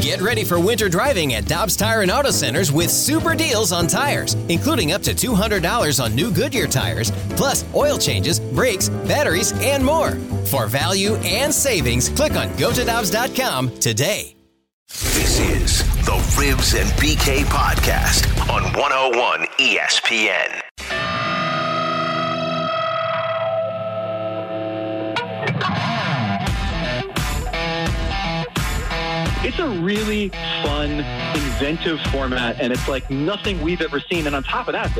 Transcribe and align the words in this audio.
Get 0.00 0.20
ready 0.22 0.44
for 0.44 0.58
winter 0.58 0.88
driving 0.88 1.34
at 1.34 1.46
Dobbs 1.46 1.76
Tire 1.76 2.02
and 2.02 2.10
Auto 2.10 2.30
Centers 2.30 2.72
with 2.72 2.90
super 2.90 3.34
deals 3.34 3.72
on 3.72 3.86
tires, 3.86 4.34
including 4.48 4.92
up 4.92 5.02
to 5.02 5.14
$200 5.14 6.02
on 6.02 6.14
new 6.14 6.30
Goodyear 6.30 6.66
tires, 6.66 7.10
plus 7.30 7.64
oil 7.74 7.98
changes, 7.98 8.40
brakes, 8.40 8.88
batteries, 8.88 9.52
and 9.60 9.84
more. 9.84 10.12
For 10.46 10.66
value 10.66 11.16
and 11.16 11.52
savings, 11.52 12.08
click 12.08 12.32
on 12.32 12.48
gotodobbs.com 12.50 13.78
today. 13.78 14.36
This 14.88 15.38
is 15.38 15.78
the 16.04 16.16
Ribs 16.36 16.74
and 16.74 16.88
BK 16.98 17.44
podcast 17.44 18.26
on 18.50 18.64
101 18.72 19.46
ESPN. 19.58 20.99
It's 29.50 29.58
a 29.58 29.68
really 29.68 30.28
fun, 30.62 30.90
inventive 31.34 32.00
format, 32.12 32.60
and 32.60 32.72
it's 32.72 32.86
like 32.86 33.10
nothing 33.10 33.60
we've 33.62 33.80
ever 33.80 33.98
seen. 33.98 34.28
And 34.28 34.36
on 34.36 34.44
top 34.44 34.68
of 34.68 34.74
that, 34.74 34.96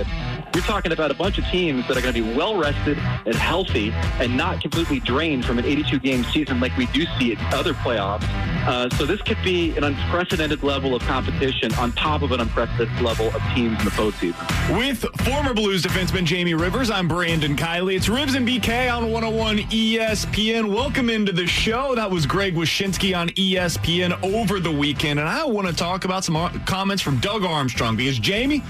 you're 0.52 0.64
talking 0.64 0.90
about 0.90 1.12
a 1.12 1.14
bunch 1.14 1.38
of 1.38 1.44
teams 1.44 1.86
that 1.86 1.96
are 1.96 2.00
going 2.00 2.12
to 2.12 2.20
be 2.20 2.34
well 2.34 2.56
rested 2.56 2.98
and 2.98 3.36
healthy 3.36 3.92
and 4.18 4.36
not 4.36 4.60
completely 4.60 4.98
drained 4.98 5.44
from 5.44 5.60
an 5.60 5.64
82 5.64 6.00
game 6.00 6.24
season 6.24 6.58
like 6.58 6.76
we 6.76 6.86
do 6.86 7.06
see 7.16 7.32
at 7.32 7.54
other 7.54 7.74
playoffs. 7.74 8.24
Uh, 8.66 8.90
so 8.96 9.06
this 9.06 9.22
could 9.22 9.38
be 9.44 9.76
an 9.76 9.84
unprecedented 9.84 10.64
level 10.64 10.96
of 10.96 11.02
competition 11.02 11.72
on 11.74 11.92
top 11.92 12.22
of 12.22 12.32
an 12.32 12.40
unprecedented 12.40 13.00
level 13.00 13.28
of 13.28 13.40
teams 13.54 13.78
in 13.78 13.84
the 13.84 13.92
postseason. 13.92 14.76
With 14.76 15.04
former 15.24 15.54
Blues 15.54 15.84
defenseman 15.84 16.24
Jamie 16.24 16.54
Rivers, 16.54 16.90
I'm 16.90 17.06
Brandon 17.06 17.54
Kiley. 17.54 17.94
It's 17.94 18.08
Ribs 18.08 18.34
and 18.34 18.46
BK 18.46 18.92
on 18.92 19.12
101 19.12 19.58
ESPN. 19.58 20.74
Welcome 20.74 21.08
into 21.08 21.30
the 21.30 21.46
show. 21.46 21.94
That 21.94 22.10
was 22.10 22.26
Greg 22.26 22.56
Wyshynski 22.56 23.16
on 23.16 23.28
ESPN 23.30 24.20
over 24.40 24.58
the 24.58 24.70
weekend. 24.70 25.20
And 25.20 25.28
I 25.28 25.44
want 25.44 25.68
to 25.68 25.74
talk 25.74 26.06
about 26.06 26.24
some 26.24 26.34
uh, 26.34 26.50
comments 26.64 27.02
from 27.02 27.18
Doug 27.18 27.44
Armstrong 27.44 27.94
because 27.94 28.18
Jamie, 28.18 28.62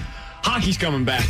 hockey's 0.43 0.77
coming 0.77 1.05
back. 1.05 1.25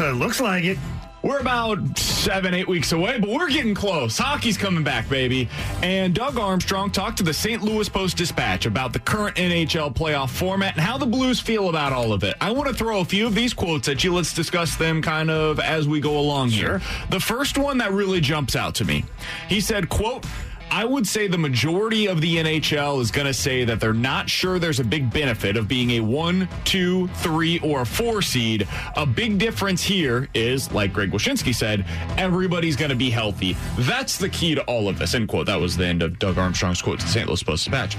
Looks 0.00 0.40
like 0.40 0.64
it. 0.64 0.76
We're 1.22 1.38
about 1.38 1.96
seven, 1.98 2.52
eight 2.52 2.68
weeks 2.68 2.92
away, 2.92 3.18
but 3.18 3.30
we're 3.30 3.48
getting 3.48 3.74
close. 3.74 4.18
Hockey's 4.18 4.56
coming 4.56 4.84
back, 4.84 5.08
baby. 5.08 5.48
And 5.82 6.14
Doug 6.14 6.36
Armstrong 6.38 6.90
talked 6.90 7.18
to 7.18 7.22
the 7.22 7.32
St. 7.32 7.62
Louis 7.62 7.88
Post 7.88 8.16
Dispatch 8.16 8.66
about 8.66 8.92
the 8.92 8.98
current 8.98 9.36
NHL 9.36 9.94
playoff 9.94 10.30
format 10.30 10.74
and 10.74 10.80
how 10.80 10.98
the 10.98 11.06
Blues 11.06 11.40
feel 11.40 11.68
about 11.68 11.92
all 11.92 12.12
of 12.12 12.22
it. 12.22 12.36
I 12.40 12.50
want 12.50 12.68
to 12.68 12.74
throw 12.74 13.00
a 13.00 13.04
few 13.04 13.26
of 13.26 13.34
these 13.34 13.54
quotes 13.54 13.88
at 13.88 14.04
you. 14.04 14.14
Let's 14.14 14.34
discuss 14.34 14.76
them 14.76 15.00
kind 15.00 15.30
of 15.30 15.58
as 15.60 15.88
we 15.88 16.00
go 16.00 16.18
along 16.18 16.50
sure. 16.50 16.78
here. 16.78 16.88
The 17.10 17.20
first 17.20 17.56
one 17.56 17.78
that 17.78 17.92
really 17.92 18.20
jumps 18.20 18.54
out 18.54 18.74
to 18.76 18.84
me. 18.84 19.04
He 19.48 19.60
said, 19.60 19.88
quote, 19.88 20.24
I 20.70 20.84
would 20.84 21.06
say 21.06 21.26
the 21.28 21.38
majority 21.38 22.06
of 22.06 22.20
the 22.20 22.36
NHL 22.36 23.00
is 23.00 23.10
going 23.10 23.26
to 23.26 23.34
say 23.34 23.64
that 23.64 23.80
they're 23.80 23.92
not 23.92 24.28
sure 24.28 24.58
there's 24.58 24.80
a 24.80 24.84
big 24.84 25.10
benefit 25.12 25.56
of 25.56 25.68
being 25.68 25.92
a 25.92 26.00
one, 26.00 26.48
two, 26.64 27.08
three, 27.08 27.58
or 27.60 27.84
four 27.84 28.20
seed. 28.20 28.66
A 28.96 29.06
big 29.06 29.38
difference 29.38 29.82
here 29.82 30.28
is, 30.34 30.70
like 30.72 30.92
Greg 30.92 31.12
Wyshynski 31.12 31.54
said, 31.54 31.84
everybody's 32.18 32.76
going 32.76 32.90
to 32.90 32.96
be 32.96 33.10
healthy. 33.10 33.56
That's 33.78 34.18
the 34.18 34.28
key 34.28 34.54
to 34.54 34.62
all 34.64 34.88
of 34.88 34.98
this. 34.98 35.14
End 35.14 35.28
quote. 35.28 35.46
That 35.46 35.60
was 35.60 35.76
the 35.76 35.86
end 35.86 36.02
of 36.02 36.18
Doug 36.18 36.36
Armstrong's 36.36 36.82
quote 36.82 37.00
to 37.00 37.08
St. 37.08 37.26
Louis 37.26 37.42
Post 37.42 37.64
Dispatch. 37.64 37.96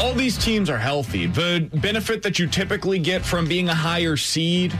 All 0.00 0.14
these 0.14 0.38
teams 0.38 0.70
are 0.70 0.78
healthy. 0.78 1.26
The 1.26 1.68
benefit 1.74 2.22
that 2.22 2.38
you 2.38 2.46
typically 2.46 2.98
get 2.98 3.24
from 3.24 3.46
being 3.46 3.68
a 3.68 3.74
higher 3.74 4.16
seed 4.16 4.78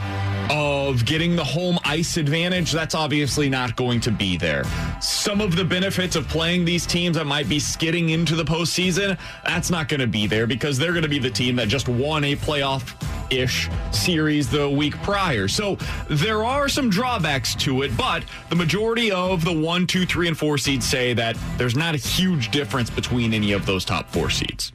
of 0.50 1.04
getting 1.04 1.34
the 1.34 1.44
home 1.44 1.78
ice 1.84 2.16
advantage, 2.16 2.70
that's 2.70 2.94
obviously 2.94 3.48
not 3.48 3.76
going 3.76 4.00
to 4.00 4.10
be 4.10 4.36
there. 4.36 4.64
Some 5.00 5.40
of 5.40 5.56
the 5.56 5.64
benefits 5.64 6.16
of 6.16 6.28
playing 6.28 6.64
these 6.64 6.86
teams 6.86 7.16
that 7.16 7.26
might 7.26 7.48
be 7.48 7.58
skidding 7.58 8.10
into 8.10 8.36
the 8.36 8.44
postseason, 8.44 9.18
that's 9.44 9.70
not 9.70 9.88
going 9.88 10.00
to 10.00 10.06
be 10.06 10.26
there 10.26 10.46
because 10.46 10.78
they're 10.78 10.92
going 10.92 11.02
to 11.02 11.08
be 11.08 11.18
the 11.18 11.30
team 11.30 11.56
that 11.56 11.68
just 11.68 11.88
won 11.88 12.24
a 12.24 12.36
playoff 12.36 12.94
ish 13.30 13.68
series 13.90 14.48
the 14.48 14.68
week 14.68 14.94
prior. 15.02 15.48
So 15.48 15.76
there 16.08 16.44
are 16.44 16.68
some 16.68 16.90
drawbacks 16.90 17.54
to 17.56 17.82
it, 17.82 17.96
but 17.96 18.24
the 18.50 18.56
majority 18.56 19.10
of 19.10 19.44
the 19.44 19.52
one, 19.52 19.86
two, 19.86 20.06
three, 20.06 20.28
and 20.28 20.38
four 20.38 20.58
seeds 20.58 20.86
say 20.86 21.14
that 21.14 21.36
there's 21.56 21.76
not 21.76 21.94
a 21.94 21.98
huge 21.98 22.50
difference 22.50 22.90
between 22.90 23.34
any 23.34 23.52
of 23.52 23.66
those 23.66 23.84
top 23.84 24.08
four 24.10 24.30
seeds. 24.30 24.72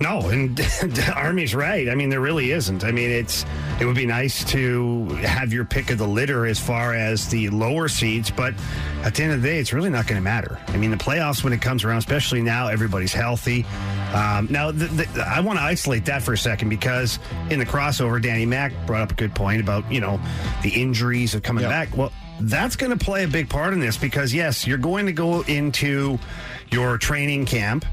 No, 0.00 0.28
and 0.28 0.56
the 0.56 1.12
Army's 1.14 1.54
right. 1.54 1.88
I 1.88 1.94
mean, 1.94 2.08
there 2.10 2.20
really 2.20 2.50
isn't. 2.50 2.84
I 2.84 2.90
mean, 2.90 3.10
it's 3.10 3.44
it 3.80 3.84
would 3.84 3.94
be 3.96 4.06
nice 4.06 4.44
to 4.50 5.06
have 5.22 5.52
your 5.52 5.64
pick 5.64 5.90
of 5.90 5.98
the 5.98 6.06
litter 6.06 6.46
as 6.46 6.58
far 6.58 6.94
as 6.94 7.28
the 7.28 7.48
lower 7.50 7.88
seeds, 7.88 8.30
but 8.30 8.54
at 9.04 9.14
the 9.14 9.22
end 9.22 9.32
of 9.32 9.42
the 9.42 9.48
day, 9.48 9.58
it's 9.58 9.72
really 9.72 9.90
not 9.90 10.06
going 10.06 10.20
to 10.20 10.24
matter. 10.24 10.58
I 10.68 10.76
mean, 10.76 10.90
the 10.90 10.96
playoffs 10.96 11.44
when 11.44 11.52
it 11.52 11.62
comes 11.62 11.84
around, 11.84 11.98
especially 11.98 12.42
now, 12.42 12.68
everybody's 12.68 13.12
healthy. 13.12 13.64
Um, 14.12 14.48
now, 14.50 14.70
the, 14.70 14.86
the, 14.86 15.24
I 15.26 15.40
want 15.40 15.58
to 15.58 15.62
isolate 15.64 16.04
that 16.06 16.22
for 16.22 16.32
a 16.32 16.38
second 16.38 16.68
because 16.68 17.18
in 17.50 17.58
the 17.58 17.66
crossover, 17.66 18.20
Danny 18.20 18.46
Mack 18.46 18.72
brought 18.86 19.00
up 19.02 19.12
a 19.12 19.14
good 19.14 19.34
point 19.34 19.60
about 19.60 19.90
you 19.92 20.00
know 20.00 20.20
the 20.62 20.70
injuries 20.70 21.34
of 21.34 21.42
coming 21.42 21.62
Yep. 21.62 21.70
back. 21.70 21.96
Well, 21.96 22.12
that's 22.40 22.74
going 22.74 22.96
to 22.96 23.02
play 23.04 23.24
a 23.24 23.28
big 23.28 23.48
part 23.48 23.72
in 23.72 23.80
this 23.80 23.96
because 23.96 24.34
yes, 24.34 24.66
you're 24.66 24.76
going 24.78 25.06
to 25.06 25.12
go 25.12 25.42
into 25.42 26.18
your 26.70 26.98
training 26.98 27.46
camp 27.46 27.84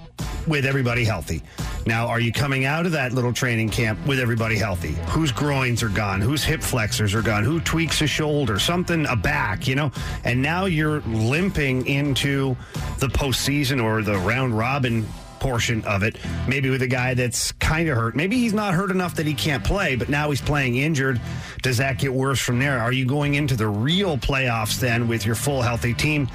with 0.47 0.65
everybody 0.65 1.03
healthy. 1.03 1.41
Now, 1.85 2.07
are 2.07 2.19
you 2.19 2.31
coming 2.31 2.65
out 2.65 2.85
of 2.85 2.91
that 2.91 3.11
little 3.11 3.33
training 3.33 3.69
camp 3.69 4.05
with 4.05 4.19
everybody 4.19 4.55
healthy? 4.55 4.95
Whose 5.07 5.31
groins 5.31 5.81
are 5.81 5.89
gone? 5.89 6.21
Whose 6.21 6.43
hip 6.43 6.61
flexors 6.61 7.15
are 7.15 7.21
gone? 7.21 7.43
Who 7.43 7.59
tweaks 7.59 8.01
a 8.01 8.07
shoulder? 8.07 8.59
Something, 8.59 9.05
a 9.07 9.15
back, 9.15 9.67
you 9.67 9.75
know? 9.75 9.91
And 10.23 10.41
now 10.41 10.65
you're 10.65 11.01
limping 11.01 11.87
into 11.87 12.55
the 12.99 13.07
postseason 13.07 13.83
or 13.83 14.03
the 14.03 14.17
round 14.19 14.57
robin 14.57 15.07
portion 15.41 15.83
of 15.85 16.03
it. 16.03 16.17
Maybe 16.47 16.69
with 16.69 16.83
a 16.83 16.87
guy 16.87 17.15
that's 17.15 17.51
kind 17.53 17.89
of 17.89 17.97
hurt. 17.97 18.15
Maybe 18.15 18.37
he's 18.37 18.53
not 18.53 18.73
hurt 18.73 18.91
enough 18.91 19.15
that 19.15 19.25
he 19.25 19.33
can't 19.33 19.63
play, 19.63 19.95
but 19.95 20.07
now 20.07 20.29
he's 20.29 20.39
playing 20.39 20.77
injured. 20.77 21.19
Does 21.61 21.77
that 21.77 21.97
get 21.97 22.13
worse 22.13 22.39
from 22.39 22.59
there? 22.59 22.79
Are 22.79 22.93
you 22.93 23.05
going 23.05 23.33
into 23.33 23.55
the 23.55 23.67
real 23.67 24.17
playoffs 24.17 24.79
then 24.79 25.07
with 25.07 25.25
your 25.25 25.35
full 25.35 25.61
healthy 25.61 25.93
team? 25.93 26.29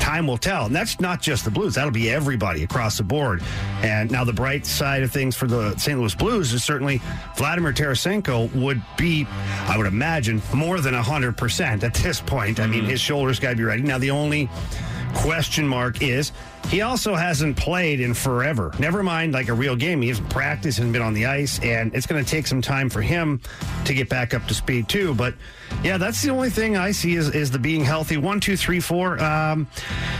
Time 0.00 0.26
will 0.26 0.38
tell. 0.38 0.66
And 0.66 0.74
that's 0.74 1.00
not 1.00 1.20
just 1.20 1.44
the 1.44 1.50
Blues, 1.50 1.74
that'll 1.74 1.90
be 1.90 2.08
everybody 2.08 2.62
across 2.62 2.96
the 2.96 3.02
board. 3.02 3.42
And 3.82 4.10
now 4.10 4.24
the 4.24 4.32
bright 4.32 4.64
side 4.64 5.02
of 5.02 5.10
things 5.10 5.36
for 5.36 5.46
the 5.46 5.76
St. 5.76 5.98
Louis 5.98 6.14
Blues 6.14 6.52
is 6.52 6.64
certainly 6.64 7.02
Vladimir 7.36 7.72
Tarasenko 7.72 8.54
would 8.54 8.80
be, 8.96 9.26
I 9.66 9.76
would 9.76 9.86
imagine, 9.86 10.40
more 10.54 10.80
than 10.80 10.94
100% 10.94 11.82
at 11.82 11.94
this 11.94 12.20
point. 12.20 12.60
I 12.60 12.66
mean, 12.66 12.82
mm-hmm. 12.82 12.90
his 12.90 13.00
shoulders 13.00 13.40
got 13.40 13.50
to 13.50 13.56
be 13.56 13.64
ready. 13.64 13.82
Now, 13.82 13.98
the 13.98 14.12
only 14.12 14.48
question 15.14 15.66
mark 15.66 16.00
is 16.00 16.32
he 16.68 16.80
also 16.82 17.14
hasn't 17.14 17.56
played 17.56 18.00
in 18.00 18.14
forever. 18.14 18.72
Never 18.78 19.02
mind 19.02 19.32
like 19.32 19.48
a 19.48 19.52
real 19.54 19.76
game. 19.76 20.00
He 20.00 20.08
hasn't 20.08 20.28
practiced 20.30 20.78
and 20.78 20.92
been 20.92 21.02
on 21.02 21.14
the 21.14 21.26
ice, 21.26 21.58
and 21.60 21.94
it's 21.94 22.06
going 22.06 22.24
to 22.24 22.30
take 22.30 22.46
some 22.46 22.62
time 22.62 22.88
for 22.88 23.02
him 23.02 23.40
to 23.84 23.94
get 23.94 24.08
back 24.08 24.34
up 24.34 24.46
to 24.46 24.54
speed 24.54 24.88
too. 24.88 25.14
But 25.14 25.34
yeah, 25.82 25.98
that's 25.98 26.22
the 26.22 26.30
only 26.30 26.50
thing 26.50 26.76
I 26.76 26.92
see 26.92 27.14
is, 27.14 27.28
is 27.34 27.50
the 27.50 27.58
being 27.58 27.84
healthy. 27.84 28.16
One, 28.16 28.40
two, 28.40 28.56
three, 28.56 28.80
four. 28.80 29.22
Um, 29.22 29.66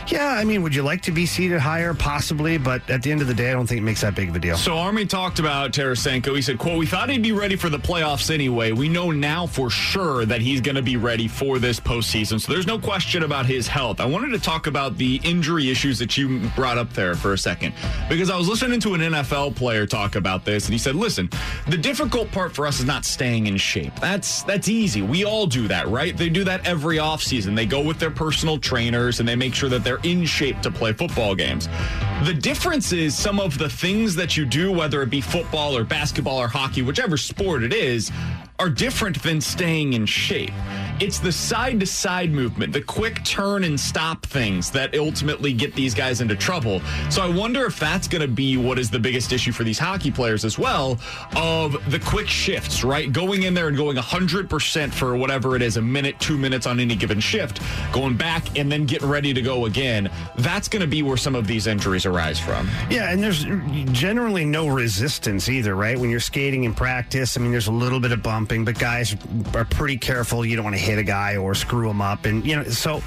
yeah, 0.09 0.29
I 0.29 0.45
mean, 0.45 0.63
would 0.63 0.75
you 0.75 0.83
like 0.83 1.03
to 1.03 1.13
be 1.13 1.27
seated 1.27 1.61
higher? 1.61 1.95
Possibly, 1.95 2.59
but 2.59 2.89
at 2.91 3.03
the 3.03 3.13
end 3.13 3.21
of 3.21 3.29
the 3.29 3.35
day, 3.35 3.51
I 3.51 3.53
don't 3.53 3.67
think 3.67 3.79
it 3.81 3.85
makes 3.85 4.01
that 4.01 4.15
big 4.15 4.29
of 4.29 4.37
a 4.37 4.39
deal. 4.39 4.57
So 4.57 4.77
Army 4.77 5.07
talked 5.07 5.39
about 5.39 5.73
Tarasenko. 5.73 6.35
He 6.35 6.43
said, 6.43 6.59
quote, 6.59 6.79
we 6.79 6.87
thought 6.87 7.09
he'd 7.09 7.23
be 7.23 7.33
ready 7.33 7.57
for 7.57 7.69
the 7.69 7.79
playoffs 7.79 8.33
anyway. 8.33 8.73
We 8.73 8.89
know 8.89 9.11
now 9.11 9.47
for 9.47 9.71
sure 9.71 10.25
that 10.27 10.41
he's 10.41 10.61
going 10.61 10.75
to 10.75 10.83
be 10.83 10.97
ready 10.97 11.29
for 11.29 11.59
this 11.59 11.79
postseason. 11.79 12.41
So 12.41 12.53
there's 12.53 12.67
no 12.67 12.79
question 12.79 13.23
about 13.23 13.47
his 13.47 13.69
health. 13.69 14.01
I 14.01 14.07
wanted 14.07 14.31
to 14.31 14.41
talk 14.41 14.67
about 14.67 14.97
the 14.99 15.21
injury 15.23 15.71
issues 15.71 15.99
that 15.99 16.17
you 16.17 16.32
brought 16.55 16.79
up 16.79 16.93
there 16.93 17.15
for 17.15 17.33
a 17.33 17.39
second 17.39 17.75
because 18.09 18.31
I 18.31 18.37
was 18.37 18.49
listening 18.49 18.81
to 18.81 18.95
an 18.95 19.01
NFL 19.01 19.57
player 19.57 19.87
talk 19.87 20.17
about 20.17 20.45
this, 20.45 20.67
and 20.67 20.73
he 20.73 20.79
said, 20.79 20.95
"Listen, 20.95 21.29
the 21.69 21.77
difficult 21.77 22.31
part 22.31 22.55
for 22.55 22.67
us 22.67 22.81
is 22.81 22.85
not 22.85 23.05
staying 23.05 23.47
in 23.47 23.57
shape. 23.57 23.95
That's 24.01 24.43
that's 24.43 24.69
easy. 24.69 25.03
We 25.03 25.25
all 25.25 25.47
do 25.47 25.69
that, 25.69 25.89
right? 25.89 26.17
They 26.17 26.29
do 26.29 26.45
that 26.45 26.67
every 26.67 26.97
offseason. 26.97 27.57
They 27.57 27.67
go 27.67 27.81
with 27.81 27.99
their 27.99 28.11
personal 28.11 28.59
trainers 28.59 29.21
and 29.21 29.29
they 29.29 29.37
make 29.37 29.55
sure 29.55 29.69
that 29.69 29.85
they're 29.85 30.01
in 30.03 30.25
shape 30.25 30.61
to 30.63 30.71
play 30.71 30.93
football 30.93 31.35
games. 31.35 31.69
The 32.25 32.35
difference 32.35 32.93
is 32.93 33.17
some 33.17 33.41
of 33.41 33.59
the 33.59 33.69
things 33.69 34.15
that 34.17 34.37
you 34.37 34.45
do, 34.45 34.73
whether 34.73 35.03
it 35.03 35.11
be 35.11 35.21
football 35.21 35.77
or 35.77 35.85
basketball 35.85 36.39
or 36.39 36.49
hockey, 36.49 36.83
whichever 36.83 37.17
sport 37.17 37.63
it 37.63 37.73
is." 37.73 38.11
Are 38.59 38.69
different 38.71 39.21
than 39.25 39.41
staying 39.41 39.95
in 39.95 40.07
shape. 40.07 40.53
It's 41.03 41.19
the 41.19 41.33
side 41.33 41.81
to 41.81 41.87
side 41.87 42.31
movement, 42.31 42.73
the 42.73 42.81
quick 42.81 43.25
turn 43.25 43.65
and 43.65 43.79
stop 43.79 44.25
things 44.25 44.71
that 44.71 44.97
ultimately 44.97 45.53
get 45.53 45.75
these 45.75 45.95
guys 45.95 46.21
into 46.21 46.37
trouble. 46.37 46.81
So 47.11 47.23
I 47.23 47.29
wonder 47.29 47.65
if 47.65 47.77
that's 47.77 48.07
going 48.07 48.23
to 48.23 48.29
be 48.29 48.57
what 48.57 48.79
is 48.79 48.89
the 48.89 49.01
biggest 49.01 49.33
issue 49.33 49.51
for 49.51 49.65
these 49.65 49.81
hockey 49.81 50.13
players 50.13 50.45
as 50.45 50.61
well 50.61 51.01
of 51.35 51.73
the 51.91 51.99
quick 51.99 52.29
shifts, 52.29 52.85
right? 52.85 53.13
Going 53.13 53.43
in 53.43 53.53
there 53.53 53.67
and 53.67 53.77
going 53.77 53.97
100% 53.97 54.93
for 54.93 55.17
whatever 55.17 55.57
it 55.57 55.63
is, 55.63 55.77
a 55.77 55.83
minute, 55.83 56.21
two 56.21 56.39
minutes 56.39 56.69
on 56.69 56.79
any 56.79 56.95
given 56.95 57.19
shift, 57.19 57.61
going 57.93 58.17
back 58.17 58.57
and 58.57 58.71
then 58.71 58.87
getting 58.87 59.09
ready 59.09 59.35
to 59.35 59.43
go 59.43 59.67
again. 59.67 60.09
That's 60.37 60.69
going 60.69 60.83
to 60.83 60.89
be 60.89 61.03
where 61.03 61.17
some 61.17 61.35
of 61.35 61.49
these 61.49 61.67
injuries 61.67 62.07
arise 62.07 62.39
from. 62.39 62.71
Yeah, 62.89 63.11
and 63.11 63.21
there's 63.21 63.45
generally 63.91 64.45
no 64.45 64.69
resistance 64.69 65.49
either, 65.49 65.75
right? 65.75 65.99
When 65.99 66.11
you're 66.11 66.21
skating 66.21 66.63
in 66.63 66.75
practice, 66.75 67.37
I 67.37 67.41
mean, 67.41 67.51
there's 67.51 67.67
a 67.67 67.73
little 67.73 67.99
bit 67.99 68.13
of 68.13 68.23
bumping, 68.23 68.65
but 68.65 68.79
guys 68.79 69.17
are 69.53 69.65
pretty 69.65 69.97
careful. 69.97 70.47
You 70.47 70.55
don't 70.55 70.65
want 70.65 70.77
to 70.77 70.81
hit 70.81 70.92
a 70.99 71.03
guy 71.03 71.37
or 71.37 71.55
screw 71.55 71.89
him 71.89 72.01
up. 72.01 72.25
And, 72.25 72.45
you 72.45 72.57
know, 72.57 72.65
so 72.65 73.03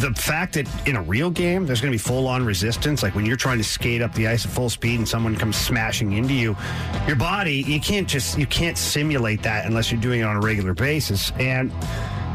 the 0.00 0.10
fact 0.14 0.54
that 0.54 0.66
in 0.88 0.96
a 0.96 1.02
real 1.02 1.30
game 1.30 1.66
there's 1.66 1.80
going 1.80 1.92
to 1.92 1.94
be 1.94 2.02
full 2.02 2.26
on 2.26 2.44
resistance, 2.44 3.02
like 3.02 3.14
when 3.14 3.26
you're 3.26 3.36
trying 3.36 3.58
to 3.58 3.64
skate 3.64 4.00
up 4.00 4.14
the 4.14 4.26
ice 4.26 4.44
at 4.46 4.50
full 4.50 4.70
speed 4.70 4.98
and 4.98 5.08
someone 5.08 5.36
comes 5.36 5.56
smashing 5.56 6.12
into 6.12 6.34
you, 6.34 6.56
your 7.06 7.16
body, 7.16 7.62
you 7.66 7.80
can't 7.80 8.08
just, 8.08 8.38
you 8.38 8.46
can't 8.46 8.78
simulate 8.78 9.42
that 9.42 9.66
unless 9.66 9.92
you're 9.92 10.00
doing 10.00 10.20
it 10.20 10.24
on 10.24 10.36
a 10.36 10.40
regular 10.40 10.74
basis. 10.74 11.32
And, 11.38 11.72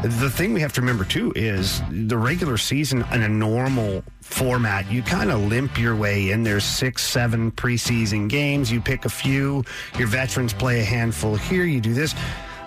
the 0.02 0.30
thing 0.30 0.54
we 0.54 0.62
have 0.62 0.72
to 0.72 0.80
remember 0.80 1.04
too 1.04 1.30
is 1.36 1.82
the 1.90 2.16
regular 2.16 2.56
season 2.56 3.04
in 3.12 3.22
a 3.22 3.28
normal 3.28 4.02
format, 4.22 4.90
you 4.90 5.02
kind 5.02 5.30
of 5.30 5.40
limp 5.40 5.78
your 5.78 5.94
way 5.94 6.30
in. 6.30 6.42
There's 6.42 6.64
six, 6.64 7.02
seven 7.02 7.52
preseason 7.52 8.28
games. 8.28 8.72
You 8.72 8.80
pick 8.80 9.04
a 9.04 9.10
few. 9.10 9.62
Your 9.98 10.08
veterans 10.08 10.54
play 10.54 10.80
a 10.80 10.84
handful 10.84 11.36
here. 11.36 11.64
You 11.64 11.82
do 11.82 11.92
this. 11.92 12.14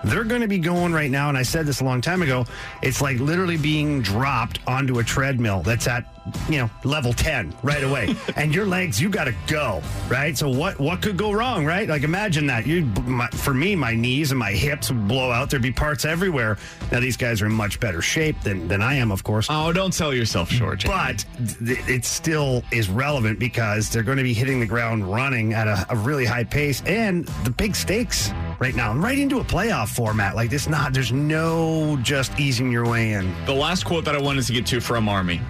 They're 0.04 0.24
going 0.24 0.42
to 0.42 0.48
be 0.48 0.60
going 0.60 0.94
right 0.94 1.10
now, 1.10 1.30
and 1.30 1.38
I 1.38 1.44
said 1.44 1.66
this 1.66 1.80
a 1.80 1.86
long 1.86 2.02
time 2.02 2.22
ago. 2.22 2.46
It's 2.82 3.02
like 3.02 3.20
literally 3.20 3.58
being 3.58 4.02
dropped 4.02 4.60
onto 4.68 5.00
a 5.00 5.04
treadmill 5.04 5.62
that's 5.62 5.88
at 5.88 6.13
you 6.50 6.58
know 6.58 6.70
level 6.84 7.14
10 7.14 7.54
right 7.64 7.84
away. 7.84 8.16
And 8.36 8.54
your 8.54 8.66
legs 8.66 9.00
you 9.02 9.10
got 9.10 9.26
to 9.26 9.36
go 9.48 9.82
right? 10.10 10.38
So 10.38 10.50
what 10.50 10.80
what 10.80 11.02
could 11.02 11.18
go 11.18 11.32
wrong 11.32 11.66
right? 11.66 11.88
Like 11.88 12.04
imagine 12.04 12.48
that. 12.48 12.66
You 12.66 12.86
my, 13.06 13.28
for 13.30 13.54
me 13.54 13.76
my 13.76 13.94
knees 13.96 14.32
and 14.32 14.40
my 14.40 14.52
hips 14.52 14.90
would 14.90 15.08
blow 15.08 15.32
out. 15.32 15.50
There'd 15.50 15.62
be 15.62 15.72
parts 15.72 16.06
everywhere. 16.06 16.58
Now 16.92 17.00
these 17.00 17.18
guys 17.18 17.42
are 17.42 17.46
in 17.46 17.54
much 17.54 17.80
better 17.80 18.02
shape 18.02 18.40
than 18.42 18.68
than 18.68 18.82
i 18.82 18.96
am 18.96 19.12
of 19.12 19.24
course. 19.24 19.48
Oh, 19.50 19.72
don't 19.72 19.94
sell 19.94 20.14
yourself 20.14 20.50
short, 20.50 20.80
Jamie. 20.80 20.96
but 20.96 21.26
th- 21.66 21.80
it 21.88 22.06
still 22.06 22.64
is 22.72 22.90
relevant 22.90 23.40
because 23.40 23.90
they're 23.90 24.04
going 24.04 24.18
to 24.18 24.24
be 24.24 24.34
hitting 24.34 24.60
the 24.60 24.66
ground 24.66 25.12
running 25.12 25.54
at 25.54 25.68
a, 25.68 25.86
a 25.90 25.96
really 25.96 26.26
high 26.26 26.44
pace. 26.44 26.82
And 26.86 27.26
the 27.44 27.52
big 27.52 27.76
stakes 27.76 28.32
right 28.60 28.76
now 28.76 28.92
And 28.92 29.04
right 29.04 29.18
into 29.18 29.40
a 29.40 29.44
playoff 29.44 29.90
format. 29.90 30.36
Like 30.36 30.50
this 30.50 30.68
not 30.68 30.94
there's 30.94 31.12
no 31.12 31.98
just 32.02 32.38
easing 32.40 32.72
your 32.72 32.86
way 32.86 33.14
in. 33.14 33.34
The 33.46 33.54
last 33.54 33.86
quote 33.86 34.06
that 34.06 34.16
I 34.16 34.22
wanted 34.22 34.46
to 34.46 34.54
get 34.54 34.66
to 34.68 34.80
from 34.80 35.08
Army. 35.10 35.42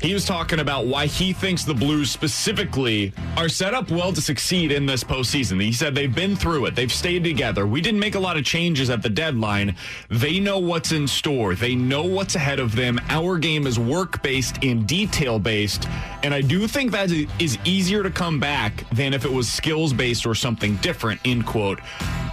He 0.00 0.12
was 0.12 0.24
talking 0.26 0.60
about 0.60 0.86
why 0.86 1.06
he 1.06 1.32
thinks 1.32 1.64
the 1.64 1.74
Blues 1.74 2.10
specifically 2.10 3.12
are 3.36 3.48
set 3.48 3.72
up 3.72 3.90
well 3.90 4.12
to 4.12 4.20
succeed 4.20 4.70
in 4.70 4.84
this 4.84 5.02
postseason. 5.02 5.60
He 5.60 5.72
said 5.72 5.94
they've 5.94 6.14
been 6.14 6.36
through 6.36 6.66
it, 6.66 6.74
they've 6.74 6.92
stayed 6.92 7.24
together. 7.24 7.66
We 7.66 7.80
didn't 7.80 8.00
make 8.00 8.14
a 8.14 8.20
lot 8.20 8.36
of 8.36 8.44
changes 8.44 8.90
at 8.90 9.02
the 9.02 9.08
deadline. 9.08 9.74
They 10.10 10.38
know 10.38 10.58
what's 10.58 10.92
in 10.92 11.08
store, 11.08 11.54
they 11.54 11.74
know 11.74 12.02
what's 12.02 12.34
ahead 12.34 12.60
of 12.60 12.76
them. 12.76 13.00
Our 13.08 13.38
game 13.38 13.66
is 13.66 13.78
work 13.78 14.22
based 14.22 14.62
and 14.62 14.86
detail 14.86 15.38
based. 15.38 15.88
And 16.22 16.34
I 16.34 16.40
do 16.40 16.66
think 16.66 16.90
that 16.92 17.10
is 17.10 17.58
easier 17.64 18.02
to 18.02 18.10
come 18.10 18.38
back 18.38 18.88
than 18.90 19.14
if 19.14 19.24
it 19.24 19.32
was 19.32 19.50
skills 19.50 19.92
based 19.92 20.26
or 20.26 20.34
something 20.34 20.76
different, 20.76 21.20
end 21.24 21.46
quote. 21.46 21.80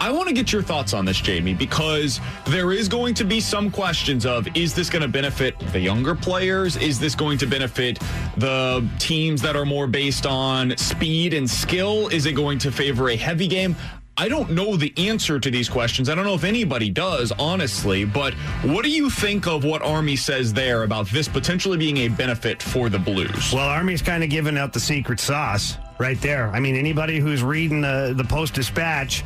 I 0.01 0.11
want 0.11 0.27
to 0.27 0.33
get 0.33 0.51
your 0.51 0.61
thoughts 0.61 0.93
on 0.93 1.05
this, 1.05 1.21
Jamie, 1.21 1.53
because 1.53 2.19
there 2.45 2.73
is 2.73 2.89
going 2.89 3.13
to 3.15 3.23
be 3.23 3.39
some 3.39 3.71
questions 3.71 4.25
of 4.25 4.47
is 4.55 4.73
this 4.73 4.89
going 4.89 5.01
to 5.01 5.07
benefit 5.07 5.57
the 5.71 5.79
younger 5.79 6.13
players? 6.13 6.75
Is 6.77 6.99
this 6.99 7.15
going 7.15 7.37
to 7.37 7.45
benefit 7.53 7.99
the 8.37 8.83
teams 8.97 9.39
that 9.43 9.55
are 9.55 9.65
more 9.65 9.85
based 9.85 10.25
on 10.25 10.75
speed 10.75 11.35
and 11.35 11.47
skill? 11.47 12.07
Is 12.07 12.25
it 12.25 12.33
going 12.33 12.57
to 12.59 12.71
favor 12.71 13.09
a 13.09 13.15
heavy 13.15 13.47
game? 13.47 13.75
I 14.17 14.27
don't 14.27 14.51
know 14.51 14.75
the 14.75 14.91
answer 14.97 15.39
to 15.39 15.51
these 15.51 15.69
questions. 15.69 16.09
I 16.09 16.15
don't 16.15 16.25
know 16.25 16.33
if 16.33 16.43
anybody 16.43 16.89
does, 16.89 17.31
honestly, 17.37 18.05
but 18.05 18.33
what 18.63 18.83
do 18.83 18.91
you 18.91 19.09
think 19.09 19.45
of 19.45 19.63
what 19.63 19.83
Army 19.83 20.15
says 20.15 20.51
there 20.53 20.83
about 20.83 21.07
this 21.07 21.27
potentially 21.27 21.77
being 21.77 21.97
a 21.97 22.07
benefit 22.07 22.61
for 22.61 22.89
the 22.89 22.99
Blues? 22.99 23.51
Well, 23.53 23.67
Army's 23.67 24.01
kind 24.01 24.23
of 24.23 24.29
giving 24.29 24.57
out 24.57 24.73
the 24.73 24.79
secret 24.79 25.19
sauce 25.19 25.77
right 25.99 26.19
there. 26.21 26.49
I 26.49 26.59
mean, 26.59 26.75
anybody 26.75 27.19
who's 27.19 27.43
reading 27.43 27.81
the, 27.81 28.13
the 28.15 28.23
Post 28.23 28.55
Dispatch 28.55 29.23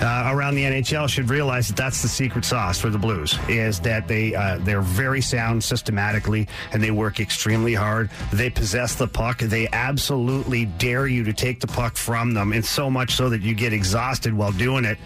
uh, 0.00 0.30
around 0.32 0.54
the 0.54 0.64
NHL 0.64 1.08
should 1.08 1.30
realize 1.30 1.68
that 1.68 1.76
that's 1.76 2.02
the 2.02 2.08
secret 2.08 2.44
sauce 2.44 2.78
for 2.78 2.90
the 2.90 2.98
Blues 2.98 3.38
is 3.48 3.80
that 3.80 4.08
they 4.08 4.34
uh, 4.34 4.58
they're 4.60 4.80
very 4.80 5.20
sound 5.20 5.62
systematically 5.62 6.48
and 6.72 6.82
they 6.82 6.90
work 6.90 7.20
extremely 7.20 7.74
hard. 7.74 8.10
They 8.32 8.50
possess 8.50 8.94
the 8.94 9.08
puck. 9.08 9.38
They 9.38 9.68
absolutely 9.72 10.66
dare 10.66 11.06
you 11.06 11.24
to 11.24 11.32
take 11.32 11.60
the 11.60 11.66
puck 11.66 11.96
from 11.96 12.34
them, 12.34 12.52
and 12.52 12.64
so 12.64 12.90
much 12.90 13.12
so 13.12 13.28
that 13.28 13.42
you 13.42 13.54
get 13.54 13.72
exhausted 13.72 14.34
while 14.34 14.52
doing 14.52 14.84
it 14.84 14.98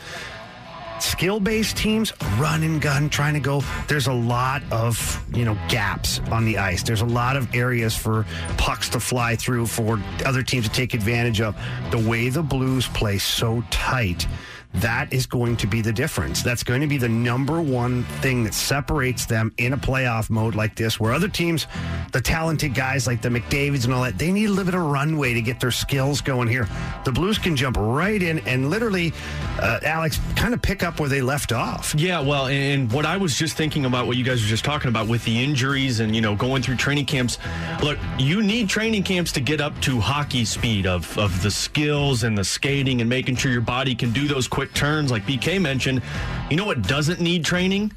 skill 0.99 1.41
based 1.41 1.77
teams 1.77 2.13
run 2.39 2.63
and 2.63 2.81
gun 2.81 3.09
trying 3.09 3.35
to 3.35 3.41
go. 3.41 3.63
There's 3.89 4.07
a 4.07 4.13
lot 4.13 4.63
of 4.71 5.25
you 5.35 5.45
know 5.45 5.59
gaps 5.69 6.21
on 6.31 6.45
the 6.45 6.59
ice. 6.59 6.83
There's 6.83 7.03
a 7.03 7.07
lot 7.07 7.37
of 7.37 7.55
areas 7.55 7.97
for 7.97 8.27
pucks 8.57 8.89
to 8.91 9.01
fly 9.01 9.37
through 9.37 9.67
for 9.67 10.01
other 10.25 10.43
teams 10.43 10.69
to 10.69 10.73
take 10.73 10.95
advantage 10.95 11.41
of. 11.41 11.57
The 11.91 12.09
way 12.09 12.29
the 12.29 12.43
blues 12.43 12.87
play 12.89 13.19
so 13.19 13.63
tight 13.71 14.27
that 14.77 15.13
is 15.13 15.27
going 15.27 15.57
to 15.59 15.67
be 15.67 15.81
the 15.81 15.93
difference. 15.93 16.43
That's 16.43 16.63
going 16.63 16.81
to 16.81 16.87
be 16.87 16.99
the 16.99 17.09
number 17.09 17.61
one 17.61 18.05
thing 18.21 18.45
that 18.45 18.55
separates 18.55 19.27
them 19.27 19.53
in 19.59 19.73
a 19.73 19.77
playoff 19.77 20.31
mode 20.31 20.55
like 20.55 20.75
this, 20.75 21.01
where 21.01 21.13
other 21.13 21.29
teams, 21.29 21.67
the 22.13 22.21
talented 22.21 22.75
guys 22.75 23.07
like 23.07 23.23
the 23.23 23.29
McDavids 23.29 23.85
and 23.85 23.95
all 23.95 24.03
that, 24.03 24.19
they 24.19 24.33
need 24.33 24.47
a 24.47 24.51
little 24.51 24.65
bit 24.65 24.75
of 24.75 24.83
runway 24.83 25.35
to 25.35 25.43
get 25.43 25.61
their 25.61 25.71
skills 25.71 26.21
going 26.21 26.49
here. 26.49 26.69
The 27.05 27.13
Blues 27.13 27.39
can 27.39 27.57
jump 27.57 27.77
right 27.79 28.23
in 28.23 28.41
and 28.41 28.71
literally, 28.71 29.13
uh, 29.61 29.81
Alex, 29.83 30.21
kind 30.35 30.55
of 30.55 30.63
pick 30.63 30.83
up 30.83 31.01
where 31.01 31.09
they 31.09 31.23
left 31.23 31.53
off. 31.53 31.95
Yeah, 31.97 32.21
well, 32.21 32.47
and 32.47 32.91
what 32.93 33.07
I 33.07 33.17
was 33.17 33.37
just 33.39 33.57
thinking 33.57 33.85
about, 33.85 34.07
what 34.07 34.17
you 34.17 34.25
guys 34.25 34.43
were 34.43 34.49
just 34.49 34.65
talking 34.65 34.89
about 34.89 35.09
with 35.09 35.25
the 35.25 35.43
injuries 35.43 36.01
and, 36.01 36.15
you 36.15 36.21
know, 36.21 36.37
going 36.37 36.63
through 36.63 36.77
training 36.77 37.07
camps. 37.07 37.39
Look, 37.83 37.99
you 38.19 38.43
need 38.43 38.69
training 38.69 39.03
camps 39.05 39.33
to 39.33 39.41
get 39.41 39.61
up 39.61 39.79
to 39.83 40.01
hockey 40.01 40.45
speed 40.45 40.87
of, 40.87 41.17
of 41.19 41.43
the 41.43 41.51
skills 41.51 42.23
and 42.23 42.37
the 42.37 42.45
skating 42.45 43.01
and 43.01 43.09
making 43.09 43.37
sure 43.37 43.51
your 43.51 43.61
body 43.61 43.95
can 43.95 44.13
do 44.13 44.29
those 44.29 44.47
quick 44.49 44.66
turns 44.75 45.11
like 45.11 45.25
BK 45.25 45.61
mentioned. 45.61 46.03
You 46.51 46.57
know 46.57 46.65
what 46.65 46.83
doesn't 46.83 47.21
need 47.21 47.45
training? 47.45 47.93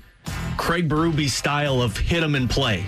Craig 0.58 0.90
Berube's 0.90 1.34
style 1.34 1.82
of 1.82 1.98
hit 1.98 2.24
'em 2.24 2.36
and 2.36 2.50
play. 2.50 2.84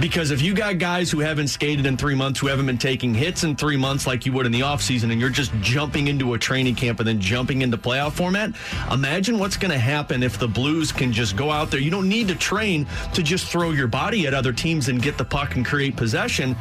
Because 0.00 0.30
if 0.30 0.40
you 0.40 0.54
got 0.54 0.78
guys 0.78 1.10
who 1.10 1.18
haven't 1.18 1.48
skated 1.48 1.84
in 1.84 1.96
three 1.96 2.14
months, 2.14 2.38
who 2.38 2.46
haven't 2.46 2.66
been 2.66 2.78
taking 2.78 3.12
hits 3.12 3.42
in 3.42 3.56
three 3.56 3.76
months 3.76 4.06
like 4.06 4.24
you 4.24 4.32
would 4.32 4.46
in 4.46 4.52
the 4.52 4.60
offseason, 4.60 5.10
and 5.10 5.20
you're 5.20 5.28
just 5.28 5.50
jumping 5.60 6.06
into 6.06 6.34
a 6.34 6.38
training 6.38 6.76
camp 6.76 7.00
and 7.00 7.08
then 7.08 7.20
jumping 7.20 7.62
into 7.62 7.76
playoff 7.76 8.12
format, 8.12 8.52
imagine 8.92 9.40
what's 9.40 9.56
going 9.56 9.72
to 9.72 9.78
happen 9.78 10.22
if 10.22 10.38
the 10.38 10.46
Blues 10.46 10.92
can 10.92 11.12
just 11.12 11.34
go 11.34 11.50
out 11.50 11.72
there. 11.72 11.80
You 11.80 11.90
don't 11.90 12.08
need 12.08 12.28
to 12.28 12.36
train 12.36 12.86
to 13.12 13.24
just 13.24 13.46
throw 13.46 13.72
your 13.72 13.88
body 13.88 14.28
at 14.28 14.34
other 14.34 14.52
teams 14.52 14.88
and 14.88 15.02
get 15.02 15.18
the 15.18 15.24
puck 15.24 15.56
and 15.56 15.66
create 15.66 15.96
possession. 15.96 16.54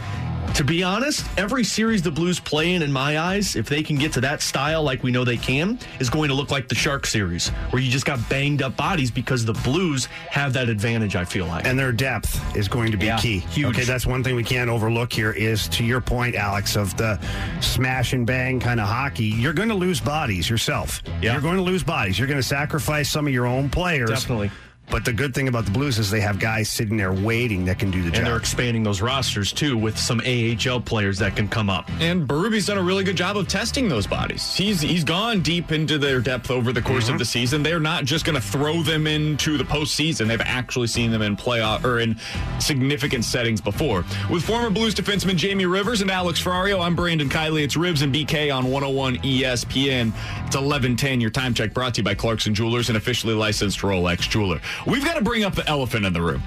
To 0.56 0.64
be 0.64 0.82
honest, 0.82 1.24
every 1.38 1.64
series 1.64 2.02
the 2.02 2.10
Blues 2.10 2.40
play 2.40 2.74
in, 2.74 2.82
in 2.82 2.92
my 2.92 3.20
eyes, 3.20 3.56
if 3.56 3.70
they 3.70 3.84
can 3.84 3.96
get 3.96 4.12
to 4.14 4.22
that 4.22 4.42
style 4.42 4.82
like 4.82 5.04
we 5.04 5.12
know 5.12 5.24
they 5.24 5.38
can, 5.38 5.78
is 6.00 6.10
going 6.10 6.30
to 6.30 6.34
look 6.34 6.50
like 6.50 6.68
the 6.68 6.74
Shark 6.74 7.06
series, 7.06 7.50
where 7.70 7.80
you 7.80 7.92
just 7.92 8.08
got 8.08 8.28
banged 8.28 8.64
up 8.64 8.76
bodies 8.76 9.12
because 9.12 9.46
the 9.46 9.54
Blues 9.54 10.06
have 10.32 10.54
that 10.54 10.68
advantage, 10.68 11.16
I 11.16 11.26
feel 11.26 11.46
like. 11.46 11.68
And 11.68 11.78
their 11.78 11.92
depth 11.92 12.58
is 12.58 12.68
going 12.68 12.92
to 12.92 12.98
be 12.98 13.06
Yeah, 13.06 13.20
key. 13.20 13.38
huge. 13.40 13.68
Okay, 13.76 13.84
that's 13.84 14.08
one 14.08 14.24
thing 14.24 14.36
we 14.36 14.44
can't 14.44 14.68
overlook 14.70 15.14
here 15.14 15.32
is 15.32 15.68
to 15.70 15.84
your 15.86 16.02
point, 16.02 16.34
Alex, 16.34 16.76
of 16.76 16.98
the 16.98 17.20
smash 17.62 18.14
and 18.14 18.26
bang 18.26 18.60
kind 18.60 18.80
of 18.80 18.88
hockey. 18.88 19.26
You're 19.26 19.54
going 19.54 19.70
to 19.70 19.76
lose 19.76 20.02
bodies 20.02 20.50
yourself. 20.50 21.04
Yeah. 21.22 21.34
You're 21.34 21.42
going 21.42 21.58
to 21.58 21.62
lose 21.64 21.84
bodies. 21.84 22.18
You're 22.18 22.28
going 22.28 22.42
to 22.42 22.48
sacrifice 22.48 23.12
some 23.12 23.28
of 23.28 23.34
your 23.34 23.46
own 23.46 23.70
players. 23.70 24.10
Definitely. 24.10 24.50
But 24.90 25.04
the 25.04 25.12
good 25.12 25.36
thing 25.36 25.50
about 25.50 25.66
the 25.66 25.72
Blues 25.72 26.00
is 26.00 26.10
they 26.10 26.22
have 26.22 26.40
guys 26.40 26.70
sitting 26.70 26.96
there 26.96 27.12
waiting 27.12 27.66
that 27.66 27.78
can 27.78 27.92
do 27.92 28.02
the 28.02 28.10
job. 28.10 28.20
And 28.20 28.28
they're 28.28 28.38
expanding 28.38 28.84
those 28.84 29.02
rosters 29.02 29.52
too 29.52 29.78
with 29.78 29.98
some 29.98 30.22
AHL 30.22 30.80
players 30.82 31.20
that 31.20 31.36
can 31.36 31.50
come 31.50 31.70
up. 31.70 31.90
And 32.00 32.28
Berube's 32.28 32.68
done 32.68 32.78
a 32.78 32.84
really 32.84 33.04
good 33.04 33.18
job 33.18 33.36
of 33.36 33.48
testing 33.50 33.90
those 33.90 34.08
bodies. 34.08 34.56
He's 34.56 34.80
he's 34.80 35.04
gone 35.04 35.42
deep 35.42 35.72
into 35.74 35.98
their 35.98 36.22
depth 36.22 36.50
over 36.52 36.72
the 36.72 36.82
course 36.82 37.06
of 37.06 37.12
mm-hmm. 37.12 37.18
the 37.18 37.26
season. 37.26 37.64
They're 37.64 37.82
not 37.82 38.06
just 38.06 38.24
going 38.24 38.36
to 38.36 38.42
throw 38.42 38.82
them 38.82 39.08
into 39.08 39.58
the 39.58 39.66
postseason. 39.66 40.28
They've 40.28 40.40
actually 40.42 40.88
seen 40.88 41.12
them 41.12 41.22
in 41.22 41.36
playoff 41.36 41.84
or 41.84 42.00
in 42.00 42.18
significant 42.60 43.26
settings 43.26 43.60
before. 43.60 44.06
With 44.30 44.44
former 44.44 44.70
Blues 44.70 44.96
defenseman 44.96 45.36
Jamie 45.36 45.66
Rivers 45.66 46.02
and 46.02 46.10
Alex 46.10 46.42
Ferrario, 46.42 46.82
I'm 46.82 46.96
Brandon 46.96 47.30
Kiley. 47.30 47.64
It's 47.64 47.76
Ribs 47.76 48.04
and 48.04 48.14
BK 48.14 48.56
on 48.56 48.66
101 48.72 49.18
ESPN. 49.18 50.14
It's 50.46 50.56
11:10. 50.56 51.20
Your 51.20 51.30
time 51.30 51.54
check 51.54 51.74
brought 51.74 51.96
to 51.96 52.00
you 52.00 52.06
by 52.06 52.14
Clarkson 52.14 52.56
Jewelers, 52.56 52.90
an 52.90 52.96
officially 52.96 53.34
licensed 53.34 53.80
Rolex 53.80 54.30
jeweler. 54.30 54.62
We've 54.86 55.04
got 55.04 55.16
to 55.16 55.24
bring 55.24 55.44
up 55.44 55.56
the 55.56 55.68
elephant 55.68 56.06
in 56.06 56.14
the 56.14 56.22
room 56.22 56.44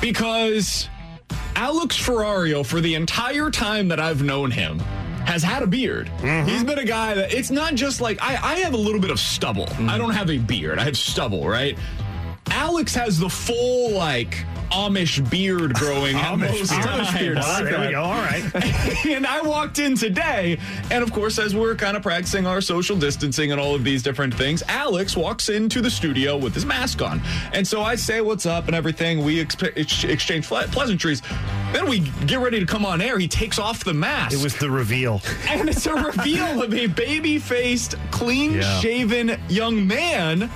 because 0.00 0.88
Alex 1.54 1.96
Ferrario, 1.96 2.64
for 2.64 2.80
the 2.80 2.94
entire 2.94 3.50
time 3.50 3.88
that 3.88 4.00
I've 4.00 4.22
known 4.22 4.50
him, 4.50 4.78
has 5.26 5.42
had 5.42 5.62
a 5.62 5.66
beard. 5.66 6.10
Mm-hmm. 6.18 6.48
He's 6.48 6.64
been 6.64 6.78
a 6.78 6.84
guy 6.84 7.14
that 7.14 7.32
it's 7.32 7.50
not 7.50 7.74
just 7.74 8.00
like 8.00 8.20
I, 8.22 8.34
I 8.34 8.54
have 8.60 8.74
a 8.74 8.78
little 8.78 9.00
bit 9.00 9.10
of 9.10 9.20
stubble. 9.20 9.66
Mm-hmm. 9.66 9.90
I 9.90 9.98
don't 9.98 10.12
have 10.12 10.30
a 10.30 10.38
beard. 10.38 10.78
I 10.78 10.84
have 10.84 10.96
stubble, 10.96 11.46
right? 11.46 11.78
Alex 12.50 12.94
has 12.94 13.18
the 13.18 13.28
full 13.28 13.92
like 13.92 14.44
Amish 14.70 15.28
beard 15.30 15.74
growing 15.74 16.16
Amish. 16.30 16.66
Amish 16.68 17.18
beard. 17.18 17.38
Well, 17.38 17.64
there 17.64 17.80
we 17.80 17.90
go. 17.92 18.02
All 18.02 18.12
right. 18.12 18.42
and 19.06 19.26
I 19.26 19.40
walked 19.42 19.78
in 19.78 19.96
today, 19.96 20.58
and 20.90 21.02
of 21.02 21.12
course, 21.12 21.38
as 21.38 21.54
we're 21.54 21.74
kind 21.74 21.96
of 21.96 22.02
practicing 22.02 22.46
our 22.46 22.60
social 22.60 22.96
distancing 22.96 23.52
and 23.52 23.60
all 23.60 23.74
of 23.74 23.84
these 23.84 24.02
different 24.02 24.34
things, 24.34 24.62
Alex 24.68 25.16
walks 25.16 25.48
into 25.48 25.80
the 25.80 25.90
studio 25.90 26.36
with 26.36 26.54
his 26.54 26.64
mask 26.64 27.02
on. 27.02 27.20
And 27.52 27.66
so 27.66 27.82
I 27.82 27.94
say 27.96 28.20
what's 28.20 28.46
up 28.46 28.66
and 28.66 28.74
everything. 28.74 29.24
We 29.24 29.44
expe- 29.44 29.76
ex- 29.76 30.04
exchange 30.04 30.46
ple- 30.46 30.62
pleasantries. 30.68 31.22
Then 31.72 31.88
we 31.88 32.00
get 32.26 32.40
ready 32.40 32.60
to 32.60 32.66
come 32.66 32.84
on 32.84 33.00
air. 33.00 33.18
He 33.18 33.28
takes 33.28 33.58
off 33.58 33.84
the 33.84 33.94
mask. 33.94 34.36
It 34.38 34.42
was 34.42 34.56
the 34.56 34.70
reveal. 34.70 35.20
and 35.48 35.68
it's 35.68 35.86
a 35.86 35.94
reveal 35.94 36.62
of 36.62 36.74
a 36.74 36.86
baby 36.86 37.38
faced, 37.38 37.94
clean 38.10 38.60
shaven 38.80 39.40
young 39.48 39.86
man. 39.86 40.50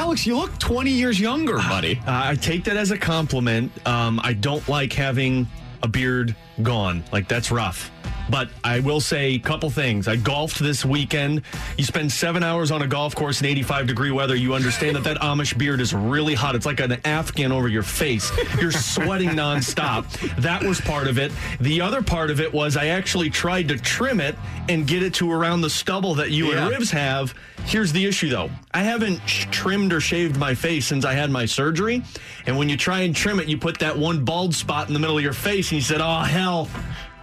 Alex, 0.00 0.26
you 0.26 0.34
look 0.34 0.58
20 0.58 0.90
years 0.90 1.20
younger, 1.20 1.56
buddy. 1.56 2.00
Uh, 2.06 2.30
I 2.30 2.34
take 2.34 2.64
that 2.64 2.78
as 2.78 2.90
a 2.90 2.96
compliment. 2.96 3.70
Um, 3.86 4.18
I 4.24 4.32
don't 4.32 4.66
like 4.66 4.94
having 4.94 5.46
a 5.82 5.88
beard 5.88 6.34
gone. 6.62 7.04
Like 7.12 7.28
that's 7.28 7.50
rough. 7.50 7.90
But 8.30 8.48
I 8.62 8.80
will 8.80 9.00
say 9.00 9.34
a 9.34 9.38
couple 9.38 9.70
things. 9.70 10.06
I 10.06 10.16
golfed 10.16 10.60
this 10.60 10.84
weekend. 10.84 11.42
You 11.76 11.84
spend 11.84 12.12
seven 12.12 12.42
hours 12.42 12.70
on 12.70 12.82
a 12.82 12.86
golf 12.86 13.14
course 13.16 13.40
in 13.40 13.46
85 13.46 13.86
degree 13.88 14.10
weather. 14.10 14.36
You 14.36 14.54
understand 14.54 14.94
that 14.96 15.04
that 15.04 15.18
Amish 15.18 15.56
beard 15.58 15.80
is 15.80 15.92
really 15.92 16.34
hot. 16.34 16.54
It's 16.54 16.66
like 16.66 16.80
an 16.80 16.92
Afghan 17.04 17.50
over 17.50 17.66
your 17.68 17.82
face. 17.82 18.30
You're 18.60 18.70
sweating 18.72 19.30
nonstop. 19.30 20.04
That 20.36 20.62
was 20.62 20.80
part 20.80 21.08
of 21.08 21.18
it. 21.18 21.32
The 21.60 21.80
other 21.80 22.02
part 22.02 22.30
of 22.30 22.40
it 22.40 22.52
was 22.52 22.76
I 22.76 22.86
actually 22.86 23.30
tried 23.30 23.68
to 23.68 23.76
trim 23.78 24.20
it 24.20 24.36
and 24.68 24.86
get 24.86 25.02
it 25.02 25.14
to 25.14 25.32
around 25.32 25.62
the 25.62 25.70
stubble 25.70 26.14
that 26.14 26.30
you 26.30 26.52
Yeah. 26.52 26.62
and 26.62 26.70
Ribs 26.70 26.90
have. 26.92 27.34
Here's 27.66 27.92
the 27.92 28.06
issue 28.06 28.28
though. 28.30 28.50
I 28.72 28.82
haven't 28.82 29.20
sh- 29.26 29.46
trimmed 29.50 29.92
or 29.92 30.00
shaved 30.00 30.36
my 30.38 30.54
face 30.54 30.86
since 30.86 31.04
I 31.04 31.14
had 31.14 31.30
my 31.30 31.46
surgery. 31.46 32.02
And 32.46 32.56
when 32.56 32.68
you 32.68 32.76
try 32.76 33.00
and 33.00 33.14
trim 33.14 33.40
it, 33.40 33.48
you 33.48 33.58
put 33.58 33.78
that 33.80 33.98
one 33.98 34.24
bald 34.24 34.54
spot 34.54 34.86
in 34.88 34.94
the 34.94 35.00
middle 35.00 35.16
of 35.18 35.22
your 35.24 35.32
face 35.32 35.70
and 35.70 35.76
you 35.76 35.82
said, 35.82 36.00
oh, 36.00 36.20
hell. 36.20 36.68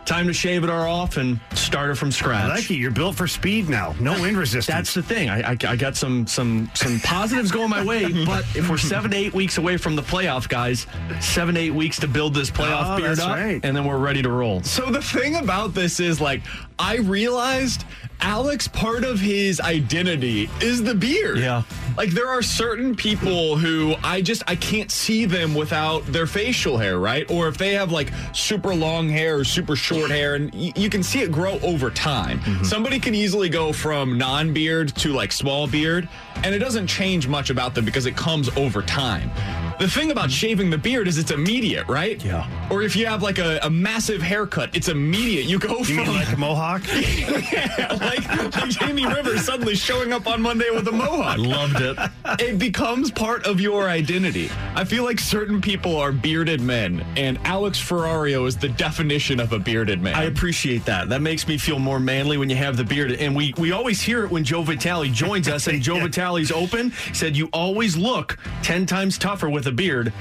Time 0.07 0.25
to 0.27 0.33
shave 0.33 0.63
it 0.63 0.69
all 0.69 0.89
off 1.01 1.17
and 1.17 1.37
start 1.53 1.91
it 1.91 1.95
from 1.95 2.13
scratch. 2.13 2.45
I 2.45 2.55
like 2.55 2.71
it. 2.71 2.75
You're 2.75 2.91
built 2.91 3.17
for 3.17 3.27
speed 3.27 3.67
now. 3.67 3.93
No 3.99 4.13
wind 4.21 4.37
resistance. 4.45 4.67
That's 4.67 4.93
the 4.93 5.03
thing. 5.03 5.29
I, 5.29 5.51
I, 5.51 5.57
I 5.67 5.75
got 5.75 5.97
some 5.97 6.25
some 6.25 6.71
some 6.75 6.97
positives 7.01 7.51
going 7.51 7.69
my 7.69 7.83
way, 7.83 8.11
but 8.25 8.45
if 8.55 8.69
we're 8.69 8.77
seven 8.77 9.11
to 9.11 9.17
eight 9.17 9.33
weeks 9.33 9.57
away 9.57 9.75
from 9.75 9.97
the 9.97 10.01
playoff, 10.01 10.47
guys, 10.47 10.87
seven 11.19 11.55
to 11.55 11.61
eight 11.61 11.71
weeks 11.73 11.99
to 11.99 12.07
build 12.07 12.33
this 12.33 12.49
playoff 12.49 12.93
Oh, 12.93 12.97
beard 12.97 13.09
that's 13.17 13.19
up, 13.19 13.35
right. 13.35 13.59
and 13.65 13.75
then 13.75 13.83
we're 13.83 13.97
ready 13.97 14.21
to 14.21 14.29
roll. 14.29 14.63
So 14.63 14.89
the 14.89 15.01
thing 15.01 15.35
about 15.35 15.73
this 15.73 15.99
is 15.99 16.21
like 16.21 16.41
I 16.79 16.95
realized 16.99 17.83
Alex 18.21 18.67
part 18.67 19.03
of 19.03 19.19
his 19.19 19.59
identity 19.61 20.49
is 20.61 20.83
the 20.83 20.95
beard. 20.95 21.37
Yeah. 21.39 21.63
Like 21.97 22.11
there 22.11 22.27
are 22.27 22.41
certain 22.41 22.95
people 22.95 23.57
who 23.57 23.95
I 24.03 24.21
just 24.21 24.43
I 24.47 24.55
can't 24.55 24.91
see 24.91 25.25
them 25.25 25.55
without 25.55 26.05
their 26.07 26.27
facial 26.27 26.77
hair, 26.77 26.99
right? 26.99 27.29
Or 27.31 27.47
if 27.47 27.57
they 27.57 27.73
have 27.73 27.91
like 27.91 28.11
super 28.33 28.73
long 28.75 29.09
hair 29.09 29.39
or 29.39 29.43
super 29.43 29.75
short 29.75 30.11
hair 30.11 30.35
and 30.35 30.53
y- 30.53 30.73
you 30.75 30.89
can 30.89 31.01
see 31.01 31.21
it 31.21 31.31
grow 31.31 31.59
over 31.59 31.89
time. 31.89 32.39
Mm-hmm. 32.39 32.63
Somebody 32.63 32.99
can 32.99 33.15
easily 33.15 33.49
go 33.49 33.73
from 33.73 34.17
non-beard 34.17 34.95
to 34.97 35.13
like 35.13 35.31
small 35.31 35.67
beard 35.67 36.07
and 36.43 36.53
it 36.53 36.59
doesn't 36.59 36.87
change 36.87 37.27
much 37.27 37.49
about 37.49 37.73
them 37.73 37.83
because 37.85 38.05
it 38.05 38.15
comes 38.15 38.49
over 38.57 38.81
time. 38.83 39.31
The 39.79 39.87
thing 39.87 40.11
about 40.11 40.25
mm-hmm. 40.25 40.31
shaving 40.31 40.69
the 40.69 40.77
beard 40.77 41.07
is 41.07 41.17
it's 41.17 41.31
immediate, 41.31 41.87
right? 41.87 42.23
Yeah. 42.23 42.47
Or 42.71 42.81
if 42.83 42.95
you 42.95 43.05
have 43.07 43.23
like 43.23 43.39
a, 43.39 43.59
a 43.63 43.69
massive 43.69 44.21
haircut, 44.21 44.75
it's 44.75 44.87
immediate. 44.87 45.45
You 45.45 45.59
go 45.59 45.79
You 45.79 45.83
from 46.03 46.07
like 46.07 46.31
a 46.31 46.37
mohawk? 46.37 46.81
yeah, 46.87 47.87
like, 48.07 48.55
like 48.55 48.69
Jamie 48.69 49.05
Rivers 49.05 49.41
suddenly 49.45 49.75
showing 49.75 50.13
up 50.13 50.27
on 50.27 50.41
Monday 50.41 50.69
with 50.71 50.87
a 50.87 50.91
mohawk. 50.91 51.25
I 51.25 51.35
loved 51.35 51.81
it. 51.81 51.97
It 52.39 52.57
becomes 52.59 53.11
part 53.11 53.45
of 53.45 53.59
your 53.61 53.89
identity. 53.89 54.49
I 54.75 54.83
feel 54.83 55.03
like 55.03 55.19
certain 55.19 55.61
people 55.61 55.97
are 55.97 56.11
bearded 56.11 56.61
men, 56.61 57.05
and 57.15 57.37
Alex 57.43 57.79
Ferrario 57.79 58.47
is 58.47 58.57
the 58.57 58.69
definition 58.69 59.39
of 59.39 59.53
a 59.53 59.59
bearded 59.59 60.01
man. 60.01 60.15
I 60.15 60.23
appreciate 60.23 60.85
that. 60.85 61.09
That 61.09 61.21
makes 61.21 61.47
me 61.47 61.57
feel 61.57 61.79
more 61.79 61.99
manly 61.99 62.37
when 62.37 62.49
you 62.49 62.55
have 62.55 62.77
the 62.77 62.83
beard. 62.83 63.11
And 63.13 63.35
we, 63.35 63.53
we 63.57 63.71
always 63.71 64.01
hear 64.01 64.23
it 64.23 64.31
when 64.31 64.43
Joe 64.43 64.61
Vitale 64.61 65.09
joins 65.09 65.47
us, 65.47 65.67
and 65.67 65.81
Joe 65.87 65.99
Vitale's 65.99 66.51
open. 66.51 66.91
Said 67.13 67.35
you 67.37 67.49
always 67.53 67.95
look 67.97 68.37
10 68.63 68.85
times 68.85 69.17
tougher 69.17 69.49
with 69.49 69.67
a 69.67 69.71
beard. 69.71 70.13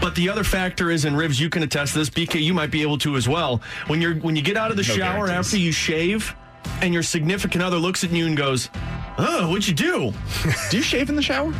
But 0.00 0.14
the 0.14 0.28
other 0.28 0.44
factor 0.44 0.90
is, 0.90 1.04
and 1.04 1.14
Rivs, 1.16 1.38
you 1.40 1.50
can 1.50 1.62
attest 1.62 1.92
to 1.92 1.98
this. 2.00 2.10
BK, 2.10 2.42
you 2.42 2.54
might 2.54 2.70
be 2.70 2.82
able 2.82 2.98
to 2.98 3.16
as 3.16 3.28
well. 3.28 3.60
When 3.86 4.00
you're 4.00 4.14
when 4.16 4.34
you 4.34 4.42
get 4.42 4.56
out 4.56 4.70
of 4.70 4.76
the 4.76 4.82
No 4.82 4.94
shower 4.94 5.26
guarantees. 5.26 5.46
after 5.46 5.56
you 5.58 5.72
shave, 5.72 6.34
and 6.82 6.92
your 6.94 7.02
significant 7.02 7.62
other 7.62 7.76
looks 7.78 8.04
at 8.04 8.10
you 8.10 8.26
and 8.26 8.36
goes, 8.36 8.70
"Oh, 9.18 9.48
what'd 9.48 9.66
you 9.68 9.74
do?" 9.74 10.12
do 10.70 10.76
you 10.76 10.82
shave 10.82 11.08
in 11.08 11.16
the 11.16 11.22
shower? 11.22 11.52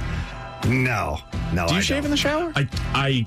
No. 0.67 1.19
No. 1.53 1.67
Do 1.67 1.75
you 1.75 1.79
I 1.79 1.83
shave 1.83 1.99
don't. 1.99 2.05
in 2.07 2.11
the 2.11 2.17
shower? 2.17 2.53
I 2.57 2.69
I 2.95 3.27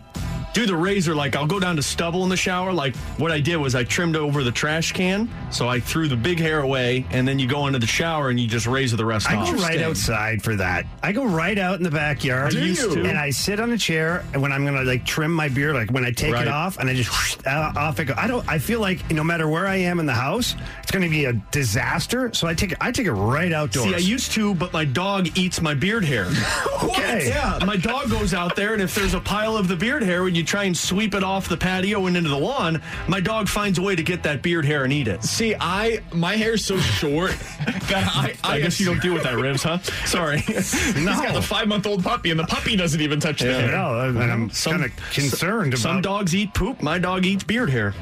do 0.53 0.65
the 0.65 0.75
razor 0.75 1.15
like 1.15 1.35
I'll 1.35 1.47
go 1.47 1.59
down 1.59 1.75
to 1.77 1.81
stubble 1.83 2.23
in 2.23 2.29
the 2.29 2.37
shower. 2.37 2.71
Like 2.71 2.95
what 3.17 3.31
I 3.31 3.39
did 3.39 3.57
was 3.57 3.75
I 3.75 3.83
trimmed 3.83 4.15
over 4.15 4.43
the 4.43 4.51
trash 4.51 4.91
can, 4.91 5.29
so 5.51 5.67
I 5.67 5.79
threw 5.79 6.07
the 6.07 6.15
big 6.15 6.39
hair 6.39 6.61
away, 6.61 7.05
and 7.11 7.27
then 7.27 7.39
you 7.39 7.47
go 7.47 7.67
into 7.67 7.79
the 7.79 7.87
shower 7.87 8.29
and 8.29 8.39
you 8.39 8.47
just 8.47 8.67
razor 8.67 8.95
the 8.95 9.05
rest 9.05 9.29
I 9.29 9.35
off. 9.35 9.51
go 9.51 9.61
right 9.61 9.81
outside 9.81 10.41
for 10.43 10.55
that. 10.57 10.85
I 11.01 11.11
go 11.11 11.25
right 11.25 11.57
out 11.57 11.77
in 11.77 11.83
the 11.83 11.91
backyard. 11.91 12.51
Do 12.51 12.63
Used 12.65 12.81
you? 12.83 12.95
to. 13.03 13.09
And 13.09 13.17
I 13.17 13.31
sit 13.31 13.59
on 13.59 13.71
a 13.71 13.77
chair 13.77 14.23
and 14.33 14.41
when 14.41 14.51
I'm 14.51 14.63
gonna 14.65 14.83
like 14.83 15.05
trim 15.05 15.33
my 15.33 15.49
beard, 15.49 15.75
like 15.75 15.89
when 15.91 16.05
I 16.05 16.11
take 16.11 16.33
Right. 16.33 16.43
it 16.47 16.49
off 16.53 16.77
and 16.77 16.89
I 16.89 16.93
just 16.93 17.09
whoosh, 17.09 17.37
uh, 17.47 17.73
off 17.75 17.99
it 17.99 18.05
go. 18.05 18.13
I 18.17 18.27
don't 18.27 18.47
I 18.47 18.59
feel 18.59 18.79
like 18.79 19.11
no 19.11 19.23
matter 19.23 19.47
where 19.47 19.67
I 19.67 19.75
am 19.77 19.99
in 19.99 20.05
the 20.05 20.13
house, 20.13 20.55
it's 20.81 20.91
gonna 20.91 21.09
be 21.09 21.25
a 21.25 21.33
disaster. 21.51 22.31
So 22.33 22.47
I 22.47 22.53
take 22.53 22.71
it 22.73 22.77
I 22.79 22.91
take 22.91 23.07
it 23.07 23.11
right 23.13 23.51
outdoors. 23.51 23.87
See, 23.89 23.95
I 23.95 23.97
used 23.97 24.31
to, 24.33 24.53
but 24.55 24.71
my 24.73 24.85
dog 24.85 25.29
eats 25.37 25.61
my 25.61 25.73
beard 25.73 26.05
hair. 26.05 26.27
Okay. 26.83 27.29
Yeah, 27.29 27.59
my 27.65 27.77
dog 27.77 28.09
goes 28.09 28.33
out 28.33 28.55
there, 28.55 28.73
and 28.73 28.81
if 28.81 28.93
there's 28.93 29.13
a 29.13 29.19
pile 29.19 29.55
of 29.55 29.67
the 29.67 29.75
beard 29.75 30.03
hair, 30.03 30.23
when 30.23 30.35
you 30.35 30.42
try 30.43 30.63
and 30.65 30.77
sweep 30.77 31.13
it 31.15 31.23
off 31.23 31.47
the 31.49 31.57
patio 31.57 32.05
and 32.07 32.15
into 32.17 32.29
the 32.29 32.37
lawn, 32.37 32.81
my 33.07 33.19
dog 33.19 33.47
finds 33.47 33.77
a 33.79 33.81
way 33.81 33.95
to 33.95 34.03
get 34.03 34.23
that 34.23 34.41
beard 34.41 34.65
hair 34.65 34.83
and 34.83 34.93
eat 34.93 35.07
it. 35.07 35.23
See, 35.23 35.55
I 35.59 35.99
my 36.11 36.35
hair's 36.35 36.63
so 36.65 36.77
short 36.77 37.31
that 37.89 38.09
I 38.15 38.35
I 38.43 38.59
guess 38.59 38.79
you 38.79 38.85
don't 38.85 39.01
deal 39.01 39.13
with 39.13 39.23
that, 39.23 39.35
Ribs, 39.35 39.63
huh? 39.63 39.79
Sorry. 40.05 40.39
He's 40.39 40.93
got 41.05 41.35
a 41.35 41.41
five 41.41 41.67
month 41.67 41.85
old 41.87 42.03
puppy, 42.03 42.31
and 42.31 42.39
the 42.39 42.45
puppy 42.45 42.75
doesn't 42.75 43.01
even 43.01 43.19
touch 43.19 43.39
the 43.41 43.49
I 43.55 43.61
hair. 43.61 43.71
know, 43.71 44.09
and 44.09 44.19
I'm 44.31 44.49
kind 44.49 44.85
of 44.85 44.91
concerned 45.11 45.77
Some 45.77 45.91
about 45.91 46.03
dogs 46.03 46.35
eat 46.35 46.53
poop. 46.53 46.81
My 46.81 46.97
dog 46.97 47.25
eats 47.25 47.43
beard 47.43 47.69
hair. 47.69 47.93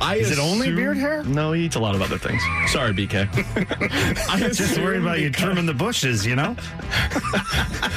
I 0.00 0.16
Is 0.16 0.30
it 0.30 0.38
only 0.38 0.72
beard 0.74 0.96
hair? 0.96 1.22
No, 1.24 1.52
he 1.52 1.64
eats 1.64 1.76
a 1.76 1.80
lot 1.80 1.94
of 1.94 2.02
other 2.02 2.18
things. 2.18 2.42
Sorry, 2.66 2.92
BK. 2.92 3.28
I'm 4.28 4.52
Just 4.52 4.78
worried 4.78 5.02
about 5.02 5.20
you 5.20 5.30
trimming 5.30 5.66
the 5.66 5.74
bushes, 5.74 6.26
you 6.26 6.36
know? 6.36 6.56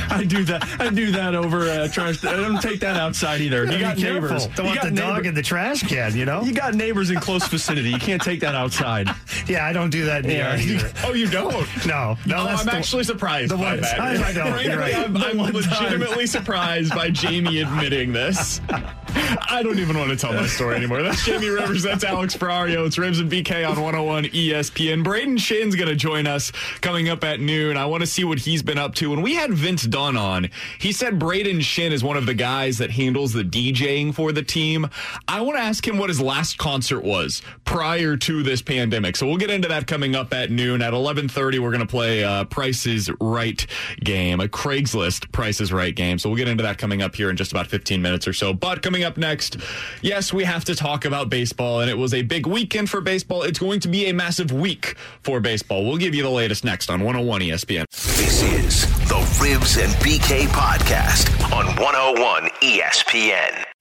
I 0.09 0.23
do 0.27 0.43
that. 0.45 0.63
I 0.79 0.89
do 0.89 1.11
that 1.11 1.35
over 1.35 1.69
uh, 1.69 1.87
trash. 1.87 2.23
I 2.25 2.35
don't 2.35 2.61
take 2.61 2.79
that 2.81 2.97
outside 2.97 3.41
either. 3.41 3.65
You 3.65 3.79
got 3.79 3.92
Careful. 3.97 4.21
neighbors. 4.29 4.47
Don't 4.47 4.57
you 4.57 4.63
want 4.65 4.81
got 4.81 4.89
the 4.89 4.95
dog 4.95 5.25
in 5.25 5.33
the 5.33 5.41
trash 5.41 5.83
can, 5.83 6.15
you 6.15 6.25
know? 6.25 6.41
You 6.53 6.53
got 6.53 6.73
neighbors 6.75 7.09
in 7.09 7.17
close 7.19 7.47
vicinity. 7.47 7.89
You 7.89 7.97
can't 7.99 8.21
take 8.21 8.39
that 8.41 8.55
outside. 8.55 9.09
Yeah, 9.47 9.65
I 9.65 9.73
don't 9.73 9.89
do 9.89 10.05
that 10.05 10.23
the 10.23 10.33
Yeah. 10.33 10.91
Oh, 11.03 11.13
you 11.13 11.27
don't? 11.27 11.53
No, 11.85 12.17
no, 12.25 12.37
oh, 12.37 12.45
that's 12.45 12.61
I'm 12.61 12.65
the- 12.67 12.73
actually 12.75 13.03
surprised 13.03 13.51
the 13.51 13.57
by 13.57 13.75
that. 13.77 13.99
I 13.99 14.31
don't, 14.31 14.53
Frankly, 14.53 14.75
right. 14.75 14.95
I'm, 14.95 15.17
I'm 15.17 15.37
legitimately 15.37 16.27
surprised 16.27 16.93
by 16.95 17.09
Jamie 17.09 17.59
admitting 17.59 18.13
this. 18.13 18.61
I 18.69 19.61
don't 19.63 19.79
even 19.79 19.97
want 19.97 20.09
to 20.11 20.15
tell 20.15 20.33
my 20.33 20.47
story 20.47 20.75
anymore. 20.77 21.01
That's 21.03 21.23
Jamie 21.25 21.49
Rivers. 21.49 21.83
That's 21.83 22.03
Alex 22.03 22.35
Ferrario. 22.37 22.85
It's 22.87 22.97
Ribs 22.97 23.19
and 23.19 23.29
BK 23.31 23.67
on 23.69 23.75
101 23.81 24.25
ESPN. 24.25 25.03
Brayden 25.03 25.37
Schenn's 25.37 25.75
going 25.75 25.89
to 25.89 25.95
join 25.95 26.25
us 26.25 26.51
coming 26.81 27.09
up 27.09 27.23
at 27.23 27.39
noon. 27.39 27.75
I 27.77 27.85
want 27.85 28.01
to 28.01 28.07
see 28.07 28.23
what 28.23 28.39
he's 28.39 28.63
been 28.63 28.77
up 28.77 28.95
to. 28.95 29.09
When 29.09 29.21
we 29.21 29.35
had 29.35 29.53
Vince 29.53 29.83
Dunn 29.83 30.15
on, 30.17 30.49
he 30.79 30.91
said 30.93 31.19
Brayden 31.19 31.57
Schenn 31.59 31.91
is 31.91 32.03
one 32.03 32.17
of 32.17 32.25
the 32.25 32.33
guys 32.33 32.77
that 32.79 32.91
handles 32.91 33.33
the 33.33 33.43
DJ 33.43 33.82
DJing 33.83 34.13
for 34.13 34.31
the 34.31 34.43
team. 34.43 34.89
I 35.27 35.41
want 35.41 35.57
to 35.57 35.63
ask 35.63 35.87
him 35.87 35.97
what 35.97 36.09
his 36.09 36.21
last 36.21 36.57
concert 36.57 37.03
was 37.03 37.41
prior 37.65 38.15
to 38.17 38.43
this 38.43 38.61
pandemic. 38.61 39.15
So 39.15 39.27
we'll 39.27 39.37
get 39.37 39.49
into 39.49 39.67
that 39.67 39.87
coming 39.87 40.15
up 40.15 40.33
at 40.33 40.51
noon. 40.51 40.81
At 40.81 40.93
11:30, 40.93 41.59
we're 41.59 41.71
going 41.71 41.79
to 41.79 41.85
play 41.85 42.23
uh, 42.23 42.45
Price's 42.45 43.09
Right 43.19 43.65
game, 44.03 44.39
a 44.39 44.47
Craigslist 44.47 45.31
Price's 45.31 45.71
Right 45.71 45.95
game. 45.95 46.17
So 46.17 46.29
we'll 46.29 46.37
get 46.37 46.47
into 46.47 46.63
that 46.63 46.77
coming 46.77 47.01
up 47.01 47.15
here 47.15 47.29
in 47.29 47.35
just 47.35 47.51
about 47.51 47.67
15 47.67 48.01
minutes 48.01 48.27
or 48.27 48.33
so. 48.33 48.53
But 48.53 48.81
coming 48.81 49.03
up 49.03 49.17
next, 49.17 49.57
yes, 50.01 50.33
we 50.33 50.43
have 50.43 50.63
to 50.65 50.75
talk 50.75 51.05
about 51.05 51.29
baseball, 51.29 51.81
and 51.81 51.89
it 51.89 51.97
was 51.97 52.13
a 52.13 52.21
big 52.21 52.47
weekend 52.47 52.89
for 52.89 53.01
baseball. 53.01 53.43
It's 53.43 53.59
going 53.59 53.79
to 53.81 53.87
be 53.87 54.07
a 54.07 54.13
massive 54.13 54.51
week 54.51 54.95
for 55.23 55.39
baseball. 55.39 55.85
We'll 55.85 55.97
give 55.97 56.15
you 56.15 56.23
the 56.23 56.29
latest 56.29 56.63
next 56.63 56.89
on 56.89 57.01
101 57.01 57.41
ESPN. 57.41 57.85
This 57.91 58.43
is 58.43 58.81
the 59.07 59.23
Ribs 59.41 59.77
and 59.77 59.91
BK 59.93 60.47
podcast 60.47 61.29
on 61.51 61.65
101 61.75 62.49
ESPN. 62.61 63.72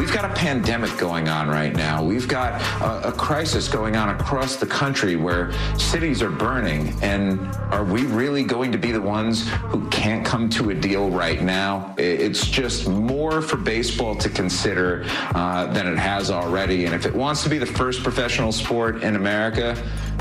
We've 0.00 0.10
got 0.10 0.24
a 0.24 0.32
pandemic 0.32 0.96
going 0.96 1.28
on 1.28 1.48
right 1.48 1.76
now. 1.76 2.02
We've 2.02 2.26
got 2.26 2.58
a, 2.80 3.08
a, 3.08 3.12
crisis 3.12 3.68
going 3.68 3.96
on 3.96 4.08
across 4.08 4.56
the 4.56 4.64
country 4.64 5.14
where 5.14 5.52
cities 5.78 6.22
are 6.22 6.30
burning. 6.30 6.94
And 7.02 7.38
are 7.70 7.84
we 7.84 8.06
really 8.06 8.42
going 8.42 8.72
to 8.72 8.78
be 8.78 8.92
the 8.92 9.00
ones 9.02 9.46
who 9.50 9.86
can't 9.90 10.24
come 10.24 10.48
to 10.50 10.70
a 10.70 10.74
deal 10.74 11.10
right 11.10 11.42
now? 11.42 11.94
It's 11.98 12.46
just 12.46 12.88
more 12.88 13.42
for 13.42 13.58
baseball 13.58 14.16
to 14.16 14.30
consider 14.30 15.04
uh, 15.34 15.66
than 15.74 15.86
it 15.86 15.98
has 15.98 16.30
already. 16.30 16.86
And 16.86 16.94
if 16.94 17.04
it 17.04 17.14
wants 17.14 17.42
to 17.42 17.50
be 17.50 17.58
the 17.58 17.66
first 17.66 18.02
professional 18.02 18.52
sport 18.52 19.02
in 19.02 19.16
America, 19.16 19.76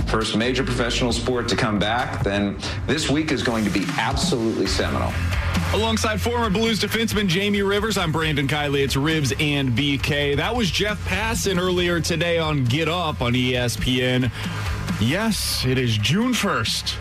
first 0.08 0.36
major 0.36 0.66
professional 0.66 1.14
sport 1.14 1.48
to 1.48 1.56
come 1.56 1.80
back, 1.80 2.22
then 2.22 2.58
this 2.86 3.10
week 3.10 3.32
is 3.32 3.44
going 3.44 3.64
to 3.64 3.72
be 3.72 3.86
absolutely 3.98 4.68
seminal. 4.68 5.14
Alongside 5.74 6.20
former 6.20 6.50
Blues 6.50 6.80
defenseman 6.80 7.28
Jamie 7.28 7.62
Rivers, 7.62 7.96
I'm 7.96 8.12
Brandon 8.12 8.48
Kiley. 8.48 8.84
It's 8.84 8.96
Ribs 8.96 9.34
and 9.40 9.69
BK. 9.72 10.36
That 10.36 10.56
was 10.56 10.72
Jeff 10.72 11.04
Passan 11.06 11.60
earlier 11.60 12.00
today 12.00 12.38
on 12.38 12.66
Get 12.66 12.88
Up 12.88 13.22
on 13.22 13.34
ESPN. 13.34 14.32
Yes, 15.02 15.66
it 15.66 15.78
is 15.78 15.98
June 15.98 16.34
1st. 16.34 16.96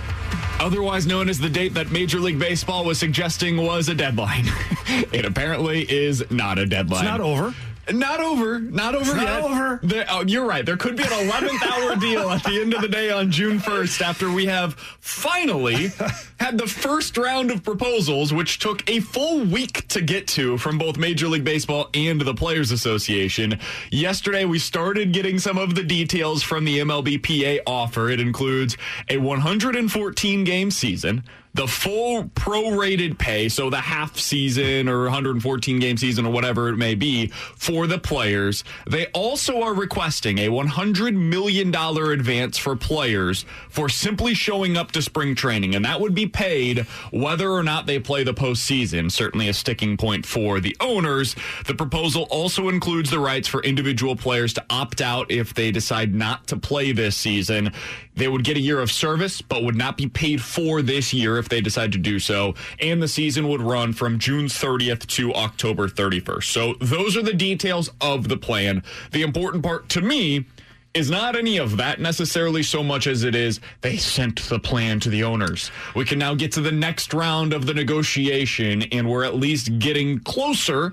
Otherwise 0.60 1.06
known 1.06 1.28
as 1.28 1.38
the 1.38 1.48
date 1.48 1.74
that 1.74 1.90
Major 1.90 2.18
League 2.18 2.38
Baseball 2.38 2.84
was 2.84 2.98
suggesting 2.98 3.56
was 3.56 3.88
a 3.88 3.94
deadline. 3.94 4.44
it 5.12 5.24
apparently 5.24 5.82
is 5.90 6.28
not 6.30 6.58
a 6.58 6.66
deadline. 6.66 7.04
It's 7.04 7.10
not 7.10 7.20
over. 7.20 7.54
Not 7.90 8.20
over. 8.20 8.58
Not 8.58 8.94
over 8.94 9.16
yet. 9.16 9.24
Not 9.24 9.42
over. 9.42 9.80
There, 9.82 10.06
oh, 10.10 10.24
you're 10.26 10.46
right. 10.46 10.64
There 10.64 10.76
could 10.76 10.96
be 10.96 11.02
an 11.04 11.08
11th 11.08 11.62
hour 11.62 11.96
deal 11.96 12.30
at 12.30 12.44
the 12.44 12.60
end 12.60 12.74
of 12.74 12.82
the 12.82 12.88
day 12.88 13.10
on 13.10 13.30
June 13.30 13.58
1st 13.58 14.00
after 14.02 14.30
we 14.30 14.46
have 14.46 14.74
finally 15.00 15.90
had 16.40 16.58
the 16.58 16.66
first 16.66 17.16
round 17.16 17.50
of 17.50 17.62
proposals, 17.62 18.32
which 18.32 18.58
took 18.58 18.88
a 18.88 19.00
full 19.00 19.44
week 19.44 19.88
to 19.88 20.00
get 20.02 20.26
to 20.28 20.58
from 20.58 20.78
both 20.78 20.98
Major 20.98 21.28
League 21.28 21.44
Baseball 21.44 21.88
and 21.94 22.20
the 22.20 22.34
Players 22.34 22.70
Association. 22.70 23.58
Yesterday, 23.90 24.44
we 24.44 24.58
started 24.58 25.12
getting 25.12 25.38
some 25.38 25.58
of 25.58 25.74
the 25.74 25.82
details 25.82 26.42
from 26.42 26.64
the 26.64 26.78
MLBPA 26.80 27.60
offer. 27.66 28.10
It 28.10 28.20
includes 28.20 28.76
a 29.08 29.16
114 29.18 30.44
game 30.44 30.70
season 30.70 31.24
the 31.54 31.66
full 31.66 32.24
prorated 32.24 33.18
pay, 33.18 33.48
so 33.48 33.70
the 33.70 33.80
half 33.80 34.16
season 34.16 34.88
or 34.88 35.02
114 35.04 35.78
game 35.78 35.96
season 35.96 36.26
or 36.26 36.32
whatever 36.32 36.68
it 36.68 36.76
may 36.76 36.94
be 36.94 37.28
for 37.56 37.86
the 37.86 37.98
players. 37.98 38.64
They 38.88 39.06
also 39.06 39.62
are 39.62 39.74
requesting 39.74 40.38
a 40.38 40.48
$100 40.48 41.14
million 41.14 41.74
advance 41.74 42.58
for 42.58 42.76
players 42.76 43.44
for 43.68 43.88
simply 43.88 44.34
showing 44.34 44.76
up 44.76 44.92
to 44.92 45.02
spring 45.02 45.34
training, 45.34 45.74
and 45.74 45.84
that 45.84 46.00
would 46.00 46.14
be 46.14 46.26
paid 46.26 46.80
whether 47.10 47.50
or 47.50 47.62
not 47.62 47.86
they 47.86 47.98
play 47.98 48.24
the 48.24 48.34
postseason. 48.34 49.10
Certainly 49.10 49.48
a 49.48 49.54
sticking 49.54 49.96
point 49.96 50.26
for 50.26 50.60
the 50.60 50.76
owners. 50.80 51.34
The 51.66 51.74
proposal 51.74 52.26
also 52.30 52.68
includes 52.68 53.10
the 53.10 53.18
rights 53.18 53.48
for 53.48 53.62
individual 53.62 54.16
players 54.16 54.52
to 54.54 54.64
opt 54.70 55.00
out 55.00 55.30
if 55.30 55.54
they 55.54 55.70
decide 55.70 56.14
not 56.14 56.46
to 56.48 56.56
play 56.56 56.92
this 56.92 57.16
season. 57.16 57.72
They 58.18 58.26
would 58.26 58.42
get 58.42 58.56
a 58.56 58.60
year 58.60 58.80
of 58.80 58.90
service, 58.90 59.40
but 59.40 59.62
would 59.62 59.76
not 59.76 59.96
be 59.96 60.08
paid 60.08 60.42
for 60.42 60.82
this 60.82 61.14
year 61.14 61.38
if 61.38 61.48
they 61.48 61.60
decide 61.60 61.92
to 61.92 61.98
do 61.98 62.18
so. 62.18 62.54
And 62.80 63.00
the 63.00 63.06
season 63.06 63.48
would 63.48 63.62
run 63.62 63.92
from 63.92 64.18
June 64.18 64.46
30th 64.46 65.06
to 65.06 65.32
October 65.34 65.88
31st. 65.88 66.44
So 66.44 66.74
those 66.80 67.16
are 67.16 67.22
the 67.22 67.32
details 67.32 67.90
of 68.00 68.28
the 68.28 68.36
plan. 68.36 68.82
The 69.12 69.22
important 69.22 69.62
part 69.62 69.88
to 69.90 70.00
me 70.00 70.46
is 70.94 71.10
not 71.10 71.36
any 71.36 71.58
of 71.58 71.76
that 71.76 72.00
necessarily 72.00 72.64
so 72.64 72.82
much 72.82 73.06
as 73.06 73.22
it 73.22 73.36
is 73.36 73.60
they 73.82 73.96
sent 73.96 74.42
the 74.48 74.58
plan 74.58 74.98
to 74.98 75.10
the 75.10 75.22
owners. 75.22 75.70
We 75.94 76.04
can 76.04 76.18
now 76.18 76.34
get 76.34 76.50
to 76.52 76.60
the 76.60 76.72
next 76.72 77.14
round 77.14 77.52
of 77.52 77.66
the 77.66 77.74
negotiation, 77.74 78.82
and 78.90 79.08
we're 79.08 79.22
at 79.22 79.36
least 79.36 79.78
getting 79.78 80.18
closer. 80.18 80.92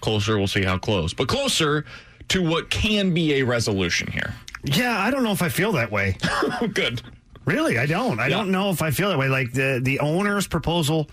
Closer, 0.00 0.38
we'll 0.38 0.46
see 0.46 0.62
how 0.62 0.78
close, 0.78 1.12
but 1.12 1.26
closer 1.26 1.84
to 2.28 2.48
what 2.48 2.70
can 2.70 3.12
be 3.12 3.34
a 3.34 3.42
resolution 3.42 4.12
here. 4.12 4.34
Yeah, 4.64 4.98
I 4.98 5.10
don't 5.10 5.22
know 5.22 5.32
if 5.32 5.42
I 5.42 5.48
feel 5.48 5.72
that 5.72 5.90
way. 5.90 6.16
Good. 6.72 7.02
Really, 7.44 7.78
I 7.78 7.86
don't. 7.86 8.20
I 8.20 8.28
yeah. 8.28 8.36
don't 8.36 8.50
know 8.50 8.70
if 8.70 8.82
I 8.82 8.90
feel 8.90 9.08
that 9.08 9.18
way. 9.18 9.28
Like 9.28 9.52
the 9.52 9.80
the 9.82 10.00
owner's 10.00 10.46
proposal 10.46 11.08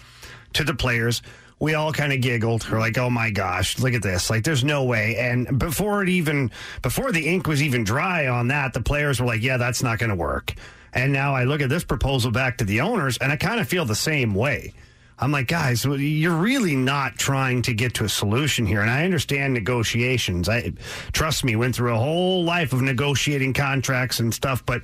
to 0.54 0.64
the 0.64 0.74
players, 0.74 1.22
we 1.60 1.74
all 1.74 1.94
kind 1.94 2.14
of 2.14 2.22
giggled. 2.22 2.70
We're 2.70 2.80
like, 2.80 2.98
"Oh 2.98 3.10
my 3.10 3.30
gosh, 3.30 3.80
look 3.80 3.94
at 3.94 4.04
this! 4.04 4.30
Like, 4.30 4.44
there's 4.44 4.64
no 4.64 4.84
way." 4.84 5.16
And 5.18 5.58
before 5.58 6.04
it 6.04 6.10
even, 6.10 6.52
before 6.82 7.12
the 7.12 7.26
ink 7.28 7.48
was 7.48 7.64
even 7.64 7.84
dry 7.84 8.28
on 8.28 8.50
that, 8.50 8.74
the 8.74 8.82
players 8.82 9.20
were 9.20 9.28
like, 9.28 9.42
"Yeah, 9.42 9.58
that's 9.58 9.82
not 9.82 10.00
going 10.00 10.10
to 10.10 10.16
work." 10.16 10.54
And 10.94 11.14
now 11.14 11.34
I 11.36 11.46
look 11.46 11.62
at 11.62 11.70
this 11.70 11.84
proposal 11.84 12.32
back 12.32 12.58
to 12.58 12.66
the 12.66 12.82
owners, 12.82 13.18
and 13.18 13.32
I 13.32 13.38
kind 13.38 13.60
of 13.60 13.68
feel 13.68 13.86
the 13.86 13.96
same 13.96 14.36
way. 14.36 14.74
I'm 15.20 15.32
like, 15.32 15.48
guys, 15.48 15.84
you're 15.84 16.36
really 16.36 16.76
not 16.76 17.18
trying 17.18 17.64
to 17.64 17.74
get 17.74 17.96
to 17.96 18.06
a 18.06 18.10
solution 18.10 18.66
here. 18.66 18.82
And 18.82 18.90
I 18.90 19.04
understand 19.04 19.54
negotiations. 19.54 20.48
I 20.48 20.74
trust 21.12 21.44
me, 21.44 21.56
went 21.56 21.76
through 21.76 21.96
a 21.96 21.98
whole 21.98 22.44
life 22.44 22.72
of 22.72 22.82
negotiating 22.82 23.54
contracts 23.54 24.20
and 24.20 24.32
stuff, 24.34 24.64
but 24.66 24.84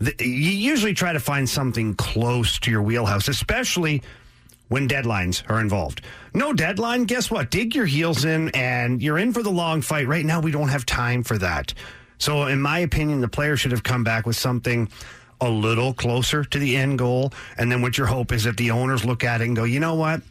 you 0.00 0.26
usually 0.26 0.94
try 0.94 1.12
to 1.12 1.20
find 1.20 1.48
something 1.48 1.94
close 1.94 2.58
to 2.60 2.70
your 2.70 2.82
wheelhouse, 2.82 3.26
especially 3.26 4.02
when 4.68 4.88
deadlines 4.88 5.48
are 5.50 5.60
involved. 5.60 6.02
No 6.34 6.52
deadline, 6.52 7.04
guess 7.04 7.30
what? 7.30 7.50
Dig 7.50 7.74
your 7.74 7.86
heels 7.86 8.24
in 8.24 8.50
and 8.50 9.02
you're 9.02 9.18
in 9.18 9.32
for 9.32 9.42
the 9.42 9.50
long 9.50 9.82
fight. 9.82 10.06
Right 10.06 10.24
now, 10.24 10.40
we 10.40 10.50
don't 10.50 10.68
have 10.68 10.86
time 10.86 11.22
for 11.22 11.36
that. 11.38 11.74
So, 12.18 12.46
in 12.46 12.60
my 12.60 12.78
opinion, 12.78 13.20
the 13.20 13.28
player 13.28 13.56
should 13.56 13.72
have 13.72 13.82
come 13.82 14.04
back 14.04 14.24
with 14.24 14.36
something 14.36 14.88
a 15.44 15.48
little 15.48 15.92
closer 15.92 16.42
to 16.42 16.58
the 16.58 16.76
end 16.76 16.98
goal. 16.98 17.32
And 17.58 17.70
then 17.70 17.82
what 17.82 17.98
your 17.98 18.06
hope 18.06 18.32
is 18.32 18.44
that 18.44 18.56
the 18.56 18.70
owners 18.70 19.04
look 19.04 19.24
at 19.24 19.40
it 19.40 19.44
and 19.44 19.54
go, 19.54 19.64
you 19.64 19.78
know 19.78 19.94
what? 19.94 20.22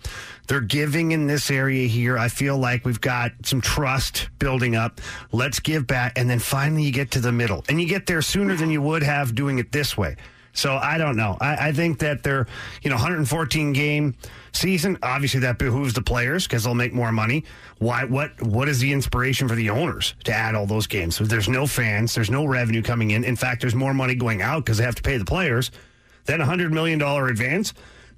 They're 0.47 0.59
giving 0.59 1.11
in 1.11 1.27
this 1.27 1.49
area 1.49 1.87
here. 1.87 2.17
I 2.17 2.27
feel 2.27 2.57
like 2.57 2.85
we've 2.85 2.99
got 2.99 3.31
some 3.43 3.61
trust 3.61 4.29
building 4.39 4.75
up. 4.75 4.99
Let's 5.31 5.59
give 5.59 5.87
back. 5.87 6.17
And 6.17 6.29
then 6.29 6.39
finally 6.39 6.83
you 6.83 6.91
get 6.91 7.11
to 7.11 7.19
the 7.19 7.31
middle 7.31 7.63
and 7.69 7.79
you 7.79 7.87
get 7.87 8.07
there 8.07 8.21
sooner 8.21 8.55
than 8.55 8.69
you 8.69 8.81
would 8.81 9.03
have 9.03 9.35
doing 9.35 9.59
it 9.59 9.71
this 9.71 9.97
way. 9.97 10.17
So 10.53 10.75
I 10.75 10.97
don't 10.97 11.15
know. 11.15 11.37
I, 11.41 11.69
I 11.69 11.71
think 11.71 11.99
that 11.99 12.23
they're, 12.23 12.47
you 12.83 12.89
know, 12.89 12.95
114 12.95 13.73
game 13.73 14.15
season. 14.53 14.97
Obviously, 15.01 15.39
that 15.41 15.57
behooves 15.57 15.93
the 15.93 16.01
players 16.01 16.47
because 16.47 16.63
they'll 16.63 16.75
make 16.75 16.93
more 16.93 17.11
money. 17.11 17.43
Why? 17.79 18.03
What? 18.05 18.39
What 18.41 18.69
is 18.69 18.79
the 18.79 18.91
inspiration 18.91 19.47
for 19.47 19.55
the 19.55 19.69
owners 19.71 20.13
to 20.25 20.31
add 20.31 20.55
all 20.55 20.67
those 20.67 20.87
games? 20.87 21.15
So 21.15 21.23
there's 21.23 21.49
no 21.49 21.65
fans. 21.65 22.13
There's 22.13 22.29
no 22.29 22.45
revenue 22.45 22.83
coming 22.83 23.11
in. 23.11 23.23
In 23.23 23.35
fact, 23.35 23.61
there's 23.61 23.75
more 23.75 23.93
money 23.93 24.15
going 24.15 24.41
out 24.41 24.63
because 24.63 24.77
they 24.77 24.83
have 24.83 24.95
to 24.95 25.03
pay 25.03 25.17
the 25.17 25.25
players. 25.25 25.71
Then 26.25 26.39
a 26.39 26.45
hundred 26.45 26.71
million 26.71 26.99
dollar 26.99 27.27
advance 27.27 27.73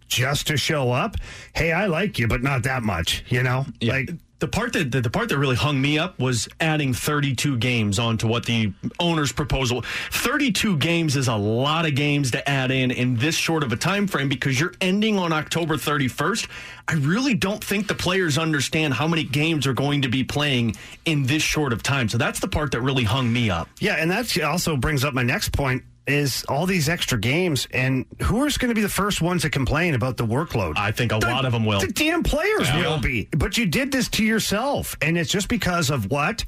just 0.07 0.47
to 0.47 0.57
show 0.57 0.91
up. 0.91 1.15
Hey, 1.53 1.71
I 1.71 1.87
like 1.87 2.19
you, 2.19 2.27
but 2.27 2.43
not 2.43 2.63
that 2.63 2.83
much. 2.83 3.23
You 3.29 3.43
know, 3.43 3.65
yeah. 3.79 3.93
like 3.93 4.09
the 4.39 4.47
part 4.47 4.73
that 4.73 4.91
the, 4.91 5.09
part 5.09 5.29
that 5.29 5.37
really 5.37 5.55
hung 5.55 5.81
me 5.81 5.97
up 5.97 6.19
was 6.19 6.47
adding 6.59 6.93
32 6.93 7.57
games 7.57 7.99
onto 7.99 8.27
what 8.27 8.45
the 8.45 8.73
owner's 8.99 9.31
proposal 9.31 9.83
32 10.11 10.77
games 10.77 11.15
is 11.15 11.27
a 11.27 11.35
lot 11.35 11.85
of 11.85 11.95
games 11.95 12.31
to 12.31 12.49
add 12.49 12.71
in 12.71 12.91
in 12.91 13.15
this 13.15 13.35
short 13.35 13.63
of 13.63 13.71
a 13.71 13.75
time 13.75 14.07
frame 14.07 14.27
because 14.27 14.59
you're 14.59 14.73
ending 14.81 15.17
on 15.17 15.31
October 15.31 15.75
31st 15.75 16.47
I 16.87 16.93
really 16.95 17.33
don't 17.33 17.63
think 17.63 17.87
the 17.87 17.95
players 17.95 18.37
understand 18.37 18.93
how 18.93 19.07
many 19.07 19.23
games 19.23 19.65
are 19.65 19.73
going 19.73 20.01
to 20.03 20.09
be 20.09 20.23
playing 20.23 20.75
in 21.05 21.23
this 21.23 21.41
short 21.41 21.73
of 21.73 21.81
time. 21.81 22.09
So 22.09 22.17
that's 22.19 22.39
the 22.39 22.47
part 22.47 22.71
that 22.73 22.81
really 22.81 23.03
hung 23.03 23.31
me 23.31 23.49
up. 23.49 23.69
Yeah 23.79 23.95
and 23.95 24.11
that 24.11 24.37
also 24.43 24.75
brings 24.75 25.03
up 25.03 25.13
my 25.13 25.23
next 25.23 25.53
point 25.53 25.83
is 26.07 26.43
all 26.47 26.65
these 26.65 26.87
extra 26.89 27.19
games, 27.19 27.67
and 27.71 28.05
who 28.21 28.45
is 28.45 28.57
going 28.57 28.69
to 28.69 28.75
be 28.75 28.81
the 28.81 28.89
first 28.89 29.21
ones 29.21 29.41
to 29.41 29.49
complain 29.49 29.95
about 29.95 30.17
the 30.17 30.25
workload? 30.25 30.77
I 30.77 30.91
think 30.91 31.11
a 31.11 31.19
the, 31.19 31.27
lot 31.27 31.45
of 31.45 31.51
them 31.51 31.65
will. 31.65 31.79
The 31.79 31.87
damn 31.87 32.23
players 32.23 32.67
yeah. 32.69 32.81
will 32.81 32.99
be. 32.99 33.27
But 33.31 33.57
you 33.57 33.65
did 33.65 33.91
this 33.91 34.07
to 34.09 34.23
yourself, 34.23 34.95
and 35.01 35.17
it's 35.17 35.31
just 35.31 35.47
because 35.49 35.89
of 35.89 36.11
what? 36.11 36.45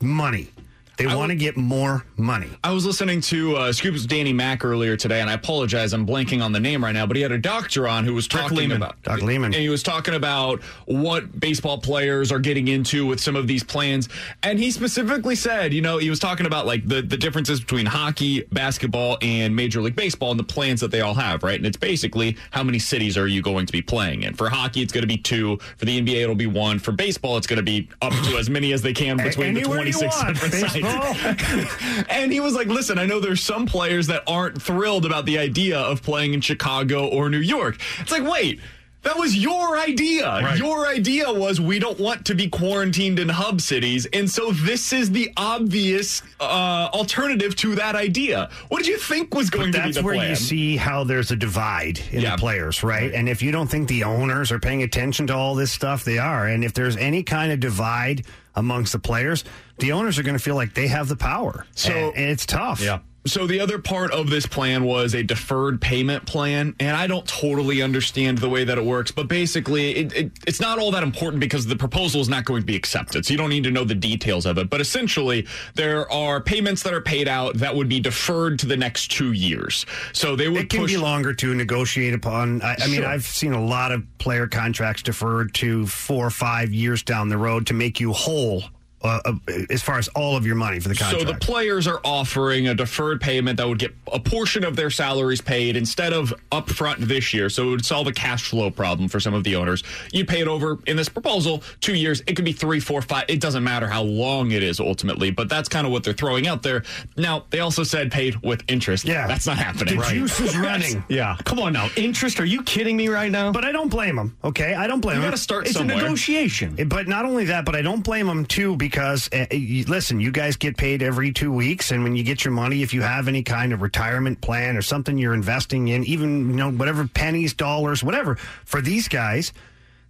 Money. 0.00 0.50
They 0.96 1.06
want 1.06 1.30
to 1.30 1.36
get 1.36 1.56
more 1.56 2.04
money. 2.16 2.48
I 2.62 2.70
was 2.70 2.86
listening 2.86 3.20
to 3.22 3.56
uh, 3.56 3.72
Scoop's 3.72 4.06
Danny 4.06 4.32
Mack 4.32 4.64
earlier 4.64 4.96
today, 4.96 5.20
and 5.20 5.28
I 5.28 5.32
apologize, 5.32 5.92
I'm 5.92 6.06
blanking 6.06 6.42
on 6.42 6.52
the 6.52 6.60
name 6.60 6.84
right 6.84 6.92
now, 6.92 7.04
but 7.06 7.16
he 7.16 7.22
had 7.22 7.32
a 7.32 7.38
doctor 7.38 7.88
on 7.88 8.04
who 8.04 8.14
was 8.14 8.28
talking 8.28 8.56
Lehman. 8.56 8.76
about 8.76 9.02
Doc 9.02 9.20
Lehman. 9.22 9.46
and 9.52 9.62
he 9.62 9.68
was 9.68 9.82
talking 9.82 10.14
about 10.14 10.62
what 10.86 11.40
baseball 11.40 11.78
players 11.78 12.30
are 12.30 12.38
getting 12.38 12.68
into 12.68 13.06
with 13.06 13.20
some 13.20 13.34
of 13.34 13.46
these 13.48 13.64
plans, 13.64 14.08
and 14.44 14.58
he 14.58 14.70
specifically 14.70 15.34
said, 15.34 15.72
you 15.72 15.82
know, 15.82 15.98
he 15.98 16.10
was 16.10 16.18
talking 16.20 16.46
about 16.46 16.66
like 16.66 16.86
the 16.86 17.02
the 17.02 17.16
differences 17.16 17.60
between 17.60 17.86
hockey, 17.86 18.42
basketball, 18.52 19.18
and 19.22 19.54
Major 19.54 19.80
League 19.82 19.96
Baseball, 19.96 20.30
and 20.30 20.38
the 20.38 20.44
plans 20.44 20.80
that 20.80 20.90
they 20.92 21.00
all 21.00 21.14
have, 21.14 21.42
right? 21.42 21.56
And 21.56 21.66
it's 21.66 21.76
basically 21.76 22.36
how 22.52 22.62
many 22.62 22.78
cities 22.78 23.18
are 23.18 23.26
you 23.26 23.42
going 23.42 23.66
to 23.66 23.72
be 23.72 23.82
playing 23.82 24.22
in? 24.22 24.34
For 24.34 24.48
hockey, 24.48 24.82
it's 24.82 24.92
going 24.92 25.02
to 25.02 25.08
be 25.08 25.18
two. 25.18 25.58
For 25.76 25.86
the 25.86 26.00
NBA, 26.00 26.22
it'll 26.22 26.34
be 26.34 26.46
one. 26.46 26.78
For 26.78 26.92
baseball, 26.92 27.36
it's 27.36 27.46
going 27.48 27.56
to 27.58 27.62
be 27.64 27.88
up 28.00 28.12
to 28.12 28.36
as 28.36 28.48
many 28.48 28.72
as 28.72 28.80
they 28.82 28.92
can 28.92 29.16
between 29.16 29.54
the 29.54 29.60
Anywhere 29.60 29.84
you 29.86 29.92
26 29.92 30.16
want. 30.22 30.28
different 30.34 30.54
sites. 30.54 30.83
Baseball. 30.84 32.04
and 32.10 32.32
he 32.32 32.40
was 32.40 32.54
like, 32.54 32.66
listen, 32.68 32.98
I 32.98 33.06
know 33.06 33.20
there's 33.20 33.42
some 33.42 33.66
players 33.66 34.06
that 34.08 34.22
aren't 34.26 34.60
thrilled 34.60 35.04
about 35.06 35.26
the 35.26 35.38
idea 35.38 35.78
of 35.78 36.02
playing 36.02 36.34
in 36.34 36.40
Chicago 36.40 37.06
or 37.06 37.28
New 37.30 37.38
York. 37.38 37.78
It's 38.00 38.12
like, 38.12 38.22
wait. 38.28 38.60
That 39.02 39.18
was 39.18 39.36
your 39.36 39.76
idea. 39.78 40.54
Your 40.56 40.86
idea 40.86 41.30
was 41.30 41.60
we 41.60 41.78
don't 41.78 42.00
want 42.00 42.24
to 42.24 42.34
be 42.34 42.48
quarantined 42.48 43.18
in 43.18 43.28
hub 43.28 43.60
cities. 43.60 44.06
And 44.14 44.30
so 44.30 44.50
this 44.52 44.94
is 44.94 45.10
the 45.10 45.30
obvious 45.36 46.22
uh, 46.40 46.88
alternative 46.90 47.54
to 47.56 47.74
that 47.74 47.96
idea. 47.96 48.48
What 48.68 48.78
did 48.78 48.86
you 48.86 48.96
think 48.96 49.34
was 49.34 49.50
going 49.50 49.72
But 49.72 49.76
to 49.76 49.78
be 49.82 49.84
that's 49.88 49.96
the 49.98 50.02
where 50.04 50.14
plan? 50.14 50.30
you 50.30 50.36
see 50.36 50.78
how 50.78 51.04
there's 51.04 51.30
a 51.30 51.36
divide 51.36 52.00
in 52.12 52.22
Yeah. 52.22 52.30
the 52.36 52.40
players, 52.40 52.82
right? 52.82 53.12
And 53.12 53.28
if 53.28 53.42
you 53.42 53.52
don't 53.52 53.68
think 53.70 53.88
the 53.88 54.04
owners 54.04 54.50
are 54.50 54.58
paying 54.58 54.82
attention 54.82 55.26
to 55.26 55.34
all 55.34 55.54
this 55.54 55.70
stuff, 55.70 56.02
they 56.02 56.16
are. 56.16 56.46
And 56.46 56.64
if 56.64 56.72
there's 56.72 56.96
any 56.96 57.22
kind 57.22 57.52
of 57.52 57.60
divide 57.60 58.24
amongst 58.56 58.92
the 58.92 58.98
players, 58.98 59.44
the 59.78 59.92
owners 59.92 60.18
are 60.18 60.22
going 60.22 60.36
to 60.36 60.42
feel 60.42 60.54
like 60.54 60.74
they 60.74 60.86
have 60.88 61.08
the 61.08 61.16
power. 61.16 61.66
So- 61.74 61.92
and, 61.92 62.16
and 62.16 62.30
it's 62.30 62.46
tough. 62.46 62.80
Yeah. 62.80 63.00
So 63.26 63.46
the 63.46 63.58
other 63.60 63.78
part 63.78 64.12
of 64.12 64.28
this 64.28 64.44
plan 64.46 64.84
was 64.84 65.14
a 65.14 65.22
deferred 65.22 65.80
payment 65.80 66.26
plan, 66.26 66.74
and 66.78 66.94
I 66.94 67.06
don't 67.06 67.26
totally 67.26 67.80
understand 67.80 68.36
the 68.36 68.50
way 68.50 68.64
that 68.64 68.76
it 68.76 68.84
works. 68.84 69.10
But 69.10 69.28
basically, 69.28 69.96
it, 69.96 70.12
it, 70.14 70.32
it's 70.46 70.60
not 70.60 70.78
all 70.78 70.90
that 70.90 71.02
important 71.02 71.40
because 71.40 71.66
the 71.66 71.74
proposal 71.76 72.20
is 72.20 72.28
not 72.28 72.44
going 72.44 72.60
to 72.60 72.66
be 72.66 72.76
accepted, 72.76 73.24
so 73.24 73.32
you 73.32 73.38
don't 73.38 73.48
need 73.48 73.64
to 73.64 73.70
know 73.70 73.84
the 73.84 73.94
details 73.94 74.44
of 74.44 74.58
it. 74.58 74.68
But 74.68 74.82
essentially, 74.82 75.46
there 75.74 76.10
are 76.12 76.38
payments 76.40 76.82
that 76.82 76.92
are 76.92 77.00
paid 77.00 77.26
out 77.26 77.54
that 77.56 77.74
would 77.74 77.88
be 77.88 77.98
deferred 77.98 78.58
to 78.58 78.66
the 78.66 78.76
next 78.76 79.10
two 79.10 79.32
years. 79.32 79.86
So 80.12 80.36
they 80.36 80.50
would 80.50 80.62
It 80.64 80.70
can 80.70 80.80
push. 80.80 80.92
be 80.92 80.98
longer 80.98 81.32
to 81.32 81.54
negotiate 81.54 82.12
upon. 82.12 82.60
I, 82.60 82.76
I 82.78 82.86
mean, 82.88 83.04
I've 83.04 83.24
seen 83.24 83.54
a 83.54 83.64
lot 83.64 83.90
of 83.90 84.02
player 84.18 84.46
contracts 84.46 85.02
deferred 85.02 85.54
to 85.54 85.86
four 85.86 86.26
or 86.26 86.30
five 86.30 86.74
years 86.74 87.02
down 87.02 87.30
the 87.30 87.38
road 87.38 87.66
to 87.68 87.74
make 87.74 88.00
you 88.00 88.12
whole 88.12 88.64
uh, 89.04 89.20
uh, 89.24 89.32
as 89.70 89.82
far 89.82 89.98
as 89.98 90.08
all 90.08 90.36
of 90.36 90.44
your 90.46 90.56
money 90.56 90.80
for 90.80 90.88
the 90.88 90.94
contract. 90.94 91.26
So 91.26 91.32
the 91.32 91.38
players 91.38 91.86
are 91.86 92.00
offering 92.04 92.68
a 92.68 92.74
deferred 92.74 93.20
payment 93.20 93.58
that 93.58 93.68
would 93.68 93.78
get 93.78 93.94
a 94.12 94.18
portion 94.18 94.64
of 94.64 94.76
their 94.76 94.90
salaries 94.90 95.40
paid 95.40 95.76
instead 95.76 96.12
of 96.12 96.32
upfront 96.50 96.96
this 96.98 97.32
year. 97.34 97.48
So 97.50 97.68
it 97.68 97.70
would 97.70 97.84
solve 97.86 98.06
a 98.06 98.12
cash 98.12 98.48
flow 98.48 98.70
problem 98.70 99.08
for 99.08 99.20
some 99.20 99.34
of 99.34 99.44
the 99.44 99.56
owners. 99.56 99.82
You 100.12 100.24
pay 100.24 100.40
it 100.40 100.48
over 100.48 100.78
in 100.86 100.96
this 100.96 101.08
proposal 101.08 101.62
two 101.80 101.94
years. 101.94 102.22
It 102.26 102.34
could 102.34 102.44
be 102.46 102.52
three, 102.52 102.80
four, 102.80 103.02
five. 103.02 103.26
It 103.28 103.40
doesn't 103.40 103.62
matter 103.62 103.86
how 103.86 104.02
long 104.02 104.52
it 104.52 104.62
is 104.62 104.80
ultimately, 104.80 105.30
but 105.30 105.48
that's 105.48 105.68
kind 105.68 105.86
of 105.86 105.92
what 105.92 106.02
they're 106.02 106.14
throwing 106.14 106.46
out 106.46 106.62
there. 106.62 106.82
Now 107.16 107.44
they 107.50 107.60
also 107.60 107.82
said 107.82 108.10
paid 108.10 108.36
with 108.42 108.62
interest. 108.68 109.04
Yeah. 109.04 109.26
that's 109.26 109.46
not 109.46 109.58
happening. 109.58 109.98
the 109.98 110.06
juice 110.06 110.40
is 110.40 110.56
running. 110.68 111.04
Yeah. 111.08 111.36
Come 111.44 111.58
on 111.60 111.72
now. 111.74 111.88
Interest? 111.96 112.40
Are 112.40 112.44
you 112.46 112.62
kidding 112.62 112.96
me 112.96 113.08
right 113.08 113.30
now? 113.30 113.52
But 113.52 113.64
I 113.64 113.72
don't 113.72 113.88
blame 113.90 114.16
them. 114.16 114.36
Okay, 114.42 114.74
I 114.74 114.86
don't 114.86 115.00
blame 115.00 115.16
You 115.16 115.22
them. 115.22 115.30
got 115.32 115.36
to 115.36 115.42
start 115.42 115.66
it's 115.66 115.74
somewhere. 115.76 115.98
a 115.98 116.00
negotiation. 116.00 116.76
But 116.88 117.06
not 117.08 117.24
only 117.26 117.44
that, 117.46 117.64
but 117.64 117.76
I 117.76 117.82
don't 117.82 118.02
blame 118.02 118.26
them 118.26 118.46
too 118.46 118.76
because 118.76 118.93
uh, 118.96 119.46
you, 119.50 119.84
listen, 119.84 120.20
you 120.20 120.30
guys 120.30 120.56
get 120.56 120.76
paid 120.76 121.02
every 121.02 121.32
two 121.32 121.52
weeks, 121.52 121.90
and 121.90 122.02
when 122.04 122.14
you 122.16 122.22
get 122.22 122.44
your 122.44 122.52
money, 122.52 122.82
if 122.82 122.94
you 122.94 123.02
have 123.02 123.28
any 123.28 123.42
kind 123.42 123.72
of 123.72 123.82
retirement 123.82 124.40
plan 124.40 124.76
or 124.76 124.82
something 124.82 125.18
you're 125.18 125.34
investing 125.34 125.88
in, 125.88 126.04
even 126.04 126.48
you 126.50 126.54
know 126.56 126.70
whatever 126.70 127.06
pennies, 127.08 127.54
dollars, 127.54 128.02
whatever, 128.04 128.36
for 128.64 128.80
these 128.80 129.08
guys, 129.08 129.52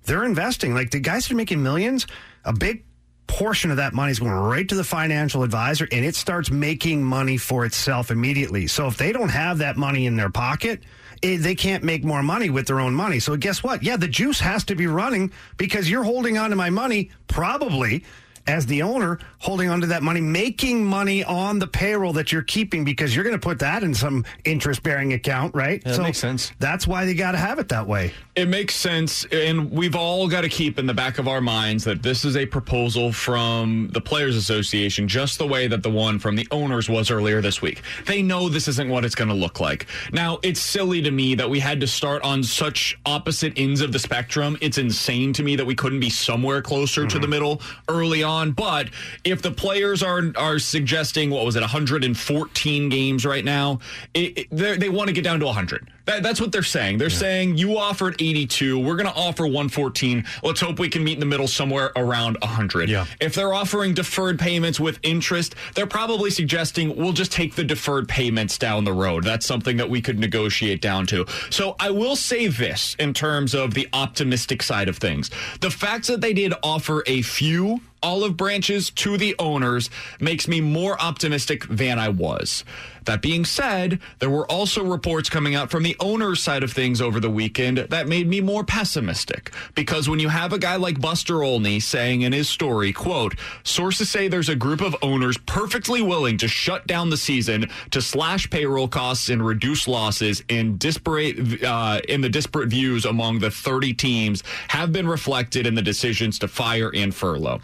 they're 0.04 0.24
investing. 0.24 0.74
Like 0.74 0.90
the 0.90 1.00
guys 1.00 1.30
are 1.30 1.34
making 1.34 1.62
millions, 1.62 2.06
a 2.44 2.52
big 2.52 2.84
portion 3.26 3.70
of 3.70 3.78
that 3.78 3.94
money 3.94 4.12
is 4.12 4.18
going 4.18 4.32
right 4.32 4.68
to 4.68 4.74
the 4.74 4.84
financial 4.84 5.42
advisor, 5.42 5.88
and 5.90 6.04
it 6.04 6.14
starts 6.14 6.50
making 6.50 7.02
money 7.02 7.36
for 7.38 7.64
itself 7.64 8.10
immediately. 8.10 8.66
So 8.66 8.86
if 8.86 8.96
they 8.98 9.12
don't 9.12 9.30
have 9.30 9.58
that 9.58 9.76
money 9.76 10.06
in 10.06 10.16
their 10.16 10.30
pocket. 10.30 10.82
eh, 11.22 11.38
They 11.40 11.54
can't 11.54 11.82
make 11.82 12.04
more 12.04 12.22
money 12.22 12.50
with 12.50 12.66
their 12.66 12.80
own 12.80 12.94
money. 12.94 13.18
So 13.18 13.34
guess 13.36 13.62
what? 13.62 13.82
Yeah, 13.82 13.96
the 13.96 14.08
juice 14.08 14.40
has 14.40 14.62
to 14.64 14.74
be 14.74 14.86
running 14.86 15.32
because 15.56 15.88
you're 15.88 16.04
holding 16.04 16.36
on 16.36 16.50
to 16.50 16.56
my 16.56 16.68
money, 16.70 17.10
probably 17.28 18.04
as 18.46 18.66
the 18.66 18.82
owner, 18.82 19.18
holding 19.38 19.68
on 19.68 19.80
to 19.80 19.86
that 19.86 20.02
money, 20.02 20.20
making 20.20 20.84
money 20.84 21.24
on 21.24 21.58
the 21.58 21.66
payroll 21.66 22.12
that 22.12 22.32
you're 22.32 22.42
keeping 22.42 22.84
because 22.84 23.14
you're 23.14 23.24
going 23.24 23.38
to 23.38 23.44
put 23.44 23.58
that 23.58 23.82
in 23.82 23.94
some 23.94 24.24
interest 24.44 24.82
bearing 24.82 25.12
account, 25.12 25.54
right? 25.54 25.82
Yeah, 25.84 25.92
that 25.92 26.02
makes 26.02 26.18
sense. 26.18 26.52
That's 26.58 26.86
why 26.86 27.04
they 27.04 27.14
got 27.14 27.32
to 27.32 27.38
have 27.38 27.58
it 27.58 27.68
that 27.70 27.86
way. 27.86 28.12
It 28.34 28.48
makes 28.48 28.74
sense, 28.74 29.24
and 29.26 29.70
we've 29.70 29.94
all 29.94 30.28
got 30.28 30.42
to 30.42 30.48
keep 30.48 30.78
in 30.78 30.86
the 30.86 30.94
back 30.94 31.18
of 31.18 31.28
our 31.28 31.40
minds 31.40 31.84
that 31.84 32.02
this 32.02 32.24
is 32.24 32.36
a 32.36 32.44
proposal 32.44 33.12
from 33.12 33.88
the 33.92 34.00
Players 34.00 34.36
Association, 34.36 35.08
just 35.08 35.38
the 35.38 35.46
way 35.46 35.66
that 35.68 35.82
the 35.82 35.90
one 35.90 36.18
from 36.18 36.36
the 36.36 36.46
owners 36.50 36.88
was 36.88 37.10
earlier 37.10 37.40
this 37.40 37.62
week. 37.62 37.82
They 38.06 38.22
know 38.22 38.48
this 38.48 38.68
isn't 38.68 38.88
what 38.88 39.04
it's 39.04 39.14
going 39.14 39.28
to 39.28 39.34
look 39.34 39.60
like. 39.60 39.86
Now, 40.12 40.38
it's 40.42 40.60
silly 40.60 41.00
to 41.02 41.10
me 41.10 41.34
that 41.36 41.48
we 41.48 41.60
had 41.60 41.80
to 41.80 41.86
start 41.86 42.22
on 42.22 42.42
such 42.42 42.98
opposite 43.06 43.52
ends 43.56 43.80
of 43.80 43.92
the 43.92 43.98
spectrum. 43.98 44.58
It's 44.60 44.78
insane 44.78 45.32
to 45.34 45.42
me 45.42 45.56
that 45.56 45.64
we 45.64 45.74
couldn't 45.74 46.00
be 46.00 46.10
somewhere 46.10 46.60
closer 46.60 47.06
to 47.06 47.18
the 47.18 47.22
mm-hmm. 47.22 47.30
middle 47.30 47.62
early 47.88 48.22
on. 48.22 48.33
But 48.42 48.88
if 49.24 49.42
the 49.42 49.50
players 49.50 50.02
are 50.02 50.32
are 50.36 50.58
suggesting 50.58 51.30
what 51.30 51.44
was 51.44 51.56
it, 51.56 51.60
114 51.60 52.88
games 52.88 53.24
right 53.24 53.44
now, 53.44 53.80
it, 54.12 54.48
it, 54.50 54.80
they 54.80 54.88
want 54.88 55.08
to 55.08 55.12
get 55.14 55.24
down 55.24 55.40
to 55.40 55.46
100. 55.46 55.88
That, 56.06 56.22
that's 56.22 56.40
what 56.40 56.52
they're 56.52 56.62
saying. 56.62 56.98
They're 56.98 57.10
saying 57.10 57.56
you 57.56 57.78
offered 57.78 58.20
82. 58.20 58.78
We're 58.78 58.96
going 58.96 59.08
to 59.08 59.14
offer 59.14 59.44
114. 59.44 60.24
Let's 60.42 60.60
hope 60.60 60.78
we 60.78 60.88
can 60.88 61.02
meet 61.02 61.14
in 61.14 61.20
the 61.20 61.26
middle 61.26 61.48
somewhere 61.48 61.92
around 61.96 62.36
100. 62.42 62.88
Yeah. 62.88 63.06
If 63.20 63.34
they're 63.34 63.54
offering 63.54 63.94
deferred 63.94 64.38
payments 64.38 64.78
with 64.78 64.98
interest, 65.02 65.54
they're 65.74 65.86
probably 65.86 66.30
suggesting 66.30 66.94
we'll 66.96 67.12
just 67.12 67.32
take 67.32 67.54
the 67.54 67.64
deferred 67.64 68.08
payments 68.08 68.58
down 68.58 68.84
the 68.84 68.92
road. 68.92 69.24
That's 69.24 69.46
something 69.46 69.78
that 69.78 69.88
we 69.88 70.02
could 70.02 70.18
negotiate 70.18 70.82
down 70.82 71.06
to. 71.06 71.24
So 71.50 71.76
I 71.80 71.90
will 71.90 72.16
say 72.16 72.48
this 72.48 72.94
in 72.98 73.14
terms 73.14 73.54
of 73.54 73.72
the 73.72 73.88
optimistic 73.92 74.62
side 74.62 74.88
of 74.88 74.98
things. 74.98 75.30
The 75.60 75.70
fact 75.70 76.06
that 76.08 76.20
they 76.20 76.34
did 76.34 76.52
offer 76.62 77.02
a 77.06 77.22
few 77.22 77.80
olive 78.02 78.36
branches 78.36 78.90
to 78.90 79.16
the 79.16 79.34
owners 79.38 79.88
makes 80.20 80.46
me 80.46 80.60
more 80.60 81.00
optimistic 81.00 81.66
than 81.68 81.98
I 81.98 82.10
was. 82.10 82.64
That 83.04 83.22
being 83.22 83.44
said, 83.44 84.00
there 84.18 84.30
were 84.30 84.50
also 84.50 84.84
reports 84.84 85.28
coming 85.28 85.54
out 85.54 85.70
from 85.70 85.82
the 85.82 85.96
owner's 86.00 86.42
side 86.42 86.62
of 86.62 86.72
things 86.72 87.00
over 87.00 87.20
the 87.20 87.30
weekend 87.30 87.78
that 87.78 88.08
made 88.08 88.28
me 88.28 88.40
more 88.40 88.64
pessimistic. 88.64 89.52
Because 89.74 90.08
when 90.08 90.20
you 90.20 90.28
have 90.28 90.52
a 90.52 90.58
guy 90.58 90.76
like 90.76 91.00
Buster 91.00 91.42
Olney 91.42 91.80
saying 91.80 92.22
in 92.22 92.32
his 92.32 92.48
story, 92.48 92.92
quote, 92.92 93.34
sources 93.62 94.10
say 94.10 94.28
there's 94.28 94.48
a 94.48 94.56
group 94.56 94.80
of 94.80 94.96
owners 95.02 95.36
perfectly 95.38 96.02
willing 96.02 96.38
to 96.38 96.48
shut 96.48 96.86
down 96.86 97.10
the 97.10 97.16
season 97.16 97.68
to 97.90 98.00
slash 98.00 98.48
payroll 98.50 98.88
costs 98.88 99.28
and 99.28 99.44
reduce 99.44 99.86
losses 99.86 100.42
in 100.48 100.76
disparate 100.78 101.62
uh, 101.62 102.00
in 102.08 102.20
the 102.20 102.28
disparate 102.28 102.68
views 102.68 103.04
among 103.04 103.38
the 103.38 103.50
30 103.50 103.94
teams 103.94 104.42
have 104.68 104.92
been 104.92 105.06
reflected 105.06 105.66
in 105.66 105.74
the 105.74 105.82
decisions 105.82 106.38
to 106.38 106.48
fire 106.48 106.90
and 106.94 107.14
furlough 107.14 107.60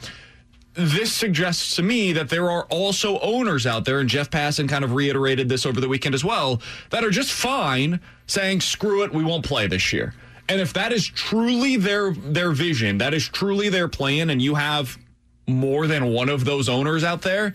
this 0.74 1.12
suggests 1.12 1.76
to 1.76 1.82
me 1.82 2.12
that 2.12 2.28
there 2.28 2.50
are 2.50 2.64
also 2.64 3.18
owners 3.20 3.66
out 3.66 3.84
there, 3.84 4.00
and 4.00 4.08
Jeff 4.08 4.30
Passan 4.30 4.68
kind 4.68 4.84
of 4.84 4.92
reiterated 4.92 5.48
this 5.48 5.66
over 5.66 5.80
the 5.80 5.88
weekend 5.88 6.14
as 6.14 6.24
well, 6.24 6.62
that 6.90 7.04
are 7.04 7.10
just 7.10 7.32
fine 7.32 8.00
saying, 8.26 8.60
screw 8.60 9.02
it, 9.02 9.12
we 9.12 9.24
won't 9.24 9.44
play 9.44 9.66
this 9.66 9.92
year. 9.92 10.14
And 10.48 10.60
if 10.60 10.72
that 10.72 10.92
is 10.92 11.06
truly 11.06 11.76
their 11.76 12.12
their 12.12 12.52
vision, 12.52 12.98
that 12.98 13.14
is 13.14 13.28
truly 13.28 13.68
their 13.68 13.88
plan, 13.88 14.30
and 14.30 14.42
you 14.42 14.54
have 14.56 14.98
more 15.46 15.86
than 15.86 16.12
one 16.12 16.28
of 16.28 16.44
those 16.44 16.68
owners 16.68 17.04
out 17.04 17.22
there, 17.22 17.52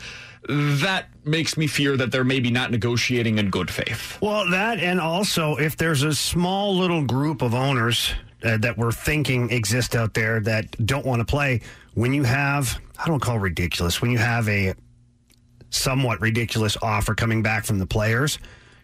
that 0.48 1.08
makes 1.24 1.58
me 1.58 1.68
fear 1.68 1.98
that 1.98 2.12
they're 2.12 2.24
maybe 2.24 2.52
not 2.52 2.72
negotiating 2.72 3.40
in 3.40 3.50
good 3.50 3.70
faith. 3.70 4.18
Well, 4.22 4.50
that 4.52 4.80
and 4.80 5.00
also 5.00 5.56
if 5.56 5.76
there's 5.76 6.04
a 6.04 6.14
small 6.14 6.76
little 6.76 7.04
group 7.04 7.42
of 7.42 7.54
owners 7.54 8.14
uh, 8.44 8.58
that 8.58 8.78
we're 8.78 8.92
thinking 8.92 9.50
exist 9.52 9.96
out 9.96 10.14
there 10.14 10.40
that 10.42 10.86
don't 10.86 11.06
want 11.06 11.20
to 11.20 11.26
play, 11.26 11.62
when 11.96 12.14
you 12.14 12.24
have, 12.24 12.80
I 12.98 13.08
don't 13.08 13.22
call 13.22 13.40
ridiculous, 13.40 14.02
when 14.02 14.12
you 14.12 14.18
have 14.18 14.48
a 14.50 14.74
somewhat 15.70 16.22
ridiculous 16.22 16.78
offer 16.82 17.14
coming 17.16 17.42
back 17.42 17.66
from 17.66 17.80
the 17.80 17.86
players, 17.86 18.40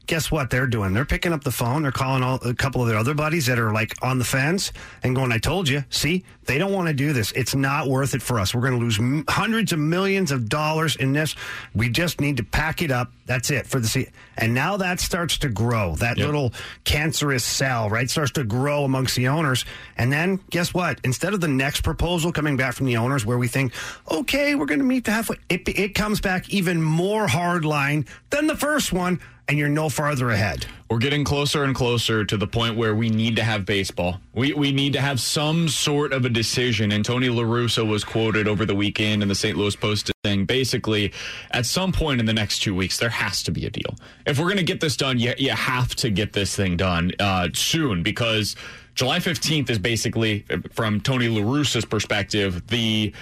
guess 0.07 0.29
what 0.31 0.49
they're 0.49 0.67
doing? 0.67 0.93
They're 0.93 1.05
picking 1.05 1.31
up 1.33 1.43
the 1.43 1.51
phone. 1.51 1.83
They're 1.83 1.91
calling 1.91 2.23
all, 2.23 2.35
a 2.43 2.53
couple 2.53 2.81
of 2.81 2.87
their 2.87 2.97
other 2.97 3.13
buddies 3.13 3.45
that 3.45 3.57
are 3.59 3.71
like 3.71 3.93
on 4.01 4.17
the 4.19 4.25
fence 4.25 4.71
and 5.03 5.15
going, 5.15 5.31
I 5.31 5.37
told 5.37 5.69
you. 5.69 5.83
See, 5.89 6.25
they 6.45 6.57
don't 6.57 6.73
want 6.73 6.87
to 6.87 6.93
do 6.93 7.13
this. 7.13 7.31
It's 7.33 7.55
not 7.55 7.87
worth 7.87 8.13
it 8.13 8.21
for 8.21 8.39
us. 8.39 8.53
We're 8.53 8.61
going 8.61 8.73
to 8.73 8.79
lose 8.79 8.99
m- 8.99 9.23
hundreds 9.29 9.71
of 9.71 9.79
millions 9.79 10.31
of 10.31 10.49
dollars 10.49 10.95
in 10.97 11.13
this. 11.13 11.35
We 11.73 11.89
just 11.89 12.19
need 12.19 12.37
to 12.37 12.43
pack 12.43 12.81
it 12.81 12.91
up. 12.91 13.11
That's 13.25 13.49
it 13.51 13.67
for 13.67 13.79
the 13.79 13.87
season. 13.87 14.11
And 14.37 14.53
now 14.53 14.77
that 14.77 14.99
starts 14.99 15.37
to 15.39 15.49
grow. 15.49 15.95
That 15.95 16.17
Yep. 16.17 16.25
little 16.25 16.53
cancerous 16.83 17.43
cell, 17.45 17.89
right, 17.89 18.09
starts 18.09 18.31
to 18.31 18.43
grow 18.43 18.83
amongst 18.83 19.15
the 19.15 19.27
owners. 19.29 19.63
And 19.97 20.11
then 20.11 20.39
guess 20.49 20.73
what? 20.73 20.99
Instead 21.03 21.33
of 21.33 21.39
the 21.41 21.47
next 21.47 21.81
proposal 21.81 22.31
coming 22.33 22.57
back 22.57 22.73
from 22.73 22.87
the 22.87 22.97
owners 22.97 23.25
where 23.25 23.37
we 23.37 23.47
think, 23.47 23.71
okay, 24.09 24.55
we're 24.55 24.65
going 24.65 24.79
to 24.79 24.85
meet 24.85 25.05
the 25.05 25.11
halfway, 25.11 25.37
it, 25.47 25.67
it 25.69 25.95
comes 25.95 26.19
back 26.19 26.49
even 26.49 26.81
more 26.81 27.27
hard 27.27 27.63
line 27.63 28.05
than 28.31 28.47
the 28.47 28.57
first 28.57 28.91
one, 28.91 29.21
and 29.51 29.59
you're 29.59 29.67
no 29.67 29.89
farther 29.89 30.29
ahead. 30.29 30.65
We're 30.89 30.99
getting 30.99 31.25
closer 31.25 31.65
and 31.65 31.75
closer 31.75 32.23
to 32.23 32.37
the 32.37 32.47
point 32.47 32.77
where 32.77 32.95
we 32.95 33.09
need 33.09 33.35
to 33.35 33.43
have 33.43 33.65
baseball. 33.65 34.21
We 34.33 34.53
we 34.53 34.71
need 34.71 34.93
to 34.93 35.01
have 35.01 35.19
some 35.19 35.67
sort 35.67 36.13
of 36.13 36.23
a 36.23 36.29
decision. 36.29 36.93
And 36.93 37.03
Tony 37.03 37.27
La 37.27 37.43
Russa 37.43 37.85
was 37.85 38.05
quoted 38.05 38.47
over 38.47 38.65
the 38.65 38.73
weekend 38.73 39.21
in 39.21 39.27
the 39.27 39.35
St. 39.35 39.57
Louis 39.57 39.75
Post 39.75 40.09
saying 40.25 40.45
basically 40.45 41.11
at 41.51 41.65
some 41.65 41.91
point 41.91 42.21
in 42.21 42.25
the 42.25 42.33
next 42.33 42.59
two 42.59 42.73
weeks, 42.73 42.97
there 42.97 43.09
has 43.09 43.43
to 43.43 43.51
be 43.51 43.65
a 43.65 43.69
deal. 43.69 43.93
If 44.25 44.39
we're 44.39 44.45
going 44.45 44.55
to 44.55 44.63
get 44.63 44.79
this 44.79 44.95
done, 44.95 45.19
you, 45.19 45.33
you 45.37 45.51
have 45.51 45.95
to 45.95 46.09
get 46.09 46.31
this 46.31 46.55
thing 46.55 46.77
done 46.77 47.11
uh, 47.19 47.49
soon 47.53 48.03
because 48.03 48.55
July 48.95 49.19
15th 49.19 49.69
is 49.69 49.79
basically, 49.79 50.45
from 50.71 51.01
Tony 51.01 51.27
La 51.27 51.41
Russa's 51.41 51.85
perspective, 51.85 52.65
the 52.67 53.13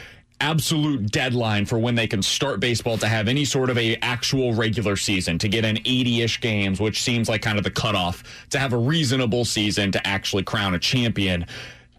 absolute 0.41 1.12
deadline 1.12 1.65
for 1.65 1.78
when 1.78 1.95
they 1.95 2.08
can 2.08 2.21
start 2.21 2.60
baseball 2.60 2.97
to 2.97 3.08
have 3.08 3.28
any 3.28 3.45
sort 3.45 3.69
of 3.69 3.78
a 3.78 3.95
actual 3.97 4.54
regular 4.54 4.95
season 4.95 5.38
to 5.38 5.47
get 5.47 5.65
an 5.65 5.78
80-ish 5.78 6.39
games 6.41 6.80
which 6.80 7.02
seems 7.02 7.28
like 7.28 7.41
kind 7.41 7.58
of 7.58 7.63
the 7.63 7.71
cutoff 7.71 8.23
to 8.49 8.60
have 8.60 8.73
a 8.73 8.78
reasonable 8.78 9.45
season 9.45 9.91
to 9.91 10.08
actually 10.08 10.43
crown 10.43 10.73
a 10.73 10.80
champion. 10.80 11.45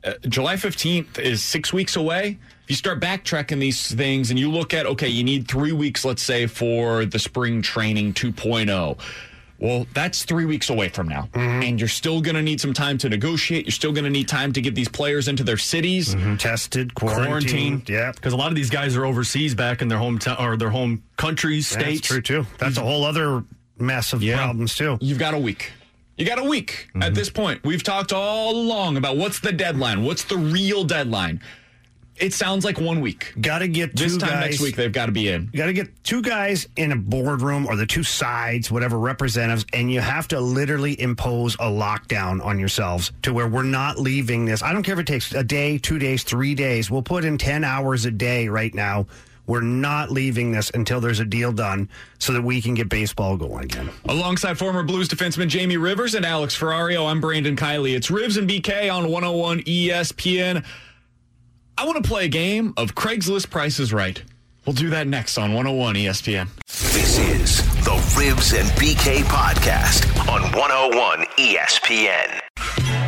Uh, 0.05 0.15
july 0.29 0.55
15th 0.55 1.19
is 1.19 1.43
six 1.43 1.73
weeks 1.73 1.97
away. 1.97 2.39
If 2.65 2.71
you 2.71 2.77
start 2.77 3.01
backtracking 3.01 3.61
these 3.61 3.93
things 3.95 4.31
and 4.31 4.39
you 4.39 4.51
look 4.51 4.73
at 4.73 4.87
okay 4.87 5.09
you 5.09 5.25
need 5.25 5.49
three 5.49 5.73
weeks 5.73 6.05
let's 6.05 6.23
say 6.23 6.47
for 6.47 7.05
the 7.05 7.19
spring 7.19 7.63
training 7.63 8.15
2.0 8.15 8.99
well, 9.61 9.87
that's 9.95 10.25
three 10.25 10.47
weeks 10.47 10.71
away 10.71 10.89
from 10.89 11.07
now. 11.09 11.29
Mm-hmm. 11.33 11.63
And 11.63 11.79
you're 11.81 11.89
still 11.89 12.21
going 12.21 12.35
to 12.35 12.43
need 12.43 12.61
some 12.61 12.73
time 12.73 12.99
to 12.99 13.09
negotiate. 13.09 13.67
You're 13.67 13.73
still 13.73 13.93
going 13.93 14.05
to 14.05 14.11
need 14.11 14.27
time 14.27 14.53
to 14.55 14.61
get 14.61 14.75
these 14.75 14.89
players 14.89 15.29
into 15.29 15.45
their 15.45 15.59
cities. 15.59 16.15
Mm-hmm. 16.15 16.37
Tested, 16.37 16.95
Quarantined. 16.95 17.27
quarantined. 17.27 17.89
Yeah. 17.89 18.13
Because 18.13 18.33
a 18.33 18.37
lot 18.37 18.49
of 18.49 18.57
these 18.57 18.71
guys 18.71 18.97
are 18.97 19.05
overseas 19.05 19.55
back 19.55 19.83
in 19.83 19.89
their 19.89 19.99
hometown 19.99 20.41
or 20.41 20.57
their 20.57 20.71
home 20.71 21.03
countries, 21.17 21.69
That's 21.71 21.85
states. 21.85 22.09
true, 22.09 22.23
too. 22.23 22.47
That's 22.59 22.79
a 22.79 22.83
whole 22.83 23.05
other 23.05 23.45
mess 23.79 24.13
of 24.13 24.23
Yeah. 24.23 24.37
problems, 24.37 24.75
too. 24.75 24.99
You've 25.01 25.19
got 25.19 25.35
a 25.35 25.39
week. 25.39 25.73
You 26.17 26.27
got 26.27 26.39
a 26.39 26.45
week 26.45 26.89
at 26.95 27.01
mm-hmm. 27.01 27.15
this 27.15 27.31
point. 27.31 27.65
We've 27.65 27.83
talked 27.83 28.13
all 28.13 28.55
along 28.55 28.97
about 28.99 29.17
what's 29.17 29.41
the 29.41 29.53
deadline, 29.53 30.05
what's 30.05 30.25
the 30.25 30.37
real 30.37 30.85
deadline. 30.85 31.41
It 32.21 32.35
sounds 32.35 32.65
like 32.65 32.79
one 32.79 33.01
week. 33.01 33.33
Got 33.41 33.61
to 33.61 33.69
get 33.69 33.97
two 33.97 34.05
This 34.05 34.17
time 34.19 34.29
guys. 34.31 34.51
next 34.51 34.61
week, 34.61 34.77
they've 34.77 34.93
got 34.93 35.07
to 35.07 35.13
be 35.13 35.29
in. 35.29 35.47
Got 35.55 35.67
to 35.67 35.73
get 35.73 36.05
two 36.05 36.21
guys 36.23 36.69
in 36.77 36.93
a 36.93 36.97
boardroom 36.97 37.67
or 37.67 37.77
the 37.77 37.87
two 37.87 38.03
sides, 38.03 38.71
whatever 38.71 38.99
representatives, 38.99 39.65
and 39.73 39.91
you 39.91 40.01
have 40.01 40.29
to 40.29 40.41
literally 40.41 41.01
impose 41.01 41.55
a 41.55 41.65
lockdown 41.71 42.45
on 42.45 42.59
yourselves 42.59 43.13
to 43.23 43.33
where 43.33 43.49
we're 43.49 43.63
not 43.63 43.99
leaving 43.99 44.45
this. 44.45 44.63
I 44.63 44.73
don't 44.73 44.83
care 44.83 44.95
if 44.95 45.01
it 45.01 45.07
takes 45.07 45.33
a 45.35 45.43
day, 45.43 45.79
two 45.79 45.99
days, 45.99 46.23
three 46.23 46.55
days. 46.55 46.91
We'll 46.91 47.03
put 47.03 47.25
in 47.25 47.39
10 47.39 47.65
hours 47.65 48.05
a 48.05 48.11
day 48.11 48.49
right 48.49 48.75
now. 48.75 49.07
We're 49.47 49.63
not 49.63 50.13
leaving 50.13 50.53
this 50.53 50.71
until 50.75 51.01
there's 51.01 51.19
a 51.19 51.25
deal 51.25 51.51
done 51.51 51.89
so 52.21 52.33
that 52.35 52.43
we 52.43 52.61
can 52.63 52.75
get 52.75 52.89
baseball 52.89 53.37
going 53.37 53.65
again. 53.65 53.91
Alongside 54.09 54.57
former 54.59 54.85
Blues 54.85 55.09
defenseman 55.09 55.49
Jamie 55.49 55.77
Rivers 55.77 56.15
and 56.15 56.25
Alex 56.25 56.57
Ferrario, 56.57 57.11
I'm 57.11 57.21
Brandon 57.21 57.57
Kiley. 57.57 57.97
It's 57.97 58.09
Rivs 58.11 58.37
and 58.39 58.49
BK 58.49 58.95
on 58.95 59.09
101 59.09 59.63
ESPN. 59.63 60.65
I 61.81 61.85
want 61.85 62.05
to 62.05 62.07
play 62.07 62.27
a 62.27 62.29
game 62.29 62.75
of 62.77 62.95
Craigslist 62.95 63.49
Prices 63.49 63.91
Right. 63.91 64.23
We'll 64.67 64.75
do 64.75 64.91
that 64.91 65.07
next 65.07 65.39
on 65.39 65.55
101 65.55 65.95
ESPN. 65.95 66.49
This 66.67 67.19
is 67.19 67.65
the 67.85 67.95
Ribs 68.19 68.53
and 68.53 68.69
BK 68.73 69.23
podcast 69.23 70.05
on 70.29 70.43
101 70.53 71.25
ESPN. 71.39 73.00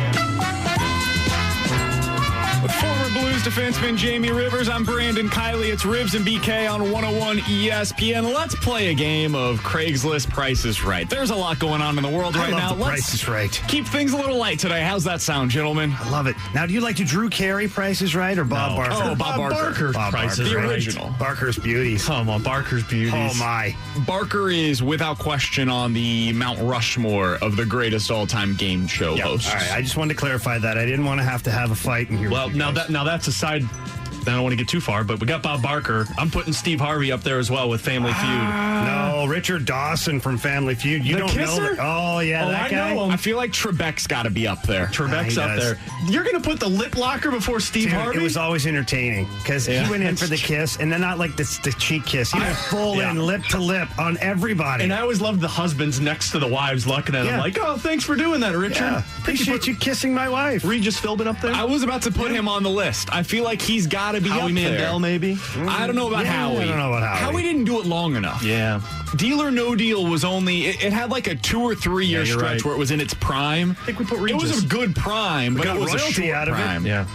Defenseman 3.43 3.97
Jamie 3.97 4.31
Rivers, 4.31 4.69
I'm 4.69 4.85
Brandon 4.85 5.27
Kiley. 5.27 5.71
It's 5.73 5.83
Ribs 5.85 6.15
and 6.15 6.25
BK 6.25 6.65
on 6.71 6.89
101 6.91 7.39
ESPN. 7.39 8.33
Let's 8.33 8.55
play 8.55 8.87
a 8.87 8.93
game 8.93 9.35
of 9.35 9.59
Craigslist 9.59 10.29
Prices 10.29 10.81
Right. 10.83 11.09
There's 11.09 11.29
a 11.29 11.35
lot 11.35 11.59
going 11.59 11.81
on 11.81 11.97
in 11.97 12.03
the 12.03 12.09
world 12.09 12.37
right 12.37 12.51
now. 12.51 12.69
the 12.73 12.75
Let's 12.81 13.01
Price 13.01 13.13
is 13.13 13.27
Right. 13.27 13.61
keep 13.67 13.85
things 13.85 14.13
a 14.13 14.17
little 14.17 14.37
light 14.37 14.59
today. 14.59 14.81
How's 14.81 15.03
that 15.03 15.19
sound, 15.21 15.51
gentlemen? 15.51 15.93
I 15.99 16.09
love 16.09 16.27
it. 16.27 16.37
Now, 16.55 16.65
do 16.65 16.73
you 16.73 16.79
like 16.79 16.95
to 16.97 17.03
Drew 17.03 17.29
Carey 17.29 17.67
prices 17.67 18.15
right 18.15 18.37
or 18.37 18.45
Bob 18.45 18.71
No. 18.71 18.77
Barker? 18.77 18.95
Oh, 19.11 19.15
Bob 19.15 19.35
Barker. 19.37 19.55
Barker's 19.55 19.95
Bob 19.95 20.11
Price 20.13 20.39
is 20.39 20.49
The 20.49 20.55
Right. 20.57 20.65
original. 20.65 21.13
Barker's 21.19 21.57
beauties. 21.57 22.05
Come 22.05 22.29
on, 22.29 22.41
Barker's 22.43 22.83
beauties. 22.83 23.13
Oh, 23.13 23.33
my. 23.37 23.75
Barker 24.07 24.51
is 24.51 24.81
without 24.81 25.19
question 25.19 25.67
on 25.67 25.91
the 25.93 26.31
Mount 26.31 26.59
Rushmore 26.61 27.35
of 27.41 27.57
the 27.57 27.65
greatest 27.65 28.09
all-time 28.09 28.55
game 28.55 28.87
show 28.87 29.17
hosts. 29.17 29.49
All 29.49 29.55
right, 29.55 29.71
I 29.73 29.81
just 29.81 29.97
wanted 29.97 30.13
to 30.13 30.19
clarify 30.19 30.57
that. 30.59 30.77
I 30.77 30.85
didn't 30.85 31.05
want 31.05 31.19
to 31.19 31.25
have 31.25 31.43
to 31.43 31.51
have 31.51 31.71
a 31.71 31.75
fight 31.75 32.09
in 32.09 32.17
here. 32.17 32.29
Well, 32.29 32.45
with 32.47 32.53
you 32.55 32.59
now 32.59 32.71
guys. 32.71 32.87
that 32.87 32.89
now 32.89 33.03
that's 33.03 33.27
aside. 33.33 34.02
I 34.27 34.31
don't 34.33 34.43
want 34.43 34.53
to 34.53 34.57
get 34.57 34.67
too 34.67 34.81
far, 34.81 35.03
but 35.03 35.19
we 35.19 35.27
got 35.27 35.41
Bob 35.43 35.61
Barker. 35.61 36.05
I'm 36.17 36.29
putting 36.31 36.53
Steve 36.53 36.79
Harvey 36.79 37.11
up 37.11 37.21
there 37.23 37.39
as 37.39 37.49
well 37.51 37.69
with 37.69 37.81
Family 37.81 38.11
ah. 38.13 39.13
Feud. 39.13 39.23
No, 39.23 39.25
Richard 39.33 39.65
Dawson 39.65 40.19
from 40.19 40.37
Family 40.37 40.75
Feud. 40.75 41.03
You 41.05 41.13
The 41.15 41.19
don't 41.21 41.35
know 41.35 41.55
that. 41.59 41.77
Oh, 41.79 42.19
yeah, 42.19 42.45
Oh, 42.45 42.51
that 42.51 42.63
I 42.63 42.69
guy. 42.69 42.93
know 42.93 43.05
him. 43.05 43.11
I 43.11 43.17
feel 43.17 43.37
like 43.37 43.51
Trebek's 43.51 44.07
got 44.07 44.23
to 44.23 44.29
be 44.29 44.47
up 44.47 44.63
there. 44.63 44.87
Ah, 44.89 44.93
Trebek's 44.93 45.35
he 45.35 45.41
up 45.41 45.47
does. 45.55 45.63
there. 45.63 45.79
You're 46.07 46.23
going 46.23 46.35
to 46.35 46.41
put 46.41 46.59
the 46.59 46.67
lip 46.69 46.97
locker 46.97 47.31
before 47.31 47.59
Steve 47.59 47.85
Dude, 47.85 47.93
Harvey? 47.93 48.19
it 48.19 48.23
was 48.23 48.37
always 48.37 48.65
entertaining 48.67 49.27
because 49.37 49.67
Yeah, 49.67 49.83
he 49.85 49.91
went 49.91 50.03
in 50.03 50.15
for 50.15 50.25
the 50.27 50.37
kiss 50.37 50.77
and 50.79 50.91
then 50.91 51.01
not 51.01 51.17
like 51.17 51.35
the, 51.35 51.43
the 51.63 51.71
cheek 51.79 52.05
kiss. 52.05 52.31
He 52.31 52.39
went 52.39 52.55
full 52.69 52.97
Yeah. 52.97 53.11
in, 53.11 53.19
lip 53.25 53.43
to 53.51 53.59
lip 53.59 53.87
on 53.99 54.17
everybody. 54.19 54.83
and 54.83 54.93
I 54.93 55.01
always 55.01 55.21
loved 55.21 55.41
the 55.41 55.47
husbands 55.47 55.99
next 55.99 56.31
to 56.31 56.39
the 56.39 56.47
wives 56.47 56.85
looking 56.87 57.15
at 57.15 57.21
him 57.21 57.27
Yeah. 57.27 57.39
like, 57.39 57.57
oh, 57.59 57.77
thanks 57.77 58.03
for 58.03 58.15
doing 58.15 58.41
that, 58.41 58.55
Richard. 58.55 58.81
yeah, 58.81 59.03
appreciate 59.19 59.67
you 59.67 59.75
kissing 59.75 60.13
my 60.13 60.27
wife. 60.29 60.63
Regis 60.65 60.99
Philbin 60.99 61.27
up 61.27 61.39
there? 61.41 61.53
I 61.53 61.63
was 61.63 61.83
about 61.83 62.01
to 62.03 62.11
put 62.11 62.31
him 62.31 62.47
on 62.47 62.63
the 62.63 62.69
list. 62.69 63.09
I 63.13 63.23
feel 63.23 63.43
like 63.43 63.61
he's 63.61 63.87
got 63.87 64.12
to 64.15 64.21
be 64.21 64.29
Howie 64.29 64.51
up 64.51 64.55
there. 64.55 64.69
Mandel, 64.71 64.99
maybe? 64.99 65.37
I 65.67 65.85
don't 65.87 65.95
know 65.95 66.07
about 66.07 66.25
Yeah, 66.25 66.31
Howie. 66.33 66.57
I 66.59 66.65
don't 66.67 66.77
know 66.77 66.93
about 66.93 67.03
Howie. 67.17 67.31
Howie 67.33 67.41
didn't 67.43 67.65
do 67.65 67.79
it 67.79 67.85
long 67.85 68.15
enough. 68.15 68.43
Yeah. 68.43 68.81
Deal 69.15 69.41
or 69.41 69.51
No 69.51 69.75
Deal 69.75 70.05
was 70.05 70.23
only 70.23 70.65
it, 70.67 70.83
it 70.83 70.93
had 70.93 71.11
like 71.11 71.27
a 71.27 71.35
two 71.35 71.61
or 71.61 71.75
three 71.75 72.05
year 72.05 72.23
Yeah, 72.23 72.33
stretch 72.33 72.51
right. 72.53 72.65
where 72.65 72.75
it 72.75 72.79
was 72.79 72.91
in 72.91 72.99
its 73.01 73.13
prime. 73.13 73.71
I 73.81 73.85
think 73.85 73.99
we 73.99 74.05
put 74.05 74.29
It 74.29 74.35
was 74.35 74.63
a 74.63 74.67
good 74.67 74.95
prime, 74.95 75.55
but 75.55 75.63
got 75.65 75.77
it 75.77 75.79
was 75.79 75.93
a 75.93 75.99
short 75.99 76.29
out 76.31 76.47
of 76.49 76.57
it. 76.57 76.87
Yeah. 76.87 77.05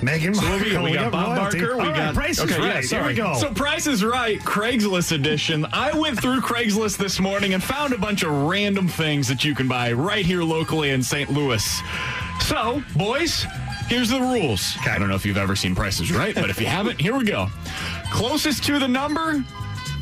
Megan 0.00 0.32
So 0.32 0.42
what 0.48 0.62
we 0.62 0.70
got? 0.70 0.74
Markle, 0.74 0.84
We 0.84 0.92
got 0.94 1.10
Bob 1.12 1.36
royalty. 1.38 1.58
Barker. 1.58 1.74
We 1.76 1.82
All 1.82 1.88
right, 1.88 1.96
got 1.96 2.14
Price 2.14 2.38
is 2.38 2.44
okay, 2.44 2.60
right. 2.60 2.74
Yeah, 2.76 2.80
sorry. 2.82 3.14
Here 3.14 3.24
we 3.24 3.30
go. 3.32 3.38
So 3.38 3.52
Price 3.52 3.88
is 3.88 4.04
Right, 4.04 4.38
Craigslist 4.38 5.10
edition. 5.10 5.66
I 5.72 5.92
went 5.98 6.20
through 6.20 6.40
Craigslist 6.40 6.98
this 6.98 7.18
morning 7.18 7.54
and 7.54 7.60
found 7.62 7.92
a 7.92 7.98
bunch 7.98 8.22
of 8.22 8.30
random 8.30 8.86
things 8.86 9.26
that 9.26 9.44
you 9.44 9.56
can 9.56 9.66
buy 9.66 9.90
right 9.92 10.24
here 10.24 10.44
locally 10.44 10.90
in 10.90 11.02
St. 11.02 11.32
Louis. 11.32 11.80
So, 12.42 12.80
boys, 12.94 13.44
here's 13.88 14.10
the 14.10 14.20
rules. 14.20 14.76
I 14.86 14.98
don't 14.98 15.08
know 15.08 15.14
if 15.14 15.24
you've 15.26 15.36
ever 15.36 15.56
seen 15.56 15.74
Prices 15.74 16.12
Right, 16.12 16.34
but 16.34 16.50
if 16.50 16.60
you 16.60 16.66
haven't, 16.66 17.00
here 17.00 17.16
we 17.16 17.24
go. 17.24 17.48
Closest 18.12 18.64
to 18.64 18.78
the 18.78 18.88
number, 18.88 19.44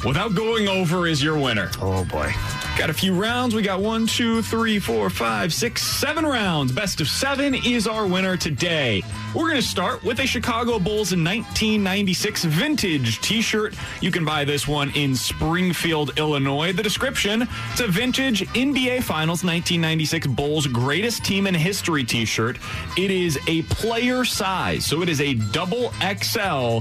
without 0.04 0.34
going 0.34 0.68
over, 0.68 1.06
is 1.06 1.22
your 1.22 1.38
winner. 1.38 1.70
oh 1.80 2.04
boy. 2.04 2.32
Got 2.76 2.90
a 2.90 2.94
few 2.94 3.14
rounds. 3.14 3.54
We 3.54 3.62
got 3.62 3.80
one, 3.80 4.06
two, 4.06 4.42
three, 4.42 4.78
four, 4.78 5.08
five, 5.08 5.54
six, 5.54 5.82
seven 5.82 6.26
rounds. 6.26 6.72
Best 6.72 7.00
of 7.00 7.08
seven 7.08 7.54
is 7.54 7.86
our 7.86 8.06
winner 8.06 8.36
today. 8.36 9.02
We're 9.34 9.48
going 9.48 9.56
to 9.56 9.66
start 9.66 10.04
with 10.04 10.20
a 10.20 10.26
Chicago 10.26 10.78
Bulls 10.78 11.14
in 11.14 11.24
1996 11.24 12.44
vintage 12.44 13.18
t 13.22 13.40
shirt. 13.40 13.74
You 14.02 14.10
can 14.10 14.26
buy 14.26 14.44
this 14.44 14.68
one 14.68 14.90
in 14.90 15.16
Springfield, 15.16 16.18
Illinois. 16.18 16.74
The 16.74 16.82
description 16.82 17.48
it's 17.72 17.80
a 17.80 17.88
vintage 17.88 18.46
NBA 18.48 19.02
Finals 19.04 19.42
1996 19.42 20.26
Bulls 20.26 20.66
greatest 20.66 21.24
team 21.24 21.46
in 21.46 21.54
history 21.54 22.04
t 22.04 22.26
shirt. 22.26 22.58
It 22.98 23.10
is 23.10 23.38
a 23.46 23.62
player 23.62 24.22
size, 24.22 24.84
so 24.84 25.00
it 25.00 25.08
is 25.08 25.22
a 25.22 25.32
double 25.32 25.94
XL. 26.02 26.80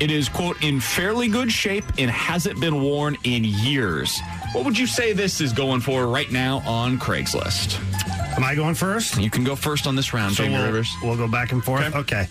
It 0.00 0.10
is, 0.10 0.28
quote, 0.28 0.62
in 0.62 0.80
fairly 0.80 1.28
good 1.28 1.50
shape 1.50 1.84
and 1.98 2.10
hasn't 2.10 2.60
been 2.60 2.82
worn 2.82 3.16
in 3.22 3.44
years. 3.44 4.20
What 4.56 4.64
would 4.64 4.78
you 4.78 4.86
say 4.86 5.12
this 5.12 5.42
is 5.42 5.52
going 5.52 5.82
for 5.82 6.06
right 6.06 6.32
now 6.32 6.62
on 6.64 6.98
Craigslist? 6.98 7.78
Am 8.38 8.42
I 8.42 8.54
going 8.54 8.74
first? 8.74 9.18
You 9.20 9.28
can 9.28 9.44
go 9.44 9.54
first 9.54 9.86
on 9.86 9.96
this 9.96 10.14
round, 10.14 10.34
So 10.34 10.44
Jamie 10.44 10.54
we'll, 10.56 10.64
Rivers. 10.64 10.90
we'll 11.02 11.16
go 11.18 11.28
back 11.28 11.52
and 11.52 11.62
forth. 11.62 11.94
Okay. 11.94 12.26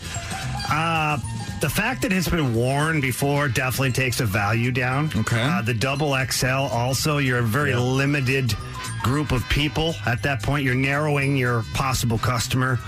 Uh, 0.68 1.20
the 1.62 1.70
fact 1.70 2.02
that 2.02 2.12
it's 2.12 2.28
been 2.28 2.56
worn 2.56 3.00
before 3.00 3.48
definitely 3.48 3.92
takes 3.92 4.18
the 4.18 4.26
value 4.26 4.72
down. 4.72 5.12
Okay. 5.16 5.40
Uh, 5.40 5.62
the 5.62 5.76
double 5.76 6.18
XL 6.32 6.48
also, 6.48 7.20
you're 7.20 7.38
a 7.38 7.44
very 7.44 7.76
limited 7.76 8.56
group 9.04 9.32
of 9.32 9.48
people. 9.50 9.94
At 10.08 10.24
that 10.24 10.42
point, 10.42 10.64
you're 10.64 10.74
narrowing 10.74 11.38
your 11.38 11.62
possible 11.76 12.18
customer. 12.18 12.80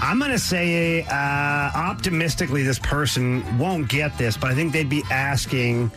I'm 0.00 0.18
going 0.18 0.30
to 0.30 0.38
say, 0.38 1.02
uh, 1.10 1.12
optimistically, 1.74 2.62
this 2.62 2.78
person 2.78 3.58
won't 3.58 3.90
get 3.90 4.16
this, 4.16 4.38
but 4.38 4.50
I 4.50 4.54
think 4.54 4.72
they'd 4.72 4.88
be 4.88 5.02
asking 5.10 5.90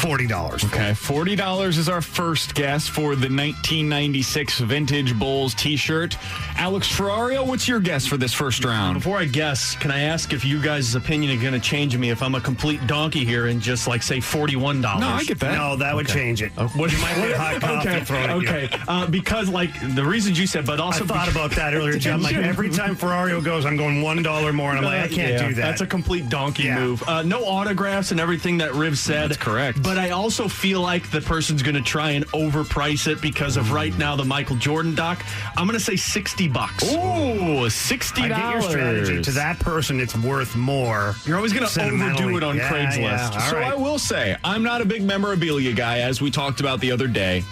forty 0.00 0.26
dollars. 0.26 0.64
Okay, 0.64 0.94
forty 0.94 1.36
dollars 1.36 1.78
is 1.78 1.88
our 1.88 2.00
first 2.02 2.54
guess 2.54 2.88
for 2.88 3.14
the 3.16 3.28
1996 3.28 4.60
vintage 4.60 5.18
Bulls 5.18 5.54
T-shirt. 5.54 6.16
Alex 6.56 6.88
Ferrario, 6.88 7.46
what's 7.46 7.66
your 7.68 7.80
guess 7.80 8.06
for 8.06 8.16
this 8.16 8.32
first 8.32 8.64
round? 8.64 8.94
Before 8.94 9.18
I 9.18 9.24
guess, 9.24 9.74
can 9.76 9.90
I 9.90 10.00
ask 10.00 10.32
if 10.32 10.44
you 10.44 10.60
guys' 10.62 10.94
opinion 10.94 11.32
is 11.32 11.40
going 11.42 11.54
to 11.54 11.60
change 11.60 11.96
me 11.96 12.10
if 12.10 12.22
I'm 12.22 12.34
a 12.34 12.40
complete 12.40 12.86
donkey 12.86 13.24
here 13.24 13.46
and 13.46 13.60
just 13.60 13.86
like 13.86 14.02
say 14.02 14.20
forty-one 14.20 14.80
dollars? 14.80 15.00
No, 15.00 15.08
I 15.08 15.24
get 15.24 15.38
that. 15.40 15.54
No, 15.56 15.76
that 15.76 15.94
would 15.94 16.06
Okay. 16.10 16.18
change 16.18 16.42
it. 16.42 16.52
Uh, 16.56 16.68
what 16.68 16.90
you 16.92 16.98
might 16.98 17.16
What 17.18 17.32
hot 17.36 17.60
coffee 17.60 17.88
okay, 17.88 18.04
thrown 18.04 18.30
at 18.30 18.40
you. 18.42 18.48
okay. 18.48 18.70
Uh, 18.88 19.06
because 19.06 19.48
like 19.48 19.70
the 19.94 20.04
reasons 20.04 20.38
you 20.38 20.46
said, 20.46 20.66
but 20.66 20.80
I 20.80 20.84
also 20.84 21.04
thought 21.04 21.30
about 21.30 21.50
that 21.52 21.74
earlier, 21.74 21.98
John. 21.98 22.22
Like 22.22 22.36
every 22.36 22.70
time 22.70 22.96
Ferrario 22.96 23.42
goes, 23.44 23.66
I'm 23.66 23.76
going 23.76 24.02
one 24.02 24.22
dollar 24.22 24.52
more, 24.52 24.70
and 24.70 24.78
I'm 24.78 24.84
like, 24.84 25.10
I 25.10 25.14
can't 25.14 25.32
Yeah, 25.32 25.48
do 25.48 25.54
that. 25.54 25.60
That's 25.62 25.80
a 25.82 25.86
complete 25.86 26.28
donkey 26.28 26.64
Yeah. 26.64 26.78
move. 26.80 27.02
Uh, 27.06 27.22
no 27.22 27.44
autographs 27.44 28.10
and 28.10 28.20
everything 28.20 28.58
that 28.58 28.74
Riv 28.74 28.98
said. 28.98 29.30
That's 29.30 29.36
correct. 29.42 29.82
But 29.82 29.89
I 29.98 30.10
also 30.10 30.48
feel 30.48 30.80
like 30.80 31.10
the 31.10 31.20
person's 31.20 31.62
going 31.62 31.74
to 31.74 31.82
try 31.82 32.10
and 32.12 32.26
overprice 32.28 33.06
it 33.06 33.20
because 33.20 33.56
of 33.56 33.72
right 33.72 33.96
now 33.98 34.16
the 34.16 34.24
Michael 34.24 34.56
Jordan 34.56 34.94
doc. 34.94 35.24
I'm 35.56 35.66
going 35.66 35.78
to 35.78 35.84
say 35.84 35.96
sixty 35.96 36.48
bucks. 36.48 36.84
Ooh, 36.92 37.68
sixty 37.70 38.22
I 38.22 38.28
dollars. 38.28 38.66
strategy. 38.68 39.22
To 39.22 39.30
that 39.32 39.58
person, 39.58 40.00
it's 40.00 40.16
worth 40.16 40.56
more. 40.56 41.14
You're 41.24 41.36
always 41.36 41.52
going 41.52 41.66
to 41.66 41.82
overdo 41.82 42.36
it 42.36 42.42
on 42.42 42.56
Yeah, 42.56 42.68
Craigslist. 42.68 43.00
yeah. 43.00 43.38
So 43.50 43.56
right. 43.56 43.72
I 43.72 43.74
will 43.74 43.98
say, 43.98 44.36
I'm 44.44 44.62
not 44.62 44.80
a 44.80 44.84
big 44.84 45.02
memorabilia 45.02 45.72
guy, 45.72 46.00
as 46.00 46.20
we 46.20 46.30
talked 46.30 46.60
about 46.60 46.80
the 46.80 46.92
other 46.92 47.06
day. 47.06 47.42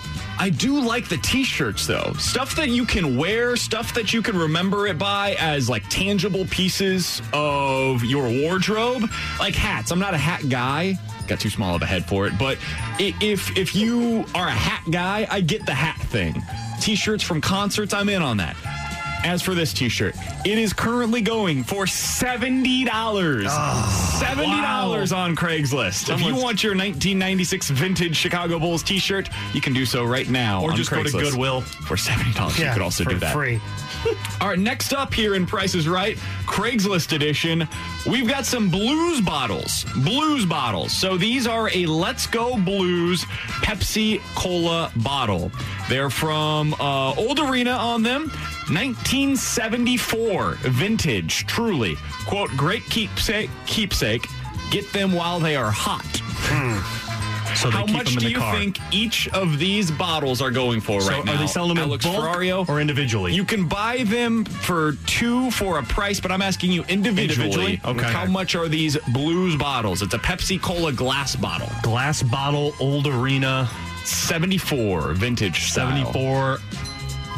I 0.40 0.50
do 0.50 0.80
like 0.80 1.08
the 1.08 1.16
t-shirts 1.16 1.88
though. 1.88 2.12
Stuff 2.16 2.54
that 2.54 2.68
you 2.68 2.84
can 2.86 3.16
wear, 3.16 3.56
stuff 3.56 3.92
that 3.94 4.12
you 4.12 4.22
can 4.22 4.38
remember 4.38 4.86
it 4.86 4.96
by 4.96 5.34
as 5.40 5.68
like 5.68 5.82
tangible 5.88 6.44
pieces 6.46 7.20
of 7.32 8.04
your 8.04 8.28
wardrobe. 8.42 9.10
Like 9.40 9.56
hats. 9.56 9.90
I'm 9.90 9.98
not 9.98 10.14
a 10.14 10.18
hat 10.18 10.48
guy. 10.48 10.96
Got 11.28 11.40
too 11.40 11.50
small 11.50 11.76
of 11.76 11.82
a 11.82 11.86
head 11.86 12.06
for 12.06 12.26
it. 12.26 12.38
But 12.38 12.58
if 12.98 13.56
if 13.56 13.76
you 13.76 14.24
are 14.34 14.48
a 14.48 14.50
hat 14.50 14.82
guy, 14.90 15.26
I 15.30 15.40
get 15.42 15.66
the 15.66 15.74
hat 15.74 16.00
thing. 16.08 16.42
T-shirts 16.80 17.22
from 17.22 17.40
concerts, 17.40 17.92
I'm 17.92 18.08
in 18.08 18.22
on 18.22 18.38
that. 18.38 18.56
As 19.24 19.42
for 19.42 19.54
this 19.54 19.72
t-shirt, 19.72 20.14
it 20.44 20.58
is 20.58 20.72
currently 20.72 21.20
going 21.20 21.64
for 21.64 21.84
$70. 21.84 22.86
$70 22.86 25.16
on 25.16 25.36
Craigslist. 25.36 26.12
If 26.12 26.20
you 26.20 26.34
want 26.34 26.62
your 26.62 26.72
1996 26.72 27.70
vintage 27.70 28.16
Chicago 28.16 28.58
Bulls 28.58 28.82
t-shirt, 28.82 29.28
you 29.52 29.60
can 29.60 29.72
do 29.72 29.84
so 29.84 30.04
right 30.04 30.28
now 30.28 30.62
Or 30.62 30.72
just 30.72 30.90
go 30.90 31.02
to 31.02 31.10
Goodwill. 31.10 31.62
For 31.62 31.96
$70. 31.96 32.58
you 32.58 32.72
could 32.72 32.82
also 32.82 33.04
do 33.04 33.18
that. 33.18 33.32
free. 33.32 33.60
All 34.40 34.48
right, 34.48 34.58
next 34.58 34.92
up 34.92 35.12
here 35.12 35.34
in 35.34 35.44
Price 35.46 35.74
is 35.74 35.88
Right, 35.88 36.16
Craigslist 36.46 37.12
edition, 37.12 37.66
we've 38.06 38.28
got 38.28 38.46
some 38.46 38.70
blues 38.70 39.20
bottles. 39.20 39.84
Blues 40.04 40.46
bottles. 40.46 40.96
So 40.96 41.16
these 41.16 41.46
are 41.48 41.68
a 41.74 41.86
Let's 41.86 42.26
Go 42.26 42.56
Blues 42.56 43.24
Pepsi 43.64 44.20
Cola 44.36 44.92
bottle. 44.96 45.50
They're 45.88 46.10
from 46.10 46.74
uh, 46.74 47.14
Old 47.14 47.40
Arena 47.40 47.72
on 47.72 48.02
them. 48.04 48.30
1974 48.70 50.52
vintage, 50.62 51.46
truly. 51.46 51.96
Quote, 52.26 52.50
great 52.56 52.84
keepsake, 52.86 53.50
keepsake. 53.66 54.26
Get 54.70 54.90
them 54.92 55.12
while 55.12 55.40
they 55.40 55.56
are 55.56 55.70
hot. 55.70 56.04
Hmm. 56.50 56.78
So 57.54 57.70
they 57.70 57.76
How 57.76 57.86
keep 57.86 57.96
much 57.96 58.04
them 58.10 58.18
in 58.18 58.20
do 58.24 58.28
you 58.30 58.36
car. 58.38 58.54
think 58.56 58.78
each 58.92 59.26
of 59.30 59.58
these 59.58 59.90
bottles 59.90 60.40
are 60.42 60.50
going 60.50 60.80
for 60.80 61.00
So 61.00 61.10
right 61.10 61.24
now? 61.24 61.32
are 61.34 61.38
they 61.38 61.46
selling 61.46 61.74
them 61.74 61.88
Alex 61.88 62.04
in 62.04 62.12
bulk 62.12 62.24
Ferrario? 62.36 62.68
or 62.68 62.80
individually? 62.80 63.32
You 63.34 63.44
can 63.44 63.66
buy 63.66 64.04
them 64.04 64.44
for 64.44 64.92
two 65.06 65.50
for 65.52 65.78
a 65.78 65.82
price, 65.82 66.20
but 66.20 66.30
I'm 66.30 66.42
asking 66.42 66.70
you 66.72 66.84
individually. 66.84 67.46
Individually? 67.48 67.80
Okay. 67.84 68.12
How 68.12 68.26
much 68.26 68.54
are 68.54 68.68
these 68.68 68.96
blues 69.12 69.56
bottles? 69.56 70.02
It's 70.02 70.14
a 70.14 70.18
Pepsi 70.18 70.60
Cola 70.60 70.92
glass 70.92 71.34
bottle. 71.34 71.68
Glass 71.82 72.22
bottle, 72.22 72.74
old 72.78 73.06
arena, 73.08 73.68
74 74.04 75.14
vintage 75.14 75.64
style. 75.70 76.04
74. 76.04 76.58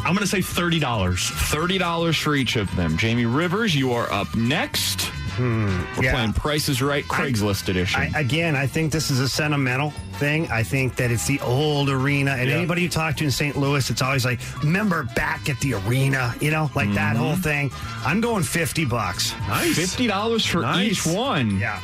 I'm 0.03 0.15
going 0.15 0.25
to 0.25 0.27
say 0.27 0.39
$30. 0.39 0.79
$30 0.81 2.21
for 2.21 2.35
each 2.35 2.55
of 2.55 2.73
them. 2.75 2.97
Jamie 2.97 3.25
Rivers, 3.25 3.75
you 3.75 3.93
are 3.93 4.11
up 4.11 4.33
next. 4.35 5.11
We're 5.39 5.45
Hmm, 5.85 6.01
yeah. 6.03 6.11
playing 6.11 6.33
Price 6.33 6.67
is 6.67 6.81
Right 6.81 7.05
Craigslist 7.05 7.69
edition. 7.69 8.01
I, 8.01 8.19
again, 8.19 8.55
I 8.55 8.67
think 8.67 8.91
this 8.91 9.09
is 9.09 9.19
a 9.21 9.29
sentimental 9.29 9.91
thing. 10.13 10.51
I 10.51 10.61
think 10.61 10.97
that 10.97 11.09
it's 11.09 11.25
the 11.25 11.39
old 11.39 11.89
arena, 11.89 12.31
and 12.31 12.49
Yeah. 12.49 12.57
anybody 12.57 12.81
you 12.81 12.89
talk 12.89 13.15
to 13.17 13.23
in 13.23 13.31
St. 13.31 13.55
Louis, 13.57 13.89
it's 13.89 14.01
always 14.01 14.25
like, 14.25 14.39
remember 14.61 15.03
back 15.15 15.49
at 15.49 15.57
the 15.61 15.75
arena, 15.75 16.35
you 16.41 16.51
know, 16.51 16.69
like 16.75 16.93
that 16.95 17.15
Mm-hmm. 17.15 17.23
whole 17.23 17.35
thing. 17.37 17.71
I'm 18.05 18.19
going 18.19 18.43
fifty 18.43 18.83
bucks. 18.83 19.33
Nice. 19.47 19.77
$50 19.77 20.45
for 20.47 20.61
Nice. 20.61 20.91
each 20.91 21.05
one. 21.05 21.57
Yeah. 21.59 21.79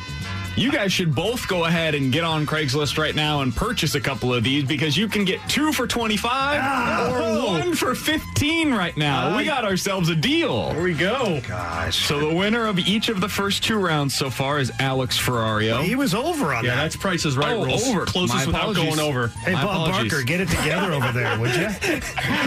You 0.58 0.72
guys 0.72 0.92
should 0.92 1.14
both 1.14 1.46
go 1.46 1.66
ahead 1.66 1.94
and 1.94 2.10
get 2.12 2.24
on 2.24 2.44
Craigslist 2.44 2.98
right 2.98 3.14
now 3.14 3.42
and 3.42 3.54
purchase 3.54 3.94
a 3.94 4.00
couple 4.00 4.34
of 4.34 4.42
these 4.42 4.64
because 4.64 4.96
you 4.96 5.06
can 5.06 5.24
get 5.24 5.38
two 5.48 5.72
for 5.72 5.86
25 5.86 6.30
ah. 6.32 7.08
Oh. 7.12 7.46
or 7.46 7.46
one 7.60 7.74
for 7.74 7.94
15 7.94 8.74
right 8.74 8.96
now. 8.96 9.36
we 9.36 9.44
got 9.44 9.64
ourselves 9.64 10.08
a 10.08 10.16
deal. 10.16 10.72
Here 10.72 10.82
we 10.82 10.94
go. 10.94 11.40
Gosh. 11.46 12.04
So 12.06 12.18
the 12.18 12.34
winner 12.34 12.66
of 12.66 12.80
each 12.80 13.08
of 13.08 13.20
the 13.20 13.28
first 13.28 13.62
two 13.62 13.78
rounds 13.78 14.14
so 14.14 14.30
far 14.30 14.58
is 14.58 14.72
Alex 14.80 15.16
Ferrario. 15.16 15.80
He 15.84 15.94
was 15.94 16.12
over 16.12 16.52
on 16.52 16.64
Yeah, 16.64 16.70
that. 16.70 16.76
Yeah, 16.76 16.82
that's 16.82 16.96
prices 16.96 17.36
right 17.36 17.52
Oh, 17.54 17.64
rules. 17.64 17.86
over. 17.88 18.04
Closest 18.04 18.34
My 18.34 18.46
without 18.46 18.70
apologies. 18.70 18.96
going 18.96 19.08
over. 19.08 19.28
Hey, 19.28 19.52
My 19.52 19.62
Bob 19.62 19.88
apologies. 19.88 20.10
Barker, 20.12 20.24
get 20.26 20.40
it 20.40 20.48
together 20.48 20.92
over 20.92 21.12
there, 21.12 21.38
would 21.38 21.54
you? 21.54 21.68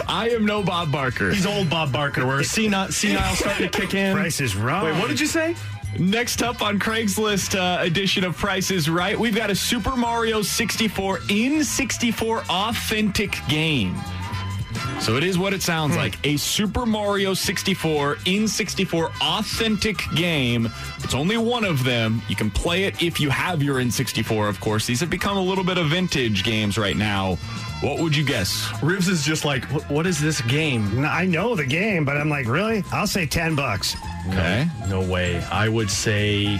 I 0.07 0.31
am 0.33 0.45
no 0.45 0.61
Bob 0.63 0.91
Barker. 0.91 1.31
He's 1.31 1.45
old 1.45 1.69
Bob 1.69 1.93
Barker, 1.93 2.25
where 2.25 2.43
senile, 2.43 2.91
senile 2.91 3.35
starting 3.35 3.69
to 3.69 3.79
kick 3.79 3.93
in. 3.93 4.13
Price 4.17 4.41
is 4.41 4.53
wrong. 4.57 4.83
Wait, 4.83 4.99
what 4.99 5.07
did 5.07 5.19
you 5.19 5.27
say? 5.27 5.55
Next 5.99 6.41
up 6.41 6.61
on 6.61 6.79
Craigslist 6.79 7.55
uh, 7.59 7.83
edition 7.83 8.23
of 8.23 8.37
Prices 8.37 8.89
Right, 8.89 9.19
we've 9.19 9.35
got 9.35 9.49
a 9.49 9.55
Super 9.55 9.97
Mario 9.97 10.41
64 10.41 11.19
in 11.29 11.63
64 11.63 12.43
authentic 12.49 13.37
game. 13.49 13.95
So 15.01 15.17
it 15.17 15.23
is 15.23 15.37
what 15.37 15.53
it 15.53 15.61
sounds 15.61 15.97
like 15.97 16.17
a 16.25 16.37
Super 16.37 16.85
Mario 16.85 17.33
64 17.33 18.19
in 18.25 18.47
64 18.47 19.11
authentic 19.19 19.97
game. 20.15 20.69
It's 21.03 21.13
only 21.13 21.37
one 21.37 21.65
of 21.65 21.83
them. 21.83 22.21
You 22.29 22.37
can 22.37 22.49
play 22.51 22.85
it 22.85 23.01
if 23.01 23.19
you 23.19 23.29
have 23.29 23.61
your 23.61 23.75
N64, 23.77 24.47
of 24.47 24.61
course. 24.61 24.85
These 24.85 25.01
have 25.01 25.09
become 25.09 25.37
a 25.37 25.41
little 25.41 25.63
bit 25.63 25.77
of 25.77 25.87
vintage 25.87 26.43
games 26.43 26.77
right 26.77 26.95
now. 26.95 27.37
What 27.81 27.99
would 27.99 28.15
you 28.15 28.23
guess? 28.23 28.67
Rivs 28.81 29.09
is 29.09 29.23
just 29.25 29.43
like, 29.43 29.65
"What- 29.65 29.89
what 29.89 30.05
is 30.07 30.19
this 30.19 30.39
game? 30.41 31.03
I 31.03 31.25
know 31.25 31.55
the 31.55 31.65
game, 31.65 32.05
but 32.05 32.15
I'm 32.15 32.29
like, 32.29 32.47
really? 32.47 32.83
I'll 32.91 33.07
say 33.07 33.25
ten 33.25 33.55
bucks. 33.55 33.95
Okay. 34.29 34.67
No 34.87 35.01
way. 35.01 35.43
I 35.51 35.67
would 35.67 35.89
say. 35.89 36.59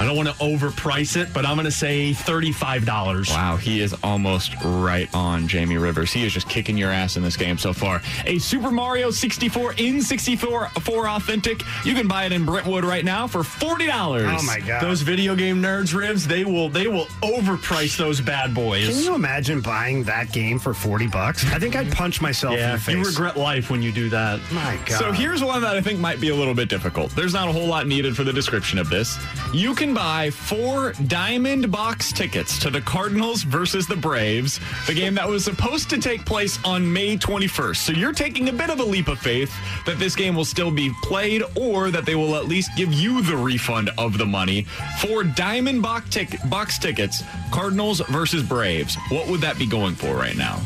I 0.00 0.04
don't 0.04 0.16
want 0.16 0.28
to 0.28 0.34
overprice 0.34 1.16
it, 1.16 1.32
but 1.32 1.46
I'm 1.46 1.54
going 1.54 1.66
to 1.66 1.70
say 1.70 2.10
$35. 2.10 3.30
Wow, 3.30 3.56
he 3.56 3.80
is 3.80 3.94
almost 4.02 4.52
right 4.64 5.08
on 5.14 5.46
Jamie 5.46 5.78
Rivers. 5.78 6.12
He 6.12 6.26
is 6.26 6.32
just 6.32 6.48
kicking 6.48 6.76
your 6.76 6.90
ass 6.90 7.16
in 7.16 7.22
this 7.22 7.36
game 7.36 7.58
so 7.58 7.72
far. 7.72 8.02
A 8.26 8.38
Super 8.38 8.72
Mario 8.72 9.10
64 9.10 9.74
in 9.74 10.02
64 10.02 10.68
for 10.80 11.08
authentic. 11.08 11.62
You 11.84 11.94
can 11.94 12.08
buy 12.08 12.24
it 12.26 12.32
in 12.32 12.44
Brentwood 12.44 12.84
right 12.84 13.04
now 13.04 13.28
for 13.28 13.40
$40. 13.40 14.38
Oh 14.38 14.42
my 14.44 14.58
god. 14.60 14.82
Those 14.82 15.00
video 15.02 15.36
game 15.36 15.62
nerds, 15.62 15.94
Rivs, 15.94 16.26
they 16.26 16.44
will 16.44 16.68
they 16.68 16.88
will 16.88 17.06
overprice 17.22 17.96
those 17.96 18.20
bad 18.20 18.52
boys. 18.52 18.88
Can 18.88 18.98
you 18.98 19.14
imagine 19.14 19.60
buying 19.60 20.02
that 20.04 20.32
game 20.32 20.58
for 20.58 20.74
40 20.74 21.06
bucks? 21.06 21.44
I 21.52 21.58
think 21.60 21.76
I'd 21.76 21.92
punch 21.92 22.20
myself 22.20 22.54
in 22.54 22.60
yeah, 22.60 22.72
the 22.72 22.78
face. 22.78 22.96
you 22.96 23.04
regret 23.04 23.36
life 23.36 23.70
when 23.70 23.80
you 23.80 23.92
do 23.92 24.08
that. 24.10 24.40
My 24.52 24.76
God. 24.86 24.98
So 24.98 25.12
here's 25.12 25.42
one 25.42 25.62
that 25.62 25.76
I 25.76 25.80
think 25.80 26.00
might 26.00 26.20
be 26.20 26.30
a 26.30 26.34
little 26.34 26.54
bit 26.54 26.68
difficult. 26.68 27.12
There's 27.12 27.32
not 27.32 27.48
a 27.48 27.52
whole 27.52 27.66
lot 27.66 27.86
needed 27.86 28.16
for 28.16 28.24
the 28.24 28.32
description 28.32 28.78
of 28.78 28.90
this. 28.90 29.18
You 29.52 29.74
can 29.74 29.83
buy 29.92 30.30
four 30.30 30.92
diamond 31.08 31.70
box 31.70 32.12
tickets 32.12 32.58
to 32.60 32.70
the 32.70 32.80
Cardinals 32.80 33.42
versus 33.42 33.86
the 33.86 33.96
Braves, 33.96 34.60
the 34.86 34.94
game 34.94 35.14
that 35.16 35.28
was 35.28 35.44
supposed 35.44 35.90
to 35.90 35.98
take 35.98 36.24
place 36.24 36.58
on 36.64 36.90
May 36.90 37.18
21st. 37.18 37.76
So 37.76 37.92
you're 37.92 38.12
taking 38.12 38.48
a 38.48 38.52
bit 38.52 38.70
of 38.70 38.80
a 38.80 38.84
leap 38.84 39.08
of 39.08 39.18
faith 39.18 39.52
that 39.84 39.98
this 39.98 40.14
game 40.14 40.34
will 40.34 40.44
still 40.44 40.70
be 40.70 40.92
played 41.02 41.42
or 41.56 41.90
that 41.90 42.06
they 42.06 42.14
will 42.14 42.36
at 42.36 42.46
least 42.46 42.70
give 42.76 42.92
you 42.92 43.20
the 43.20 43.36
refund 43.36 43.90
of 43.98 44.16
the 44.16 44.26
money. 44.26 44.62
Four 45.00 45.24
diamond 45.24 45.82
box, 45.82 46.08
tic- 46.08 46.48
box 46.48 46.78
tickets, 46.78 47.22
Cardinals 47.50 48.00
versus 48.08 48.42
Braves. 48.42 48.96
What 49.10 49.28
would 49.28 49.40
that 49.40 49.58
be 49.58 49.66
going 49.66 49.96
for 49.96 50.14
right 50.14 50.36
now? 50.36 50.60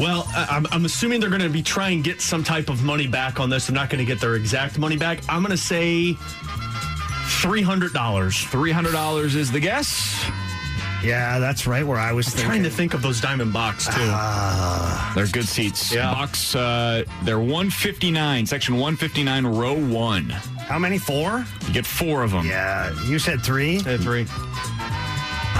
Well, 0.00 0.26
I'm, 0.34 0.66
I'm 0.72 0.84
assuming 0.86 1.20
they're 1.20 1.30
going 1.30 1.42
to 1.42 1.48
be 1.48 1.62
trying 1.62 2.02
to 2.02 2.10
get 2.10 2.20
some 2.20 2.42
type 2.42 2.68
of 2.68 2.82
money 2.82 3.06
back 3.06 3.38
on 3.38 3.48
this. 3.48 3.68
They're 3.68 3.74
not 3.74 3.90
going 3.90 4.04
to 4.04 4.04
get 4.04 4.20
their 4.20 4.34
exact 4.34 4.76
money 4.76 4.96
back. 4.96 5.20
I'm 5.28 5.42
going 5.42 5.52
to 5.52 5.56
say 5.56 6.16
$300. 7.24 7.90
$300 7.92 9.34
is 9.36 9.50
the 9.52 9.60
guess. 9.60 10.24
yeah, 11.02 11.38
that's 11.38 11.66
right 11.66 11.86
where 11.86 11.98
I 11.98 12.12
was 12.12 12.26
Trying 12.32 12.44
thinking. 12.62 12.62
to 12.64 12.70
think 12.70 12.94
of 12.94 13.02
those 13.02 13.20
diamond 13.20 13.52
box 13.52 13.86
too. 13.86 15.14
They're 15.14 15.26
good 15.32 15.46
seats. 15.48 15.92
Yeah. 15.92 16.12
Box, 16.12 16.54
uh, 16.54 17.04
they're 17.22 17.38
159, 17.38 18.46
section 18.46 18.74
159, 18.76 19.46
row 19.46 19.74
one. 19.74 20.30
How 20.30 20.78
many? 20.78 20.98
Four? 20.98 21.44
You 21.66 21.72
get 21.74 21.84
four 21.86 22.22
of 22.22 22.30
them. 22.30 22.46
Yeah, 22.46 22.90
you 23.06 23.18
said 23.18 23.42
three. 23.42 23.82
Hey, 23.82 23.98
three. 23.98 24.22
I'm 24.22 24.28
I'm 24.30 24.34
gonna, 24.34 24.73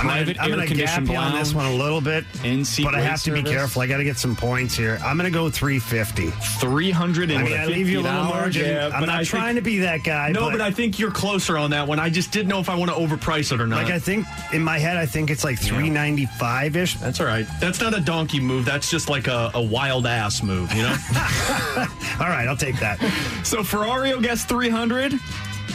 private 0.06 0.38
I'm 0.40 0.44
air 0.50 0.56
gonna 0.56 0.62
gap 0.62 0.68
conditioned 0.68 1.08
you 1.08 1.16
on 1.16 1.34
this 1.34 1.54
one 1.54 1.66
a 1.66 1.74
little 1.74 2.00
bit, 2.00 2.24
in-seat 2.44 2.84
but 2.84 2.94
I 2.94 3.00
have 3.00 3.22
to 3.24 3.32
be 3.32 3.42
careful. 3.42 3.82
I 3.82 3.86
got 3.86 3.98
to 3.98 4.04
get 4.04 4.18
some 4.18 4.34
points 4.36 4.74
here. 4.76 4.98
I'm 5.04 5.16
going 5.16 5.30
to 5.30 5.36
go 5.36 5.50
350. 5.50 6.30
Three 6.60 6.90
hundred 6.90 7.30
I 7.30 7.34
and 7.34 7.44
mean, 7.44 7.58
I 7.58 7.66
leave 7.66 7.88
you 7.88 8.00
a 8.00 8.02
little 8.02 8.24
margin. 8.24 8.66
yeah, 8.66 8.90
I'm 8.92 9.06
not 9.06 9.20
I 9.20 9.24
trying 9.24 9.54
think- 9.54 9.64
to 9.64 9.70
be 9.70 9.78
that 9.80 10.04
guy. 10.04 10.30
No, 10.30 10.50
but 10.50 10.60
I 10.60 10.70
think 10.70 10.98
you're 10.98 11.10
closer 11.10 11.56
on 11.58 11.70
that 11.70 11.86
one. 11.88 11.98
I 11.98 12.10
just 12.10 12.30
didn't 12.32 12.48
know 12.48 12.60
if 12.60 12.68
I 12.68 12.74
want 12.76 12.90
to 12.90 12.96
overprice 12.96 13.52
it 13.52 13.60
or 13.60 13.66
not. 13.66 13.82
like 13.84 13.92
I 13.92 13.98
think 13.98 14.26
in 14.52 14.62
my 14.62 14.78
head, 14.78 14.96
I 14.96 15.06
think 15.06 15.30
it's 15.30 15.44
like 15.44 15.58
395 15.58 16.76
ish. 16.76 16.94
That's 16.96 17.20
all 17.20 17.26
right. 17.26 17.46
That's 17.60 17.80
not 17.80 17.96
a 17.96 18.00
donkey 18.00 18.40
move. 18.40 18.64
That's 18.64 18.90
just 18.90 19.08
like 19.08 19.26
a, 19.26 19.50
a 19.54 19.62
wild 19.62 20.06
ass 20.06 20.42
move, 20.42 20.72
you 20.72 20.82
know? 20.82 20.96
All 22.20 22.28
right, 22.28 22.46
I'll 22.48 22.56
take 22.56 22.78
that. 22.80 22.98
So 23.44 23.58
Ferrario 23.62 24.22
gets 24.22 24.44
300. 24.44 25.14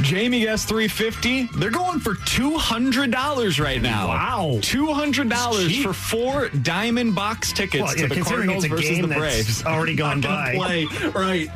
Jamie 0.02 0.42
gets 0.42 0.64
350. 0.66 1.50
They're 1.58 1.70
going 1.72 2.00
for 2.00 2.16
$200 2.16 3.60
right 3.64 3.82
now. 3.82 4.08
Wow. 4.08 4.58
$200 4.62 5.84
for 5.84 5.94
four 5.94 6.50
diamond 6.50 7.16
box 7.16 7.52
tickets 7.52 7.84
Well, 7.84 7.94
to 7.96 8.08
the 8.08 8.22
Cardinals 8.22 8.66
versus 8.66 8.98
the 9.00 9.08
Braves. 9.08 9.66
already 9.66 9.96
gone 9.96 10.22
by. 10.22 10.56
play. 10.56 10.86
Right. 11.14 11.50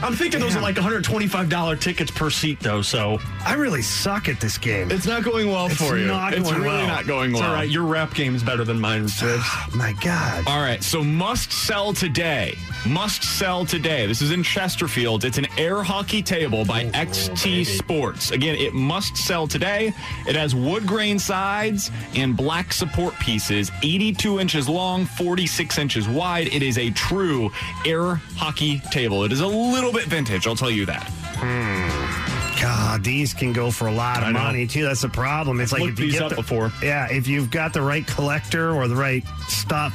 I'm 0.00 0.14
thinking 0.14 0.38
those 0.40 0.54
are 0.54 0.60
like 0.62 0.76
$125 0.76 1.80
tickets 1.80 2.10
per 2.12 2.30
seat, 2.30 2.60
though, 2.60 2.82
so 2.82 3.18
I 3.44 3.54
really 3.54 3.82
suck 3.82 4.28
at 4.28 4.40
this 4.40 4.56
game. 4.56 4.92
It's 4.92 5.06
not 5.06 5.24
going 5.24 5.48
well 5.48 5.66
It's 5.66 5.76
for 5.76 5.98
you. 5.98 6.06
not 6.06 6.34
it's 6.34 6.48
going 6.48 6.62
really 6.62 6.76
well. 6.76 6.86
not 6.86 7.06
going 7.06 7.30
it's 7.32 7.40
well. 7.40 7.48
all 7.50 7.54
right. 7.54 7.68
Your 7.68 7.82
rap 7.82 8.14
game 8.14 8.34
is 8.36 8.42
better 8.44 8.62
than 8.64 8.78
mine, 8.80 9.06
Rivs. 9.06 9.42
Oh, 9.70 9.76
my 9.76 9.92
God. 9.94 10.44
All 10.46 10.60
right, 10.62 10.82
so 10.84 11.02
must 11.02 11.50
sell 11.52 11.92
today. 11.92 12.56
Must 12.86 13.22
sell 13.24 13.66
today. 13.66 14.06
This 14.06 14.22
is 14.22 14.30
in 14.30 14.42
Chesterfield. 14.44 15.24
It's 15.24 15.36
an 15.36 15.46
air 15.58 15.82
hockey 15.82 16.22
table 16.22 16.64
by 16.64 16.84
oh, 16.84 16.90
XT 16.90 17.66
Sports. 17.66 18.30
Again, 18.30 18.54
it 18.54 18.72
must 18.74 19.16
sell 19.16 19.46
today. 19.48 19.92
It 20.28 20.36
has 20.36 20.54
wood 20.54 20.86
grain 20.86 21.18
sides 21.18 21.90
and 22.14 22.36
black 22.36 22.72
support 22.72 23.14
pieces, 23.18 23.70
82 23.82 24.38
inches 24.38 24.68
long, 24.68 25.06
46 25.06 25.76
inches 25.76 26.08
wide. 26.08 26.46
It 26.48 26.62
is 26.62 26.78
a 26.78 26.90
true 26.90 27.50
air 27.84 28.14
hockey 28.36 28.78
table. 28.92 29.24
It 29.24 29.32
is 29.32 29.40
a 29.40 29.46
little 29.46 29.87
bit 29.92 30.06
vintage, 30.06 30.46
I'll 30.46 30.56
tell 30.56 30.70
you 30.70 30.86
that. 30.86 31.10
God, 32.60 33.04
these 33.04 33.32
can 33.34 33.52
go 33.52 33.70
for 33.70 33.86
a 33.86 33.92
lot 33.92 34.18
of 34.18 34.24
I 34.24 34.32
know. 34.32 34.40
money 34.40 34.66
too. 34.66 34.84
That's 34.84 35.02
the 35.02 35.08
problem. 35.08 35.60
It's 35.60 35.70
like 35.72 35.82
looked 35.82 35.92
if 35.94 36.00
you 36.00 36.06
these 36.06 36.14
get 36.14 36.22
up 36.22 36.30
the, 36.30 36.36
before. 36.36 36.72
Yeah, 36.82 37.06
if 37.10 37.28
you've 37.28 37.50
got 37.50 37.72
the 37.72 37.82
right 37.82 38.04
collector 38.06 38.72
or 38.72 38.88
the 38.88 38.96
right 38.96 39.24
stuff, 39.46 39.94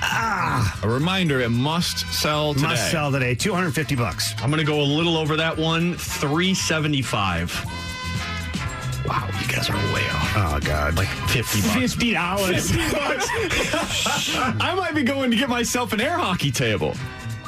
ah, 0.00 0.78
A 0.84 0.88
reminder, 0.88 1.40
it 1.40 1.48
must 1.48 2.06
sell 2.12 2.54
today. 2.54 2.66
must 2.68 2.90
sell 2.92 3.10
today. 3.10 3.34
Two 3.34 3.52
hundred 3.52 3.72
fifty 3.74 3.96
bucks. 3.96 4.32
I'm 4.40 4.48
going 4.50 4.64
to 4.64 4.70
go 4.70 4.80
a 4.80 4.82
little 4.82 5.16
over 5.16 5.36
that 5.36 5.56
one, 5.56 5.94
375 5.96 7.64
Wow, 9.06 9.28
you 9.40 9.48
guys 9.48 9.68
are 9.70 9.76
way 9.94 10.02
off. 10.10 10.32
Oh 10.36 10.60
God, 10.62 10.96
like 10.96 11.08
Fifty 11.28 11.62
bucks. 11.62 11.74
Fifty 11.74 12.12
dollars. 12.12 12.70
I 14.60 14.74
might 14.76 14.94
be 14.94 15.02
going 15.02 15.30
to 15.32 15.36
get 15.36 15.48
myself 15.48 15.92
an 15.92 16.00
air 16.00 16.18
hockey 16.18 16.50
table. 16.52 16.94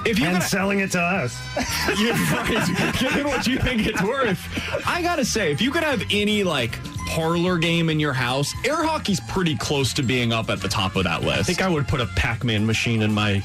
If 0.06 0.18
you're 0.18 0.28
and 0.28 0.36
gonna, 0.36 0.48
selling 0.48 0.80
it 0.80 0.90
to 0.92 1.00
us. 1.00 1.38
you're 1.98 2.14
right, 2.14 2.96
given 2.98 3.26
what 3.26 3.46
you 3.46 3.58
think 3.58 3.86
it's 3.86 4.02
worth, 4.02 4.40
I 4.86 5.02
gotta 5.02 5.24
say, 5.24 5.52
if 5.52 5.60
you 5.60 5.70
could 5.70 5.82
have 5.82 6.02
any 6.10 6.42
like 6.42 6.78
parlor 7.08 7.58
game 7.58 7.90
in 7.90 8.00
your 8.00 8.12
house, 8.12 8.54
air 8.64 8.82
hockey's 8.84 9.20
pretty 9.20 9.56
close 9.56 9.92
to 9.94 10.02
being 10.02 10.32
up 10.32 10.48
at 10.48 10.60
the 10.60 10.68
top 10.68 10.96
of 10.96 11.04
that 11.04 11.22
list. 11.22 11.40
I 11.40 11.42
think 11.42 11.62
I 11.62 11.68
would 11.68 11.86
put 11.88 12.00
a 12.00 12.06
Pac-Man 12.06 12.64
machine 12.66 13.02
in 13.02 13.12
my 13.12 13.38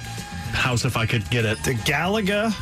house 0.52 0.86
if 0.86 0.96
I 0.96 1.06
could 1.06 1.30
get 1.30 1.46
it. 1.46 1.62
The 1.64 1.74
Galaga 1.74 2.54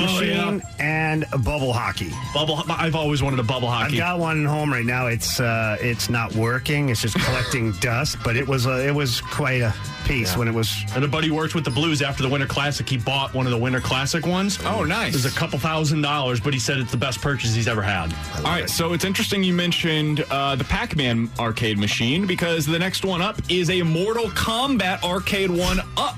Machine 0.00 0.62
and 0.78 1.24
a 1.32 1.38
bubble 1.38 1.72
hockey. 1.72 2.10
Bubble. 2.34 2.62
I've 2.68 2.94
always 2.94 3.22
wanted 3.22 3.38
a 3.38 3.42
bubble 3.44 3.68
hockey. 3.68 3.94
I've 3.94 3.98
got 3.98 4.18
one 4.18 4.44
at 4.44 4.48
home 4.50 4.72
right 4.72 4.84
now. 4.84 5.06
It's 5.06 5.40
uh, 5.40 5.76
it's 5.80 6.08
not 6.08 6.34
working. 6.34 6.88
It's 6.88 7.02
just 7.02 7.14
collecting 7.20 7.72
dust. 7.80 8.18
But 8.24 8.36
it 8.36 8.46
was 8.46 8.66
a, 8.66 8.86
it 8.86 8.94
was 8.94 9.20
quite 9.20 9.60
a 9.62 9.74
piece 10.04 10.36
when 10.36 10.48
it 10.48 10.54
was. 10.54 10.72
and 10.94 11.04
a 11.04 11.08
buddy 11.08 11.30
worked 11.30 11.54
with 11.54 11.64
the 11.64 11.70
Blues 11.70 12.02
after 12.02 12.22
the 12.22 12.28
Winter 12.28 12.46
Classic. 12.46 12.88
He 12.88 12.96
bought 12.96 13.34
one 13.34 13.46
of 13.46 13.52
the 13.52 13.58
Winter 13.58 13.80
Classic 13.80 14.26
ones. 14.26 14.58
Oh, 14.64 14.84
nice. 14.84 15.14
It 15.14 15.22
was 15.22 15.26
a 15.26 15.38
couple 15.38 15.58
thousand 15.58 16.02
dollars, 16.02 16.40
but 16.40 16.52
he 16.52 16.60
said 16.60 16.78
it's 16.78 16.90
the 16.90 16.96
best 16.96 17.20
purchase 17.20 17.54
he's 17.54 17.68
ever 17.68 17.82
had. 17.82 18.12
All 18.38 18.42
right, 18.44 18.68
so 18.68 18.92
it's 18.92 19.04
interesting 19.04 19.42
you 19.44 19.52
mentioned 19.54 20.24
uh, 20.30 20.56
the 20.56 20.64
Pac 20.64 20.96
Man 20.96 21.30
arcade 21.38 21.78
machine 21.78 22.26
because 22.26 22.66
the 22.66 22.78
next 22.78 23.04
one 23.04 23.22
up 23.22 23.40
is 23.48 23.70
a 23.70 23.82
Mortal 23.82 24.26
Kombat 24.30 25.02
Arcade 25.04 25.50
One 25.50 25.80
Up 25.96 26.16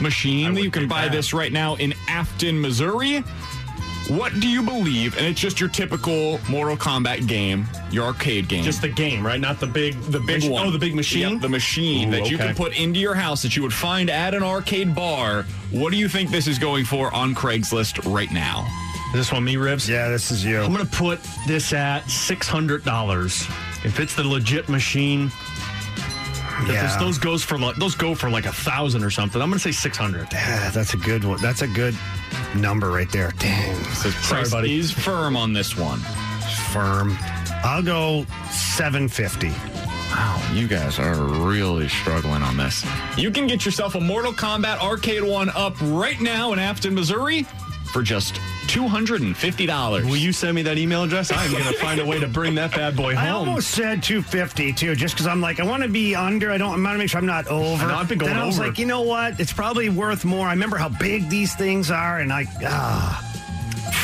machine. 0.00 0.54
would 0.54 0.62
You 0.64 0.70
can 0.70 0.88
buy 0.88 1.02
that. 1.02 1.12
this 1.12 1.32
right 1.34 1.52
now 1.52 1.74
in 1.76 1.94
Afton, 2.08 2.60
Missouri. 2.60 3.22
What 4.08 4.38
do 4.38 4.46
you 4.48 4.62
believe? 4.62 5.16
And 5.16 5.26
it's 5.26 5.40
just 5.40 5.58
your 5.58 5.68
typical 5.68 6.38
Mortal 6.48 6.76
Kombat 6.76 7.26
game, 7.26 7.66
your 7.90 8.04
arcade 8.04 8.46
game. 8.46 8.62
Just 8.62 8.80
the 8.80 8.88
game, 8.88 9.26
right? 9.26 9.40
Not 9.40 9.58
the 9.58 9.66
big, 9.66 10.00
the 10.02 10.20
big 10.20 10.42
mach- 10.44 10.52
one. 10.52 10.66
Oh, 10.66 10.70
the 10.70 10.78
big 10.78 10.94
machine. 10.94 11.32
Yep, 11.32 11.40
the 11.42 11.48
machine 11.48 12.08
Ooh, 12.08 12.12
that 12.12 12.30
you 12.30 12.38
can 12.38 12.54
put 12.54 12.78
into 12.78 13.00
your 13.00 13.16
house 13.16 13.42
that 13.42 13.56
you 13.56 13.62
would 13.62 13.72
find 13.72 14.08
at 14.08 14.32
an 14.32 14.44
arcade 14.44 14.94
bar. 14.94 15.42
What 15.72 15.90
do 15.90 15.96
you 15.96 16.08
think 16.08 16.30
this 16.30 16.46
is 16.46 16.56
going 16.56 16.84
for 16.84 17.12
on 17.12 17.34
Craigslist 17.34 18.12
right 18.14 18.30
now? 18.30 18.64
This 19.12 19.32
one, 19.32 19.42
me 19.42 19.54
Rivs. 19.56 19.88
Yeah, 19.88 20.08
this 20.08 20.30
is 20.30 20.44
you. 20.44 20.60
I'm 20.60 20.70
gonna 20.72 20.84
put 20.84 21.18
this 21.48 21.72
at 21.72 22.08
six 22.08 22.46
hundred 22.46 22.84
dollars. 22.84 23.42
If 23.84 23.98
it's 23.98 24.14
the 24.14 24.22
legit 24.24 24.68
machine, 24.68 25.26
if 25.26 25.55
Yeah. 26.66 26.82
this- 26.86 26.96
those 26.96 27.18
goes 27.18 27.42
for 27.44 27.58
like 27.58 27.76
those 27.76 27.94
go 27.94 28.14
for 28.14 28.30
like 28.30 28.46
a 28.46 28.52
thousand 28.52 29.04
or 29.04 29.10
something. 29.10 29.40
I'm 29.42 29.50
gonna 29.50 29.58
say 29.58 29.72
six 29.72 29.96
hundred. 29.96 30.28
Ah, 30.32 30.70
that's 30.72 30.94
a 30.94 30.96
good 30.96 31.24
one. 31.24 31.40
That's 31.42 31.62
a 31.62 31.66
good 31.68 31.94
number 32.54 32.90
right 32.90 33.10
there. 33.12 33.32
Dang, 33.38 33.82
So 33.94 34.10
price 34.10 34.50
buddy. 34.50 34.78
is 34.78 34.90
firm 34.90 35.36
on 35.36 35.52
this 35.52 35.76
one. 35.76 36.00
firm. 36.72 37.16
I'll 37.64 37.82
go 37.82 38.26
seven 38.50 39.08
fifty. 39.08 39.50
Wow, 40.10 40.40
you 40.54 40.68
guys 40.68 40.98
are 40.98 41.14
really 41.16 41.88
struggling 41.88 42.42
on 42.42 42.56
this. 42.56 42.86
You 43.16 43.30
can 43.30 43.46
get 43.46 43.64
yourself 43.64 43.94
a 43.96 44.00
Mortal 44.00 44.32
Kombat 44.32 44.78
Arcade 44.80 45.24
One 45.24 45.50
up 45.50 45.74
right 45.82 46.20
now 46.20 46.52
in 46.52 46.58
Afton, 46.58 46.94
Missouri 46.94 47.44
for 47.92 48.02
just 48.02 48.40
$250. 48.66 50.04
Will 50.04 50.16
you 50.16 50.32
send 50.32 50.54
me 50.54 50.62
that 50.62 50.78
email 50.78 51.04
address? 51.04 51.32
I'm 51.32 51.52
gonna 51.52 51.72
find 51.74 52.00
a 52.00 52.06
way 52.06 52.18
to 52.20 52.28
bring 52.28 52.54
that 52.56 52.72
bad 52.72 52.96
boy 52.96 53.14
home. 53.14 53.24
I 53.24 53.30
almost 53.30 53.70
said 53.70 54.02
250 54.02 54.72
too, 54.72 54.94
just 54.94 55.14
because 55.14 55.26
I'm 55.26 55.40
like, 55.40 55.60
I 55.60 55.64
want 55.64 55.82
to 55.82 55.88
be 55.88 56.14
under. 56.14 56.50
I 56.50 56.58
don't. 56.58 56.68
I 56.68 56.82
want 56.82 56.94
to 56.94 56.98
make 56.98 57.10
sure 57.10 57.18
I'm 57.20 57.26
not 57.26 57.46
over. 57.48 57.84
I 57.84 57.88
know, 57.88 57.94
I've 57.96 58.08
been 58.08 58.18
going 58.18 58.32
then 58.32 58.40
I 58.42 58.46
was 58.46 58.58
over. 58.58 58.68
like, 58.68 58.78
you 58.78 58.86
know 58.86 59.02
what? 59.02 59.40
It's 59.40 59.52
probably 59.52 59.88
worth 59.88 60.24
more. 60.24 60.46
I 60.46 60.52
remember 60.52 60.76
how 60.76 60.88
big 60.88 61.28
these 61.28 61.54
things 61.54 61.90
are, 61.90 62.18
and 62.20 62.32
I, 62.32 62.46
ah, 62.64 63.22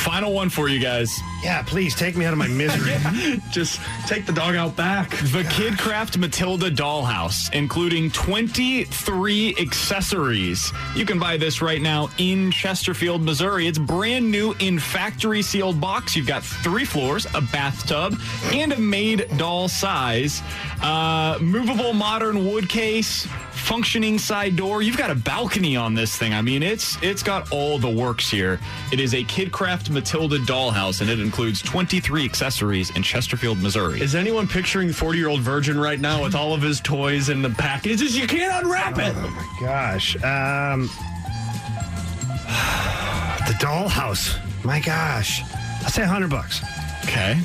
Final 0.05 0.33
one 0.33 0.49
for 0.51 0.69
you 0.69 0.81
guys. 0.81 1.21
Yeah. 1.43 1.63
Please 1.73 1.95
take 1.95 2.17
me 2.17 2.27
out 2.27 2.33
of 2.33 2.39
my 2.39 2.49
misery. 2.49 2.95
Just 3.51 3.81
take 4.07 4.27
the 4.27 4.33
dog 4.33 4.55
out 4.57 4.77
back. 4.77 5.11
The 5.11 5.43
KidKraft 5.43 6.19
Matilda 6.19 6.71
Dollhouse, 6.71 7.53
including 7.55 8.11
23 8.11 9.57
accessories. 9.59 10.71
You 10.95 11.07
can 11.07 11.19
buy 11.19 11.39
this 11.39 11.63
right 11.63 11.81
now 11.81 12.11
in 12.19 12.51
Chesterfield, 12.51 13.23
Missouri. 13.23 13.67
It's 13.67 13.79
brand 13.79 14.31
new 14.31 14.55
in 14.61 14.79
factory 14.79 15.41
sealed 15.41 15.81
box. 15.81 16.15
You've 16.15 16.27
got 16.27 16.45
three 16.45 16.85
floors, 16.85 17.27
a 17.35 17.41
bathtub, 17.41 18.21
and 18.53 18.73
a 18.73 18.79
made 18.79 19.27
doll 19.39 19.69
size. 19.69 20.43
Uh, 20.83 21.39
movable 21.41 21.93
modern 21.93 22.45
wood 22.45 22.69
case, 22.69 23.27
functioning 23.53 24.19
side 24.19 24.57
door. 24.57 24.83
You've 24.83 24.99
got 24.99 25.11
a 25.11 25.15
balcony 25.15 25.77
on 25.77 25.95
this 25.95 26.17
thing. 26.17 26.35
I 26.35 26.43
mean, 26.43 26.63
it's 26.63 27.01
it's 27.03 27.23
got 27.23 27.51
all 27.53 27.79
the 27.79 27.89
works 27.89 28.29
here. 28.31 28.59
It 28.93 29.01
is 29.01 29.15
a 29.15 29.23
KidKraft 29.25 29.91
Matilda 29.91 30.39
Dollhouse, 30.39 31.01
and 31.01 31.09
it 31.09 31.21
includes 31.33 31.63
23 31.63 32.27
accessories 32.27 32.95
in 32.95 33.03
Chesterfield, 33.03 33.57
Missouri. 33.63 34.03
Is 34.03 34.15
anyone 34.15 34.47
picturing 34.47 34.89
the 34.89 34.93
40 34.93 35.19
year 35.19 35.29
old 35.29 35.41
virgin 35.41 35.81
right 35.81 35.99
now 35.99 36.23
with 36.23 36.35
all 36.35 36.53
of 36.53 36.61
his 36.61 36.79
toys 36.79 37.31
in 37.31 37.41
the 37.41 37.49
packages? 37.49 38.15
You 38.15 38.27
can't 38.27 38.63
unwrap 38.63 38.99
it. 38.99 39.15
oh 39.17 39.31
my 39.31 39.67
gosh. 39.67 40.15
Um, 40.17 40.83
the 43.47 43.55
dollhouse. 43.55 44.37
My 44.63 44.79
gosh. 44.79 45.41
I'll 45.83 45.89
say 45.89 46.03
100 46.03 46.29
bucks. 46.29 46.61
Okay. 47.05 47.41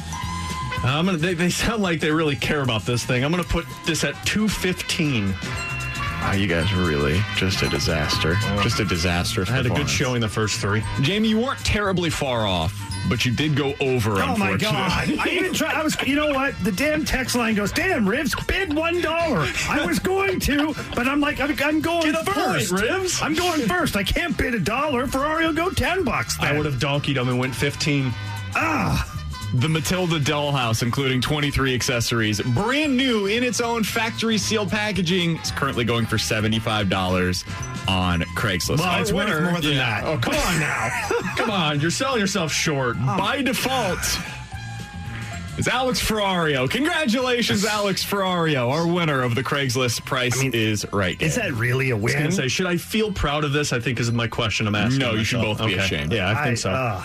I'm 0.84 1.06
gonna. 1.06 1.18
They, 1.18 1.34
they 1.34 1.50
sound 1.50 1.82
like 1.82 2.02
they 2.02 2.12
really 2.12 2.36
care 2.36 2.64
about 2.64 2.86
this 2.86 3.06
thing. 3.06 3.24
I'm 3.24 3.32
gonna 3.32 3.46
put 3.46 3.66
this 3.86 4.04
at 4.04 4.16
215. 4.26 5.34
Wow, 6.28 6.34
you 6.34 6.48
guys 6.48 6.70
are 6.74 6.86
really 6.86 7.22
just 7.38 7.62
a 7.62 7.70
disaster. 7.70 8.36
Just 8.62 8.82
a 8.82 8.86
disaster. 8.86 9.46
I 9.48 9.52
had 9.52 9.66
a 9.66 9.70
good 9.70 9.90
showing 9.90 10.20
the 10.20 10.28
first 10.28 10.60
three. 10.60 10.84
Jamie, 11.00 11.30
you 11.30 11.40
weren't 11.40 11.60
terribly 11.60 12.10
far 12.10 12.46
off, 12.46 12.78
but 13.08 13.26
you 13.26 13.32
did 13.32 13.56
go 13.56 13.74
over. 13.80 14.22
Oh 14.22 14.36
my 14.36 14.58
god! 14.58 15.10
I 15.20 15.30
even 15.30 15.54
tried. 15.54 15.76
I 15.76 15.84
was. 15.84 15.96
You 16.06 16.18
know 16.18 16.34
what? 16.34 16.54
The 16.66 16.72
damn 16.74 17.06
text 17.06 17.34
line 17.38 17.56
goes. 17.56 17.72
Damn, 17.72 18.06
Rivs, 18.06 18.46
bid 18.46 18.76
one 18.76 19.00
dollar. 19.00 19.48
I 19.70 19.86
was 19.86 20.00
going 20.00 20.42
to, 20.42 20.74
but 20.96 21.08
I'm 21.08 21.22
like, 21.22 21.40
I'm, 21.40 21.56
I'm 21.64 21.80
going 21.80 22.12
Get 22.12 22.16
a 22.16 22.26
point, 22.26 22.36
first. 22.36 22.74
Rivs. 22.74 23.24
I'm 23.24 23.34
going 23.34 23.62
first. 23.62 23.96
I 23.96 24.04
can't 24.04 24.38
bid 24.38 24.54
a 24.54 24.60
dollar. 24.60 25.08
Ferrari 25.08 25.46
will 25.46 25.54
go 25.54 25.70
ten 25.70 26.04
bucks. 26.04 26.38
Then. 26.38 26.54
I 26.54 26.58
would 26.58 26.66
have 26.66 26.76
donkeyed 26.76 27.16
him 27.16 27.30
and 27.30 27.40
went 27.40 27.56
15. 27.56 28.12
Ah, 28.54 29.17
The 29.54 29.70
Matilda 29.70 30.20
Dollhouse, 30.20 30.84
including 30.84 31.22
23 31.22 31.74
accessories, 31.74 32.42
brand 32.42 32.96
new 32.98 33.28
in 33.28 33.44
its 33.44 33.62
own 33.62 33.84
factory 33.84 34.38
sealed 34.38 34.70
packaging, 34.70 35.38
is 35.38 35.52
currently 35.52 35.86
going 35.86 36.06
for 36.06 36.18
$75 36.18 37.88
on 37.88 38.22
Craigslist. 38.36 38.80
well, 38.80 39.02
it's 39.02 39.14
worth 39.14 39.42
more 39.50 39.62
than 39.62 39.72
Yeah. 39.72 40.02
that. 40.02 40.04
Oh, 40.04 40.18
come 40.18 40.36
on 40.36 40.60
now. 40.60 40.90
come 41.38 41.50
on. 41.50 41.80
You're 41.80 41.92
selling 41.92 42.20
yourself 42.20 42.52
short. 42.52 42.98
By 43.00 43.42
default, 43.42 44.00
It's 45.58 45.68
Alex 45.68 46.00
Ferrario. 46.00 46.70
Congratulations, 46.70 47.66
Alex 47.66 48.06
Ferrario, 48.06 48.70
our 48.70 48.86
winner 48.86 49.24
of 49.24 49.34
the 49.34 49.44
Craigslist 49.44 50.06
Price 50.06 50.40
is 50.54 50.86
Right. 50.94 51.20
Is 51.20 51.34
that 51.36 51.52
really 51.54 51.90
a 51.90 51.96
I 51.96 52.00
was 52.00 52.14
win? 52.14 52.22
going 52.24 52.30
to 52.30 52.36
say, 52.36 52.48
should 52.48 52.68
I 52.68 52.78
feel 52.78 53.12
proud 53.12 53.44
of 53.44 53.54
this? 53.54 53.74
I 53.74 53.80
think 53.80 54.00
is 54.00 54.12
my 54.12 54.28
question 54.28 54.68
I'm 54.68 54.76
asking. 54.76 55.00
No, 55.00 55.14
you 55.14 55.24
should 55.24 55.40
myself. 55.40 55.58
both 55.58 55.68
be 55.68 55.74
ashamed. 55.74 56.12
Yeah, 56.14 56.30
I 56.30 56.44
think 56.46 56.58
so. 56.60 56.70
uh, 56.70 57.04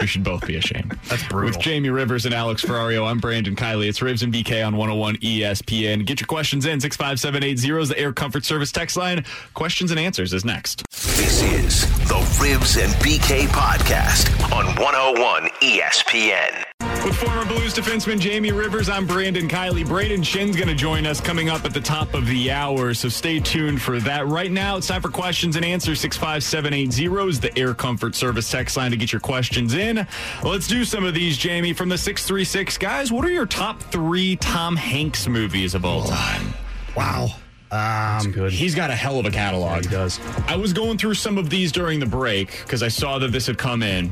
We 0.00 0.08
should 0.08 0.24
both 0.24 0.44
be 0.44 0.56
ashamed. 0.56 0.98
That's 1.08 1.22
brutal. 1.28 1.50
With 1.56 1.60
Jamie 1.60 1.90
Rivers 1.90 2.26
and 2.26 2.34
Alex 2.34 2.64
Ferrario, 2.64 3.06
I'm 3.08 3.20
Brandon 3.20 3.54
Kiley. 3.54 3.88
It's 3.88 4.00
Rivs 4.00 4.24
and 4.24 4.34
BK 4.34 4.66
on 4.66 4.76
101 4.76 5.16
ESPN. 5.18 6.04
Get 6.04 6.20
your 6.20 6.26
questions 6.26 6.66
in. 6.66 6.80
65780 6.80 7.80
is 7.80 7.88
the 7.90 7.98
Air 7.98 8.12
Comfort 8.12 8.44
Service 8.44 8.72
text 8.72 8.96
line. 8.96 9.24
Questions 9.54 9.92
and 9.92 10.00
answers 10.00 10.32
is 10.32 10.44
next. 10.44 10.82
This 10.90 11.42
is 11.44 11.82
the 12.08 12.16
Rivs 12.42 12.82
and 12.82 12.92
BK 12.94 13.46
podcast 13.46 14.32
on 14.52 14.66
101 14.82 15.48
ESPN. 15.62 16.64
With 17.04 17.16
former 17.16 17.44
Blues 17.44 17.74
defenseman 17.74 18.18
Jamie 18.18 18.50
Rivers, 18.50 18.88
I'm 18.88 19.06
Brandon 19.06 19.46
Kiley. 19.46 19.84
Brayden 19.84 20.24
Schenn's 20.24 20.56
going 20.56 20.68
to 20.68 20.74
join 20.74 21.04
us 21.04 21.20
coming 21.20 21.50
up 21.50 21.66
at 21.66 21.74
the 21.74 21.80
top 21.80 22.14
of 22.14 22.26
the 22.26 22.50
hour, 22.50 22.94
so 22.94 23.10
stay 23.10 23.40
tuned 23.40 23.82
for 23.82 24.00
that. 24.00 24.26
Right 24.26 24.50
now, 24.50 24.78
it's 24.78 24.86
time 24.86 25.02
for 25.02 25.10
questions 25.10 25.56
and 25.56 25.66
answers. 25.66 26.00
65780 26.00 27.28
is 27.28 27.40
the 27.40 27.58
Air 27.58 27.74
Comfort 27.74 28.14
Service 28.14 28.50
text 28.50 28.78
line 28.78 28.90
to 28.90 28.96
get 28.96 29.12
your 29.12 29.20
questions 29.20 29.74
in. 29.74 30.06
Let's 30.42 30.66
do 30.66 30.82
some 30.82 31.04
of 31.04 31.12
these, 31.12 31.36
Jamie. 31.36 31.74
From 31.74 31.90
the 31.90 31.98
636 31.98 32.78
guys, 32.78 33.12
what 33.12 33.22
are 33.26 33.30
your 33.30 33.44
top 33.44 33.82
three 33.82 34.36
Tom 34.36 34.74
Hanks 34.74 35.28
movies 35.28 35.74
of 35.74 35.84
all 35.84 36.04
time? 36.04 36.54
wow. 36.96 37.28
Um, 37.70 38.32
Good. 38.32 38.52
He's 38.52 38.74
got 38.74 38.90
a 38.90 38.94
hell 38.94 39.18
of 39.18 39.26
a 39.26 39.30
catalog. 39.30 39.84
he 39.84 39.90
does. 39.90 40.20
I 40.46 40.56
was 40.56 40.72
going 40.72 40.96
through 40.96 41.14
some 41.14 41.36
of 41.36 41.50
these 41.50 41.70
during 41.70 42.00
the 42.00 42.06
break 42.06 42.62
because 42.62 42.82
I 42.82 42.88
saw 42.88 43.18
that 43.18 43.30
this 43.30 43.46
had 43.46 43.58
come 43.58 43.82
in. 43.82 44.10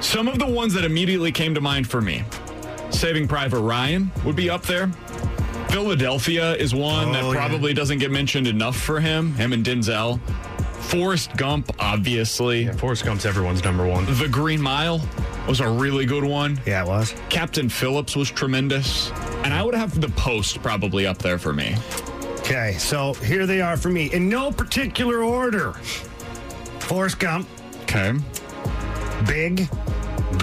Some 0.00 0.28
of 0.28 0.38
the 0.38 0.46
ones 0.46 0.72
that 0.74 0.84
immediately 0.84 1.32
came 1.32 1.54
to 1.54 1.60
mind 1.60 1.88
for 1.88 2.00
me 2.00 2.24
Saving 2.90 3.28
Private 3.28 3.60
Ryan 3.60 4.10
would 4.24 4.36
be 4.36 4.50
up 4.50 4.62
there. 4.62 4.88
Philadelphia 5.68 6.54
is 6.56 6.74
one 6.74 7.12
that 7.12 7.22
Oh, 7.22 7.30
yeah. 7.32 7.38
probably 7.38 7.72
doesn't 7.72 7.98
get 7.98 8.10
mentioned 8.10 8.46
enough 8.48 8.76
for 8.76 8.98
him, 9.00 9.34
him 9.34 9.52
and 9.52 9.64
Denzel. 9.64 10.20
Forrest 10.80 11.36
Gump, 11.36 11.70
obviously. 11.78 12.66
Forrest 12.72 13.04
Gump's 13.04 13.24
everyone's 13.24 13.62
number 13.62 13.86
one. 13.86 14.04
The 14.18 14.26
Green 14.28 14.60
Mile 14.60 15.00
was 15.46 15.60
a 15.60 15.68
really 15.68 16.04
good 16.06 16.24
one. 16.24 16.60
yeah, 16.66 16.82
it 16.82 16.88
was. 16.88 17.14
Captain 17.28 17.68
Phillips 17.68 18.16
was 18.16 18.28
tremendous. 18.30 19.10
And 19.44 19.54
I 19.54 19.62
would 19.62 19.74
have 19.74 20.00
The 20.00 20.08
Post 20.10 20.60
probably 20.62 21.06
up 21.06 21.18
there 21.18 21.38
for 21.38 21.52
me. 21.52 21.76
Okay, 22.40 22.74
so 22.78 23.14
here 23.14 23.46
they 23.46 23.60
are 23.60 23.76
for 23.76 23.90
me 23.90 24.12
in 24.12 24.28
no 24.28 24.50
particular 24.50 25.22
order. 25.22 25.74
Forrest 26.80 27.20
Gump, 27.20 27.48
Okay. 27.82 28.14
Big, 29.26 29.68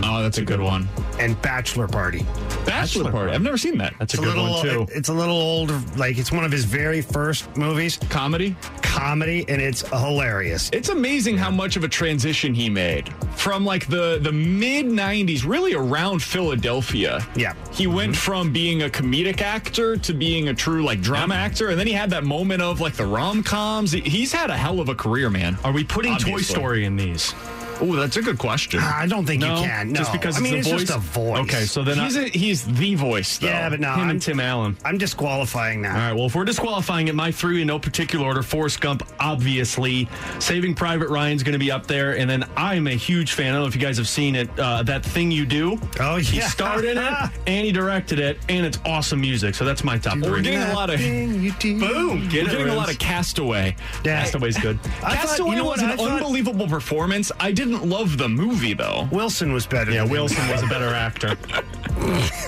Oh, 0.04 0.22
that's 0.22 0.38
a 0.38 0.42
good 0.44 0.60
one. 0.60 0.88
and 1.20 1.42
Bachelor 1.42 1.88
Party. 1.88 2.26
Bachelor 2.66 3.12
Party. 3.12 3.32
I've 3.32 3.42
never 3.42 3.58
seen 3.58 3.78
that. 3.80 3.94
That's 3.98 4.14
a 4.14 4.18
It's 4.18 4.24
a 4.24 4.26
good 4.26 4.38
little, 4.38 4.52
one 4.52 4.88
too. 4.88 4.88
it's 4.94 5.10
a 5.10 5.14
little 5.14 5.36
older. 5.36 5.82
Like 5.96 6.18
it's 6.18 6.32
one 6.32 6.44
of 6.44 6.52
his 6.52 6.66
very 6.66 7.02
first 7.02 7.56
movies, 7.58 7.98
Comedy. 8.10 8.56
comedy, 8.82 9.46
and 9.48 9.62
it's 9.62 9.88
hilarious. 9.90 10.70
It's 10.74 10.90
amazing 10.90 11.38
how 11.38 11.50
much 11.52 11.76
of 11.78 11.84
a 11.84 11.88
transition 11.88 12.54
he 12.54 12.70
made 12.70 13.14
from 13.36 13.64
like 13.66 13.88
the 13.88 14.20
the 14.22 14.32
mid 14.32 14.88
90s 14.88 15.46
really 15.48 15.74
around 15.74 16.22
Philadelphia. 16.22 17.26
Yeah. 17.36 17.54
He 17.72 17.88
went 17.88 18.12
mm-hmm. 18.12 18.20
from 18.20 18.52
being 18.52 18.84
a 18.84 18.90
comedic 18.90 19.42
actor 19.42 19.96
to 19.98 20.14
being 20.14 20.50
a 20.50 20.54
true 20.54 20.84
like 20.84 21.02
drama 21.02 21.36
actor 21.36 21.70
and 21.70 21.80
then 21.80 21.88
he 21.88 21.94
had 21.94 22.10
that 22.10 22.24
moment 22.26 22.62
of 22.62 22.82
like 22.82 22.94
the 22.94 23.06
rom-coms. 23.06 23.92
He's 23.94 24.32
had 24.34 24.50
a 24.50 24.58
hell 24.58 24.80
of 24.80 24.90
a 24.90 24.96
career, 24.96 25.30
man. 25.30 25.58
Are 25.64 25.72
we 25.72 25.84
putting 25.84 26.18
Toy 26.18 26.40
Story 26.42 26.86
in 26.86 26.96
these? 26.96 27.34
Oh, 27.80 27.96
that's 27.96 28.18
a 28.18 28.22
good 28.22 28.40
question. 28.40 28.80
I 28.80 29.06
don't 29.08 29.26
think 29.26 29.42
No, 29.42 29.56
you 29.62 29.68
can. 29.68 29.92
No. 29.92 30.00
just 30.00 30.12
because 30.12 30.38
I 30.38 30.40
mean, 30.40 30.56
it's 30.56 30.68
it's 30.68 30.82
the 30.82 30.86
just 30.88 30.96
a 30.98 31.00
voice. 31.00 31.40
Okay, 31.42 31.66
so 31.66 31.84
then 31.84 31.98
he's 32.00 32.18
I, 32.18 32.22
a, 32.22 32.30
he's 32.30 32.66
the 32.66 32.96
voice 32.96 33.38
though. 33.38 33.48
yeah, 33.48 33.70
but 33.70 33.80
no, 33.80 33.94
him 33.94 34.00
I'm, 34.02 34.10
and 34.12 34.22
Tim 34.22 34.40
Allen. 34.40 34.76
I'm 34.84 34.98
disqualifying 34.98 35.82
that. 35.84 35.92
All 35.92 35.98
right. 35.98 36.14
Well, 36.14 36.26
if 36.26 36.36
we're 36.36 36.46
disqualifying 36.46 37.08
it, 37.08 37.16
my 37.16 37.32
three 37.32 37.62
in 37.62 37.68
no 37.68 37.78
particular 37.80 38.26
order: 38.26 38.42
Forrest 38.42 38.82
Gump, 38.82 39.04
obviously. 39.20 40.08
Saving 40.40 40.74
Private 40.76 41.10
Ryan's 41.10 41.44
going 41.44 41.54
to 41.54 41.60
be 41.60 41.72
up 41.72 41.88
there, 41.88 42.18
and 42.18 42.30
then 42.30 42.46
I'm 42.58 42.88
a 42.88 42.92
huge 42.96 43.34
fan. 43.34 43.48
I 43.50 43.52
don't 43.54 43.62
know 43.62 43.68
if 43.68 43.76
you 43.76 43.82
guys 43.82 43.98
have 43.98 44.08
seen 44.08 44.36
it. 44.36 44.50
Uh, 44.60 44.84
that 44.84 45.04
thing 45.06 45.32
you 45.32 45.46
do. 45.46 45.80
Oh, 46.00 46.18
He 46.18 46.38
yeah. 46.38 46.48
starred 46.48 46.86
in 46.86 46.98
it, 46.98 47.04
and 47.48 47.66
he 47.66 47.72
directed 47.72 48.20
it, 48.20 48.40
and 48.50 48.66
it's 48.66 48.80
awesome 48.86 49.22
music. 49.22 49.56
So 49.56 49.66
that's 49.66 49.84
my 49.84 49.98
top 49.98 50.18
We're 50.18 50.30
three. 50.36 50.42
getting 50.42 50.62
a 50.64 50.74
lot 50.74 50.90
of 50.90 51.00
Thing 51.00 51.42
you 51.44 51.52
do. 51.54 51.80
Boom. 51.80 52.20
We're 52.22 52.26
it, 52.26 52.30
getting 52.32 52.70
a 52.70 52.76
lot 52.76 52.90
of 52.92 52.98
Castaway. 52.98 53.76
Yeah. 54.04 54.22
Castaway's 54.24 54.58
good. 54.58 54.80
I 54.84 54.90
thought- 54.90 55.16
Castaway 55.18 55.50
you 55.52 55.56
know 55.58 55.66
was 55.66 55.82
what, 55.82 55.86
an 55.86 55.92
I 55.92 55.96
thought- 55.96 56.12
unbelievable 56.22 56.68
performance. 56.68 57.32
I 57.40 57.52
didn't 57.68 57.89
love 57.89 58.18
the 58.18 58.30
movie 58.30 58.74
though. 58.74 59.07
Wilson 59.11 59.53
was 59.53 59.68
better. 59.68 59.91
Yeah. 59.91 60.03
Wilson 60.03 60.47
was 60.49 60.63
a 60.63 60.68
better 60.68 60.88
actor. 60.88 61.36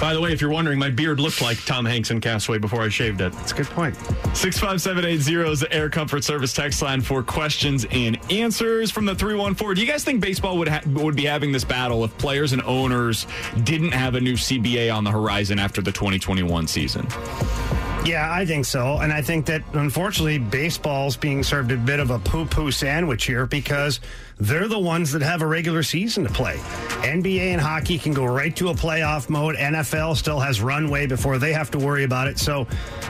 By 0.00 0.14
the 0.14 0.20
way, 0.20 0.32
if 0.32 0.40
you're 0.40 0.50
wondering, 0.50 0.78
my 0.78 0.88
beard 0.88 1.20
looked 1.20 1.42
like 1.42 1.62
Tom 1.66 1.84
Hanks 1.84 2.10
in 2.10 2.22
Castaway 2.22 2.56
before 2.56 2.80
I 2.80 2.88
shaved 2.88 3.20
it. 3.20 3.32
That's 3.34 3.52
a 3.52 3.56
good 3.56 3.66
point. 3.66 3.94
65780 4.34 5.50
is 5.50 5.60
the 5.60 5.70
Air 5.72 5.90
Comfort 5.90 6.24
Service 6.24 6.54
text 6.54 6.80
line 6.80 7.02
for 7.02 7.22
questions 7.22 7.84
and 7.90 8.18
answers 8.32 8.90
from 8.90 9.04
the 9.04 9.14
314. 9.14 9.74
Do 9.74 9.80
you 9.82 9.86
guys 9.86 10.02
think 10.02 10.22
baseball 10.22 10.56
would 10.56 10.68
ha- 10.68 10.80
would 10.86 11.16
be 11.16 11.26
having 11.26 11.52
this 11.52 11.64
battle 11.64 12.02
if 12.04 12.16
players 12.16 12.54
and 12.54 12.62
owners 12.62 13.26
didn't 13.64 13.92
have 13.92 14.14
a 14.14 14.20
new 14.20 14.34
CBA 14.34 14.94
on 14.94 15.04
the 15.04 15.10
horizon 15.10 15.58
after 15.58 15.82
the 15.82 15.92
2021 15.92 16.66
season? 16.66 17.06
Yeah, 18.04 18.32
I 18.32 18.46
think 18.46 18.64
so. 18.64 18.96
And 18.98 19.12
I 19.12 19.20
think 19.20 19.44
that 19.46 19.62
unfortunately, 19.74 20.38
baseball's 20.38 21.16
being 21.16 21.42
served 21.42 21.70
a 21.70 21.76
bit 21.76 22.00
of 22.00 22.10
a 22.10 22.18
poo 22.18 22.46
poo 22.46 22.70
sandwich 22.70 23.26
here 23.26 23.44
because 23.44 24.00
they're 24.38 24.68
the 24.68 24.78
ones 24.78 25.12
that 25.12 25.20
have 25.20 25.42
a 25.42 25.46
regular 25.46 25.82
season 25.82 26.24
to 26.24 26.32
play. 26.32 26.56
NBA 27.02 27.52
and 27.52 27.60
hockey 27.60 27.98
can 27.98 28.14
go 28.14 28.24
right 28.24 28.56
to 28.56 28.70
a 28.70 28.74
playoff 28.74 29.28
mode. 29.28 29.54
NFL 29.56 30.16
still 30.16 30.40
has 30.40 30.62
runway 30.62 31.06
before 31.06 31.36
they 31.36 31.52
have 31.52 31.70
to 31.72 31.78
worry 31.78 32.04
about 32.04 32.26
it. 32.26 32.38
So, 32.38 32.66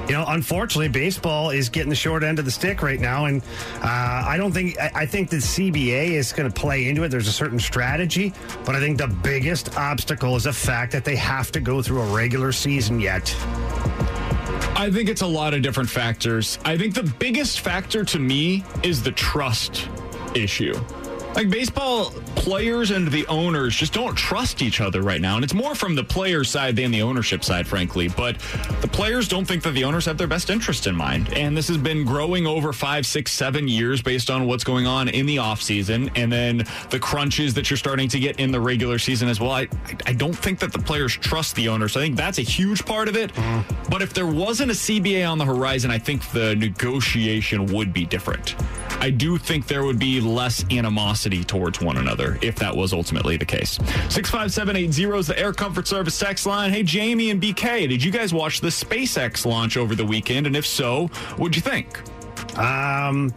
you 0.09 0.12
know, 0.12 0.24
unfortunately, 0.26 0.88
baseball 0.88 1.51
is 1.51 1.68
getting 1.68 1.88
the 1.91 1.95
short 1.95 2.24
end 2.24 2.41
of 2.41 2.45
the 2.45 2.51
stick 2.51 2.82
right 2.82 2.99
now. 2.99 3.26
And 3.26 3.43
uh, 3.76 4.24
I 4.26 4.36
don't 4.38 4.51
think, 4.51 4.76
I, 4.80 4.91
I 4.97 5.07
think 5.07 5.30
the 5.30 5.36
CBA 5.36 6.11
is 6.11 6.32
going 6.32 6.51
to 6.51 6.61
play 6.61 6.88
into 6.88 7.05
it. 7.05 7.11
There's 7.11 7.28
a 7.28 7.32
certain 7.32 7.61
strategy, 7.61 8.34
but 8.66 8.74
I 8.74 8.80
think 8.80 8.99
the 8.99 9.07
biggest 9.07 9.76
obstacle 9.78 10.34
is 10.34 10.45
the 10.45 10.53
fact 10.53 10.91
that 10.93 11.05
they 11.05 11.16
have 11.16 11.53
to 11.53 11.61
go 11.61 11.80
through 11.80 12.03
a 12.03 12.12
regular 12.12 12.51
season 12.51 12.99
yet. 12.99 13.32
I 14.80 14.90
think 14.90 15.10
it's 15.10 15.20
a 15.20 15.26
lot 15.26 15.52
of 15.52 15.60
different 15.60 15.90
factors. 15.90 16.58
I 16.64 16.78
think 16.78 16.94
the 16.94 17.02
biggest 17.02 17.60
factor 17.60 18.02
to 18.02 18.18
me 18.18 18.64
is 18.82 19.02
the 19.02 19.12
trust 19.12 19.90
issue. 20.34 20.72
Like 21.34 21.48
baseball 21.48 22.10
players 22.34 22.90
and 22.90 23.08
the 23.08 23.26
owners 23.28 23.76
just 23.76 23.92
don't 23.92 24.14
trust 24.14 24.62
each 24.62 24.80
other 24.80 25.00
right 25.02 25.20
now. 25.20 25.36
And 25.36 25.44
it's 25.44 25.54
more 25.54 25.74
from 25.74 25.94
the 25.94 26.02
player 26.02 26.42
side 26.42 26.74
than 26.74 26.90
the 26.90 27.02
ownership 27.02 27.44
side, 27.44 27.66
frankly. 27.68 28.08
But 28.08 28.38
the 28.80 28.88
players 28.88 29.28
don't 29.28 29.44
think 29.44 29.62
that 29.62 29.72
the 29.72 29.84
owners 29.84 30.04
have 30.06 30.18
their 30.18 30.26
best 30.26 30.50
interest 30.50 30.86
in 30.86 30.94
mind. 30.94 31.32
And 31.32 31.56
this 31.56 31.68
has 31.68 31.76
been 31.76 32.04
growing 32.04 32.46
over 32.46 32.72
five, 32.72 33.06
six, 33.06 33.32
seven 33.32 33.68
years 33.68 34.02
based 34.02 34.28
on 34.28 34.46
what's 34.46 34.64
going 34.64 34.86
on 34.86 35.08
in 35.08 35.24
the 35.24 35.36
offseason 35.36 36.10
and 36.16 36.32
then 36.32 36.64
the 36.90 36.98
crunches 36.98 37.54
that 37.54 37.70
you're 37.70 37.76
starting 37.76 38.08
to 38.08 38.18
get 38.18 38.40
in 38.40 38.50
the 38.50 38.60
regular 38.60 38.98
season 38.98 39.28
as 39.28 39.38
well. 39.38 39.52
I, 39.52 39.68
I 40.06 40.12
don't 40.12 40.36
think 40.36 40.58
that 40.58 40.72
the 40.72 40.78
players 40.80 41.16
trust 41.16 41.54
the 41.54 41.68
owners. 41.68 41.96
I 41.96 42.00
think 42.00 42.16
that's 42.16 42.38
a 42.38 42.42
huge 42.42 42.84
part 42.84 43.08
of 43.08 43.16
it. 43.16 43.32
But 43.88 44.02
if 44.02 44.12
there 44.12 44.26
wasn't 44.26 44.72
a 44.72 44.74
CBA 44.74 45.30
on 45.30 45.38
the 45.38 45.44
horizon, 45.46 45.90
I 45.90 45.98
think 45.98 46.28
the 46.32 46.56
negotiation 46.56 47.66
would 47.66 47.92
be 47.92 48.04
different. 48.04 48.56
I 49.00 49.10
do 49.10 49.38
think 49.38 49.66
there 49.66 49.84
would 49.84 49.98
be 49.98 50.20
less 50.20 50.64
animosity 50.70 51.19
towards 51.28 51.80
one 51.80 51.96
another 51.98 52.38
if 52.42 52.56
that 52.56 52.74
was 52.74 52.92
ultimately 52.92 53.36
the 53.36 53.44
case. 53.44 53.78
65780 54.08 55.18
is 55.18 55.26
the 55.26 55.38
Air 55.38 55.52
Comfort 55.52 55.86
Service 55.86 56.18
text 56.18 56.46
line. 56.46 56.70
Hey, 56.70 56.82
Jamie 56.82 57.30
and 57.30 57.40
BK, 57.40 57.88
did 57.88 58.02
you 58.02 58.10
guys 58.10 58.32
watch 58.32 58.60
the 58.60 58.68
SpaceX 58.68 59.44
launch 59.44 59.76
over 59.76 59.94
the 59.94 60.04
weekend? 60.04 60.46
And 60.46 60.56
if 60.56 60.66
so, 60.66 61.08
what'd 61.36 61.56
you 61.56 61.62
think? 61.62 62.00
Um, 62.58 63.34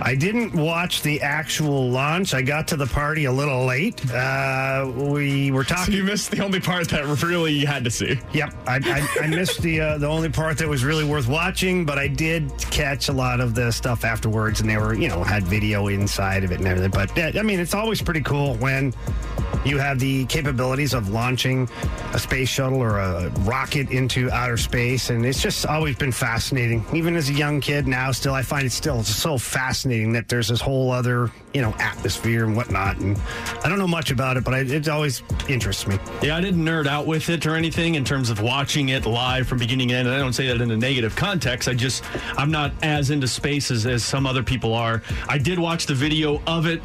I 0.00 0.14
didn't 0.14 0.54
watch 0.54 1.02
the 1.02 1.20
actual 1.22 1.90
launch. 1.90 2.32
I 2.32 2.40
got 2.42 2.68
to 2.68 2.76
the 2.76 2.86
party 2.86 3.24
a 3.24 3.32
little 3.32 3.64
late. 3.66 4.00
Uh, 4.12 4.90
we 4.94 5.50
were 5.50 5.64
So 5.64 5.74
talking. 5.74 5.94
you 5.94 6.04
missed 6.04 6.30
the 6.30 6.42
only 6.44 6.60
part 6.60 6.88
that 6.90 7.04
really 7.22 7.52
you 7.52 7.66
had 7.66 7.84
to 7.84 7.90
see. 7.90 8.18
Yep, 8.32 8.54
I, 8.66 8.76
I, 9.20 9.24
I 9.24 9.26
missed 9.26 9.60
the 9.60 9.80
uh, 9.80 9.98
the 9.98 10.06
only 10.06 10.28
part 10.28 10.56
that 10.58 10.68
was 10.68 10.84
really 10.84 11.04
worth 11.04 11.26
watching, 11.28 11.84
but 11.84 11.98
I 11.98 12.06
did 12.06 12.52
catch 12.70 13.08
a 13.08 13.12
lot 13.12 13.40
of 13.40 13.54
the 13.54 13.72
stuff 13.72 14.04
afterwards, 14.04 14.60
and 14.60 14.70
they 14.70 14.76
were 14.76 14.94
you 14.94 15.08
know 15.08 15.24
had 15.24 15.42
video 15.42 15.88
inside 15.88 16.44
of 16.44 16.52
it 16.52 16.58
and 16.58 16.68
everything. 16.68 16.90
But 16.92 17.16
yeah, 17.16 17.32
I 17.38 17.42
mean, 17.42 17.58
it's 17.58 17.74
always 17.74 18.00
pretty 18.00 18.22
cool 18.22 18.54
when 18.56 18.94
you 19.64 19.78
have 19.78 19.98
the 19.98 20.24
capabilities 20.26 20.94
of 20.94 21.08
launching 21.08 21.68
a 22.12 22.18
space 22.18 22.48
shuttle 22.48 22.78
or 22.80 22.98
a 23.00 23.30
rocket 23.40 23.90
into 23.90 24.30
outer 24.30 24.56
space, 24.56 25.10
and 25.10 25.26
it's 25.26 25.42
just 25.42 25.66
always 25.66 25.96
been 25.96 26.12
fascinating. 26.12 26.84
Even 26.94 27.16
as 27.16 27.28
a 27.28 27.32
young 27.34 27.60
kid, 27.60 27.88
now 27.88 28.12
still 28.12 28.34
I 28.34 28.42
find 28.42 28.64
it 28.64 28.70
still 28.72 29.02
so 29.02 29.36
fascinating 29.36 29.87
that 29.88 30.28
there's 30.28 30.48
this 30.48 30.60
whole 30.60 30.90
other 30.90 31.30
you 31.54 31.62
know 31.62 31.74
atmosphere 31.78 32.44
and 32.44 32.56
whatnot. 32.56 32.98
And 32.98 33.18
I 33.64 33.68
don't 33.68 33.78
know 33.78 33.88
much 33.88 34.10
about 34.10 34.36
it, 34.36 34.44
but 34.44 34.54
I, 34.54 34.60
it 34.60 34.88
always 34.88 35.22
interests 35.48 35.86
me. 35.86 35.98
Yeah, 36.22 36.36
I 36.36 36.40
didn't 36.40 36.64
nerd 36.64 36.86
out 36.86 37.06
with 37.06 37.28
it 37.28 37.46
or 37.46 37.54
anything 37.54 37.94
in 37.94 38.04
terms 38.04 38.30
of 38.30 38.40
watching 38.40 38.90
it 38.90 39.06
live 39.06 39.48
from 39.48 39.58
beginning 39.58 39.88
to 39.88 39.94
end. 39.94 40.08
And 40.08 40.16
I 40.16 40.20
don't 40.20 40.32
say 40.32 40.46
that 40.48 40.60
in 40.60 40.70
a 40.70 40.76
negative 40.76 41.16
context. 41.16 41.68
I 41.68 41.74
just, 41.74 42.04
I'm 42.36 42.50
not 42.50 42.72
as 42.82 43.10
into 43.10 43.26
space 43.28 43.70
as, 43.70 43.86
as 43.86 44.04
some 44.04 44.26
other 44.26 44.42
people 44.42 44.74
are. 44.74 45.02
I 45.28 45.38
did 45.38 45.58
watch 45.58 45.86
the 45.86 45.94
video 45.94 46.42
of 46.46 46.66
it 46.66 46.82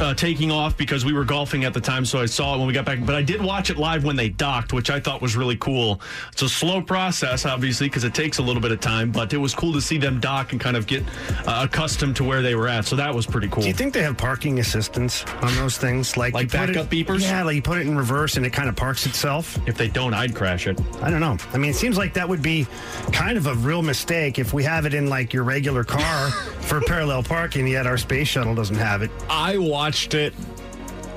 uh, 0.00 0.14
taking 0.14 0.50
off 0.50 0.76
because 0.76 1.04
we 1.04 1.12
were 1.12 1.24
golfing 1.24 1.64
at 1.64 1.74
the 1.74 1.80
time, 1.80 2.04
so 2.04 2.20
I 2.20 2.26
saw 2.26 2.54
it 2.54 2.58
when 2.58 2.66
we 2.66 2.72
got 2.72 2.84
back. 2.84 3.04
But 3.04 3.14
I 3.14 3.22
did 3.22 3.40
watch 3.42 3.70
it 3.70 3.76
live 3.76 4.04
when 4.04 4.16
they 4.16 4.28
docked, 4.28 4.72
which 4.72 4.90
I 4.90 5.00
thought 5.00 5.20
was 5.22 5.36
really 5.36 5.56
cool. 5.56 6.00
It's 6.32 6.42
a 6.42 6.48
slow 6.48 6.80
process, 6.82 7.44
obviously, 7.46 7.88
because 7.88 8.04
it 8.04 8.14
takes 8.14 8.38
a 8.38 8.42
little 8.42 8.62
bit 8.62 8.72
of 8.72 8.80
time, 8.80 9.10
but 9.10 9.32
it 9.32 9.38
was 9.38 9.54
cool 9.54 9.72
to 9.72 9.80
see 9.80 9.98
them 9.98 10.20
dock 10.20 10.52
and 10.52 10.60
kind 10.60 10.76
of 10.76 10.86
get 10.86 11.02
uh, 11.46 11.66
accustomed 11.70 12.16
to 12.16 12.24
where 12.24 12.42
they 12.42 12.54
were 12.54 12.68
at. 12.68 12.84
So 12.84 12.96
that 12.96 13.14
was 13.14 13.26
pretty 13.26 13.48
cool. 13.48 13.62
Do 13.62 13.68
you 13.68 13.74
think 13.74 13.94
they 13.94 14.02
have 14.02 14.16
parking 14.16 14.58
assistance 14.60 15.24
on 15.42 15.54
those 15.56 15.78
things? 15.78 16.16
Like, 16.16 16.34
Like 16.34 16.50
backup 16.50 16.92
it, 16.92 17.06
beepers? 17.06 17.20
Yeah, 17.22 17.42
like 17.44 17.56
you 17.56 17.62
put 17.62 17.78
it 17.78 17.86
in 17.86 17.96
reverse 17.96 18.36
and 18.36 18.44
it 18.46 18.50
kind 18.52 18.68
of 18.68 18.76
parks 18.76 19.06
itself. 19.06 19.58
If 19.66 19.76
they 19.76 19.88
don't, 19.88 20.14
I'd 20.14 20.34
crash 20.34 20.66
it. 20.66 20.80
I 21.02 21.10
don't 21.10 21.20
know. 21.20 21.36
I 21.52 21.58
mean, 21.58 21.70
it 21.70 21.76
seems 21.76 21.96
like 21.96 22.14
that 22.14 22.28
would 22.28 22.42
be 22.42 22.66
kind 23.12 23.36
of 23.38 23.46
a 23.46 23.54
real 23.54 23.82
mistake 23.82 24.38
if 24.38 24.52
we 24.52 24.62
have 24.64 24.86
it 24.86 24.94
in 24.94 25.08
like 25.08 25.32
your 25.32 25.44
regular 25.44 25.84
car 25.84 26.30
for 26.60 26.80
parallel 26.80 27.22
parking, 27.22 27.66
yet 27.66 27.86
our 27.86 27.96
space 27.98 28.28
shuttle 28.28 28.54
doesn't 28.54 28.76
have 28.76 29.02
it. 29.02 29.10
I 29.28 29.56
watched 29.70 30.14
it. 30.14 30.34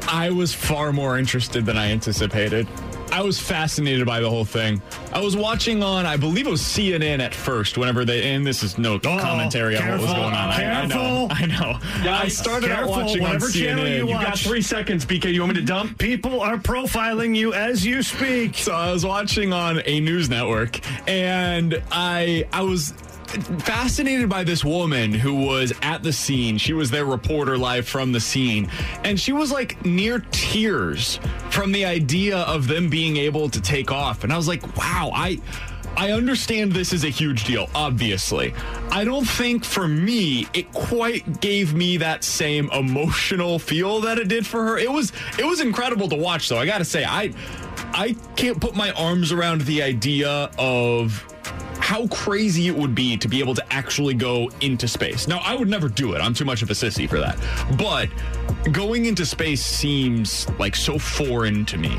I 0.08 0.30
was 0.30 0.54
far 0.54 0.94
more 0.94 1.18
interested 1.18 1.66
than 1.66 1.78
I 1.78 1.92
anticipated. 1.92 2.68
I 3.12 3.22
was 3.22 3.40
fascinated 3.40 4.08
by 4.08 4.22
the 4.22 4.30
whole 4.30 4.44
thing. 4.44 4.82
I 5.12 5.22
was 5.22 5.38
watching 5.38 5.84
on, 5.84 6.08
I 6.08 6.18
believe 6.18 6.48
it 6.48 6.50
was 6.50 6.62
CNN 6.62 7.20
at 7.20 7.36
first, 7.36 7.78
whenever 7.78 8.06
they, 8.06 8.34
and 8.34 8.46
this 8.46 8.64
is 8.64 8.80
no 8.80 8.98
commentary 8.98 9.78
on 9.78 9.88
what 9.88 10.02
was 10.02 10.10
going 10.12 10.24
on. 10.24 10.34
I, 10.34 10.82
I 10.82 10.86
know. 10.88 11.28
I 11.30 11.46
know. 11.46 11.78
Yeah, 12.04 12.18
I 12.18 12.28
started 12.28 12.72
out 12.72 12.86
careful, 12.86 13.04
watching 13.04 13.22
on 13.24 13.34
whatever 13.34 13.52
channel 13.52 13.86
CNN. 13.86 13.98
you 13.98 14.08
You 14.08 14.14
got 14.14 14.40
three 14.40 14.64
seconds, 14.64 15.06
BK. 15.06 15.32
You 15.32 15.42
want 15.42 15.54
me 15.54 15.60
to 15.60 15.66
dump? 15.66 16.00
People 16.00 16.42
are 16.42 16.58
profiling 16.58 17.36
you 17.36 17.54
as 17.54 17.86
you 17.86 18.02
speak. 18.02 18.56
So 18.56 18.74
I 18.74 18.92
was 18.92 19.06
watching 19.06 19.54
on 19.54 19.84
a 19.86 20.00
news 20.00 20.28
network, 20.28 20.80
and 21.08 21.84
I 21.92 22.48
I 22.52 22.64
was 22.64 22.94
fascinated 23.42 24.30
by 24.30 24.44
this 24.44 24.64
woman 24.64 25.14
who 25.14 25.34
was 25.46 25.74
at 25.82 26.04
the 26.04 26.14
scene. 26.14 26.58
She 26.58 26.74
was 26.74 26.92
their 26.92 27.06
reporter 27.06 27.58
live 27.58 27.88
from 27.88 28.12
the 28.12 28.20
scene, 28.20 28.70
and 29.04 29.20
she 29.20 29.32
was 29.32 29.52
like 29.52 29.84
near 29.86 30.20
tears 30.32 31.20
from 31.50 31.72
the 31.72 31.86
idea 31.86 32.40
of 32.40 32.68
them 32.68 32.90
being 32.90 33.18
able 33.18 33.50
to 33.50 33.62
take 33.62 33.92
off. 33.92 34.24
And 34.24 34.32
I 34.32 34.38
was 34.38 34.48
like, 34.48 34.78
wow, 34.78 35.12
I. 35.14 35.40
I 35.96 36.12
understand 36.12 36.72
this 36.72 36.92
is 36.92 37.04
a 37.04 37.10
huge 37.10 37.44
deal, 37.44 37.70
obviously. 37.76 38.56
I 38.92 39.04
don't 39.04 39.26
think 39.26 39.64
for 39.64 39.88
me 39.88 40.48
it 40.56 40.74
quite 40.74 41.40
gave 41.40 41.76
me 41.76 41.98
that 41.98 42.24
same 42.24 42.68
emotional 42.72 43.60
feel 43.60 44.02
that 44.02 44.18
it 44.18 44.28
did 44.28 44.44
for 44.48 44.64
her. 44.64 44.78
It 44.80 44.92
was 44.92 45.14
it 45.38 45.46
was 45.46 45.62
incredible 45.62 46.10
to 46.10 46.16
watch 46.16 46.50
though. 46.50 46.58
I 46.58 46.66
got 46.66 46.80
to 46.80 46.86
say 46.86 47.06
I 47.06 47.32
I 47.94 48.16
can't 48.36 48.60
put 48.60 48.76
my 48.76 48.90
arms 48.94 49.32
around 49.32 49.62
the 49.62 49.84
idea 49.84 50.50
of 50.58 51.24
how 51.84 52.08
crazy 52.08 52.70
it 52.70 52.76
would 52.76 52.96
be 52.96 53.18
to 53.18 53.28
be 53.28 53.42
able 53.42 53.54
to 53.54 53.74
actually 53.74 54.14
go 54.14 54.50
into 54.62 54.88
space. 54.88 55.28
Now, 55.28 55.40
I 55.44 55.54
would 55.54 55.68
never 55.68 55.90
do 55.90 56.14
it. 56.14 56.22
I'm 56.22 56.34
too 56.34 56.46
much 56.46 56.62
of 56.62 56.70
a 56.70 56.74
sissy 56.74 57.10
for 57.10 57.20
that. 57.20 57.38
But 57.78 58.08
going 58.72 59.06
into 59.06 59.26
space 59.26 59.62
seems 59.66 60.50
like 60.58 60.78
so 60.78 60.98
foreign 60.98 61.66
to 61.66 61.78
me. 61.78 61.92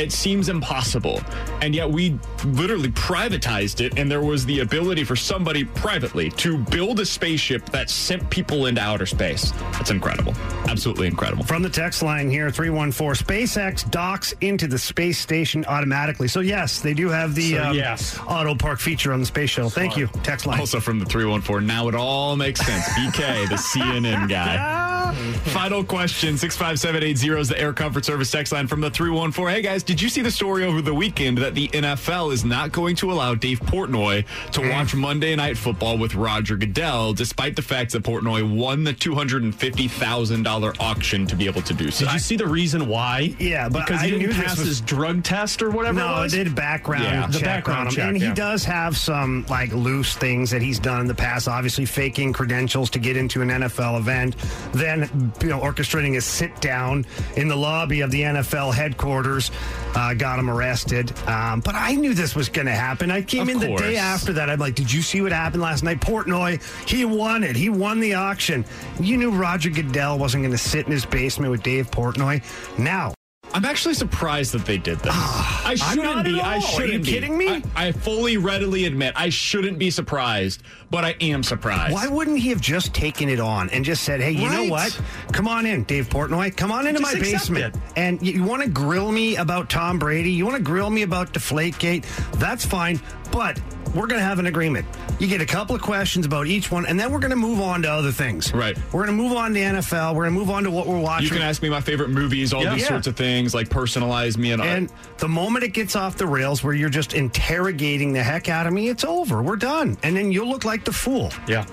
It 0.00 0.10
seems 0.10 0.48
impossible. 0.48 1.20
And 1.62 1.76
yet 1.76 1.88
we 1.88 2.18
literally 2.44 2.88
privatized 2.88 3.80
it, 3.80 3.96
and 4.00 4.10
there 4.10 4.20
was 4.20 4.44
the 4.46 4.60
ability 4.60 5.04
for 5.04 5.14
somebody 5.14 5.62
privately 5.64 6.30
to 6.30 6.58
build 6.58 6.98
a 6.98 7.06
spaceship 7.06 7.64
that 7.70 7.88
sent 7.88 8.28
people 8.30 8.66
into 8.66 8.80
outer 8.80 9.06
space. 9.06 9.52
That's 9.74 9.92
incredible. 9.92 10.34
Absolutely 10.68 11.06
incredible. 11.06 11.44
From 11.44 11.62
the 11.62 11.70
text 11.70 12.02
line 12.02 12.28
here, 12.28 12.50
314, 12.50 13.24
SpaceX 13.24 13.88
docks 13.92 14.34
into 14.40 14.66
the 14.66 14.78
space 14.78 15.20
station 15.20 15.64
automatically. 15.66 16.26
So, 16.26 16.40
yes, 16.40 16.80
they 16.80 16.94
do 16.94 17.08
have 17.10 17.36
the 17.36 17.52
So, 17.52 17.62
um, 17.62 17.76
yes. 17.76 18.18
auto 18.26 18.56
park 18.56 18.80
feature 18.80 19.12
on 19.12 19.19
the 19.20 19.26
space 19.26 19.50
shuttle. 19.50 19.70
Thank 19.70 19.96
you. 19.96 20.08
Text 20.22 20.46
line. 20.46 20.60
Also 20.60 20.80
from 20.80 20.98
the 20.98 21.04
314, 21.06 21.66
now 21.66 21.88
it 21.88 21.94
all 21.94 22.36
makes 22.36 22.60
sense. 22.64 22.84
BK, 22.90 23.48
the 23.48 23.56
CNN 23.56 24.28
guy. 24.28 25.12
Final 25.46 25.82
question 25.82 26.36
65780 26.38 27.40
is 27.40 27.48
the 27.48 27.58
Air 27.58 27.72
Comfort 27.72 28.04
Service 28.04 28.30
text 28.30 28.52
line 28.52 28.66
from 28.66 28.80
the 28.80 28.90
314. 28.90 29.54
Hey 29.54 29.62
guys, 29.62 29.82
did 29.82 30.00
you 30.00 30.08
see 30.08 30.22
the 30.22 30.30
story 30.30 30.64
over 30.64 30.80
the 30.80 30.94
weekend 30.94 31.38
that 31.38 31.54
the 31.54 31.68
NFL 31.68 32.32
is 32.32 32.44
not 32.44 32.70
going 32.72 32.94
to 32.96 33.10
allow 33.10 33.34
Dave 33.34 33.60
Portnoy 33.60 34.24
to 34.52 34.60
mm. 34.60 34.70
watch 34.70 34.94
Monday 34.94 35.34
Night 35.34 35.58
Football 35.58 35.98
with 35.98 36.14
Roger 36.14 36.56
Goodell, 36.56 37.12
despite 37.12 37.56
the 37.56 37.62
fact 37.62 37.92
that 37.92 38.02
Portnoy 38.04 38.56
won 38.56 38.84
the 38.84 38.92
$250,000 38.94 40.80
auction 40.80 41.26
to 41.26 41.36
be 41.36 41.46
able 41.46 41.62
to 41.62 41.74
do 41.74 41.90
so? 41.90 42.04
Did 42.04 42.14
you 42.14 42.18
see 42.20 42.36
the 42.36 42.46
reason 42.46 42.86
why? 42.86 43.34
Yeah, 43.38 43.68
but 43.68 43.86
because 43.86 44.02
I 44.02 44.06
he 44.06 44.12
knew 44.12 44.18
didn't 44.20 44.36
this 44.36 44.46
pass 44.46 44.58
was- 44.58 44.68
his 44.68 44.80
drug 44.80 45.22
test 45.24 45.62
or 45.62 45.70
whatever. 45.70 45.98
No, 45.98 46.14
it 46.14 46.18
it 46.18 46.22
was? 46.22 46.32
did 46.32 46.54
background 46.54 47.04
Yeah, 47.04 47.26
the 47.26 47.32
check 47.38 47.44
background 47.44 47.80
on 47.80 47.86
him. 47.86 47.92
check, 47.92 48.08
and 48.08 48.16
he 48.16 48.32
does 48.32 48.64
have 48.64 48.96
some 48.96 49.09
like 49.10 49.72
loose 49.72 50.14
things 50.16 50.50
that 50.50 50.62
he's 50.62 50.78
done 50.78 51.00
in 51.00 51.06
the 51.06 51.14
past, 51.14 51.48
obviously 51.48 51.84
faking 51.84 52.32
credentials 52.32 52.90
to 52.90 52.98
get 52.98 53.16
into 53.16 53.42
an 53.42 53.48
NFL 53.48 53.98
event, 53.98 54.36
then 54.72 55.32
you 55.40 55.48
know, 55.48 55.60
orchestrating 55.60 56.16
a 56.16 56.20
sit 56.20 56.60
down 56.60 57.04
in 57.36 57.48
the 57.48 57.56
lobby 57.56 58.00
of 58.00 58.10
the 58.10 58.22
NFL 58.22 58.74
headquarters, 58.74 59.50
uh, 59.94 60.14
got 60.14 60.38
him 60.38 60.50
arrested. 60.50 61.12
Um, 61.28 61.60
but 61.60 61.74
I 61.74 61.94
knew 61.94 62.14
this 62.14 62.34
was 62.34 62.48
going 62.48 62.66
to 62.66 62.74
happen. 62.74 63.10
I 63.10 63.22
came 63.22 63.42
Of 63.42 63.48
in 63.50 63.58
the 63.58 63.76
day 63.76 63.96
after 63.96 64.32
that. 64.34 64.48
I'm 64.48 64.58
like, 64.58 64.74
did 64.74 64.92
you 64.92 65.02
see 65.02 65.20
what 65.20 65.32
happened 65.32 65.62
last 65.62 65.82
night? 65.82 66.00
Portnoy, 66.00 66.60
he 66.88 67.04
won 67.04 67.44
it. 67.44 67.56
He 67.56 67.68
won 67.68 68.00
the 68.00 68.14
auction. 68.14 68.64
You 69.00 69.16
knew 69.16 69.30
Roger 69.30 69.70
Goodell 69.70 70.18
wasn't 70.18 70.42
going 70.42 70.52
to 70.52 70.58
sit 70.58 70.86
in 70.86 70.92
his 70.92 71.06
basement 71.06 71.50
with 71.50 71.62
Dave 71.62 71.90
Portnoy. 71.90 72.42
Now, 72.78 73.14
I'm 73.52 73.64
actually 73.64 73.94
surprised 73.94 74.52
that 74.52 74.64
they 74.64 74.78
did 74.78 74.98
this. 75.00 75.12
I 75.16 75.74
shouldn't 75.74 76.24
be. 76.24 76.40
I 76.40 76.56
all. 76.56 76.58
Are 76.58 76.60
shouldn't 76.60 76.92
you 76.92 76.98
be. 77.00 77.04
kidding 77.12 77.36
me? 77.36 77.48
I, 77.48 77.62
I 77.88 77.92
fully, 77.92 78.36
readily 78.36 78.84
admit 78.86 79.14
I 79.16 79.28
shouldn't 79.28 79.78
be 79.78 79.90
surprised, 79.90 80.62
but 80.90 81.04
I 81.04 81.16
am 81.20 81.42
surprised. 81.42 81.92
Why 81.92 82.06
wouldn't 82.06 82.38
he 82.38 82.50
have 82.50 82.60
just 82.60 82.94
taken 82.94 83.28
it 83.28 83.40
on 83.40 83.70
and 83.70 83.84
just 83.84 84.04
said, 84.04 84.20
"Hey, 84.20 84.32
you 84.32 84.48
know 84.48 84.64
what? 84.64 84.98
Come 85.32 85.48
on 85.48 85.66
in, 85.66 85.84
Dave 85.84 86.08
Portnoy. 86.08 86.56
Come 86.56 86.70
on 86.72 86.86
into 86.86 87.00
Just 87.00 87.12
my 87.14 87.18
accept 87.18 87.32
basement." 87.32 87.76
it. 87.76 87.82
And 87.96 88.26
you, 88.26 88.34
you 88.34 88.44
want 88.44 88.62
to 88.62 88.68
grill 88.68 89.10
me 89.10 89.36
about 89.36 89.68
Tom 89.68 89.98
Brady? 89.98 90.30
You 90.30 90.44
want 90.44 90.56
to 90.56 90.62
grill 90.62 90.90
me 90.90 91.02
about 91.02 91.32
Deflategate? 91.32 92.04
That's 92.38 92.64
fine, 92.64 93.00
but 93.32 93.60
we're 93.94 94.06
going 94.06 94.20
to 94.20 94.24
have 94.26 94.38
an 94.38 94.46
agreement. 94.46 94.86
You 95.18 95.26
get 95.26 95.40
a 95.40 95.46
couple 95.46 95.74
of 95.74 95.82
questions 95.82 96.24
about 96.26 96.46
each 96.46 96.70
one, 96.70 96.86
and 96.86 96.98
then 96.98 97.10
we're 97.12 97.18
going 97.18 97.30
to 97.30 97.36
move 97.36 97.60
on 97.60 97.82
to 97.82 97.90
other 97.90 98.12
things. 98.12 98.52
Right. 98.54 98.76
We're 98.92 99.04
going 99.04 99.16
to 99.16 99.22
move 99.22 99.32
on 99.36 99.52
to 99.54 99.60
NFL. 99.60 100.14
We're 100.14 100.24
going 100.24 100.34
to 100.34 100.38
move 100.40 100.50
on 100.50 100.62
to 100.64 100.70
what 100.70 100.86
we're 100.86 100.98
watching. 101.00 101.24
You 101.28 101.32
can 101.34 101.42
ask 101.42 101.62
me 101.62 101.68
my 101.68 101.80
favorite 101.80 102.10
movies, 102.10 102.52
all 102.52 102.62
Yeah. 102.62 102.72
these 102.74 102.82
Yeah. 102.82 102.88
sorts 102.88 103.06
of 103.06 103.16
things, 103.16 103.54
like 103.54 103.68
personalize 103.68 104.36
me 104.36 104.52
and, 104.52 104.62
and 104.62 104.92
the 105.18 105.28
moment 105.28 105.64
it 105.64 105.72
gets 105.72 105.96
off 105.96 106.16
the 106.16 106.26
rails 106.26 106.62
where 106.64 106.74
you're 106.74 106.88
just 106.88 107.12
interrogating 107.14 108.12
the 108.12 108.22
heck 108.22 108.48
out 108.48 108.66
of 108.66 108.72
me, 108.72 108.88
it's 108.88 109.04
over. 109.04 109.42
We're 109.42 109.56
done. 109.56 109.96
And 110.02 110.16
then 110.16 110.30
you'll 110.32 110.48
look 110.48 110.64
like 110.64 110.84
the 110.84 110.92
fool. 110.92 111.32
Yeah. 111.48 111.64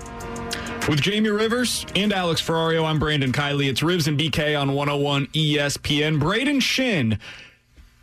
With 0.88 1.00
Jamie 1.02 1.28
Rivers 1.28 1.84
and 1.94 2.12
Alex 2.14 2.40
Ferrario, 2.40 2.84
I'm 2.86 2.98
Brandon 2.98 3.30
Kiley. 3.30 3.68
It's 3.68 3.82
Rivs 3.82 4.08
and 4.08 4.18
BK 4.18 4.58
on 4.58 4.72
101 4.72 5.26
ESPN. 5.34 6.18
Brayden 6.18 6.62
Schenn, 6.62 7.18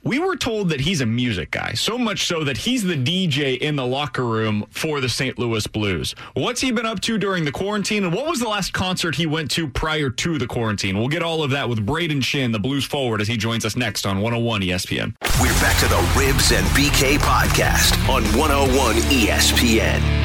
we 0.06 0.20
were 0.20 0.36
told 0.36 0.70
that 0.70 0.82
he's 0.82 1.02
a 1.02 1.06
music 1.06 1.50
guy, 1.50 1.74
so 1.74 1.98
much 1.98 2.28
so 2.28 2.44
that 2.44 2.58
he's 2.58 2.84
the 2.84 2.96
DJ 2.96 3.58
in 3.58 3.76
the 3.76 3.86
locker 3.86 4.24
room 4.24 4.64
for 4.70 5.02
the 5.02 5.10
St. 5.10 5.40
Louis 5.40 5.66
Blues. 5.66 6.14
What's 6.36 6.62
he 6.62 6.72
been 6.72 6.86
up 6.86 7.02
to 7.02 7.18
during 7.18 7.44
the 7.44 7.52
quarantine, 7.52 8.04
and 8.04 8.14
what 8.14 8.28
was 8.28 8.40
the 8.40 8.48
last 8.48 8.72
concert 8.72 9.16
he 9.16 9.26
went 9.26 9.50
to 9.52 9.68
prior 9.68 10.12
to 10.12 10.38
the 10.38 10.46
quarantine? 10.46 10.98
We'll 10.98 11.08
get 11.08 11.24
all 11.24 11.42
of 11.42 11.50
that 11.52 11.68
with 11.68 11.86
Brayden 11.86 12.22
Schenn, 12.22 12.52
the 12.52 12.60
Blues 12.60 12.86
forward, 12.86 13.20
as 13.20 13.28
he 13.28 13.36
joins 13.36 13.66
us 13.66 13.76
next 13.76 14.06
on 14.06 14.22
101 14.22 14.62
ESPN. 14.62 15.16
We're 15.42 15.60
back 15.60 15.78
to 15.80 15.88
the 15.88 16.02
Rivs 16.14 16.56
and 16.56 16.66
BK 16.68 17.18
podcast 17.18 17.98
on 18.08 18.24
101 18.38 18.96
ESPN. 18.96 20.25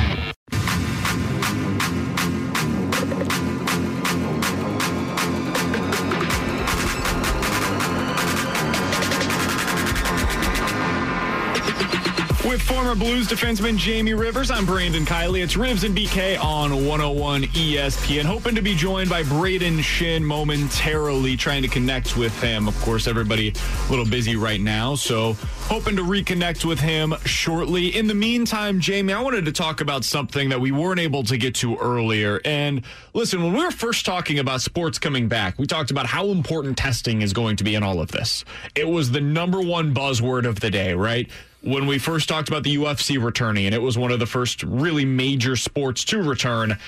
With 12.61 12.77
former 12.77 12.95
Blues 12.95 13.27
defenseman 13.27 13.79
Jamie 13.79 14.13
Rivers, 14.13 14.51
I'm 14.51 14.67
Brandon 14.67 15.07
Kiley. 15.07 15.43
It's 15.43 15.55
Rivs 15.55 15.83
and 15.85 15.97
BK 15.97 16.39
on 16.43 16.85
101 16.87 17.45
ESPN. 17.45 18.25
Hoping 18.25 18.55
to 18.55 18.61
be 18.61 18.75
joined 18.75 19.09
by 19.09 19.23
Brayden 19.23 19.79
Schenn 19.79 20.23
momentarily, 20.23 21.39
trying 21.39 21.63
to 21.63 21.69
connect 21.69 22.19
with 22.19 22.39
him. 22.43 22.69
Of 22.69 22.79
course, 22.83 23.07
everybody 23.07 23.49
a 23.49 23.91
little 23.91 24.05
busy 24.05 24.37
right 24.37 24.61
now, 24.61 24.95
so 24.95 25.35
hoping 25.69 25.97
to 25.97 26.03
reconnect 26.03 26.67
with 26.67 26.79
him 26.79 27.15
shortly. 27.25 27.97
In 27.97 28.07
the 28.07 28.15
meantime, 28.15 28.79
Jamie, 28.79 29.15
I 29.15 29.23
wanted 29.23 29.47
to 29.47 29.53
talk 29.53 29.81
about 29.81 30.05
something 30.05 30.51
that 30.51 30.61
we 30.61 30.71
weren't 30.71 31.01
able 31.01 31.23
to 31.25 31.39
get 31.39 31.55
to 31.57 31.77
earlier. 31.77 32.43
And 32.45 32.83
listen, 33.15 33.43
when 33.43 33.55
we 33.55 33.65
were 33.65 33.71
first 33.71 34.05
talking 34.05 34.39
about 34.39 34.61
sports 34.61 34.99
coming 34.99 35.29
back, 35.29 35.59
we 35.59 35.67
talked 35.67 35.91
about 35.91 36.07
how 36.07 36.27
important 36.27 36.77
testing 36.77 37.23
is 37.23 37.33
going 37.33 37.57
to 37.57 37.65
be 37.65 37.75
in 37.75 37.83
all 37.83 38.01
of 38.01 38.13
this. 38.13 38.45
It 38.75 38.89
was 38.89 39.13
the 39.13 39.21
number 39.21 39.63
one 39.63 39.95
buzzword 39.95 40.47
of 40.47 40.61
the 40.61 40.71
day, 40.71 40.93
right? 40.93 41.31
When 41.63 41.87
we 41.87 41.99
first 41.99 42.29
talked 42.29 42.49
about 42.49 42.63
the 42.63 42.77
UFC 42.77 43.23
returning, 43.23 43.67
and 43.67 43.75
it 43.75 43.83
was 43.83 43.99
one 43.99 44.11
of 44.11 44.19
the 44.19 44.27
first 44.27 44.63
really 44.63 45.05
major 45.05 45.57
sports 45.57 46.05
to 46.07 46.23
return. 46.23 46.79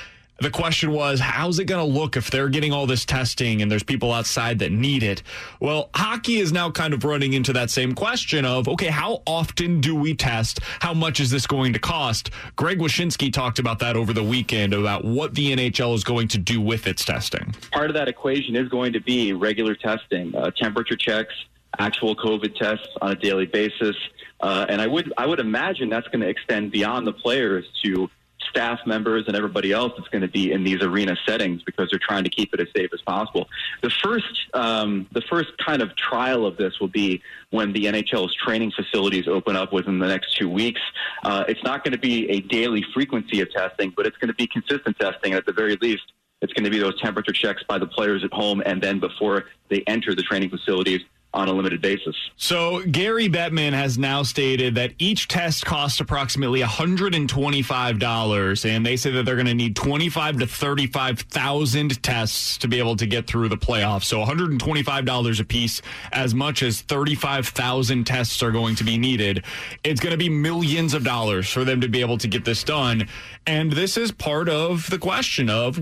The 0.40 0.50
question 0.50 0.90
was, 0.90 1.20
how's 1.20 1.60
it 1.60 1.66
going 1.66 1.86
to 1.86 2.00
look 2.00 2.16
if 2.16 2.30
they're 2.30 2.48
getting 2.48 2.72
all 2.72 2.86
this 2.86 3.04
testing 3.04 3.62
and 3.62 3.70
there's 3.70 3.84
people 3.84 4.12
outside 4.12 4.58
that 4.58 4.72
need 4.72 5.04
it? 5.04 5.22
Well, 5.60 5.88
hockey 5.94 6.38
is 6.38 6.52
now 6.52 6.70
kind 6.70 6.94
of 6.94 7.04
running 7.04 7.34
into 7.34 7.52
that 7.52 7.70
same 7.70 7.94
question 7.94 8.44
of, 8.44 8.66
okay, 8.66 8.88
how 8.88 9.22
often 9.24 9.80
do 9.80 9.94
we 9.94 10.14
test? 10.14 10.58
How 10.80 10.94
much 10.94 11.20
is 11.20 11.30
this 11.30 11.46
going 11.46 11.74
to 11.74 11.78
cost? 11.78 12.30
Greg 12.56 12.78
Wyshynski 12.78 13.32
talked 13.32 13.60
about 13.60 13.78
that 13.80 13.94
over 13.94 14.12
the 14.12 14.22
weekend 14.24 14.74
about 14.74 15.04
what 15.04 15.34
the 15.34 15.54
NHL 15.54 15.94
is 15.94 16.02
going 16.02 16.26
to 16.28 16.38
do 16.38 16.60
with 16.60 16.88
its 16.88 17.04
testing. 17.04 17.54
Part 17.70 17.90
of 17.90 17.94
that 17.94 18.08
equation 18.08 18.56
is 18.56 18.68
going 18.68 18.94
to 18.94 19.00
be 19.00 19.34
regular 19.34 19.76
testing, 19.76 20.34
uh, 20.34 20.50
temperature 20.50 20.96
checks, 20.96 21.34
actual 21.78 22.16
COVID 22.16 22.56
tests 22.56 22.88
on 23.00 23.12
a 23.12 23.14
daily 23.14 23.46
basis. 23.46 23.94
Uh, 24.43 24.66
and 24.68 24.82
I 24.82 24.86
would 24.88 25.12
I 25.16 25.24
would 25.26 25.38
imagine 25.38 25.88
that's 25.88 26.09
going 26.09 26.20
to 26.20 26.28
extend 26.28 26.72
beyond 26.72 27.07
the 27.07 27.12
players 27.12 27.64
to 27.84 28.11
staff 28.51 28.80
members 28.86 29.24
and 29.26 29.36
everybody 29.36 29.72
else 29.72 29.93
that's 29.97 30.09
going 30.09 30.22
to 30.22 30.28
be 30.28 30.53
in 30.53 30.64
these 30.64 30.82
arena 30.82 31.16
settings 31.26 31.62
because 31.62 31.88
they're 31.90 32.01
trying 32.01 32.24
to 32.24 32.30
keep 32.30 32.53
it 32.53 32.61
as 32.61 32.66
safe 32.76 32.90
as 32.93 33.01
possible. 33.03 33.49
The 33.82 33.90
first, 34.03 34.26
um, 34.53 35.07
the 35.12 35.22
first 35.22 35.57
kind 35.59 35.80
of 35.80 35.95
trial 35.97 36.45
of 36.45 36.57
this 36.57 36.78
will 36.80 36.88
be 36.88 37.22
when 37.51 37.72
the 37.72 37.84
NHL's 37.86 38.34
training 38.34 38.72
facilities 38.72 39.26
open 39.26 39.57
up 39.57 39.72
within 39.72 39.99
the 39.99 40.09
next 40.09 40.36
two 40.36 40.49
weeks. 40.49 40.80
Uh, 41.24 41.45
it's 41.49 41.62
not 41.62 41.84
going 41.84 41.93
to 41.93 41.99
be 41.99 42.28
a 42.30 42.40
daily 42.40 42.84
frequency 42.93 43.40
of 43.40 43.51
testing, 43.53 43.93
but 43.97 44.07
it's 44.07 44.16
going 44.18 44.28
to 44.28 44.34
be 44.34 44.47
consistent 44.47 44.99
testing. 44.99 45.34
At 45.34 45.47
the 45.47 45.53
very 45.53 45.76
least, 45.80 46.12
it's 46.40 46.53
going 46.53 46.64
to 46.64 46.70
be 46.70 46.78
those 46.78 47.01
temperature 47.01 47.32
checks 47.32 47.62
by 47.62 47.78
the 47.78 47.86
players 47.86 48.24
at 48.24 48.32
home 48.32 48.62
and 48.66 48.82
then 48.82 48.99
before 48.99 49.45
they 49.68 49.82
enter 49.86 50.14
the 50.14 50.22
training 50.22 50.51
facilities 50.51 51.01
on 51.35 51.49
a 51.49 51.53
limited 51.53 51.80
basis. 51.80 52.14
So 52.37 52.83
Gary 52.83 53.28
Bettman 53.28 53.72
has 53.72 53.97
now 53.97 54.22
stated 54.22 54.74
that 54.74 54.93
each 54.99 55.28
test 55.28 55.64
costs 55.64 56.01
approximately 56.01 56.61
$125, 56.61 58.64
and 58.68 58.85
they 58.85 58.97
say 58.97 59.11
that 59.12 59.24
they're 59.24 59.37
going 59.37 59.47
to 59.47 59.55
need 59.55 59.74
25 59.74 60.41
to 60.41 60.47
35,000 60.47 62.03
tests 62.03 62.59
to 62.59 62.68
be 62.68 62.78
able 62.78 62.97
to 62.97 63.07
get 63.07 63.26
through 63.26 63.49
the 63.49 63.57
playoffs. 63.57 64.05
So 64.05 64.22
$125 64.22 65.41
a 65.41 65.45
piece, 65.45 65.80
as 66.12 66.35
much 66.35 66.62
as 66.62 66.83
35,000 66.83 68.05
tests 68.05 68.43
are 68.43 68.51
going 68.51 68.74
to 68.76 68.85
be 68.85 68.99
needed. 68.99 69.45
It's 69.85 70.01
going 70.01 70.12
to 70.12 70.18
be 70.18 70.28
millions 70.28 70.93
of 70.93 71.05
dollars 71.05 71.49
for 71.49 71.64
them 71.64 71.80
to 71.80 71.89
be 71.89 72.01
able 72.01 72.18
to 72.18 72.28
get 72.28 72.45
this 72.45 72.62
done. 72.62 73.09
And 73.47 73.72
this 73.72 73.97
is 73.97 74.12
part 74.12 74.49
of 74.49 74.89
the 74.91 74.99
question 74.99 75.51
of 75.51 75.78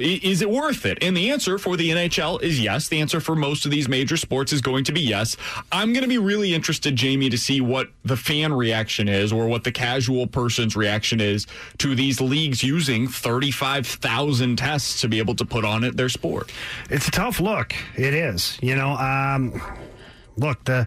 is 0.00 0.42
it 0.42 0.50
worth 0.50 0.84
it? 0.84 0.98
And 1.02 1.16
the 1.16 1.30
answer 1.30 1.58
for 1.58 1.76
the 1.76 1.90
NHL 1.90 2.42
is 2.42 2.60
yes. 2.60 2.88
The 2.88 3.00
answer 3.00 3.20
for 3.20 3.36
most 3.36 3.64
of 3.64 3.70
these 3.70 3.88
major 3.88 4.16
sports 4.16 4.52
is 4.52 4.60
going 4.60 4.79
to 4.84 4.92
be 4.92 5.00
yes. 5.00 5.36
I'm 5.72 5.92
going 5.92 6.02
to 6.02 6.08
be 6.08 6.18
really 6.18 6.54
interested, 6.54 6.96
Jamie, 6.96 7.30
to 7.30 7.38
see 7.38 7.60
what 7.60 7.88
the 8.04 8.16
fan 8.16 8.52
reaction 8.52 9.08
is 9.08 9.32
or 9.32 9.46
what 9.46 9.64
the 9.64 9.72
casual 9.72 10.26
person's 10.26 10.76
reaction 10.76 11.20
is 11.20 11.46
to 11.78 11.94
these 11.94 12.20
leagues 12.20 12.62
using 12.62 13.08
35,000 13.08 14.56
tests 14.56 15.00
to 15.00 15.08
be 15.08 15.18
able 15.18 15.34
to 15.36 15.44
put 15.44 15.64
on 15.64 15.84
it 15.84 15.96
their 15.96 16.08
sport. 16.08 16.52
It's 16.90 17.08
a 17.08 17.10
tough 17.10 17.40
look. 17.40 17.74
It 17.96 18.14
is. 18.14 18.58
You 18.62 18.76
know, 18.76 18.90
um, 18.90 19.60
look, 20.36 20.64
the 20.64 20.86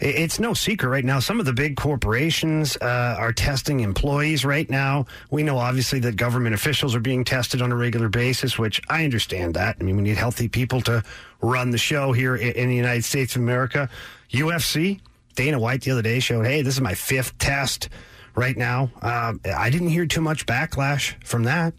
it's 0.00 0.40
no 0.40 0.54
secret 0.54 0.88
right 0.88 1.04
now. 1.04 1.20
Some 1.20 1.40
of 1.40 1.46
the 1.46 1.52
big 1.52 1.76
corporations 1.76 2.76
uh, 2.76 3.16
are 3.18 3.32
testing 3.32 3.80
employees 3.80 4.44
right 4.44 4.68
now. 4.68 5.06
We 5.30 5.42
know 5.42 5.58
obviously 5.58 6.00
that 6.00 6.16
government 6.16 6.54
officials 6.54 6.94
are 6.94 7.00
being 7.00 7.24
tested 7.24 7.62
on 7.62 7.72
a 7.72 7.76
regular 7.76 8.08
basis, 8.08 8.58
which 8.58 8.80
I 8.88 9.04
understand 9.04 9.54
that. 9.54 9.76
I 9.80 9.84
mean, 9.84 9.96
we 9.96 10.02
need 10.02 10.16
healthy 10.16 10.48
people 10.48 10.80
to 10.82 11.02
run 11.40 11.70
the 11.70 11.78
show 11.78 12.12
here 12.12 12.36
in 12.36 12.68
the 12.68 12.76
United 12.76 13.04
States 13.04 13.36
of 13.36 13.42
America. 13.42 13.88
UFC, 14.30 15.00
Dana 15.36 15.58
White 15.58 15.82
the 15.82 15.92
other 15.92 16.02
day 16.02 16.20
showed, 16.20 16.46
hey, 16.46 16.62
this 16.62 16.74
is 16.74 16.80
my 16.80 16.94
fifth 16.94 17.36
test 17.38 17.88
right 18.34 18.56
now. 18.56 18.90
Uh, 19.00 19.34
I 19.44 19.70
didn't 19.70 19.88
hear 19.88 20.06
too 20.06 20.20
much 20.20 20.46
backlash 20.46 21.14
from 21.24 21.44
that. 21.44 21.74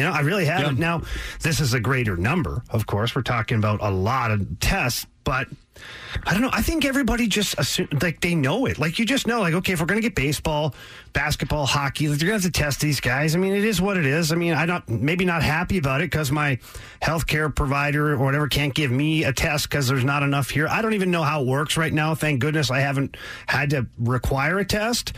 You 0.00 0.06
know, 0.06 0.12
I 0.12 0.20
really 0.20 0.46
haven't. 0.46 0.78
Yeah. 0.78 0.98
Now, 0.98 1.02
this 1.42 1.60
is 1.60 1.74
a 1.74 1.80
greater 1.80 2.16
number, 2.16 2.62
of 2.70 2.86
course. 2.86 3.14
We're 3.14 3.20
talking 3.20 3.58
about 3.58 3.80
a 3.82 3.90
lot 3.90 4.30
of 4.30 4.58
tests, 4.58 5.06
but 5.24 5.46
I 6.24 6.32
don't 6.32 6.40
know. 6.40 6.48
I 6.54 6.62
think 6.62 6.86
everybody 6.86 7.26
just 7.28 7.58
assume, 7.58 7.88
like 8.00 8.22
they 8.22 8.34
know 8.34 8.64
it. 8.64 8.78
Like 8.78 8.98
you 8.98 9.04
just 9.04 9.26
know, 9.26 9.40
like 9.40 9.52
okay, 9.52 9.74
if 9.74 9.80
we're 9.80 9.84
going 9.84 10.00
to 10.00 10.08
get 10.08 10.14
baseball, 10.14 10.74
basketball, 11.12 11.66
hockey, 11.66 12.08
like, 12.08 12.18
you're 12.18 12.28
going 12.30 12.40
to 12.40 12.46
have 12.46 12.52
to 12.54 12.58
test 12.58 12.80
these 12.80 12.98
guys. 12.98 13.34
I 13.34 13.38
mean, 13.38 13.52
it 13.52 13.62
is 13.62 13.78
what 13.78 13.98
it 13.98 14.06
is. 14.06 14.32
I 14.32 14.36
mean, 14.36 14.54
I'm 14.54 14.68
not 14.68 14.88
maybe 14.88 15.26
not 15.26 15.42
happy 15.42 15.76
about 15.76 16.00
it 16.00 16.10
because 16.10 16.32
my 16.32 16.58
healthcare 17.02 17.54
provider 17.54 18.14
or 18.14 18.16
whatever 18.16 18.48
can't 18.48 18.72
give 18.72 18.90
me 18.90 19.24
a 19.24 19.34
test 19.34 19.68
because 19.68 19.86
there's 19.86 20.02
not 20.02 20.22
enough 20.22 20.48
here. 20.48 20.66
I 20.66 20.80
don't 20.80 20.94
even 20.94 21.10
know 21.10 21.24
how 21.24 21.42
it 21.42 21.46
works 21.46 21.76
right 21.76 21.92
now. 21.92 22.14
Thank 22.14 22.40
goodness 22.40 22.70
I 22.70 22.80
haven't 22.80 23.18
had 23.46 23.68
to 23.70 23.86
require 23.98 24.58
a 24.60 24.64
test. 24.64 25.12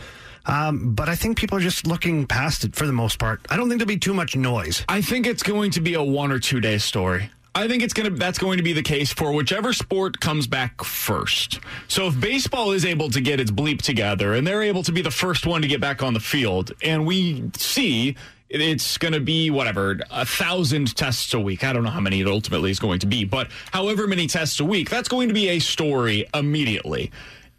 Um, 0.45 0.93
but 0.93 1.09
I 1.09 1.15
think 1.15 1.37
people 1.37 1.57
are 1.57 1.61
just 1.61 1.87
looking 1.87 2.27
past 2.27 2.63
it 2.63 2.75
for 2.75 2.85
the 2.85 2.93
most 2.93 3.17
part. 3.17 3.41
I 3.49 3.55
don't 3.55 3.69
think 3.69 3.79
there'll 3.79 3.87
be 3.87 3.97
too 3.97 4.13
much 4.13 4.35
noise. 4.35 4.83
I 4.89 5.01
think 5.01 5.25
it's 5.25 5.43
going 5.43 5.71
to 5.71 5.81
be 5.81 5.93
a 5.93 6.03
one 6.03 6.31
or 6.31 6.39
two 6.39 6.59
day 6.59 6.77
story. 6.77 7.29
I 7.55 7.67
think 7.67 7.83
it's 7.83 7.93
going 7.93 8.11
to 8.11 8.17
that's 8.17 8.39
going 8.39 8.57
to 8.57 8.63
be 8.63 8.73
the 8.73 8.81
case 8.81 9.13
for 9.13 9.31
whichever 9.31 9.73
sport 9.73 10.19
comes 10.19 10.47
back 10.47 10.83
first. 10.83 11.59
So 11.87 12.07
if 12.07 12.19
baseball 12.19 12.71
is 12.71 12.83
able 12.83 13.11
to 13.11 13.21
get 13.21 13.39
its 13.39 13.51
bleep 13.51 13.81
together 13.81 14.33
and 14.33 14.45
they're 14.45 14.63
able 14.63 14.81
to 14.83 14.91
be 14.91 15.03
the 15.03 15.11
first 15.11 15.45
one 15.45 15.61
to 15.61 15.67
get 15.67 15.79
back 15.79 16.01
on 16.01 16.15
the 16.15 16.19
field 16.19 16.71
and 16.81 17.05
we 17.05 17.51
see 17.55 18.15
it's 18.49 18.97
going 18.97 19.13
to 19.13 19.19
be 19.19 19.49
whatever 19.51 19.99
a 20.11 20.25
thousand 20.25 20.95
tests 20.95 21.33
a 21.33 21.39
week. 21.39 21.63
I 21.63 21.73
don't 21.73 21.83
know 21.83 21.89
how 21.89 21.99
many 21.99 22.21
it 22.21 22.27
ultimately 22.27 22.71
is 22.71 22.79
going 22.79 22.99
to 22.99 23.07
be, 23.07 23.23
but 23.23 23.49
however 23.71 24.07
many 24.07 24.27
tests 24.27 24.59
a 24.59 24.65
week, 24.65 24.89
that's 24.89 25.07
going 25.07 25.27
to 25.27 25.33
be 25.33 25.49
a 25.49 25.59
story 25.59 26.25
immediately 26.33 27.11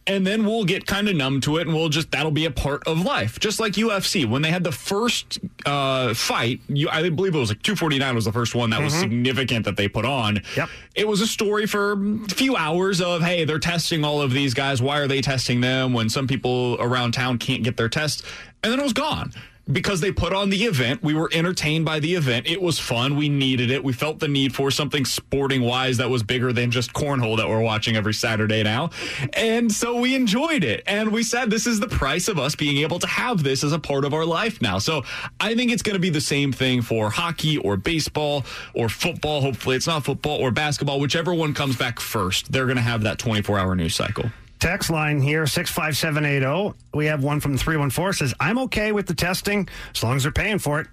and 0.06 0.26
then 0.26 0.44
we'll 0.44 0.64
get 0.64 0.86
kind 0.86 1.08
of 1.08 1.16
numb 1.16 1.40
to 1.42 1.56
it 1.56 1.66
and 1.66 1.74
we'll 1.74 1.88
just 1.88 2.10
that'll 2.10 2.30
be 2.30 2.44
a 2.44 2.50
part 2.50 2.86
of 2.86 3.00
life. 3.00 3.38
Just 3.38 3.60
like 3.60 3.74
ufc 3.74 4.28
when 4.28 4.42
they 4.42 4.50
had 4.50 4.64
the 4.64 4.72
first 4.72 5.38
uh, 5.66 6.14
fight 6.14 6.60
you, 6.68 6.88
i 6.90 7.08
believe 7.08 7.34
it 7.34 7.38
was 7.38 7.50
like 7.50 7.62
249 7.62 8.14
was 8.14 8.24
the 8.24 8.32
first 8.32 8.54
one 8.54 8.70
that 8.70 8.76
mm-hmm. 8.76 8.84
was 8.84 8.94
significant 8.94 9.64
that 9.64 9.76
they 9.76 9.88
put 9.88 10.04
on. 10.04 10.40
Yep. 10.56 10.68
it 10.94 11.08
was 11.08 11.20
a 11.20 11.26
story 11.26 11.66
for 11.66 11.92
a 11.92 12.28
few 12.28 12.56
hours 12.56 13.00
of 13.00 13.22
hey 13.22 13.44
they're 13.44 13.58
testing 13.58 14.04
all 14.04 14.20
of 14.20 14.32
these 14.32 14.54
guys. 14.54 14.82
Why 14.82 14.98
are 14.98 15.08
they 15.08 15.20
testing 15.20 15.60
them 15.60 15.92
when 15.92 16.08
some 16.08 16.26
people 16.26 16.76
around 16.80 17.12
town 17.12 17.38
can't 17.38 17.62
get 17.62 17.76
their 17.76 17.88
tests? 17.88 18.22
And 18.62 18.72
then 18.72 18.80
it 18.80 18.82
was 18.82 18.92
gone 18.92 19.32
because 19.70 20.00
they 20.00 20.12
put 20.12 20.32
on 20.32 20.50
the 20.50 20.64
event. 20.64 21.02
We 21.02 21.14
were 21.14 21.30
entertained 21.32 21.84
by 21.84 22.00
the 22.00 22.14
event. 22.14 22.46
It 22.46 22.60
was 22.60 22.78
fun. 22.78 23.16
We 23.16 23.28
needed 23.28 23.70
it. 23.70 23.82
We 23.82 23.92
felt 23.92 24.18
the 24.20 24.28
need 24.28 24.54
for 24.54 24.70
something 24.70 25.04
sporting 25.04 25.62
wise 25.62 25.96
that 25.96 26.10
was 26.10 26.22
bigger 26.22 26.52
than 26.52 26.70
just 26.70 26.92
cornhole 26.92 27.36
that 27.38 27.48
we're 27.48 27.62
watching 27.62 27.96
every 27.96 28.14
Saturday 28.14 28.62
now. 28.62 28.90
And 29.32 29.72
so 29.72 29.98
we 29.98 30.14
enjoyed 30.14 30.64
it. 30.64 30.82
And 30.86 31.12
we 31.12 31.22
said 31.22 31.50
this 31.50 31.66
is 31.66 31.80
the 31.80 31.88
price 31.88 32.28
of 32.28 32.38
us 32.38 32.54
being 32.54 32.78
able 32.78 32.98
to 32.98 33.06
have 33.06 33.42
this 33.42 33.64
as 33.64 33.72
a 33.72 33.78
part 33.78 34.04
of 34.04 34.12
our 34.12 34.24
life 34.24 34.60
now. 34.60 34.78
So 34.78 35.02
I 35.40 35.54
think 35.54 35.72
it's 35.72 35.82
going 35.82 35.94
to 35.94 36.00
be 36.00 36.10
the 36.10 36.20
same 36.20 36.52
thing 36.52 36.82
for 36.82 37.10
hockey 37.10 37.56
or 37.58 37.76
baseball 37.76 38.44
or 38.74 38.88
football. 38.88 39.40
Hopefully 39.40 39.76
it's 39.76 39.86
not 39.86 40.04
football 40.04 40.38
or 40.38 40.50
basketball, 40.50 41.00
whichever 41.00 41.32
one 41.32 41.54
comes 41.54 41.76
back 41.76 42.00
first. 42.00 42.52
They're 42.52 42.66
going 42.66 42.76
to 42.76 42.82
have 42.82 43.02
that 43.02 43.18
24 43.18 43.58
hour 43.58 43.74
news 43.74 43.94
cycle. 43.94 44.30
Text 44.64 44.88
line 44.88 45.20
here, 45.20 45.46
65780. 45.46 46.74
We 46.94 47.04
have 47.04 47.22
one 47.22 47.38
from 47.38 47.58
314 47.58 48.14
says, 48.14 48.34
I'm 48.40 48.58
okay 48.60 48.92
with 48.92 49.06
the 49.06 49.12
testing 49.12 49.68
as 49.94 50.02
long 50.02 50.16
as 50.16 50.22
they're 50.22 50.32
paying 50.32 50.58
for 50.58 50.80
it. 50.80 50.86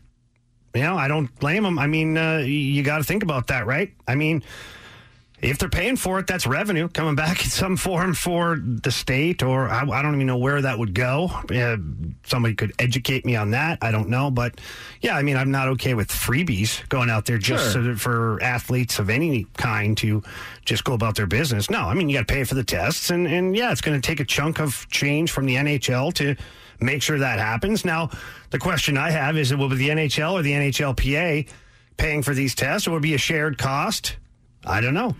You 0.76 0.82
know, 0.82 0.98
I 0.98 1.08
don't 1.08 1.34
blame 1.40 1.64
them. 1.64 1.80
I 1.80 1.88
mean, 1.88 2.18
uh, 2.18 2.40
you 2.40 2.84
got 2.84 2.98
to 2.98 3.06
think 3.06 3.24
about 3.24 3.48
that, 3.48 3.66
right? 3.66 3.94
I 4.06 4.16
mean, 4.16 4.44
if 5.42 5.58
they're 5.58 5.70
paying 5.70 5.96
for 5.96 6.20
it, 6.20 6.28
that's 6.28 6.46
revenue 6.46 6.88
coming 6.88 7.16
back 7.16 7.44
in 7.44 7.50
some 7.50 7.76
form 7.76 8.14
for 8.14 8.60
the 8.62 8.92
state, 8.92 9.42
or 9.42 9.68
I, 9.70 9.82
I 9.82 10.02
don't 10.02 10.14
even 10.14 10.28
know 10.28 10.38
where 10.38 10.62
that 10.62 10.78
would 10.78 10.94
go. 10.94 11.32
Uh, 11.50 11.78
somebody 12.26 12.54
could 12.54 12.74
educate 12.78 13.26
me 13.26 13.36
on 13.36 13.52
that. 13.52 13.80
I 13.82 13.92
don't 13.92 14.10
know. 14.10 14.30
But 14.30 14.62
yeah, 15.02 15.18
I 15.18 15.24
mean, 15.24 15.38
I'm 15.38 15.50
not 15.50 15.68
okay 15.70 15.96
with 15.96 16.10
freebies 16.10 16.88
going 16.90 17.10
out 17.10 17.26
there 17.26 17.40
just 17.40 17.74
sure. 17.74 17.96
so 17.96 17.96
for 17.96 18.42
athletes 18.44 19.00
of 19.00 19.10
any 19.10 19.46
kind 19.58 19.98
to 19.98 20.22
just 20.66 20.84
go 20.84 20.94
about 20.94 21.16
their 21.16 21.28
business. 21.28 21.70
No, 21.70 21.82
I 21.82 21.96
mean, 21.96 22.08
you 22.08 22.18
got 22.18 22.28
to 22.28 22.34
pay 22.34 22.44
for 22.44 22.56
the 22.56 22.64
tests. 22.64 23.10
And, 23.10 23.26
and 23.26 23.56
yeah, 23.56 23.72
it's 23.72 23.82
going 23.82 24.00
to 24.00 24.06
take 24.06 24.20
a 24.20 24.26
chunk 24.26 24.60
of 24.60 24.88
change 24.90 25.32
from 25.32 25.48
the 25.48 25.56
NHL 25.56 26.14
to 26.16 26.36
make 26.80 27.02
sure 27.02 27.18
that 27.18 27.40
happens. 27.40 27.84
Now, 27.84 28.12
the 28.52 28.60
question 28.60 28.96
I 28.96 29.10
have 29.10 29.38
is 29.38 29.52
it 29.52 29.58
will 29.58 29.70
be 29.70 29.76
the 29.78 29.90
NHL 29.90 30.34
or 30.34 30.42
the 30.44 30.52
NHLPA 30.52 31.48
paying 31.98 32.22
for 32.22 32.34
these 32.34 32.54
tests, 32.54 32.88
or 32.88 32.92
will 32.92 32.98
it 32.98 33.02
be 33.02 33.14
a 33.16 33.20
shared 33.20 33.58
cost? 33.58 34.18
I 34.66 34.82
don't 34.82 34.94
know. 34.94 35.16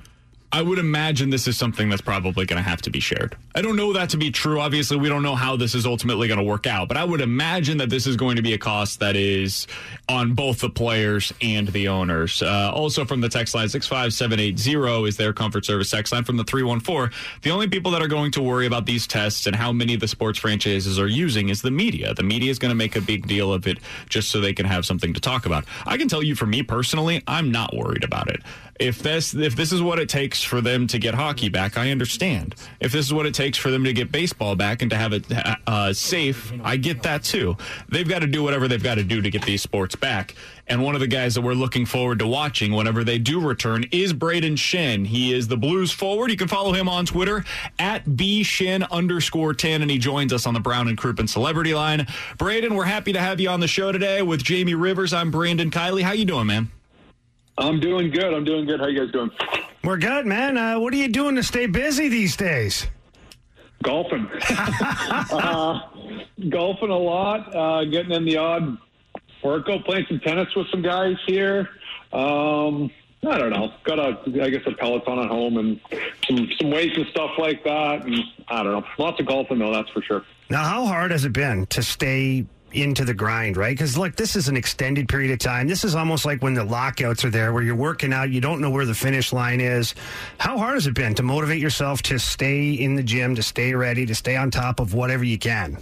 I 0.54 0.62
would 0.62 0.80
imagine 0.80 1.30
this 1.30 1.48
is 1.48 1.58
something 1.58 1.88
that's 1.88 2.02
probably 2.02 2.46
going 2.46 2.62
to 2.62 2.70
have 2.70 2.82
to 2.82 2.90
be 2.90 3.00
shared. 3.00 3.38
I 3.56 3.62
don't 3.62 3.78
know 3.78 3.94
that 3.94 4.10
to 4.10 4.18
be 4.18 4.32
true. 4.32 4.60
Obviously, 4.60 4.98
we 4.98 5.08
don't 5.08 5.24
know 5.24 5.36
how 5.36 5.56
this 5.56 5.74
is 5.74 5.86
ultimately 5.86 6.28
going 6.28 6.40
to 6.40 6.44
work 6.44 6.68
out, 6.68 6.90
but 6.90 6.98
I 6.98 7.06
would 7.06 7.22
imagine 7.22 7.78
that 7.78 7.90
this 7.90 8.06
is 8.06 8.18
going 8.18 8.36
to 8.36 8.42
be 8.42 8.54
a 8.54 8.58
cost 8.58 9.00
that 9.00 9.16
is 9.16 9.66
on 10.10 10.34
both 10.34 10.60
the 10.60 10.70
players 10.70 11.34
and 11.42 11.70
the 11.70 11.88
owners. 11.88 12.42
Uh, 12.42 12.70
also, 12.74 13.06
from 13.06 13.22
the 13.22 13.30
text 13.30 13.56
line 13.56 13.70
65780 13.70 15.08
is 15.08 15.16
their 15.16 15.32
comfort 15.32 15.64
service 15.64 15.90
text 15.90 16.12
line 16.12 16.26
from 16.26 16.36
the 16.36 16.44
314. 16.44 17.18
The 17.44 17.52
only 17.52 17.70
people 17.70 17.92
that 17.92 18.02
are 18.02 18.10
going 18.10 18.32
to 18.32 18.42
worry 18.42 18.66
about 18.66 18.86
these 18.86 19.08
tests 19.08 19.48
and 19.48 19.56
how 19.56 19.72
many 19.72 19.94
of 19.94 20.02
the 20.02 20.08
sports 20.08 20.38
franchises 20.38 21.00
are 21.00 21.08
using 21.08 21.48
is 21.48 21.62
the 21.62 21.72
media. 21.72 22.14
The 22.14 22.24
media 22.24 22.52
is 22.52 22.60
going 22.60 22.72
to 22.72 22.76
make 22.76 22.98
a 22.98 23.02
big 23.02 23.26
deal 23.26 23.54
of 23.54 23.68
it 23.68 23.80
just 24.10 24.30
so 24.30 24.42
they 24.42 24.54
can 24.54 24.66
have 24.66 24.86
something 24.86 25.14
to 25.14 25.22
talk 25.22 25.46
about. 25.46 25.64
I 25.86 25.96
can 25.96 26.10
tell 26.10 26.22
you 26.22 26.36
for 26.36 26.46
me 26.46 26.62
personally, 26.62 27.24
I'm 27.26 27.52
not 27.52 27.74
worried 27.74 28.04
about 28.04 28.30
it 28.30 28.42
if 28.82 29.00
this 29.00 29.34
if 29.34 29.56
this 29.56 29.72
is 29.72 29.82
what 29.82 30.00
it 30.00 30.10
takes 30.10 30.41
for 30.44 30.62
them 30.62 30.88
to 30.88 31.00
get 31.00 31.14
hockey 31.14 31.50
back, 31.50 31.78
I 31.78 31.92
understand. 31.92 32.56
If 32.80 32.92
this 32.92 33.06
is 33.06 33.14
what 33.14 33.26
it 33.26 33.34
takes 33.34 33.58
for 33.58 33.72
them 33.72 33.84
to 33.84 33.94
get 33.94 34.12
baseball 34.12 34.56
back 34.56 34.82
and 34.82 34.92
to 34.92 34.98
have 34.98 35.14
it 35.14 35.26
uh, 35.68 35.94
safe, 35.94 36.54
I 36.64 36.78
get 36.78 37.04
that 37.04 37.24
too. 37.24 37.58
They've 37.90 38.08
got 38.08 38.20
to 38.20 38.28
do 38.28 38.44
whatever 38.44 38.68
they've 38.68 38.82
got 38.82 38.96
to 38.96 39.04
do 39.04 39.22
to 39.22 39.30
get 39.30 39.44
these 39.44 39.62
sports 39.62 39.96
back. 39.96 40.36
And 40.68 40.84
one 40.84 40.96
of 40.96 41.02
the 41.02 41.08
guys 41.08 41.36
that 41.36 41.42
we're 41.42 41.54
looking 41.54 41.86
forward 41.86 42.20
to 42.20 42.28
watching 42.28 42.72
whenever 42.72 43.04
they 43.04 43.18
do 43.18 43.42
return 43.42 43.84
is 43.92 44.14
Brayden 44.14 44.54
Schenn. 44.54 45.06
He 45.06 45.34
is 45.34 45.48
the 45.48 45.58
Blues 45.58 45.92
forward. 45.92 46.32
You 46.32 46.38
can 46.38 46.48
follow 46.48 46.72
him 46.72 46.88
on 46.88 47.06
Twitter 47.06 47.44
at 47.78 48.06
bshin 48.06 48.90
underscore 48.90 49.54
10, 49.54 49.82
and 49.82 49.92
he 49.92 49.98
joins 49.98 50.32
us 50.32 50.46
on 50.46 50.54
the 50.54 50.60
Brown 50.60 50.88
and 50.88 50.98
Crouppen 50.98 51.28
Celebrity 51.28 51.74
Line. 51.74 52.08
Brayden, 52.38 52.76
we're 52.76 52.86
happy 52.86 53.12
to 53.14 53.20
have 53.20 53.40
you 53.40 53.50
on 53.50 53.60
the 53.60 53.68
show 53.68 53.92
today 53.92 54.22
with 54.22 54.44
Jamie 54.44 54.76
Rivers. 54.76 55.14
I'm 55.14 55.30
Brandon 55.30 55.72
Kiley. 55.72 56.04
How 56.04 56.14
you 56.14 56.26
doing, 56.26 56.48
man? 56.48 56.72
I'm 57.62 57.80
doing 57.80 58.10
good. 58.10 58.34
I'm 58.34 58.44
doing 58.44 58.66
good. 58.66 58.80
How 58.80 58.88
you 58.88 59.00
guys 59.00 59.12
doing? 59.12 59.30
We're 59.84 59.98
good, 59.98 60.26
man. 60.26 60.58
Uh, 60.58 60.80
what 60.80 60.94
are 60.94 60.98
you 60.98 61.08
doing 61.08 61.36
to 61.36 61.44
stay 61.44 61.68
busy 61.68 62.10
these 62.10 62.36
days? 62.36 62.88
Golfing. 63.84 64.28
uh, 64.50 65.80
golfing 66.50 66.90
a 66.90 66.98
lot. 66.98 67.56
Uh, 67.56 67.86
getting 67.86 68.12
in 68.12 68.26
the 68.26 68.38
odd 68.38 68.78
workout, 69.44 69.86
playing 69.86 70.06
some 70.08 70.20
tennis 70.20 70.48
with 70.56 70.68
some 70.72 70.82
guys 70.82 71.16
here. 71.26 71.70
Um, 72.12 72.92
I 73.28 73.38
don't 73.38 73.52
know. 73.52 73.72
Got 73.84 74.00
a, 74.00 74.44
I 74.44 74.50
guess, 74.50 74.62
a 74.66 74.72
Peloton 74.72 75.20
at 75.20 75.28
home 75.28 75.58
and 75.58 75.80
some 76.28 76.50
some 76.60 76.72
weights 76.72 76.98
and 76.98 77.06
stuff 77.08 77.32
like 77.38 77.64
that. 77.64 78.06
And 78.06 78.20
I 78.48 78.64
don't 78.64 78.74
know. 78.74 78.86
Lots 78.98 79.20
of 79.20 79.28
golfing 79.28 79.60
though, 79.60 79.72
that's 79.72 79.90
for 79.92 80.02
sure. 80.02 80.26
Now, 80.50 80.64
how 80.64 80.86
hard 80.86 81.12
has 81.12 81.26
it 81.26 81.34
been 81.34 81.68
to 81.68 81.84
stay 81.84 82.46
into 82.74 83.06
the 83.06 83.14
grind, 83.14 83.58
right? 83.58 83.76
Because 83.76 83.98
look, 83.98 84.16
this 84.16 84.36
is 84.36 84.48
an 84.48 84.58
extended 84.58 85.08
period 85.10 85.32
of 85.32 85.40
time. 85.40 85.68
This 85.68 85.84
is 85.84 85.96
almost 85.96 86.26
like 86.26 86.42
when 86.42 86.54
the 86.54 86.64
lockouts 86.64 87.24
are 87.26 87.30
there, 87.30 87.54
where 87.54 87.64
you're 87.64 87.76
working 87.76 88.14
out, 88.14 88.30
you 88.30 88.42
don't 88.42 88.62
know 88.62 88.70
where 88.70 88.86
the 88.86 88.94
finish 88.94 89.34
line 89.34 89.62
is. 89.62 89.94
How 90.38 90.58
hard 90.58 90.76
has 90.76 90.88
it 90.88 90.94
been 90.94 91.16
to 91.16 91.24
motivate 91.24 91.60
yourself 91.60 92.02
to 92.04 92.20
stay 92.20 92.72
in 92.74 92.96
the 92.96 93.04
gym, 93.04 93.36
to 93.36 93.44
stay 93.44 93.74
ready, 93.74 94.06
to 94.06 94.16
stay 94.16 94.36
on 94.36 94.52
top 94.52 94.80
of 94.80 94.94
whatever 94.94 95.24
you 95.24 95.38
can? 95.38 95.78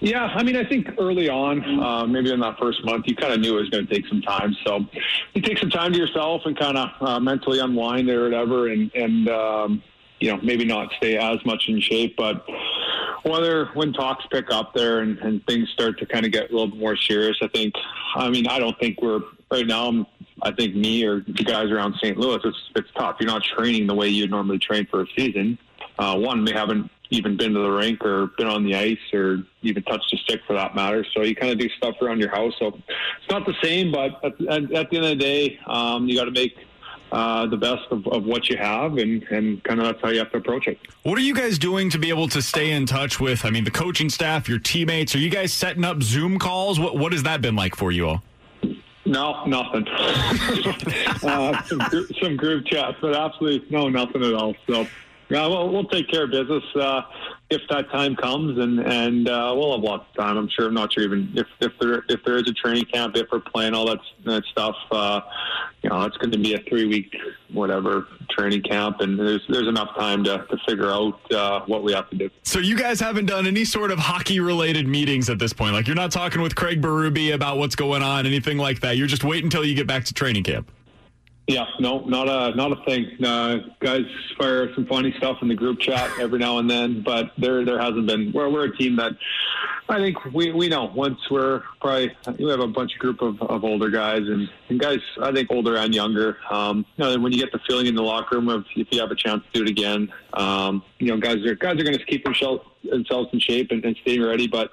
Yeah, 0.00 0.24
I 0.26 0.42
mean, 0.42 0.56
I 0.56 0.64
think 0.64 0.88
early 0.98 1.28
on, 1.28 1.82
uh, 1.82 2.06
maybe 2.06 2.32
in 2.32 2.40
that 2.40 2.58
first 2.58 2.84
month, 2.84 3.06
you 3.08 3.16
kind 3.16 3.32
of 3.32 3.40
knew 3.40 3.58
it 3.58 3.60
was 3.60 3.70
going 3.70 3.86
to 3.86 3.92
take 3.92 4.06
some 4.06 4.22
time. 4.22 4.56
So 4.64 4.86
you 5.34 5.42
take 5.42 5.58
some 5.58 5.70
time 5.70 5.92
to 5.92 5.98
yourself 5.98 6.42
and 6.44 6.56
kind 6.58 6.78
of 6.78 6.88
uh, 7.00 7.20
mentally 7.20 7.58
unwind 7.58 8.08
or 8.08 8.24
whatever, 8.24 8.68
and 8.68 8.90
and 8.94 9.28
um, 9.28 9.82
you 10.20 10.30
know 10.30 10.40
maybe 10.42 10.64
not 10.64 10.92
stay 10.96 11.16
as 11.18 11.44
much 11.44 11.64
in 11.68 11.80
shape, 11.80 12.16
but 12.16 12.46
whether 13.22 13.66
when 13.74 13.92
talks 13.92 14.24
pick 14.30 14.50
up 14.50 14.74
there 14.74 15.00
and, 15.00 15.18
and 15.18 15.44
things 15.46 15.68
start 15.70 15.98
to 15.98 16.06
kind 16.06 16.24
of 16.26 16.32
get 16.32 16.50
a 16.50 16.52
little 16.52 16.68
bit 16.68 16.78
more 16.78 16.96
serious, 16.96 17.36
I 17.42 17.48
think. 17.48 17.74
I 18.14 18.28
mean, 18.30 18.46
I 18.46 18.58
don't 18.58 18.78
think 18.78 19.00
we're 19.00 19.20
right 19.50 19.66
now. 19.66 20.06
I 20.42 20.52
think 20.52 20.74
me 20.74 21.04
or 21.04 21.20
the 21.20 21.44
guys 21.44 21.70
around 21.70 21.94
St. 22.02 22.16
Louis, 22.16 22.40
it's 22.44 22.70
it's 22.76 22.88
tough. 22.96 23.16
You're 23.20 23.28
not 23.28 23.42
training 23.42 23.86
the 23.86 23.94
way 23.94 24.08
you'd 24.08 24.30
normally 24.30 24.58
train 24.58 24.86
for 24.90 25.02
a 25.02 25.06
season. 25.16 25.58
Uh, 25.98 26.16
one, 26.16 26.44
they 26.44 26.52
haven't 26.52 26.90
even 27.10 27.36
been 27.36 27.54
to 27.54 27.60
the 27.60 27.70
rink 27.70 28.04
or 28.04 28.28
been 28.38 28.46
on 28.46 28.64
the 28.64 28.74
ice 28.74 28.98
or 29.12 29.38
even 29.62 29.82
touched 29.84 30.12
a 30.12 30.16
stick 30.18 30.40
for 30.46 30.52
that 30.52 30.74
matter. 30.74 31.04
So 31.14 31.22
you 31.22 31.34
kind 31.34 31.50
of 31.50 31.58
do 31.58 31.68
stuff 31.70 31.96
around 32.02 32.20
your 32.20 32.30
house. 32.30 32.52
So 32.58 32.68
it's 32.68 33.30
not 33.30 33.46
the 33.46 33.54
same, 33.62 33.90
but 33.90 34.22
at, 34.22 34.40
at, 34.46 34.72
at 34.72 34.90
the 34.90 34.96
end 34.96 35.06
of 35.06 35.10
the 35.10 35.16
day, 35.16 35.58
um, 35.66 36.06
you 36.08 36.16
got 36.16 36.26
to 36.26 36.30
make 36.30 36.56
uh, 37.12 37.46
the 37.46 37.56
best 37.56 37.84
of, 37.90 38.06
of 38.08 38.24
what 38.24 38.48
you 38.48 38.56
have, 38.56 38.98
and, 38.98 39.22
and 39.24 39.62
kind 39.64 39.80
of 39.80 39.86
that's 39.86 40.00
how 40.02 40.10
you 40.10 40.18
have 40.18 40.30
to 40.32 40.38
approach 40.38 40.66
it. 40.66 40.78
What 41.04 41.18
are 41.18 41.22
you 41.22 41.34
guys 41.34 41.58
doing 41.58 41.90
to 41.90 41.98
be 41.98 42.10
able 42.10 42.28
to 42.28 42.42
stay 42.42 42.72
in 42.72 42.86
touch 42.86 43.18
with, 43.18 43.44
I 43.44 43.50
mean, 43.50 43.64
the 43.64 43.70
coaching 43.70 44.10
staff, 44.10 44.48
your 44.48 44.58
teammates? 44.58 45.14
Are 45.14 45.18
you 45.18 45.30
guys 45.30 45.52
setting 45.52 45.84
up 45.84 46.02
Zoom 46.02 46.38
calls? 46.38 46.78
What, 46.78 46.96
what 46.96 47.12
has 47.12 47.22
that 47.22 47.40
been 47.40 47.56
like 47.56 47.74
for 47.74 47.90
you 47.90 48.08
all? 48.08 48.22
No, 49.06 49.44
nothing. 49.46 49.88
uh, 51.22 51.62
some, 51.62 52.08
some 52.20 52.36
group 52.36 52.66
chats, 52.66 52.98
but 53.00 53.16
absolutely 53.16 53.66
no, 53.70 53.88
nothing 53.88 54.22
at 54.22 54.34
all. 54.34 54.54
So 54.66 54.86
yeah, 55.30 55.46
well, 55.46 55.70
we'll 55.70 55.84
take 55.84 56.08
care 56.10 56.24
of 56.24 56.30
business 56.30 56.64
uh, 56.74 57.02
if 57.50 57.60
that 57.70 57.90
time 57.90 58.16
comes, 58.16 58.58
and 58.58 58.80
and 58.80 59.28
uh, 59.28 59.52
we'll 59.54 59.72
have 59.72 59.82
lots 59.82 60.06
of 60.10 60.16
time. 60.16 60.36
I'm 60.36 60.48
sure. 60.48 60.66
I'm 60.66 60.74
not 60.74 60.92
sure 60.92 61.02
even 61.02 61.30
if 61.34 61.46
if 61.60 61.72
there 61.80 62.02
if 62.08 62.24
there 62.24 62.36
is 62.36 62.48
a 62.48 62.54
training 62.54 62.86
camp, 62.86 63.16
if 63.16 63.26
we're 63.30 63.40
playing 63.40 63.74
all 63.74 63.86
that 63.86 63.98
that 64.24 64.44
stuff. 64.50 64.76
Uh, 64.90 65.20
you 65.82 65.90
know, 65.90 66.02
it's 66.02 66.16
going 66.16 66.32
to 66.32 66.38
be 66.38 66.54
a 66.54 66.58
three 66.68 66.86
week 66.86 67.14
whatever 67.52 68.08
training 68.30 68.62
camp, 68.62 69.00
and 69.00 69.18
there's 69.18 69.44
there's 69.48 69.68
enough 69.68 69.94
time 69.96 70.24
to 70.24 70.46
to 70.50 70.56
figure 70.66 70.90
out 70.90 71.32
uh, 71.32 71.60
what 71.66 71.82
we 71.82 71.92
have 71.92 72.08
to 72.10 72.16
do. 72.16 72.30
So 72.42 72.58
you 72.58 72.76
guys 72.76 72.98
haven't 72.98 73.26
done 73.26 73.46
any 73.46 73.64
sort 73.64 73.90
of 73.90 73.98
hockey 73.98 74.40
related 74.40 74.88
meetings 74.88 75.30
at 75.30 75.38
this 75.38 75.52
point. 75.52 75.74
Like 75.74 75.86
you're 75.86 75.96
not 75.96 76.10
talking 76.10 76.40
with 76.42 76.56
Craig 76.56 76.80
Berube 76.82 77.34
about 77.34 77.58
what's 77.58 77.76
going 77.76 78.02
on, 78.02 78.26
anything 78.26 78.58
like 78.58 78.80
that. 78.80 78.96
You're 78.96 79.06
just 79.06 79.24
waiting 79.24 79.44
until 79.44 79.64
you 79.64 79.74
get 79.74 79.86
back 79.86 80.04
to 80.06 80.14
training 80.14 80.44
camp. 80.44 80.70
Yeah, 81.48 81.64
no, 81.80 82.00
not 82.00 82.28
a 82.28 82.54
not 82.54 82.72
a 82.72 82.84
thing. 82.84 83.24
Uh, 83.24 83.60
guys 83.80 84.02
fire 84.36 84.72
some 84.74 84.84
funny 84.84 85.14
stuff 85.16 85.38
in 85.40 85.48
the 85.48 85.54
group 85.54 85.80
chat 85.80 86.10
every 86.20 86.38
now 86.38 86.58
and 86.58 86.68
then, 86.68 87.00
but 87.02 87.32
there 87.38 87.64
there 87.64 87.80
hasn't 87.80 88.06
been. 88.06 88.32
We're 88.32 88.50
we're 88.50 88.66
a 88.66 88.76
team 88.76 88.96
that 88.96 89.12
I 89.88 89.96
think 89.96 90.22
we, 90.26 90.52
we 90.52 90.68
know 90.68 90.92
once 90.94 91.18
we're 91.30 91.62
probably 91.80 92.14
we 92.38 92.50
have 92.50 92.60
a 92.60 92.66
bunch 92.66 92.92
of 92.92 92.98
group 92.98 93.22
of, 93.22 93.40
of 93.40 93.64
older 93.64 93.88
guys 93.88 94.20
and, 94.26 94.46
and 94.68 94.78
guys 94.78 94.98
I 95.22 95.32
think 95.32 95.50
older 95.50 95.76
and 95.76 95.94
younger. 95.94 96.36
Um, 96.50 96.84
you 96.98 97.04
know, 97.04 97.18
when 97.18 97.32
you 97.32 97.38
get 97.38 97.50
the 97.50 97.60
feeling 97.66 97.86
in 97.86 97.94
the 97.94 98.02
locker 98.02 98.36
room 98.36 98.50
of 98.50 98.66
if 98.76 98.88
you 98.90 99.00
have 99.00 99.10
a 99.10 99.16
chance 99.16 99.42
to 99.50 99.58
do 99.58 99.64
it 99.64 99.70
again, 99.70 100.12
um, 100.34 100.82
you 100.98 101.08
know, 101.08 101.16
guys 101.16 101.38
are 101.46 101.54
guys 101.54 101.80
are 101.80 101.84
going 101.84 101.96
to 101.96 102.04
keep 102.04 102.24
themselves 102.24 102.62
themselves 102.84 103.30
in 103.32 103.40
shape 103.40 103.70
and, 103.70 103.82
and 103.84 103.96
ready, 104.22 104.46
but. 104.46 104.70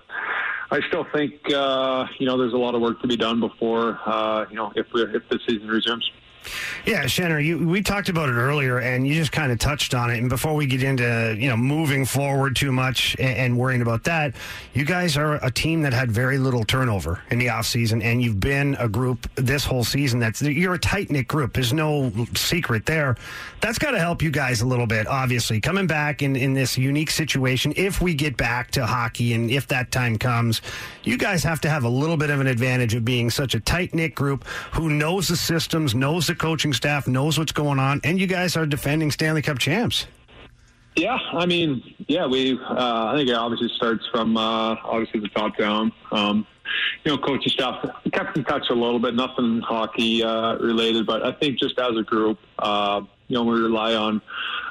I 0.71 0.79
still 0.87 1.05
think 1.13 1.35
uh, 1.53 2.07
you 2.17 2.25
know 2.25 2.39
there's 2.39 2.53
a 2.53 2.57
lot 2.57 2.73
of 2.73 2.81
work 2.81 2.99
to 3.01 3.07
be 3.07 3.15
done 3.15 3.39
before 3.39 3.99
uh, 4.03 4.45
you 4.49 4.55
know 4.55 4.73
if 4.75 4.87
we 4.93 5.03
if 5.03 5.21
the 5.29 5.39
season 5.47 5.67
resumes. 5.67 6.09
Yeah, 6.85 7.07
Shanner, 7.07 7.39
you, 7.39 7.67
we 7.67 7.81
talked 7.81 8.09
about 8.09 8.29
it 8.29 8.33
earlier, 8.33 8.79
and 8.79 9.07
you 9.07 9.15
just 9.15 9.31
kind 9.31 9.51
of 9.51 9.59
touched 9.59 9.93
on 9.93 10.09
it. 10.11 10.17
And 10.19 10.29
before 10.29 10.53
we 10.53 10.65
get 10.65 10.83
into 10.83 11.35
you 11.37 11.49
know 11.49 11.57
moving 11.57 12.05
forward 12.05 12.55
too 12.55 12.71
much 12.71 13.15
and, 13.19 13.37
and, 13.37 13.57
worrying 13.57 13.81
about 13.81 14.03
that, 14.03 14.35
you 14.73 14.85
guys 14.85 15.17
are 15.17 15.35
a 15.43 15.49
team 15.49 15.81
that 15.81 15.93
had 15.93 16.11
very 16.11 16.37
little 16.37 16.63
turnover 16.63 17.21
in 17.29 17.39
the 17.39 17.47
offseason, 17.47 18.03
and 18.03 18.21
you've 18.21 18.39
been 18.39 18.75
a 18.79 18.87
group 18.87 19.29
this 19.35 19.65
whole 19.65 19.83
season 19.83 20.19
that's 20.19 20.41
you're 20.41 20.73
a 20.73 20.79
tight 20.79 21.09
knit 21.09 21.27
group. 21.27 21.53
There's 21.53 21.73
no 21.73 22.11
secret 22.35 22.85
there. 22.85 23.15
That's 23.61 23.79
got 23.79 23.91
to 23.91 23.99
help 23.99 24.21
you 24.21 24.31
guys 24.31 24.61
a 24.61 24.67
little 24.67 24.87
bit, 24.87 25.07
obviously, 25.07 25.59
coming 25.59 25.87
back 25.87 26.21
in 26.21 26.35
in 26.35 26.53
this 26.53 26.77
unique 26.77 27.09
situation. 27.09 27.73
If 27.75 28.01
we 28.01 28.13
get 28.13 28.37
back 28.37 28.71
to 28.71 28.85
hockey, 28.85 29.33
and 29.33 29.49
if 29.49 29.67
that 29.67 29.91
time 29.91 30.17
comes, 30.17 30.61
you 31.03 31.17
guys 31.17 31.43
have 31.43 31.61
to 31.61 31.69
have 31.69 31.83
a 31.83 31.89
little 31.89 32.17
bit 32.17 32.29
of 32.29 32.39
an 32.39 32.47
advantage 32.47 32.93
of 32.93 33.05
being 33.05 33.29
such 33.29 33.55
a 33.55 33.59
tight 33.59 33.93
knit 33.93 34.13
group 34.13 34.45
who 34.73 34.89
knows 34.89 35.27
the 35.27 35.37
systems, 35.37 35.95
knows 35.95 36.27
the 36.27 36.34
coaching 36.35 36.73
staff 36.73 37.07
knows 37.07 37.37
what's 37.39 37.51
going 37.51 37.79
on, 37.79 38.01
and 38.03 38.19
you 38.19 38.27
guys 38.27 38.55
are 38.55 38.65
defending 38.65 39.11
Stanley 39.11 39.41
Cup 39.41 39.57
champs. 39.57 40.07
Yeah, 40.95 41.17
I 41.33 41.45
mean, 41.45 41.83
yeah, 42.07 42.25
we. 42.25 42.57
Uh, 42.57 43.11
I 43.11 43.15
think 43.17 43.29
it 43.29 43.33
obviously 43.33 43.69
starts 43.75 44.07
from 44.11 44.37
uh, 44.37 44.75
obviously 44.83 45.19
the 45.19 45.27
top 45.29 45.57
down. 45.57 45.91
Um, 46.11 46.47
you 47.03 47.11
know, 47.11 47.17
coaching 47.17 47.49
staff 47.49 47.85
kept 48.13 48.37
in 48.37 48.43
touch 48.43 48.69
a 48.69 48.73
little 48.73 48.99
bit, 48.99 49.13
nothing 49.13 49.61
hockey 49.61 50.23
uh, 50.23 50.55
related, 50.55 51.05
but 51.05 51.23
I 51.23 51.31
think 51.33 51.59
just 51.59 51.77
as 51.79 51.97
a 51.97 52.03
group, 52.03 52.39
uh, 52.59 53.01
you 53.27 53.35
know, 53.35 53.43
we 53.43 53.59
rely 53.59 53.93
on 53.93 54.21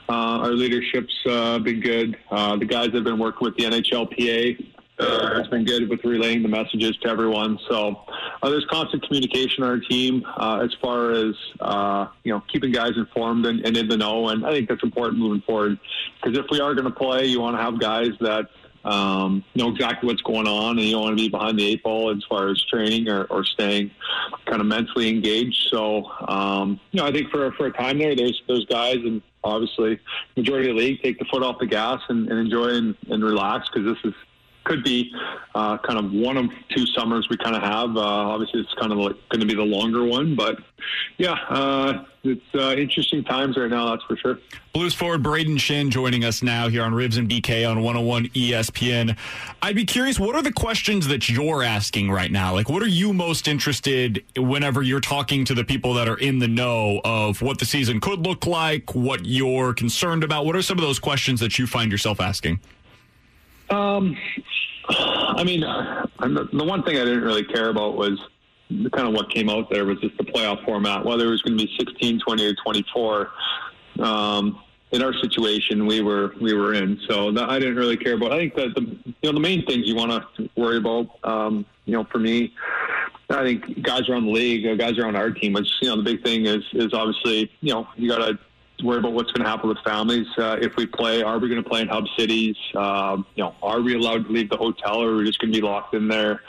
uh, 0.08 0.12
our 0.12 0.52
leadership's 0.52 1.14
uh, 1.26 1.58
been 1.58 1.80
good. 1.80 2.16
Uh, 2.30 2.56
the 2.56 2.64
guys 2.64 2.92
have 2.92 3.04
been 3.04 3.18
working 3.18 3.44
with 3.44 3.56
the 3.56 3.64
NHLPA 3.64 4.73
uh, 4.98 5.34
has 5.34 5.48
been 5.48 5.64
good 5.64 5.88
with 5.88 6.04
relaying 6.04 6.42
the 6.42 6.48
messages 6.48 6.96
to 6.98 7.08
everyone. 7.08 7.58
So 7.68 8.04
uh, 8.42 8.48
there's 8.48 8.66
constant 8.66 9.02
communication 9.06 9.64
on 9.64 9.70
our 9.70 9.80
team 9.80 10.24
uh, 10.36 10.60
as 10.62 10.72
far 10.80 11.12
as 11.12 11.34
uh, 11.60 12.06
you 12.22 12.32
know 12.32 12.42
keeping 12.52 12.72
guys 12.72 12.92
informed 12.96 13.46
and, 13.46 13.64
and, 13.66 13.76
in 13.76 13.88
the 13.88 13.96
know. 13.96 14.28
And 14.28 14.46
I 14.46 14.50
think 14.50 14.68
that's 14.68 14.82
important 14.82 15.18
moving 15.18 15.42
forward 15.42 15.78
because 16.22 16.38
if 16.38 16.46
we 16.50 16.60
are 16.60 16.74
going 16.74 16.86
to 16.86 16.94
play, 16.94 17.26
you 17.26 17.40
want 17.40 17.56
to 17.56 17.62
have 17.62 17.80
guys 17.80 18.12
that 18.20 18.48
um, 18.84 19.44
know 19.54 19.70
exactly 19.70 20.06
what's 20.06 20.22
going 20.22 20.46
on, 20.46 20.78
and 20.78 20.86
you 20.86 20.92
don't 20.92 21.02
want 21.02 21.18
to 21.18 21.22
be 21.22 21.28
behind 21.28 21.58
the 21.58 21.66
eight 21.66 21.82
ball 21.82 22.10
as 22.10 22.22
far 22.28 22.48
as 22.48 22.62
training 22.66 23.08
or, 23.08 23.24
or 23.24 23.44
staying 23.44 23.90
kind 24.46 24.60
of 24.60 24.66
mentally 24.66 25.08
engaged. 25.08 25.68
So 25.70 26.04
um, 26.28 26.78
you 26.92 27.00
know, 27.00 27.06
I 27.06 27.12
think 27.12 27.30
for 27.30 27.50
for 27.52 27.66
a 27.66 27.72
time 27.72 27.98
there, 27.98 28.14
there's 28.14 28.40
there's 28.46 28.66
guys 28.66 28.96
and 28.96 29.22
obviously 29.42 30.00
majority 30.36 30.70
of 30.70 30.76
the 30.76 30.82
league 30.82 31.02
take 31.02 31.18
the 31.18 31.24
foot 31.26 31.42
off 31.42 31.58
the 31.58 31.66
gas 31.66 32.00
and, 32.08 32.28
and 32.30 32.38
enjoy 32.38 32.68
and, 32.68 32.96
and 33.10 33.22
relax 33.22 33.68
because 33.68 33.86
this 33.86 34.10
is 34.10 34.14
could 34.64 34.82
be 34.82 35.12
uh, 35.54 35.78
kind 35.78 35.98
of 35.98 36.12
one 36.12 36.36
of 36.36 36.50
two 36.70 36.86
summers 36.86 37.28
we 37.28 37.36
kind 37.36 37.54
of 37.54 37.62
have. 37.62 37.96
Uh, 37.96 38.00
obviously, 38.00 38.60
it's 38.60 38.74
kind 38.74 38.92
of 38.92 38.98
like 38.98 39.16
going 39.28 39.40
to 39.40 39.46
be 39.46 39.54
the 39.54 39.62
longer 39.62 40.04
one, 40.04 40.34
but 40.34 40.58
yeah, 41.18 41.32
uh, 41.48 42.04
it's 42.24 42.54
uh, 42.54 42.74
interesting 42.76 43.22
times 43.22 43.56
right 43.56 43.70
now. 43.70 43.90
That's 43.90 44.02
for 44.04 44.16
sure. 44.16 44.38
Blues 44.72 44.94
forward 44.94 45.22
Brayden 45.22 45.56
Schenn 45.56 45.90
joining 45.90 46.24
us 46.24 46.42
now 46.42 46.68
here 46.68 46.82
on 46.82 46.92
Rivs 46.92 47.18
and 47.18 47.28
BK 47.28 47.68
on 47.70 47.82
101 47.82 48.28
ESPN. 48.28 49.16
I'd 49.62 49.76
be 49.76 49.84
curious, 49.84 50.18
what 50.18 50.34
are 50.34 50.42
the 50.42 50.52
questions 50.52 51.06
that 51.08 51.28
you're 51.28 51.62
asking 51.62 52.10
right 52.10 52.32
now? 52.32 52.54
Like, 52.54 52.68
what 52.68 52.82
are 52.82 52.88
you 52.88 53.12
most 53.12 53.46
interested 53.46 54.24
whenever 54.36 54.82
you're 54.82 55.00
talking 55.00 55.44
to 55.44 55.54
the 55.54 55.64
people 55.64 55.94
that 55.94 56.08
are 56.08 56.18
in 56.18 56.38
the 56.38 56.48
know 56.48 57.00
of 57.04 57.42
what 57.42 57.58
the 57.58 57.66
season 57.66 58.00
could 58.00 58.26
look 58.26 58.46
like, 58.46 58.94
what 58.94 59.24
you're 59.24 59.74
concerned 59.74 60.24
about? 60.24 60.46
What 60.46 60.56
are 60.56 60.62
some 60.62 60.78
of 60.78 60.82
those 60.82 60.98
questions 60.98 61.40
that 61.40 61.58
you 61.58 61.66
find 61.66 61.92
yourself 61.92 62.20
asking? 62.20 62.58
Um, 63.70 64.16
I 64.88 65.42
mean, 65.44 65.60
the, 65.60 66.48
the 66.52 66.64
one 66.64 66.82
thing 66.82 66.96
I 66.96 67.04
didn't 67.04 67.22
really 67.22 67.44
care 67.44 67.70
about 67.70 67.96
was 67.96 68.20
kind 68.92 69.08
of 69.08 69.14
what 69.14 69.30
came 69.30 69.48
out 69.48 69.70
there 69.70 69.84
was 69.84 69.98
just 70.00 70.16
the 70.18 70.24
playoff 70.24 70.64
format, 70.64 71.04
whether 71.04 71.26
it 71.26 71.30
was 71.30 71.42
going 71.42 71.56
to 71.56 71.64
be 71.64 71.72
16, 71.78 72.20
20, 72.20 72.46
or 72.46 72.54
24. 72.54 73.30
Um, 74.00 74.60
in 74.92 75.02
our 75.02 75.12
situation, 75.14 75.86
we 75.86 76.02
were 76.02 76.34
we 76.40 76.54
were 76.54 76.74
in, 76.74 77.00
so 77.08 77.32
that 77.32 77.50
I 77.50 77.58
didn't 77.58 77.76
really 77.76 77.96
care 77.96 78.14
about. 78.14 78.32
I 78.32 78.38
think 78.38 78.54
that 78.54 78.74
the 78.76 78.82
you 79.04 79.14
know 79.24 79.32
the 79.32 79.40
main 79.40 79.66
things 79.66 79.86
you 79.86 79.96
want 79.96 80.12
to 80.36 80.48
worry 80.56 80.76
about, 80.76 81.08
um, 81.24 81.66
you 81.84 81.94
know, 81.94 82.04
for 82.12 82.18
me, 82.18 82.54
I 83.28 83.42
think 83.42 83.82
guys 83.82 84.08
around 84.08 84.26
the 84.26 84.30
league, 84.30 84.66
uh, 84.66 84.76
guys 84.76 84.96
around 84.98 85.16
our 85.16 85.30
team, 85.30 85.54
which 85.54 85.68
you 85.82 85.88
know 85.88 85.96
the 85.96 86.02
big 86.02 86.22
thing 86.22 86.46
is 86.46 86.62
is 86.72 86.92
obviously 86.92 87.50
you 87.60 87.72
know 87.72 87.88
you 87.96 88.08
got 88.08 88.18
to 88.18 88.38
worry 88.82 88.98
about 88.98 89.12
what's 89.12 89.30
going 89.32 89.44
to 89.44 89.50
happen 89.50 89.68
with 89.68 89.78
families 89.84 90.26
uh, 90.38 90.56
if 90.60 90.76
we 90.76 90.86
play. 90.86 91.22
Are 91.22 91.38
we 91.38 91.48
going 91.48 91.62
to 91.62 91.68
play 91.68 91.82
in 91.82 91.88
hub 91.88 92.04
cities? 92.18 92.56
Um, 92.74 93.26
you 93.34 93.44
know, 93.44 93.54
are 93.62 93.80
we 93.80 93.94
allowed 93.94 94.26
to 94.26 94.32
leave 94.32 94.50
the 94.50 94.56
hotel, 94.56 95.02
or 95.02 95.12
are 95.12 95.16
we 95.16 95.24
just 95.24 95.38
going 95.38 95.52
to 95.52 95.60
be 95.60 95.64
locked 95.64 95.94
in 95.94 96.08
there? 96.08 96.40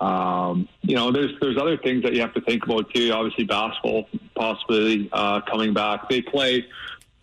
Um, 0.00 0.68
you 0.82 0.94
know, 0.94 1.10
there's 1.10 1.32
there's 1.40 1.58
other 1.58 1.76
things 1.76 2.02
that 2.02 2.12
you 2.14 2.20
have 2.20 2.34
to 2.34 2.40
think 2.40 2.64
about 2.64 2.92
too. 2.94 3.10
Obviously, 3.12 3.44
basketball 3.44 4.08
possibly 4.34 5.08
uh, 5.12 5.40
coming 5.42 5.74
back. 5.74 6.08
They 6.08 6.22
play 6.22 6.66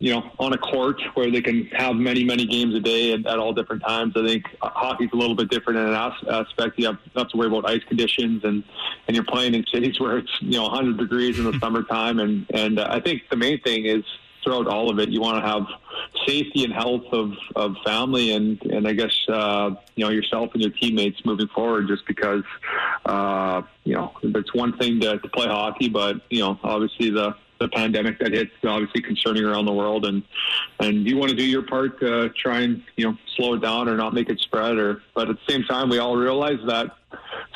you 0.04 0.12
know, 0.12 0.30
on 0.38 0.52
a 0.52 0.58
court 0.58 1.02
where 1.14 1.32
they 1.32 1.42
can 1.42 1.66
have 1.68 1.96
many, 1.96 2.26
many 2.26 2.46
games 2.46 2.76
a 2.76 2.80
day 2.82 3.14
at, 3.14 3.26
at 3.26 3.40
all 3.40 3.54
different 3.54 3.82
times. 3.84 4.12
I 4.18 4.28
think 4.28 4.44
hockey's 4.62 5.12
a 5.14 5.16
little 5.16 5.34
bit 5.34 5.50
different 5.50 5.80
in 5.80 5.86
an 5.86 5.94
as- 5.94 6.28
aspect. 6.30 6.78
You 6.78 6.88
have, 6.88 6.98
you 7.06 7.12
have 7.16 7.30
to 7.30 7.38
worry 7.38 7.48
about 7.48 7.70
ice 7.70 7.84
conditions, 7.88 8.44
and 8.44 8.66
and 9.08 9.16
you're 9.16 9.24
playing 9.24 9.54
in 9.54 9.66
cities 9.74 10.00
where 10.02 10.18
it's 10.18 10.42
you 10.42 10.58
know 10.58 10.64
100 10.64 10.98
degrees 10.98 11.40
in 11.40 11.46
the 11.46 11.58
summertime. 11.62 12.20
And 12.20 12.46
and 12.54 12.80
uh, 12.80 12.88
I 12.90 13.00
think 13.00 13.30
the 13.30 13.38
main 13.38 13.62
thing 13.62 13.86
is 13.86 14.04
throughout 14.44 14.68
all 14.68 14.90
of 14.90 15.00
it, 15.00 15.10
you 15.10 15.22
want 15.22 15.44
to 15.44 15.50
have 15.50 15.66
safety 16.28 16.64
and 16.64 16.74
health 16.74 17.06
of, 17.12 17.34
of 17.56 17.76
family 17.86 18.32
and, 18.32 18.62
and 18.64 18.88
I 18.88 18.94
guess, 18.94 19.16
uh, 19.28 19.72
you 19.96 20.06
know, 20.06 20.12
yourself 20.12 20.52
and 20.54 20.62
your 20.62 20.72
teammates 20.72 21.24
moving 21.26 21.48
forward 21.48 21.88
just 21.88 22.06
because, 22.08 22.44
uh, 23.06 23.62
you 23.84 23.94
know, 23.94 24.14
it's 24.22 24.54
one 24.54 24.78
thing 24.78 25.00
to, 25.02 25.20
to 25.20 25.30
play 25.30 25.48
hockey, 25.48 25.90
but, 25.90 26.22
you 26.30 26.40
know, 26.40 26.60
obviously 26.64 27.10
the, 27.10 27.36
the 27.60 27.70
pandemic 27.70 28.20
that 28.20 28.34
hits 28.34 28.52
obviously 28.66 29.02
concerning 29.02 29.44
around 29.46 29.66
the 29.66 29.72
world 29.72 30.06
and 30.06 30.24
and 30.80 31.08
you 31.08 31.16
want 31.16 31.30
to 31.30 31.36
do 31.36 31.46
your 31.46 31.62
part 31.62 31.98
to 32.00 32.30
try 32.30 32.60
and 32.60 32.84
you 32.98 33.06
know 33.06 33.18
slow 33.38 33.54
it 33.54 33.62
down 33.62 33.88
or 33.88 33.96
not 33.96 34.14
make 34.14 34.30
it 34.30 34.40
spread 34.40 34.78
or 34.78 35.02
but 35.16 35.30
at 35.30 35.38
the 35.38 35.52
same 35.52 35.64
time 35.64 35.90
we 35.90 35.98
all 35.98 36.18
realize 36.18 36.60
that 36.68 36.98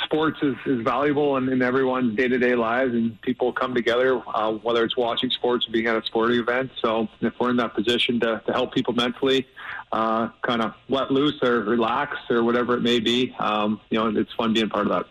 sports 0.03 0.39
is, 0.41 0.55
is 0.65 0.81
valuable 0.81 1.37
in, 1.37 1.49
in 1.49 1.61
everyone's 1.61 2.15
day-to-day 2.15 2.55
lives 2.55 2.93
and 2.93 3.19
people 3.21 3.51
come 3.51 3.73
together 3.73 4.21
uh, 4.33 4.51
whether 4.53 4.83
it's 4.83 4.95
watching 4.95 5.29
sports 5.29 5.67
or 5.67 5.71
being 5.71 5.87
at 5.87 5.95
a 5.95 6.05
sporting 6.05 6.39
event. 6.39 6.71
So 6.81 7.07
if 7.21 7.33
we're 7.39 7.49
in 7.49 7.57
that 7.57 7.73
position 7.73 8.19
to, 8.21 8.41
to 8.45 8.53
help 8.53 8.73
people 8.73 8.93
mentally 8.93 9.47
uh, 9.91 10.29
kind 10.41 10.61
of 10.61 10.73
let 10.89 11.11
loose 11.11 11.41
or 11.41 11.61
relax 11.61 12.17
or 12.29 12.43
whatever 12.43 12.75
it 12.75 12.81
may 12.81 12.99
be 12.99 13.35
um, 13.39 13.79
you 13.89 13.97
know 13.97 14.07
it's 14.19 14.33
fun 14.33 14.53
being 14.53 14.69
part 14.69 14.87
of 14.87 14.91
that 14.91 15.05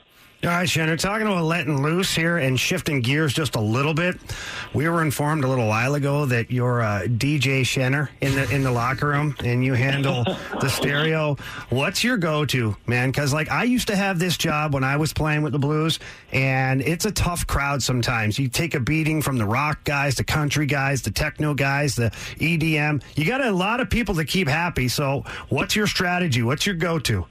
all 0.47 0.53
right, 0.53 0.69
Shannon, 0.69 0.97
talking 0.97 1.27
about 1.27 1.43
letting 1.43 1.83
loose 1.83 2.15
here 2.15 2.37
and 2.37 2.59
shifting 2.59 3.01
gears 3.01 3.35
just 3.35 3.57
a 3.57 3.61
little 3.61 3.95
bit. 3.95 4.17
We 4.75 4.89
were 4.89 5.03
informed 5.03 5.43
a 5.43 5.49
little 5.49 5.67
while 5.67 5.97
ago 5.97 6.25
that 6.27 6.53
you're 6.53 6.83
uh, 6.83 7.03
DJ 7.03 7.67
Shanner 7.67 8.11
in 8.21 8.35
the 8.37 8.49
in 8.55 8.63
the 8.63 8.71
locker 8.71 9.09
room 9.09 9.35
and 9.43 9.65
you 9.65 9.75
handle 9.75 10.23
the 10.61 10.69
stereo. 10.69 11.37
What's 11.71 12.05
your 12.05 12.17
go-to, 12.17 12.77
man? 12.87 13.11
Because 13.11 13.33
like 13.33 13.51
I 13.51 13.65
used 13.65 13.89
to 13.89 13.97
have 13.97 14.21
this 14.21 14.37
job 14.37 14.73
when 14.73 14.85
I 14.85 14.97
was 14.97 15.13
playing 15.13 15.43
with 15.43 15.53
the 15.53 15.59
Blues, 15.59 15.99
and 16.31 16.81
it's 16.81 17.07
a 17.07 17.13
tough 17.13 17.47
crowd 17.47 17.83
sometimes. 17.83 18.39
You 18.39 18.49
take 18.49 18.77
a 18.77 18.81
beating 18.81 19.23
from 19.23 19.39
the 19.39 19.47
rock 19.47 19.83
guys, 19.83 20.15
the 20.15 20.25
country 20.25 20.67
guys, 20.67 21.03
the 21.03 21.11
techno 21.11 21.55
guys, 21.55 21.97
the 21.97 22.11
EDM. 22.37 23.03
You 23.17 23.25
got 23.25 23.45
a 23.45 23.51
lot 23.51 23.81
of 23.81 23.91
people 23.91 24.15
to 24.15 24.25
keep 24.25 24.47
happy. 24.47 24.87
So, 24.87 25.25
what's 25.49 25.75
your 25.75 25.89
strategy? 25.89 26.43
What's 26.45 26.67
your 26.67 26.77
go-to? 26.77 27.27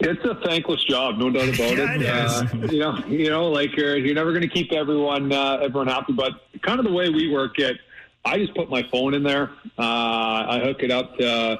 It's 0.00 0.22
a 0.24 0.34
thankless 0.46 0.84
job, 0.84 1.16
no 1.18 1.30
doubt 1.30 1.48
about 1.54 1.58
Yeah, 1.76 1.94
it. 1.94 2.02
it 2.02 2.02
is. 2.02 2.32
Uh, 2.42 2.72
you 2.72 2.78
know, 2.80 2.98
you 3.08 3.30
know, 3.30 3.48
like 3.48 3.74
you're, 3.76 3.96
you're 3.96 4.14
never 4.14 4.30
going 4.30 4.42
to 4.42 4.48
keep 4.48 4.72
everyone 4.72 5.32
uh, 5.32 5.58
everyone 5.62 5.86
happy, 5.88 6.12
but 6.12 6.32
kind 6.62 6.78
of 6.78 6.84
the 6.84 6.92
way 6.92 7.08
we 7.08 7.30
work 7.30 7.58
it, 7.58 7.78
I 8.24 8.38
just 8.38 8.54
put 8.54 8.68
my 8.68 8.82
phone 8.90 9.14
in 9.14 9.22
there. 9.22 9.50
Uh, 9.78 10.44
I 10.48 10.60
hook 10.62 10.82
it 10.82 10.90
up 10.90 11.16
to 11.18 11.58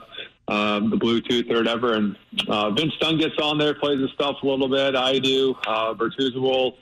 um, 0.48 0.90
the 0.90 0.96
Bluetooth 0.96 1.50
or 1.50 1.56
whatever, 1.58 1.94
and 1.94 2.16
uh, 2.48 2.70
Vince 2.70 2.92
Dunn 3.00 3.18
gets 3.18 3.36
on 3.40 3.56
there, 3.58 3.74
plays 3.74 4.00
his 4.00 4.10
stuff 4.12 4.36
a 4.42 4.46
little 4.46 4.68
bit. 4.68 4.94
I 4.96 5.18
do. 5.18 5.56
Uh, 5.66 5.94
Bortuzzo 5.94 6.40
will 6.40 6.76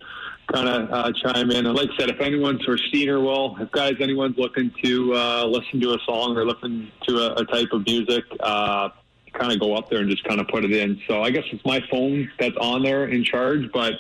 kind 0.53 0.69
of 0.69 0.91
uh, 0.91 1.13
chime 1.23 1.51
in. 1.51 1.65
And 1.67 1.75
like 1.75 1.89
I 1.93 1.97
said, 1.99 2.11
if 2.11 2.21
anyone's 2.21 2.67
or 2.69 2.77
Steiner 2.77 3.21
will, 3.21 3.57
if 3.61 3.71
guys 3.71 3.95
anyone's 4.01 4.37
looking 4.37 4.71
to 4.83 5.15
uh, 5.15 5.45
listen 5.47 5.81
to 5.81 5.93
a 5.95 5.99
song 6.05 6.37
or 6.37 6.45
listen 6.45 6.91
to 7.09 7.17
a, 7.19 7.35
a 7.37 7.45
type 7.47 7.69
of 7.73 7.87
music. 7.87 8.25
Kind 9.35 9.53
of 9.53 9.61
go 9.61 9.75
up 9.75 9.91
there 9.91 10.01
and 10.01 10.09
just 10.09 10.25
kind 10.25 10.41
of 10.41 10.49
put 10.49 10.65
it 10.65 10.73
in. 10.73 11.01
So 11.09 11.23
I 11.23 11.31
guess 11.31 11.45
it's 11.53 11.65
my 11.65 11.81
phone 11.91 12.31
that's 12.39 12.57
on 12.57 12.83
there 12.83 13.07
in 13.07 13.25
charge, 13.25 13.71
but 13.73 13.95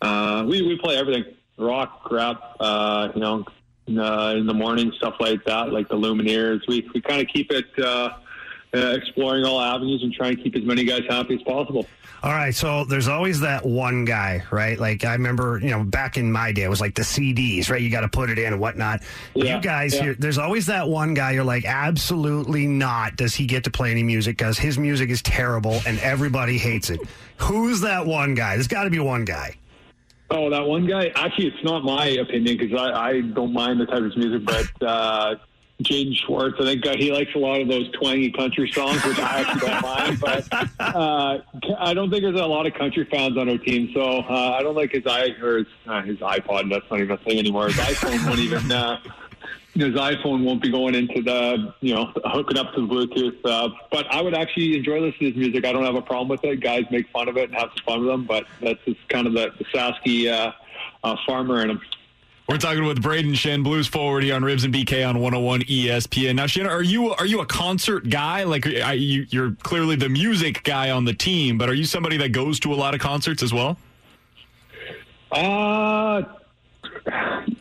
uh, 0.00 0.44
we 0.48 0.62
we 0.62 0.78
play 0.78 0.96
everything 0.96 1.24
rock, 1.56 2.08
rap, 2.10 2.56
uh, 2.60 3.10
you 3.14 3.20
know, 3.20 3.44
uh, 3.88 4.34
in 4.36 4.46
the 4.46 4.54
morning 4.54 4.92
stuff 4.96 5.16
like 5.18 5.44
that, 5.44 5.72
like 5.72 5.88
the 5.88 5.96
Lumineers. 5.96 6.60
We 6.68 6.88
we 6.94 7.00
kind 7.00 7.20
of 7.20 7.28
keep 7.28 7.50
it. 7.50 7.66
Uh, 7.78 8.10
uh, 8.74 8.94
exploring 8.96 9.44
all 9.44 9.60
avenues 9.60 10.02
and 10.02 10.12
trying 10.12 10.36
to 10.36 10.42
keep 10.42 10.56
as 10.56 10.64
many 10.64 10.84
guys 10.84 11.02
happy 11.08 11.34
as 11.34 11.42
possible. 11.42 11.86
All 12.22 12.32
right, 12.32 12.54
so 12.54 12.84
there's 12.84 13.06
always 13.06 13.40
that 13.40 13.64
one 13.64 14.04
guy, 14.04 14.42
right? 14.50 14.78
Like 14.78 15.04
I 15.04 15.12
remember, 15.12 15.60
you 15.62 15.70
know, 15.70 15.84
back 15.84 16.16
in 16.16 16.32
my 16.32 16.50
day, 16.50 16.64
it 16.64 16.68
was 16.68 16.80
like 16.80 16.96
the 16.96 17.02
CDs, 17.02 17.70
right? 17.70 17.80
You 17.80 17.90
got 17.90 18.00
to 18.00 18.08
put 18.08 18.28
it 18.28 18.38
in 18.38 18.52
and 18.52 18.60
whatnot. 18.60 19.02
Yeah, 19.34 19.56
you 19.56 19.62
guys, 19.62 19.94
yeah. 19.94 20.02
here, 20.02 20.14
there's 20.18 20.38
always 20.38 20.66
that 20.66 20.88
one 20.88 21.14
guy. 21.14 21.32
You're 21.32 21.44
like, 21.44 21.64
absolutely 21.64 22.66
not. 22.66 23.16
Does 23.16 23.34
he 23.34 23.46
get 23.46 23.64
to 23.64 23.70
play 23.70 23.92
any 23.92 24.02
music? 24.02 24.36
Because 24.36 24.58
his 24.58 24.78
music 24.78 25.10
is 25.10 25.22
terrible 25.22 25.80
and 25.86 25.98
everybody 26.00 26.58
hates 26.58 26.90
it. 26.90 27.00
Who's 27.36 27.82
that 27.82 28.04
one 28.04 28.34
guy? 28.34 28.56
There's 28.56 28.68
got 28.68 28.84
to 28.84 28.90
be 28.90 28.98
one 28.98 29.24
guy. 29.24 29.56
Oh, 30.30 30.50
that 30.50 30.66
one 30.66 30.86
guy. 30.86 31.10
Actually, 31.14 31.48
it's 31.48 31.64
not 31.64 31.84
my 31.84 32.06
opinion 32.06 32.58
because 32.58 32.78
I, 32.78 33.10
I 33.10 33.20
don't 33.20 33.52
mind 33.52 33.80
the 33.80 33.86
type 33.86 34.02
of 34.02 34.16
music, 34.16 34.44
but 34.44 34.86
uh, 34.86 35.36
Jaden 35.82 36.16
Schwartz, 36.16 36.56
I 36.60 36.64
think 36.64 36.86
uh, 36.86 36.96
he 36.96 37.12
likes 37.12 37.32
a 37.36 37.38
lot 37.38 37.60
of 37.60 37.68
those 37.68 37.88
twangy 37.92 38.32
country 38.32 38.68
songs, 38.74 39.04
which 39.04 39.18
I 39.18 39.40
actually 39.40 39.68
don't 39.68 39.82
mind. 39.82 40.20
But 40.20 40.52
uh, 40.80 41.38
I 41.78 41.94
don't 41.94 42.10
think 42.10 42.22
there's 42.22 42.34
a 42.34 42.46
lot 42.46 42.66
of 42.66 42.74
country 42.74 43.04
fans 43.04 43.38
on 43.38 43.48
our 43.48 43.58
team, 43.58 43.90
so 43.94 44.18
uh, 44.18 44.56
I 44.58 44.62
don't 44.62 44.74
like 44.74 44.90
his 44.90 45.06
i 45.06 45.28
or 45.40 45.58
his, 45.58 45.66
uh, 45.86 46.02
his 46.02 46.18
iPod. 46.18 46.70
That's 46.70 46.84
not 46.90 47.00
even 47.00 47.12
a 47.12 47.16
thing 47.18 47.38
anymore. 47.38 47.68
His 47.68 47.76
iPhone 47.76 48.26
won't 48.26 48.40
even. 48.40 48.72
Uh, 48.72 49.00
his 49.74 49.94
iPhone 49.94 50.42
won't 50.44 50.60
be 50.60 50.70
going 50.70 50.96
into 50.96 51.22
the, 51.22 51.72
you 51.80 51.94
know, 51.94 52.12
hooking 52.24 52.58
up 52.58 52.74
to 52.74 52.80
the 52.80 52.86
Bluetooth. 52.92 53.36
Uh, 53.44 53.68
but 53.92 54.12
I 54.12 54.20
would 54.20 54.34
actually 54.34 54.76
enjoy 54.76 54.98
listening 54.98 55.12
to 55.20 55.26
his 55.26 55.36
music. 55.36 55.64
I 55.64 55.72
don't 55.72 55.84
have 55.84 55.94
a 55.94 56.02
problem 56.02 56.28
with 56.28 56.42
it. 56.42 56.60
Guys 56.60 56.84
make 56.90 57.08
fun 57.10 57.28
of 57.28 57.36
it 57.36 57.50
and 57.50 57.54
have 57.54 57.70
some 57.76 57.84
fun 57.84 58.00
with 58.00 58.08
them, 58.08 58.24
but 58.24 58.44
that's 58.60 58.80
just 58.84 59.08
kind 59.08 59.28
of 59.28 59.34
the, 59.34 59.52
the 59.58 59.64
Sasky 59.66 60.32
uh, 60.32 60.50
uh, 61.04 61.16
farmer 61.24 61.62
in 61.62 61.70
him. 61.70 61.80
We're 62.48 62.56
talking 62.56 62.86
with 62.86 63.02
Brayden 63.02 63.32
Schenn, 63.32 63.62
Blues 63.62 63.86
forward 63.86 64.24
here 64.24 64.34
on 64.34 64.40
Rivs 64.40 64.64
and 64.64 64.72
BK 64.72 65.06
on 65.06 65.20
101 65.20 65.60
ESPN. 65.64 66.34
Now, 66.34 66.46
Schenn, 66.46 66.66
are 66.66 66.82
you 66.82 67.10
are 67.10 67.26
you 67.26 67.40
a 67.40 67.46
concert 67.46 68.08
guy? 68.08 68.44
Like, 68.44 68.66
I, 68.66 68.94
you, 68.94 69.26
you're 69.28 69.52
clearly 69.62 69.96
the 69.96 70.08
music 70.08 70.62
guy 70.62 70.90
on 70.90 71.04
the 71.04 71.12
team, 71.12 71.58
but 71.58 71.68
are 71.68 71.74
you 71.74 71.84
somebody 71.84 72.16
that 72.16 72.30
goes 72.30 72.58
to 72.60 72.72
a 72.72 72.76
lot 72.76 72.94
of 72.94 73.00
concerts 73.00 73.42
as 73.42 73.52
well? 73.52 73.76
Uh, 75.30 76.22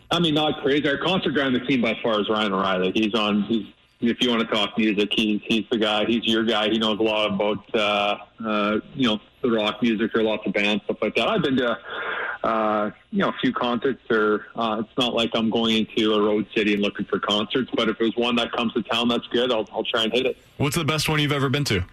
I 0.09 0.19
mean, 0.21 0.35
not 0.35 0.61
crazy. 0.61 0.87
Our 0.87 0.97
concert 0.97 1.31
guy 1.31 1.43
on 1.43 1.53
the 1.53 1.59
team 1.59 1.81
by 1.81 1.97
far 2.01 2.21
is 2.21 2.29
Ryan 2.29 2.53
O'Reilly. 2.53 2.93
He's 2.95 3.13
on. 3.13 3.43
He's 3.43 3.65
if 3.99 4.17
you 4.21 4.29
want 4.29 4.41
to 4.47 4.47
talk 4.53 4.77
music, 4.77 5.09
he's 5.13 5.41
he's 5.45 5.65
the 5.71 5.77
guy. 5.77 6.05
He's 6.05 6.25
your 6.25 6.43
guy. 6.43 6.69
He 6.69 6.77
knows 6.77 6.99
a 6.99 7.03
lot 7.03 7.33
about 7.33 7.75
uh, 7.75 8.17
uh, 8.45 8.79
you 8.93 9.07
know 9.07 9.19
the 9.41 9.51
rock 9.51 9.81
music. 9.81 10.15
or 10.15 10.19
are 10.19 10.23
lots 10.23 10.45
of 10.45 10.53
bands 10.53 10.83
stuff 10.85 10.97
like 11.01 11.15
that. 11.15 11.27
I've 11.27 11.41
been 11.41 11.57
to 11.57 11.77
uh, 12.43 12.91
you 13.11 13.19
know 13.19 13.29
a 13.29 13.35
few 13.41 13.51
concerts. 13.53 14.01
Or 14.09 14.45
uh, 14.55 14.81
it's 14.85 14.97
not 14.97 15.13
like 15.15 15.31
I'm 15.33 15.49
going 15.49 15.77
into 15.87 16.13
a 16.13 16.21
road 16.21 16.45
city 16.55 16.73
and 16.73 16.81
looking 16.81 17.05
for 17.05 17.19
concerts. 17.19 17.69
But 17.75 17.89
if 17.89 17.97
there's 17.97 18.15
one 18.15 18.35
that 18.35 18.51
comes 18.51 18.73
to 18.73 18.83
town, 18.83 19.07
that's 19.07 19.25
good. 19.27 19.51
I'll 19.51 19.67
I'll 19.71 19.83
try 19.83 20.03
and 20.03 20.13
hit 20.13 20.25
it. 20.27 20.37
What's 20.57 20.75
the 20.75 20.85
best 20.85 21.09
one 21.09 21.19
you've 21.19 21.31
ever 21.31 21.49
been 21.49 21.63
to? 21.65 21.83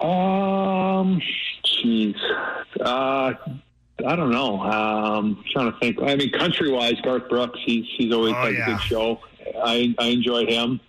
Um, 0.00 1.20
jeez. 1.64 2.14
Uh, 2.80 3.34
I 4.06 4.14
don't 4.14 4.30
know. 4.30 4.60
Um, 4.62 5.44
trying 5.52 5.72
to 5.72 5.78
think. 5.80 6.00
I 6.02 6.14
mean, 6.14 6.30
country 6.30 6.70
wise, 6.70 6.94
Garth 7.02 7.28
Brooks. 7.28 7.58
He's 7.64 7.84
he's 7.96 8.12
always 8.14 8.32
Oh, 8.36 8.40
like 8.42 8.54
yeah. 8.54 8.62
a 8.62 8.66
good 8.76 8.80
show. 8.82 9.20
I 9.56 9.94
I 9.98 10.06
enjoyed 10.08 10.48
him. 10.48 10.80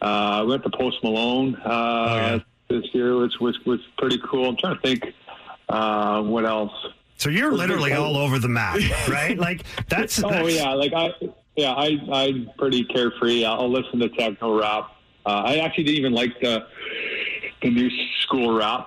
Uh, 0.00 0.42
we 0.44 0.50
went 0.50 0.62
to 0.64 0.70
Post 0.70 1.02
Malone 1.02 1.56
uh, 1.56 2.38
this 2.68 2.84
year, 2.92 3.16
which 3.18 3.34
was 3.40 3.58
was 3.64 3.80
pretty 3.98 4.20
cool. 4.28 4.48
I'm 4.48 4.56
trying 4.56 4.76
to 4.76 4.82
think. 4.82 5.04
Uh, 5.68 6.22
what 6.22 6.44
else? 6.44 6.72
So 7.16 7.30
you're 7.30 7.52
literally 7.52 7.92
all 7.92 8.16
over 8.16 8.38
the 8.38 8.48
map, 8.48 8.78
right? 9.08 9.38
Like 9.38 9.64
that's. 9.88 10.22
Oh 10.22 10.46
yeah, 10.46 10.72
like 10.72 10.92
I 10.92 11.12
yeah 11.56 11.72
I 11.72 11.98
I'm 12.12 12.50
pretty 12.58 12.84
carefree. 12.84 13.44
I'll 13.44 13.70
listen 13.70 13.98
to 14.00 14.08
techno 14.10 14.60
rap. 14.60 14.92
Uh, 15.24 15.42
I 15.44 15.56
actually 15.58 15.84
didn't 15.84 15.98
even 15.98 16.12
like 16.12 16.38
the 16.40 16.66
the 17.62 17.70
new 17.70 17.90
school 18.22 18.56
rap, 18.56 18.86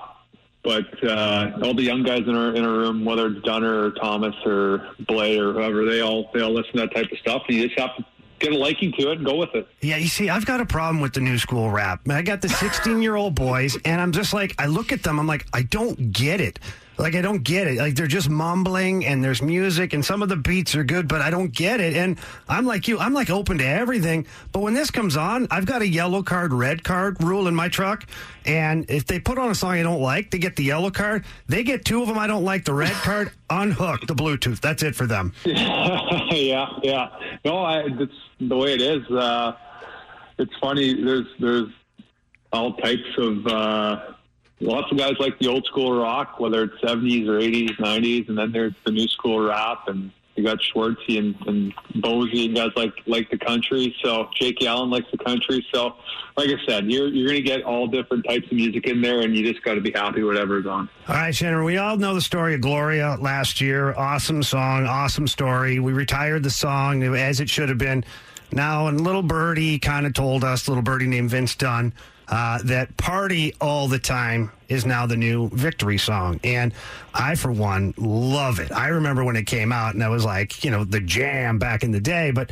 but 0.64 1.04
uh, 1.04 1.52
all 1.64 1.74
the 1.74 1.84
young 1.84 2.04
guys 2.04 2.22
in 2.28 2.36
our 2.36 2.54
in 2.54 2.64
our 2.64 2.78
room, 2.78 3.04
whether 3.04 3.28
it's 3.28 3.42
Dunner 3.42 3.88
or 3.88 3.92
Thomas 3.92 4.36
or 4.46 4.90
Blay 5.08 5.40
or 5.40 5.54
whoever, 5.54 5.86
they 5.86 6.02
all 6.02 6.30
they 6.34 6.42
all 6.42 6.54
listen 6.54 6.74
to 6.74 6.80
that 6.82 6.94
type 6.94 7.12
of 7.12 7.18
stuff. 7.18 7.44
And 7.48 7.58
you 7.58 7.68
just 7.68 7.80
have 7.80 7.96
to 7.98 8.06
get 8.40 8.54
a 8.54 8.58
liking 8.58 8.92
to 8.94 9.12
it 9.12 9.18
and 9.18 9.26
go 9.26 9.36
with 9.36 9.54
it. 9.54 9.68
Yeah, 9.82 9.98
you 9.98 10.08
see, 10.08 10.30
I've 10.30 10.46
got 10.46 10.62
a 10.62 10.66
problem 10.66 11.02
with 11.02 11.14
the 11.14 11.20
new 11.20 11.38
school 11.38 11.70
rap. 11.70 12.02
I 12.10 12.22
got 12.22 12.42
the 12.42 12.50
16 12.50 13.02
year 13.02 13.16
old 13.16 13.36
boys, 13.36 13.78
and 13.86 14.02
I'm 14.02 14.12
just 14.12 14.34
like, 14.34 14.56
I 14.60 14.66
look 14.66 14.92
at 14.92 15.04
them, 15.04 15.20
I'm 15.20 15.28
like, 15.28 15.46
I 15.54 15.64
don't 15.64 16.12
get 16.12 16.42
it. 16.42 16.60
Like, 17.00 17.16
I 17.16 17.22
don't 17.22 17.44
get 17.44 17.68
it. 17.68 17.78
Like, 17.78 17.96
they're 17.96 18.08
just 18.08 18.30
mumbling, 18.30 19.06
and 19.06 19.24
there's 19.24 19.42
music, 19.42 19.94
and 19.94 20.04
some 20.04 20.22
of 20.22 20.28
the 20.28 20.36
beats 20.36 20.76
are 20.76 20.84
good, 20.84 21.08
but 21.08 21.22
I 21.22 21.30
don't 21.30 21.50
get 21.54 21.80
it. 21.80 21.96
And 21.96 22.20
I'm 22.50 22.66
like 22.66 22.90
you, 22.90 23.00
I'm 23.00 23.14
like 23.14 23.30
open 23.30 23.58
to 23.60 23.66
everything. 23.66 24.28
But 24.52 24.64
when 24.64 24.74
this 24.74 24.92
comes 24.92 25.16
on, 25.16 25.48
I've 25.50 25.66
got 25.66 25.82
a 25.82 25.88
yellow 25.88 26.22
card, 26.22 26.52
red 26.52 26.84
card 26.84 27.24
rule 27.24 27.48
in 27.48 27.56
my 27.56 27.70
truck. 27.70 28.06
And 28.46 28.86
if 28.92 29.06
they 29.06 29.18
put 29.18 29.38
on 29.38 29.50
a 29.50 29.56
song 29.56 29.72
I 29.72 29.84
don't 29.84 30.02
like, 30.02 30.30
they 30.30 30.40
get 30.40 30.58
the 30.58 30.64
yellow 30.64 30.92
card. 30.92 31.24
They 31.48 31.64
get 31.64 31.86
two 31.86 32.02
of 32.02 32.10
them 32.10 32.18
I 32.18 32.28
don't 32.28 32.44
like, 32.44 32.66
the 32.66 32.74
red 32.74 32.92
card, 32.92 33.32
unhook 33.50 34.06
the 34.06 34.16
Bluetooth. 34.16 34.60
That's 34.60 34.84
it 34.84 34.94
for 34.94 35.08
them. 35.08 35.32
yeah, 35.46 36.68
yeah. 36.84 37.08
No, 37.46 37.64
I, 37.64 37.88
that's 37.98 38.12
the 38.42 38.58
way 38.58 38.74
it 38.74 38.82
is. 38.82 39.10
Uh, 39.10 39.54
it's 40.38 40.54
funny. 40.60 41.02
There's 41.02 41.28
there's 41.40 41.70
all 42.52 42.74
types 42.74 43.18
of 43.18 43.48
uh, 43.48 44.00
lots 44.62 44.92
of 44.92 44.98
guys 44.98 45.14
like 45.20 45.38
the 45.40 45.48
old 45.48 45.66
school 45.66 46.00
rock, 46.00 46.40
whether 46.40 46.64
it's 46.64 46.76
70s 46.82 47.28
or 47.28 47.40
80s, 47.40 47.76
90s, 47.78 48.30
and 48.30 48.38
then 48.38 48.52
there's 48.52 48.74
the 48.86 48.92
new 48.92 49.08
school 49.08 49.48
rap, 49.48 49.88
and 49.88 50.12
you 50.36 50.46
got 50.46 50.60
Schwartzy 50.60 51.18
and, 51.18 51.36
and 51.48 51.76
Bozy 52.02 52.46
and 52.46 52.56
guys 52.56 52.72
like 52.76 52.94
like 53.08 53.30
the 53.30 53.38
country. 53.38 53.94
So 54.02 54.30
Jake 54.36 54.64
Allen 54.64 54.90
likes 54.90 55.08
the 55.12 55.18
country. 55.18 55.66
So, 55.74 55.96
like 56.38 56.50
I 56.50 56.66
said, 56.66 56.90
you're 56.90 57.10
you're 57.10 57.28
going 57.28 57.44
to 57.44 57.48
get 57.48 57.64
all 57.64 57.88
different 57.88 58.26
types 58.26 58.46
of 58.46 58.54
music 58.54 58.86
in 58.88 59.02
there, 59.02 59.22
and 59.22 59.36
you 59.36 59.52
just 59.52 59.64
got 59.66 59.74
to 59.74 59.82
be 59.82 59.92
happy 59.92 60.24
whatever's 60.24 60.66
on. 60.66 60.90
All 61.08 61.16
right, 61.16 61.36
Shannon, 61.36 61.64
we 61.64 61.78
all 61.78 61.98
know 61.98 62.14
the 62.14 62.22
story 62.22 62.54
of 62.56 62.62
Gloria 62.62 63.18
last 63.20 63.60
year. 63.60 63.94
Awesome 63.96 64.42
song, 64.44 64.86
awesome 64.86 65.28
story. 65.28 65.80
We 65.80 65.92
retired 65.92 66.44
the 66.44 66.52
song 66.52 67.04
as 67.04 67.40
it 67.40 67.50
should 67.50 67.70
have 67.70 67.78
been. 67.78 68.06
Now, 68.52 68.88
and 68.88 69.02
little 69.02 69.22
birdie 69.22 69.78
kind 69.78 70.08
of 70.08 70.14
told 70.14 70.44
us, 70.44 70.68
little 70.68 70.82
birdie 70.82 71.06
named 71.06 71.30
Vince 71.30 71.56
Dunn, 71.56 71.94
uh, 72.30 72.60
that 72.64 72.96
party 72.98 73.54
all 73.60 73.88
the 73.88 74.00
time 74.00 74.52
is 74.68 74.86
now 74.86 75.06
the 75.06 75.18
new 75.18 75.50
victory 75.50 75.98
song. 75.98 76.40
And 76.44 76.74
I, 77.14 77.36
for 77.36 77.52
one, 77.52 77.94
love 77.98 78.60
it. 78.60 78.72
I 78.72 78.90
remember 78.90 79.24
when 79.24 79.36
it 79.36 79.46
came 79.46 79.72
out 79.72 79.96
and 79.96 80.04
I 80.04 80.10
was 80.10 80.24
like, 80.24 80.64
you 80.64 80.72
know, 80.72 80.84
the 80.84 81.00
jam 81.00 81.58
back 81.58 81.84
in 81.84 81.92
the 81.92 82.00
day, 82.00 82.32
but 82.32 82.52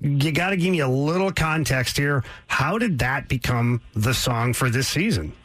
you 0.00 0.32
got 0.32 0.50
to 0.50 0.56
give 0.56 0.72
me 0.72 0.80
a 0.80 0.88
little 0.88 1.32
context 1.32 1.96
here. 1.96 2.24
How 2.46 2.78
did 2.78 2.98
that 3.00 3.28
become 3.28 3.80
the 3.94 4.14
song 4.14 4.52
for 4.52 4.70
this 4.70 4.88
season? 4.88 5.32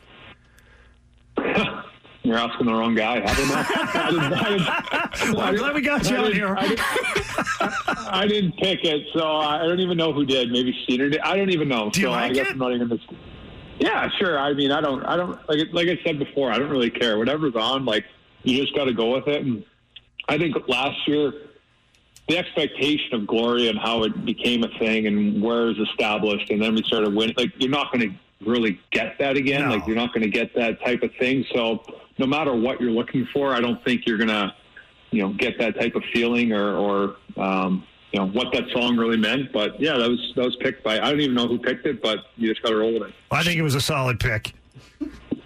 You're 2.26 2.38
asking 2.38 2.65
the 2.65 2.73
wrong 2.73 2.95
guy. 2.95 3.23
I 3.23 3.34
don't 3.36 3.47
know. 3.47 3.65
I 3.67 4.09
didn't, 4.09 4.34
I 4.34 4.49
didn't, 4.49 5.36
well, 5.38 5.41
I'm 5.41 5.55
glad 5.55 5.76
we 5.76 5.82
got 5.82 6.09
you 6.09 6.15
I 6.15 6.19
out 6.19 6.34
here. 6.34 6.55
I 6.57 6.67
didn't, 6.67 6.82
I 8.07 8.28
didn't 8.28 8.57
pick 8.57 8.84
it, 8.84 9.05
so 9.13 9.38
I 9.38 9.59
don't 9.59 9.80
even 9.80 9.95
know 9.95 10.11
who 10.11 10.26
did. 10.26 10.51
Maybe 10.51 10.76
Cedar 10.88 11.11
did. 11.11 11.21
I 11.21 11.38
don't 11.38 11.51
even 11.51 11.67
know. 11.67 11.91
Do 11.91 12.01
you 12.01 12.07
so 12.07 12.13
I 12.13 12.21
like 12.23 12.34
guess 12.34 12.47
it? 12.47 12.53
I'm 12.53 12.57
not 12.57 12.73
even. 12.73 12.99
Yeah, 13.80 14.09
sure. 14.17 14.39
I 14.39 14.53
mean, 14.53 14.71
I 14.71 14.82
don't. 14.82 15.03
I 15.03 15.15
don't 15.15 15.38
like. 15.49 15.59
Like 15.71 15.88
I 15.88 15.99
said 16.05 16.19
before, 16.19 16.51
I 16.51 16.57
don't 16.57 16.69
really 16.69 16.89
care. 16.89 17.17
Whatever's 17.17 17.55
on, 17.55 17.86
like 17.86 18.05
you 18.43 18.61
just 18.61 18.76
got 18.76 18.86
to 18.86 18.93
go 18.93 19.13
with 19.13 19.28
it. 19.28 19.43
And 19.45 19.65
I 20.28 20.38
think 20.38 20.55
last 20.67 21.07
year, 21.07 21.34
the 22.28 22.38
expectation 22.38 23.13
of 23.13 23.28
Gloria 23.28 23.69
and 23.69 23.80
how 23.80 24.03
it 24.03 24.26
became 24.26 24.63
a 24.63 24.69
thing 24.80 25.07
and 25.07 25.41
where 25.41 25.63
it 25.69 25.78
was 25.78 25.89
established, 25.89 26.49
and 26.49 26.61
then 26.61 26.76
we 26.76 26.84
started 26.84 27.13
winning. 27.13 27.36
Like 27.38 27.51
you're 27.57 27.69
not 27.69 27.91
going 27.91 28.09
to 28.09 28.15
really 28.45 28.80
get 28.91 29.17
that 29.19 29.38
again. 29.38 29.67
No. 29.67 29.76
Like 29.76 29.88
you're 29.88 29.95
not 29.95 30.13
going 30.13 30.23
to 30.23 30.30
get 30.30 30.53
that 30.55 30.82
type 30.84 31.03
of 31.03 31.11
thing. 31.19 31.45
So 31.53 31.84
no 32.17 32.26
matter 32.26 32.55
what 32.55 32.80
you're 32.80 32.91
looking 32.91 33.28
for, 33.34 33.53
I 33.53 33.59
don't 33.59 33.84
think 33.84 34.05
you're 34.05 34.17
going 34.17 34.30
to, 34.30 34.53
you 35.11 35.21
know, 35.21 35.34
get 35.34 35.57
that 35.59 35.80
type 35.80 35.95
of 35.95 36.03
feeling 36.13 36.51
or, 36.51 36.76
or 36.76 37.15
um, 37.38 37.86
you 38.16 38.22
know, 38.22 38.28
what 38.28 38.53
that 38.53 38.63
song 38.72 38.95
really 38.95 39.18
meant. 39.18 39.51
But 39.51 39.78
yeah, 39.80 39.97
that 39.97 40.09
was 40.09 40.34
that 40.38 40.45
was 40.45 40.55
picked 40.55 40.86
by. 40.86 40.99
I 40.99 41.11
don't 41.11 41.20
even 41.20 41.36
know 41.36 41.49
who 41.49 41.59
picked 41.59 41.86
it, 41.86 42.01
but 42.01 42.20
you 42.38 42.47
just 42.47 42.63
got 42.63 42.70
to 42.70 42.78
roll 42.78 42.93
with 42.93 43.09
it. 43.09 43.16
I 43.30 43.43
think 43.43 43.59
it 43.59 43.61
was 43.61 43.76
a 43.76 43.82
solid 43.82 44.22
pick. 44.22 44.53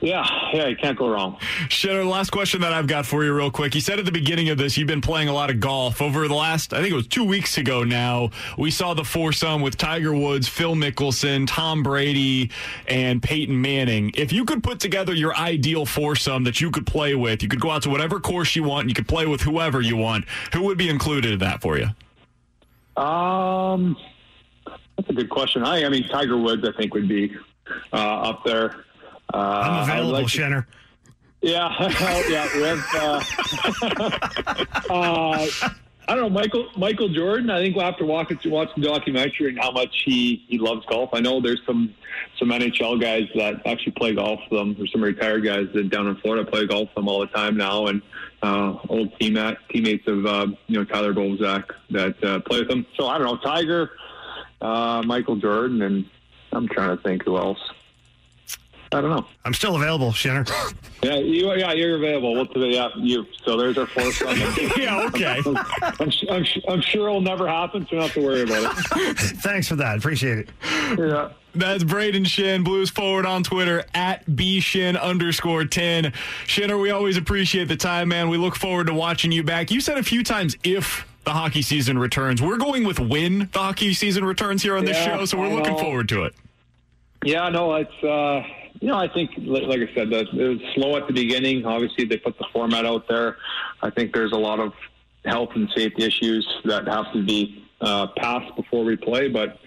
Yeah, 0.01 0.25
yeah, 0.53 0.67
you 0.67 0.77
can't 0.77 0.97
go 0.97 1.09
wrong. 1.09 1.37
Shannon, 1.67 2.07
last 2.07 2.29
question 2.29 2.61
that 2.61 2.71
I've 2.71 2.87
got 2.87 3.05
for 3.05 3.25
you, 3.25 3.33
real 3.33 3.51
quick. 3.51 3.75
You 3.75 3.81
said 3.81 3.99
at 3.99 4.05
the 4.05 4.13
beginning 4.13 4.47
of 4.47 4.57
this 4.57 4.77
you've 4.77 4.87
been 4.87 5.01
playing 5.01 5.27
a 5.27 5.33
lot 5.33 5.49
of 5.49 5.59
golf. 5.59 6.01
Over 6.01 6.27
the 6.27 6.35
last, 6.35 6.73
I 6.73 6.77
think 6.77 6.91
it 6.91 6.95
was 6.95 7.07
two 7.07 7.25
weeks 7.25 7.57
ago 7.57 7.83
now, 7.83 8.29
we 8.57 8.71
saw 8.71 8.93
the 8.93 9.03
foursome 9.03 9.61
with 9.61 9.75
Tiger 9.75 10.13
Woods, 10.13 10.47
Phil 10.47 10.75
Mickelson, 10.75 11.45
Tom 11.47 11.83
Brady, 11.83 12.49
and 12.87 13.21
Peyton 13.21 13.59
Manning. 13.59 14.11
If 14.13 14.31
you 14.31 14.45
could 14.45 14.63
put 14.63 14.79
together 14.79 15.13
your 15.13 15.35
ideal 15.35 15.85
foursome 15.85 16.43
that 16.45 16.61
you 16.61 16.71
could 16.71 16.85
play 16.85 17.15
with, 17.15 17.43
you 17.43 17.49
could 17.49 17.59
go 17.59 17.71
out 17.71 17.81
to 17.81 17.89
whatever 17.89 18.21
course 18.21 18.55
you 18.55 18.63
want, 18.63 18.81
and 18.81 18.89
you 18.91 18.95
could 18.95 19.07
play 19.07 19.25
with 19.25 19.41
whoever 19.41 19.81
you 19.81 19.97
want. 19.97 20.23
Who 20.53 20.61
would 20.63 20.77
be 20.77 20.87
included 20.87 21.33
in 21.33 21.39
that 21.39 21.61
for 21.61 21.77
you? 21.77 21.87
Um, 22.99 23.95
that's 24.97 25.09
a 25.09 25.13
good 25.13 25.29
question. 25.29 25.63
I, 25.63 25.85
I 25.85 25.89
mean, 25.89 26.07
Tiger 26.09 26.37
Woods, 26.37 26.67
I 26.67 26.71
think 26.77 26.93
would 26.93 27.07
be 27.07 27.33
uh, 27.93 27.95
up 27.95 28.43
there. 28.43 28.83
Uh, 29.33 29.37
I'm 29.37 29.83
available, 29.83 30.11
like 30.11 30.25
to- 30.25 30.29
Shannon. 30.29 30.65
Yeah, 31.41 31.73
yeah. 32.27 32.47
Have, 32.47 32.85
uh, 32.95 33.23
uh, 34.89 35.47
I 36.09 36.15
don't 36.15 36.23
know, 36.23 36.29
Michael 36.29 36.67
Michael 36.75 37.07
Jordan. 37.07 37.49
I 37.49 37.61
think 37.61 37.77
we'll 37.77 37.85
have 37.85 37.97
to 37.97 38.05
walk 38.05 38.31
it 38.31 38.45
watch 38.47 38.69
the 38.75 38.81
documentary 38.81 39.49
and 39.49 39.59
how 39.59 39.71
much 39.71 39.95
he, 40.03 40.43
he 40.49 40.57
loves 40.57 40.85
golf. 40.87 41.11
I 41.13 41.21
know 41.21 41.39
there's 41.39 41.61
some 41.65 41.93
some 42.37 42.49
NHL 42.49 42.99
guys 42.99 43.27
that 43.35 43.61
actually 43.65 43.93
play 43.93 44.15
golf 44.15 44.41
with 44.51 44.59
them. 44.59 44.75
There's 44.75 44.91
some 44.91 45.03
retired 45.03 45.45
guys 45.45 45.67
that 45.75 45.89
down 45.89 46.07
in 46.07 46.15
Florida 46.17 46.49
play 46.49 46.65
golf 46.67 46.89
with 46.89 46.95
them 46.95 47.07
all 47.07 47.19
the 47.21 47.27
time 47.27 47.55
now, 47.55 47.87
and 47.87 48.01
uh, 48.41 48.77
old 48.87 49.17
teammate 49.19 49.57
teammates 49.69 50.07
of 50.07 50.25
uh, 50.25 50.47
you 50.67 50.77
know 50.77 50.85
Tyler 50.85 51.13
Bozak 51.13 51.71
that 51.91 52.23
uh, 52.23 52.39
play 52.41 52.59
with 52.59 52.69
them. 52.69 52.85
So 52.95 53.07
I 53.07 53.17
don't 53.17 53.27
know, 53.27 53.37
Tiger, 53.37 53.91
uh, 54.61 55.03
Michael 55.05 55.35
Jordan, 55.35 55.81
and 55.81 56.05
I'm 56.51 56.67
trying 56.67 56.95
to 56.95 57.03
think 57.03 57.23
who 57.23 57.37
else. 57.37 57.59
I 58.91 59.01
don't 59.01 59.11
know. 59.11 59.25
I'm 59.45 59.53
still 59.53 59.75
available, 59.75 60.11
Shannon. 60.11 60.45
Yeah, 61.01 61.15
you, 61.15 61.53
yeah, 61.53 61.71
you're 61.71 61.95
available. 61.95 62.33
We'll 62.33 62.43
do 62.43 62.65
yeah, 62.65 62.89
you. 62.97 63.25
So 63.45 63.55
there's 63.55 63.77
our 63.77 63.87
fourth 63.87 64.21
one. 64.21 64.35
yeah, 64.77 65.05
okay. 65.05 65.41
I'm, 65.97 66.11
su- 66.11 66.27
I'm, 66.29 66.45
I'm 66.67 66.81
sure 66.81 67.07
it'll 67.07 67.21
never 67.21 67.47
happen, 67.47 67.83
so 67.87 67.95
you 67.95 68.01
don't 68.01 68.09
have 68.09 68.13
to 68.15 68.21
worry 68.21 68.41
about 68.41 68.77
it. 68.97 69.17
Thanks 69.17 69.69
for 69.69 69.77
that. 69.77 69.97
Appreciate 69.97 70.39
it. 70.39 70.49
Yeah. 70.99 71.29
That's 71.55 71.85
Brayden 71.85 72.25
Schenn, 72.25 72.65
Blues 72.65 72.89
Forward 72.89 73.25
on 73.25 73.43
Twitter 73.43 73.85
at 73.93 74.25
bshin 74.25 74.99
underscore 74.99 75.63
10. 75.63 76.11
Shinner, 76.47 76.77
we 76.77 76.91
always 76.91 77.15
appreciate 77.15 77.69
the 77.69 77.77
time, 77.77 78.09
man. 78.09 78.27
We 78.27 78.35
look 78.35 78.57
forward 78.57 78.87
to 78.87 78.93
watching 78.93 79.31
you 79.31 79.41
back. 79.41 79.71
You 79.71 79.79
said 79.79 79.97
a 79.97 80.03
few 80.03 80.21
times 80.21 80.57
if 80.65 81.07
the 81.23 81.31
hockey 81.31 81.61
season 81.61 81.97
returns. 81.97 82.41
We're 82.41 82.57
going 82.57 82.83
with 82.83 82.99
when 82.99 83.49
the 83.53 83.59
hockey 83.59 83.93
season 83.93 84.25
returns 84.25 84.63
here 84.63 84.75
on 84.75 84.83
this 84.83 84.97
Yeah, 84.97 85.19
show, 85.19 85.25
so 85.25 85.37
we're 85.37 85.45
I 85.47 85.53
looking 85.53 85.73
know. 85.77 85.79
forward 85.79 86.09
to 86.09 86.25
it. 86.25 86.35
Yeah, 87.23 87.47
no, 87.47 87.75
it's 87.75 88.03
uh, 88.03 88.43
you 88.79 88.87
know, 88.87 88.97
I 88.97 89.07
think 89.07 89.31
like 89.37 89.79
I 89.79 89.93
said, 89.93 90.11
it 90.11 90.33
was 90.33 90.59
slow 90.75 90.95
at 90.95 91.07
the 91.07 91.13
beginning. 91.13 91.65
Obviously, 91.65 92.05
they 92.05 92.17
put 92.17 92.37
the 92.37 92.45
format 92.53 92.85
out 92.85 93.07
there. 93.09 93.37
I 93.81 93.89
think 93.89 94.13
there's 94.13 94.31
a 94.31 94.37
lot 94.37 94.59
of 94.59 94.73
health 95.25 95.49
and 95.55 95.69
safety 95.75 96.03
issues 96.03 96.47
that 96.65 96.87
have 96.87 97.11
to 97.13 97.23
be 97.23 97.65
uh, 97.81 98.07
passed 98.17 98.55
before 98.55 98.85
we 98.85 98.95
play. 98.95 99.27
But 99.27 99.59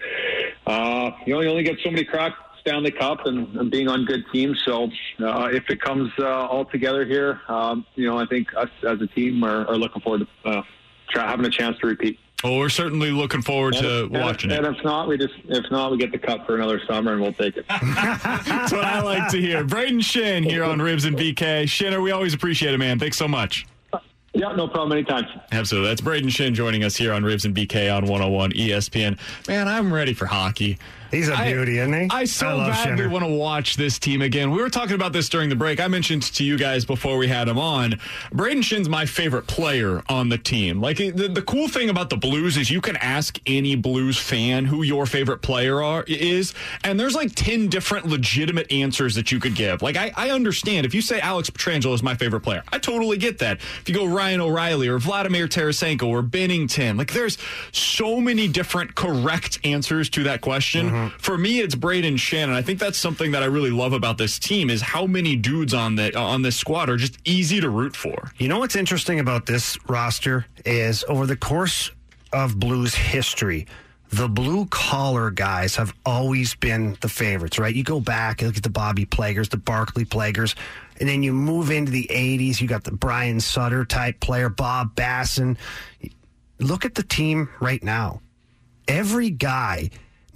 uh, 0.65 1.11
you 1.25 1.35
only 1.35 1.47
only 1.47 1.63
get 1.63 1.77
so 1.83 1.91
many 1.91 2.03
cracks. 2.03 2.37
Stanley 2.61 2.91
Cup 2.91 3.25
and, 3.25 3.57
and 3.57 3.69
being 3.69 3.89
on 3.89 4.05
good 4.05 4.23
teams. 4.31 4.61
So 4.63 4.85
uh, 5.19 5.49
if 5.51 5.69
it 5.69 5.81
comes 5.81 6.11
uh, 6.17 6.25
all 6.25 6.63
together 6.63 7.05
here, 7.05 7.41
um, 7.49 7.85
you 7.95 8.07
know, 8.07 8.17
I 8.17 8.25
think 8.25 8.55
us 8.55 8.69
as 8.87 9.01
a 9.01 9.07
team 9.07 9.43
are, 9.43 9.67
are 9.67 9.75
looking 9.75 10.01
forward 10.01 10.25
to 10.45 10.49
uh, 10.49 10.61
try, 11.09 11.29
having 11.29 11.45
a 11.45 11.49
chance 11.49 11.77
to 11.79 11.87
repeat. 11.87 12.19
Well, 12.43 12.57
we're 12.57 12.69
certainly 12.69 13.11
looking 13.11 13.41
forward 13.41 13.75
And 13.75 13.83
to 13.83 14.03
if- 14.05 14.11
and 14.11 14.21
watching 14.21 14.51
it. 14.51 14.63
And 14.65 14.75
if 14.75 14.83
not, 14.83 15.07
we 15.07 15.17
just 15.17 15.33
if 15.47 15.69
not, 15.71 15.91
we 15.91 15.97
get 15.97 16.11
the 16.11 16.17
cup 16.17 16.45
for 16.45 16.55
another 16.55 16.81
summer, 16.85 17.13
and 17.13 17.21
we'll 17.21 17.33
take 17.33 17.55
it. 17.57 17.65
That's 17.69 18.71
what 18.71 18.83
I 18.83 19.01
like 19.01 19.29
to 19.31 19.39
hear. 19.39 19.63
Brayden 19.63 19.99
Schenn 20.01 20.43
here 20.43 20.63
on 20.63 20.79
Rivs 20.79 21.05
and 21.05 21.15
BK. 21.17 21.67
Shinner, 21.69 22.01
we 22.01 22.11
always 22.11 22.33
appreciate 22.33 22.73
it, 22.73 22.77
man. 22.77 22.99
Thanks 22.99 23.17
so 23.17 23.27
much. 23.27 23.65
Yeah, 24.35 24.51
no 24.55 24.67
problem. 24.67 24.91
Anytime. 24.93 25.25
Absolutely. 25.51 25.89
That's 25.89 26.01
Brayden 26.01 26.25
Schenn 26.25 26.53
joining 26.53 26.83
us 26.83 26.95
here 26.95 27.13
on 27.13 27.21
Rivs 27.23 27.45
and 27.45 27.55
BK 27.55 27.95
on 27.95 28.05
101 28.05 28.51
ESPN. 28.53 29.19
Man, 29.47 29.67
I'm 29.67 29.93
ready 29.93 30.13
for 30.13 30.25
hockey. 30.25 30.79
He's 31.13 31.29
a 31.29 31.37
beauty, 31.37 31.77
isn't 31.77 31.93
he? 31.93 32.07
I 32.09 32.25
so 32.25 32.57
I 32.59 32.69
badly 32.69 33.05
want 33.05 33.23
to 33.23 33.31
watch 33.31 33.75
this 33.75 33.99
team 33.99 34.23
again. 34.23 34.49
We 34.49 34.57
were 34.57 34.69
talking 34.69 34.95
about 34.95 35.13
this 35.13 35.29
during 35.29 35.47
the 35.47 35.55
break. 35.55 35.79
I 35.79 35.87
mentioned 35.87 36.23
to 36.23 36.43
you 36.43 36.57
guys 36.57 36.85
before 36.85 37.17
we 37.17 37.27
had 37.27 37.47
him 37.47 37.59
on. 37.59 37.99
Brayden 38.31 38.63
Schenn's 38.63 38.89
my 38.89 39.05
favorite 39.05 39.45
player 39.45 40.01
on 40.09 40.29
the 40.29 40.39
team. 40.39 40.81
Like 40.81 40.97
the, 40.97 41.11
the 41.11 41.43
cool 41.43 41.67
thing 41.67 41.91
about 41.91 42.09
the 42.09 42.17
Blues 42.17 42.57
is 42.57 42.71
you 42.71 42.81
can 42.81 42.97
ask 42.97 43.37
any 43.45 43.75
Blues 43.75 44.17
fan 44.17 44.65
who 44.65 44.81
your 44.81 45.05
favorite 45.05 45.43
player 45.43 45.83
are, 45.83 46.03
is, 46.07 46.55
and 46.83 46.99
there's 46.99 47.13
like 47.13 47.35
10 47.35 47.67
different 47.67 48.07
legitimate 48.07 48.71
answers 48.71 49.13
that 49.13 49.31
you 49.31 49.39
could 49.39 49.53
give. 49.53 49.83
Like 49.83 49.97
I, 49.97 50.11
I 50.15 50.31
understand 50.31 50.83
if 50.83 50.95
you 50.95 51.01
say 51.03 51.19
Alex 51.19 51.51
Pietrangelo 51.51 51.93
is 51.93 52.01
my 52.01 52.15
favorite 52.15 52.41
player, 52.41 52.63
I 52.71 52.79
totally 52.79 53.17
get 53.17 53.37
that. 53.37 53.57
If 53.57 53.83
you 53.87 53.93
go 53.93 54.05
Ryan 54.05 54.41
O'Reilly 54.41 54.87
or 54.87 54.97
Vladimir 54.97 55.47
Tarasenko 55.47 56.07
or 56.07 56.23
Binnington, 56.23 56.97
like 56.97 57.13
there's 57.13 57.37
so 57.71 58.19
many 58.19 58.47
different 58.47 58.95
correct 58.95 59.59
answers 59.63 60.09
to 60.09 60.23
that 60.23 60.41
question. 60.41 60.89
Mm-hmm. 60.89 61.02
For 61.19 61.37
me, 61.37 61.59
it's 61.59 61.75
Braden 61.75 62.17
Shannon. 62.17 62.55
I 62.55 62.61
think 62.61 62.79
that's 62.79 62.97
something 62.97 63.31
that 63.31 63.43
I 63.43 63.47
really 63.47 63.71
love 63.71 63.93
about 63.93 64.17
this 64.17 64.39
team 64.39 64.69
is 64.69 64.81
how 64.81 65.05
many 65.05 65.35
dudes 65.35 65.73
on 65.73 65.95
the 65.95 66.17
on 66.17 66.41
this 66.41 66.55
squad 66.55 66.89
are 66.89 66.97
just 66.97 67.17
easy 67.25 67.61
to 67.61 67.69
root 67.69 67.95
for. 67.95 68.31
You 68.37 68.47
know 68.47 68.59
what's 68.59 68.75
interesting 68.75 69.19
about 69.19 69.45
this 69.45 69.77
roster 69.87 70.45
is 70.65 71.03
over 71.07 71.25
the 71.25 71.37
course 71.37 71.91
of 72.33 72.59
Blues 72.59 72.95
history, 72.95 73.67
the 74.09 74.27
blue 74.27 74.65
collar 74.67 75.31
guys 75.31 75.75
have 75.75 75.93
always 76.05 76.53
been 76.55 76.97
the 77.01 77.09
favorites, 77.09 77.57
right? 77.57 77.73
You 77.73 77.83
go 77.83 77.99
back, 77.99 78.41
look 78.41 78.57
at 78.57 78.63
the 78.63 78.69
Bobby 78.69 79.05
Plagers, 79.05 79.49
the 79.49 79.57
Barclay 79.57 80.03
Plagers, 80.03 80.53
and 80.99 81.09
then 81.09 81.23
you 81.23 81.33
move 81.33 81.71
into 81.71 81.91
the 81.91 82.07
80s. 82.11 82.61
You 82.61 82.67
got 82.67 82.83
the 82.83 82.91
Brian 82.91 83.39
Sutter 83.39 83.85
type 83.85 84.19
player, 84.19 84.49
Bob 84.49 84.93
Bassen. 84.95 85.57
Look 86.59 86.85
at 86.85 86.93
the 86.93 87.03
team 87.03 87.49
right 87.59 87.83
now. 87.83 88.21
Every 88.87 89.31
guy, 89.31 89.89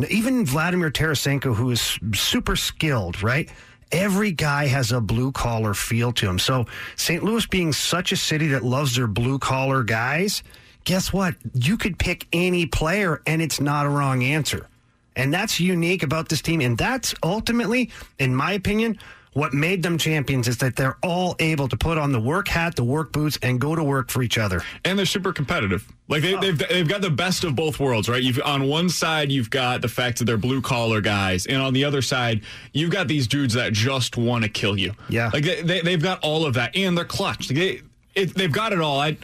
even 0.09 0.45
Vladimir 0.45 0.91
Tarasenko, 0.91 1.55
who 1.55 1.71
is 1.71 1.99
super 2.13 2.55
skilled, 2.55 3.23
right? 3.23 3.49
Every 3.91 4.31
guy 4.31 4.67
has 4.67 4.91
a 4.91 4.99
blue 4.99 5.31
collar 5.31 5.73
feel 5.73 6.11
to 6.13 6.27
him. 6.27 6.39
So, 6.39 6.65
St. 6.97 7.23
Louis 7.23 7.45
being 7.47 7.71
such 7.71 8.11
a 8.11 8.17
city 8.17 8.47
that 8.47 8.63
loves 8.63 8.95
their 8.95 9.07
blue 9.07 9.39
collar 9.39 9.83
guys, 9.83 10.43
guess 10.83 11.13
what? 11.13 11.35
You 11.53 11.77
could 11.77 11.97
pick 11.97 12.27
any 12.33 12.65
player 12.65 13.21
and 13.25 13.41
it's 13.41 13.59
not 13.59 13.85
a 13.85 13.89
wrong 13.89 14.23
answer. 14.23 14.67
And 15.15 15.33
that's 15.33 15.59
unique 15.59 16.03
about 16.03 16.29
this 16.29 16.41
team. 16.41 16.61
And 16.61 16.77
that's 16.77 17.15
ultimately, 17.23 17.89
in 18.19 18.35
my 18.35 18.51
opinion, 18.51 18.99
what 19.37 19.53
made 19.53 19.83
them 19.83 19.99
champions 19.99 20.47
is 20.47 20.57
that 20.57 20.75
they're 20.75 20.97
all 21.03 21.35
able 21.37 21.67
to 21.67 21.77
put 21.77 21.99
on 21.99 22.11
the 22.11 22.19
work 22.19 22.47
hat, 22.47 22.75
the 22.75 22.83
work 22.83 23.11
boots, 23.11 23.37
and 23.43 23.61
go 23.61 23.75
to 23.75 23.83
work 23.83 24.09
for 24.09 24.23
each 24.23 24.39
other. 24.39 24.63
And 24.83 24.97
they're 24.97 25.05
super 25.05 25.31
competitive. 25.31 25.87
Like 26.07 26.23
they, 26.23 26.31
have 26.31 26.41
they've, 26.41 26.57
they've 26.57 26.87
got 26.87 27.01
the 27.01 27.11
best 27.11 27.43
of 27.43 27.55
both 27.55 27.79
worlds, 27.79 28.09
right? 28.09 28.23
You've 28.23 28.41
on 28.43 28.67
one 28.67 28.89
side 28.89 29.31
you've 29.31 29.51
got 29.51 29.81
the 29.81 29.89
fact 29.89 30.17
that 30.17 30.25
they're 30.25 30.37
blue 30.37 30.59
collar 30.59 31.01
guys, 31.01 31.45
and 31.45 31.61
on 31.61 31.73
the 31.73 31.85
other 31.85 32.01
side 32.01 32.41
you've 32.73 32.89
got 32.89 33.07
these 33.07 33.27
dudes 33.27 33.53
that 33.53 33.73
just 33.73 34.17
want 34.17 34.43
to 34.43 34.49
kill 34.49 34.75
you. 34.75 34.93
Yeah, 35.07 35.29
like 35.31 35.43
they, 35.43 35.81
they 35.81 35.91
have 35.91 36.01
got 36.01 36.19
all 36.23 36.43
of 36.43 36.55
that, 36.55 36.75
and 36.75 36.97
they're 36.97 37.05
clutch. 37.05 37.49
They 37.49 37.81
it, 38.15 38.33
they've 38.33 38.51
got 38.51 38.73
it 38.73 38.81
all. 38.81 38.99
I 38.99 39.17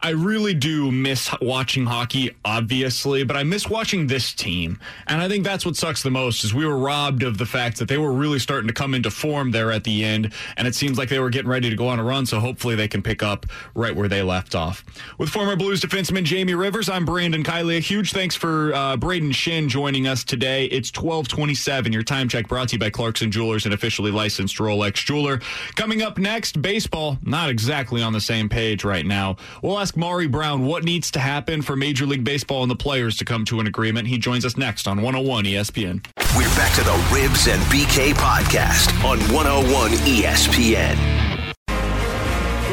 I 0.00 0.10
really 0.10 0.54
do 0.54 0.92
miss 0.92 1.28
watching 1.40 1.84
hockey, 1.84 2.30
obviously, 2.44 3.24
but 3.24 3.36
I 3.36 3.42
miss 3.42 3.68
watching 3.68 4.06
this 4.06 4.32
team. 4.32 4.78
And 5.08 5.20
I 5.20 5.28
think 5.28 5.44
that's 5.44 5.66
what 5.66 5.74
sucks 5.74 6.04
the 6.04 6.10
most 6.10 6.44
is 6.44 6.54
we 6.54 6.64
were 6.64 6.78
robbed 6.78 7.24
of 7.24 7.36
the 7.36 7.46
fact 7.46 7.78
that 7.78 7.88
they 7.88 7.98
were 7.98 8.12
really 8.12 8.38
starting 8.38 8.68
to 8.68 8.72
come 8.72 8.94
into 8.94 9.10
form 9.10 9.50
there 9.50 9.72
at 9.72 9.82
the 9.82 10.04
end. 10.04 10.32
And 10.56 10.68
it 10.68 10.76
seems 10.76 10.98
like 10.98 11.08
they 11.08 11.18
were 11.18 11.30
getting 11.30 11.50
ready 11.50 11.68
to 11.68 11.74
go 11.74 11.88
on 11.88 11.98
a 11.98 12.04
run. 12.04 12.26
So 12.26 12.38
hopefully 12.38 12.76
they 12.76 12.86
can 12.86 13.02
pick 13.02 13.24
up 13.24 13.46
right 13.74 13.94
where 13.94 14.08
they 14.08 14.22
left 14.22 14.54
off. 14.54 14.84
With 15.18 15.30
former 15.30 15.56
Blues 15.56 15.80
defenseman 15.80 16.22
Jamie 16.22 16.54
Rivers, 16.54 16.88
I'm 16.88 17.04
Brandon 17.04 17.42
Kiley. 17.42 17.78
A 17.78 17.80
huge 17.80 18.12
thanks 18.12 18.36
for 18.36 18.72
uh, 18.74 18.96
Brayden 18.96 19.30
Schenn 19.30 19.66
joining 19.68 20.06
us 20.06 20.22
today. 20.22 20.66
It's 20.66 20.90
1227. 20.90 21.92
Your 21.92 22.04
time 22.04 22.28
check 22.28 22.46
brought 22.46 22.68
to 22.68 22.76
you 22.76 22.78
by 22.78 22.90
Clarkson 22.90 23.32
Jewelers, 23.32 23.66
an 23.66 23.72
officially 23.72 24.12
licensed 24.12 24.58
Rolex 24.58 24.94
jeweler. 25.04 25.40
Coming 25.74 26.02
up 26.02 26.18
next, 26.18 26.62
baseball. 26.62 27.18
Not 27.24 27.50
exactly 27.50 28.00
on 28.00 28.12
the 28.12 28.20
same 28.20 28.48
page 28.48 28.84
right 28.84 29.04
now. 29.04 29.36
We'll 29.60 29.78
ask 29.78 29.87
Maury 29.96 30.26
Brown 30.26 30.64
what 30.64 30.84
needs 30.84 31.10
to 31.12 31.18
happen 31.18 31.62
for 31.62 31.76
Major 31.76 32.06
League 32.06 32.24
Baseball 32.24 32.62
and 32.62 32.70
the 32.70 32.76
players 32.76 33.16
to 33.18 33.24
come 33.24 33.44
to 33.46 33.60
an 33.60 33.66
agreement. 33.66 34.08
He 34.08 34.18
joins 34.18 34.44
us 34.44 34.56
next 34.56 34.86
on 34.88 35.02
101 35.02 35.44
ESPN. 35.44 36.04
We're 36.36 36.54
back 36.56 36.74
to 36.74 36.84
the 36.84 36.90
Rivs 37.10 37.52
and 37.52 37.62
BK 37.64 38.12
podcast 38.14 38.92
on 39.04 39.18
101 39.32 39.90
ESPN. 39.92 41.27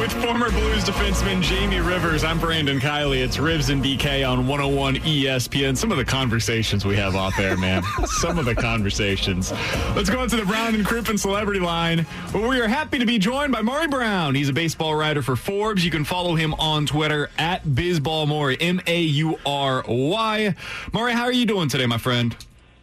With 0.05 0.23
former 0.23 0.51
Blues 0.51 0.83
defenseman 0.83 1.41
Jamie 1.41 1.79
Rivers, 1.79 2.23
I'm 2.23 2.39
Brandon 2.39 2.79
Kiley. 2.79 3.23
It's 3.23 3.37
Rivs 3.37 3.71
and 3.71 3.83
BK 3.83 4.23
on 4.29 4.45
101 4.45 4.97
ESPN. 4.97 5.75
Some 5.75 5.91
of 5.91 5.97
the 5.97 6.05
conversations 6.05 6.85
we 6.85 6.95
have 6.95 7.15
off 7.15 7.35
there, 7.37 7.57
man. 7.57 7.81
Some 8.05 8.37
of 8.37 8.45
the 8.45 8.53
conversations. 8.53 9.51
Let's 9.95 10.11
go 10.11 10.21
into 10.21 10.35
the 10.35 10.45
Brown 10.45 10.75
and 10.75 10.85
Crouppen 10.85 11.17
celebrity 11.17 11.59
line, 11.59 12.01
where 12.33 12.47
we 12.47 12.61
are 12.61 12.67
happy 12.67 12.99
to 12.99 13.05
be 13.07 13.17
joined 13.17 13.51
by 13.51 13.63
Maury 13.63 13.87
Brown. 13.87 14.35
He's 14.35 14.49
a 14.49 14.53
baseball 14.53 14.93
writer 14.93 15.23
for 15.23 15.35
Forbes. 15.35 15.83
You 15.83 15.89
can 15.89 16.05
follow 16.05 16.35
him 16.35 16.53
on 16.59 16.85
Twitter 16.85 17.31
at 17.39 17.63
BizballMaury, 17.63 18.57
M 18.59 18.81
A 18.85 19.01
U 19.01 19.39
R 19.43 19.83
Y. 19.87 20.53
Maury, 20.93 21.13
how 21.13 21.23
are 21.23 21.33
you 21.33 21.47
doing 21.47 21.67
today, 21.67 21.87
my 21.87 21.97
friend? 21.97 22.35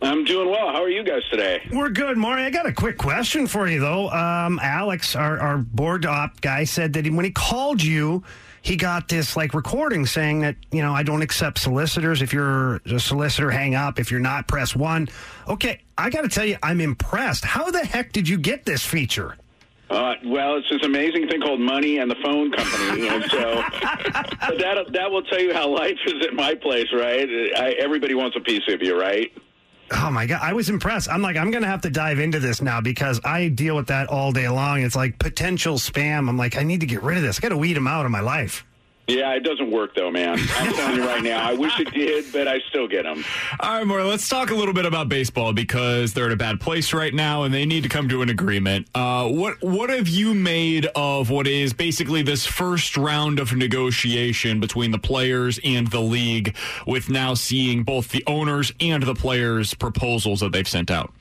I'm 0.02 0.24
doing 0.24 0.48
well. 0.50 0.72
How 0.72 0.82
are 0.82 0.88
you 0.88 1.04
guys 1.04 1.22
today? 1.30 1.62
We're 1.72 1.90
good, 1.90 2.16
Maury. 2.16 2.42
I 2.42 2.50
got 2.50 2.66
a 2.66 2.72
quick 2.72 2.98
question 2.98 3.46
for 3.46 3.68
you, 3.68 3.78
though. 3.80 4.10
Um, 4.10 4.58
Alex, 4.60 5.14
our, 5.14 5.38
our 5.38 5.58
board 5.58 6.04
op 6.06 6.40
guy, 6.40 6.64
said 6.64 6.92
that 6.94 7.08
when 7.08 7.24
he 7.24 7.30
called 7.30 7.82
you, 7.82 8.24
he 8.62 8.76
got 8.76 9.08
this 9.08 9.36
like 9.36 9.54
recording 9.54 10.06
saying 10.06 10.40
that 10.40 10.56
you 10.70 10.82
know 10.82 10.92
I 10.92 11.02
don't 11.02 11.22
accept 11.22 11.58
solicitors. 11.58 12.22
If 12.22 12.32
you're 12.32 12.76
a 12.86 12.98
solicitor, 12.98 13.50
hang 13.50 13.74
up. 13.74 13.98
If 13.98 14.10
you're 14.10 14.20
not, 14.20 14.48
press 14.48 14.74
one. 14.74 15.08
Okay, 15.48 15.80
I 15.98 16.10
got 16.10 16.22
to 16.22 16.28
tell 16.28 16.44
you, 16.44 16.56
I'm 16.62 16.80
impressed. 16.80 17.44
How 17.44 17.70
the 17.70 17.84
heck 17.84 18.12
did 18.12 18.28
you 18.28 18.38
get 18.38 18.64
this 18.64 18.84
feature? 18.84 19.36
Uh, 19.90 20.14
well, 20.24 20.56
it's 20.56 20.70
this 20.70 20.82
amazing 20.84 21.28
thing 21.28 21.40
called 21.42 21.60
money 21.60 21.98
and 21.98 22.10
the 22.10 22.16
phone 22.24 22.50
company, 22.50 23.08
and 23.08 23.24
so 23.24 23.38
that 24.58 24.86
that 24.90 25.10
will 25.10 25.22
tell 25.24 25.40
you 25.40 25.52
how 25.52 25.68
life 25.68 25.98
is 26.06 26.24
at 26.24 26.32
my 26.32 26.54
place, 26.54 26.86
right? 26.92 27.28
I, 27.56 27.74
everybody 27.78 28.14
wants 28.14 28.36
a 28.36 28.40
piece 28.40 28.62
of 28.68 28.80
you, 28.82 28.98
right? 28.98 29.30
Oh 29.94 30.10
my 30.10 30.26
god, 30.26 30.40
I 30.42 30.52
was 30.52 30.68
impressed. 30.68 31.10
I'm 31.10 31.22
like, 31.22 31.36
I'm 31.36 31.50
gonna 31.50 31.66
have 31.66 31.82
to 31.82 31.90
dive 31.90 32.18
into 32.18 32.40
this 32.40 32.62
now 32.62 32.80
because 32.80 33.20
I 33.24 33.48
deal 33.48 33.76
with 33.76 33.88
that 33.88 34.08
all 34.08 34.32
day 34.32 34.48
long. 34.48 34.82
It's 34.82 34.96
like 34.96 35.18
potential 35.18 35.76
spam. 35.76 36.28
I'm 36.28 36.36
like, 36.36 36.56
I 36.56 36.62
need 36.62 36.80
to 36.80 36.86
get 36.86 37.02
rid 37.02 37.18
of 37.18 37.22
this. 37.22 37.38
I 37.38 37.40
got 37.40 37.50
to 37.50 37.56
weed 37.56 37.74
them 37.74 37.86
out 37.86 38.04
of 38.04 38.10
my 38.10 38.20
life. 38.20 38.64
Yeah, 39.12 39.34
it 39.34 39.40
doesn't 39.40 39.70
work 39.70 39.94
though, 39.94 40.10
man. 40.10 40.38
I'm 40.56 40.72
telling 40.72 40.96
you 40.96 41.06
right 41.06 41.22
now. 41.22 41.46
I 41.46 41.52
wish 41.52 41.78
it 41.78 41.92
did, 41.92 42.32
but 42.32 42.48
I 42.48 42.60
still 42.70 42.88
get 42.88 43.02
them. 43.02 43.24
All 43.60 43.78
right, 43.78 43.86
Maury. 43.86 44.04
Let's 44.04 44.28
talk 44.28 44.50
a 44.50 44.54
little 44.54 44.74
bit 44.74 44.86
about 44.86 45.08
baseball 45.08 45.52
because 45.52 46.14
they're 46.14 46.26
in 46.26 46.32
a 46.32 46.36
bad 46.36 46.60
place 46.60 46.92
right 46.92 47.12
now, 47.12 47.42
and 47.42 47.52
they 47.52 47.66
need 47.66 47.82
to 47.82 47.88
come 47.88 48.08
to 48.08 48.22
an 48.22 48.30
agreement. 48.30 48.88
Uh, 48.94 49.28
what 49.28 49.62
What 49.62 49.90
have 49.90 50.08
you 50.08 50.34
made 50.34 50.86
of 50.94 51.30
what 51.30 51.46
is 51.46 51.72
basically 51.72 52.22
this 52.22 52.46
first 52.46 52.96
round 52.96 53.38
of 53.38 53.54
negotiation 53.54 54.60
between 54.60 54.90
the 54.90 54.98
players 54.98 55.60
and 55.62 55.88
the 55.88 56.00
league, 56.00 56.56
with 56.86 57.10
now 57.10 57.34
seeing 57.34 57.82
both 57.82 58.08
the 58.08 58.24
owners 58.26 58.72
and 58.80 59.02
the 59.02 59.14
players' 59.14 59.74
proposals 59.74 60.40
that 60.40 60.52
they've 60.52 60.68
sent 60.68 60.90
out? 60.90 61.12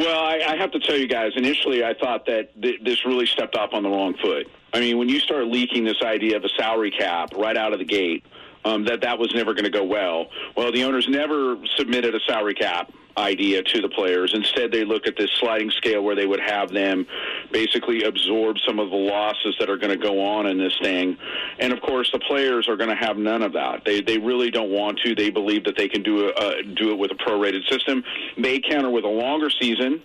Well, 0.00 0.18
I, 0.18 0.40
I 0.48 0.56
have 0.56 0.70
to 0.70 0.80
tell 0.80 0.96
you 0.96 1.06
guys, 1.06 1.32
initially 1.36 1.84
I 1.84 1.92
thought 1.92 2.24
that 2.24 2.58
th- 2.62 2.80
this 2.82 3.04
really 3.04 3.26
stepped 3.26 3.54
off 3.54 3.74
on 3.74 3.82
the 3.82 3.90
wrong 3.90 4.14
foot. 4.14 4.50
I 4.72 4.80
mean, 4.80 4.96
when 4.96 5.10
you 5.10 5.20
start 5.20 5.46
leaking 5.48 5.84
this 5.84 6.00
idea 6.02 6.38
of 6.38 6.44
a 6.44 6.48
salary 6.48 6.90
cap 6.90 7.34
right 7.36 7.54
out 7.54 7.74
of 7.74 7.80
the 7.80 7.84
gate, 7.84 8.24
um, 8.64 8.86
that 8.86 9.02
that 9.02 9.18
was 9.18 9.34
never 9.34 9.52
going 9.52 9.64
to 9.64 9.70
go 9.70 9.84
well. 9.84 10.30
Well, 10.56 10.72
the 10.72 10.84
owners 10.84 11.06
never 11.06 11.58
submitted 11.76 12.14
a 12.14 12.20
salary 12.20 12.54
cap 12.54 12.90
idea 13.16 13.62
to 13.62 13.80
the 13.80 13.88
players. 13.88 14.32
Instead, 14.34 14.72
they 14.72 14.84
look 14.84 15.06
at 15.06 15.16
this 15.16 15.30
sliding 15.38 15.70
scale 15.70 16.02
where 16.02 16.14
they 16.14 16.26
would 16.26 16.40
have 16.40 16.70
them 16.70 17.06
basically 17.50 18.04
absorb 18.04 18.56
some 18.66 18.78
of 18.78 18.90
the 18.90 18.96
losses 18.96 19.54
that 19.58 19.68
are 19.68 19.76
going 19.76 19.90
to 19.90 20.02
go 20.02 20.24
on 20.24 20.46
in 20.46 20.58
this 20.58 20.76
thing. 20.82 21.16
And 21.58 21.72
of 21.72 21.80
course, 21.80 22.10
the 22.12 22.18
players 22.20 22.68
are 22.68 22.76
going 22.76 22.90
to 22.90 22.96
have 22.96 23.16
none 23.16 23.42
of 23.42 23.52
that. 23.52 23.84
They 23.84 24.00
they 24.00 24.18
really 24.18 24.50
don't 24.50 24.70
want 24.70 24.98
to. 25.00 25.14
They 25.14 25.30
believe 25.30 25.64
that 25.64 25.76
they 25.76 25.88
can 25.88 26.02
do 26.02 26.28
a, 26.28 26.32
uh, 26.32 26.54
do 26.76 26.90
it 26.90 26.98
with 26.98 27.10
a 27.10 27.16
prorated 27.16 27.68
system. 27.68 28.04
They 28.38 28.60
counter 28.60 28.90
with 28.90 29.04
a 29.04 29.08
longer 29.08 29.50
season 29.50 30.02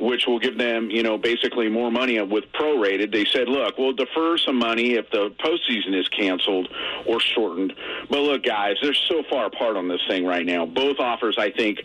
which 0.00 0.26
will 0.26 0.38
give 0.38 0.56
them, 0.56 0.90
you 0.90 1.02
know, 1.02 1.18
basically 1.18 1.68
more 1.68 1.90
money 1.90 2.20
with 2.20 2.44
prorated. 2.52 3.12
They 3.12 3.24
said, 3.26 3.48
look, 3.48 3.76
we'll 3.78 3.92
defer 3.92 4.38
some 4.38 4.56
money 4.56 4.94
if 4.94 5.10
the 5.10 5.30
postseason 5.38 5.98
is 5.98 6.08
canceled 6.08 6.68
or 7.06 7.20
shortened. 7.20 7.74
But 8.08 8.20
look, 8.20 8.42
guys, 8.42 8.76
they're 8.82 8.94
so 8.94 9.22
far 9.28 9.46
apart 9.46 9.76
on 9.76 9.88
this 9.88 10.00
thing 10.08 10.24
right 10.24 10.46
now. 10.46 10.66
Both 10.66 10.98
offers, 10.98 11.36
I 11.38 11.50
think, 11.50 11.80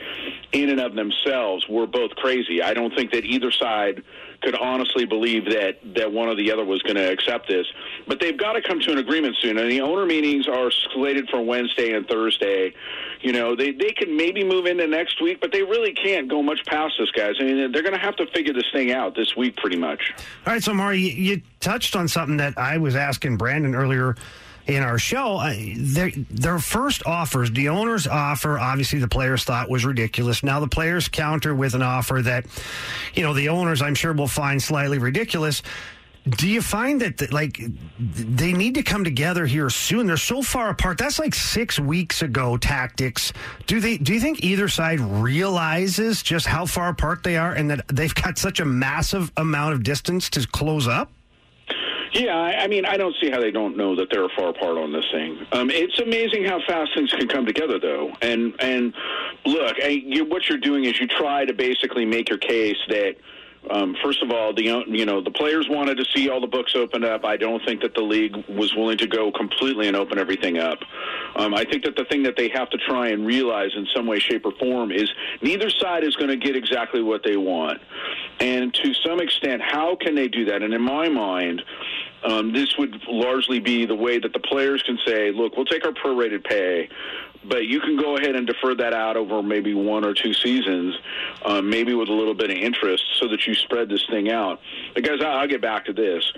in 0.52 0.70
and 0.70 0.80
of 0.80 0.96
themselves, 0.96 1.68
were 1.68 1.88
both 1.88 2.12
crazy. 2.16 2.62
I 2.62 2.74
don't 2.74 2.96
think 2.96 3.12
that 3.12 3.26
either 3.26 3.52
side 3.52 4.04
could 4.42 4.56
honestly 4.56 5.06
believe 5.06 5.46
that 5.46 5.80
that 5.96 6.12
one 6.12 6.28
or 6.28 6.36
the 6.36 6.52
other 6.52 6.64
was 6.64 6.82
going 6.84 6.96
to 6.96 7.12
accept 7.12 7.48
this. 7.48 7.66
But 8.08 8.20
they've 8.20 8.38
got 8.38 8.54
to 8.54 8.62
come 8.62 8.80
to 8.82 8.92
an 8.92 8.98
agreement 9.00 9.36
soon. 9.42 9.58
And 9.58 9.72
the 9.72 9.82
owner 9.82 10.06
meetings 10.06 10.48
are 10.48 10.72
slated 10.94 11.30
for 11.30 11.42
Wednesday 11.42 11.94
and 11.94 12.08
Thursday. 12.08 12.74
You 13.26 13.32
know, 13.32 13.56
they 13.56 13.72
they 13.72 13.90
can 13.90 14.16
maybe 14.16 14.44
move 14.44 14.68
into 14.68 14.86
next 14.86 15.20
week, 15.20 15.42
but 15.42 15.52
they 15.52 15.64
really 15.64 15.94
can't 15.94 16.30
go 16.30 16.44
much 16.44 16.64
past 16.68 16.94
this, 17.00 17.10
guys. 17.10 17.34
I 17.40 17.44
mean, 17.46 17.72
they're 17.72 17.82
going 17.82 17.96
to 17.96 18.00
have 18.00 18.16
to 18.18 18.28
figure 18.28 18.54
this 18.54 18.70
thing 18.72 18.92
out 18.92 19.16
this 19.16 19.36
week, 19.36 19.58
pretty 19.58 19.78
much. 19.78 20.14
All 20.46 20.54
right, 20.54 20.62
so 20.62 20.76
Maury, 20.76 21.00
you, 21.00 21.10
you 21.10 21.42
touched 21.60 21.96
on 21.96 22.08
something 22.08 22.38
that 22.38 22.56
I 22.56 22.78
was 22.78 22.96
asking 22.96 23.38
Brandon 23.38 23.74
earlier 23.74 24.16
in 24.68 24.84
our 24.84 25.00
show. 25.00 25.42
Their 25.76 26.12
their 26.30 26.60
first 26.60 27.08
offers, 27.08 27.50
the 27.50 27.70
owner's 27.70 28.06
offer, 28.06 28.60
obviously 28.60 29.00
the 29.00 29.08
players 29.08 29.44
thought 29.44 29.72
was 29.72 29.86
ridiculous. 29.86 30.44
Now 30.44 30.60
the 30.60 30.68
players 30.68 31.08
counter 31.08 31.56
with 31.56 31.74
an 31.74 31.82
offer 31.82 32.22
that, 32.22 32.46
you 33.16 33.24
know, 33.24 33.34
the 33.34 33.50
owners 33.50 33.82
I'm 33.82 33.96
sure 33.96 34.14
will 34.14 34.28
find 34.28 34.62
slightly 34.62 35.00
ridiculous. 35.00 35.64
Do 36.28 36.48
you 36.48 36.62
find 36.62 37.02
that 37.02 37.32
like 37.32 37.62
they 38.00 38.52
need 38.52 38.74
to 38.76 38.84
come 38.84 39.04
together 39.04 39.46
here 39.46 39.70
soon? 39.70 40.08
They're 40.08 40.18
so 40.18 40.42
far 40.42 40.70
apart. 40.70 40.98
That's 40.98 41.20
like 41.20 41.36
six 41.36 41.80
weeks 41.80 42.24
ago 42.24 42.58
tactics. 42.58 43.32
Do 43.68 43.80
they? 43.80 43.98
Do 43.98 44.12
you 44.12 44.20
think 44.20 44.44
either 44.44 44.68
side 44.68 45.00
realizes 45.00 46.24
just 46.24 46.48
how 46.48 46.66
far 46.66 46.90
apart 46.90 47.22
they 47.24 47.38
are, 47.38 47.54
and 47.54 47.70
that 47.70 47.88
they've 47.90 48.16
got 48.24 48.40
such 48.40 48.60
a 48.60 48.66
massive 48.66 49.32
amount 49.38 49.76
of 49.76 49.84
distance 49.84 50.30
to 50.32 50.48
close 50.48 50.88
up? 50.88 51.12
Yeah, 52.16 52.34
I 52.34 52.68
mean, 52.68 52.86
I 52.86 52.96
don't 52.96 53.14
see 53.22 53.30
how 53.30 53.42
they 53.42 53.52
don't 53.52 53.76
know 53.76 53.94
that 53.98 54.08
they're 54.10 54.30
far 54.38 54.50
apart 54.50 54.78
on 54.78 54.94
this 54.94 55.04
thing. 55.12 55.38
Um, 55.52 55.70
it's 55.70 56.00
amazing 56.00 56.46
how 56.46 56.62
fast 56.66 56.92
things 56.96 57.12
can 57.12 57.28
come 57.28 57.46
together, 57.46 57.78
though. 57.78 58.14
And 58.22 58.56
and 58.60 58.94
look, 59.46 59.76
I, 59.84 60.02
you, 60.04 60.24
what 60.26 60.48
you're 60.48 60.58
doing 60.58 60.86
is 60.86 61.00
you 61.00 61.08
try 61.08 61.46
to 61.46 61.54
basically 61.54 62.06
make 62.06 62.30
your 62.30 62.38
case 62.38 62.78
that 62.88 63.16
Um, 63.70 63.96
first 64.04 64.22
of 64.22 64.32
all, 64.32 64.54
the 64.54 64.64
you 64.88 65.06
know 65.06 65.22
the 65.22 65.32
players 65.32 65.68
wanted 65.70 65.98
to 65.98 66.06
see 66.14 66.30
all 66.30 66.40
the 66.40 66.48
books 66.48 66.76
opened 66.76 67.06
up. 67.06 67.26
I 67.26 67.38
don't 67.38 67.64
think 67.66 67.82
that 67.82 67.96
the 67.96 68.02
league 68.02 68.36
was 68.48 68.74
willing 68.76 68.98
to 69.00 69.08
go 69.08 69.32
completely 69.32 69.88
and 69.88 69.98
open 69.98 70.20
everything 70.20 70.58
up. 70.58 70.80
Um, 71.36 71.54
I 71.54 71.64
think 71.66 71.84
that 71.84 71.96
the 71.96 72.06
thing 72.06 72.24
that 72.24 72.38
they 72.38 72.50
have 72.50 72.70
to 72.70 72.78
try 72.78 73.10
and 73.10 73.26
realize 73.26 73.72
in 73.76 73.88
some 73.96 74.06
way, 74.06 74.20
shape, 74.20 74.46
or 74.46 74.52
form 74.60 74.92
is 74.92 75.10
neither 75.42 75.70
side 75.70 76.04
is 76.04 76.16
going 76.16 76.30
to 76.30 76.38
get 76.38 76.56
exactly 76.56 77.02
what 77.02 77.24
they 77.24 77.38
want, 77.38 77.82
and 78.40 78.74
to 78.74 78.94
some 78.94 79.20
extent, 79.20 79.62
how 79.62 79.96
can 79.96 80.16
they 80.16 80.28
do 80.28 80.46
that? 80.46 80.62
And 80.62 80.74
in 80.74 80.82
my 80.82 81.10
mind. 81.10 81.62
Um, 82.24 82.54
this 82.54 82.76
would 82.80 83.04
largely 83.08 83.60
be 83.60 83.86
the 83.86 83.94
way 83.94 84.18
that 84.18 84.34
the 84.34 84.40
players 84.40 84.82
can 84.82 84.98
say, 85.06 85.32
look, 85.32 85.56
we'll 85.56 85.66
take 85.66 85.86
our 85.86 85.92
prorated 85.92 86.44
pay, 86.44 86.90
but 87.48 87.66
you 87.66 87.80
can 87.80 87.98
go 87.98 88.18
ahead 88.18 88.36
and 88.36 88.48
defer 88.48 88.76
that 88.76 88.94
out 88.94 89.18
over 89.18 89.42
maybe 89.42 89.74
one 89.74 90.06
or 90.06 90.14
two 90.14 90.34
seasons, 90.34 90.96
um, 91.46 91.70
maybe 91.70 91.94
with 91.94 92.10
a 92.10 92.14
little 92.14 92.34
bit 92.34 92.50
of 92.50 92.58
interest, 92.58 93.04
so 93.20 93.28
that 93.28 93.46
you 93.48 93.54
spread 93.54 93.90
this 93.90 94.06
thing 94.10 94.32
out. 94.32 94.60
But 94.94 95.04
guys, 95.04 95.20
I'll, 95.22 95.40
I'll 95.40 95.48
get 95.48 95.62
back 95.62 95.86
to 95.86 95.94
this. 95.94 96.32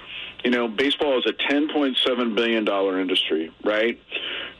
You 0.44 0.52
know, 0.52 0.68
baseball 0.68 1.18
is 1.18 1.26
a 1.26 1.34
$10.7 1.34 2.36
billion 2.36 2.68
industry, 3.00 3.52
right? 3.64 4.00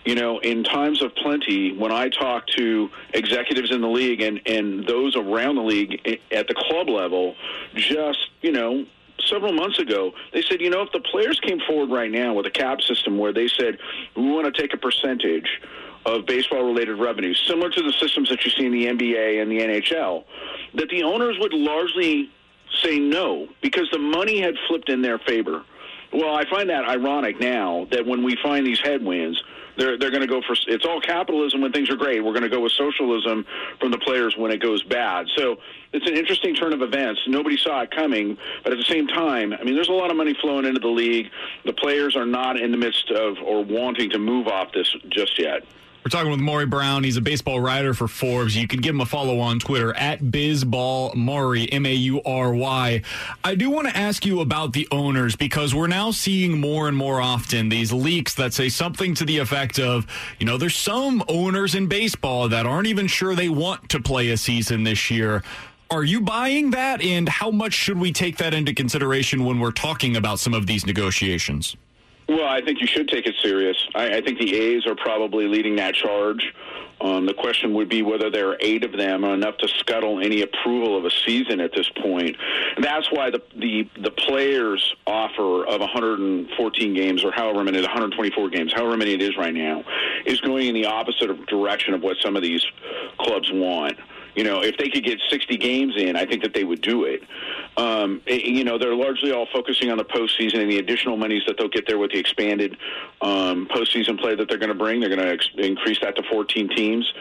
You 0.06 0.16
know, 0.16 0.40
in 0.40 0.64
times 0.64 1.02
of 1.02 1.14
plenty, 1.16 1.74
when 1.74 1.92
I 1.92 2.10
talk 2.10 2.48
to 2.58 2.90
executives 3.14 3.72
in 3.72 3.82
the 3.82 3.88
league 3.88 4.22
and, 4.22 4.42
and 4.46 4.88
those 4.88 5.16
around 5.16 5.56
the 5.56 5.64
league 5.64 6.20
at 6.32 6.48
the 6.48 6.56
club 6.56 6.90
level, 6.90 7.36
just, 7.76 8.30
you 8.42 8.52
know, 8.52 8.86
several 9.26 9.52
months 9.52 9.80
ago, 9.80 10.14
they 10.34 10.42
said, 10.42 10.62
you 10.62 10.70
know, 10.70 10.82
if 10.82 10.92
the 10.92 11.00
players 11.00 11.40
came 11.40 11.60
forward 11.68 11.90
right 11.90 12.12
now 12.12 12.34
with 12.34 12.46
a 12.46 12.52
cap 12.52 12.82
system 12.82 13.18
where 13.18 13.34
they 13.34 13.48
said, 13.48 13.78
we 14.16 14.24
want 14.32 14.54
to 14.54 14.62
take 14.62 14.74
a 14.74 14.78
percentage 14.78 15.50
of 16.08 16.26
baseball 16.26 16.64
related 16.64 16.96
revenue, 16.96 17.34
similar 17.34 17.70
to 17.70 17.82
the 17.82 17.94
systems 18.00 18.30
that 18.30 18.44
you 18.46 18.52
see 18.52 18.66
in 18.66 18.72
the 18.72 18.86
NBA 18.86 19.42
and 19.42 19.52
the 19.52 19.60
NHL, 19.60 20.24
that 20.76 20.90
the 20.90 21.04
owners 21.04 21.36
would 21.40 21.54
largely 21.54 22.32
say 22.82 22.98
no 22.98 23.48
because 23.62 23.90
the 23.92 24.00
money 24.00 24.40
had 24.40 24.56
flipped 24.68 24.90
in 24.90 25.02
their 25.02 25.20
favor. 25.20 25.64
Well, 26.14 26.34
I 26.34 26.50
find 26.50 26.70
that 26.70 26.88
ironic 26.88 27.40
now 27.42 27.88
that 27.92 28.06
when 28.06 28.24
we 28.24 28.38
find 28.42 28.66
these 28.66 28.80
headwinds, 28.80 29.42
they're 29.78 29.98
they're 29.98 30.10
going 30.10 30.22
to 30.22 30.28
go 30.28 30.42
for 30.42 30.56
it's 30.68 30.86
all 30.86 31.02
capitalism 31.02 31.62
when 31.62 31.74
things 31.74 31.90
are 31.90 31.98
great. 31.98 32.24
We're 32.24 32.32
going 32.32 32.44
to 32.44 32.50
go 32.50 32.62
with 32.62 32.72
socialism 32.72 33.46
from 33.80 33.92
the 33.92 33.98
players 34.00 34.36
when 34.38 34.52
it 34.52 34.62
goes 34.62 34.82
bad. 34.84 35.28
So 35.36 35.58
it's 35.92 36.08
an 36.08 36.16
interesting 36.16 36.56
turn 36.56 36.74
of 36.74 36.82
events. 36.82 37.22
Nobody 37.28 37.58
saw 37.58 37.82
it 37.82 37.92
coming, 37.92 38.38
but 38.64 38.72
at 38.72 38.78
the 38.78 38.86
same 38.86 39.08
time, 39.08 39.54
I 39.54 39.64
mean, 39.64 39.76
there's 39.76 39.90
a 39.90 39.94
lot 39.94 40.10
of 40.10 40.18
money 40.18 40.34
flowing 40.42 40.66
into 40.66 40.80
the 40.80 40.88
league. 40.88 41.28
The 41.66 41.74
players 41.74 42.16
are 42.16 42.26
not 42.26 42.60
in 42.60 42.72
the 42.72 42.78
midst 42.78 43.12
of 43.12 43.36
or 43.44 43.64
wanting 43.64 44.10
to 44.12 44.20
move 44.20 44.48
off 44.48 44.72
this 44.74 44.96
just 45.10 45.38
yet. 45.38 45.64
We're 46.08 46.12
talking 46.12 46.32
with 46.32 46.40
Maury 46.40 46.66
Brown. 46.66 47.04
He's 47.04 47.18
a 47.18 47.22
baseball 47.22 47.60
writer 47.60 47.94
for 47.94 48.08
Forbes. 48.08 48.56
You 48.56 48.66
can 48.66 48.80
give 48.80 48.96
him 48.96 49.02
a 49.02 49.06
follow 49.06 49.42
on 49.42 49.60
Twitter 49.60 49.94
at 49.98 50.22
BizBallMaury, 50.22 51.68
M 51.70 51.86
A 51.86 51.94
U 51.94 52.22
R 52.24 52.54
Y. 52.54 53.02
I 53.44 53.56
do 53.56 53.70
want 53.70 53.90
to 53.90 53.98
ask 53.98 54.26
you 54.26 54.40
about 54.40 54.72
the 54.72 54.88
owners 54.90 55.36
because 55.36 55.76
we're 55.76 55.88
now 55.88 56.12
seeing 56.12 56.62
more 56.62 56.88
and 56.88 56.96
more 56.96 57.20
often 57.20 57.68
these 57.68 57.92
leaks 57.92 58.36
that 58.36 58.54
say 58.54 58.70
something 58.70 59.16
to 59.16 59.26
the 59.26 59.40
effect 59.40 59.80
of, 59.80 60.08
you 60.40 60.46
know, 60.46 60.56
there's 60.56 60.78
some 60.78 61.26
owners 61.28 61.76
in 61.76 61.88
baseball 61.88 62.48
that 62.48 62.66
aren't 62.66 62.88
even 62.88 63.08
sure 63.08 63.36
they 63.36 63.50
want 63.50 63.90
to 63.90 64.00
play 64.00 64.30
a 64.30 64.38
season 64.38 64.86
this 64.86 65.12
year. 65.12 65.44
Are 65.92 66.06
you 66.06 66.22
buying 66.22 66.72
that? 66.72 67.02
And 67.02 67.28
how 67.28 67.52
much 67.52 67.74
should 67.74 68.00
we 68.00 68.14
take 68.14 68.38
that 68.38 68.54
into 68.54 68.74
consideration 68.74 69.44
when 69.44 69.60
we're 69.60 69.72
talking 69.72 70.16
about 70.16 70.40
some 70.40 70.54
of 70.54 70.68
these 70.68 70.86
negotiations? 70.86 71.76
Well, 72.28 72.46
I 72.46 72.62
think 72.62 72.82
you 72.82 72.88
should 72.88 73.08
take 73.08 73.26
it 73.26 73.36
serious. 73.42 73.78
I, 73.96 74.18
I 74.18 74.22
think 74.22 74.40
the 74.40 74.54
A's 74.54 74.86
are 74.86 74.96
probably 74.96 75.48
leading 75.48 75.78
that 75.78 75.96
charge. 75.96 76.54
Um, 77.00 77.26
the 77.26 77.34
question 77.34 77.74
would 77.76 77.90
be 77.90 78.02
whether 78.02 78.30
there 78.30 78.50
are 78.50 78.58
eight 78.60 78.84
of 78.84 78.92
them 78.92 79.24
are 79.24 79.34
enough 79.34 79.58
to 79.58 79.68
scuttle 79.68 80.20
any 80.20 80.42
approval 80.42 80.98
of 80.98 81.06
a 81.06 81.12
season 81.12 81.62
at 81.62 81.72
this 81.74 81.88
point. 82.02 82.36
And 82.76 82.84
that's 82.84 83.12
why 83.12 83.30
the, 83.30 83.42
the 83.56 83.88
the 84.02 84.10
players' 84.10 84.96
offer 85.06 85.66
of 85.68 85.80
114 85.80 86.94
games 86.96 87.24
or 87.24 87.32
however 87.32 87.64
many, 87.64 87.80
124 87.80 88.50
games, 88.50 88.74
however 88.74 88.98
many 88.98 89.14
it 89.14 89.22
is 89.22 89.38
right 89.38 89.54
now, 89.54 89.84
is 90.26 90.42
going 90.42 90.68
in 90.68 90.74
the 90.74 90.88
opposite 90.88 91.46
direction 91.46 91.94
of 91.94 92.02
what 92.02 92.18
some 92.24 92.36
of 92.36 92.42
these 92.42 92.66
clubs 93.20 93.52
want. 93.54 93.98
You 94.38 94.44
know, 94.44 94.62
if 94.62 94.78
they 94.78 94.88
could 94.88 95.04
get 95.04 95.20
60 95.32 95.58
games 95.58 95.96
in, 95.98 96.16
I 96.16 96.24
think 96.28 96.44
that 96.44 96.54
they 96.54 96.64
would 96.64 96.82
do 96.82 97.06
it. 97.06 97.24
Um, 97.76 98.22
you 98.28 98.64
know, 98.64 98.78
they're 98.78 98.94
largely 98.94 99.32
all 99.32 99.48
focusing 99.52 99.90
on 99.90 99.98
the 99.98 100.06
postseason 100.06 100.60
and 100.62 100.72
the 100.72 100.78
additional 100.78 101.18
monies 101.18 101.42
that 101.48 101.58
they'll 101.58 101.68
get 101.68 101.88
there 101.88 101.98
with 101.98 102.12
the 102.12 102.20
expanded 102.20 102.78
um, 103.22 103.68
postseason 103.68 104.20
play 104.20 104.36
that 104.36 104.48
they're 104.48 104.60
going 104.60 104.70
to 104.70 104.76
bring. 104.76 105.00
They're 105.00 105.10
going 105.10 105.26
to 105.26 105.34
ex- 105.34 105.50
increase 105.58 106.00
that 106.02 106.16
to 106.18 106.24
14 106.30 106.70
teams. 106.70 107.12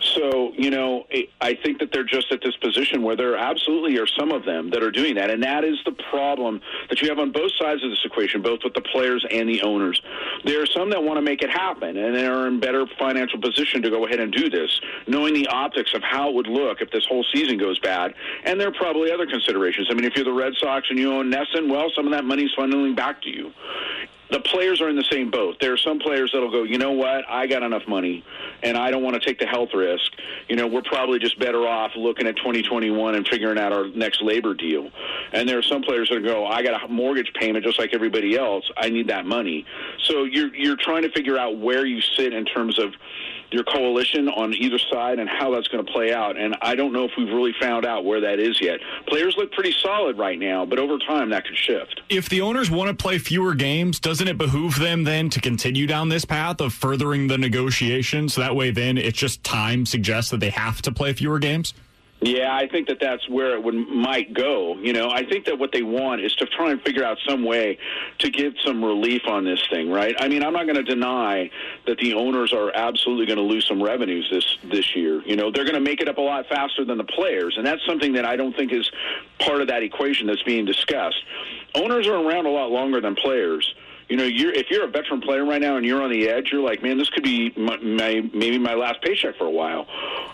So, 0.00 0.52
you 0.56 0.70
know, 0.70 1.06
it, 1.10 1.30
I 1.40 1.54
think 1.54 1.78
that 1.78 1.92
they're 1.92 2.02
just 2.02 2.32
at 2.32 2.40
this 2.42 2.56
position 2.56 3.02
where 3.02 3.14
there 3.14 3.36
absolutely 3.36 3.96
are 3.98 4.08
some 4.08 4.32
of 4.32 4.44
them 4.44 4.70
that 4.70 4.82
are 4.82 4.90
doing 4.90 5.14
that. 5.14 5.30
And 5.30 5.44
that 5.44 5.62
is 5.62 5.78
the 5.84 5.92
problem 6.10 6.60
that 6.88 7.00
you 7.00 7.08
have 7.08 7.20
on 7.20 7.30
both 7.30 7.52
sides 7.56 7.84
of 7.84 7.90
this 7.90 8.00
equation, 8.04 8.42
both 8.42 8.64
with 8.64 8.74
the 8.74 8.80
players 8.80 9.24
and 9.30 9.48
the 9.48 9.62
owners. 9.62 10.02
There 10.44 10.60
are 10.60 10.66
some 10.66 10.90
that 10.90 11.04
want 11.04 11.18
to 11.18 11.22
make 11.22 11.42
it 11.42 11.50
happen 11.50 11.96
and 11.96 12.16
they 12.16 12.26
are 12.26 12.48
in 12.48 12.58
better 12.58 12.84
financial 12.98 13.40
position 13.40 13.80
to 13.82 13.90
go 13.90 14.06
ahead 14.06 14.18
and 14.18 14.32
do 14.32 14.50
this, 14.50 14.80
knowing 15.06 15.34
the 15.34 15.46
optics 15.46 15.94
of 15.94 16.02
how 16.02 16.30
it 16.30 16.34
would 16.34 16.48
look 16.48 16.63
look 16.64 16.80
if 16.80 16.90
this 16.90 17.04
whole 17.06 17.24
season 17.32 17.58
goes 17.58 17.78
bad. 17.78 18.14
And 18.44 18.60
there 18.60 18.68
are 18.68 18.72
probably 18.72 19.12
other 19.12 19.26
considerations. 19.26 19.88
I 19.90 19.94
mean, 19.94 20.04
if 20.04 20.16
you're 20.16 20.24
the 20.24 20.32
Red 20.32 20.54
Sox 20.60 20.86
and 20.90 20.98
you 20.98 21.12
own 21.12 21.30
NESN, 21.30 21.70
well, 21.70 21.90
some 21.94 22.06
of 22.06 22.12
that 22.12 22.24
money's 22.24 22.54
funneling 22.56 22.96
back 22.96 23.22
to 23.22 23.30
you 23.30 23.52
the 24.30 24.40
players 24.40 24.80
are 24.80 24.88
in 24.88 24.96
the 24.96 25.04
same 25.04 25.30
boat. 25.30 25.56
There 25.60 25.72
are 25.72 25.78
some 25.78 25.98
players 25.98 26.32
that'll 26.32 26.50
go, 26.50 26.62
you 26.62 26.78
know 26.78 26.92
what, 26.92 27.24
I 27.28 27.46
got 27.46 27.62
enough 27.62 27.86
money, 27.86 28.24
and 28.62 28.76
I 28.76 28.90
don't 28.90 29.02
want 29.02 29.14
to 29.14 29.24
take 29.24 29.38
the 29.38 29.46
health 29.46 29.68
risk. 29.74 30.12
You 30.48 30.56
know, 30.56 30.66
we're 30.66 30.82
probably 30.82 31.18
just 31.18 31.38
better 31.38 31.68
off 31.68 31.92
looking 31.94 32.26
at 32.26 32.36
2021 32.36 33.14
and 33.14 33.28
figuring 33.28 33.58
out 33.58 33.72
our 33.72 33.86
next 33.88 34.22
labor 34.22 34.54
deal. 34.54 34.90
And 35.32 35.48
there 35.48 35.58
are 35.58 35.62
some 35.62 35.82
players 35.82 36.08
that 36.10 36.24
go, 36.24 36.46
I 36.46 36.62
got 36.62 36.82
a 36.82 36.88
mortgage 36.88 37.32
payment 37.34 37.64
just 37.64 37.78
like 37.78 37.94
everybody 37.94 38.36
else. 38.36 38.68
I 38.76 38.88
need 38.88 39.08
that 39.08 39.26
money. 39.26 39.66
So 40.02 40.24
you're 40.24 40.54
you're 40.54 40.76
trying 40.76 41.02
to 41.02 41.10
figure 41.10 41.38
out 41.38 41.58
where 41.58 41.86
you 41.86 42.00
sit 42.00 42.32
in 42.32 42.44
terms 42.44 42.78
of 42.78 42.94
your 43.54 43.64
coalition 43.64 44.28
on 44.28 44.52
either 44.54 44.78
side 44.92 45.18
and 45.18 45.28
how 45.28 45.50
that's 45.50 45.68
going 45.68 45.84
to 45.84 45.90
play 45.92 46.12
out. 46.12 46.36
And 46.36 46.56
I 46.60 46.74
don't 46.74 46.92
know 46.92 47.04
if 47.04 47.12
we've 47.16 47.32
really 47.32 47.54
found 47.60 47.86
out 47.86 48.04
where 48.04 48.20
that 48.20 48.38
is 48.38 48.60
yet. 48.60 48.80
Players 49.06 49.36
look 49.36 49.52
pretty 49.52 49.74
solid 49.80 50.18
right 50.18 50.38
now, 50.38 50.66
but 50.66 50.78
over 50.78 50.98
time 50.98 51.30
that 51.30 51.46
could 51.46 51.56
shift. 51.56 52.00
If 52.08 52.28
the 52.28 52.40
owners 52.40 52.70
want 52.70 52.88
to 52.88 53.02
play 53.02 53.18
fewer 53.18 53.54
games, 53.54 54.00
doesn't 54.00 54.26
it 54.26 54.36
behoove 54.36 54.78
them 54.78 55.04
then 55.04 55.30
to 55.30 55.40
continue 55.40 55.86
down 55.86 56.08
this 56.08 56.24
path 56.24 56.60
of 56.60 56.74
furthering 56.74 57.28
the 57.28 57.38
negotiations? 57.38 58.34
So 58.34 58.40
that 58.40 58.56
way, 58.56 58.70
then 58.70 58.98
it's 58.98 59.18
just 59.18 59.42
time 59.44 59.86
suggests 59.86 60.30
that 60.32 60.40
they 60.40 60.50
have 60.50 60.82
to 60.82 60.92
play 60.92 61.12
fewer 61.12 61.38
games? 61.38 61.74
Yeah, 62.24 62.56
I 62.56 62.66
think 62.66 62.88
that 62.88 63.00
that's 63.00 63.28
where 63.28 63.52
it 63.52 63.62
would 63.62 63.74
might 63.74 64.32
go. 64.32 64.78
You 64.78 64.94
know, 64.94 65.10
I 65.10 65.26
think 65.26 65.44
that 65.44 65.58
what 65.58 65.72
they 65.72 65.82
want 65.82 66.22
is 66.22 66.34
to 66.36 66.46
try 66.46 66.70
and 66.70 66.80
figure 66.80 67.04
out 67.04 67.18
some 67.28 67.44
way 67.44 67.76
to 68.20 68.30
get 68.30 68.54
some 68.64 68.82
relief 68.82 69.22
on 69.28 69.44
this 69.44 69.60
thing, 69.68 69.90
right? 69.90 70.16
I 70.18 70.28
mean, 70.28 70.42
I'm 70.42 70.54
not 70.54 70.64
going 70.64 70.76
to 70.76 70.82
deny 70.82 71.50
that 71.86 71.98
the 71.98 72.14
owners 72.14 72.54
are 72.54 72.74
absolutely 72.74 73.26
going 73.26 73.36
to 73.36 73.42
lose 73.42 73.66
some 73.66 73.82
revenues 73.82 74.26
this 74.30 74.56
this 74.64 74.96
year. 74.96 75.20
You 75.26 75.36
know, 75.36 75.50
they're 75.50 75.64
going 75.64 75.74
to 75.74 75.80
make 75.80 76.00
it 76.00 76.08
up 76.08 76.16
a 76.16 76.22
lot 76.22 76.46
faster 76.46 76.82
than 76.82 76.96
the 76.96 77.04
players, 77.04 77.58
and 77.58 77.66
that's 77.66 77.84
something 77.84 78.14
that 78.14 78.24
I 78.24 78.36
don't 78.36 78.56
think 78.56 78.72
is 78.72 78.90
part 79.38 79.60
of 79.60 79.68
that 79.68 79.82
equation 79.82 80.26
that's 80.26 80.42
being 80.44 80.64
discussed. 80.64 81.22
Owners 81.74 82.06
are 82.06 82.16
around 82.16 82.46
a 82.46 82.50
lot 82.50 82.70
longer 82.70 83.02
than 83.02 83.16
players 83.16 83.74
you 84.08 84.16
know, 84.16 84.24
you're 84.24 84.52
if 84.52 84.66
you're 84.70 84.84
a 84.84 84.90
veteran 84.90 85.20
player 85.20 85.44
right 85.44 85.60
now 85.60 85.76
and 85.76 85.86
you're 85.86 86.02
on 86.02 86.10
the 86.10 86.28
edge, 86.28 86.50
you're 86.52 86.62
like, 86.62 86.82
man, 86.82 86.98
this 86.98 87.08
could 87.10 87.22
be 87.22 87.52
my, 87.56 87.76
my 87.78 88.30
maybe 88.32 88.58
my 88.58 88.74
last 88.74 89.02
paycheck 89.02 89.36
for 89.36 89.46
a 89.46 89.50
while. 89.50 89.86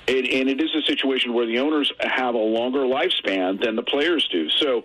And, 0.09 0.26
and 0.26 0.48
it 0.48 0.60
is 0.60 0.74
a 0.74 0.82
situation 0.82 1.32
where 1.34 1.47
the 1.47 1.59
owners 1.59 1.92
have 2.01 2.34
a 2.34 2.38
longer 2.38 2.80
lifespan 2.80 3.62
than 3.62 3.76
the 3.76 3.82
players 3.82 4.28
do. 4.28 4.48
So 4.51 4.84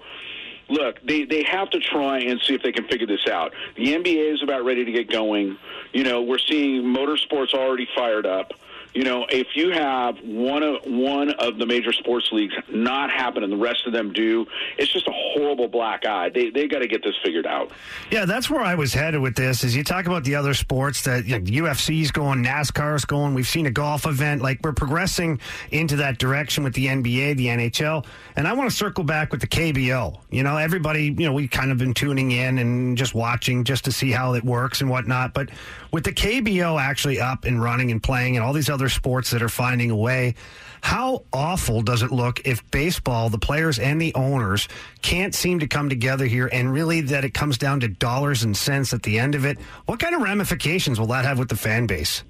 look, 0.70 1.00
they, 1.04 1.26
they 1.26 1.44
have 1.44 1.70
to 1.72 1.80
try 1.80 2.20
and 2.20 2.40
see 2.42 2.54
if 2.54 2.64
they 2.64 2.72
can 2.72 2.88
figure 2.88 3.08
this 3.08 3.28
out. 3.28 3.54
The 3.76 3.94
NBA 3.94 4.34
is 4.34 4.44
about 4.44 4.66
ready 4.66 4.86
to 4.86 4.92
get 4.92 5.10
going. 5.10 5.58
You 5.94 6.04
know, 6.04 6.22
we're 6.22 6.40
seeing 6.40 6.84
motorsports 6.84 7.54
already 7.54 7.88
fired 7.96 8.26
up 8.26 8.54
you 8.96 9.04
know, 9.04 9.26
if 9.30 9.48
you 9.56 9.72
have 9.72 10.16
one 10.24 10.64
of 10.64 10.78
one 10.86 11.32
of 11.32 11.58
the 11.58 11.66
major 11.66 11.92
sports 11.92 12.30
leagues 12.32 12.54
not 12.70 13.12
happen 13.12 13.44
and 13.44 13.52
the 13.52 13.58
rest 13.58 13.86
of 13.86 13.92
them 13.92 14.14
do, 14.14 14.46
it's 14.78 14.92
just 14.92 15.06
a 15.08 15.12
horrible 15.14 15.68
black 15.68 16.06
eye. 16.06 16.30
They 16.30 16.50
they 16.50 16.68
got 16.68 16.80
to 16.80 16.88
get 16.88 17.04
this 17.04 17.14
figured 17.22 17.46
out. 17.46 17.72
Yeah, 18.10 18.24
that's 18.24 18.50
where 18.50 18.62
I 18.62 18.76
was 18.76 18.94
headed 18.94 19.20
with 19.20 19.36
this. 19.36 19.66
Is 19.66 19.76
you 19.76 19.84
talk 19.84 20.06
about 20.06 20.24
the 20.24 20.36
other 20.36 20.54
sports 20.54 21.02
that 21.04 21.28
know, 21.28 21.40
UFC's 21.40 22.12
going, 22.12 22.42
NASCAR's 22.42 23.04
going. 23.04 23.34
We've 23.34 23.48
seen 23.48 23.66
a 23.66 23.72
golf 23.72 24.06
event. 24.06 24.42
Like 24.42 24.60
we're 24.64 24.72
progressing 24.72 25.42
into 25.72 25.98
that 25.98 26.18
direction 26.18 26.64
with 26.64 26.74
the 26.74 26.88
NBA, 26.88 27.36
the 27.36 27.48
NHL, 27.48 28.06
and 28.38 28.48
I 28.48 28.54
want 28.54 28.70
to 28.70 28.76
circle 28.76 29.04
back 29.04 29.32
with 29.32 29.42
the 29.42 29.48
KBO. 29.48 30.20
You 30.30 30.44
know, 30.44 30.56
everybody, 30.56 31.06
you 31.06 31.26
know, 31.26 31.34
we 31.34 31.48
kind 31.50 31.72
of 31.72 31.78
been 31.78 31.94
tuning 31.94 32.32
in 32.32 32.60
and 32.60 32.98
just 32.98 33.14
watching 33.14 33.66
just 33.66 33.86
to 33.86 33.92
see 33.92 34.12
how 34.12 34.36
it 34.36 34.46
works 34.46 34.80
and 34.80 34.90
whatnot. 34.90 35.34
But 35.34 35.50
with 35.92 36.06
the 36.06 36.14
KBO 36.14 36.80
actually 36.80 37.20
up 37.20 37.44
and 37.44 37.62
running 37.62 37.92
and 37.92 38.02
playing, 38.02 38.38
and 38.38 38.46
all 38.46 38.54
these 38.54 38.70
other 38.70 38.86
other 38.86 38.90
sports 38.92 39.32
that 39.32 39.42
are 39.42 39.50
finding 39.50 39.90
a 39.90 39.96
way. 39.96 40.36
How 40.82 41.24
awful 41.34 41.82
does 41.82 42.04
it 42.04 42.12
look 42.12 42.46
if 42.46 42.70
baseball, 42.70 43.30
the 43.30 43.40
players 43.40 43.80
and 43.80 44.00
the 44.00 44.14
owners, 44.14 44.68
can't 45.02 45.34
seem 45.34 45.60
to 45.60 45.68
come 45.68 45.90
together 45.90 46.28
here 46.28 46.48
and 46.54 46.72
really 46.72 47.02
that 47.02 47.26
it 47.26 47.34
comes 47.34 47.58
down 47.58 47.80
to 47.80 47.88
dollars 47.88 48.44
and 48.44 48.56
cents 48.56 48.94
at 48.94 49.02
the 49.02 49.18
end 49.18 49.34
of 49.34 49.44
it? 49.44 49.58
What 49.88 50.00
kind 50.00 50.14
of 50.14 50.22
ramifications 50.22 51.00
will 51.00 51.08
that 51.08 51.26
have 51.26 51.40
with 51.40 51.50
the 51.50 51.56
fan 51.56 51.88
base? 51.88 52.24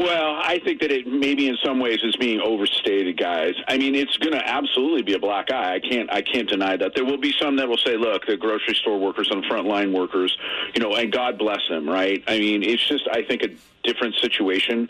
Well, 0.00 0.40
I 0.42 0.58
think 0.64 0.80
that 0.80 0.90
it 0.90 1.06
maybe 1.06 1.46
in 1.46 1.58
some 1.62 1.78
ways 1.78 1.98
is 2.02 2.16
being 2.16 2.40
overstated, 2.40 3.18
guys. 3.18 3.52
I 3.68 3.76
mean, 3.76 3.94
it's 3.94 4.16
going 4.16 4.32
to 4.32 4.48
absolutely 4.48 5.02
be 5.02 5.12
a 5.12 5.18
black 5.18 5.52
eye. 5.52 5.74
I 5.74 5.78
can't, 5.78 6.10
I 6.10 6.22
can't 6.22 6.48
deny 6.48 6.78
that. 6.78 6.94
There 6.94 7.04
will 7.04 7.18
be 7.18 7.34
some 7.38 7.56
that 7.56 7.68
will 7.68 7.76
say, 7.76 7.98
"Look, 7.98 8.24
the 8.24 8.38
grocery 8.38 8.74
store 8.76 8.98
workers 8.98 9.28
and 9.30 9.44
frontline 9.44 9.92
workers, 9.92 10.34
you 10.74 10.80
know, 10.80 10.94
and 10.94 11.12
God 11.12 11.36
bless 11.36 11.60
them." 11.68 11.86
Right? 11.86 12.24
I 12.26 12.38
mean, 12.38 12.62
it's 12.62 12.88
just, 12.88 13.06
I 13.12 13.22
think, 13.24 13.42
a 13.42 13.50
different 13.82 14.14
situation. 14.16 14.88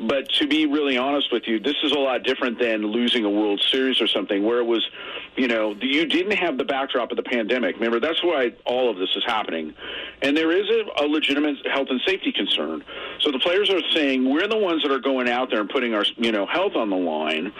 But 0.00 0.28
to 0.40 0.48
be 0.48 0.66
really 0.66 0.96
honest 0.96 1.32
with 1.32 1.44
you, 1.46 1.60
this 1.60 1.76
is 1.84 1.92
a 1.92 1.98
lot 1.98 2.24
different 2.24 2.58
than 2.58 2.86
losing 2.86 3.24
a 3.24 3.30
World 3.30 3.64
Series 3.70 4.00
or 4.00 4.08
something 4.08 4.44
where 4.44 4.58
it 4.58 4.64
was, 4.64 4.84
you 5.36 5.46
know, 5.46 5.74
you 5.80 6.06
didn't 6.06 6.36
have 6.36 6.58
the 6.58 6.64
backdrop 6.64 7.10
of 7.12 7.16
the 7.16 7.22
pandemic. 7.22 7.76
Remember, 7.76 8.00
that's 8.00 8.22
why 8.22 8.52
all 8.64 8.90
of 8.90 8.96
this 8.96 9.10
is 9.14 9.22
happening. 9.24 9.72
And 10.22 10.36
there 10.36 10.50
is 10.50 10.68
a, 10.68 11.04
a 11.04 11.06
legitimate 11.06 11.64
health 11.66 11.88
and 11.90 12.00
safety 12.06 12.32
concern. 12.32 12.82
So 13.20 13.30
the 13.30 13.38
players 13.38 13.70
are 13.70 13.80
saying, 13.92 14.28
we're 14.28 14.48
the 14.48 14.58
ones 14.58 14.82
that 14.82 14.90
are 14.90 14.98
going 14.98 15.28
out 15.28 15.50
there 15.50 15.60
and 15.60 15.70
putting 15.70 15.94
our, 15.94 16.04
you 16.16 16.32
know, 16.32 16.46
health 16.46 16.74
on 16.74 16.90
the 16.90 16.96
line. 16.96 17.52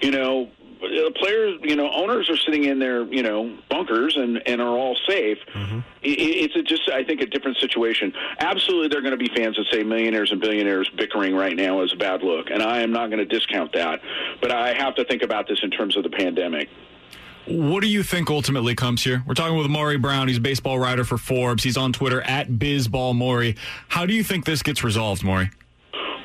You 0.00 0.12
know, 0.12 0.50
the 0.80 1.12
players, 1.16 1.60
you 1.62 1.76
know, 1.76 1.90
owners 1.92 2.28
are 2.30 2.36
sitting 2.36 2.64
in 2.64 2.78
their, 2.78 3.02
you 3.04 3.22
know, 3.22 3.56
bunkers 3.68 4.16
and, 4.16 4.42
and 4.46 4.60
are 4.60 4.76
all 4.76 4.96
safe. 5.08 5.38
Mm-hmm. 5.54 5.78
It, 6.02 6.18
it's 6.18 6.56
a 6.56 6.62
just, 6.62 6.88
I 6.90 7.04
think, 7.04 7.20
a 7.20 7.26
different 7.26 7.58
situation. 7.58 8.12
Absolutely, 8.38 8.88
there 8.88 8.98
are 8.98 9.02
going 9.02 9.18
to 9.18 9.22
be 9.22 9.30
fans 9.34 9.56
that 9.56 9.66
say 9.70 9.82
millionaires 9.82 10.32
and 10.32 10.40
billionaires 10.40 10.90
bickering 10.96 11.34
right 11.34 11.56
now 11.56 11.82
is 11.82 11.92
a 11.92 11.96
bad 11.96 12.22
look, 12.22 12.50
and 12.50 12.62
I 12.62 12.80
am 12.80 12.92
not 12.92 13.10
going 13.10 13.18
to 13.18 13.24
discount 13.24 13.72
that. 13.74 14.00
But 14.40 14.52
I 14.52 14.74
have 14.74 14.94
to 14.96 15.04
think 15.04 15.22
about 15.22 15.46
this 15.48 15.60
in 15.62 15.70
terms 15.70 15.96
of 15.96 16.02
the 16.02 16.10
pandemic. 16.10 16.68
What 17.46 17.80
do 17.82 17.88
you 17.88 18.02
think 18.02 18.30
ultimately 18.30 18.74
comes 18.74 19.02
here? 19.02 19.24
We're 19.26 19.34
talking 19.34 19.56
with 19.56 19.66
Maury 19.68 19.98
Brown. 19.98 20.28
He's 20.28 20.36
a 20.36 20.42
baseball 20.42 20.78
writer 20.78 21.04
for 21.04 21.18
Forbes. 21.18 21.64
He's 21.64 21.76
on 21.76 21.92
Twitter 21.92 22.20
at 22.22 22.48
BizBallMaury. 22.48 23.56
How 23.88 24.06
do 24.06 24.14
you 24.14 24.22
think 24.22 24.44
this 24.44 24.62
gets 24.62 24.84
resolved, 24.84 25.24
Maury? 25.24 25.50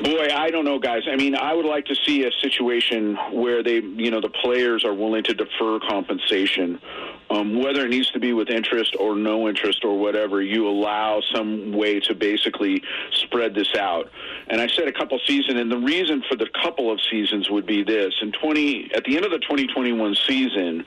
Boy, 0.01 0.27
I 0.33 0.51
don't 0.51 0.65
know, 0.65 0.77
guys. 0.77 1.03
I 1.09 1.15
mean, 1.15 1.35
I 1.35 1.53
would 1.53 1.65
like 1.65 1.85
to 1.85 1.95
see 1.95 2.25
a 2.25 2.31
situation 2.41 3.15
where 3.31 3.63
they, 3.63 3.75
you 3.75 4.11
know, 4.11 4.19
the 4.19 4.29
players 4.29 4.83
are 4.83 4.93
willing 4.93 5.23
to 5.23 5.33
defer 5.33 5.79
compensation, 5.79 6.81
um, 7.29 7.57
whether 7.63 7.85
it 7.85 7.89
needs 7.89 8.11
to 8.11 8.19
be 8.19 8.33
with 8.33 8.49
interest 8.49 8.97
or 8.99 9.15
no 9.15 9.47
interest 9.47 9.85
or 9.85 9.97
whatever. 9.97 10.41
You 10.41 10.67
allow 10.67 11.21
some 11.33 11.71
way 11.71 12.01
to 12.01 12.13
basically 12.13 12.83
spread 13.13 13.55
this 13.55 13.73
out. 13.79 14.11
And 14.47 14.59
I 14.59 14.67
said 14.67 14.89
a 14.89 14.91
couple 14.91 15.17
seasons, 15.25 15.59
and 15.61 15.71
the 15.71 15.77
reason 15.77 16.23
for 16.27 16.35
the 16.35 16.49
couple 16.61 16.91
of 16.91 16.99
seasons 17.09 17.49
would 17.49 17.65
be 17.65 17.81
this: 17.81 18.13
in 18.21 18.33
twenty, 18.33 18.91
at 18.93 19.05
the 19.05 19.15
end 19.15 19.25
of 19.25 19.31
the 19.31 19.39
2021 19.39 20.15
season, 20.27 20.85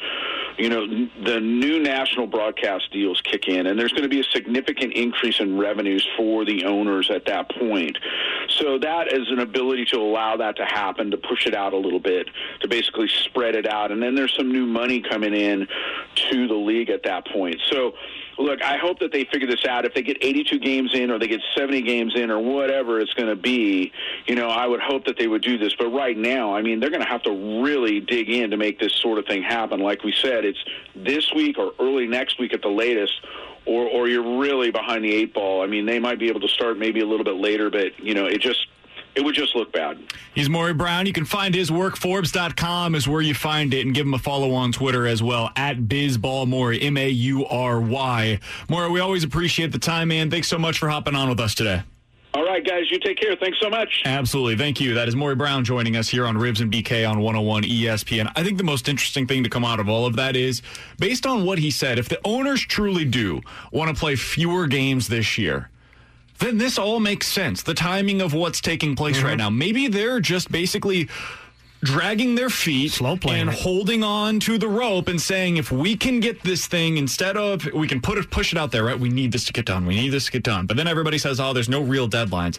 you 0.59 0.69
know, 0.69 0.87
the 1.25 1.41
new 1.41 1.81
national 1.81 2.27
broadcast 2.27 2.91
deals 2.93 3.21
kick 3.21 3.47
in, 3.47 3.67
and 3.67 3.79
there's 3.79 3.93
going 3.93 4.03
to 4.03 4.09
be 4.09 4.21
a 4.21 4.25
significant 4.25 4.93
increase 4.95 5.39
in 5.41 5.57
revenues 5.57 6.07
for 6.17 6.45
the 6.45 6.65
owners 6.65 7.11
at 7.11 7.27
that 7.27 7.49
point. 7.51 7.97
So 8.49 8.79
that 8.79 9.13
is 9.13 9.31
an 9.31 9.39
ability 9.39 9.85
to 9.87 9.99
allow 9.99 10.37
that 10.37 10.57
to 10.57 10.65
happen, 10.65 11.11
to 11.13 11.17
push 11.17 11.47
it 11.47 11.55
out 11.55 11.73
a 11.73 11.77
little 11.77 12.01
bit, 12.01 12.29
to 12.61 12.69
basically 12.69 13.09
spread 13.09 13.55
it 13.55 13.67
out, 13.67 13.93
and 13.93 14.03
then 14.03 14.15
there's 14.15 14.35
some 14.37 14.53
new 14.53 14.67
money 14.67 15.01
coming 15.01 15.35
in 15.35 15.69
to 16.31 16.49
the 16.49 16.55
league 16.55 16.91
at 16.91 17.05
that 17.05 17.27
point. 17.29 17.61
So 17.71 17.95
look, 18.39 18.63
I 18.63 18.77
hope 18.77 19.01
that 19.01 19.13
they 19.13 19.25
figure 19.25 19.49
this 19.49 19.65
out. 19.65 19.85
If 19.85 19.95
they 19.95 20.03
get 20.03 20.19
82 20.21 20.59
games 20.59 20.95
in 20.95 21.11
or 21.11 21.19
they 21.19 21.27
get 21.27 21.41
70 21.57 21.83
games 21.83 22.15
in 22.17 22.31
or 22.31 22.39
whatever 22.39 23.01
it's 23.01 23.13
going 23.15 23.29
to 23.29 23.37
be, 23.37 23.93
you 24.27 24.35
know, 24.35 24.49
I 24.49 24.67
would 24.67 24.81
hope 24.81 25.05
that 25.07 25.19
they 25.19 25.27
would 25.27 25.43
do 25.43 25.59
this. 25.59 25.75
But 25.79 25.89
right 25.89 26.17
now, 26.17 26.55
I 26.55 26.63
mean, 26.63 26.81
they're 26.81 26.91
going 26.91 27.03
to 27.03 27.09
have 27.09 27.23
to 27.25 27.63
really 27.63 28.01
dig 28.01 28.31
in 28.31 28.51
to 28.51 28.57
make 28.57 28.79
this 28.79 28.93
sort 28.95 29.19
of 29.19 29.27
thing 29.27 29.43
happen. 29.43 29.81
Like 29.81 30.05
we 30.05 30.13
said, 30.13 30.45
it's 30.45 30.59
this 30.95 31.33
week 31.35 31.59
or 31.59 31.73
early 31.81 32.07
next 32.07 32.39
week 32.39 32.55
at 32.55 32.63
the 32.63 32.69
latest. 32.69 33.13
Or, 33.67 33.87
or 33.87 34.09
you're 34.09 34.39
really 34.39 34.71
behind 34.71 35.05
the 35.05 35.13
eight 35.13 35.35
ball. 35.35 35.63
I 35.63 35.67
mean, 35.67 35.85
they 35.85 35.99
might 35.99 36.19
be 36.19 36.29
able 36.29 36.41
to 36.41 36.49
start 36.49 36.79
maybe 36.79 37.01
a 37.01 37.07
little 37.07 37.25
bit 37.25 37.35
later, 37.35 37.69
but 37.69 37.99
you 37.99 38.15
know, 38.15 38.25
it 38.25 38.41
just 38.41 38.67
it 39.19 39.25
would 39.25 39.35
just 39.35 39.57
look 39.57 39.73
bad. 39.73 39.99
He's 40.33 40.49
Maury 40.49 40.73
Brown. 40.73 41.05
You 41.05 41.13
can 41.13 41.25
find 41.25 41.53
his 41.53 41.73
work. 41.73 41.97
Forbes.com 41.97 42.95
is 42.95 43.09
where 43.09 43.21
you 43.21 43.35
find 43.35 43.75
it 43.75 43.85
and 43.85 43.93
give 43.93 44.07
him 44.07 44.15
a 44.15 44.19
follow 44.19 44.53
on 44.53 44.71
Twitter 44.71 45.09
as 45.09 45.21
well 45.21 45.51
at 45.57 45.77
BizBallMaury, 45.77 46.85
M 46.85 46.97
A 46.97 47.09
U 47.09 47.45
R 47.47 47.81
Y. 47.81 48.39
Maury, 48.69 48.91
we 48.91 49.01
always 49.01 49.25
appreciate 49.25 49.73
the 49.73 49.79
time, 49.81 50.09
man. 50.09 50.31
Thanks 50.31 50.47
so 50.47 50.57
much 50.57 50.79
for 50.79 50.89
hopping 50.89 51.17
on 51.17 51.29
with 51.29 51.41
us 51.41 51.57
today. 51.57 51.83
All 52.35 52.45
right, 52.45 52.65
guys, 52.65 52.89
you 52.93 53.01
take 53.01 53.19
care. 53.19 53.35
Thanks 53.35 53.59
so 53.61 53.69
much. 53.69 54.03
Absolutely. 54.05 54.57
Thank 54.57 54.81
you. 54.81 54.95
That 54.95 55.09
is 55.09 55.17
Maury 55.17 55.35
Brown 55.35 55.65
joining 55.65 55.97
us 55.97 56.09
here 56.09 56.25
on 56.25 56.37
Rivs 56.37 56.61
and 56.61 56.73
BK 56.73 57.11
on 57.11 57.19
101 57.19 57.65
ESPN. 57.65 58.31
I 58.37 58.45
think 58.45 58.57
the 58.57 58.65
most 58.65 58.89
interesting 58.89 59.27
thing 59.27 59.43
to 59.43 59.51
come 59.51 59.65
out 59.65 59.81
of 59.81 59.89
all 59.89 60.07
of 60.07 60.15
that 60.15 60.37
is 60.37 60.63
based 61.01 61.27
on 61.27 61.45
what 61.45 61.59
he 61.59 61.73
said, 61.73 61.99
if 61.99 62.09
the 62.09 62.21
owners 62.25 62.61
truly 62.61 63.05
do 63.05 63.41
want 63.73 63.93
to 63.93 63.99
play 63.99 64.15
fewer 64.15 64.69
games 64.69 65.09
this 65.09 65.37
year, 65.37 65.71
then 66.39 66.59
this 66.59 66.79
all 66.79 67.01
makes 67.01 67.27
sense. 67.27 67.63
The 67.63 67.75
timing 67.75 68.21
of 68.21 68.35
what's 68.35 68.61
taking 68.61 68.97
place 68.97 69.19
mm-hmm. 69.19 69.27
right 69.27 69.39
now. 69.39 69.51
Maybe 69.51 69.89
they're 69.89 70.21
just 70.21 70.51
basically 70.51 71.09
dragging 71.83 72.35
their 72.35 72.51
feet 72.51 72.93
Slow 72.93 73.19
and 73.29 73.49
holding 73.49 74.03
on 74.03 74.41
to 74.41 74.59
the 74.59 74.69
rope 74.69 75.09
and 75.09 75.21
saying 75.21 75.59
if 75.59 75.71
we 75.71 75.97
can 75.97 76.19
get 76.19 76.43
this 76.43 76.67
thing 76.67 76.97
instead 76.97 77.37
of 77.37 77.65
we 77.73 77.87
can 77.87 78.01
put 78.01 78.19
it 78.19 78.29
push 78.31 78.53
it 78.53 78.59
out 78.59 78.73
there 78.73 78.83
right 78.83 78.99
we 78.99 79.09
need 79.09 79.31
this 79.31 79.45
to 79.45 79.53
get 79.53 79.65
done 79.65 79.87
we 79.87 79.95
need 79.95 80.09
this 80.09 80.27
to 80.27 80.33
get 80.33 80.43
done 80.43 80.67
but 80.67 80.77
then 80.77 80.89
everybody 80.89 81.19
says 81.19 81.39
oh 81.39 81.53
there's 81.53 81.69
no 81.69 81.81
real 81.81 82.09
deadlines 82.09 82.59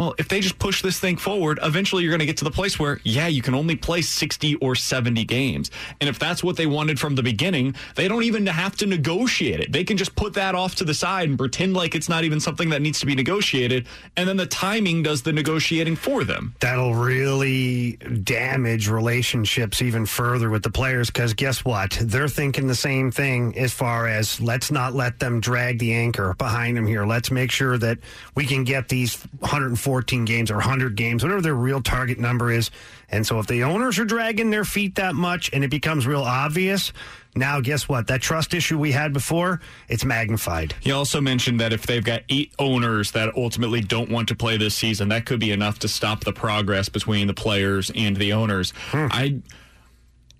well, 0.00 0.14
if 0.16 0.28
they 0.28 0.40
just 0.40 0.58
push 0.58 0.80
this 0.80 0.98
thing 0.98 1.18
forward, 1.18 1.58
eventually 1.62 2.02
you're 2.02 2.10
going 2.10 2.20
to 2.20 2.26
get 2.26 2.38
to 2.38 2.44
the 2.44 2.50
place 2.50 2.78
where, 2.78 3.00
yeah, 3.04 3.26
you 3.26 3.42
can 3.42 3.54
only 3.54 3.76
play 3.76 4.00
60 4.00 4.54
or 4.54 4.74
70 4.74 5.26
games. 5.26 5.70
And 6.00 6.08
if 6.08 6.18
that's 6.18 6.42
what 6.42 6.56
they 6.56 6.64
wanted 6.64 6.98
from 6.98 7.16
the 7.16 7.22
beginning, 7.22 7.74
they 7.96 8.08
don't 8.08 8.22
even 8.22 8.46
have 8.46 8.74
to 8.76 8.86
negotiate 8.86 9.60
it. 9.60 9.72
They 9.72 9.84
can 9.84 9.98
just 9.98 10.16
put 10.16 10.32
that 10.32 10.54
off 10.54 10.74
to 10.76 10.84
the 10.84 10.94
side 10.94 11.28
and 11.28 11.36
pretend 11.36 11.74
like 11.74 11.94
it's 11.94 12.08
not 12.08 12.24
even 12.24 12.40
something 12.40 12.70
that 12.70 12.80
needs 12.80 12.98
to 13.00 13.06
be 13.06 13.14
negotiated. 13.14 13.86
And 14.16 14.26
then 14.26 14.38
the 14.38 14.46
timing 14.46 15.02
does 15.02 15.20
the 15.20 15.34
negotiating 15.34 15.96
for 15.96 16.24
them. 16.24 16.54
That'll 16.60 16.94
really 16.94 17.96
damage 17.96 18.88
relationships 18.88 19.82
even 19.82 20.06
further 20.06 20.48
with 20.48 20.62
the 20.62 20.70
players 20.70 21.10
because 21.10 21.34
guess 21.34 21.62
what? 21.62 21.98
They're 22.00 22.26
thinking 22.26 22.68
the 22.68 22.74
same 22.74 23.10
thing 23.10 23.54
as 23.58 23.74
far 23.74 24.08
as 24.08 24.40
let's 24.40 24.70
not 24.70 24.94
let 24.94 25.18
them 25.18 25.40
drag 25.40 25.78
the 25.78 25.92
anchor 25.92 26.34
behind 26.38 26.78
them 26.78 26.86
here. 26.86 27.04
Let's 27.04 27.30
make 27.30 27.50
sure 27.50 27.76
that 27.76 27.98
we 28.34 28.46
can 28.46 28.64
get 28.64 28.88
these 28.88 29.22
140 29.40 29.89
14 29.90 30.24
games 30.24 30.52
or 30.52 30.54
100 30.54 30.94
games, 30.94 31.24
whatever 31.24 31.42
their 31.42 31.52
real 31.52 31.82
target 31.82 32.16
number 32.16 32.48
is. 32.48 32.70
And 33.08 33.26
so 33.26 33.40
if 33.40 33.48
the 33.48 33.64
owners 33.64 33.98
are 33.98 34.04
dragging 34.04 34.48
their 34.48 34.64
feet 34.64 34.94
that 34.94 35.16
much 35.16 35.50
and 35.52 35.64
it 35.64 35.68
becomes 35.68 36.06
real 36.06 36.22
obvious, 36.22 36.92
now 37.34 37.60
guess 37.60 37.88
what? 37.88 38.06
That 38.06 38.22
trust 38.22 38.54
issue 38.54 38.78
we 38.78 38.92
had 38.92 39.12
before, 39.12 39.60
it's 39.88 40.04
magnified. 40.04 40.76
He 40.78 40.92
also 40.92 41.20
mentioned 41.20 41.58
that 41.58 41.72
if 41.72 41.86
they've 41.88 42.04
got 42.04 42.22
eight 42.28 42.52
owners 42.60 43.10
that 43.10 43.34
ultimately 43.36 43.80
don't 43.80 44.12
want 44.12 44.28
to 44.28 44.36
play 44.36 44.56
this 44.56 44.76
season, 44.76 45.08
that 45.08 45.26
could 45.26 45.40
be 45.40 45.50
enough 45.50 45.80
to 45.80 45.88
stop 45.88 46.22
the 46.22 46.32
progress 46.32 46.88
between 46.88 47.26
the 47.26 47.34
players 47.34 47.90
and 47.96 48.16
the 48.16 48.32
owners. 48.32 48.72
Hmm. 48.92 49.08
I 49.10 49.42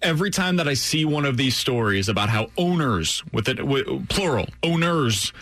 every 0.00 0.30
time 0.30 0.58
that 0.58 0.68
I 0.68 0.74
see 0.74 1.04
one 1.04 1.24
of 1.24 1.36
these 1.36 1.56
stories 1.56 2.08
about 2.08 2.28
how 2.28 2.50
owners 2.56 3.24
with 3.32 3.48
it 3.48 3.66
with, 3.66 4.08
plural 4.08 4.46
owners 4.62 5.32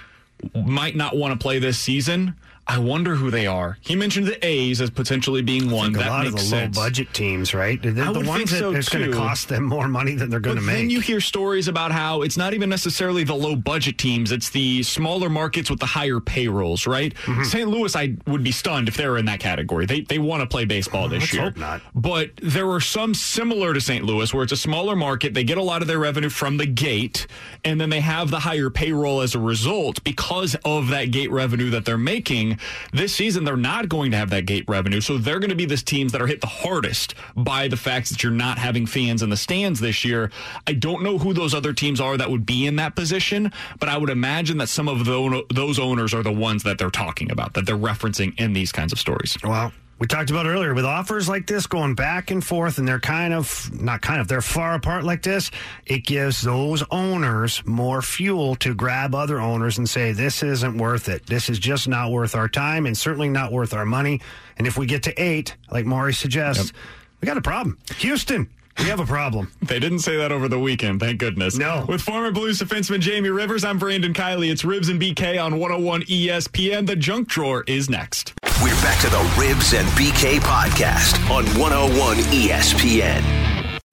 might 0.54 0.96
not 0.96 1.14
want 1.14 1.38
to 1.38 1.38
play 1.38 1.58
this 1.58 1.78
season, 1.78 2.34
I 2.70 2.76
wonder 2.78 3.14
who 3.14 3.30
they 3.30 3.46
are. 3.46 3.78
He 3.80 3.96
mentioned 3.96 4.26
the 4.26 4.46
A's 4.46 4.82
as 4.82 4.90
potentially 4.90 5.40
being 5.40 5.70
one. 5.70 5.94
a 5.94 5.98
that 5.98 6.10
lot 6.10 6.26
of 6.26 6.32
the 6.34 6.38
sense. 6.40 6.76
low 6.76 6.84
budget 6.84 7.14
teams, 7.14 7.54
right? 7.54 7.80
They're 7.80 7.92
I 8.04 8.12
the 8.12 8.18
would 8.18 8.26
ones 8.26 8.50
think 8.50 8.50
that 8.50 8.58
so 8.58 8.74
it's 8.74 8.90
going 8.90 9.10
to 9.10 9.16
cost 9.16 9.48
them 9.48 9.64
more 9.64 9.88
money 9.88 10.14
than 10.14 10.28
they're 10.28 10.38
going 10.38 10.56
to 10.56 10.62
make. 10.62 10.76
Then 10.76 10.90
you 10.90 11.00
hear 11.00 11.18
stories 11.20 11.66
about 11.68 11.92
how 11.92 12.20
it's 12.20 12.36
not 12.36 12.52
even 12.52 12.68
necessarily 12.68 13.24
the 13.24 13.34
low 13.34 13.56
budget 13.56 13.96
teams; 13.96 14.32
it's 14.32 14.50
the 14.50 14.82
smaller 14.82 15.30
markets 15.30 15.70
with 15.70 15.80
the 15.80 15.86
higher 15.86 16.20
payrolls, 16.20 16.86
right? 16.86 17.14
Mm-hmm. 17.14 17.44
St. 17.44 17.68
Louis, 17.68 17.96
I 17.96 18.16
would 18.26 18.44
be 18.44 18.52
stunned 18.52 18.88
if 18.88 18.98
they 18.98 19.08
were 19.08 19.16
in 19.16 19.24
that 19.24 19.40
category. 19.40 19.86
They 19.86 20.02
they 20.02 20.18
want 20.18 20.42
to 20.42 20.46
play 20.46 20.66
baseball 20.66 21.08
this 21.08 21.22
Let's 21.22 21.32
year. 21.32 21.42
Hope 21.44 21.56
not. 21.56 21.80
But 21.94 22.32
there 22.42 22.70
are 22.70 22.80
some 22.80 23.14
similar 23.14 23.72
to 23.72 23.80
St. 23.80 24.04
Louis 24.04 24.34
where 24.34 24.42
it's 24.42 24.52
a 24.52 24.58
smaller 24.58 24.94
market. 24.94 25.32
They 25.32 25.44
get 25.44 25.56
a 25.56 25.62
lot 25.62 25.80
of 25.80 25.88
their 25.88 25.98
revenue 25.98 26.28
from 26.28 26.58
the 26.58 26.66
gate, 26.66 27.26
and 27.64 27.80
then 27.80 27.88
they 27.88 28.00
have 28.00 28.30
the 28.30 28.40
higher 28.40 28.68
payroll 28.68 29.22
as 29.22 29.34
a 29.34 29.38
result 29.40 30.04
because 30.04 30.54
of 30.66 30.88
that 30.88 31.12
gate 31.12 31.30
revenue 31.30 31.70
that 31.70 31.86
they're 31.86 31.96
making 31.96 32.57
this 32.92 33.14
season 33.14 33.44
they're 33.44 33.56
not 33.56 33.88
going 33.88 34.10
to 34.10 34.16
have 34.16 34.30
that 34.30 34.46
gate 34.46 34.64
revenue. 34.68 35.00
So 35.00 35.18
they're 35.18 35.38
going 35.38 35.50
to 35.50 35.56
be 35.56 35.64
the 35.64 35.76
teams 35.76 36.12
that 36.12 36.22
are 36.22 36.26
hit 36.26 36.40
the 36.40 36.46
hardest 36.46 37.14
by 37.36 37.68
the 37.68 37.76
fact 37.76 38.10
that 38.10 38.22
you're 38.22 38.32
not 38.32 38.58
having 38.58 38.86
fans 38.86 39.22
in 39.22 39.30
the 39.30 39.36
stands 39.36 39.80
this 39.80 40.04
year. 40.04 40.30
I 40.66 40.72
don't 40.72 41.02
know 41.02 41.18
who 41.18 41.32
those 41.32 41.54
other 41.54 41.72
teams 41.72 42.00
are 42.00 42.16
that 42.16 42.30
would 42.30 42.46
be 42.46 42.66
in 42.66 42.76
that 42.76 42.96
position, 42.96 43.52
but 43.78 43.88
I 43.88 43.96
would 43.96 44.10
imagine 44.10 44.58
that 44.58 44.68
some 44.68 44.88
of 44.88 45.04
those 45.04 45.78
owners 45.78 46.14
are 46.14 46.22
the 46.22 46.32
ones 46.32 46.62
that 46.64 46.78
they're 46.78 46.90
talking 46.90 47.30
about, 47.30 47.54
that 47.54 47.66
they're 47.66 47.76
referencing 47.76 48.38
in 48.38 48.52
these 48.52 48.72
kinds 48.72 48.92
of 48.92 48.98
stories. 48.98 49.36
Well, 49.42 49.72
we 49.98 50.06
talked 50.06 50.30
about 50.30 50.46
earlier 50.46 50.74
with 50.74 50.84
offers 50.84 51.28
like 51.28 51.46
this 51.46 51.66
going 51.66 51.94
back 51.94 52.30
and 52.30 52.44
forth 52.44 52.78
and 52.78 52.86
they're 52.86 53.00
kind 53.00 53.34
of 53.34 53.70
not 53.80 54.00
kind 54.00 54.20
of 54.20 54.28
they're 54.28 54.40
far 54.40 54.74
apart 54.74 55.04
like 55.04 55.22
this 55.22 55.50
it 55.86 56.04
gives 56.04 56.42
those 56.42 56.82
owners 56.90 57.62
more 57.66 58.00
fuel 58.00 58.54
to 58.56 58.74
grab 58.74 59.14
other 59.14 59.40
owners 59.40 59.78
and 59.78 59.88
say 59.88 60.12
this 60.12 60.42
isn't 60.42 60.78
worth 60.78 61.08
it 61.08 61.26
this 61.26 61.48
is 61.48 61.58
just 61.58 61.88
not 61.88 62.10
worth 62.10 62.34
our 62.34 62.48
time 62.48 62.86
and 62.86 62.96
certainly 62.96 63.28
not 63.28 63.52
worth 63.52 63.74
our 63.74 63.86
money 63.86 64.20
and 64.56 64.66
if 64.66 64.78
we 64.78 64.86
get 64.86 65.02
to 65.02 65.22
eight 65.22 65.56
like 65.70 65.84
maury 65.84 66.14
suggests 66.14 66.66
yep. 66.66 66.74
we 67.20 67.26
got 67.26 67.36
a 67.36 67.42
problem 67.42 67.76
houston 67.96 68.48
we 68.78 68.84
have 68.84 69.00
a 69.00 69.06
problem. 69.06 69.50
They 69.62 69.80
didn't 69.80 69.98
say 69.98 70.16
that 70.16 70.32
over 70.32 70.48
the 70.48 70.58
weekend, 70.58 71.00
thank 71.00 71.18
goodness. 71.18 71.58
No. 71.58 71.84
With 71.86 72.00
former 72.00 72.30
Blues 72.30 72.58
defenseman 72.58 73.00
Jamie 73.00 73.28
Rivers, 73.28 73.64
I'm 73.64 73.78
Brandon 73.78 74.14
Kiley. 74.14 74.50
It's 74.50 74.62
Rivs 74.62 74.88
and 74.88 75.00
BK 75.00 75.42
on 75.44 75.58
101 75.58 76.02
ESPN. 76.04 76.86
The 76.86 76.96
junk 76.96 77.28
drawer 77.28 77.64
is 77.66 77.90
next. 77.90 78.32
We're 78.68 78.82
back 78.82 79.00
to 79.00 79.08
the 79.08 79.16
Rivs 79.40 79.72
and 79.72 79.88
BK 79.96 80.40
podcast 80.40 81.16
on 81.30 81.46
101 81.58 82.18
ESPN. 82.18 83.22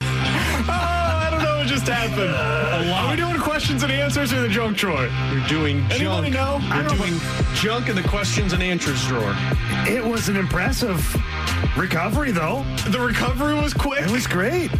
Oh, 0.02 0.68
I 0.68 1.30
don't 1.32 1.42
know 1.42 1.58
what 1.60 1.68
just 1.68 1.88
happened. 1.88 2.36
Are 2.36 3.10
we 3.10 3.16
doing 3.16 3.35
questions 3.56 3.84
and 3.84 3.92
answers 3.94 4.34
or 4.34 4.42
the 4.42 4.50
junk 4.50 4.76
drawer? 4.76 5.08
You're 5.32 5.48
doing 5.48 5.78
Anybody 5.90 6.30
junk. 6.30 6.34
know? 6.34 6.60
I 6.70 6.82
You're 6.82 6.90
don't 6.90 6.98
doing 6.98 7.20
junk 7.54 7.88
in 7.88 7.96
the 7.96 8.04
questions 8.04 8.52
and 8.52 8.62
answers 8.62 9.02
drawer. 9.08 9.34
It 9.88 10.04
was 10.04 10.28
an 10.28 10.36
impressive 10.36 11.00
recovery, 11.78 12.32
though. 12.32 12.66
The 12.90 13.00
recovery 13.00 13.54
was 13.54 13.74
quick. 13.74 14.02
It 14.02 14.12
was 14.12 14.28
great. 14.28 14.72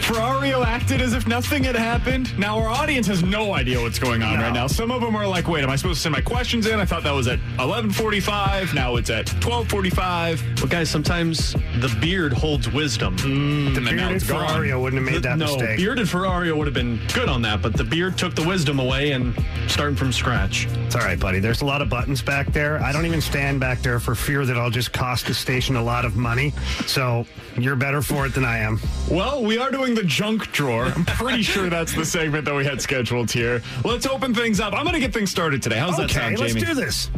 Ferrario 0.00 0.64
acted 0.64 1.00
as 1.00 1.12
if 1.12 1.26
nothing 1.26 1.64
had 1.64 1.74
happened. 1.76 2.36
Now 2.38 2.58
our 2.58 2.68
audience 2.68 3.06
has 3.08 3.22
no 3.24 3.52
idea 3.54 3.80
what's 3.80 3.98
going 3.98 4.22
on 4.22 4.38
No. 4.38 4.42
right 4.44 4.52
now. 4.52 4.66
Some 4.68 4.90
of 4.92 5.00
them 5.00 5.14
are 5.16 5.26
like, 5.26 5.46
"Wait, 5.48 5.62
am 5.62 5.70
I 5.70 5.76
supposed 5.76 5.96
to 5.98 6.02
send 6.02 6.12
my 6.14 6.20
questions 6.20 6.66
in? 6.66 6.78
I 6.80 6.84
thought 6.84 7.02
that 7.04 7.14
was 7.14 7.26
at 7.28 7.38
11:45. 7.58 8.74
Now 8.74 8.96
it's 8.96 9.10
at 9.10 9.26
12:45." 9.40 10.42
Well, 10.58 10.66
guys, 10.68 10.88
sometimes 10.90 11.54
the 11.80 11.88
beard 12.00 12.32
holds 12.32 12.68
wisdom. 12.68 13.16
Mm. 13.18 13.76
and 13.76 13.86
then 13.86 13.96
now 13.96 14.08
Bearded 14.08 14.16
it's 14.16 14.26
gone. 14.26 14.48
Ferrario 14.48 14.80
wouldn't 14.80 15.02
have 15.04 15.12
made 15.12 15.22
that 15.22 15.38
no, 15.38 15.46
mistake. 15.46 15.76
bearded 15.78 16.06
Ferrario 16.08 16.56
would 16.56 16.66
have 16.66 16.74
been 16.74 16.98
good 17.12 17.28
on 17.28 17.42
that, 17.42 17.60
but 17.62 17.74
the 17.74 17.84
beard 17.84 18.16
took 18.20 18.34
the 18.34 18.46
wisdom 18.46 18.78
away 18.80 19.12
and 19.12 19.34
starting 19.66 19.96
from 19.96 20.12
scratch. 20.12 20.66
It's 20.84 20.94
all 20.94 21.00
right, 21.00 21.18
buddy. 21.18 21.38
There's 21.38 21.62
a 21.62 21.64
lot 21.64 21.80
of 21.80 21.88
buttons 21.88 22.20
back 22.20 22.52
there. 22.52 22.78
I 22.82 22.92
don't 22.92 23.06
even 23.06 23.22
stand 23.22 23.60
back 23.60 23.80
there 23.80 23.98
for 23.98 24.14
fear 24.14 24.44
that 24.44 24.58
I'll 24.58 24.68
just 24.68 24.92
cost 24.92 25.26
the 25.26 25.32
station 25.32 25.74
a 25.74 25.82
lot 25.82 26.04
of 26.04 26.16
money. 26.16 26.52
So 26.84 27.24
you're 27.56 27.76
better 27.76 28.02
for 28.02 28.26
it 28.26 28.34
than 28.34 28.44
I 28.44 28.58
am. 28.58 28.78
Well, 29.10 29.42
we 29.42 29.56
are 29.56 29.70
doing 29.70 29.94
the 29.94 30.02
junk 30.02 30.52
drawer. 30.52 30.84
I'm 30.84 31.06
pretty 31.06 31.42
sure 31.42 31.70
that's 31.70 31.94
the 31.94 32.04
segment 32.04 32.44
that 32.44 32.54
we 32.54 32.62
had 32.62 32.82
scheduled 32.82 33.30
here. 33.30 33.62
Let's 33.86 34.04
open 34.04 34.34
things 34.34 34.60
up. 34.60 34.74
I'm 34.74 34.82
going 34.82 34.92
to 34.92 35.00
get 35.00 35.14
things 35.14 35.30
started 35.30 35.62
today. 35.62 35.78
How's 35.78 35.96
that 35.96 36.10
okay, 36.10 36.20
sound, 36.20 36.38
let's 36.40 36.52
Jamie? 36.52 36.66
do 36.66 36.74
this. 36.74 37.08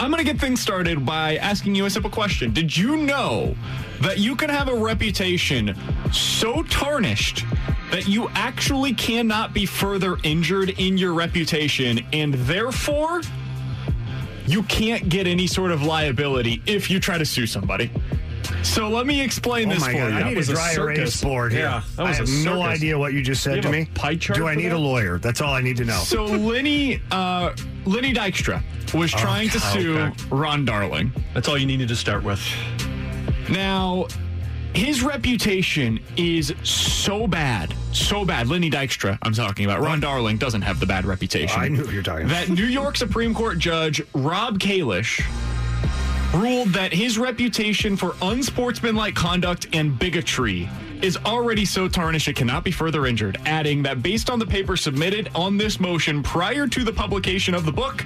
I'm 0.00 0.10
going 0.10 0.24
to 0.26 0.28
get 0.28 0.40
things 0.40 0.60
started 0.60 1.06
by 1.06 1.36
asking 1.36 1.76
you 1.76 1.84
a 1.84 1.90
simple 1.90 2.10
question. 2.10 2.52
Did 2.52 2.76
you 2.76 2.96
know 2.96 3.54
that 4.00 4.18
you 4.18 4.34
can 4.34 4.50
have 4.50 4.66
a 4.66 4.74
reputation 4.74 5.76
so 6.10 6.64
tarnished 6.64 7.44
that 7.92 8.08
you 8.08 8.28
actually 8.30 8.92
cannot 8.94 9.52
be 9.54 9.64
further 9.66 10.16
injured 10.24 10.70
in 10.80 10.96
your 10.98 11.12
reputation 11.14 12.00
and 12.12 12.34
therefore 12.34 13.20
you 14.46 14.62
can't 14.64 15.08
get 15.08 15.26
any 15.26 15.46
sort 15.46 15.70
of 15.70 15.82
liability 15.84 16.60
if 16.66 16.90
you 16.90 16.98
try 16.98 17.16
to 17.18 17.24
sue 17.24 17.46
somebody? 17.46 17.90
So 18.62 18.88
let 18.88 19.06
me 19.06 19.20
explain 19.20 19.68
Oh 19.70 19.74
this 19.74 19.82
my 19.82 19.92
for 19.92 19.98
god, 19.98 20.08
you. 20.12 20.14
I 20.18 20.22
need 20.24 20.32
a 20.34 20.36
was 20.36 20.48
a 20.48 20.54
dry 20.54 20.72
erase 20.72 20.96
circus. 20.98 21.20
board 21.22 21.52
here. 21.52 21.62
Yeah, 21.62 21.82
that 21.96 22.06
I 22.06 22.12
have 22.12 22.28
no 22.44 22.62
idea 22.62 22.98
what 22.98 23.12
you 23.12 23.22
just 23.22 23.42
said 23.42 23.56
You 23.56 23.62
to 23.62 23.68
have 23.68 23.74
a 23.76 23.80
me. 23.80 23.88
pie 23.94 24.16
chart 24.16 24.38
Do 24.38 24.46
I 24.48 24.54
need 24.54 24.68
that? 24.70 24.76
a 24.76 24.78
lawyer? 24.78 25.18
That's 25.18 25.40
all 25.40 25.52
I 25.52 25.60
need 25.60 25.76
to 25.78 25.84
know. 25.84 25.98
So 25.98 26.24
Lenny, 26.24 27.00
uh, 27.10 27.54
Lenny 27.84 28.12
Dykstra 28.14 28.62
was 28.94 29.10
trying 29.10 29.48
to 29.50 29.60
sue 29.60 29.98
okay. 29.98 30.24
Ron 30.30 30.64
Darling. 30.64 31.12
That's 31.34 31.48
all 31.48 31.58
you 31.58 31.66
needed 31.66 31.88
to 31.88 31.96
start 31.96 32.22
with. 32.24 32.40
Now, 33.50 34.06
his 34.74 35.02
reputation 35.02 36.00
is 36.16 36.54
so 36.62 37.26
bad, 37.26 37.74
so 37.92 38.24
bad. 38.24 38.48
Lenny 38.48 38.70
Dykstra, 38.70 39.18
I'm 39.22 39.32
talking 39.32 39.64
about. 39.64 39.80
Ron 39.80 40.00
Darling 40.00 40.38
doesn't 40.38 40.62
have 40.62 40.80
the 40.80 40.86
bad 40.86 41.04
reputation. 41.04 41.60
I 41.60 41.68
knew 41.68 41.84
you're 41.90 42.02
talking 42.02 42.26
about. 42.26 42.46
That 42.46 42.48
New 42.48 42.64
York 42.66 42.96
Supreme 42.96 43.34
Court 43.34 43.58
Judge 43.58 44.02
Rob 44.14 44.58
Kalish 44.58 45.22
ruled 46.34 46.68
that 46.68 46.92
his 46.92 47.18
reputation 47.18 47.96
for 47.96 48.14
unsportsmanlike 48.22 49.14
conduct 49.14 49.66
and 49.74 49.98
bigotry 49.98 50.68
is 51.02 51.16
already 51.18 51.64
so 51.64 51.88
tarnished 51.88 52.28
it 52.28 52.36
cannot 52.36 52.64
be 52.64 52.70
further 52.70 53.06
injured, 53.06 53.38
adding 53.44 53.82
that 53.82 54.02
based 54.02 54.30
on 54.30 54.38
the 54.38 54.46
paper 54.46 54.76
submitted 54.76 55.28
on 55.34 55.56
this 55.56 55.80
motion 55.80 56.22
prior 56.22 56.66
to 56.68 56.84
the 56.84 56.92
publication 56.92 57.54
of 57.54 57.64
the 57.64 57.72
book, 57.72 57.98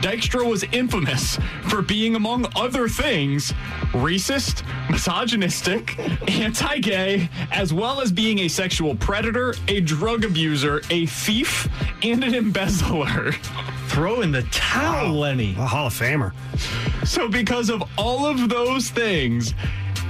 Dykstra 0.00 0.48
was 0.48 0.64
infamous 0.72 1.38
for 1.68 1.82
being, 1.82 2.14
among 2.14 2.46
other 2.54 2.88
things, 2.88 3.52
racist, 3.92 4.62
misogynistic, 4.90 5.98
anti 6.30 6.78
gay, 6.78 7.28
as 7.50 7.72
well 7.72 8.00
as 8.00 8.12
being 8.12 8.40
a 8.40 8.48
sexual 8.48 8.94
predator, 8.94 9.54
a 9.68 9.80
drug 9.80 10.24
abuser, 10.24 10.80
a 10.90 11.06
thief, 11.06 11.68
and 12.02 12.22
an 12.22 12.34
embezzler. 12.34 13.32
Throw 13.88 14.22
in 14.22 14.32
the 14.32 14.42
towel, 14.44 15.12
Lenny. 15.12 15.52
a 15.58 15.66
Hall 15.66 15.86
of 15.88 15.94
Famer. 15.94 16.32
So, 17.06 17.28
because 17.28 17.70
of 17.70 17.82
all 17.98 18.26
of 18.26 18.48
those 18.48 18.90
things, 18.90 19.54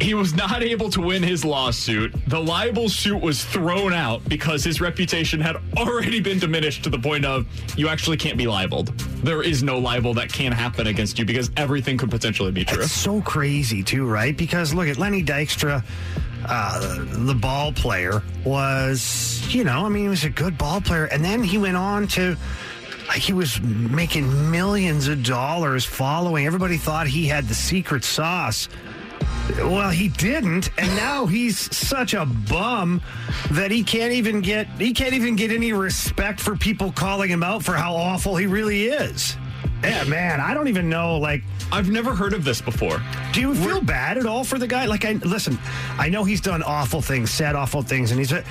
he 0.00 0.14
was 0.14 0.34
not 0.34 0.62
able 0.62 0.90
to 0.90 1.00
win 1.00 1.22
his 1.22 1.44
lawsuit. 1.44 2.12
The 2.26 2.40
libel 2.40 2.88
suit 2.88 3.20
was 3.20 3.44
thrown 3.44 3.92
out 3.92 4.26
because 4.28 4.64
his 4.64 4.80
reputation 4.80 5.40
had 5.40 5.56
already 5.76 6.20
been 6.20 6.38
diminished 6.38 6.84
to 6.84 6.90
the 6.90 6.98
point 6.98 7.24
of 7.24 7.46
you 7.78 7.88
actually 7.88 8.16
can't 8.16 8.36
be 8.36 8.46
libeled. 8.46 8.88
There 9.22 9.42
is 9.42 9.62
no 9.62 9.78
libel 9.78 10.14
that 10.14 10.32
can 10.32 10.52
happen 10.52 10.86
against 10.86 11.18
you 11.18 11.24
because 11.24 11.50
everything 11.56 11.96
could 11.96 12.10
potentially 12.10 12.52
be 12.52 12.64
true. 12.64 12.84
So 12.84 13.22
crazy 13.22 13.82
too, 13.82 14.06
right? 14.06 14.36
Because 14.36 14.74
look 14.74 14.88
at 14.88 14.98
Lenny 14.98 15.22
Dykstra, 15.22 15.84
uh, 16.46 17.04
the 17.24 17.34
ball 17.34 17.72
player 17.72 18.22
was, 18.44 19.42
you 19.54 19.64
know, 19.64 19.86
I 19.86 19.88
mean, 19.88 20.04
he 20.04 20.08
was 20.08 20.24
a 20.24 20.30
good 20.30 20.58
ball 20.58 20.80
player, 20.80 21.06
and 21.06 21.24
then 21.24 21.42
he 21.42 21.58
went 21.58 21.76
on 21.76 22.08
to. 22.08 22.36
Like 23.06 23.18
he 23.18 23.34
was 23.34 23.60
making 23.60 24.50
millions 24.50 25.08
of 25.08 25.22
dollars 25.22 25.84
following. 25.84 26.46
Everybody 26.46 26.78
thought 26.78 27.06
he 27.06 27.26
had 27.26 27.46
the 27.46 27.54
secret 27.54 28.02
sauce. 28.02 28.66
Well, 29.58 29.90
he 29.90 30.08
didn't, 30.08 30.70
and 30.78 30.88
now 30.96 31.26
he's 31.26 31.74
such 31.76 32.14
a 32.14 32.24
bum 32.24 33.02
that 33.52 33.70
he 33.70 33.82
can't 33.82 34.12
even 34.12 34.40
get 34.40 34.66
he 34.78 34.92
can't 34.92 35.12
even 35.14 35.36
get 35.36 35.50
any 35.52 35.72
respect 35.72 36.40
for 36.40 36.56
people 36.56 36.92
calling 36.92 37.30
him 37.30 37.42
out 37.42 37.62
for 37.62 37.74
how 37.74 37.94
awful 37.94 38.36
he 38.36 38.46
really 38.46 38.86
is. 38.86 39.36
Yeah, 39.82 40.04
man, 40.04 40.40
I 40.40 40.54
don't 40.54 40.68
even 40.68 40.88
know. 40.88 41.18
Like, 41.18 41.42
I've 41.70 41.90
never 41.90 42.14
heard 42.14 42.32
of 42.32 42.42
this 42.42 42.62
before. 42.62 43.02
do 43.32 43.40
you 43.42 43.54
feel 43.54 43.82
bad 43.82 44.16
at 44.16 44.24
all 44.24 44.44
for 44.44 44.58
the 44.58 44.66
guy? 44.66 44.86
Like, 44.86 45.04
I 45.04 45.12
listen, 45.12 45.58
I 45.98 46.08
know 46.08 46.24
he's 46.24 46.40
done 46.40 46.62
awful 46.62 47.02
things, 47.02 47.30
said 47.30 47.54
awful 47.54 47.82
things, 47.82 48.10
and 48.12 48.18
he's. 48.18 48.32
a- 48.32 48.44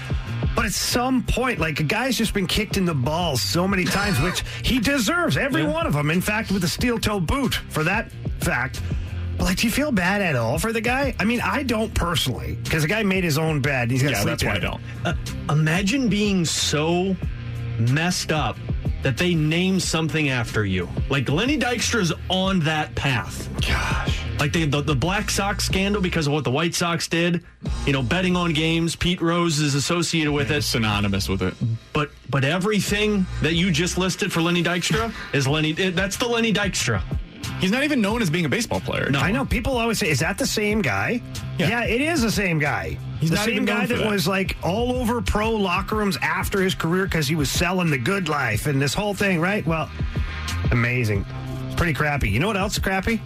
But 0.55 0.65
at 0.65 0.73
some 0.73 1.23
point, 1.23 1.57
like 1.59 1.79
a 1.79 1.83
guy's 1.83 2.15
just 2.19 2.35
been 2.35 2.45
kicked 2.45 2.77
in 2.77 2.85
the 2.85 2.93
balls 2.93 3.41
so 3.41 3.67
many 3.67 3.83
times, 3.83 4.19
which 4.21 4.43
he 4.61 4.79
deserves, 4.79 5.37
every 5.37 5.65
one 5.65 5.87
of 5.87 5.93
them. 5.93 6.11
In 6.11 6.21
fact, 6.21 6.51
with 6.51 6.63
a 6.63 6.67
steel 6.69 6.99
toe 6.99 7.19
boot 7.19 7.55
for 7.69 7.83
that 7.83 8.11
fact. 8.41 8.79
But 9.43 9.49
like, 9.49 9.57
do 9.57 9.67
you 9.67 9.73
feel 9.73 9.91
bad 9.91 10.21
at 10.21 10.37
all 10.37 10.57
for 10.57 10.71
the 10.71 10.79
guy? 10.79 11.13
I 11.19 11.25
mean, 11.25 11.41
I 11.41 11.63
don't 11.63 11.93
personally, 11.93 12.57
because 12.63 12.83
the 12.83 12.87
guy 12.87 13.03
made 13.03 13.25
his 13.25 13.37
own 13.37 13.59
bed. 13.59 13.91
He's 13.91 14.01
got 14.01 14.11
Yeah, 14.11 14.21
sleep 14.21 14.39
that's 14.39 14.43
why 14.45 14.53
I 14.55 14.59
don't. 14.59 14.81
Uh, 15.03 15.13
imagine 15.49 16.07
being 16.07 16.45
so 16.45 17.13
messed 17.77 18.31
up 18.31 18.55
that 19.01 19.17
they 19.17 19.35
name 19.35 19.81
something 19.81 20.29
after 20.29 20.63
you. 20.63 20.87
Like 21.09 21.27
Lenny 21.27 21.59
Dykstra's 21.59 22.13
on 22.29 22.61
that 22.61 22.95
path. 22.95 23.49
Gosh. 23.67 24.17
Like 24.39 24.53
the, 24.53 24.63
the 24.65 24.79
the 24.81 24.95
Black 24.95 25.29
Sox 25.29 25.65
scandal 25.65 26.01
because 26.01 26.25
of 26.27 26.31
what 26.31 26.45
the 26.45 26.51
White 26.51 26.73
Sox 26.73 27.09
did. 27.09 27.43
You 27.85 27.91
know, 27.91 28.01
betting 28.01 28.37
on 28.37 28.53
games. 28.53 28.95
Pete 28.95 29.19
Rose 29.21 29.59
is 29.59 29.75
associated 29.75 30.31
with 30.31 30.51
it. 30.51 30.61
Synonymous 30.63 31.27
with 31.27 31.41
it. 31.41 31.53
But 31.91 32.11
but 32.29 32.45
everything 32.45 33.25
that 33.41 33.55
you 33.55 33.71
just 33.71 33.97
listed 33.97 34.31
for 34.31 34.41
Lenny 34.41 34.63
Dykstra 34.63 35.13
is 35.33 35.49
Lenny. 35.49 35.71
it- 35.71 35.97
That's 35.97 36.15
the 36.15 36.27
Lenny 36.29 36.53
Dykstra. 36.53 37.01
He's 37.63 37.71
not 37.71 37.85
even 37.85 38.01
known 38.01 38.21
as 38.21 38.29
being 38.29 38.43
a 38.43 38.49
baseball 38.49 38.81
player. 38.81 39.09
No. 39.09 39.19
I 39.19 39.31
know 39.31 39.45
people 39.45 39.77
always 39.77 39.97
say, 39.97 40.09
"Is 40.09 40.19
that 40.19 40.37
the 40.37 40.45
same 40.45 40.81
guy?" 40.81 41.21
Yeah. 41.57 41.85
it 41.85 42.01
is 42.01 42.21
the 42.21 42.29
same 42.29 42.59
guy. 42.59 42.97
He's 43.21 43.29
the 43.29 43.37
not 43.37 43.45
same 43.45 43.53
even 43.53 43.65
guy 43.65 43.85
that, 43.85 43.99
that. 43.99 44.05
was 44.11 44.27
like 44.27 44.57
all 44.61 44.91
over 44.97 45.21
pro 45.21 45.51
locker 45.51 45.95
rooms 45.95 46.17
after 46.21 46.61
his 46.61 46.75
career 46.75 47.05
because 47.05 47.25
he 47.25 47.35
was 47.35 47.49
selling 47.49 47.89
the 47.89 47.97
good 47.97 48.27
life 48.27 48.67
and 48.67 48.81
this 48.81 48.93
whole 48.93 49.13
thing, 49.13 49.39
right? 49.39 49.65
Well, 49.65 49.89
amazing. 50.71 51.25
It's 51.67 51.75
pretty 51.75 51.93
crappy. 51.93 52.29
You 52.29 52.41
know 52.41 52.47
what 52.47 52.57
else 52.57 52.73
is 52.73 52.79
crappy? 52.79 53.21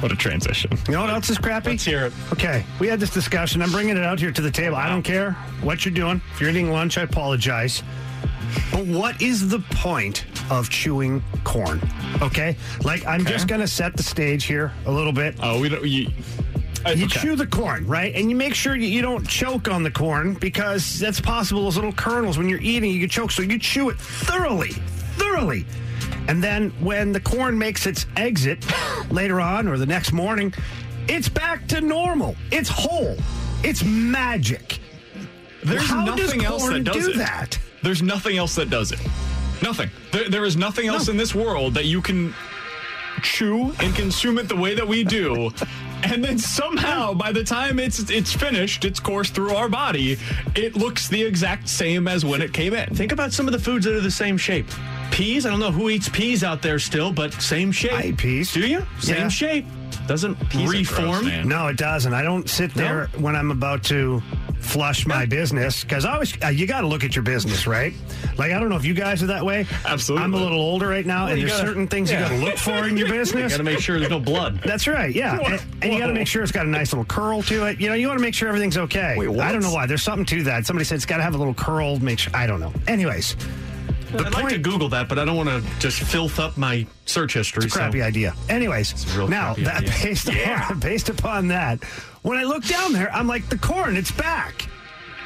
What 0.00 0.12
a 0.12 0.16
transition. 0.16 0.70
You 0.86 0.92
know 0.92 1.00
what 1.00 1.08
else 1.08 1.30
is 1.30 1.38
crappy? 1.38 1.70
Let's 1.70 1.84
hear 1.84 2.04
it. 2.04 2.12
Okay, 2.34 2.66
we 2.78 2.86
had 2.86 3.00
this 3.00 3.08
discussion. 3.08 3.62
I'm 3.62 3.72
bringing 3.72 3.96
it 3.96 4.04
out 4.04 4.20
here 4.20 4.30
to 4.30 4.42
the 4.42 4.50
table. 4.50 4.76
I 4.76 4.90
don't 4.90 5.02
care 5.02 5.32
what 5.62 5.86
you're 5.86 5.94
doing. 5.94 6.20
If 6.34 6.40
you're 6.42 6.50
eating 6.50 6.70
lunch, 6.70 6.98
I 6.98 7.02
apologize. 7.02 7.82
But 8.70 8.84
what 8.84 9.22
is 9.22 9.48
the 9.48 9.60
point 9.70 10.26
of 10.50 10.68
chewing 10.70 11.22
corn? 11.44 11.80
Okay, 12.22 12.56
like 12.84 13.04
I'm 13.06 13.24
just 13.24 13.48
going 13.48 13.60
to 13.60 13.68
set 13.68 13.96
the 13.96 14.02
stage 14.02 14.44
here 14.44 14.72
a 14.86 14.90
little 14.92 15.12
bit. 15.12 15.34
Oh, 15.42 15.60
we 15.60 15.68
don't. 15.68 15.84
You, 15.84 16.08
You 16.86 17.06
okay. 17.06 17.06
chew 17.06 17.36
the 17.36 17.46
corn, 17.46 17.86
right? 17.86 18.14
And 18.14 18.30
you 18.30 18.36
make 18.36 18.54
sure 18.54 18.76
you, 18.76 18.86
you 18.86 19.02
don't 19.02 19.26
choke 19.28 19.68
on 19.68 19.82
the 19.82 19.90
corn 19.90 20.34
because 20.34 20.98
that's 20.98 21.20
possible. 21.20 21.64
Those 21.64 21.76
little 21.76 21.92
kernels, 21.92 22.38
when 22.38 22.48
you're 22.48 22.60
eating, 22.60 22.90
you 22.92 23.00
can 23.00 23.08
choke. 23.08 23.30
So 23.32 23.42
you 23.42 23.58
chew 23.58 23.88
it 23.90 23.98
thoroughly, 23.98 24.70
thoroughly. 25.18 25.66
And 26.28 26.42
then 26.42 26.70
when 26.80 27.12
the 27.12 27.20
corn 27.20 27.56
makes 27.58 27.86
its 27.86 28.06
exit 28.16 28.64
later 29.10 29.40
on 29.40 29.68
or 29.68 29.78
the 29.78 29.86
next 29.86 30.12
morning, 30.12 30.52
it's 31.08 31.28
back 31.28 31.66
to 31.68 31.80
normal. 31.80 32.36
It's 32.50 32.68
whole. 32.68 33.16
It's 33.62 33.82
magic. 33.84 34.78
There's 35.64 35.88
How 35.88 36.04
nothing 36.04 36.44
else 36.44 36.68
that 36.68 36.84
does 36.84 37.04
do 37.06 37.10
it. 37.12 37.16
that? 37.18 37.58
There's 37.82 38.02
nothing 38.02 38.36
else 38.36 38.54
that 38.56 38.70
does 38.70 38.92
it. 38.92 39.00
Nothing. 39.62 39.90
There, 40.12 40.28
there 40.28 40.44
is 40.44 40.56
nothing 40.56 40.86
else 40.88 41.08
in 41.08 41.16
this 41.16 41.34
world 41.34 41.74
that 41.74 41.84
you 41.86 42.00
can 42.02 42.34
chew 43.22 43.72
and 43.80 43.94
consume 43.94 44.38
it 44.38 44.48
the 44.48 44.56
way 44.56 44.74
that 44.74 44.86
we 44.86 45.02
do. 45.02 45.50
And 46.02 46.22
then 46.22 46.38
somehow, 46.38 47.14
by 47.14 47.32
the 47.32 47.42
time 47.42 47.78
it's 47.78 48.10
it's 48.10 48.32
finished, 48.32 48.84
its 48.84 49.00
course 49.00 49.30
through 49.30 49.54
our 49.54 49.68
body, 49.68 50.18
it 50.54 50.76
looks 50.76 51.08
the 51.08 51.22
exact 51.22 51.68
same 51.68 52.06
as 52.06 52.24
when 52.24 52.42
it 52.42 52.52
came 52.52 52.74
in. 52.74 52.94
Think 52.94 53.12
about 53.12 53.32
some 53.32 53.46
of 53.46 53.52
the 53.52 53.58
foods 53.58 53.86
that 53.86 53.94
are 53.94 54.00
the 54.00 54.10
same 54.10 54.36
shape. 54.36 54.66
Peas. 55.10 55.46
I 55.46 55.50
don't 55.50 55.60
know 55.60 55.70
who 55.72 55.88
eats 55.88 56.08
peas 56.10 56.44
out 56.44 56.60
there 56.60 56.78
still, 56.78 57.10
but 57.12 57.32
same 57.40 57.72
shape. 57.72 57.92
I 57.94 58.02
eat 58.08 58.18
peas. 58.18 58.52
Do 58.52 58.60
you? 58.60 58.86
Same 59.00 59.16
Yeah. 59.16 59.28
shape. 59.28 59.66
doesn't 60.06 60.36
Peas 60.50 60.70
reform. 60.70 61.22
gross. 61.24 61.44
No, 61.46 61.66
it 61.68 61.76
doesn't. 61.78 62.12
I 62.14 62.22
don't 62.22 62.48
sit 62.48 62.72
there 62.74 63.08
when 63.18 63.34
I'm 63.34 63.50
about 63.50 63.82
to 63.84 64.22
flush 64.66 65.06
my 65.06 65.24
business 65.24 65.82
because 65.82 66.04
I 66.04 66.14
always 66.14 66.42
uh, 66.42 66.48
you 66.48 66.66
got 66.66 66.82
to 66.82 66.86
look 66.86 67.04
at 67.04 67.14
your 67.14 67.22
business, 67.22 67.66
right? 67.66 67.92
Like 68.36 68.52
I 68.52 68.58
don't 68.58 68.68
know 68.68 68.76
if 68.76 68.84
you 68.84 68.94
guys 68.94 69.22
are 69.22 69.26
that 69.26 69.44
way. 69.44 69.66
Absolutely. 69.84 70.24
I'm 70.24 70.34
a 70.34 70.38
little 70.38 70.60
older 70.60 70.88
right 70.88 71.06
now, 71.06 71.26
and 71.28 71.38
you 71.38 71.46
there's 71.46 71.58
gotta- 71.58 71.68
certain 71.68 71.88
things 71.88 72.10
yeah. 72.10 72.18
you 72.18 72.28
got 72.28 72.40
to 72.40 72.44
look 72.50 72.58
for 72.58 72.88
in 72.88 72.96
your 72.96 73.08
business. 73.10 73.52
Got 73.52 73.58
to 73.58 73.62
make 73.62 73.78
sure 73.78 73.98
there's 73.98 74.10
no 74.10 74.20
blood. 74.20 74.60
That's 74.62 74.86
right, 74.86 75.14
yeah. 75.14 75.38
And, 75.38 75.62
and 75.82 75.92
you 75.92 75.98
got 75.98 76.08
to 76.08 76.14
make 76.14 76.26
sure 76.26 76.42
it's 76.42 76.52
got 76.52 76.66
a 76.66 76.68
nice 76.68 76.92
little 76.92 77.04
curl 77.04 77.42
to 77.42 77.66
it. 77.66 77.80
You 77.80 77.88
know, 77.88 77.94
you 77.94 78.08
want 78.08 78.18
to 78.18 78.22
make 78.22 78.34
sure 78.34 78.48
everything's 78.48 78.76
okay. 78.76 79.14
Wait, 79.16 79.28
what? 79.28 79.40
I 79.40 79.52
don't 79.52 79.62
know 79.62 79.72
why. 79.72 79.86
There's 79.86 80.02
something 80.02 80.26
to 80.26 80.42
that. 80.44 80.66
Somebody 80.66 80.84
said 80.84 80.96
it's 80.96 81.06
got 81.06 81.18
to 81.18 81.22
have 81.22 81.34
a 81.34 81.38
little 81.38 81.54
curl. 81.54 81.98
Make 82.00 82.18
sure. 82.18 82.34
I 82.34 82.46
don't 82.46 82.60
know. 82.60 82.72
Anyways, 82.88 83.36
the 84.12 84.26
I'd 84.26 84.34
like 84.34 84.48
to. 84.48 84.58
Google 84.58 84.88
that, 84.90 85.08
but 85.08 85.18
I 85.18 85.24
don't 85.24 85.36
want 85.36 85.48
to 85.48 85.62
just 85.78 86.00
filth 86.00 86.38
up 86.38 86.56
my 86.56 86.86
search 87.06 87.34
history. 87.34 87.64
It's 87.64 87.74
a 87.74 87.78
crappy 87.78 88.00
so. 88.00 88.04
idea. 88.04 88.34
Anyways, 88.48 89.14
a 89.14 89.18
real 89.18 89.28
now 89.28 89.54
that 89.54 89.82
idea. 89.82 89.94
based 90.02 90.28
upon, 90.28 90.80
based 90.80 91.08
upon 91.08 91.48
that, 91.48 91.82
when 92.26 92.38
I 92.38 92.42
look 92.44 92.64
down 92.64 92.92
there, 92.92 93.10
I'm 93.12 93.26
like, 93.26 93.48
the 93.48 93.58
corn, 93.58 93.96
it's 93.96 94.10
back. 94.10 94.68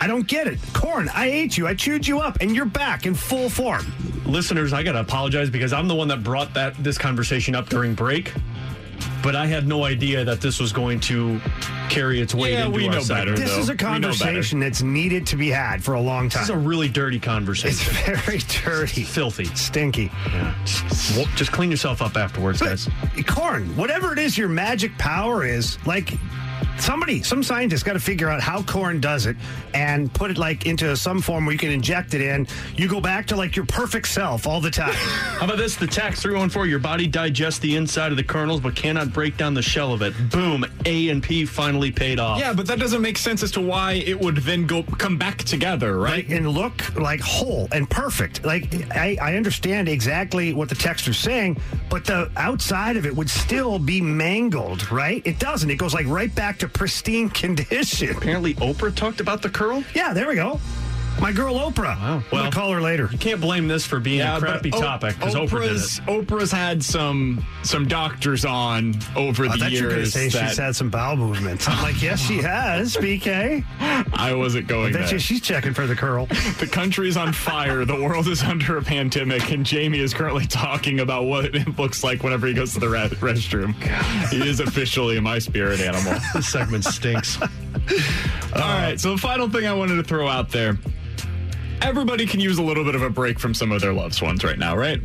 I 0.00 0.06
don't 0.06 0.26
get 0.26 0.46
it. 0.46 0.58
Corn, 0.72 1.08
I 1.14 1.26
ate 1.26 1.58
you, 1.58 1.66
I 1.66 1.74
chewed 1.74 2.06
you 2.06 2.20
up, 2.20 2.38
and 2.40 2.54
you're 2.54 2.64
back 2.64 3.06
in 3.06 3.14
full 3.14 3.50
form. 3.50 3.84
Listeners, 4.24 4.72
I 4.72 4.82
got 4.82 4.92
to 4.92 5.00
apologize 5.00 5.50
because 5.50 5.72
I'm 5.72 5.88
the 5.88 5.94
one 5.94 6.08
that 6.08 6.22
brought 6.22 6.54
that 6.54 6.74
this 6.82 6.96
conversation 6.98 7.54
up 7.54 7.68
during 7.68 7.94
break. 7.94 8.32
But 9.22 9.36
I 9.36 9.44
had 9.46 9.66
no 9.66 9.84
idea 9.84 10.24
that 10.24 10.40
this 10.40 10.58
was 10.60 10.72
going 10.72 10.98
to 11.00 11.38
carry 11.90 12.20
its 12.20 12.34
weight 12.34 12.52
Yeah, 12.54 12.66
into 12.66 12.76
we 12.78 12.88
our 12.88 12.94
know 12.94 13.04
better. 13.06 13.36
This 13.36 13.50
though. 13.50 13.58
is 13.60 13.68
a 13.68 13.72
We 13.72 13.76
know 13.76 13.76
better. 13.76 14.00
conversation 14.00 14.60
that's 14.60 14.80
needed 14.80 15.26
to 15.28 15.36
be 15.36 15.48
had 15.50 15.84
for 15.84 15.92
a 15.94 16.00
long 16.00 16.30
time. 16.30 16.40
This 16.42 16.48
is 16.48 16.54
a 16.54 16.58
really 16.58 16.88
dirty 16.88 17.18
conversation. 17.20 17.94
It's 17.98 18.16
very 18.24 18.38
dirty, 18.62 19.02
Filthy. 19.02 19.44
stinky. 19.56 20.10
Just, 20.64 21.16
well, 21.16 21.26
just 21.36 21.52
clean 21.52 21.70
yourself 21.70 22.00
up 22.00 22.16
afterwards, 22.16 22.60
guys. 22.62 22.88
corn, 23.26 23.74
whatever 23.76 24.12
it 24.14 24.18
is 24.18 24.38
your 24.38 24.48
magic 24.48 24.96
power 24.96 25.44
is, 25.44 25.76
like 25.86 26.12
somebody, 26.78 27.22
some 27.22 27.42
scientist 27.42 27.84
got 27.84 27.94
to 27.94 28.00
figure 28.00 28.28
out 28.28 28.40
how 28.40 28.62
corn 28.62 29.00
does 29.00 29.26
it 29.26 29.36
and 29.74 30.12
put 30.12 30.30
it 30.30 30.38
like 30.38 30.66
into 30.66 30.96
some 30.96 31.20
form 31.20 31.46
where 31.46 31.52
you 31.52 31.58
can 31.58 31.70
inject 31.70 32.14
it 32.14 32.20
in. 32.20 32.46
You 32.76 32.88
go 32.88 33.00
back 33.00 33.26
to 33.28 33.36
like 33.36 33.56
your 33.56 33.66
perfect 33.66 34.08
self 34.08 34.46
all 34.46 34.60
the 34.60 34.70
time. 34.70 34.92
How 34.94 35.46
about 35.46 35.58
this? 35.58 35.76
The 35.76 35.86
tax 35.86 36.20
314 36.22 36.68
Your 36.68 36.78
body 36.78 37.06
digests 37.06 37.60
the 37.60 37.76
inside 37.76 38.10
of 38.10 38.16
the 38.16 38.24
kernels 38.24 38.60
but 38.60 38.74
cannot 38.74 39.12
break 39.12 39.36
down 39.36 39.54
the 39.54 39.62
shell 39.62 39.92
of 39.92 40.02
it. 40.02 40.14
Boom. 40.30 40.64
A 40.86 41.08
and 41.08 41.22
P 41.22 41.44
finally 41.44 41.90
paid 41.90 42.18
off. 42.18 42.38
Yeah, 42.38 42.52
but 42.52 42.66
that 42.66 42.78
doesn't 42.78 43.02
make 43.02 43.18
sense 43.18 43.42
as 43.42 43.50
to 43.52 43.60
why 43.60 43.92
it 43.92 44.18
would 44.18 44.38
then 44.38 44.66
go 44.66 44.82
come 44.82 45.16
back 45.16 45.38
together, 45.38 45.98
right? 45.98 46.28
Like, 46.28 46.30
and 46.30 46.48
look 46.48 46.94
like 46.96 47.20
whole 47.20 47.68
and 47.72 47.88
perfect. 47.88 48.44
Like 48.44 48.68
I, 48.94 49.16
I 49.20 49.36
understand 49.36 49.88
exactly 49.88 50.52
what 50.52 50.68
the 50.68 50.74
texter's 50.74 51.18
saying, 51.18 51.60
but 51.88 52.04
the 52.04 52.30
outside 52.36 52.96
of 52.96 53.06
it 53.06 53.14
would 53.14 53.30
still 53.30 53.78
be 53.78 54.00
mangled, 54.00 54.90
right? 54.90 55.22
It 55.24 55.38
doesn't. 55.38 55.70
It 55.70 55.76
goes 55.76 55.94
like 55.94 56.06
right 56.06 56.34
back 56.34 56.49
to 56.58 56.68
pristine 56.68 57.28
condition. 57.28 58.10
Apparently, 58.10 58.54
Oprah 58.54 58.94
talked 58.94 59.20
about 59.20 59.42
the 59.42 59.50
curl. 59.50 59.84
Yeah, 59.94 60.12
there 60.12 60.28
we 60.28 60.34
go. 60.34 60.60
My 61.20 61.32
girl 61.32 61.54
Oprah. 61.54 61.98
Wow. 61.98 62.16
I'm 62.16 62.24
Well- 62.32 62.42
gonna 62.44 62.50
call 62.50 62.72
her 62.72 62.80
later. 62.80 63.08
You 63.12 63.18
can't 63.18 63.40
blame 63.40 63.68
this 63.68 63.84
for 63.86 64.00
being 64.00 64.20
a 64.22 64.38
crappy 64.38 64.72
O- 64.72 64.80
topic 64.80 65.16
because 65.18 65.34
Oprah 65.34 65.62
did 65.62 65.72
it. 65.72 65.76
Oprah's 65.76 66.00
Oprah's 66.06 66.52
had 66.52 66.82
some 66.82 67.44
some 67.62 67.86
doctors 67.86 68.44
on 68.46 68.94
over 69.16 69.44
I 69.44 69.48
the 69.48 69.58
thought 69.58 69.70
you 69.72 69.82
were 69.82 69.88
going 69.90 69.94
to 69.96 70.00
years 70.00 70.12
say 70.14 70.28
that 70.28 70.48
she's 70.48 70.58
had 70.58 70.74
some 70.76 70.88
bowel 70.88 71.16
movements. 71.16 71.68
I'm 71.68 71.82
like, 71.82 72.00
yes, 72.00 72.20
she 72.26 72.38
has, 72.38 72.96
BK. 72.96 73.62
I 74.14 74.32
wasn't 74.32 74.64
I 74.64 74.68
going 74.68 74.92
bet 74.94 75.02
there. 75.06 75.12
you 75.14 75.18
she's 75.18 75.42
checking 75.42 75.74
for 75.74 75.86
the 75.86 75.94
curl. 75.94 76.26
The 76.60 76.66
country 76.66 77.08
is 77.08 77.16
on 77.16 77.32
fire. 77.32 77.84
The 77.84 78.00
world 78.00 78.26
is 78.28 78.42
under 78.44 78.76
a 78.78 78.82
pandemic, 78.82 79.50
and 79.50 79.64
Jamie 79.64 79.98
is 80.00 80.12
currently 80.14 80.46
talking 80.46 81.00
about 81.00 81.24
what 81.24 81.54
it 81.54 81.78
looks 81.78 82.02
like 82.04 82.22
whenever 82.22 82.46
he 82.46 82.54
goes 82.54 82.72
to 82.74 82.80
the 82.80 82.88
re- 82.88 83.08
restroom. 83.08 83.74
He 84.30 84.46
is 84.48 84.60
officially 84.60 85.18
my 85.20 85.38
spirit 85.38 85.80
animal. 85.80 86.14
This 86.34 86.48
segment 86.48 86.84
stinks. 86.84 87.38
All 88.54 88.60
right, 88.60 88.98
so 88.98 89.12
the 89.12 89.18
final 89.20 89.48
thing 89.48 89.66
I 89.66 89.72
wanted 89.72 89.96
to 89.96 90.04
throw 90.04 90.26
out 90.28 90.50
there 90.50 90.78
everybody 91.82 92.26
can 92.26 92.40
use 92.40 92.58
a 92.58 92.62
little 92.62 92.84
bit 92.84 92.94
of 92.94 93.00
a 93.02 93.08
break 93.10 93.38
from 93.38 93.54
some 93.54 93.72
of 93.72 93.80
their 93.80 93.92
loved 93.92 94.20
ones 94.20 94.44
right 94.44 94.58
now, 94.58 94.76
right? 94.76 95.00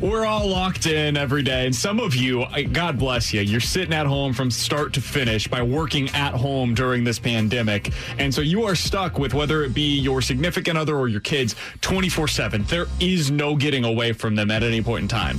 We're 0.00 0.26
all 0.26 0.46
locked 0.48 0.86
in 0.86 1.16
every 1.16 1.42
day, 1.42 1.64
and 1.66 1.74
some 1.74 2.00
of 2.00 2.14
you, 2.14 2.44
God 2.72 2.98
bless 2.98 3.32
you, 3.32 3.40
you're 3.40 3.60
sitting 3.60 3.94
at 3.94 4.06
home 4.06 4.34
from 4.34 4.50
start 4.50 4.92
to 4.94 5.00
finish 5.00 5.48
by 5.48 5.62
working 5.62 6.10
at 6.10 6.34
home 6.34 6.74
during 6.74 7.04
this 7.04 7.18
pandemic. 7.18 7.92
And 8.18 8.34
so 8.34 8.40
you 8.42 8.64
are 8.64 8.74
stuck 8.74 9.18
with 9.18 9.32
whether 9.32 9.62
it 9.64 9.72
be 9.72 9.98
your 10.00 10.20
significant 10.20 10.76
other 10.76 10.96
or 10.96 11.08
your 11.08 11.20
kids 11.20 11.54
24 11.80 12.28
7. 12.28 12.64
There 12.64 12.86
is 13.00 13.30
no 13.30 13.56
getting 13.56 13.84
away 13.84 14.12
from 14.12 14.34
them 14.34 14.50
at 14.50 14.62
any 14.62 14.82
point 14.82 15.02
in 15.02 15.08
time. 15.08 15.38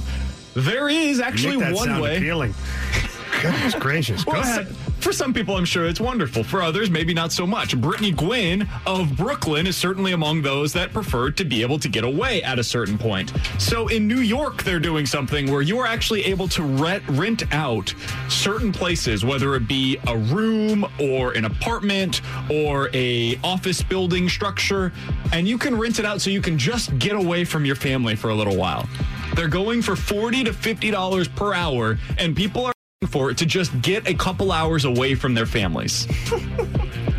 There 0.55 0.89
is 0.89 1.19
actually 1.19 1.57
one 1.57 1.99
way. 1.99 2.17
appealing. 2.17 2.55
Goodness 3.41 3.75
gracious. 3.75 4.23
Go 4.23 4.31
Well, 4.31 4.41
ahead. 4.41 4.75
For 4.99 5.13
some 5.13 5.33
people, 5.33 5.55
I'm 5.55 5.65
sure 5.65 5.85
it's 5.85 6.01
wonderful. 6.01 6.43
For 6.43 6.61
others, 6.61 6.89
maybe 6.89 7.13
not 7.13 7.31
so 7.31 7.47
much. 7.47 7.79
Brittany 7.79 8.11
Gwynn 8.11 8.67
of 8.85 9.15
Brooklyn 9.15 9.65
is 9.65 9.77
certainly 9.77 10.11
among 10.11 10.41
those 10.41 10.73
that 10.73 10.91
prefer 10.91 11.31
to 11.31 11.45
be 11.45 11.61
able 11.61 11.79
to 11.79 11.87
get 11.87 12.03
away 12.03 12.43
at 12.43 12.59
a 12.59 12.63
certain 12.63 12.97
point. 12.97 13.31
So 13.57 13.87
in 13.87 14.07
New 14.07 14.19
York, 14.19 14.63
they're 14.63 14.79
doing 14.79 15.05
something 15.05 15.49
where 15.51 15.61
you 15.61 15.79
are 15.79 15.85
actually 15.85 16.25
able 16.25 16.47
to 16.49 16.63
rent, 16.63 17.03
rent 17.07 17.43
out 17.53 17.93
certain 18.27 18.73
places, 18.73 19.23
whether 19.23 19.55
it 19.55 19.67
be 19.67 19.97
a 20.07 20.17
room 20.17 20.85
or 20.99 21.31
an 21.33 21.45
apartment 21.45 22.21
or 22.49 22.89
a 22.93 23.39
office 23.43 23.81
building 23.81 24.27
structure, 24.27 24.91
and 25.31 25.47
you 25.47 25.57
can 25.57 25.77
rent 25.77 25.99
it 25.99 26.05
out 26.05 26.21
so 26.21 26.29
you 26.29 26.41
can 26.41 26.57
just 26.57 26.97
get 26.99 27.13
away 27.13 27.45
from 27.45 27.65
your 27.65 27.75
family 27.75 28.15
for 28.15 28.29
a 28.29 28.35
little 28.35 28.57
while. 28.57 28.87
They're 29.35 29.47
going 29.47 29.81
for 29.81 29.95
40 29.95 30.45
to 30.45 30.51
$50 30.51 31.35
per 31.35 31.53
hour, 31.53 31.97
and 32.17 32.35
people 32.35 32.65
are 32.65 32.73
for 33.05 33.29
it 33.29 33.37
to 33.37 33.45
just 33.45 33.79
get 33.83 34.07
a 34.07 34.13
couple 34.15 34.51
hours 34.51 34.83
away 34.83 35.13
from 35.13 35.35
their 35.35 35.45
families. 35.45 36.07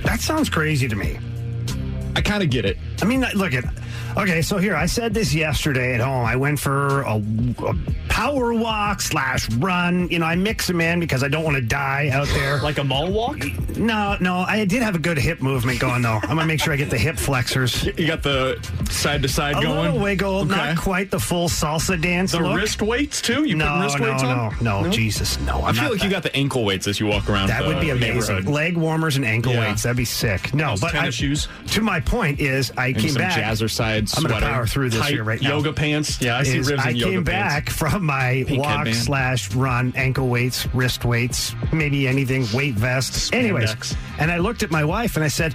That 0.05 0.21
sounds 0.21 0.49
crazy 0.49 0.89
to 0.89 0.97
me. 0.97 1.19
I 2.17 2.23
kind 2.23 2.43
of 2.43 2.49
get 2.49 2.65
it. 2.65 2.79
I 3.03 3.05
mean, 3.05 3.27
look 3.35 3.53
at. 3.53 3.65
Okay, 4.17 4.43
so 4.43 4.59
here 4.59 4.75
I 4.77 4.87
said 4.87 5.15
this 5.15 5.33
yesterday 5.35 5.95
at 5.95 6.01
home. 6.01 6.25
I 6.25 6.37
went 6.37 6.59
for 6.59 7.03
a, 7.03 7.17
a 7.67 7.75
power 8.09 8.53
walk 8.53 9.01
slash 9.01 9.49
run. 9.55 10.09
You 10.09 10.19
know, 10.19 10.27
I 10.27 10.35
mix 10.35 10.67
them 10.67 10.81
in 10.81 10.99
because 11.01 11.23
I 11.23 11.29
don't 11.29 11.45
want 11.45 11.57
to 11.57 11.63
die 11.63 12.11
out 12.13 12.27
there. 12.29 12.59
Like 12.69 12.79
a 12.79 12.85
mall 12.85 13.11
walk? 13.13 13.39
No, 13.77 14.17
no, 14.21 14.39
I 14.39 14.65
did 14.65 14.83
have 14.83 14.95
a 14.95 14.99
good 14.99 15.17
hip 15.19 15.41
movement 15.41 15.79
going 15.81 16.03
though. 16.03 16.19
I'm 16.23 16.29
gonna 16.37 16.45
make 16.47 16.61
sure 16.61 16.73
I 16.73 16.77
get 16.77 16.91
the 16.91 16.99
hip 16.99 17.17
flexors. 17.19 17.85
You 17.99 18.07
got 18.07 18.23
the 18.23 18.59
side 18.91 19.23
to 19.23 19.29
side 19.29 19.57
A 19.57 19.63
going. 19.63 19.77
little 19.79 19.99
wiggle, 20.01 20.37
Okay. 20.41 20.49
not 20.57 20.77
quite 20.79 21.11
the 21.11 21.19
full 21.21 21.49
salsa 21.49 22.01
dance 22.01 22.33
The 22.33 22.41
look. 22.41 22.57
wrist 22.57 22.83
weights 22.83 23.23
too? 23.23 23.45
You 23.45 23.55
no, 23.57 23.81
wrist 23.81 23.99
no, 23.99 24.11
weights 24.11 24.23
no, 24.23 24.29
on? 24.29 24.57
no, 24.61 24.89
Jesus, 24.91 25.39
no. 25.41 25.63
I 25.63 25.73
feel 25.73 25.91
like 25.91 26.03
you 26.03 26.11
got 26.11 26.23
the 26.23 26.35
ankle 26.37 26.65
weights 26.65 26.87
as 26.89 26.99
you 27.01 27.07
walk 27.07 27.29
around. 27.31 27.49
That 27.49 27.65
would 27.67 27.81
be 27.81 27.91
amazing. 27.91 28.45
Leg 28.47 28.77
warmers 28.77 29.17
and 29.17 29.25
ankle 29.25 29.53
Yeah. 29.53 29.69
weights. 29.69 29.83
That'd 29.85 29.97
be 29.97 30.05
sick. 30.05 30.53
No, 30.55 30.71
Those 30.71 30.81
but 30.81 30.91
tennis 30.93 31.15
I, 31.15 31.19
shoes. 31.19 31.49
To 31.69 31.81
my 31.81 32.01
point 32.01 32.41
is, 32.41 32.73
I 32.77 32.89
And 32.89 32.99
came 32.99 33.11
some 33.11 33.23
back. 33.23 33.39
jazzercise 33.41 33.88
I'm 33.97 34.05
gonna 34.23 34.29
sweater. 34.29 34.47
power 34.47 34.67
through 34.67 34.91
this 34.91 35.07
here 35.09 35.25
right 35.25 35.41
now. 35.41 35.57
yoga 35.57 35.73
pants. 35.73 36.21
Yeah, 36.21 36.39
I 36.39 36.43
see 36.45 36.59
is 36.59 36.71
ribs 36.71 36.83
I 36.85 36.91
in 36.91 36.97
yoga 36.97 37.13
came 37.13 37.25
pants. 37.25 37.55
back 37.55 37.71
from 37.71 38.05
my 38.05 38.45
Pink 38.47 38.61
walk 38.63 38.77
headband. 38.79 38.97
slash 38.97 39.53
run, 39.55 39.93
ankle 39.97 40.29
weights, 40.29 40.67
wrist 40.75 41.05
weights, 41.05 41.55
maybe 41.73 42.07
anything, 42.09 42.47
weight 42.55 42.75
vest. 42.75 43.35
Anyways, 43.35 43.71
Spandex. 43.75 43.97
and 44.19 44.31
I 44.31 44.39
looked 44.39 44.63
at 44.63 44.71
my 44.71 44.85
wife 44.85 45.17
and 45.17 45.25
I 45.25 45.29
said, 45.29 45.55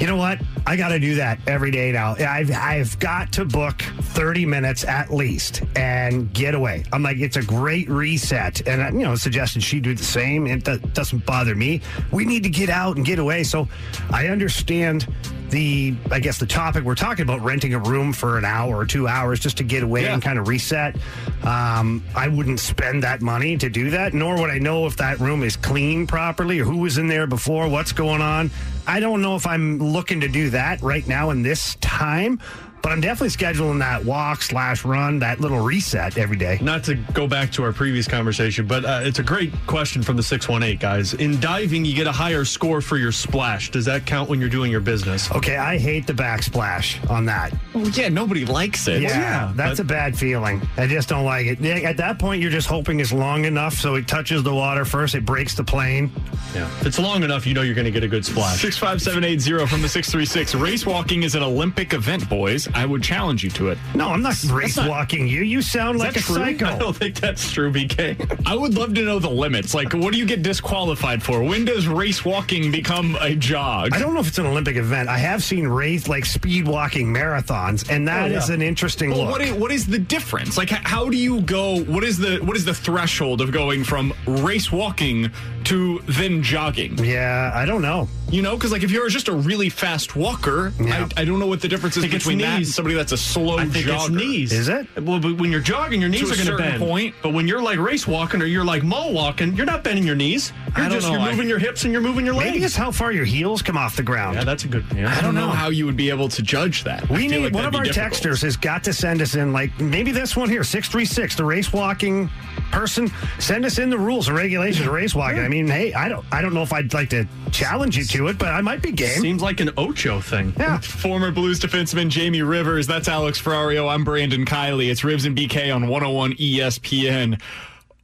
you 0.00 0.08
know 0.08 0.16
what? 0.16 0.40
I 0.66 0.74
got 0.76 0.88
to 0.88 0.98
do 0.98 1.14
that 1.16 1.38
every 1.46 1.70
day 1.70 1.92
now. 1.92 2.16
I've 2.18 2.50
I've 2.50 2.98
got 2.98 3.30
to 3.34 3.44
book 3.44 3.80
30 3.82 4.44
minutes 4.44 4.82
at 4.84 5.12
least 5.12 5.62
and 5.76 6.32
get 6.32 6.54
away. 6.54 6.82
I'm 6.92 7.02
like, 7.02 7.18
it's 7.18 7.36
a 7.36 7.42
great 7.42 7.88
reset. 7.88 8.66
And, 8.66 8.82
I, 8.82 8.88
you 8.90 9.00
know, 9.04 9.14
suggested 9.14 9.62
she 9.62 9.78
do 9.78 9.94
the 9.94 10.02
same. 10.02 10.46
It 10.48 10.64
do- 10.64 10.78
doesn't 10.78 11.24
bother 11.26 11.54
me. 11.54 11.80
We 12.10 12.24
need 12.24 12.42
to 12.42 12.48
get 12.48 12.70
out 12.70 12.96
and 12.96 13.04
get 13.06 13.18
away. 13.20 13.44
So 13.44 13.68
I 14.10 14.28
understand 14.28 15.06
the, 15.54 15.94
I 16.10 16.18
guess, 16.18 16.38
the 16.38 16.46
topic 16.46 16.82
we're 16.82 16.96
talking 16.96 17.22
about 17.22 17.40
renting 17.42 17.74
a 17.74 17.78
room 17.78 18.12
for 18.12 18.36
an 18.38 18.44
hour 18.44 18.76
or 18.76 18.84
two 18.84 19.06
hours 19.06 19.38
just 19.38 19.56
to 19.58 19.62
get 19.64 19.84
away 19.84 20.02
Yeah. 20.02 20.14
and 20.14 20.20
kind 20.22 20.36
of 20.36 20.48
reset. 20.48 20.96
Um, 21.44 22.02
I 22.16 22.26
wouldn't 22.26 22.58
spend 22.58 23.04
that 23.04 23.22
money 23.22 23.56
to 23.58 23.68
do 23.68 23.90
that, 23.90 24.14
nor 24.14 24.36
would 24.40 24.50
I 24.50 24.58
know 24.58 24.86
if 24.86 24.96
that 24.96 25.20
room 25.20 25.44
is 25.44 25.56
clean 25.56 26.08
properly 26.08 26.58
or 26.58 26.64
who 26.64 26.78
was 26.78 26.98
in 26.98 27.06
there 27.06 27.28
before, 27.28 27.68
what's 27.68 27.92
going 27.92 28.20
on. 28.20 28.50
I 28.86 28.98
don't 28.98 29.22
know 29.22 29.36
if 29.36 29.46
I'm 29.46 29.78
looking 29.78 30.20
to 30.22 30.28
do 30.28 30.50
that 30.50 30.82
right 30.82 31.06
now 31.06 31.30
in 31.30 31.42
this 31.42 31.76
time, 31.76 32.40
but 32.84 32.92
I'm 32.92 33.00
definitely 33.00 33.30
scheduling 33.30 33.78
that 33.78 34.04
walk 34.04 34.42
slash 34.42 34.84
run, 34.84 35.18
that 35.20 35.40
little 35.40 35.58
reset 35.58 36.18
every 36.18 36.36
day. 36.36 36.58
Not 36.60 36.84
to 36.84 36.96
go 37.14 37.26
back 37.26 37.50
to 37.52 37.64
our 37.64 37.72
previous 37.72 38.06
conversation, 38.06 38.66
but 38.66 38.84
uh, 38.84 39.00
it's 39.02 39.18
a 39.18 39.22
great 39.22 39.54
question 39.66 40.02
from 40.02 40.18
the 40.18 40.22
618, 40.22 40.76
guys. 40.76 41.14
In 41.14 41.40
diving, 41.40 41.86
you 41.86 41.94
get 41.94 42.06
a 42.06 42.12
higher 42.12 42.44
score 42.44 42.82
for 42.82 42.98
your 42.98 43.10
splash. 43.10 43.70
Does 43.70 43.86
that 43.86 44.04
count 44.04 44.28
when 44.28 44.38
you're 44.38 44.50
doing 44.50 44.70
your 44.70 44.82
business? 44.82 45.32
Okay, 45.32 45.56
I 45.56 45.78
hate 45.78 46.06
the 46.06 46.12
backsplash 46.12 47.08
on 47.08 47.24
that. 47.24 47.54
Well, 47.72 47.88
yeah, 47.88 48.10
nobody 48.10 48.44
likes 48.44 48.86
it. 48.86 49.00
Yeah, 49.00 49.54
that's 49.56 49.78
a 49.78 49.84
bad 49.84 50.14
feeling. 50.14 50.60
I 50.76 50.86
just 50.86 51.08
don't 51.08 51.24
like 51.24 51.46
it. 51.46 51.64
At 51.64 51.96
that 51.96 52.18
point, 52.18 52.42
you're 52.42 52.50
just 52.50 52.68
hoping 52.68 53.00
it's 53.00 53.12
long 53.12 53.46
enough 53.46 53.72
so 53.72 53.94
it 53.94 54.06
touches 54.06 54.42
the 54.42 54.54
water 54.54 54.84
first, 54.84 55.14
it 55.14 55.24
breaks 55.24 55.54
the 55.54 55.64
plane. 55.64 56.12
Yeah. 56.54 56.66
If 56.80 56.86
it's 56.86 56.98
long 56.98 57.22
enough, 57.22 57.46
you 57.46 57.54
know 57.54 57.62
you're 57.62 57.74
going 57.74 57.86
to 57.86 57.90
get 57.90 58.04
a 58.04 58.08
good 58.08 58.26
splash. 58.26 58.60
65780 58.60 59.66
from 59.66 59.80
the 59.80 59.88
636. 59.88 60.54
Race 60.54 60.84
walking 60.84 61.22
is 61.22 61.34
an 61.34 61.42
Olympic 61.42 61.94
event, 61.94 62.28
boys. 62.28 62.68
I 62.74 62.86
would 62.86 63.02
challenge 63.02 63.44
you 63.44 63.50
to 63.50 63.68
it. 63.68 63.78
No, 63.94 64.08
I'm 64.08 64.22
not 64.22 64.42
race 64.44 64.76
walking 64.76 65.28
you. 65.28 65.42
You 65.42 65.62
sound 65.62 65.98
like 65.98 66.16
a 66.16 66.20
true? 66.20 66.34
psycho. 66.36 66.66
I 66.74 66.78
don't 66.78 66.96
think 66.96 67.16
that's 67.20 67.50
true, 67.50 67.72
BK. 67.72 68.42
I 68.46 68.54
would 68.54 68.74
love 68.74 68.94
to 68.94 69.02
know 69.02 69.18
the 69.18 69.30
limits. 69.30 69.74
Like, 69.74 69.92
what 69.92 70.12
do 70.12 70.18
you 70.18 70.26
get 70.26 70.42
disqualified 70.42 71.22
for? 71.22 71.42
When 71.42 71.64
does 71.64 71.86
race 71.86 72.24
walking 72.24 72.70
become 72.72 73.16
a 73.20 73.34
jog? 73.34 73.90
I 73.92 73.98
don't 73.98 74.12
know 74.14 74.20
if 74.20 74.28
it's 74.28 74.38
an 74.38 74.46
Olympic 74.46 74.76
event. 74.76 75.08
I 75.08 75.18
have 75.18 75.42
seen 75.42 75.66
race 75.66 76.08
like 76.08 76.24
speed 76.24 76.66
walking 76.66 77.12
marathons, 77.12 77.88
and 77.88 78.06
that 78.08 78.32
oh, 78.32 78.34
is 78.36 78.50
an 78.50 78.60
interesting 78.62 79.10
Well, 79.10 79.20
look. 79.20 79.30
what 79.30 79.40
is, 79.42 79.52
what 79.52 79.70
is 79.70 79.86
the 79.86 79.98
difference? 79.98 80.56
Like, 80.58 80.72
h- 80.72 80.80
how 80.82 81.08
do 81.08 81.16
you 81.16 81.40
go? 81.42 81.80
What 81.84 82.02
is 82.04 82.18
the 82.18 82.38
what 82.38 82.56
is 82.56 82.64
the 82.64 82.74
threshold 82.74 83.40
of 83.40 83.52
going 83.52 83.84
from 83.84 84.12
race 84.26 84.72
walking 84.72 85.30
to 85.64 86.00
then 86.06 86.42
jogging? 86.42 86.98
yeah, 87.04 87.52
I 87.54 87.64
don't 87.64 87.82
know. 87.82 88.08
You 88.34 88.42
know, 88.42 88.56
because 88.56 88.72
like 88.72 88.82
if 88.82 88.90
you're 88.90 89.08
just 89.08 89.28
a 89.28 89.32
really 89.32 89.68
fast 89.68 90.16
walker, 90.16 90.72
Yeah. 90.80 91.08
I, 91.16 91.22
I 91.22 91.24
don't 91.24 91.38
know 91.38 91.46
what 91.46 91.60
the 91.60 91.68
difference 91.68 91.96
is 91.96 92.02
think 92.02 92.14
it's 92.14 92.24
between 92.24 92.38
that 92.38 92.56
and 92.56 92.66
somebody 92.66 92.96
that's 92.96 93.12
a 93.12 93.16
slow 93.16 93.58
I 93.58 93.66
think 93.66 93.86
jogger. 93.86 93.94
it's 94.06 94.08
knees. 94.10 94.52
Is 94.52 94.68
it? 94.68 94.88
Well, 95.02 95.20
but 95.20 95.36
when 95.38 95.52
you're 95.52 95.60
jogging, 95.60 96.00
your 96.00 96.10
knees 96.10 96.22
To 96.28 96.32
are 96.32 96.36
going 96.44 96.48
to 96.48 96.56
bend. 96.56 96.82
point. 96.82 97.14
But 97.22 97.32
when 97.32 97.46
you're 97.46 97.62
like 97.62 97.78
race 97.78 98.08
walking 98.08 98.42
or 98.42 98.46
you're 98.46 98.64
like 98.64 98.82
mall 98.82 99.12
walking, 99.12 99.54
you're 99.54 99.66
not 99.66 99.84
bending 99.84 100.04
your 100.04 100.16
knees. 100.16 100.52
You're 100.76 100.86
I 100.86 100.88
don't 100.88 100.92
just 100.98 101.06
know. 101.06 101.12
you're 101.12 101.20
I- 101.22 101.30
moving 101.30 101.48
your 101.48 101.60
hips 101.60 101.84
and 101.84 101.92
you're 101.92 102.02
moving 102.02 102.24
your 102.26 102.34
legs. 102.34 102.50
Maybe 102.50 102.64
it's 102.64 102.74
how 102.74 102.90
far 102.90 103.12
your 103.12 103.24
heels 103.24 103.62
come 103.62 103.76
off 103.76 103.94
the 103.94 104.02
ground. 104.02 104.34
yeah, 104.34 104.42
that's 104.42 104.64
a 104.64 104.68
good. 104.68 104.84
Yeah. 104.96 105.16
I 105.16 105.20
don't 105.20 105.36
know 105.36 105.48
how 105.50 105.68
you 105.68 105.86
would 105.86 105.96
be 105.96 106.10
able 106.10 106.28
to 106.30 106.42
judge 106.42 106.82
that. 106.84 107.08
We 107.08 107.28
need 107.28 107.38
like 107.44 107.54
one 107.54 107.64
of 107.66 107.74
our 107.76 107.84
difficult. 107.84 108.14
texters 108.14 108.42
has 108.42 108.56
got 108.56 108.82
to 108.84 108.92
send 108.92 109.22
us 109.22 109.36
in 109.36 109.52
like 109.52 109.78
maybe 109.80 110.10
this 110.10 110.36
one 110.36 110.48
here, 110.48 110.64
six 110.64 110.88
three 110.88 111.04
six, 111.04 111.36
the 111.36 111.44
race 111.44 111.72
walking 111.72 112.28
person. 112.72 113.12
Send 113.38 113.64
us 113.64 113.78
in 113.78 113.90
the 113.90 113.98
rules 113.98 114.26
and 114.26 114.36
regulations 114.36 114.84
of 114.86 114.92
race 114.92 115.14
walking. 115.14 115.38
I 115.38 115.48
mean, 115.48 115.68
hey, 115.68 115.92
I 115.94 116.08
don't 116.08 116.26
I 116.32 116.42
don't 116.42 116.52
know 116.52 116.62
if 116.62 116.72
I'd 116.72 116.92
like 116.92 117.10
to 117.10 117.28
challenge 117.52 117.96
you 117.96 118.04
to 118.04 118.23
it, 118.28 118.38
but 118.38 118.48
I 118.48 118.60
might 118.60 118.82
be 118.82 118.92
game. 118.92 119.20
Seems 119.20 119.42
like 119.42 119.60
an 119.60 119.70
Ocho 119.76 120.20
thing. 120.20 120.52
Yeah. 120.58 120.78
Former 120.80 121.30
Blues 121.30 121.60
defenseman 121.60 122.08
Jamie 122.08 122.42
Rivers. 122.42 122.86
That's 122.86 123.08
Alex 123.08 123.40
Ferrario. 123.40 123.88
I'm 123.92 124.04
Brandon 124.04 124.44
Kiley. 124.44 124.90
It's 124.90 125.02
Rivs 125.02 125.26
and 125.26 125.36
BK 125.36 125.74
on 125.74 125.88
101 125.88 126.34
ESPN. 126.34 127.40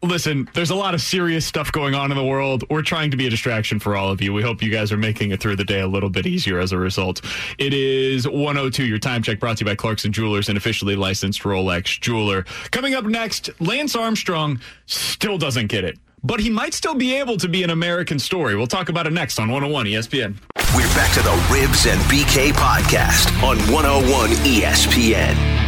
Listen, 0.02 0.48
there's 0.54 0.70
a 0.70 0.74
lot 0.74 0.94
of 0.94 1.02
serious 1.02 1.44
stuff 1.44 1.70
going 1.72 1.94
on 1.94 2.10
in 2.10 2.16
the 2.16 2.24
world. 2.24 2.64
We're 2.70 2.80
trying 2.80 3.10
to 3.10 3.18
be 3.18 3.26
a 3.26 3.30
distraction 3.30 3.78
for 3.78 3.96
all 3.96 4.10
of 4.10 4.22
you. 4.22 4.32
We 4.32 4.40
hope 4.40 4.62
you 4.62 4.70
guys 4.70 4.90
are 4.92 4.96
making 4.96 5.30
it 5.30 5.40
through 5.40 5.56
the 5.56 5.64
day 5.64 5.80
a 5.80 5.86
little 5.86 6.08
bit 6.08 6.26
easier 6.26 6.58
as 6.58 6.72
a 6.72 6.78
result. 6.78 7.20
It 7.58 7.74
is 7.74 8.26
102, 8.26 8.86
your 8.86 8.96
time 8.98 9.22
check 9.22 9.38
brought 9.38 9.58
to 9.58 9.64
you 9.64 9.66
by 9.66 9.74
Clarkson 9.74 10.10
Jewelers, 10.10 10.48
an 10.48 10.56
officially 10.56 10.96
licensed 10.96 11.42
Rolex 11.42 12.00
jeweler. 12.00 12.44
Coming 12.70 12.94
up 12.94 13.04
next, 13.04 13.50
Lance 13.60 13.94
Armstrong 13.94 14.58
still 14.86 15.36
doesn't 15.36 15.66
get 15.66 15.84
it, 15.84 15.98
but 16.22 16.40
he 16.40 16.50
might 16.50 16.74
still 16.74 16.94
be 16.94 17.14
able 17.14 17.36
to 17.38 17.48
be 17.48 17.62
an 17.62 17.70
American 17.70 18.18
story. 18.18 18.56
We'll 18.56 18.66
talk 18.66 18.88
about 18.88 19.06
it 19.06 19.12
next 19.12 19.38
on 19.38 19.50
101 19.50 19.86
ESPN. 19.86 20.34
We're 20.74 20.94
back 20.94 21.12
to 21.14 21.22
the 21.22 21.30
Rivs 21.48 21.90
and 21.90 22.00
BK 22.02 22.52
podcast 22.52 23.30
on 23.42 23.58
101 23.72 24.30
ESPN. 24.44 25.60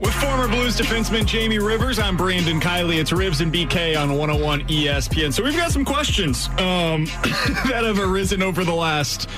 With 0.00 0.14
former 0.14 0.48
Blues 0.48 0.76
defenseman 0.76 1.26
Jamie 1.26 1.58
Rivers, 1.58 1.98
I'm 1.98 2.16
Brandon 2.16 2.60
Kiley. 2.60 2.98
It's 3.00 3.12
Rivs 3.12 3.40
and 3.40 3.52
BK 3.52 4.00
on 4.00 4.10
101 4.10 4.62
ESPN. 4.68 5.32
So 5.32 5.42
we've 5.42 5.56
got 5.56 5.70
some 5.70 5.84
questions 5.84 6.48
um, 6.58 7.04
that 7.66 7.82
have 7.84 7.98
arisen 7.98 8.42
over 8.42 8.64
the 8.64 8.74
last 8.74 9.28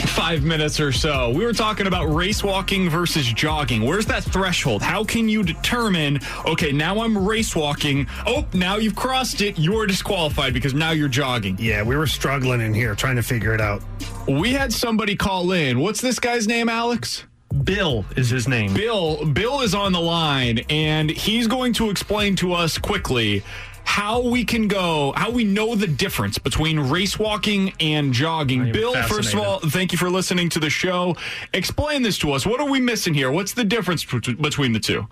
five 0.00 0.42
minutes 0.42 0.80
or 0.80 0.92
so. 0.92 1.30
We 1.30 1.44
were 1.44 1.52
talking 1.52 1.86
about 1.86 2.06
race 2.06 2.42
walking 2.42 2.88
versus 2.88 3.26
jogging. 3.32 3.82
Where's 3.82 4.06
that 4.06 4.24
threshold? 4.24 4.82
How 4.82 5.04
can 5.04 5.28
you 5.28 5.42
determine, 5.42 6.20
okay, 6.46 6.72
now 6.72 7.00
I'm 7.00 7.26
race 7.26 7.54
walking. 7.54 8.06
Oh, 8.26 8.46
now 8.52 8.76
you've 8.76 8.96
crossed 8.96 9.40
it. 9.40 9.58
You're 9.58 9.86
disqualified 9.86 10.54
because 10.54 10.74
now 10.74 10.90
you're 10.90 11.08
jogging. 11.08 11.56
Yeah, 11.58 11.82
we 11.82 11.96
were 11.96 12.06
struggling 12.06 12.60
in 12.60 12.74
here 12.74 12.94
trying 12.94 13.16
to 13.16 13.22
figure 13.22 13.54
it 13.54 13.60
out. 13.60 13.82
We 14.28 14.52
had 14.52 14.72
somebody 14.72 15.16
call 15.16 15.52
in. 15.52 15.80
What's 15.80 16.00
this 16.00 16.18
guy's 16.18 16.46
name, 16.46 16.68
Alex? 16.68 17.24
Bill 17.64 18.04
is 18.16 18.28
his 18.28 18.46
name. 18.46 18.74
Bill 18.74 19.24
Bill 19.24 19.62
is 19.62 19.74
on 19.74 19.92
the 19.92 20.00
line 20.00 20.60
and 20.68 21.08
he's 21.08 21.46
going 21.46 21.72
to 21.74 21.88
explain 21.88 22.36
to 22.36 22.52
us 22.52 22.76
quickly 22.76 23.42
how 23.88 24.20
we 24.20 24.44
can 24.44 24.68
go 24.68 25.14
how 25.16 25.30
we 25.30 25.44
know 25.44 25.74
the 25.74 25.86
difference 25.86 26.36
between 26.36 26.78
race 26.78 27.18
walking 27.18 27.72
and 27.80 28.12
jogging. 28.12 28.70
Bill, 28.70 28.94
first 29.04 29.32
of 29.32 29.40
all, 29.40 29.60
thank 29.60 29.92
you 29.92 29.98
for 29.98 30.10
listening 30.10 30.50
to 30.50 30.60
the 30.60 30.68
show. 30.68 31.16
Explain 31.54 32.02
this 32.02 32.18
to 32.18 32.32
us. 32.32 32.44
What 32.44 32.60
are 32.60 32.68
we 32.68 32.80
missing 32.80 33.14
here? 33.14 33.30
What's 33.32 33.54
the 33.54 33.64
difference 33.64 34.04
bet- 34.04 34.42
between 34.42 34.74
the 34.74 34.78
two? 34.78 35.08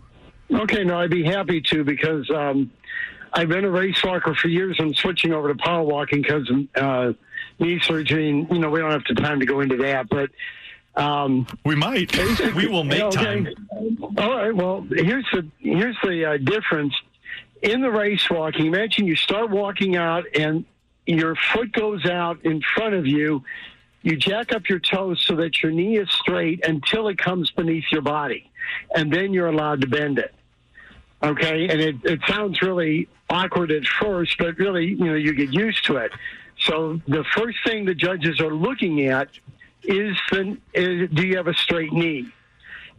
Okay, 0.53 0.85
no, 0.85 1.01
I'd 1.01 1.09
be 1.09 1.25
happy 1.25 1.63
to 1.63 1.85
because 1.85 2.31
um, 2.31 2.71
I've 3.33 3.49
been 3.49 3.65
a 3.65 3.71
race 3.71 4.05
walker 4.05 4.35
for 4.35 4.49
years. 4.49 4.77
I'm 4.79 4.93
switching 4.93 5.33
over 5.33 5.49
to 5.49 5.55
power 5.55 5.83
walking 5.83 6.21
because 6.21 6.49
uh, 6.75 7.15
knee 7.59 7.81
surgery, 7.81 8.29
and 8.29 8.49
you 8.51 8.59
know 8.59 8.69
we 8.69 8.81
don't 8.81 8.91
have 8.91 9.05
the 9.09 9.15
time 9.15 9.41
to 9.41 9.47
go 9.47 9.61
into 9.61 9.79
that. 9.79 10.07
But 10.11 10.31
um, 11.03 11.47
We 11.65 11.77
might. 11.77 12.15
We 12.55 12.67
will 12.67 12.85
make 12.85 13.03
okay. 13.03 13.25
time. 13.25 13.49
All 14.19 14.37
right. 14.37 14.55
Well, 14.55 14.87
here's 14.91 15.27
the 15.33 15.49
here's 15.61 15.97
the 16.05 16.27
uh, 16.27 16.37
difference 16.37 16.93
in 17.63 17.81
the 17.81 17.91
race 17.91 18.29
walking. 18.31 18.67
Imagine 18.67 19.07
you 19.07 19.17
start 19.17 19.51
walking 19.51 19.97
out 19.97 20.25
and 20.35 20.65
your 21.07 21.37
foot 21.37 21.73
goes 21.73 22.05
out 22.07 22.45
in 22.45 22.61
front 22.75 22.95
of 22.95 23.07
you. 23.07 23.43
You 24.03 24.17
jack 24.17 24.53
up 24.53 24.69
your 24.69 24.79
toes 24.79 25.25
so 25.27 25.37
that 25.37 25.63
your 25.63 25.73
knee 25.73 25.99
is 25.99 26.11
straight 26.11 26.65
until 26.65 27.09
it 27.09 27.19
comes 27.19 27.51
beneath 27.51 27.85
your 27.91 28.03
body, 28.03 28.51
and 28.95 29.13
then 29.13 29.33
you're 29.33 29.49
allowed 29.49 29.81
to 29.81 29.89
bend 29.89 30.19
it. 30.19 30.33
Okay, 31.23 31.69
and 31.69 31.81
it, 31.81 31.97
it 32.05 32.21
sounds 32.29 32.63
really 32.63 33.09
awkward 33.29 33.73
at 33.73 33.85
first, 33.85 34.37
but 34.39 34.59
really, 34.59 34.87
you 34.87 35.07
know, 35.07 35.15
you 35.15 35.35
get 35.35 35.53
used 35.53 35.85
to 35.87 35.97
it. 35.97 36.13
So 36.61 37.01
the 37.09 37.25
first 37.35 37.59
thing 37.65 37.85
the 37.85 37.95
judges 37.95 38.41
are 38.41 38.55
looking 38.55 39.07
at 39.07 39.29
is 39.83 40.17
the 40.31 40.57
is, 40.75 41.11
do 41.11 41.27
you 41.27 41.37
have 41.37 41.49
a 41.49 41.55
straight 41.55 41.93
knee? 41.93 42.29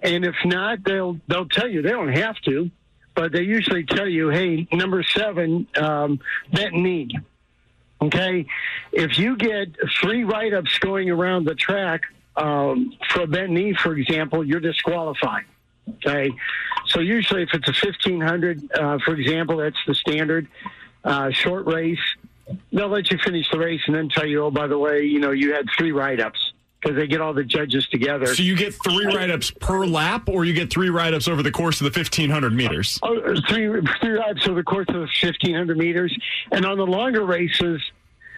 And 0.01 0.25
if 0.25 0.35
not, 0.45 0.83
they'll 0.83 1.19
they'll 1.27 1.47
tell 1.47 1.67
you 1.67 1.81
they 1.81 1.91
don't 1.91 2.13
have 2.13 2.37
to, 2.41 2.69
but 3.17 3.31
they 3.31 3.41
usually 3.41 3.83
tell 3.83 4.07
you, 4.07 4.29
hey, 4.29 4.67
number 4.71 5.01
seven, 5.01 5.67
um, 5.75 6.19
bent 6.53 6.75
knee. 6.75 7.09
Okay, 7.99 8.45
if 8.91 9.17
you 9.17 9.35
get 9.35 9.69
three 9.99 10.23
write-ups 10.23 10.77
going 10.77 11.09
around 11.09 11.45
the 11.45 11.55
track 11.55 12.03
um, 12.35 12.93
for 13.09 13.21
a 13.21 13.27
bent 13.27 13.49
knee, 13.49 13.73
for 13.73 13.97
example, 13.97 14.45
you're 14.45 14.59
disqualified. 14.59 15.45
Okay, 15.95 16.31
so 16.85 16.99
usually 16.99 17.41
if 17.41 17.49
it's 17.53 17.67
a 17.67 17.87
1500, 17.87 18.71
uh, 18.71 18.99
for 19.03 19.15
example, 19.15 19.57
that's 19.57 19.83
the 19.87 19.95
standard 19.95 20.47
uh, 21.03 21.31
short 21.31 21.65
race. 21.65 21.99
They'll 22.71 22.87
let 22.87 23.09
you 23.09 23.17
finish 23.17 23.49
the 23.49 23.57
race 23.57 23.81
and 23.87 23.95
then 23.95 24.09
tell 24.09 24.27
you, 24.27 24.43
oh, 24.43 24.51
by 24.51 24.67
the 24.67 24.77
way, 24.77 25.05
you 25.05 25.19
know, 25.19 25.31
you 25.31 25.53
had 25.55 25.65
three 25.75 25.91
write-ups 25.91 26.53
because 26.79 26.95
they 26.95 27.07
get 27.07 27.21
all 27.21 27.33
the 27.33 27.43
judges 27.43 27.87
together. 27.87 28.27
So 28.27 28.43
you 28.43 28.55
get 28.55 28.73
three 28.83 29.05
write 29.05 29.31
ups 29.31 29.51
per 29.51 29.85
lap, 29.85 30.29
or 30.29 30.45
you 30.45 30.53
get 30.53 30.69
three 30.71 30.89
write 30.89 31.13
ups 31.13 31.27
over 31.27 31.41
the 31.41 31.51
course 31.51 31.81
of 31.81 31.91
the 31.91 31.99
1500 31.99 32.53
meters? 32.53 32.99
Three 32.99 33.09
Oh, 33.09 33.41
three 33.47 33.81
three 34.01 34.19
laps 34.19 34.47
over 34.47 34.59
the 34.59 34.63
course 34.63 34.87
of 34.89 34.95
1,500 34.95 35.77
meters, 35.77 36.15
and 36.51 36.65
on 36.65 36.77
the 36.77 36.85
longer 36.85 37.25
races, 37.25 37.81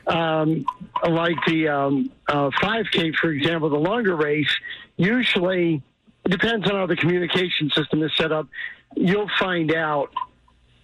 um, 0.08 0.66
like 1.08 1.36
the 1.48 1.68
um, 1.68 2.12
uh, 2.28 2.50
5K, 2.62 3.16
for 3.16 3.32
example, 3.32 3.70
the 3.70 3.78
longer 3.78 4.16
race, 4.16 4.50
usually 4.98 5.82
depends 6.28 6.70
on 6.70 6.76
how 6.76 6.86
the 6.86 6.96
communication 6.96 7.70
system 7.72 8.04
is 8.04 8.12
set 8.16 8.32
up. 8.32 8.48
You'll 8.96 9.30
find 9.40 9.74
out 9.74 10.12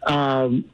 um, 0.05 0.65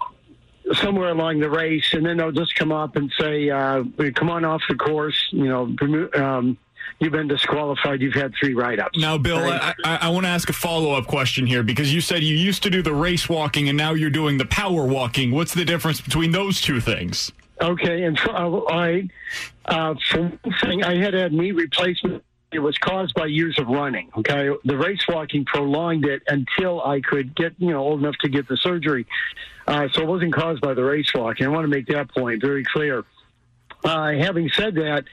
somewhere 0.73 1.09
along 1.09 1.39
the 1.39 1.49
race, 1.49 1.93
and 1.93 2.05
then 2.05 2.17
they'll 2.17 2.31
just 2.31 2.55
come 2.55 2.71
up 2.71 2.95
and 2.95 3.11
say, 3.19 3.49
uh, 3.49 3.83
"Come 4.15 4.29
on 4.29 4.45
off 4.45 4.61
the 4.67 4.75
course." 4.75 5.29
You 5.31 5.47
know, 5.47 5.75
um, 6.15 6.57
you've 6.99 7.11
been 7.11 7.27
disqualified. 7.27 8.01
You've 8.01 8.13
had 8.13 8.33
three 8.39 8.53
write-ups. 8.53 8.97
Now, 8.99 9.17
Bill, 9.17 9.41
Right? 9.41 9.75
I, 9.83 9.95
I, 9.95 10.07
I 10.07 10.09
want 10.09 10.25
to 10.25 10.29
ask 10.29 10.49
a 10.49 10.53
follow 10.53 10.93
up 10.93 11.07
question 11.07 11.45
here 11.45 11.63
because 11.63 11.93
you 11.93 12.01
said 12.01 12.23
you 12.23 12.35
used 12.35 12.63
to 12.63 12.69
do 12.69 12.81
the 12.81 12.93
race 12.93 13.27
walking 13.29 13.69
and 13.69 13.77
now 13.77 13.93
you're 13.93 14.09
doing 14.09 14.37
the 14.37 14.45
power 14.45 14.85
walking. 14.85 15.31
What's 15.31 15.53
the 15.53 15.65
difference 15.65 16.01
between 16.01 16.31
those 16.31 16.61
two 16.61 16.79
things? 16.79 17.31
Okay, 17.61 18.03
and 18.03 18.17
for, 18.19 18.35
uh, 18.35 18.73
I, 18.73 19.09
uh, 19.65 19.93
for 20.09 20.21
one 20.21 20.55
thing, 20.61 20.83
I 20.83 20.95
had 20.95 21.13
a 21.13 21.29
knee 21.29 21.51
replacement. 21.51 22.23
It 22.51 22.59
was 22.59 22.77
caused 22.79 23.13
by 23.13 23.27
years 23.27 23.57
of 23.59 23.67
running. 23.67 24.09
Okay, 24.17 24.49
the 24.65 24.75
race 24.75 25.07
walking 25.07 25.45
prolonged 25.45 26.05
it 26.05 26.21
until 26.27 26.83
I 26.83 26.99
could 26.99 27.35
get, 27.35 27.53
you 27.59 27.69
know, 27.69 27.79
old 27.79 28.01
enough 28.01 28.17
to 28.21 28.29
get 28.29 28.47
the 28.47 28.57
surgery. 28.57 29.05
Uh, 29.67 29.87
so 29.93 30.01
it 30.01 30.07
wasn't 30.07 30.33
caused 30.33 30.59
by 30.61 30.73
the 30.73 30.83
race 30.83 31.13
walking. 31.13 31.45
I 31.45 31.49
want 31.49 31.63
to 31.63 31.69
make 31.69 31.87
that 31.87 32.13
point 32.13 32.41
very 32.41 32.65
clear. 32.65 33.05
Uh, 33.83 34.11
having 34.11 34.49
said 34.49 34.75
that, 34.75 35.05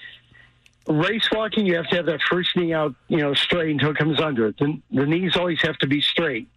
race 0.89 1.29
walking, 1.31 1.67
you 1.67 1.77
have 1.77 1.89
to 1.89 1.97
have 1.97 2.07
that 2.07 2.21
first 2.23 2.57
knee 2.57 2.73
out, 2.73 2.95
you 3.09 3.19
know, 3.19 3.35
straight 3.35 3.71
until 3.71 3.91
it 3.91 3.97
comes 3.97 4.21
under 4.21 4.47
it. 4.47 4.59
The, 4.59 4.81
the 4.91 5.07
knees 5.07 5.37
always 5.37 5.61
have 5.63 5.77
to 5.79 5.87
be 5.87 6.01
straight. 6.01 6.49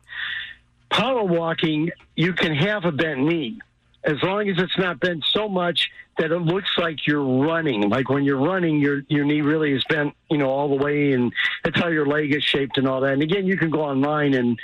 Power 0.89 1.23
walking, 1.23 1.91
you 2.15 2.33
can 2.33 2.53
have 2.53 2.85
a 2.85 2.91
bent 2.91 3.21
knee 3.21 3.59
as 4.03 4.21
long 4.23 4.49
as 4.49 4.57
it's 4.57 4.77
not 4.77 4.99
bent 4.99 5.23
so 5.31 5.47
much 5.47 5.91
that 6.17 6.31
it 6.31 6.39
looks 6.39 6.69
like 6.77 7.05
you're 7.05 7.23
running. 7.23 7.89
Like 7.89 8.09
when 8.09 8.23
you're 8.23 8.37
running, 8.37 8.79
your 8.79 9.03
your 9.07 9.25
knee 9.25 9.41
really 9.41 9.73
is 9.73 9.83
bent, 9.85 10.13
you 10.29 10.37
know, 10.37 10.49
all 10.49 10.69
the 10.69 10.83
way, 10.83 11.13
and 11.13 11.31
that's 11.63 11.79
how 11.79 11.87
your 11.87 12.05
leg 12.05 12.33
is 12.33 12.43
shaped 12.43 12.77
and 12.77 12.87
all 12.87 13.01
that. 13.01 13.13
And 13.13 13.21
again, 13.21 13.45
you 13.45 13.57
can 13.57 13.69
go 13.69 13.81
online 13.81 14.33
and 14.33 14.59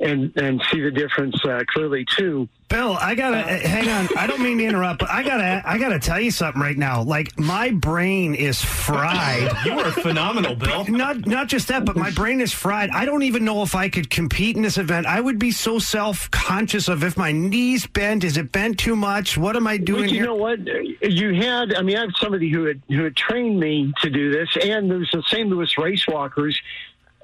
and 0.00 0.36
and 0.36 0.62
see 0.70 0.80
the 0.80 0.90
difference 0.90 1.36
uh, 1.44 1.62
clearly 1.68 2.04
too. 2.04 2.48
Bill, 2.68 2.96
I 3.00 3.16
gotta 3.16 3.38
uh, 3.38 3.58
hang 3.68 3.88
on. 3.88 4.08
I 4.16 4.28
don't 4.28 4.40
mean 4.40 4.58
to 4.58 4.64
interrupt, 4.64 5.00
but 5.00 5.10
I 5.10 5.24
gotta 5.24 5.60
I 5.64 5.76
gotta 5.76 5.98
tell 5.98 6.20
you 6.20 6.30
something 6.30 6.62
right 6.62 6.76
now. 6.76 7.02
Like 7.02 7.36
my 7.38 7.70
brain 7.70 8.36
is 8.36 8.62
fried. 8.62 9.50
you 9.64 9.72
are 9.72 9.90
phenomenal, 9.90 10.54
Bill. 10.54 10.84
Not 10.86 11.26
not 11.26 11.48
just 11.48 11.68
that, 11.68 11.84
but 11.84 11.96
my 11.96 12.10
brain 12.12 12.40
is 12.40 12.52
fried. 12.52 12.90
I 12.90 13.04
don't 13.04 13.24
even 13.24 13.44
know 13.44 13.62
if 13.62 13.74
I 13.74 13.88
could 13.88 14.08
compete 14.08 14.56
in 14.56 14.62
this 14.62 14.78
event. 14.78 15.06
I 15.06 15.20
would 15.20 15.38
be 15.38 15.50
so 15.50 15.80
self 15.80 16.30
conscious 16.30 16.88
of 16.88 17.02
if 17.02 17.16
my 17.16 17.32
knees 17.32 17.86
bent. 17.88 18.22
Is 18.22 18.36
it 18.36 18.52
bent 18.52 18.78
too 18.78 18.94
much? 18.94 19.36
What 19.36 19.56
am 19.56 19.66
I 19.66 19.76
doing? 19.76 20.02
Well, 20.02 20.10
you 20.10 20.16
here? 20.16 20.26
know 20.26 20.36
what? 20.36 20.60
You 21.02 21.34
had. 21.34 21.74
I 21.74 21.82
mean, 21.82 21.96
I 21.96 22.02
have 22.02 22.14
somebody 22.20 22.50
who 22.50 22.64
had 22.66 22.80
who 22.88 23.02
had 23.02 23.16
trained 23.16 23.58
me 23.58 23.92
to 24.02 24.10
do 24.10 24.30
this, 24.30 24.48
and 24.62 24.88
there's 24.88 25.10
the 25.12 25.22
St. 25.26 25.48
Louis 25.48 25.76
race 25.76 26.06
walkers 26.06 26.60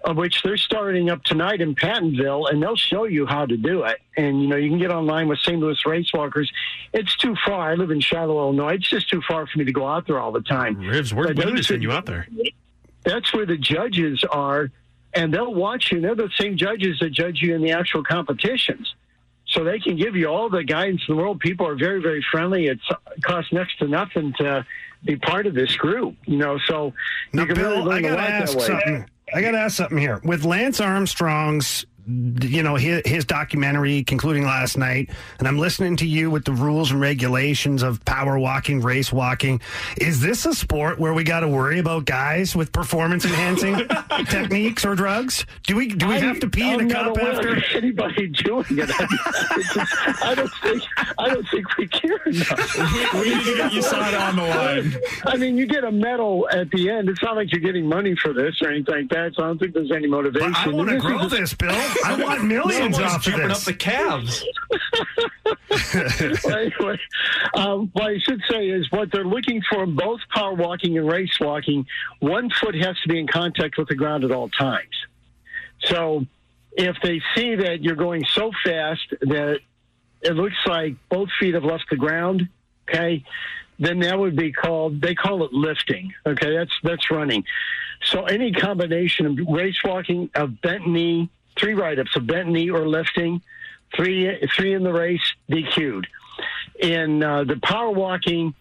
of 0.07 0.17
which 0.17 0.41
they're 0.45 0.57
starting 0.57 1.11
up 1.11 1.23
tonight 1.25 1.61
in 1.61 1.75
Pattonville, 1.75 2.49
and 2.49 2.63
they'll 2.63 2.77
show 2.77 3.05
you 3.05 3.27
how 3.27 3.45
to 3.45 3.57
do 3.57 3.83
it. 3.83 3.99
And 4.17 4.41
you 4.41 4.47
know, 4.47 4.55
you 4.57 4.71
can 4.71 4.79
get 4.79 4.93
online 4.93 5.27
with 5.27 5.41
St. 5.41 5.59
Louis 5.59 5.77
Racewalkers. 5.85 6.47
It's 6.93 7.15
too 7.17 7.35
far. 7.45 7.73
I 7.73 7.75
live 7.75 7.91
in 7.91 8.01
Shiloh, 8.01 8.39
Illinois. 8.39 8.75
It's 8.75 8.89
just 8.89 9.11
too 9.11 9.21
far 9.27 9.49
for 9.49 9.59
me 9.59 9.65
to 9.65 9.73
go 9.73 9.87
out 9.87 10.07
there 10.07 10.21
all 10.21 10.31
the 10.31 10.43
time. 10.43 10.77
Rivs, 10.77 11.13
we 11.13 11.45
need 11.45 11.57
to 11.57 11.65
send 11.65 11.83
you 11.83 11.91
out 11.91 12.07
there. 12.07 12.29
That's 13.05 13.35
where 13.35 13.47
the 13.47 13.57
judges 13.57 14.25
are, 14.31 14.71
and 15.13 15.35
they'll 15.35 15.53
watch 15.53 15.91
you. 15.91 16.01
They're 16.01 16.15
the 16.15 16.31
same 16.39 16.57
judges 16.57 17.01
that 17.01 17.11
judge 17.11 17.43
you 17.43 17.57
in 17.57 17.63
the 17.63 17.73
actual 17.73 18.05
competitions. 18.05 18.95
So 19.49 19.65
they 19.65 19.79
can 19.81 19.97
give 19.97 20.15
you 20.17 20.29
all 20.29 20.49
the 20.51 20.65
guidance 20.65 21.03
in 21.09 21.17
the 21.17 21.23
world. 21.23 21.41
People 21.41 21.67
are 21.67 21.77
very, 21.77 22.01
very 22.01 22.25
friendly. 22.31 22.67
It's, 22.67 22.83
it 23.17 23.23
costs 23.23 23.53
next 23.53 23.79
to 23.79 23.89
nothing 23.89 24.35
to 24.39 24.67
be 25.05 25.17
part 25.17 25.47
of 25.47 25.55
this 25.55 25.75
group, 25.77 26.17
you 26.27 26.37
know. 26.37 26.59
So 26.67 26.93
now, 27.33 27.43
you 27.43 27.47
can 27.49 27.57
Bill, 27.57 27.71
really 27.71 27.83
learn 27.83 28.05
I 28.05 28.09
gotta 28.09 28.15
a 28.15 28.17
lot 28.17 28.31
ask 28.31 28.53
that 28.53 28.59
way. 28.61 28.67
something. 28.67 29.11
I 29.35 29.41
got 29.41 29.53
to 29.53 29.59
ask 29.59 29.77
something 29.77 29.99
here. 29.99 30.21
With 30.25 30.45
Lance 30.45 30.81
Armstrong's 30.81 31.85
you 32.09 32.63
know 32.63 32.77
his, 32.77 33.03
his 33.05 33.25
documentary 33.25 34.05
concluding 34.05 34.45
last 34.45 34.79
night 34.79 35.11
and 35.41 35.49
i'm 35.49 35.59
listening 35.59 35.97
to 35.97 36.07
you 36.07 36.31
with 36.31 36.45
the 36.45 36.53
rules 36.53 36.93
and 36.93 37.01
regulations 37.01 37.83
of 37.83 38.05
power 38.05 38.39
walking 38.39 38.81
race 38.81 39.13
walking 39.13 39.61
is 40.01 40.21
this 40.21 40.47
a 40.47 40.55
sport 40.55 41.01
where 41.01 41.13
we 41.15 41.25
got 41.25 41.41
to 41.41 41.49
worry 41.49 41.81
about 41.81 42.05
guys 42.05 42.55
with 42.55 42.71
performance 42.71 43.25
enhancing 43.25 43.77
techniques 44.29 44.85
or 44.85 44.95
drugs 44.95 45.45
do 45.67 45.75
we 45.75 45.89
do 45.89 46.07
we 46.07 46.15
I- 46.15 46.19
have 46.19 46.39
to 46.41 46.49
pee 46.49 46.63
I'm 46.71 46.81
in 46.81 46.91
a 46.91 46.95
cup 46.95 47.17
aware 47.17 47.33
after 47.33 47.57
of 47.57 47.63
anybody 47.75 48.29
doing 48.29 48.65
it. 48.71 48.89
It's 48.89 49.75
just- 49.75 50.23
I 50.25 50.35
don't 50.37 50.53
think 50.63 50.83
I 51.19 51.29
don't 51.29 51.49
think 51.49 51.77
we 51.77 51.89
care 51.89 52.23
enough. 52.25 53.13
We 53.15 53.35
need 53.35 53.45
to 53.45 53.57
get 53.57 53.73
you 53.73 53.83
signed 53.83 54.15
on 54.17 54.37
the 54.37 54.43
line. 54.43 54.95
I 55.25 55.37
mean, 55.37 55.57
you 55.57 55.67
get 55.67 55.85
a 55.85 55.91
medal 55.93 56.49
at 56.51 56.71
the 56.71 56.91
end. 56.91 57.09
It's 57.09 57.23
not 57.23 57.35
like 57.37 57.51
you're 57.53 57.61
getting 57.61 57.87
money 57.89 58.15
for 58.17 58.33
this 58.33 58.61
or 58.63 58.69
anything 58.71 58.95
like 58.95 59.09
that. 59.11 59.35
So 59.35 59.43
I 59.43 59.47
don't 59.47 59.59
think 59.59 59.75
there's 59.75 59.91
any 59.93 60.07
motivation. 60.07 60.55
I 60.55 60.69
want 60.69 60.91
to 60.91 60.99
grow 60.99 61.19
just- 61.19 61.31
this 61.31 61.55
bill 61.55 61.71
i 62.05 62.23
want 62.23 62.45
millions 62.45 62.97
Someone's 62.97 63.15
off 63.15 63.17
of 63.17 63.23
jumping 63.23 63.49
this 63.49 63.59
up 63.59 63.65
the 63.65 63.75
calves. 63.75 64.45
well, 66.45 66.57
anyway, 66.57 67.01
um, 67.55 67.91
what 67.93 68.11
I 68.11 68.19
should 68.19 68.43
say 68.51 68.69
is 68.69 68.91
what 68.91 69.13
they're 69.13 69.25
looking 69.25 69.63
for 69.71 69.85
in 69.85 69.95
both 69.95 70.21
power 70.35 70.55
walking 70.55 70.99
and 70.99 71.09
race 71.09 71.39
walking, 71.41 71.87
one 72.21 72.51
foot 72.51 72.75
has 72.75 72.99
to 73.01 73.09
be 73.09 73.19
in 73.19 73.27
contact 73.27 73.79
with 73.79 73.89
the 73.89 73.95
ground 73.95 74.25
at 74.25 74.31
all 74.31 74.49
times. 74.49 74.95
So 75.85 76.27
if 76.73 76.97
they 77.03 77.21
see 77.35 77.55
that 77.57 77.83
you're 77.83 77.97
going 77.97 78.25
so 78.25 78.51
fast 78.65 79.07
that 79.21 79.61
it 80.23 80.33
looks 80.33 80.57
like 80.67 80.97
both 81.09 81.29
feet 81.39 81.55
have 81.55 81.65
left 81.65 81.85
the 81.91 81.97
ground, 81.97 82.49
okay, 82.89 83.25
then 83.79 84.01
that 84.01 84.19
would 84.19 84.37
be 84.37 84.53
called 84.53 85.01
they 85.01 85.15
call 85.15 85.45
it 85.45 85.53
lifting. 85.53 86.13
Okay, 86.27 86.57
that's 86.57 86.73
that's 86.83 87.11
running. 87.11 87.45
So 88.03 88.25
any 88.25 88.53
combination 88.53 89.27
of 89.27 89.39
race 89.49 89.79
walking, 89.85 90.31
of 90.35 90.61
bent 90.61 90.87
knee, 90.87 91.31
three 91.59 91.75
write 91.75 91.99
ups, 91.99 92.15
of 92.17 92.27
bent 92.27 92.49
knee 92.49 92.71
or 92.71 92.87
lifting, 92.87 93.43
three 93.95 94.47
three 94.55 94.75
in 94.75 94.83
the 94.83 94.93
race, 94.93 95.33
DQ'd. 95.51 96.07
In 96.81 97.23
uh, 97.23 97.45
the 97.45 97.57
power 97.57 97.91
walking, 97.91 98.55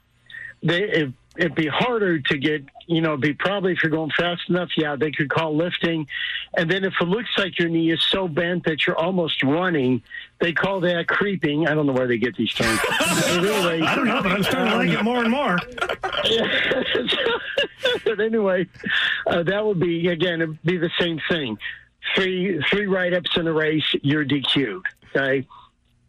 they 0.64 0.84
it, 0.84 1.14
it'd 1.38 1.56
be 1.56 1.68
harder 1.68 2.20
to 2.20 2.38
get. 2.38 2.64
You 2.88 3.02
know, 3.02 3.18
be 3.18 3.34
probably 3.34 3.74
if 3.74 3.82
you're 3.82 3.90
going 3.90 4.12
fast 4.12 4.48
enough, 4.48 4.70
yeah, 4.78 4.96
they 4.96 5.10
could 5.10 5.28
call 5.28 5.58
lifting. 5.58 6.06
And 6.56 6.70
then 6.70 6.84
if 6.84 6.94
it 7.02 7.06
looks 7.06 7.32
like 7.36 7.58
your 7.58 7.68
knee 7.68 7.90
is 7.90 8.00
so 8.12 8.28
bent 8.28 8.66
that 8.66 8.86
you're 8.86 8.96
almost 8.96 9.42
running, 9.42 10.04
they 10.40 10.54
call 10.54 10.82
that 10.82 11.08
creeping. 11.08 11.68
I 11.68 11.74
don't 11.74 11.88
know 11.88 11.94
where 11.94 12.06
they 12.06 12.20
get 12.20 12.36
these 12.36 12.54
terms. 12.54 12.80
Anyway, 13.26 13.82
i 13.82 13.96
don't 13.96 14.06
know 14.06 14.22
but 14.22 14.32
i'm 14.32 14.44
starting 14.44 14.72
to 14.72 14.78
like 14.78 14.90
it 14.90 15.04
more 15.04 15.24
and 15.24 15.32
more 15.32 15.58
but 18.06 18.20
anyway, 18.20 18.68
uh, 19.28 19.44
that 19.44 19.66
would 19.66 19.80
be 19.80 20.08
again 20.08 20.42
it'd 20.42 20.62
be 20.64 20.78
the 20.78 20.92
same 21.00 21.20
thing. 21.30 21.58
Three 22.14 22.62
three 22.70 22.86
write 22.88 23.14
ups 23.14 23.32
in 23.36 23.48
a 23.48 23.54
race, 23.54 23.84
you're 24.02 24.26
DQ'd. 24.26 24.86
Okay. 25.16 25.48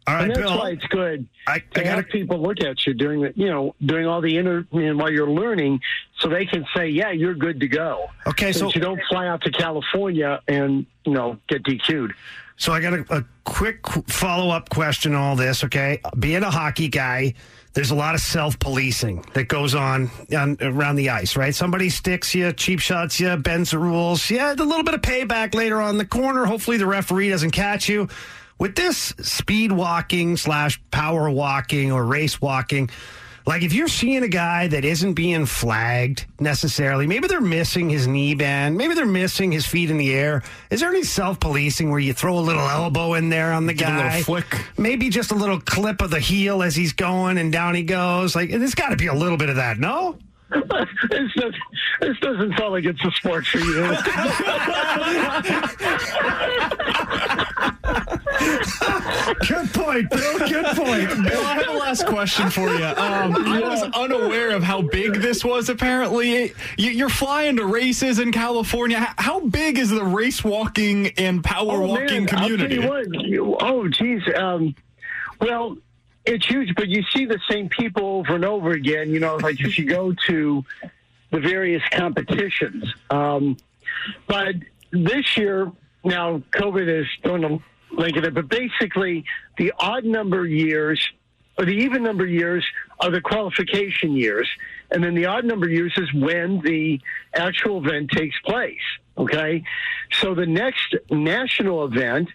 all 0.05 0.15
right 0.15 0.23
and 0.23 0.31
that's 0.31 0.39
bill 0.39 0.57
why 0.57 0.71
it's 0.71 0.85
good 0.87 1.27
I, 1.47 1.59
to 1.59 1.65
I 1.79 1.83
gotta 1.83 2.01
have 2.01 2.09
people 2.09 2.41
look 2.41 2.61
at 2.61 2.85
you 2.85 2.93
doing 2.93 3.21
the, 3.21 3.33
you 3.35 3.47
know, 3.47 3.73
doing 3.85 4.05
all 4.05 4.21
the 4.21 4.37
inter, 4.37 4.65
you 4.71 4.93
know, 4.93 4.97
while 5.01 5.11
you're 5.11 5.29
learning, 5.29 5.79
so 6.19 6.27
they 6.27 6.45
can 6.45 6.65
say, 6.75 6.89
"Yeah, 6.89 7.11
you're 7.11 7.35
good 7.35 7.59
to 7.61 7.67
go." 7.67 8.07
Okay, 8.27 8.51
so 8.51 8.69
so- 8.69 8.71
you 8.75 8.81
don't 8.81 9.01
fly 9.09 9.27
out 9.27 9.41
to 9.43 9.51
California 9.51 10.41
and 10.47 10.85
you 11.05 11.13
know 11.13 11.37
get 11.47 11.63
DQ'd. 11.63 12.13
So 12.57 12.73
I 12.73 12.79
got 12.81 12.93
a, 12.93 13.05
a 13.15 13.23
quick 13.43 13.87
follow 14.07 14.49
up 14.49 14.69
question. 14.69 15.13
on 15.13 15.21
All 15.21 15.35
this, 15.35 15.63
okay? 15.63 16.01
Being 16.19 16.43
a 16.43 16.51
hockey 16.51 16.87
guy, 16.89 17.35
there's 17.77 17.91
a 17.91 17.95
lot 17.95 18.15
of 18.15 18.21
self 18.21 18.57
policing 18.57 19.23
that 19.35 19.47
goes 19.47 19.75
on, 19.75 20.09
on 20.35 20.57
around 20.61 20.95
the 20.95 21.11
ice, 21.11 21.37
right? 21.37 21.53
Somebody 21.53 21.89
sticks 21.91 22.33
you, 22.33 22.51
cheap 22.51 22.79
shots 22.79 23.19
you, 23.19 23.37
bends 23.37 23.69
the 23.69 23.77
rules. 23.77 24.31
Yeah, 24.31 24.51
a 24.51 24.55
little 24.55 24.81
bit 24.81 24.95
of 24.95 25.03
payback 25.03 25.53
later 25.53 25.79
on 25.79 25.99
the 25.99 26.05
corner. 26.05 26.45
Hopefully, 26.45 26.77
the 26.77 26.87
referee 26.87 27.29
doesn't 27.29 27.51
catch 27.51 27.87
you. 27.87 28.09
With 28.57 28.75
this 28.75 29.13
speed 29.21 29.71
walking 29.71 30.37
slash 30.37 30.81
power 30.89 31.29
walking 31.29 31.91
or 31.91 32.03
race 32.03 32.41
walking, 32.41 32.89
like 33.47 33.63
if 33.63 33.71
you're 33.73 33.87
seeing 33.87 34.23
a 34.23 34.27
guy 34.27 34.67
that 34.67 34.83
isn't 34.83 35.13
being 35.13 35.45
flagged 35.45 36.25
necessarily, 36.37 37.07
maybe 37.07 37.29
they're 37.29 37.39
missing 37.39 37.89
his 37.89 38.05
knee 38.05 38.35
band, 38.35 38.75
maybe 38.75 38.93
they're 38.93 39.05
missing 39.05 39.53
his 39.53 39.65
feet 39.65 39.89
in 39.89 39.97
the 39.97 40.13
air. 40.13 40.43
Is 40.69 40.81
there 40.81 40.89
any 40.89 41.03
self 41.03 41.39
policing 41.39 41.89
where 41.89 41.99
you 41.99 42.13
throw 42.13 42.37
a 42.37 42.41
little 42.41 42.67
elbow 42.67 43.13
in 43.13 43.29
there 43.29 43.53
on 43.53 43.65
the 43.65 43.73
Give 43.73 43.87
a 43.87 43.91
guy? 43.91 44.07
little 44.17 44.23
flick. 44.25 44.61
Maybe 44.77 45.09
just 45.09 45.31
a 45.31 45.35
little 45.35 45.61
clip 45.61 46.01
of 46.01 46.11
the 46.11 46.19
heel 46.19 46.61
as 46.61 46.75
he's 46.75 46.91
going 46.91 47.37
and 47.37 47.51
down 47.51 47.73
he 47.73 47.83
goes. 47.83 48.35
Like 48.35 48.49
there's 48.49 48.75
got 48.75 48.89
to 48.89 48.97
be 48.97 49.07
a 49.07 49.13
little 49.13 49.37
bit 49.37 49.49
of 49.49 49.55
that, 49.55 49.79
no? 49.79 50.17
this, 50.49 51.31
does, 51.35 51.53
this 52.01 52.19
doesn't 52.19 52.57
sound 52.57 52.71
like 52.73 52.83
it's 52.85 53.03
a 53.03 53.11
sport 53.11 53.45
for 53.45 53.59
you. 53.59 53.83
Good 59.47 59.73
point, 59.73 60.09
Bill. 60.09 60.39
Good 60.39 60.65
point. 60.75 61.27
Bill, 61.27 61.45
I 61.45 61.53
have 61.55 61.67
a 61.69 61.73
last 61.77 62.05
question 62.05 62.49
for 62.49 62.69
you. 62.73 62.85
Um, 62.85 63.35
I 63.47 63.59
was 63.61 63.81
unaware 63.93 64.51
of 64.51 64.63
how 64.63 64.81
big 64.81 65.15
this 65.15 65.43
was. 65.43 65.69
Apparently, 65.69 66.53
You- 66.77 66.91
you're 66.91 67.09
flying 67.09 67.57
to 67.57 67.65
races 67.65 68.19
in 68.19 68.31
California. 68.31 69.13
How 69.17 69.39
big 69.41 69.77
is 69.79 69.89
the 69.89 70.03
race 70.03 70.43
walking 70.43 71.07
and 71.17 71.43
power 71.43 71.81
walking 71.81 72.25
man, 72.25 72.27
community? 72.27 72.79
I'll 72.79 73.03
tell 73.03 73.25
you 73.25 73.43
what. 73.45 73.63
Oh, 73.63 73.87
geez. 73.87 74.21
Um, 74.35 74.75
well, 75.41 75.77
it's 76.25 76.45
huge, 76.45 76.75
but 76.75 76.87
you 76.89 77.03
see 77.15 77.25
the 77.25 77.39
same 77.49 77.69
people 77.69 78.03
over 78.03 78.35
and 78.35 78.45
over 78.45 78.71
again. 78.71 79.09
You 79.11 79.19
know, 79.19 79.35
like 79.37 79.59
if 79.61 79.77
you 79.77 79.85
go 79.85 80.13
to 80.27 80.63
the 81.31 81.39
various 81.39 81.83
competitions. 81.91 82.93
Um, 83.09 83.57
but 84.27 84.55
this 84.91 85.35
year, 85.37 85.71
now 86.03 86.41
COVID 86.51 86.87
is 86.87 87.07
going 87.23 87.41
to 87.41 87.59
link 87.91 88.17
it, 88.17 88.33
but 88.33 88.49
basically 88.49 89.25
the 89.57 89.73
odd 89.79 90.03
number 90.03 90.45
years 90.45 90.99
or 91.57 91.65
the 91.65 91.71
even 91.71 92.03
number 92.03 92.25
years 92.25 92.65
are 92.99 93.09
the 93.09 93.21
qualification 93.21 94.15
years. 94.15 94.47
And 94.91 95.03
then 95.03 95.15
the 95.15 95.25
odd 95.25 95.43
number 95.43 95.67
years 95.67 95.93
is 95.97 96.13
when 96.13 96.61
the 96.61 96.99
actual 97.33 97.83
event 97.85 98.11
takes 98.11 98.37
place. 98.41 98.77
Okay. 99.17 99.63
So 100.11 100.35
the 100.35 100.45
next 100.45 100.95
national 101.09 101.83
event 101.85 102.29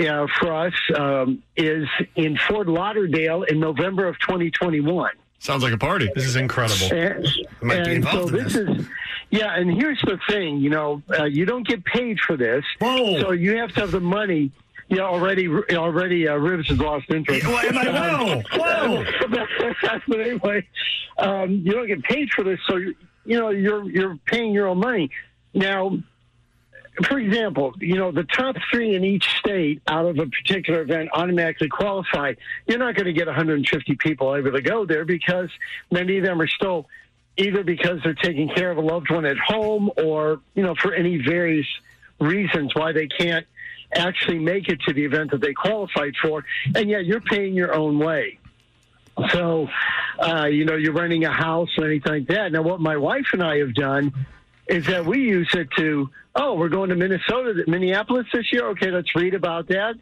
uh, 0.00 0.26
for 0.38 0.52
us 0.52 0.74
um, 0.96 1.42
is 1.56 1.86
in 2.16 2.36
Fort 2.48 2.68
Lauderdale 2.68 3.44
in 3.44 3.60
November 3.60 4.06
of 4.08 4.18
2021. 4.20 5.10
Sounds 5.38 5.62
like 5.62 5.72
a 5.72 5.78
party. 5.78 6.10
This 6.14 6.26
is 6.26 6.36
incredible. 6.36 6.94
And, 6.94 7.26
Might 7.62 7.84
be 7.84 7.94
and 7.96 8.04
so 8.04 8.26
this, 8.26 8.52
this. 8.52 8.56
is, 8.56 8.86
yeah, 9.30 9.56
and 9.56 9.72
here's 9.72 10.00
the 10.02 10.18
thing, 10.28 10.58
you 10.58 10.68
know, 10.68 11.02
uh, 11.18 11.24
you 11.24 11.46
don't 11.46 11.66
get 11.66 11.84
paid 11.84 12.18
for 12.20 12.36
this, 12.36 12.64
Whoa. 12.78 13.20
so 13.20 13.30
you 13.30 13.56
have 13.56 13.72
to 13.72 13.80
have 13.80 13.90
the 13.90 14.00
money. 14.00 14.52
Yeah, 14.90 15.02
already, 15.02 15.48
already, 15.48 16.26
uh, 16.26 16.34
Rivers 16.34 16.68
has 16.68 16.78
lost 16.78 17.08
interest. 17.10 17.46
Well, 17.46 17.58
am 17.58 17.78
I- 17.78 18.42
whoa, 18.56 19.04
whoa. 19.04 19.04
but 20.08 20.20
anyway, 20.20 20.66
um, 21.16 21.62
you 21.64 21.72
don't 21.72 21.86
get 21.86 22.02
paid 22.02 22.30
for 22.30 22.42
this, 22.42 22.58
so 22.68 22.76
you, 22.76 22.96
you 23.24 23.38
know 23.38 23.50
you're 23.50 23.88
you're 23.88 24.16
paying 24.26 24.52
your 24.52 24.66
own 24.66 24.78
money. 24.78 25.10
Now, 25.54 25.96
for 27.04 27.20
example, 27.20 27.72
you 27.78 27.94
know 27.94 28.10
the 28.10 28.24
top 28.24 28.56
three 28.72 28.96
in 28.96 29.04
each 29.04 29.28
state 29.38 29.80
out 29.86 30.06
of 30.06 30.18
a 30.18 30.26
particular 30.26 30.80
event 30.82 31.10
automatically 31.12 31.68
qualify. 31.68 32.34
You're 32.66 32.78
not 32.78 32.96
going 32.96 33.06
to 33.06 33.12
get 33.12 33.28
150 33.28 33.94
people 33.94 34.34
able 34.34 34.50
to 34.50 34.62
go 34.62 34.84
there 34.86 35.04
because 35.04 35.50
many 35.92 36.18
of 36.18 36.24
them 36.24 36.40
are 36.40 36.48
still 36.48 36.88
either 37.36 37.62
because 37.62 38.00
they're 38.02 38.14
taking 38.14 38.48
care 38.48 38.72
of 38.72 38.76
a 38.78 38.82
loved 38.82 39.08
one 39.08 39.24
at 39.24 39.38
home 39.38 39.88
or 39.96 40.40
you 40.54 40.64
know 40.64 40.74
for 40.74 40.92
any 40.92 41.16
various 41.16 41.66
reasons 42.18 42.74
why 42.74 42.90
they 42.90 43.06
can't 43.06 43.46
actually 43.94 44.38
make 44.38 44.68
it 44.68 44.80
to 44.82 44.92
the 44.92 45.04
event 45.04 45.30
that 45.32 45.40
they 45.40 45.52
qualified 45.52 46.14
for, 46.22 46.44
and 46.74 46.88
yet 46.88 47.04
you're 47.04 47.20
paying 47.20 47.54
your 47.54 47.74
own 47.74 47.98
way. 47.98 48.38
So, 49.30 49.68
uh, 50.18 50.46
you 50.46 50.64
know, 50.64 50.76
you're 50.76 50.92
renting 50.92 51.24
a 51.24 51.32
house 51.32 51.70
or 51.76 51.84
anything 51.84 52.12
like 52.12 52.26
that. 52.28 52.52
Now, 52.52 52.62
what 52.62 52.80
my 52.80 52.96
wife 52.96 53.26
and 53.32 53.42
I 53.42 53.58
have 53.58 53.74
done 53.74 54.12
is 54.66 54.86
that 54.86 55.04
we 55.04 55.20
use 55.20 55.50
it 55.54 55.68
to, 55.76 56.08
oh, 56.36 56.54
we're 56.54 56.68
going 56.68 56.90
to 56.90 56.96
Minnesota, 56.96 57.64
Minneapolis 57.66 58.26
this 58.32 58.52
year. 58.52 58.66
Okay, 58.68 58.90
let's 58.90 59.14
read 59.14 59.34
about 59.34 59.68
that. 59.68 59.96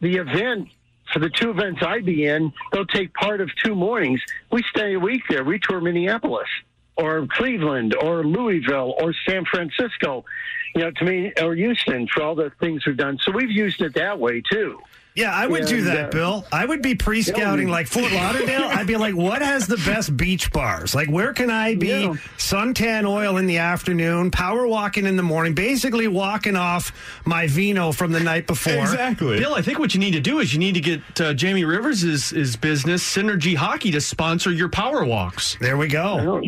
The 0.00 0.16
event 0.16 0.68
for 1.12 1.18
the 1.18 1.28
two 1.28 1.50
events 1.50 1.82
I'd 1.84 2.06
be 2.06 2.24
in, 2.24 2.52
they'll 2.72 2.86
take 2.86 3.12
part 3.14 3.40
of 3.40 3.50
two 3.62 3.74
mornings. 3.74 4.20
We 4.50 4.62
stay 4.70 4.94
a 4.94 4.98
week 4.98 5.22
there. 5.28 5.44
We 5.44 5.58
tour 5.58 5.80
Minneapolis 5.80 6.48
or 6.96 7.26
Cleveland 7.26 7.94
or 7.94 8.24
Louisville 8.24 8.94
or 8.98 9.14
San 9.28 9.44
Francisco, 9.44 10.24
you 10.74 10.82
know, 10.82 10.90
to 10.90 11.04
me, 11.04 11.32
or 11.40 11.54
Houston 11.54 12.06
for 12.08 12.22
all 12.22 12.34
the 12.34 12.50
things 12.60 12.84
we've 12.86 12.96
done. 12.96 13.18
So 13.22 13.32
we've 13.32 13.50
used 13.50 13.80
it 13.82 13.94
that 13.94 14.18
way 14.18 14.40
too. 14.40 14.78
Yeah, 15.14 15.30
I 15.30 15.46
would 15.46 15.66
do 15.66 15.82
that, 15.82 16.06
uh, 16.06 16.08
Bill. 16.08 16.46
I 16.50 16.64
would 16.64 16.80
be 16.80 16.94
pre-scouting 16.94 17.68
like 17.68 17.86
Fort 17.86 18.10
Lauderdale. 18.12 18.62
I'd 18.64 18.86
be 18.86 18.96
like, 18.96 19.14
what 19.14 19.42
has 19.42 19.66
the 19.66 19.76
best 19.76 20.16
beach 20.16 20.50
bars? 20.52 20.94
Like, 20.94 21.10
where 21.10 21.34
can 21.34 21.50
I 21.50 21.74
be 21.74 21.88
Yeah. 21.88 22.14
suntan 22.38 23.06
oil 23.06 23.36
in 23.36 23.44
the 23.44 23.58
afternoon, 23.58 24.30
power 24.30 24.66
walking 24.66 25.04
in 25.04 25.16
the 25.18 25.22
morning, 25.22 25.52
basically 25.52 26.08
walking 26.08 26.56
off 26.56 26.92
my 27.26 27.46
vino 27.46 27.92
from 27.92 28.12
the 28.12 28.20
night 28.20 28.46
before. 28.46 28.72
Exactly. 28.72 29.38
Bill, 29.38 29.54
I 29.54 29.60
think 29.60 29.78
what 29.78 29.92
you 29.92 30.00
need 30.00 30.12
to 30.12 30.20
do 30.20 30.38
is 30.38 30.54
you 30.54 30.58
need 30.58 30.76
to 30.76 30.80
get 30.80 31.20
uh, 31.20 31.34
Jamie 31.34 31.66
Rivers' 31.66 32.00
his 32.30 32.56
business, 32.56 33.02
Synergy 33.04 33.54
Hockey, 33.54 33.90
to 33.90 34.00
sponsor 34.00 34.50
your 34.50 34.70
power 34.70 35.04
walks. 35.04 35.58
There 35.60 35.76
we 35.76 35.88
go. 35.88 36.40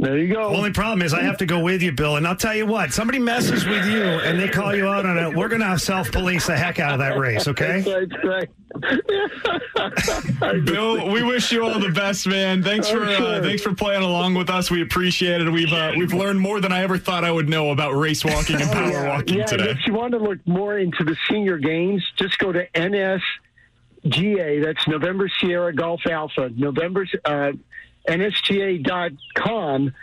There 0.00 0.16
you 0.16 0.32
go. 0.32 0.44
Only 0.44 0.72
problem 0.72 1.02
is 1.02 1.12
I 1.12 1.22
have 1.24 1.36
to 1.38 1.46
go 1.46 1.60
with 1.60 1.82
you, 1.82 1.92
Bill. 1.92 2.16
And 2.16 2.26
I'll 2.26 2.34
tell 2.34 2.54
you 2.54 2.64
what, 2.64 2.90
somebody 2.90 3.18
messes 3.18 3.66
with 3.66 3.84
you 3.86 4.02
and 4.02 4.40
they 4.40 4.48
call 4.48 4.74
you 4.74 4.88
out 4.88 5.04
on 5.04 5.18
it, 5.18 5.36
we're 5.36 5.48
going 5.48 5.60
to 5.60 5.78
self-police 5.78 6.46
the 6.46 6.56
heck 6.56 6.78
out 6.78 6.94
of 6.94 7.00
that 7.00 7.18
race, 7.18 7.46
okay? 7.46 7.82
That's 7.82 8.24
right. 8.24 8.48
Bill, 10.64 11.10
we 11.10 11.22
wish 11.22 11.52
you 11.52 11.64
all 11.64 11.78
the 11.78 11.90
best, 11.90 12.26
man. 12.26 12.62
Thanks 12.62 12.88
for 12.88 13.02
uh, 13.04 13.42
thanks 13.42 13.62
for 13.62 13.74
playing 13.74 14.02
along 14.02 14.34
with 14.34 14.48
us. 14.48 14.70
We 14.70 14.80
appreciate 14.80 15.40
it. 15.42 15.50
We've 15.50 15.72
uh, 15.72 15.92
we've 15.98 16.14
learned 16.14 16.40
more 16.40 16.60
than 16.60 16.72
I 16.72 16.82
ever 16.82 16.96
thought 16.96 17.24
I 17.24 17.32
would 17.32 17.48
know 17.48 17.70
about 17.70 17.92
race 17.92 18.24
walking 18.24 18.60
and 18.60 18.70
power 18.70 18.84
Oh, 18.84 18.90
yeah. 18.90 19.08
walking 19.08 19.38
yeah, 19.38 19.44
today. 19.46 19.70
If 19.70 19.86
you 19.86 19.92
want 19.92 20.12
to 20.12 20.18
look 20.18 20.38
more 20.46 20.78
into 20.78 21.04
the 21.04 21.16
senior 21.28 21.58
games, 21.58 22.02
just 22.16 22.38
go 22.38 22.52
to 22.52 22.66
NSGA. 22.70 24.64
That's 24.64 24.86
November 24.88 25.28
Sierra 25.40 25.74
Golf 25.74 26.06
Alpha. 26.06 26.50
November 26.56 27.06
uh, 27.24 27.52
NSGA.com, 28.08 29.94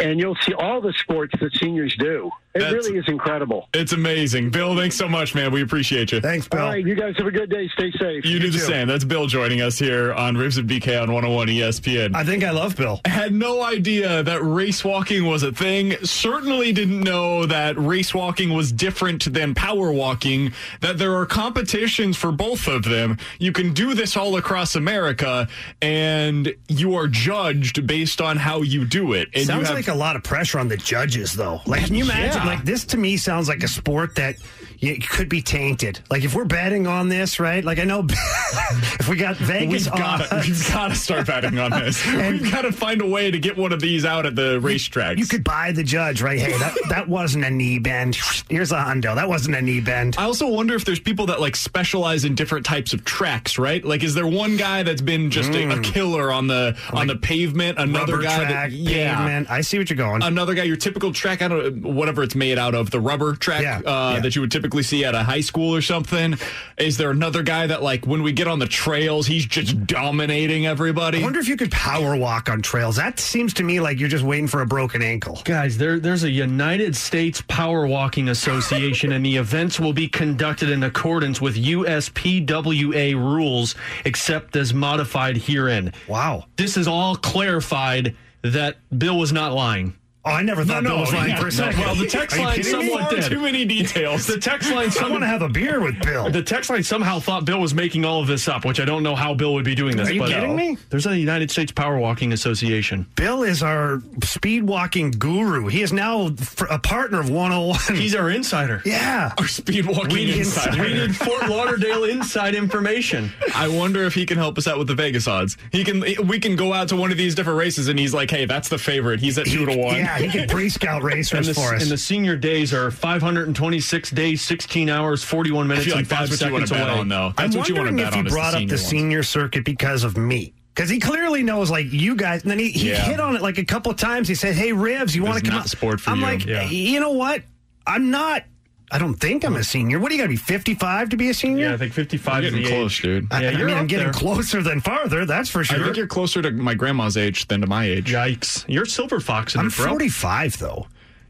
and 0.00 0.20
you'll 0.20 0.36
see 0.36 0.52
all 0.54 0.80
the 0.80 0.92
sports 0.92 1.34
that 1.40 1.54
seniors 1.54 1.96
do. 1.96 2.30
It 2.56 2.60
That's- 2.60 2.86
really 2.86 2.98
is 2.98 3.04
incredible. 3.08 3.68
It's 3.74 3.92
amazing, 3.92 4.48
Bill. 4.50 4.74
Thanks 4.74 4.96
so 4.96 5.06
much, 5.08 5.34
man. 5.34 5.52
We 5.52 5.62
appreciate 5.62 6.10
you. 6.10 6.20
Thanks, 6.20 6.48
Bill. 6.48 6.60
All 6.62 6.68
right, 6.70 6.84
you 6.84 6.94
guys 6.94 7.14
have 7.18 7.26
a 7.26 7.30
good 7.30 7.50
day. 7.50 7.68
Stay 7.74 7.90
safe. 7.92 8.24
You 8.24 8.38
do 8.38 8.50
the 8.50 8.58
same. 8.58 8.88
That's 8.88 9.04
Bill 9.04 9.26
joining 9.26 9.60
us 9.60 9.78
here 9.78 10.14
on 10.14 10.36
Rivs 10.36 10.58
and 10.58 10.68
BK 10.68 10.96
on 11.02 11.12
101 11.12 11.48
ESPN. 11.48 12.14
I 12.14 12.24
think 12.24 12.42
I 12.44 12.50
love 12.50 12.76
Bill. 12.76 13.00
I 13.04 13.10
had 13.10 13.34
no 13.34 13.62
idea 13.62 14.22
that 14.22 14.42
race 14.42 14.82
walking 14.84 15.26
was 15.26 15.42
a 15.42 15.52
thing. 15.52 15.96
Certainly 16.02 16.72
didn't 16.72 17.00
know 17.00 17.44
that 17.44 17.78
race 17.78 18.14
walking 18.14 18.54
was 18.54 18.72
different 18.72 19.30
than 19.32 19.54
power 19.54 19.92
walking, 19.92 20.52
that 20.80 20.96
there 20.96 21.14
are 21.16 21.26
competitions 21.26 22.16
for 22.16 22.32
both 22.32 22.66
of 22.68 22.84
them. 22.84 23.18
You 23.38 23.52
can 23.52 23.74
do 23.74 23.92
this 23.94 24.16
all 24.16 24.36
across 24.36 24.74
America, 24.76 25.48
and 25.82 26.54
you 26.68 26.94
are 26.94 27.08
judged 27.08 27.86
based 27.86 28.20
on 28.20 28.36
how 28.38 28.62
you 28.62 28.84
do 28.84 29.12
it. 29.12 29.28
And 29.34 29.44
sounds 29.46 29.60
you 29.60 29.66
have, 29.66 29.74
like 29.74 29.88
a 29.88 29.94
lot 29.94 30.16
of 30.16 30.22
pressure 30.22 30.58
on 30.58 30.68
the 30.68 30.76
judges, 30.76 31.32
though. 31.34 31.60
Like, 31.66 31.86
can 31.86 31.94
you 31.94 32.04
imagine? 32.04 32.40
Yeah. 32.42 32.45
Like, 32.46 32.64
this 32.64 32.84
to 32.86 32.96
me 32.96 33.16
sounds 33.16 33.48
like 33.48 33.62
a 33.62 33.68
sport 33.68 34.14
that 34.16 34.36
y- 34.82 34.98
could 35.08 35.28
be 35.28 35.42
tainted. 35.42 36.00
Like, 36.10 36.24
if 36.24 36.34
we're 36.34 36.44
betting 36.44 36.86
on 36.86 37.08
this, 37.08 37.38
right? 37.40 37.64
Like, 37.64 37.78
I 37.78 37.84
know 37.84 38.06
if 38.98 39.08
we 39.08 39.16
got 39.16 39.36
Vegas 39.36 39.84
We've 39.90 39.94
got 40.00 40.30
we've 40.44 40.68
got 40.72 40.88
to 40.88 40.94
start 40.94 41.26
betting 41.26 41.58
on 41.58 41.70
this. 41.70 42.04
we've 42.14 42.50
got 42.50 42.62
to 42.62 42.72
find 42.72 43.00
a 43.02 43.06
way 43.06 43.30
to 43.30 43.38
get 43.38 43.56
one 43.56 43.72
of 43.72 43.80
these 43.80 44.04
out 44.04 44.26
at 44.26 44.34
the 44.36 44.60
racetrack. 44.60 45.18
you 45.18 45.26
could 45.26 45.44
buy 45.44 45.72
the 45.72 45.82
judge, 45.82 46.22
right? 46.22 46.38
Hey, 46.38 46.52
that, 46.58 46.74
that 46.88 47.08
wasn't 47.08 47.44
a 47.44 47.50
knee 47.50 47.78
bend. 47.78 48.16
Here's 48.48 48.72
a 48.72 48.76
hundo. 48.76 49.14
That 49.14 49.28
wasn't 49.28 49.56
a 49.56 49.62
knee 49.62 49.80
bend. 49.80 50.16
I 50.18 50.24
also 50.24 50.48
wonder 50.48 50.74
if 50.74 50.84
there's 50.84 51.00
people 51.00 51.26
that 51.26 51.40
like 51.40 51.56
specialize 51.56 52.24
in 52.24 52.34
different 52.34 52.66
types 52.66 52.92
of 52.92 53.04
tracks, 53.04 53.58
right? 53.58 53.84
Like, 53.84 54.02
is 54.02 54.14
there 54.14 54.26
one 54.26 54.56
guy 54.56 54.82
that's 54.82 55.02
been 55.02 55.30
just 55.30 55.50
a, 55.52 55.68
a 55.78 55.80
killer 55.82 56.30
on 56.32 56.46
the 56.46 56.76
on 56.92 57.06
the 57.06 57.16
pavement? 57.16 57.78
Another 57.78 58.16
Mm. 58.16 58.22
Guy, 58.22 58.36
track, 58.36 58.48
that, 58.48 58.72
yeah, 58.72 59.16
pavement. 59.16 59.50
I 59.50 59.60
see 59.60 59.78
what 59.78 59.90
you're 59.90 59.96
going. 59.96 60.22
another 60.22 60.54
guy, 60.54 60.62
your 60.62 60.76
typical 60.76 61.12
track, 61.12 61.42
I 61.42 61.48
don't 61.48 61.82
whatever 61.82 62.22
it's 62.22 62.34
made 62.34 62.58
out 62.58 62.74
of, 62.74 62.90
the 62.90 63.00
rubber 63.00 63.34
track 63.36 63.62
Yeah, 63.62 63.78
uh, 63.78 64.12
yeah. 64.14 64.20
that 64.20 64.34
you 64.34 64.40
would 64.40 64.50
typically 64.50 64.65
see 64.86 65.04
at 65.04 65.14
a 65.14 65.22
high 65.22 65.40
school 65.40 65.74
or 65.74 65.82
something. 65.82 66.36
Is 66.76 66.96
there 66.96 67.10
another 67.10 67.42
guy 67.42 67.66
that 67.66 67.82
like 67.82 68.06
when 68.06 68.22
we 68.22 68.32
get 68.32 68.48
on 68.48 68.58
the 68.58 68.66
trails, 68.66 69.26
he's 69.26 69.46
just 69.46 69.86
dominating 69.86 70.66
everybody? 70.66 71.20
I 71.20 71.24
wonder 71.24 71.40
if 71.40 71.48
you 71.48 71.56
could 71.56 71.72
power 71.72 72.16
walk 72.16 72.48
on 72.50 72.62
trails. 72.62 72.96
That 72.96 73.18
seems 73.18 73.54
to 73.54 73.62
me 73.62 73.80
like 73.80 73.98
you're 73.98 74.08
just 74.08 74.24
waiting 74.24 74.46
for 74.46 74.62
a 74.62 74.66
broken 74.66 75.02
ankle. 75.02 75.40
Guys, 75.44 75.78
there, 75.78 75.98
there's 75.98 76.24
a 76.24 76.30
United 76.30 76.96
States 76.96 77.42
Power 77.48 77.86
Walking 77.86 78.28
Association, 78.28 79.12
and 79.12 79.24
the 79.24 79.36
events 79.46 79.80
will 79.80 79.92
be 79.92 80.08
conducted 80.08 80.70
in 80.70 80.82
accordance 80.82 81.40
with 81.40 81.56
USPWA 81.56 83.14
rules, 83.14 83.74
except 84.04 84.56
as 84.56 84.74
modified 84.74 85.36
herein. 85.36 85.92
Wow. 86.08 86.44
This 86.56 86.76
is 86.76 86.88
all 86.88 87.16
clarified 87.16 88.16
that 88.42 88.76
Bill 88.96 89.18
was 89.18 89.32
not 89.32 89.52
lying. 89.52 89.94
Oh, 90.26 90.32
I 90.32 90.42
never 90.42 90.64
thought 90.64 90.82
Bill 90.82 90.98
was 90.98 91.12
lying 91.12 91.30
yeah, 91.30 91.36
for 91.36 91.42
a 91.42 91.44
no, 91.44 91.50
second. 91.50 91.80
well, 91.80 91.94
the 91.94 92.06
text 92.08 92.36
Are 92.36 92.40
you 92.40 92.44
line 92.46 92.56
kidding 92.56 92.78
me? 92.80 92.88
somewhat 92.90 93.10
did. 93.10 93.24
too 93.24 93.40
many 93.40 93.64
details. 93.64 94.26
The 94.26 94.38
text 94.38 94.72
line 94.72 94.90
I 95.00 95.08
want 95.08 95.22
to 95.22 95.26
have 95.28 95.42
a 95.42 95.48
beer 95.48 95.80
with 95.80 96.00
Bill. 96.02 96.28
the 96.30 96.42
text 96.42 96.68
line 96.68 96.82
somehow 96.82 97.20
thought 97.20 97.44
Bill 97.44 97.60
was 97.60 97.74
making 97.74 98.04
all 98.04 98.20
of 98.20 98.26
this 98.26 98.48
up, 98.48 98.64
which 98.64 98.80
I 98.80 98.84
don't 98.84 99.02
know 99.04 99.14
how 99.14 99.34
Bill 99.34 99.54
would 99.54 99.64
be 99.64 99.74
doing 99.76 99.96
this. 99.96 100.08
Are 100.08 100.12
you 100.12 100.20
but 100.20 100.32
uh, 100.32 100.34
kidding 100.40 100.56
me? 100.56 100.76
There's 100.90 101.06
a 101.06 101.16
United 101.16 101.50
States 101.52 101.70
Power 101.70 101.96
Walking 101.98 102.32
Association. 102.32 103.06
Bill 103.14 103.44
is 103.44 103.62
our 103.62 104.02
speed 104.24 104.64
walking 104.64 105.12
guru. 105.12 105.68
He 105.68 105.82
is 105.82 105.92
now 105.92 106.30
a 106.70 106.78
partner 106.80 107.20
of 107.20 107.30
101. 107.30 107.96
He's 107.96 108.14
our 108.16 108.28
insider. 108.30 108.82
yeah. 108.84 109.32
Our 109.38 109.46
speed 109.46 109.86
walking 109.86 110.12
We 110.12 110.24
need, 110.24 110.38
insider. 110.38 110.82
we 110.82 110.92
need 110.92 111.14
Fort 111.14 111.48
Lauderdale 111.48 112.02
inside 112.04 112.54
information. 112.56 113.32
I 113.54 113.68
wonder 113.68 114.02
if 114.04 114.14
he 114.14 114.26
can 114.26 114.38
help 114.38 114.58
us 114.58 114.66
out 114.66 114.76
with 114.78 114.88
the 114.88 114.94
Vegas 114.96 115.28
odds. 115.28 115.56
He 115.70 115.84
can. 115.84 116.00
We 116.26 116.40
can 116.40 116.56
go 116.56 116.72
out 116.72 116.88
to 116.88 116.96
one 116.96 117.12
of 117.12 117.16
these 117.18 117.34
different 117.36 117.58
races, 117.60 117.86
and 117.88 117.96
he's 117.98 118.12
like, 118.14 118.30
"Hey, 118.30 118.44
that's 118.44 118.68
the 118.68 118.78
favorite. 118.78 119.20
He's 119.20 119.38
at 119.38 119.46
two 119.46 119.64
to 119.66 119.76
one." 119.76 119.96
Yeah, 119.96 120.15
he 120.18 120.28
can 120.28 120.48
pre-scout 120.48 120.96
And 120.96 121.04
racers 121.04 121.46
the, 121.48 121.54
for 121.54 121.74
us. 121.74 121.82
and 121.82 121.90
the 121.90 121.98
senior 121.98 122.36
days 122.36 122.72
are 122.74 122.90
526 122.90 124.10
days, 124.10 124.42
16 124.42 124.88
hours, 124.88 125.22
41 125.24 125.64
I 125.64 125.68
minutes, 125.68 125.84
feel 125.86 125.94
like 125.94 126.00
and 126.00 126.08
five 126.08 126.28
that's 126.30 126.40
what 126.40 126.46
you 126.48 126.52
want 126.52 126.68
seconds 126.68 126.70
to 126.70 126.74
bet 126.86 126.90
away. 126.90 127.00
on, 127.00 127.08
though. 127.08 127.26
I'm 127.26 127.32
That's 127.36 127.56
what 127.56 127.68
you 127.68 127.74
want 127.76 127.88
to 127.88 127.92
wondering 127.92 127.96
bet 127.96 128.08
if 128.08 128.14
he 128.14 128.20
on. 128.20 128.26
is 128.26 128.32
brought 128.32 128.50
the 128.52 128.58
up 128.62 128.68
the 128.68 128.78
senior 128.78 128.78
one. 128.78 129.22
senior 129.22 129.22
circuit 129.22 129.64
because 129.64 130.04
of 130.04 130.16
me. 130.16 130.52
Because 130.74 130.90
he 130.90 130.98
clearly 131.00 131.42
knows, 131.42 131.70
like 131.70 131.90
you 131.90 132.14
guys, 132.16 132.42
and 132.42 132.50
then 132.50 132.58
he, 132.58 132.70
he 132.70 132.90
Yeah. 132.90 132.96
hit 133.04 133.18
on 133.20 133.34
it 133.34 133.40
like 133.42 133.56
a 133.58 133.64
couple 133.64 133.94
times. 133.94 134.28
He 134.28 134.34
said, 134.34 134.54
"Hey, 134.54 134.72
Rivs, 134.72 135.14
you 135.14 135.24
want 135.24 135.38
to 135.38 135.42
come?" 135.42 135.54
not 135.54 135.62
out?" 135.62 135.68
sport 135.70 136.00
for 136.00 136.10
I'm 136.10 136.18
you. 136.18 136.22
like, 136.24 136.44
Yeah. 136.44 136.68
you 136.68 137.00
know 137.00 137.12
what? 137.12 137.42
I'm 137.86 138.10
not. 138.10 138.42
I 138.92 138.98
don't 138.98 139.14
think 139.14 139.44
I'm 139.44 139.56
a 139.56 139.64
senior. 139.64 139.98
What 139.98 140.10
do 140.10 140.14
you 140.14 140.20
got 140.22 140.26
to 140.26 140.30
be 140.32 140.36
55 140.36 141.08
to 141.10 141.16
be 141.16 141.28
a 141.28 141.34
senior? 141.34 141.68
Yeah, 141.68 141.74
I 141.74 141.76
think 141.76 141.92
55 141.92 142.42
You're 142.42 142.46
is 142.48 142.52
the 142.54 142.62
getting 142.62 142.76
close, 142.78 142.92
age. 142.98 143.02
dude. 143.02 143.26
I, 143.32 143.42
Yeah, 143.42 143.48
I 143.48 143.50
you're 143.52 143.66
mean, 143.66 143.76
I'm 143.76 143.86
getting 143.88 144.06
there. 144.06 144.12
closer 144.12 144.62
than 144.62 144.80
farther. 144.80 145.24
That's 145.26 145.48
for 145.50 145.64
sure. 145.64 145.80
I 145.80 145.82
think 145.82 145.96
you're 145.96 146.06
closer 146.06 146.40
to 146.40 146.50
my 146.52 146.74
grandma's 146.74 147.16
age 147.16 147.48
than 147.48 147.60
to 147.62 147.66
my 147.66 147.84
age. 147.84 148.12
Yikes. 148.12 148.64
You're 148.68 148.86
silver 148.86 149.18
fox 149.18 149.54
in 149.54 149.60
I'm 149.60 149.66
it, 149.68 149.76
bro. 149.76 149.88
45 149.88 150.58
though. 150.58 150.86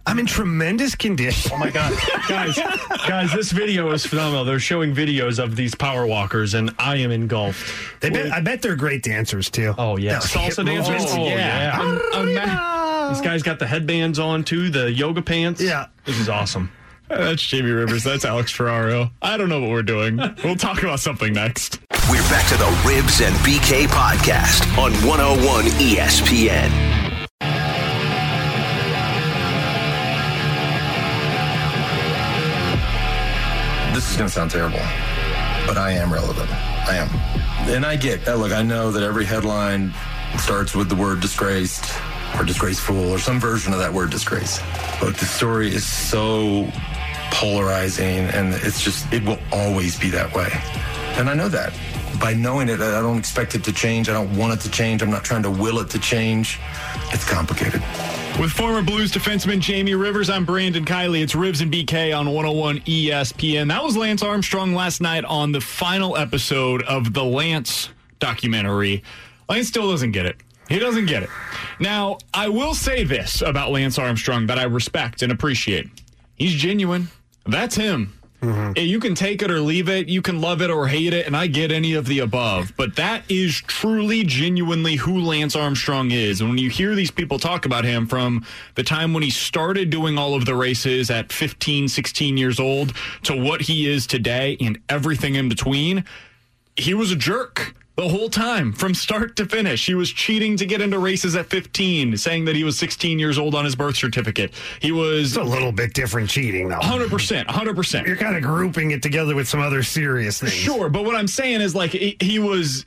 I'm 0.08 0.20
in 0.20 0.26
tremendous 0.26 0.94
condition. 0.94 1.50
Oh 1.52 1.58
my 1.58 1.68
god, 1.70 1.92
guys, 2.28 2.56
guys! 3.08 3.32
This 3.32 3.50
video 3.50 3.90
is 3.90 4.06
phenomenal. 4.06 4.44
They're 4.44 4.60
showing 4.60 4.94
videos 4.94 5.42
of 5.42 5.56
these 5.56 5.74
power 5.74 6.06
walkers, 6.06 6.54
and 6.54 6.72
I 6.78 6.94
am 6.98 7.10
engulfed. 7.10 8.00
They 8.00 8.10
bet, 8.10 8.30
I 8.30 8.40
bet 8.40 8.62
they're 8.62 8.76
great 8.76 9.02
dancers 9.02 9.50
too. 9.50 9.74
Oh 9.76 9.96
yeah, 9.96 10.20
Those 10.20 10.26
salsa 10.26 10.64
dancers. 10.64 10.88
movements. 10.90 11.12
Oh, 11.12 11.22
oh 11.22 11.26
yeah. 11.26 11.76
I'm- 11.76 12.36
I'm- 12.38 13.12
These 13.14 13.20
guys 13.20 13.42
got 13.42 13.58
the 13.58 13.66
headbands 13.66 14.20
on 14.20 14.44
too, 14.44 14.70
the 14.70 14.92
yoga 14.92 15.22
pants. 15.22 15.60
Yeah. 15.60 15.86
this 16.04 16.20
is 16.20 16.28
awesome. 16.28 16.70
That's 17.08 17.42
Jamie 17.42 17.70
Rivers. 17.70 18.02
That's 18.04 18.24
Alex 18.24 18.50
Ferraro. 18.50 19.10
I 19.22 19.36
don't 19.36 19.48
know 19.48 19.60
what 19.60 19.70
we're 19.70 19.82
doing. 19.82 20.16
We'll 20.42 20.56
talk 20.56 20.82
about 20.82 21.00
something 21.00 21.32
next. 21.32 21.78
We're 22.10 22.22
back 22.28 22.48
to 22.48 22.56
the 22.56 22.64
Rivs 22.84 23.24
and 23.24 23.34
BK 23.36 23.86
podcast 23.86 24.66
on 24.78 24.92
101 25.06 25.64
ESPN. 25.80 26.70
This 33.94 34.10
is 34.10 34.16
going 34.16 34.28
to 34.28 34.34
sound 34.34 34.50
terrible, 34.50 34.78
but 35.66 35.78
I 35.78 35.92
am 35.92 36.12
relevant. 36.12 36.50
I 36.52 36.96
am. 36.96 37.08
And 37.72 37.86
I 37.86 37.96
get 37.96 38.24
that. 38.26 38.38
Look, 38.38 38.52
I 38.52 38.62
know 38.62 38.90
that 38.90 39.02
every 39.02 39.24
headline 39.24 39.94
starts 40.38 40.74
with 40.74 40.88
the 40.88 40.94
word 40.96 41.20
disgraced 41.20 41.94
or 42.38 42.44
disgraceful 42.44 43.10
or 43.10 43.18
some 43.18 43.40
version 43.40 43.72
of 43.72 43.78
that 43.78 43.92
word 43.92 44.10
disgrace. 44.10 44.60
But 45.00 45.16
the 45.16 45.24
story 45.24 45.74
is 45.74 45.86
so 45.86 46.70
polarizing 47.32 48.27
and 48.28 48.55
it's 48.55 48.82
just, 48.82 49.12
it 49.12 49.24
will 49.24 49.39
always 49.53 49.98
be 49.98 50.09
that 50.11 50.35
way. 50.35 50.48
And 51.19 51.28
I 51.31 51.35
know 51.35 51.48
that. 51.48 51.73
by 52.20 52.35
knowing 52.35 52.69
it, 52.69 52.81
I 52.81 53.01
don't 53.01 53.19
expect 53.19 53.55
it 53.55 53.65
to 53.65 53.73
change. 53.73 54.09
I 54.09 54.12
don't 54.12 54.35
want 54.36 54.55
it 54.55 54.61
to 54.61 54.70
change. 54.70 55.03
I'm 55.03 55.11
not 55.11 55.24
trying 55.24 55.43
to 55.43 55.51
will 55.51 55.81
it 55.81 55.90
to 55.90 55.98
change. 55.98 56.59
It's 57.12 57.28
complicated. 57.28 57.82
With 58.40 58.51
former 58.51 58.82
Blues 58.82 59.12
defenseman 59.12 59.61
Jamie 59.61 59.94
Rivers, 59.94 60.28
I'm 60.28 60.44
Brandon 60.44 60.85
Kiley. 60.85 61.23
It's 61.23 61.35
Rivs 61.35 61.62
and 61.62 61.73
BK 61.73 62.16
on 62.19 62.27
101 62.27 62.81
ESPN. 62.81 63.69
That 63.69 63.82
was 63.82 63.97
Lance 63.97 64.23
Armstrong 64.23 64.74
last 64.74 65.01
night 65.01 65.24
on 65.24 65.53
the 65.53 65.61
final 65.61 66.16
episode 66.16 66.82
of 66.82 67.12
the 67.12 67.24
Lance 67.24 67.90
documentary. 68.19 69.03
Lance 69.48 69.69
still 69.69 69.90
doesn't 69.90 70.12
get 70.12 70.27
it. 70.27 70.36
He 70.69 70.78
doesn't 70.78 71.07
get 71.07 71.23
it. 71.23 71.31
Now, 71.78 72.19
I 72.35 72.48
will 72.48 72.74
say 72.74 73.05
this 73.05 73.40
about 73.40 73.70
Lance 73.70 73.98
Armstrong 73.98 74.47
that 74.47 74.59
I 74.59 74.65
respect 74.65 75.23
and 75.23 75.31
appreciate. 75.31 75.89
He's 76.36 76.52
genuine. 76.52 77.08
That's 77.44 77.76
him. 77.76 78.12
Mm-hmm. 78.42 78.78
You 78.78 79.00
can 79.00 79.14
take 79.14 79.42
it 79.42 79.50
or 79.50 79.60
leave 79.60 79.88
it. 79.88 80.08
You 80.08 80.20
can 80.20 80.40
love 80.40 80.60
it 80.60 80.70
or 80.70 80.86
hate 80.86 81.14
it, 81.14 81.26
and 81.26 81.36
I 81.36 81.46
get 81.46 81.72
any 81.72 81.94
of 81.94 82.06
the 82.06 82.18
above. 82.18 82.72
But 82.76 82.96
that 82.96 83.24
is 83.30 83.56
truly, 83.56 84.24
genuinely 84.24 84.96
who 84.96 85.20
Lance 85.20 85.56
Armstrong 85.56 86.10
is. 86.10 86.40
And 86.40 86.50
when 86.50 86.58
you 86.58 86.68
hear 86.68 86.94
these 86.94 87.10
people 87.10 87.38
talk 87.38 87.64
about 87.64 87.84
him 87.84 88.06
from 88.06 88.44
the 88.74 88.82
time 88.82 89.14
when 89.14 89.22
he 89.22 89.30
started 89.30 89.90
doing 89.90 90.18
all 90.18 90.34
of 90.34 90.44
the 90.44 90.54
races 90.54 91.10
at 91.10 91.32
15, 91.32 91.88
16 91.88 92.36
years 92.36 92.60
old 92.60 92.92
to 93.22 93.34
what 93.34 93.62
he 93.62 93.90
is 93.90 94.06
today 94.06 94.56
and 94.60 94.78
everything 94.88 95.34
in 95.34 95.48
between, 95.48 96.04
he 96.76 96.92
was 96.92 97.10
a 97.10 97.16
jerk 97.16 97.74
the 97.97 98.09
whole 98.09 98.28
time 98.28 98.73
from 98.73 98.94
start 98.94 99.36
to 99.36 99.47
finish. 99.47 99.86
He 99.86 99.94
was 99.94 100.10
cheating 100.10 100.56
to 100.59 100.66
get 100.66 100.82
into 100.82 100.98
races 100.98 101.35
at 101.35 101.47
15, 101.47 102.16
saying 102.18 102.44
that 102.44 102.55
he 102.55 102.62
was 102.62 102.78
16 102.78 103.18
years 103.18 103.39
old 103.39 103.55
on 103.55 103.64
his 103.64 103.74
birth 103.74 103.97
certificate. 103.97 104.52
He 104.81 104.93
was 104.93 105.36
it's 105.36 105.36
a 105.36 105.43
little 105.43 105.73
bit 105.73 105.94
different 105.94 106.28
cheating, 106.28 106.68
though. 106.68 106.78
100%. 106.78 107.47
100%. 107.47 108.06
You're 108.06 108.16
kind 108.16 108.36
of 108.36 108.43
grouping 108.43 108.90
it 108.90 109.02
together 109.02 109.35
with 109.35 109.48
some 109.48 109.60
other 109.60 109.82
serious 109.82 110.40
things. 110.40 110.52
Sure, 110.52 110.90
but 110.90 111.05
what 111.05 111.16
I'm 111.16 111.27
saying 111.27 111.62
is 111.62 111.74
like 111.74 111.93
he, 111.93 112.16
he 112.20 112.39
was 112.39 112.85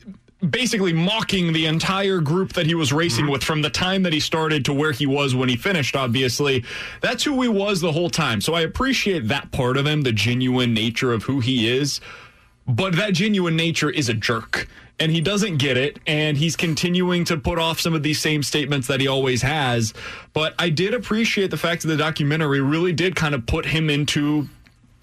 basically 0.47 0.93
mocking 0.93 1.51
the 1.53 1.65
entire 1.65 2.21
group 2.21 2.53
that 2.53 2.65
he 2.65 2.75
was 2.75 2.93
racing 2.93 3.25
mm-hmm. 3.25 3.33
with 3.33 3.43
from 3.43 3.61
the 3.61 3.69
time 3.69 4.03
that 4.03 4.13
he 4.13 4.19
started 4.19 4.63
to 4.65 4.73
where 4.73 4.91
he 4.91 5.05
was 5.05 5.35
when 5.35 5.49
he 5.49 5.57
finished 5.57 5.97
obviously 5.97 6.63
that's 7.01 7.25
who 7.25 7.41
he 7.41 7.49
was 7.49 7.81
the 7.81 7.91
whole 7.91 8.09
time 8.09 8.39
so 8.39 8.53
i 8.53 8.61
appreciate 8.61 9.27
that 9.27 9.51
part 9.51 9.75
of 9.75 9.85
him 9.85 10.01
the 10.03 10.13
genuine 10.13 10.73
nature 10.73 11.11
of 11.11 11.23
who 11.23 11.41
he 11.41 11.67
is 11.67 11.99
but 12.65 12.95
that 12.95 13.13
genuine 13.13 13.57
nature 13.57 13.89
is 13.89 14.07
a 14.07 14.13
jerk 14.13 14.65
and 14.99 15.11
he 15.11 15.21
doesn't 15.21 15.57
get 15.57 15.77
it 15.77 15.99
and 16.07 16.37
he's 16.37 16.55
continuing 16.55 17.23
to 17.25 17.37
put 17.37 17.57
off 17.57 17.79
some 17.79 17.93
of 17.93 18.03
these 18.03 18.19
same 18.19 18.43
statements 18.43 18.87
that 18.87 18.99
he 18.99 19.07
always 19.07 19.41
has 19.41 19.93
but 20.33 20.53
i 20.59 20.69
did 20.69 20.93
appreciate 20.93 21.51
the 21.51 21.57
fact 21.57 21.81
that 21.81 21.87
the 21.87 21.97
documentary 21.97 22.61
really 22.61 22.91
did 22.91 23.15
kind 23.15 23.33
of 23.33 23.45
put 23.45 23.65
him 23.65 23.89
into 23.89 24.47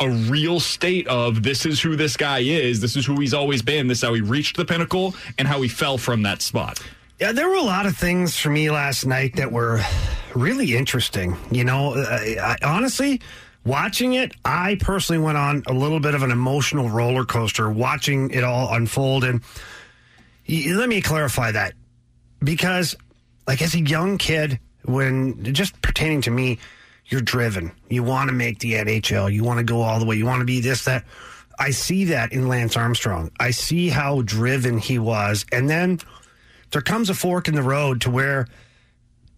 a 0.01 0.10
real 0.10 0.60
state 0.60 1.06
of 1.09 1.43
this 1.43 1.64
is 1.64 1.81
who 1.81 1.97
this 1.97 2.16
guy 2.16 2.40
is 2.40 2.81
this 2.81 2.97
is 2.97 3.06
who 3.06 3.18
he's 3.18 3.35
always 3.35 3.62
been 3.62 3.86
this 3.86 3.98
is 3.98 4.05
how 4.05 4.14
he 4.14 4.20
reached 4.20 4.56
the 4.56 4.64
pinnacle 4.64 5.14
and 5.39 5.48
how 5.48 5.60
he 5.62 5.68
fell 5.68 5.97
from 5.97 6.23
that 6.23 6.43
spot 6.43 6.78
yeah 7.18 7.32
there 7.32 7.48
were 7.48 7.56
a 7.56 7.62
lot 7.62 7.86
of 7.86 7.97
things 7.97 8.36
for 8.36 8.51
me 8.51 8.70
last 8.70 9.06
night 9.06 9.35
that 9.36 9.51
were 9.51 9.81
really 10.35 10.77
interesting 10.77 11.36
you 11.51 11.64
know 11.64 11.94
I, 11.94 12.36
I, 12.40 12.56
honestly 12.66 13.20
watching 13.66 14.14
it, 14.14 14.32
I 14.44 14.77
personally 14.81 15.20
went 15.20 15.36
on 15.36 15.62
a 15.66 15.73
little 15.73 16.01
bit 16.01 16.14
of 16.14 16.23
an 16.23 16.31
emotional 16.31 16.89
roller 16.89 17.24
coaster 17.24 17.68
watching 17.68 18.31
it 18.31 18.44
all 18.44 18.73
unfold. 18.73 19.24
And 19.24 19.43
let 20.48 20.89
me 20.89 21.01
clarify 21.01 21.52
that 21.52 21.74
because, 22.43 22.97
like, 23.47 23.62
as 23.62 23.74
a 23.74 23.81
young 23.81 24.18
kid, 24.18 24.60
when 24.85 25.55
just 25.55 25.81
pertaining 25.82 26.23
to 26.23 26.31
me, 26.31 26.59
you're 27.06 27.20
driven. 27.20 27.73
You 27.89 28.02
want 28.02 28.28
to 28.28 28.35
make 28.35 28.59
the 28.59 28.74
NHL. 28.74 29.32
You 29.32 29.44
want 29.44 29.59
to 29.59 29.64
go 29.64 29.81
all 29.81 29.98
the 29.98 30.05
way. 30.05 30.16
You 30.16 30.27
want 30.27 30.40
to 30.40 30.47
be 30.47 30.60
this, 30.60 30.85
that. 30.85 31.05
I 31.59 31.70
see 31.70 32.05
that 32.06 32.32
in 32.32 32.48
Lance 32.48 32.77
Armstrong. 32.77 33.31
I 33.40 33.51
see 33.51 33.89
how 33.89 34.23
driven 34.23 34.78
he 34.78 34.98
was. 34.98 35.47
And 35.52 35.70
then 35.70 36.01
there 36.70 36.82
comes 36.82 37.09
a 37.09 37.14
fork 37.14 37.48
in 37.48 37.55
the 37.55 37.62
road 37.62 38.02
to 38.02 38.10
where 38.10 38.47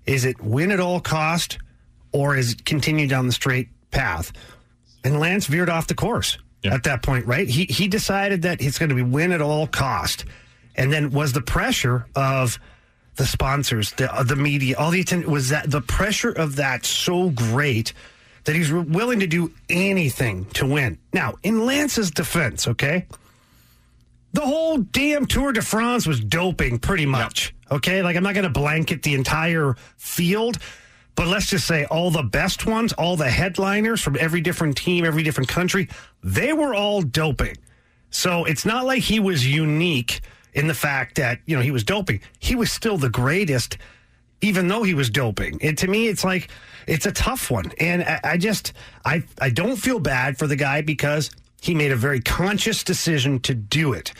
is 0.06 0.24
it 0.24 0.40
win 0.40 0.72
at 0.72 0.80
all 0.80 1.00
cost 1.00 1.58
or 2.12 2.36
is 2.36 2.52
it 2.52 2.64
continue 2.64 3.06
down 3.06 3.26
the 3.26 3.32
straight 3.32 3.68
path? 3.90 4.32
And 5.04 5.20
Lance 5.20 5.46
veered 5.46 5.68
off 5.68 5.86
the 5.86 5.94
course 5.94 6.38
yeah. 6.62 6.74
at 6.74 6.84
that 6.84 7.02
point, 7.02 7.26
right? 7.26 7.48
He 7.48 7.66
he 7.66 7.88
decided 7.88 8.42
that 8.42 8.60
it's 8.60 8.78
going 8.78 8.88
to 8.88 8.94
be 8.94 9.02
win 9.02 9.32
at 9.32 9.40
all 9.40 9.66
cost. 9.66 10.24
And 10.78 10.92
then 10.92 11.10
was 11.10 11.32
the 11.32 11.42
pressure 11.42 12.06
of 12.14 12.58
the 13.16 13.26
sponsors, 13.26 13.92
the 13.92 14.14
uh, 14.14 14.22
the 14.22 14.36
media, 14.36 14.76
all 14.78 14.92
the 14.92 15.00
attention 15.00 15.30
was 15.30 15.48
that 15.48 15.70
the 15.70 15.80
pressure 15.80 16.30
of 16.30 16.56
that 16.56 16.86
so 16.86 17.30
great 17.30 17.92
that 18.44 18.54
he's 18.54 18.72
willing 18.72 19.20
to 19.20 19.26
do 19.26 19.52
anything 19.68 20.46
to 20.54 20.64
win. 20.64 20.98
Now, 21.12 21.34
in 21.42 21.66
Lance's 21.66 22.12
defense, 22.12 22.68
okay, 22.68 23.06
the 24.32 24.40
whole 24.40 24.78
damn 24.78 25.26
Tour 25.26 25.52
de 25.52 25.62
France 25.62 26.06
was 26.06 26.20
doping, 26.20 26.78
pretty 26.78 27.06
much. 27.06 27.54
Okay, 27.70 28.02
like 28.02 28.16
I'm 28.16 28.22
not 28.22 28.34
going 28.34 28.44
to 28.44 28.50
blanket 28.50 29.02
the 29.02 29.14
entire 29.14 29.74
field, 29.96 30.58
but 31.16 31.26
let's 31.26 31.50
just 31.50 31.66
say 31.66 31.86
all 31.86 32.12
the 32.12 32.22
best 32.22 32.66
ones, 32.66 32.92
all 32.92 33.16
the 33.16 33.28
headliners 33.28 34.00
from 34.00 34.16
every 34.18 34.40
different 34.40 34.76
team, 34.76 35.04
every 35.04 35.24
different 35.24 35.48
country, 35.48 35.88
they 36.22 36.52
were 36.52 36.72
all 36.72 37.02
doping. 37.02 37.56
So 38.10 38.44
it's 38.44 38.64
not 38.64 38.86
like 38.86 39.02
he 39.02 39.18
was 39.18 39.46
unique 39.46 40.20
in 40.54 40.66
the 40.66 40.74
fact 40.74 41.16
that, 41.16 41.40
you 41.46 41.56
know, 41.56 41.62
he 41.62 41.70
was 41.70 41.84
doping. 41.84 42.20
He 42.38 42.54
was 42.54 42.72
still 42.72 42.96
the 42.96 43.08
greatest, 43.08 43.78
even 44.40 44.68
though 44.68 44.82
he 44.82 44.94
was 44.94 45.10
doping. 45.10 45.58
And 45.62 45.76
to 45.78 45.88
me, 45.88 46.08
it's 46.08 46.24
like, 46.24 46.50
it's 46.86 47.06
a 47.06 47.12
tough 47.12 47.50
one. 47.50 47.72
And 47.78 48.02
I, 48.02 48.20
I 48.24 48.36
just, 48.36 48.72
I, 49.04 49.22
I 49.40 49.50
don't 49.50 49.76
feel 49.76 49.98
bad 49.98 50.38
for 50.38 50.46
the 50.46 50.56
guy 50.56 50.80
because 50.80 51.30
he 51.60 51.74
made 51.74 51.92
a 51.92 51.96
very 51.96 52.20
conscious 52.20 52.84
decision 52.84 53.40
to 53.40 53.54
do 53.54 53.92
it. 53.92 54.12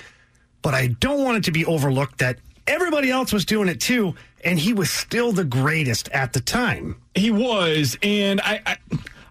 But 0.62 0.74
I 0.74 0.88
don't 0.88 1.22
want 1.22 1.38
it 1.38 1.44
to 1.44 1.52
be 1.52 1.64
overlooked 1.64 2.18
that 2.18 2.38
everybody 2.66 3.10
else 3.10 3.32
was 3.32 3.44
doing 3.44 3.68
it 3.68 3.80
too, 3.80 4.14
and 4.44 4.58
he 4.58 4.72
was 4.72 4.90
still 4.90 5.32
the 5.32 5.44
greatest 5.44 6.08
at 6.10 6.32
the 6.32 6.40
time. 6.40 7.00
He 7.14 7.30
was. 7.30 7.96
And 8.02 8.40
I, 8.40 8.60
I 8.66 8.76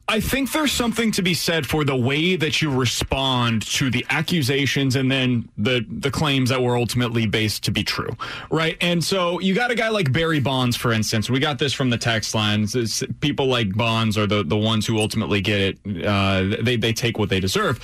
I 0.09 0.21
think 0.21 0.53
there's 0.53 0.71
something 0.71 1.11
to 1.13 1.21
be 1.21 1.33
said 1.33 1.67
for 1.67 1.83
the 1.83 1.95
way 1.95 2.37
that 2.37 2.61
you 2.61 2.71
respond 2.71 3.63
to 3.73 3.89
the 3.89 4.05
accusations 4.09 4.95
and 4.95 5.11
then 5.11 5.49
the 5.57 5.85
the 5.89 6.09
claims 6.09 6.49
that 6.49 6.61
were 6.61 6.77
ultimately 6.77 7.25
based 7.25 7.63
to 7.65 7.71
be 7.71 7.83
true, 7.83 8.15
right? 8.49 8.77
And 8.79 9.03
so 9.03 9.39
you 9.39 9.53
got 9.53 9.69
a 9.69 9.75
guy 9.75 9.89
like 9.89 10.13
Barry 10.13 10.39
Bonds, 10.39 10.77
for 10.77 10.93
instance. 10.93 11.29
We 11.29 11.39
got 11.39 11.59
this 11.59 11.73
from 11.73 11.89
the 11.89 11.97
text 11.97 12.33
lines. 12.33 12.73
It's, 12.73 13.03
people 13.19 13.47
like 13.47 13.75
Bonds 13.75 14.17
are 14.17 14.27
the 14.27 14.43
the 14.43 14.55
ones 14.55 14.87
who 14.87 14.97
ultimately 14.97 15.41
get 15.41 15.59
it. 15.59 16.05
Uh, 16.05 16.55
they 16.61 16.77
they 16.77 16.93
take 16.93 17.19
what 17.19 17.27
they 17.27 17.41
deserve 17.41 17.79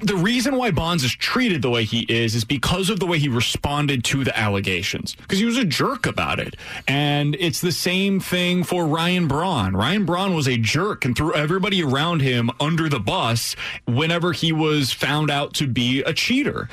the 0.00 0.14
reason 0.14 0.56
why 0.56 0.70
Bonds 0.70 1.02
is 1.02 1.12
treated 1.12 1.60
the 1.62 1.70
way 1.70 1.84
he 1.84 2.00
is 2.08 2.34
is 2.34 2.44
because 2.44 2.88
of 2.88 3.00
the 3.00 3.06
way 3.06 3.18
he 3.18 3.28
responded 3.28 4.04
to 4.04 4.22
the 4.22 4.38
allegations. 4.38 5.16
Because 5.16 5.38
he 5.38 5.44
was 5.44 5.56
a 5.56 5.64
jerk 5.64 6.06
about 6.06 6.38
it. 6.38 6.54
And 6.86 7.36
it's 7.40 7.60
the 7.60 7.72
same 7.72 8.20
thing 8.20 8.62
for 8.62 8.86
Ryan 8.86 9.26
Braun. 9.26 9.74
Ryan 9.74 10.04
Braun 10.04 10.34
was 10.34 10.46
a 10.46 10.56
jerk 10.56 11.04
and 11.04 11.16
threw 11.16 11.34
everybody 11.34 11.82
around 11.82 12.22
him 12.22 12.50
under 12.60 12.88
the 12.88 13.00
bus 13.00 13.56
whenever 13.86 14.32
he 14.32 14.52
was 14.52 14.92
found 14.92 15.30
out 15.30 15.54
to 15.54 15.66
be 15.66 16.00
a 16.02 16.12
cheater. 16.12 16.68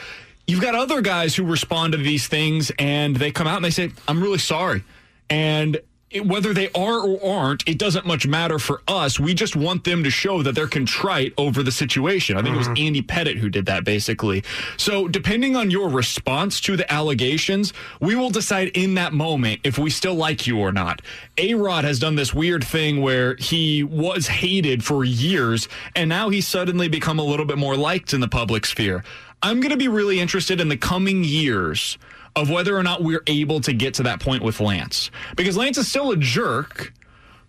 You've 0.45 0.62
got 0.62 0.76
other 0.76 1.02
guys 1.02 1.36
who 1.36 1.44
respond 1.44 1.94
to 1.94 1.98
these 1.98 2.28
things 2.28 2.72
and 2.78 3.16
they 3.16 3.32
come 3.32 3.48
out 3.48 3.58
and 3.58 3.66
they 3.66 3.72
say, 3.72 3.91
I'm 4.08 4.22
really 4.22 4.38
sorry. 4.38 4.84
And 5.30 5.82
whether 6.23 6.53
they 6.53 6.69
are 6.71 6.99
or 6.99 7.23
aren't, 7.23 7.67
it 7.67 7.77
doesn't 7.77 8.05
much 8.05 8.25
matter 8.25 8.59
for 8.59 8.81
us. 8.88 9.19
We 9.19 9.34
just 9.34 9.57
want 9.57 9.84
them 9.84 10.05
to 10.05 10.09
show 10.09 10.41
that 10.41 10.55
they're 10.55 10.67
contrite 10.67 11.34
over 11.38 11.63
the 11.63 11.71
situation. 11.71 12.38
I 12.38 12.41
think 12.41 12.55
mm-hmm. 12.55 12.65
it 12.65 12.69
was 12.69 12.79
Andy 12.79 13.01
Pettitte 13.01 13.38
who 13.38 13.49
did 13.49 13.65
that 13.65 13.84
basically. 13.84 14.43
So, 14.77 15.07
depending 15.09 15.57
on 15.57 15.69
your 15.69 15.89
response 15.89 16.61
to 16.61 16.77
the 16.77 16.91
allegations, 16.91 17.73
we 17.99 18.15
will 18.15 18.29
decide 18.29 18.69
in 18.69 18.95
that 18.95 19.11
moment 19.11 19.61
if 19.63 19.77
we 19.77 19.89
still 19.89 20.15
like 20.15 20.47
you 20.47 20.59
or 20.59 20.71
not. 20.71 21.01
A 21.38 21.53
Rod 21.55 21.84
has 21.84 21.99
done 21.99 22.15
this 22.15 22.34
weird 22.34 22.63
thing 22.63 23.01
where 23.01 23.35
he 23.35 23.84
was 23.84 24.27
hated 24.27 24.84
for 24.84 25.03
years, 25.03 25.67
and 25.95 26.07
now 26.07 26.29
he's 26.29 26.47
suddenly 26.47 26.88
become 26.88 27.19
a 27.19 27.23
little 27.23 27.45
bit 27.45 27.57
more 27.57 27.75
liked 27.75 28.13
in 28.13 28.21
the 28.21 28.27
public 28.27 28.65
sphere. 28.65 29.03
I'm 29.43 29.59
going 29.59 29.71
to 29.71 29.77
be 29.77 29.88
really 29.88 30.19
interested 30.19 30.59
in 30.59 30.69
the 30.69 30.77
coming 30.77 31.23
years 31.23 31.97
of 32.38 32.51
whether 32.51 32.77
or 32.77 32.84
not 32.84 33.01
we're 33.03 33.23
able 33.27 33.59
to 33.61 33.73
get 33.73 33.95
to 33.95 34.03
that 34.03 34.19
point 34.19 34.43
with 34.43 34.59
Lance. 34.59 35.09
Because 35.35 35.57
Lance 35.57 35.77
is 35.77 35.88
still 35.88 36.11
a 36.11 36.18
jerk, 36.18 36.93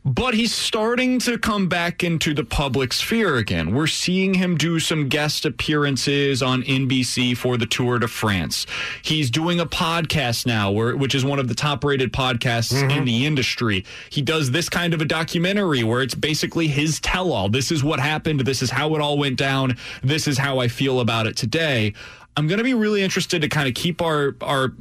but 0.02 0.32
he's 0.32 0.54
starting 0.54 1.18
to 1.18 1.36
come 1.36 1.68
back 1.68 2.02
into 2.02 2.32
the 2.32 2.44
public 2.44 2.94
sphere 2.94 3.36
again. 3.36 3.74
We're 3.74 3.86
seeing 3.86 4.32
him 4.32 4.56
do 4.56 4.80
some 4.80 5.08
guest 5.08 5.44
appearances 5.44 6.42
on 6.42 6.62
NBC 6.62 7.36
for 7.36 7.58
the 7.58 7.66
Tour 7.66 7.98
de 7.98 8.08
France. 8.08 8.66
He's 9.02 9.30
doing 9.30 9.60
a 9.60 9.66
podcast 9.66 10.46
now, 10.46 10.70
where, 10.70 10.96
which 10.96 11.14
is 11.14 11.22
one 11.22 11.38
of 11.38 11.48
the 11.48 11.54
top 11.54 11.84
rated 11.84 12.10
podcasts 12.10 12.72
mm-hmm. 12.72 12.90
in 12.90 13.04
the 13.04 13.26
industry. 13.26 13.84
He 14.08 14.22
does 14.22 14.50
this 14.50 14.70
kind 14.70 14.94
of 14.94 15.02
a 15.02 15.04
documentary 15.04 15.84
where 15.84 16.00
it's 16.00 16.14
basically 16.14 16.68
his 16.68 16.98
tell 17.00 17.30
all. 17.30 17.50
This 17.50 17.70
is 17.70 17.84
what 17.84 18.00
happened. 18.00 18.40
This 18.40 18.62
is 18.62 18.70
how 18.70 18.94
it 18.94 19.02
all 19.02 19.18
went 19.18 19.36
down. 19.36 19.76
This 20.02 20.26
is 20.26 20.38
how 20.38 20.60
I 20.60 20.68
feel 20.68 21.00
about 21.00 21.26
it 21.26 21.36
today. 21.36 21.92
I'm 22.38 22.46
going 22.46 22.58
to 22.58 22.64
be 22.64 22.74
really 22.74 23.02
interested 23.02 23.42
to 23.42 23.48
kind 23.48 23.66
of 23.66 23.74
keep 23.74 24.00
our 24.00 24.36
our 24.40 24.72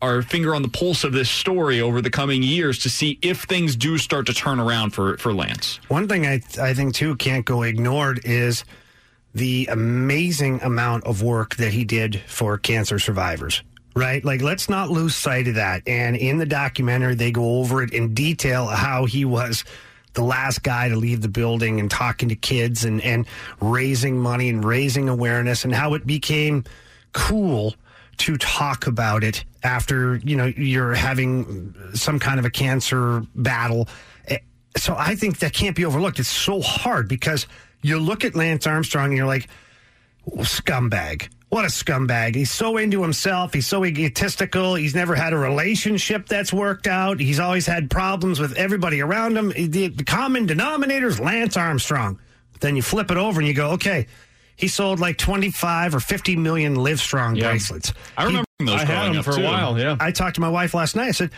our 0.00 0.22
finger 0.22 0.54
on 0.54 0.62
the 0.62 0.68
pulse 0.68 1.04
of 1.04 1.12
this 1.12 1.30
story 1.30 1.80
over 1.80 2.00
the 2.00 2.10
coming 2.10 2.42
years 2.42 2.78
to 2.80 2.90
see 2.90 3.18
if 3.20 3.42
things 3.42 3.76
do 3.76 3.98
start 3.98 4.26
to 4.26 4.32
turn 4.32 4.58
around 4.58 4.90
for 4.94 5.18
for 5.18 5.34
Lance. 5.34 5.78
One 5.88 6.08
thing 6.08 6.26
I 6.26 6.40
I 6.58 6.72
think 6.72 6.94
too 6.94 7.14
can't 7.16 7.44
go 7.44 7.62
ignored 7.62 8.22
is 8.24 8.64
the 9.34 9.68
amazing 9.70 10.62
amount 10.62 11.04
of 11.04 11.22
work 11.22 11.56
that 11.56 11.74
he 11.74 11.84
did 11.84 12.18
for 12.26 12.56
cancer 12.56 12.98
survivors. 12.98 13.62
Right? 13.94 14.24
Like, 14.24 14.40
let's 14.40 14.70
not 14.70 14.88
lose 14.88 15.14
sight 15.14 15.48
of 15.48 15.56
that. 15.56 15.82
And 15.86 16.16
in 16.16 16.38
the 16.38 16.46
documentary, 16.46 17.14
they 17.14 17.30
go 17.30 17.58
over 17.58 17.82
it 17.82 17.92
in 17.92 18.14
detail 18.14 18.64
how 18.68 19.04
he 19.04 19.26
was 19.26 19.66
the 20.14 20.22
last 20.24 20.62
guy 20.62 20.88
to 20.88 20.96
leave 20.96 21.20
the 21.20 21.28
building 21.28 21.78
and 21.78 21.90
talking 21.90 22.30
to 22.30 22.34
kids 22.34 22.86
and, 22.86 23.02
and 23.02 23.26
raising 23.60 24.18
money 24.18 24.48
and 24.48 24.64
raising 24.64 25.10
awareness 25.10 25.64
and 25.66 25.74
how 25.74 25.92
it 25.92 26.06
became 26.06 26.64
cool 27.12 27.74
to 28.18 28.36
talk 28.36 28.86
about 28.86 29.24
it 29.24 29.44
after 29.62 30.16
you 30.16 30.36
know 30.36 30.46
you're 30.46 30.94
having 30.94 31.74
some 31.94 32.18
kind 32.18 32.38
of 32.38 32.44
a 32.44 32.50
cancer 32.50 33.24
battle. 33.34 33.88
Eh, 34.28 34.38
so 34.76 34.94
i 34.98 35.14
think 35.14 35.38
that 35.38 35.52
can't 35.52 35.76
be 35.76 35.84
overlooked. 35.84 36.18
It's 36.18 36.28
so 36.28 36.60
hard 36.60 37.08
because 37.08 37.46
you 37.82 37.98
look 37.98 38.24
at 38.24 38.34
lance 38.34 38.66
armstrong 38.66 39.06
and 39.06 39.16
you're 39.16 39.26
like 39.26 39.48
scumbag. 40.38 41.28
What 41.48 41.66
a 41.66 41.68
scumbag. 41.68 42.34
He's 42.34 42.50
so 42.50 42.78
into 42.78 43.02
himself. 43.02 43.52
He's 43.52 43.66
so 43.66 43.84
egotistical. 43.84 44.74
He's 44.74 44.94
never 44.94 45.14
had 45.14 45.34
a 45.34 45.36
relationship 45.36 46.26
that's 46.26 46.50
worked 46.50 46.86
out. 46.86 47.20
He's 47.20 47.38
always 47.38 47.66
had 47.66 47.90
problems 47.90 48.40
with 48.40 48.56
everybody 48.56 49.02
around 49.02 49.36
him. 49.36 49.50
The, 49.50 49.88
the 49.88 50.04
common 50.04 50.46
denominator 50.46 51.08
is 51.08 51.20
lance 51.20 51.58
armstrong. 51.58 52.18
Then 52.60 52.74
you 52.74 52.80
flip 52.80 53.10
it 53.10 53.18
over 53.18 53.40
and 53.40 53.46
you 53.46 53.52
go 53.52 53.72
okay 53.72 54.06
he 54.56 54.68
sold 54.68 55.00
like 55.00 55.18
25 55.18 55.94
or 55.94 56.00
50 56.00 56.36
million 56.36 56.76
Livestrong 56.76 57.36
Yeah. 57.36 57.48
bracelets. 57.50 57.92
I 58.16 58.24
remember 58.24 58.46
He- 58.58 58.66
those 58.66 58.80
I 58.80 58.84
had 58.84 59.08
them 59.10 59.18
up, 59.18 59.24
for 59.24 59.32
a 59.32 59.36
too. 59.36 59.42
while. 59.42 59.78
Yeah. 59.78 59.96
I 60.00 60.10
talked 60.12 60.34
to 60.36 60.40
my 60.40 60.48
wife 60.48 60.74
last 60.74 60.94
night. 60.96 61.08
I 61.08 61.12
said, 61.12 61.30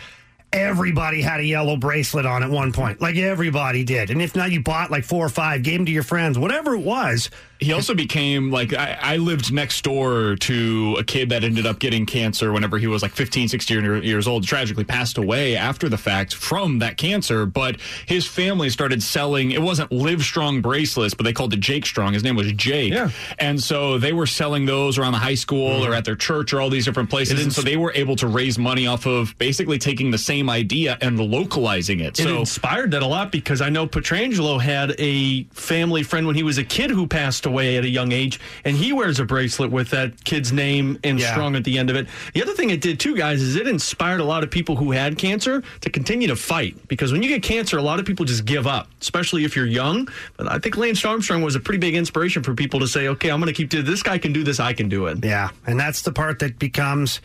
everybody 0.53 1.21
had 1.21 1.39
a 1.39 1.43
yellow 1.43 1.75
bracelet 1.75 2.25
on 2.25 2.43
at 2.43 2.49
one 2.49 2.71
point. 2.71 3.01
Like 3.01 3.17
everybody 3.17 3.83
did. 3.83 4.09
And 4.09 4.21
if 4.21 4.35
not, 4.35 4.51
you 4.51 4.61
bought 4.61 4.89
like 4.91 5.03
four 5.03 5.25
or 5.25 5.29
five, 5.29 5.63
gave 5.63 5.79
them 5.79 5.85
to 5.87 5.91
your 5.91 6.03
friends, 6.03 6.37
whatever 6.39 6.73
it 6.75 6.79
was. 6.81 7.29
He 7.59 7.71
also 7.73 7.93
became 7.93 8.51
like 8.51 8.73
I, 8.73 8.97
I 9.01 9.17
lived 9.17 9.53
next 9.53 9.83
door 9.83 10.35
to 10.41 10.95
a 10.99 11.03
kid 11.03 11.29
that 11.29 11.43
ended 11.43 11.65
up 11.65 11.79
getting 11.79 12.05
cancer 12.05 12.51
whenever 12.51 12.77
he 12.77 12.87
was 12.87 13.01
like 13.01 13.11
15, 13.11 13.47
16 13.47 14.03
years 14.03 14.27
old. 14.27 14.45
Tragically 14.45 14.83
passed 14.83 15.17
away 15.17 15.55
after 15.55 15.87
the 15.87 15.97
fact 15.97 16.33
from 16.33 16.79
that 16.79 16.97
cancer. 16.97 17.45
But 17.45 17.79
his 18.05 18.25
family 18.27 18.69
started 18.69 19.01
selling. 19.01 19.51
It 19.51 19.61
wasn't 19.61 19.89
Livestrong 19.91 20.61
bracelets, 20.61 21.13
but 21.13 21.23
they 21.23 21.33
called 21.33 21.53
it 21.53 21.59
Jake 21.59 21.85
Strong. 21.85 22.13
His 22.13 22.23
name 22.23 22.35
was 22.35 22.51
Jake. 22.53 22.93
Yeah. 22.93 23.09
And 23.39 23.61
so 23.61 23.97
they 23.97 24.13
were 24.13 24.27
selling 24.27 24.65
those 24.65 24.97
around 24.97 25.13
the 25.13 25.19
high 25.19 25.35
school 25.35 25.69
mm-hmm. 25.69 25.91
or 25.91 25.95
at 25.95 26.05
their 26.05 26.15
church 26.15 26.53
or 26.53 26.61
all 26.61 26.69
these 26.69 26.85
different 26.85 27.09
places. 27.09 27.41
And 27.41 27.53
so 27.53 27.61
they 27.61 27.77
were 27.77 27.93
able 27.93 28.15
to 28.17 28.27
raise 28.27 28.57
money 28.57 28.87
off 28.87 29.05
of 29.05 29.37
basically 29.37 29.77
taking 29.77 30.11
the 30.11 30.17
same 30.17 30.49
idea 30.49 30.97
and 31.01 31.19
localizing 31.19 31.99
it. 32.01 32.19
It 32.19 32.23
So 32.23 32.39
inspired 32.39 32.91
that 32.91 33.01
a 33.01 33.07
lot 33.07 33.31
because 33.31 33.61
I 33.61 33.69
know 33.69 33.87
Pietrangelo 33.87 34.59
had 34.59 34.93
a 34.99 35.43
family 35.45 36.03
friend 36.03 36.27
when 36.27 36.35
he 36.35 36.43
was 36.43 36.57
a 36.57 36.63
kid 36.63 36.89
who 36.89 37.07
passed 37.07 37.44
away 37.45 37.77
at 37.77 37.83
a 37.83 37.89
young 37.89 38.11
age, 38.11 38.39
and 38.63 38.75
he 38.75 38.93
wears 38.93 39.19
a 39.19 39.25
bracelet 39.25 39.71
with 39.71 39.89
that 39.91 40.23
kid's 40.23 40.51
name 40.51 40.99
and 41.03 41.19
Yeah. 41.19 41.31
strong 41.31 41.55
at 41.55 41.63
the 41.63 41.77
end 41.77 41.89
of 41.89 41.95
it. 41.95 42.07
The 42.33 42.41
other 42.41 42.53
thing 42.53 42.69
it 42.69 42.81
did 42.81 42.99
too, 42.99 43.15
guys, 43.15 43.41
is 43.41 43.55
it 43.55 43.67
inspired 43.67 44.19
a 44.19 44.23
lot 44.25 44.43
of 44.43 44.51
people 44.51 44.75
who 44.75 44.91
had 44.91 45.17
cancer 45.17 45.63
to 45.81 45.89
continue 45.89 46.27
to 46.27 46.35
fight 46.35 46.75
because 46.87 47.11
when 47.11 47.21
you 47.23 47.29
get 47.29 47.43
cancer, 47.43 47.77
a 47.77 47.81
lot 47.81 47.99
of 47.99 48.05
people 48.05 48.25
just 48.25 48.45
give 48.45 48.67
up, 48.67 48.87
especially 49.01 49.43
if 49.45 49.55
you're 49.55 49.65
young. 49.65 50.07
But 50.37 50.51
I 50.51 50.59
think 50.59 50.77
Lance 50.77 51.03
Armstrong 51.05 51.41
was 51.41 51.55
a 51.55 51.59
pretty 51.59 51.79
big 51.79 51.95
inspiration 51.95 52.43
for 52.43 52.53
people 52.53 52.79
to 52.81 52.87
say, 52.87 53.07
okay, 53.09 53.29
I'm 53.29 53.39
going 53.39 53.53
to 53.53 53.57
keep 53.57 53.69
doing 53.69 53.85
this. 53.85 54.03
Guy 54.03 54.17
can 54.17 54.33
do 54.33 54.43
this. 54.43 54.59
I 54.59 54.73
can 54.73 54.89
do 54.89 55.05
it. 55.07 55.23
Yeah. 55.23 55.49
And 55.67 55.79
that's 55.79 56.01
the 56.01 56.11
part 56.11 56.39
that 56.39 56.59
becomes 56.59 57.21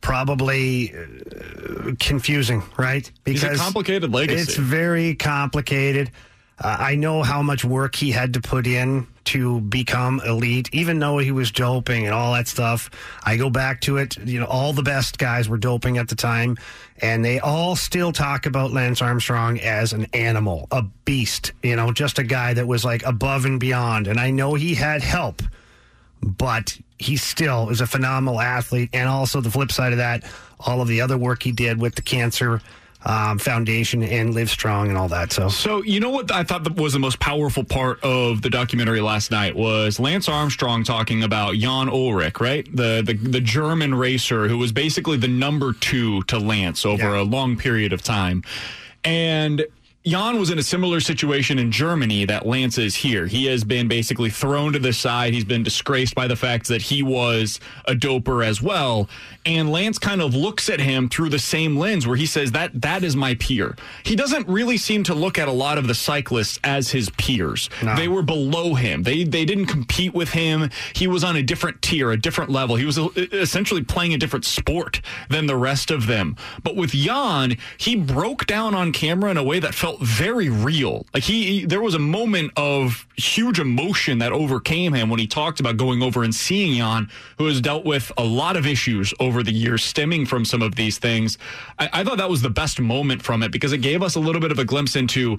probably 0.00 0.92
uh, 0.94 1.92
confusing, 1.98 2.62
right? 2.76 3.10
He's 3.24 3.42
a 3.42 3.54
complicated 3.56 4.12
legacy. 4.12 4.42
It's 4.42 4.56
very 4.56 5.14
complicated. 5.14 6.10
I 6.58 6.94
know 6.94 7.22
how 7.22 7.42
much 7.42 7.64
work 7.64 7.96
he 7.96 8.12
had 8.12 8.34
to 8.34 8.40
put 8.40 8.66
in 8.66 9.08
to 9.24 9.60
become 9.62 10.20
elite, 10.24 10.68
even 10.72 10.98
though 10.98 11.18
he 11.18 11.32
was 11.32 11.50
doping 11.50 12.04
and 12.04 12.14
all 12.14 12.34
that 12.34 12.46
stuff. 12.46 12.90
I 13.24 13.36
go 13.36 13.50
back 13.50 13.80
to 13.82 13.96
it. 13.96 14.16
You 14.18 14.40
know, 14.40 14.46
all 14.46 14.72
the 14.72 14.82
best 14.82 15.18
guys 15.18 15.48
were 15.48 15.58
doping 15.58 15.98
at 15.98 16.08
the 16.08 16.14
time, 16.14 16.56
and 16.98 17.24
they 17.24 17.40
all 17.40 17.74
still 17.74 18.12
talk 18.12 18.46
about 18.46 18.70
Lance 18.70 19.02
Armstrong 19.02 19.58
as 19.60 19.92
an 19.92 20.06
animal, 20.12 20.68
a 20.70 20.82
beast, 21.04 21.52
you 21.62 21.74
know, 21.74 21.90
just 21.90 22.18
a 22.18 22.24
guy 22.24 22.54
that 22.54 22.68
was 22.68 22.84
like 22.84 23.04
above 23.04 23.44
and 23.46 23.58
beyond. 23.58 24.06
And 24.06 24.20
I 24.20 24.30
know 24.30 24.54
he 24.54 24.74
had 24.74 25.02
help 25.02 25.42
but 26.24 26.78
he 26.98 27.16
still 27.16 27.68
is 27.70 27.80
a 27.80 27.86
phenomenal 27.86 28.40
athlete. 28.40 28.90
And 28.92 29.08
also 29.08 29.40
the 29.40 29.50
flip 29.50 29.70
side 29.70 29.92
of 29.92 29.98
that, 29.98 30.24
all 30.58 30.80
of 30.80 30.88
the 30.88 31.00
other 31.00 31.18
work 31.18 31.42
he 31.42 31.52
did 31.52 31.80
with 31.80 31.94
the 31.94 32.02
Cancer 32.02 32.60
um, 33.04 33.38
Foundation 33.38 34.02
and 34.02 34.32
Livestrong 34.34 34.88
and 34.88 34.96
all 34.96 35.08
that. 35.08 35.32
So, 35.32 35.48
So 35.48 35.82
you 35.82 36.00
know 36.00 36.10
what 36.10 36.30
I 36.32 36.42
thought 36.44 36.76
was 36.76 36.92
the 36.94 36.98
most 36.98 37.20
powerful 37.20 37.64
part 37.64 38.02
of 38.02 38.42
the 38.42 38.50
documentary 38.50 39.00
last 39.00 39.30
night 39.30 39.54
was 39.54 40.00
Lance 40.00 40.28
Armstrong 40.28 40.84
talking 40.84 41.22
about 41.22 41.54
Jan 41.54 41.88
Ullrich, 41.88 42.40
right? 42.40 42.66
The 42.74 43.02
the, 43.04 43.14
the 43.14 43.40
German 43.40 43.94
racer 43.94 44.48
who 44.48 44.58
was 44.58 44.72
basically 44.72 45.16
the 45.18 45.28
number 45.28 45.72
two 45.72 46.22
to 46.24 46.38
Lance 46.38 46.84
over 46.86 47.02
Yeah. 47.14 47.20
a 47.22 47.24
long 47.24 47.56
period 47.56 47.92
of 47.92 48.02
time, 48.02 48.42
and. 49.04 49.66
Jan 50.06 50.38
was 50.38 50.50
in 50.50 50.58
a 50.58 50.62
similar 50.62 51.00
situation 51.00 51.58
in 51.58 51.72
Germany 51.72 52.26
that 52.26 52.44
Lance 52.44 52.76
is 52.76 52.94
here. 52.94 53.26
He 53.26 53.46
has 53.46 53.64
been 53.64 53.88
basically 53.88 54.28
thrown 54.28 54.74
to 54.74 54.78
the 54.78 54.92
side. 54.92 55.32
He's 55.32 55.46
been 55.46 55.62
disgraced 55.62 56.14
by 56.14 56.26
the 56.26 56.36
fact 56.36 56.68
that 56.68 56.82
he 56.82 57.02
was 57.02 57.58
a 57.86 57.94
doper 57.94 58.44
as 58.44 58.60
well. 58.60 59.08
And 59.46 59.70
Lance 59.70 59.98
kind 59.98 60.22
of 60.22 60.34
looks 60.34 60.70
at 60.70 60.80
him 60.80 61.08
through 61.08 61.28
the 61.28 61.38
same 61.38 61.76
lens 61.76 62.06
where 62.06 62.16
he 62.16 62.26
says 62.26 62.52
that 62.52 62.80
that 62.80 63.04
is 63.04 63.14
my 63.14 63.34
peer. 63.34 63.76
He 64.02 64.16
doesn't 64.16 64.48
really 64.48 64.76
seem 64.78 65.02
to 65.04 65.14
look 65.14 65.38
at 65.38 65.48
a 65.48 65.52
lot 65.52 65.76
of 65.76 65.86
the 65.86 65.94
cyclists 65.94 66.58
as 66.64 66.90
his 66.90 67.10
peers. 67.10 67.68
No. 67.82 67.94
They 67.94 68.08
were 68.08 68.22
below 68.22 68.74
him. 68.74 69.02
They 69.02 69.24
they 69.24 69.44
didn't 69.44 69.66
compete 69.66 70.14
with 70.14 70.30
him. 70.30 70.70
He 70.94 71.06
was 71.06 71.22
on 71.24 71.36
a 71.36 71.42
different 71.42 71.82
tier, 71.82 72.10
a 72.10 72.16
different 72.16 72.50
level. 72.50 72.76
He 72.76 72.84
was 72.86 72.98
uh, 72.98 73.08
essentially 73.32 73.82
playing 73.82 74.14
a 74.14 74.18
different 74.18 74.44
sport 74.44 75.00
than 75.28 75.46
the 75.46 75.56
rest 75.56 75.90
of 75.90 76.06
them. 76.06 76.36
But 76.62 76.76
with 76.76 76.90
Jan, 76.92 77.56
he 77.76 77.96
broke 77.96 78.46
down 78.46 78.74
on 78.74 78.92
camera 78.92 79.30
in 79.30 79.36
a 79.36 79.44
way 79.44 79.58
that 79.58 79.74
felt 79.74 80.00
very 80.00 80.48
real. 80.48 81.04
Like 81.12 81.24
he, 81.24 81.60
he- 81.60 81.66
there 81.66 81.82
was 81.82 81.94
a 81.94 81.98
moment 81.98 82.52
of 82.56 83.06
huge 83.16 83.58
emotion 83.60 84.18
that 84.18 84.32
overcame 84.32 84.92
him 84.94 85.10
when 85.10 85.20
he 85.20 85.26
talked 85.26 85.60
about 85.60 85.76
going 85.76 86.02
over 86.02 86.22
and 86.22 86.34
seeing 86.34 86.76
Jan, 86.78 87.10
who 87.38 87.46
has 87.46 87.60
dealt 87.60 87.84
with 87.84 88.10
a 88.16 88.24
lot 88.24 88.56
of 88.56 88.66
issues 88.66 89.12
over 89.20 89.33
the 89.42 89.52
years 89.52 89.82
stemming 89.82 90.26
from 90.26 90.44
some 90.44 90.62
of 90.62 90.74
these 90.74 90.98
things. 90.98 91.38
I, 91.78 91.90
I 91.92 92.04
thought 92.04 92.18
that 92.18 92.30
was 92.30 92.42
the 92.42 92.50
best 92.50 92.80
moment 92.80 93.22
from 93.22 93.42
it 93.42 93.50
because 93.50 93.72
it 93.72 93.78
gave 93.78 94.02
us 94.02 94.14
a 94.14 94.20
little 94.20 94.40
bit 94.40 94.52
of 94.52 94.58
a 94.58 94.64
glimpse 94.64 94.96
into 94.96 95.38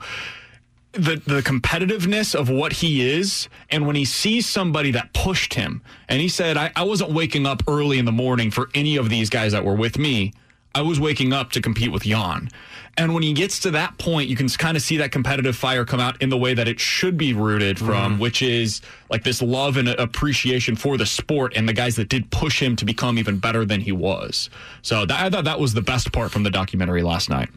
the 0.91 1.22
the 1.26 1.41
competitiveness 1.41 2.34
of 2.34 2.49
what 2.49 2.72
he 2.72 3.09
is 3.09 3.49
and 3.69 3.85
when 3.85 3.97
he 3.97 4.05
sees 4.05 4.47
somebody 4.47 4.91
that 4.91 5.13
pushed 5.13 5.53
him 5.53 5.81
and 6.07 6.22
he 6.22 6.30
said 6.30 6.55
I, 6.55 6.72
I 6.73 6.84
wasn't 6.84 7.11
waking 7.11 7.45
up 7.45 7.63
early 7.67 7.99
in 7.99 8.05
the 8.05 8.13
morning 8.13 8.49
for 8.49 8.69
any 8.73 8.95
of 8.95 9.09
these 9.09 9.30
guys 9.30 9.51
that 9.51 9.65
were 9.65 9.76
with 9.76 9.97
me 9.97 10.31
i 10.76 10.81
was 10.81 10.99
waking 10.99 11.34
up 11.34 11.52
to 11.52 11.61
compete 11.61 11.91
with 11.91 12.03
jan. 12.03 12.49
And 12.97 13.14
when 13.14 13.23
he 13.23 13.34
gets 13.34 13.60
to 13.61 13.72
that 13.72 13.97
point 13.97 14.30
you 14.30 14.35
can 14.35 14.47
kind 14.49 14.77
of 14.77 14.84
see 14.84 14.97
that 14.97 15.11
competitive 15.11 15.56
fire 15.56 15.84
come 15.85 15.99
out 15.99 16.22
in 16.22 16.30
the 16.30 16.38
way 16.38 16.53
that 16.53 16.68
it 16.68 16.80
should 16.80 17.18
be 17.18 17.34
rooted 17.34 17.80
from 17.80 18.18
mm. 18.18 18.19
which 18.19 18.41
is 18.41 18.81
like 19.10 19.23
this 19.23 19.41
love 19.41 19.77
and 19.77 19.89
appreciation 19.89 20.76
for 20.76 20.97
the 20.97 21.06
sport 21.06 21.53
and 21.56 21.68
the 21.68 21.73
guys 21.73 21.95
that 21.95 22.10
did 22.10 22.30
push 22.31 22.61
him 22.61 22.76
to 22.76 22.85
become 22.85 23.18
even 23.18 23.38
better 23.38 23.65
than 23.65 23.81
he 23.81 23.91
was. 23.91 24.49
So 24.81 25.06
that, 25.06 25.19
i 25.19 25.30
thought 25.30 25.45
that 25.45 25.60
was 25.60 25.73
the 25.73 25.81
best 25.81 26.11
part 26.11 26.31
from 26.31 26.43
the 26.43 26.52
documentary 26.52 27.02
last 27.02 27.30
night. 27.30 27.49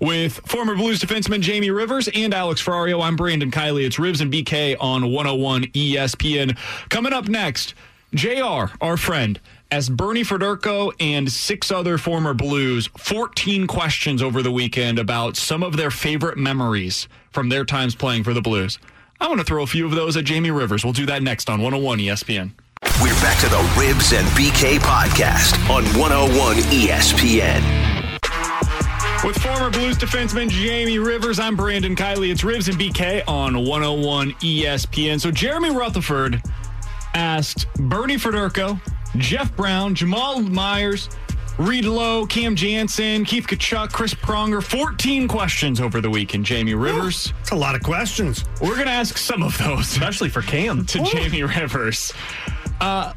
With 0.00 0.34
former 0.46 0.74
blues 0.74 1.00
defenseman 1.00 1.40
jamie 1.40 1.70
rivers 1.70 2.08
and 2.14 2.32
alex 2.32 2.62
ferrario 2.62 3.02
i'm 3.02 3.16
brandon 3.16 3.50
kiley. 3.50 3.84
It's 3.84 3.96
Rivs 3.96 4.20
and 4.20 4.32
bk 4.32 4.76
on 4.80 5.12
101 5.12 5.64
espn 5.64 6.56
coming 6.88 7.12
up 7.12 7.28
next 7.28 7.74
jr 8.14 8.72
our 8.80 8.96
friend 8.96 9.40
as 9.70 9.88
Bernie 9.88 10.22
Federko 10.22 10.92
and 10.98 11.30
six 11.30 11.70
other 11.70 11.96
former 11.96 12.34
Blues, 12.34 12.88
14 12.98 13.66
questions 13.66 14.22
over 14.22 14.42
the 14.42 14.50
weekend 14.50 14.98
about 14.98 15.36
some 15.36 15.62
of 15.62 15.76
their 15.76 15.90
favorite 15.90 16.38
memories 16.38 17.08
from 17.30 17.48
their 17.48 17.64
times 17.64 17.94
playing 17.94 18.24
for 18.24 18.34
the 18.34 18.40
Blues. 18.40 18.78
I 19.20 19.28
want 19.28 19.38
to 19.38 19.44
throw 19.44 19.62
a 19.62 19.66
few 19.66 19.86
of 19.86 19.92
those 19.92 20.16
at 20.16 20.24
Jamie 20.24 20.50
Rivers. 20.50 20.82
We'll 20.82 20.92
do 20.92 21.06
that 21.06 21.22
next 21.22 21.48
on 21.48 21.60
101 21.60 21.98
ESPN. 21.98 22.52
We're 23.02 23.14
back 23.20 23.38
to 23.40 23.48
the 23.48 23.58
Rivs 23.76 24.18
and 24.18 24.26
BK 24.28 24.78
podcast 24.78 25.54
on 25.70 25.84
101 25.98 26.56
ESPN. 26.56 27.62
With 29.22 29.36
former 29.36 29.68
Blues 29.68 29.98
defenseman 29.98 30.48
Jamie 30.48 30.98
Rivers, 30.98 31.38
I'm 31.38 31.54
Brandon 31.54 31.94
Kiley. 31.94 32.30
It's 32.30 32.42
Rivs 32.42 32.68
and 32.68 32.78
BK 32.78 33.22
on 33.28 33.66
101 33.66 34.32
ESPN. 34.32 35.20
So 35.20 35.30
Jeremy 35.30 35.70
Rutherford 35.70 36.42
asked 37.12 37.66
Bernie 37.74 38.16
Federko, 38.16 38.80
Jeff 39.16 39.54
Brown, 39.56 39.94
Jamal 39.94 40.36
Mayers, 40.40 41.14
Reed 41.58 41.84
Low, 41.84 42.24
Cam 42.26 42.56
Janssen, 42.56 43.24
Keith 43.24 43.46
Tkachuk, 43.46 43.92
Chris 43.92 44.14
Pronger, 44.14 44.62
14 44.62 45.28
questions 45.28 45.80
over 45.80 46.00
the 46.00 46.08
weekend, 46.08 46.44
Jamie 46.46 46.74
Rivers. 46.74 47.32
it's 47.40 47.50
a 47.50 47.56
lot 47.56 47.74
of 47.74 47.82
questions. 47.82 48.44
We're 48.62 48.74
going 48.74 48.86
to 48.86 48.92
ask 48.92 49.18
some 49.18 49.42
of 49.42 49.56
those 49.58 49.80
Especially 49.80 50.28
for 50.28 50.42
Cam. 50.42 50.86
to 50.86 51.02
Jamie 51.04 51.42
Rivers. 51.42 52.12
Uh, 52.80 53.12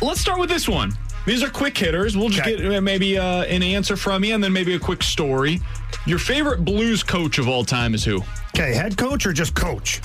let's 0.00 0.20
start 0.20 0.38
with 0.38 0.48
this 0.48 0.68
one. 0.68 0.92
These 1.26 1.42
are 1.42 1.50
quick 1.50 1.76
hitters. 1.76 2.16
We'll 2.16 2.28
just 2.28 2.46
Okay. 2.46 2.56
get 2.56 2.76
uh, 2.76 2.80
maybe 2.80 3.18
uh, 3.18 3.42
an 3.44 3.62
answer 3.62 3.96
from 3.96 4.24
you 4.24 4.34
and 4.34 4.42
then 4.42 4.52
maybe 4.52 4.74
a 4.74 4.78
quick 4.78 5.02
story. 5.02 5.60
Your 6.06 6.18
favorite 6.18 6.64
Blues 6.64 7.02
coach 7.02 7.38
of 7.38 7.48
all 7.48 7.64
time 7.64 7.94
is 7.94 8.04
who? 8.04 8.22
Okay, 8.54 8.74
head 8.74 8.96
coach 8.96 9.26
or 9.26 9.32
just 9.32 9.54
coach? 9.54 10.00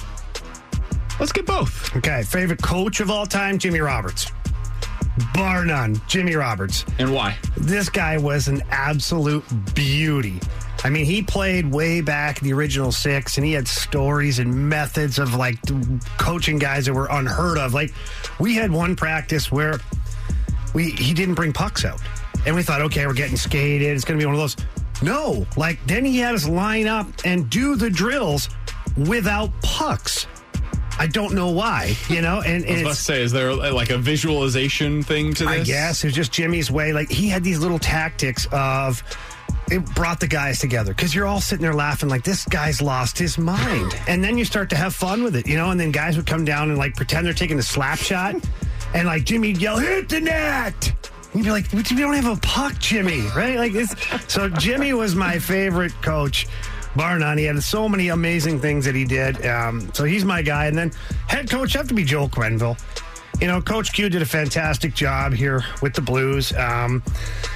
Let's 1.19 1.31
get 1.31 1.45
both. 1.45 1.95
Okay, 1.95 2.23
favorite 2.23 2.61
coach 2.61 2.99
of 2.99 3.09
all 3.11 3.25
time, 3.25 3.57
Jimmy 3.59 3.79
Roberts. 3.79 4.31
Bar 5.33 5.65
none, 5.65 6.01
Jimmy 6.07 6.35
Roberts. 6.35 6.85
And 6.99 7.13
why? 7.13 7.37
This 7.55 7.89
guy 7.89 8.17
was 8.17 8.47
an 8.47 8.63
absolute 8.71 9.43
beauty. 9.75 10.39
I 10.83 10.89
mean, 10.89 11.05
he 11.05 11.21
played 11.21 11.71
way 11.71 12.01
back 12.01 12.41
in 12.41 12.47
the 12.47 12.53
original 12.53 12.91
six, 12.91 13.37
and 13.37 13.45
he 13.45 13.53
had 13.53 13.67
stories 13.67 14.39
and 14.39 14.53
methods 14.69 15.17
of 15.17 15.35
like 15.35 15.57
coaching 16.17 16.57
guys 16.57 16.87
that 16.87 16.93
were 16.93 17.07
unheard 17.09 17.57
of. 17.57 17.73
Like, 17.73 17.93
we 18.39 18.55
had 18.55 18.71
one 18.71 18.95
practice 18.95 19.51
where 19.51 19.79
we 20.73 20.91
he 20.91 21.13
didn't 21.13 21.35
bring 21.35 21.53
pucks 21.53 21.85
out, 21.85 22.01
and 22.45 22.55
we 22.55 22.63
thought, 22.63 22.81
okay, 22.81 23.07
we're 23.07 23.13
getting 23.13 23.37
skated. 23.37 23.95
It's 23.95 24.03
going 24.03 24.19
to 24.19 24.23
be 24.23 24.25
one 24.25 24.35
of 24.35 24.41
those. 24.41 24.57
No, 25.01 25.45
like 25.55 25.85
then 25.85 26.03
he 26.05 26.17
had 26.17 26.35
us 26.35 26.47
line 26.47 26.87
up 26.87 27.07
and 27.23 27.49
do 27.49 27.75
the 27.75 27.89
drills 27.89 28.49
without 28.97 29.51
pucks. 29.61 30.27
I 30.99 31.07
don't 31.07 31.33
know 31.33 31.49
why, 31.49 31.95
you 32.07 32.21
know. 32.21 32.41
And, 32.41 32.65
and 32.65 32.87
it's, 32.87 32.99
say, 32.99 33.21
is 33.21 33.31
there 33.31 33.53
like 33.53 33.89
a 33.89 33.97
visualization 33.97 35.03
thing 35.03 35.33
to 35.35 35.45
this? 35.45 35.61
I 35.61 35.63
guess 35.63 36.03
it 36.03 36.07
was 36.07 36.15
just 36.15 36.31
Jimmy's 36.31 36.71
way. 36.71 36.93
Like 36.93 37.09
he 37.09 37.29
had 37.29 37.43
these 37.43 37.59
little 37.59 37.79
tactics 37.79 38.47
of 38.51 39.03
it 39.71 39.83
brought 39.95 40.19
the 40.19 40.27
guys 40.27 40.59
together 40.59 40.93
because 40.93 41.15
you're 41.15 41.25
all 41.25 41.41
sitting 41.41 41.63
there 41.63 41.73
laughing 41.73 42.09
like 42.09 42.23
this 42.23 42.45
guy's 42.45 42.81
lost 42.81 43.17
his 43.17 43.37
mind, 43.37 43.95
and 44.07 44.23
then 44.23 44.37
you 44.37 44.45
start 44.45 44.69
to 44.69 44.75
have 44.75 44.93
fun 44.93 45.23
with 45.23 45.35
it, 45.35 45.47
you 45.47 45.57
know. 45.57 45.71
And 45.71 45.79
then 45.79 45.91
guys 45.91 46.15
would 46.17 46.27
come 46.27 46.45
down 46.45 46.69
and 46.69 46.77
like 46.77 46.95
pretend 46.95 47.25
they're 47.25 47.33
taking 47.33 47.59
a 47.59 47.63
slap 47.63 47.97
shot, 47.97 48.35
and 48.93 49.07
like 49.07 49.23
Jimmy'd 49.23 49.57
yell, 49.57 49.77
"Hit 49.77 50.09
the 50.09 50.21
net!" 50.21 50.93
And 51.33 51.43
you'd 51.43 51.45
be 51.45 51.51
like, 51.51 51.71
we 51.73 51.81
don't 51.81 52.13
have 52.13 52.37
a 52.37 52.39
puck, 52.41 52.77
Jimmy, 52.79 53.21
right?" 53.35 53.57
Like 53.57 53.73
this. 53.73 53.95
So 54.27 54.49
Jimmy 54.49 54.93
was 54.93 55.15
my 55.15 55.39
favorite 55.39 55.93
coach. 56.01 56.47
Bar 56.95 57.19
none. 57.19 57.37
He 57.37 57.45
had 57.45 57.61
so 57.63 57.89
many 57.89 58.09
amazing 58.09 58.59
things 58.59 58.85
that 58.85 58.95
he 58.95 59.05
did. 59.05 59.45
Um, 59.45 59.91
so 59.93 60.03
he's 60.03 60.25
my 60.25 60.41
guy. 60.41 60.67
And 60.67 60.77
then 60.77 60.91
head 61.27 61.49
coach 61.49 61.73
have 61.73 61.87
to 61.87 61.93
be 61.93 62.03
Joel 62.03 62.29
Quenville. 62.29 62.77
You 63.41 63.47
know, 63.47 63.61
Coach 63.61 63.91
Q 63.93 64.09
did 64.09 64.21
a 64.21 64.25
fantastic 64.25 64.93
job 64.93 65.33
here 65.33 65.63
with 65.81 65.93
the 65.93 66.01
Blues. 66.01 66.53
Um, 66.53 67.03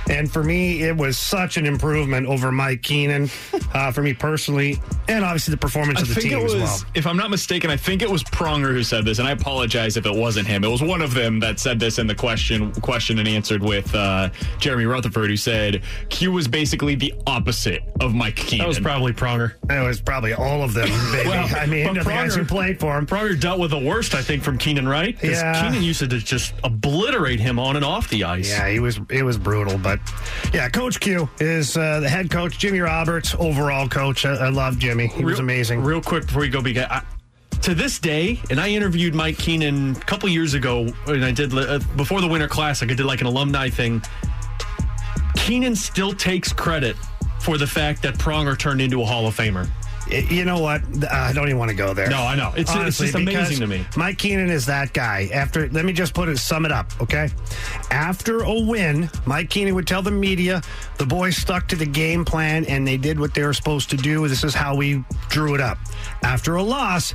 and 0.09 0.29
for 0.31 0.43
me, 0.43 0.81
it 0.83 0.95
was 0.95 1.17
such 1.17 1.55
an 1.57 1.65
improvement 1.65 2.27
over 2.27 2.51
Mike 2.51 2.81
Keenan, 2.81 3.29
uh, 3.73 3.91
for 3.91 4.01
me 4.01 4.13
personally, 4.13 4.79
and 5.07 5.23
obviously 5.23 5.51
the 5.51 5.57
performance 5.57 5.99
I 5.99 6.01
of 6.01 6.07
the 6.09 6.15
think 6.15 6.29
team 6.29 6.39
it 6.39 6.43
was, 6.43 6.53
as 6.55 6.61
well. 6.61 6.91
if 6.95 7.07
I'm 7.07 7.15
not 7.17 7.29
mistaken, 7.29 7.69
I 7.69 7.77
think 7.77 8.01
it 8.01 8.09
was 8.09 8.23
Pronger 8.23 8.71
who 8.71 8.83
said 8.83 9.05
this, 9.05 9.19
and 9.19 9.27
I 9.27 9.31
apologize 9.31 9.97
if 9.97 10.05
it 10.05 10.13
wasn't 10.15 10.47
him. 10.47 10.63
It 10.63 10.67
was 10.69 10.81
one 10.81 11.01
of 11.01 11.13
them 11.13 11.39
that 11.41 11.59
said 11.59 11.79
this 11.79 11.99
in 11.99 12.07
the 12.07 12.15
question, 12.15 12.71
question 12.81 13.19
and 13.19 13.27
answered 13.27 13.61
with 13.63 13.93
uh, 13.95 14.29
Jeremy 14.59 14.85
Rutherford, 14.85 15.29
who 15.29 15.37
said 15.37 15.83
Q 16.09 16.31
was 16.31 16.47
basically 16.47 16.95
the 16.95 17.13
opposite 17.27 17.83
of 18.01 18.13
Mike 18.15 18.35
Keenan. 18.35 18.65
That 18.65 18.67
was 18.69 18.79
probably 18.79 19.13
Pronger. 19.13 19.53
It 19.69 19.85
was 19.87 20.01
probably 20.01 20.33
all 20.33 20.63
of 20.63 20.73
them, 20.73 20.87
baby. 21.11 21.29
Well, 21.29 21.47
I 21.55 21.65
mean, 21.65 21.85
but 21.87 22.03
the 22.03 22.09
guys 22.09 22.35
who 22.35 22.43
played 22.45 22.79
for 22.79 22.97
him. 22.97 23.05
Pronger 23.05 23.39
dealt 23.39 23.59
with 23.59 23.71
the 23.71 23.79
worst, 23.79 24.15
I 24.15 24.21
think, 24.21 24.43
from 24.43 24.57
Keenan, 24.57 24.87
right? 24.87 25.17
'Cause 25.19 25.29
Yeah. 25.31 25.53
Keenan 25.53 25.66
used 25.75 25.99
to 25.99 26.07
just 26.07 26.53
obliterate 26.63 27.39
him 27.39 27.59
on 27.59 27.75
and 27.75 27.85
off 27.85 28.09
the 28.09 28.23
ice. 28.23 28.49
Yeah, 28.49 28.69
he 28.69 28.79
was 28.79 28.99
it 29.09 29.23
was 29.23 29.37
brutal, 29.37 29.77
but 29.77 29.99
yeah, 30.53 30.69
Coach 30.69 30.99
Q 30.99 31.29
is 31.39 31.77
uh, 31.77 31.99
the 31.99 32.09
head 32.09 32.29
coach, 32.29 32.57
Jimmy 32.57 32.79
Roberts, 32.79 33.35
overall 33.39 33.87
coach. 33.87 34.25
I, 34.25 34.33
I 34.33 34.49
love 34.49 34.79
Jimmy; 34.79 35.07
he 35.07 35.25
was 35.25 35.39
amazing. 35.39 35.83
Real 35.83 36.01
quick 36.01 36.25
before 36.25 36.45
you 36.45 36.51
go, 36.51 36.61
big. 36.61 36.77
I, 36.77 37.03
to 37.61 37.73
this 37.73 37.99
day, 37.99 38.39
and 38.49 38.59
I 38.59 38.69
interviewed 38.69 39.15
Mike 39.15 39.37
Keenan 39.37 39.95
a 39.95 39.99
couple 40.01 40.29
years 40.29 40.53
ago, 40.53 40.87
and 41.07 41.25
I 41.25 41.31
did 41.31 41.53
uh, 41.53 41.79
before 41.95 42.21
the 42.21 42.27
Winter 42.27 42.47
Classic. 42.47 42.89
I 42.89 42.93
did 42.93 43.05
like 43.05 43.21
an 43.21 43.27
alumni 43.27 43.69
thing. 43.69 44.01
Keenan 45.35 45.75
still 45.75 46.13
takes 46.13 46.53
credit 46.53 46.95
for 47.39 47.57
the 47.57 47.67
fact 47.67 48.01
that 48.03 48.15
Pronger 48.15 48.57
turned 48.57 48.81
into 48.81 49.01
a 49.01 49.05
Hall 49.05 49.27
of 49.27 49.35
Famer. 49.35 49.69
You 50.09 50.45
know 50.45 50.59
what? 50.59 50.81
Uh, 51.03 51.07
I 51.11 51.33
don't 51.33 51.45
even 51.47 51.57
want 51.57 51.69
to 51.69 51.75
go 51.75 51.93
there. 51.93 52.09
No, 52.09 52.23
I 52.23 52.35
know. 52.35 52.53
It's- 52.55 52.73
it's 52.87 52.97
just 52.97 53.13
amazing 53.15 53.59
to 53.59 53.67
me. 53.67 53.85
Mike 53.95 54.17
Keenan 54.17 54.49
is 54.49 54.65
that 54.67 54.93
guy. 54.93 55.29
After, 55.33 55.67
let 55.69 55.85
me 55.85 55.93
just 55.93 56.13
put 56.13 56.29
it, 56.29 56.37
sum 56.37 56.65
it 56.65 56.71
up, 56.71 56.91
okay? 57.01 57.29
After 57.91 58.41
a 58.43 58.59
win, 58.61 59.09
Mike 59.25 59.49
Keenan 59.49 59.75
would 59.75 59.87
tell 59.87 60.01
the 60.01 60.11
media 60.11 60.61
the 60.97 61.05
boys 61.05 61.35
stuck 61.37 61.67
to 61.69 61.75
the 61.75 61.85
game 61.85 62.23
plan 62.25 62.65
and 62.65 62.87
they 62.87 62.97
did 62.97 63.19
what 63.19 63.33
they 63.33 63.43
were 63.43 63.53
supposed 63.53 63.89
to 63.89 63.97
do. 63.97 64.27
This 64.27 64.43
is 64.43 64.53
how 64.53 64.75
we 64.75 65.03
drew 65.29 65.55
it 65.55 65.61
up. 65.61 65.77
After 66.23 66.55
a 66.55 66.63
loss, 66.63 67.13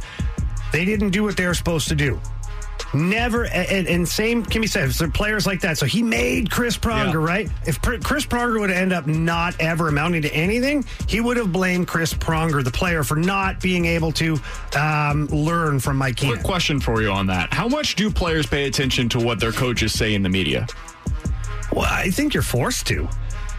they 0.72 0.84
didn't 0.84 1.10
do 1.10 1.22
what 1.22 1.36
they 1.36 1.46
were 1.46 1.54
supposed 1.54 1.88
to 1.88 1.94
do. 1.94 2.20
Never, 2.94 3.46
and, 3.46 3.86
and 3.86 4.06
same 4.08 4.44
can 4.44 4.60
be 4.60 4.66
said 4.66 4.94
for 4.94 5.08
players 5.08 5.46
like 5.46 5.60
that. 5.62 5.78
So 5.78 5.86
he 5.86 6.02
made 6.02 6.50
Chris 6.50 6.76
Pronger, 6.76 7.14
Yeah. 7.14 7.26
right? 7.26 7.50
If 7.66 7.80
Pr- 7.80 7.96
Chris 8.02 8.26
Pronger 8.26 8.60
would 8.60 8.70
end 8.70 8.92
up 8.92 9.06
not 9.06 9.54
ever 9.60 9.88
amounting 9.88 10.22
to 10.22 10.34
anything, 10.34 10.84
he 11.08 11.20
would 11.20 11.36
have 11.38 11.52
blamed 11.52 11.88
Chris 11.88 12.12
Pronger, 12.12 12.62
the 12.62 12.70
player, 12.70 13.02
for 13.02 13.16
not 13.16 13.60
being 13.60 13.86
able 13.86 14.12
to 14.12 14.38
um, 14.76 15.26
learn 15.28 15.80
from 15.80 15.96
Mike 15.96 16.16
Keenan. 16.16 16.36
Quick 16.36 16.44
question 16.44 16.80
for 16.80 17.00
you 17.00 17.10
on 17.10 17.26
that. 17.28 17.52
How 17.54 17.66
much 17.68 17.94
do 17.94 18.10
players 18.10 18.46
pay 18.46 18.66
attention 18.66 19.08
to 19.10 19.18
what 19.18 19.40
their 19.40 19.52
coaches 19.52 19.92
say 19.92 20.14
in 20.14 20.22
the 20.22 20.28
media? 20.28 20.66
Well, 21.72 21.86
I 21.88 22.10
think 22.10 22.34
you're 22.34 22.42
forced 22.42 22.86
to. 22.88 23.08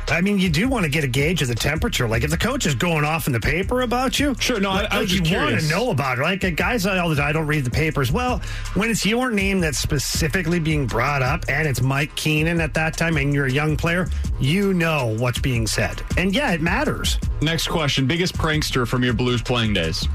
I 0.09 0.21
mean, 0.21 0.37
you 0.37 0.49
do 0.49 0.67
want 0.67 0.83
to 0.83 0.91
get 0.91 1.03
a 1.03 1.07
gauge 1.07 1.41
of 1.41 1.47
the 1.47 1.55
temperature. 1.55 2.07
Like, 2.07 2.23
if 2.23 2.29
the 2.31 2.37
coach 2.37 2.65
is 2.65 2.75
going 2.75 3.03
off 3.05 3.25
in 3.27 3.33
the 3.33 3.39
paper 3.39 3.81
about 3.81 4.19
you, 4.19 4.35
Sure, 4.39 4.59
no, 4.59 4.69
I- 4.69 4.81
like, 4.83 4.91
I 4.93 4.99
was 4.99 5.13
you 5.13 5.21
just 5.21 5.35
want 5.35 5.59
to 5.59 5.67
know 5.69 5.91
about 5.91 6.19
it. 6.19 6.21
Like, 6.21 6.55
guys 6.55 6.85
all 6.85 7.09
the 7.09 7.15
time, 7.15 7.27
I 7.29 7.31
don't 7.31 7.47
read 7.47 7.63
the 7.63 7.71
papers. 7.71 8.11
Well, 8.11 8.39
when 8.75 8.89
it's 8.89 9.05
your 9.05 9.31
name 9.31 9.59
that's 9.59 9.79
specifically 9.79 10.59
being 10.59 10.85
brought 10.85 11.21
up, 11.21 11.45
and 11.47 11.67
it's 11.67 11.81
Mike 11.81 12.13
Keenan 12.15 12.59
at 12.61 12.73
that 12.75 12.95
time, 12.97 13.17
and 13.17 13.33
you're 13.33 13.45
a 13.47 13.51
young 13.51 13.75
player, 13.77 14.07
you 14.39 14.73
know 14.73 15.15
what's 15.17 15.39
being 15.39 15.65
said, 15.65 16.01
and 16.17 16.33
yeah, 16.35 16.51
it 16.51 16.61
matters. 16.61 17.17
Next 17.41 17.67
question. 17.67 18.05
Biggest 18.05 18.37
prankster 18.37 18.87
from 18.87 19.03
your 19.03 19.13
Blues 19.13 19.41
playing 19.41 19.73
days? 19.73 20.07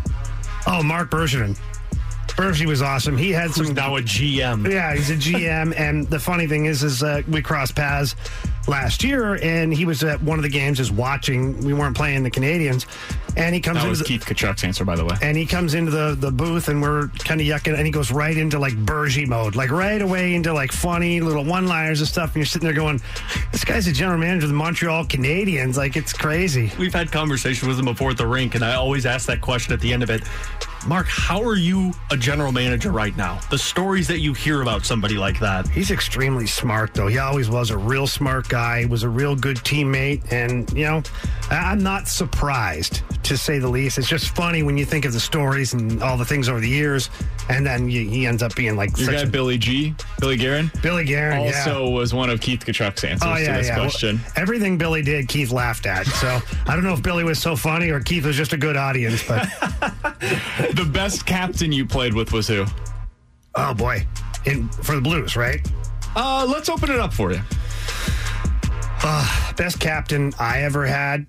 Oh, 0.66 0.82
Marc 0.82 1.10
Bergevin. 1.10 1.59
Bergie 2.28 2.66
was 2.66 2.82
awesome. 2.82 3.19
He 3.19 3.32
had 3.32 3.51
Who's 3.51 3.66
some 3.66 3.74
now 3.74 3.97
a 3.97 4.01
GM? 4.01 4.70
Yeah, 4.70 4.94
he's 4.94 5.10
a 5.10 5.16
GM, 5.16 5.74
and 5.77 6.06
the 6.09 6.20
funny 6.20 6.47
thing 6.47 6.66
is, 6.66 6.85
is 6.85 7.02
uh, 7.02 7.23
we 7.27 7.43
crossed 7.43 7.74
paths 7.74 8.15
last 8.68 9.02
year, 9.02 9.38
and 9.42 9.72
he 9.72 9.84
was 9.84 10.04
at 10.04 10.22
one 10.22 10.38
of 10.38 10.42
the 10.42 10.48
games, 10.48 10.78
just 10.78 10.92
watching. 10.92 11.58
We 11.64 11.72
weren't 11.72 11.96
playing 11.96 12.22
the 12.22 12.30
Canadiens, 12.30 12.86
and 13.39 13.55
he 13.55 13.60
comes 13.60 13.77
That 13.77 13.82
into 13.85 13.90
was 13.90 13.98
the, 14.01 14.05
Keith 14.05 14.24
Tkachuk's 14.27 14.65
answer, 14.65 14.85
by 14.85 14.97
the 14.97 15.05
way. 15.05 15.16
and 15.23 15.36
he 15.36 15.47
comes 15.47 15.74
into 15.74 15.90
the, 15.90 16.15
the 16.19 16.31
booth, 16.31 16.69
and 16.69 16.82
we're 16.82 17.09
kind 17.20 17.40
of 17.40 17.47
yucking, 17.47 17.74
and 17.77 17.86
he 17.86 17.90
goes 17.93 18.10
right 18.10 18.36
into 18.36 18.59
like 18.59 18.74
Bergie 18.74 19.27
mode, 19.27 19.55
like 19.56 19.70
right 19.70 20.02
away 20.02 20.35
into 20.35 20.52
like 20.52 20.73
funny 20.73 21.20
little 21.20 21.44
one 21.44 21.66
liners 21.66 22.01
and 22.01 22.09
stuff. 22.09 22.31
And 22.31 22.36
you're 22.36 22.47
sitting 22.47 22.66
there 22.66 22.74
going, 22.74 23.01
"This 23.52 23.65
guy's 23.65 23.86
a 23.86 23.93
general 23.93 24.19
manager 24.19 24.44
of 24.44 24.51
the 24.51 24.56
Montreal 24.56 25.05
Canadiens. 25.06 25.77
Like 25.77 25.97
it's 25.97 26.12
crazy." 26.12 26.70
We've 26.78 26.93
had 26.93 27.10
conversations 27.12 27.66
with 27.66 27.78
him 27.78 27.86
before 27.86 28.10
at 28.10 28.19
the 28.19 28.27
rink, 28.27 28.55
and 28.56 28.65
I 28.65 28.74
always 28.74 29.06
ask 29.06 29.27
that 29.28 29.40
question 29.40 29.73
at 29.73 29.81
the 29.81 29.93
end 29.93 30.02
of 30.02 30.10
it. 30.10 30.23
Mark, 30.86 31.06
how 31.09 31.43
are 31.43 31.56
you 31.56 31.93
a 32.10 32.16
general 32.16 32.52
manager 32.52 32.93
right 32.93 33.15
now? 33.16 33.40
The 33.51 33.59
stories 33.59 34.06
that 34.09 34.20
you 34.20 34.32
hear 34.32 34.62
about 34.62 34.86
somebody 34.86 35.16
like 35.19 35.39
that. 35.40 35.66
He's 35.69 35.90
extremely 35.90 36.47
smart, 36.47 36.94
though. 36.94 37.09
He 37.09 37.19
always 37.19 37.51
was 37.51 37.70
a 37.70 37.77
real 37.77 38.06
smart 38.06 38.48
guy. 38.48 38.81
He 38.81 38.86
was 38.86 39.02
a 39.02 39.09
real 39.09 39.35
good 39.35 39.56
teammate, 39.59 40.31
and 40.32 40.70
you 40.73 40.85
know, 40.85 41.02
I'm 41.51 41.82
not 41.82 42.06
surprised 42.09 43.02
to 43.28 43.36
say 43.36 43.59
the 43.59 43.68
least. 43.68 43.98
It's 43.98 44.09
just 44.09 44.34
funny 44.34 44.62
when 44.62 44.76
you 44.76 44.84
think 44.84 45.05
of 45.05 45.12
the 45.12 45.20
stories 45.20 45.72
and 45.72 46.02
all 46.02 46.16
the 46.16 46.24
things 46.24 46.48
over 46.48 46.60
the 46.60 46.68
years, 46.68 47.10
and 47.48 47.64
then 47.64 47.88
you, 47.88 48.09
he 48.09 48.26
ends 48.26 48.42
up 48.42 48.55
being 48.55 48.76
like 48.76 48.96
Your 48.96 49.06
such 49.06 49.14
guy 49.16 49.22
a, 49.22 49.26
Billy 49.26 49.59
G, 49.59 49.94
Billy 50.20 50.36
Guerin, 50.36 50.70
Billy 50.82 51.05
yeah. 51.05 51.38
also 51.38 51.88
was 51.88 52.12
one 52.12 52.30
of 52.30 52.40
Keith 52.40 52.60
Tkachuk's 52.60 53.05
answers 53.05 53.22
Oh 53.22 53.36
yeah, 53.36 53.52
to 53.52 53.59
this 53.59 53.68
yeah. 53.68 53.76
Well, 53.76 53.84
question. 53.84 54.20
everything 54.36 54.78
Billy 54.78 55.02
did, 55.02 55.28
Keith 55.28 55.50
laughed 55.50 55.86
at. 55.86 56.06
So 56.06 56.40
I 56.66 56.74
don't 56.74 56.84
know 56.84 56.94
if 56.94 57.02
Billy 57.02 57.24
was 57.24 57.38
so 57.38 57.55
funny 57.56 57.90
or 57.90 58.00
Keith 58.00 58.24
was 58.24 58.36
just 58.36 58.52
a 58.52 58.59
good 58.59 58.76
audience, 58.76 59.26
but 59.26 59.42
the 60.74 60.88
best 60.92 61.26
captain 61.26 61.70
you 61.72 61.86
played 61.86 62.14
with 62.14 62.32
was 62.32 62.48
who? 62.48 62.64
oh 63.55 63.74
boy, 63.74 64.06
in 64.46 64.68
for 64.68 64.94
the 64.94 65.00
Blues, 65.00 65.36
right? 65.36 65.60
Uh, 66.16 66.46
let's 66.48 66.68
open 66.68 66.90
it 66.90 66.98
up 66.98 67.12
for 67.12 67.32
you. 67.32 67.40
Uh, 69.02 69.52
best 69.55 69.78
captain 69.78 70.32
I 70.38 70.62
ever 70.62 70.86
had, 70.86 71.26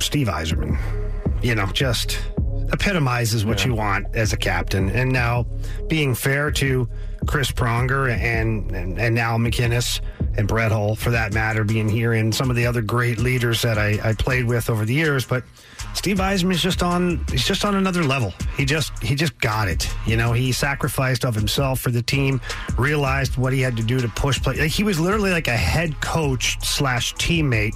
Steve 0.00 0.28
Yzerman. 0.28 0.78
You 1.42 1.54
know, 1.54 1.66
just 1.66 2.18
epitomizes 2.72 3.44
what 3.44 3.64
you 3.64 3.74
want 3.74 4.06
as 4.14 4.32
a 4.32 4.36
captain. 4.36 4.90
And 4.90 5.12
now, 5.12 5.46
being 5.88 6.14
fair 6.14 6.50
to 6.52 6.88
Chris 7.26 7.50
Pronger 7.50 8.10
and, 8.10 8.70
and, 8.72 8.98
and 8.98 9.18
Al 9.18 9.38
MacInnis 9.38 10.00
and 10.36 10.46
Brett 10.48 10.72
Hull, 10.72 10.96
for 10.96 11.10
that 11.10 11.32
matter, 11.32 11.64
being 11.64 11.88
here 11.88 12.12
and 12.12 12.34
some 12.34 12.50
of 12.50 12.56
the 12.56 12.66
other 12.66 12.82
great 12.82 13.18
leaders 13.18 13.62
that 13.62 13.78
I, 13.78 13.98
I 14.02 14.12
played 14.14 14.46
with 14.46 14.68
over 14.70 14.84
the 14.84 14.94
years, 14.94 15.24
but 15.24 15.44
Steve 15.94 16.18
Yzerman 16.18 16.52
is 16.52 16.62
just 16.62 16.82
on 16.82 17.24
he's 17.30 17.46
just 17.46 17.64
on 17.64 17.74
another 17.74 18.04
level. 18.04 18.34
He 18.56 18.64
just 18.64 19.02
he 19.02 19.14
just 19.14 19.38
got 19.40 19.66
it. 19.66 19.88
You 20.06 20.16
know, 20.16 20.32
he 20.32 20.52
sacrificed 20.52 21.24
of 21.24 21.34
himself 21.34 21.80
for 21.80 21.90
the 21.90 22.02
team, 22.02 22.40
realized 22.76 23.36
what 23.36 23.52
he 23.52 23.60
had 23.60 23.76
to 23.78 23.82
do 23.82 23.98
to 24.00 24.08
push 24.08 24.40
play. 24.40 24.58
Like, 24.58 24.70
he 24.70 24.82
was 24.82 25.00
literally 25.00 25.30
like 25.30 25.48
a 25.48 25.56
head 25.56 26.00
coach 26.02 26.58
slash 26.62 27.14
teammate 27.14 27.74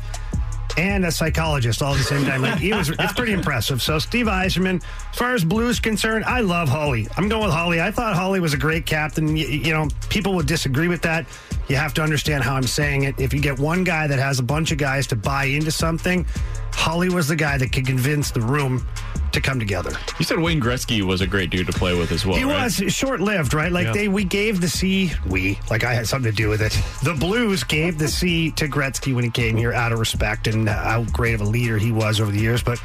and 0.77 1.05
a 1.05 1.13
psychologist 1.13 1.83
all 1.83 1.93
at 1.93 1.99
the 1.99 2.05
same 2.05 2.25
time. 2.25 2.43
Like 2.43 2.59
he 2.59 2.73
was, 2.73 2.91
it's 2.99 3.13
pretty 3.13 3.33
impressive. 3.33 3.83
So 3.83 3.99
Steve 3.99 4.27
Yzerman, 4.27 4.83
as 5.13 5.19
far 5.19 5.35
as 5.35 5.45
Blues 5.45 5.81
concerned, 5.81 6.25
I 6.25 6.41
love 6.41 6.69
Holly. 6.69 7.09
I'm 7.17 7.29
going 7.29 7.45
with 7.45 7.53
Holly. 7.53 7.81
I 7.81 7.91
thought 7.91 8.15
Holly 8.15 8.41
was 8.41 8.55
a 8.55 8.59
great 8.59 8.87
captain. 8.87 9.37
You, 9.37 9.47
you 9.47 9.73
know, 9.73 9.89
people 10.09 10.35
would 10.35 10.47
disagree 10.47 10.89
with 10.89 11.03
that. 11.03 11.27
You 11.69 11.77
have 11.77 11.95
to 11.95 12.03
understand 12.03 12.43
how 12.45 12.55
I'm 12.55 12.67
saying 12.67 13.05
it. 13.05 13.19
If 13.21 13.33
you 13.33 13.41
get 13.41 13.59
one 13.59 13.85
guy 13.85 14.07
that 14.07 14.19
has 14.19 14.39
a 14.39 14.43
bunch 14.43 14.73
of 14.73 14.79
guys 14.79 15.07
to 15.09 15.17
buy 15.17 15.45
into 15.45 15.71
something, 15.71 16.27
Holly 16.73 17.09
was 17.09 17.29
the 17.29 17.37
guy 17.37 17.59
that 17.59 17.73
could 17.73 17.87
convince 17.87 18.31
the 18.31 18.41
room 18.41 18.87
to 19.33 19.41
come 19.41 19.59
together. 19.59 19.93
You 20.19 20.25
said 20.25 20.39
Wayne 20.39 20.61
Gretzky 20.61 21.03
was 21.03 21.21
a 21.21 21.27
great 21.27 21.51
dude 21.51 21.67
to 21.67 21.73
play 21.73 21.97
with 21.99 22.13
as 22.13 22.25
well. 22.27 22.37
He 22.37 22.45
right? 22.45 22.65
was 22.65 22.75
short 22.93 23.21
lived, 23.21 23.55
right? 23.55 23.71
Like 23.71 23.87
Yeah. 23.87 23.93
they, 23.93 24.09
we 24.09 24.25
gave 24.25 24.61
the 24.61 24.69
C, 24.69 25.13
we, 25.27 25.59
like 25.71 25.85
I 25.85 25.95
had 25.95 26.07
something 26.07 26.31
to 26.31 26.37
do 26.37 26.49
with 26.49 26.63
it. 26.63 26.79
The 27.03 27.15
Blues 27.15 27.65
gave 27.65 27.99
the 27.99 28.09
C 28.09 28.51
to 28.53 28.67
Gretzky 28.69 29.15
when 29.15 29.25
he 29.25 29.31
came 29.31 29.57
here 29.57 29.73
out 29.73 29.93
of 29.93 29.99
respect 29.99 30.47
and 30.47 30.69
how 30.69 31.05
great 31.13 31.35
of 31.35 31.41
a 31.41 31.45
leader 31.45 31.79
he 31.79 31.93
was 31.93 32.21
over 32.21 32.31
the 32.31 32.41
years. 32.41 32.63
But, 32.63 32.81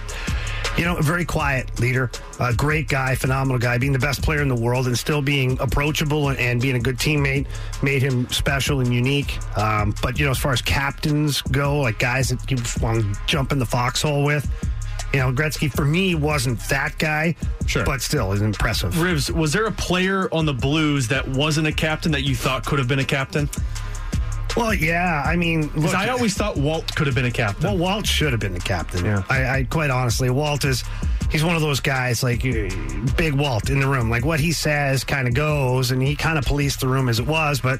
you 0.78 0.84
know, 0.84 0.98
a 0.98 1.02
very 1.02 1.24
quiet 1.26 1.80
leader, 1.80 2.12
a 2.40 2.54
great 2.54 2.90
guy, 2.90 3.16
phenomenal 3.16 3.60
guy, 3.60 3.78
being 3.78 3.94
the 3.94 4.00
best 4.00 4.22
player 4.22 4.42
in 4.42 4.50
the 4.50 4.56
world 4.56 4.88
and 4.88 4.98
still 4.98 5.22
being 5.22 5.58
approachable 5.60 6.30
and, 6.30 6.38
and 6.40 6.62
being 6.62 6.76
a 6.76 6.80
good 6.80 6.98
teammate 6.98 7.48
made 7.82 8.02
him 8.02 8.28
special 8.30 8.82
and 8.82 8.94
unique. 8.94 9.38
Um, 9.58 9.96
but, 10.02 10.20
you 10.20 10.26
know, 10.26 10.32
as 10.32 10.38
far 10.38 10.52
as 10.54 10.62
captains 10.62 11.42
go, 11.44 11.80
like 11.80 11.98
guys 12.00 12.30
that 12.30 12.50
you 12.52 12.58
want 12.82 13.02
to 13.02 13.22
jump 13.26 13.52
in 13.52 13.60
the 13.60 13.66
foxhole 13.66 14.24
with, 14.26 14.52
you 15.14 15.20
know, 15.20 15.32
Gretzky 15.32 15.72
for 15.72 15.86
me 15.86 16.16
wasn't 16.16 16.60
that 16.70 16.98
guy, 16.98 17.36
sure. 17.66 17.86
but 17.86 18.02
still 18.02 18.32
is 18.32 18.42
impressive. 18.42 18.94
Rivs, 18.94 19.32
was 19.32 19.54
there 19.54 19.66
a 19.66 19.72
player 19.72 20.34
on 20.34 20.46
the 20.46 20.54
Blues 20.54 21.08
that 21.08 21.28
wasn't 21.28 21.68
a 21.68 21.72
captain 21.72 22.12
that 22.12 22.24
you 22.24 22.36
thought 22.36 22.66
could 22.66 22.80
have 22.80 22.88
been 22.88 23.00
a 23.00 23.06
captain? 23.06 23.50
Well, 24.56 24.74
yeah. 24.74 25.22
I 25.26 25.36
mean, 25.36 25.70
look, 25.76 25.94
I 25.94 26.10
always 26.10 26.34
thought 26.34 26.56
Walt 26.56 26.96
could 26.96 27.08
have 27.08 27.16
been 27.16 27.26
a 27.26 27.32
captain. 27.32 27.64
Well, 27.66 27.78
Walt 27.78 28.08
should 28.08 28.32
have 28.32 28.40
been 28.40 28.54
the 28.54 28.60
captain. 28.60 29.06
I, 29.30 29.58
I 29.58 29.64
quite 29.70 29.90
honestly, 29.90 30.30
Walt 30.30 30.64
is 30.64 30.84
he's 31.32 31.44
one 31.44 31.56
of 31.56 31.62
those 31.62 31.80
guys 31.80 32.24
like 32.24 32.46
uh, 32.46 32.70
big 33.18 33.34
Walt 33.34 33.70
in 33.70 33.80
the 33.80 33.88
room. 33.88 34.10
Like 34.10 34.26
what 34.26 34.40
he 34.40 34.52
says 34.52 35.04
kind 35.04 35.28
of 35.28 35.34
goes, 35.34 35.92
and 35.92 36.02
he 36.02 36.16
kind 36.16 36.38
of 36.38 36.46
policed 36.46 36.80
the 36.80 36.88
room 36.88 37.10
as 37.10 37.20
it 37.20 37.28
was. 37.28 37.60
But 37.62 37.80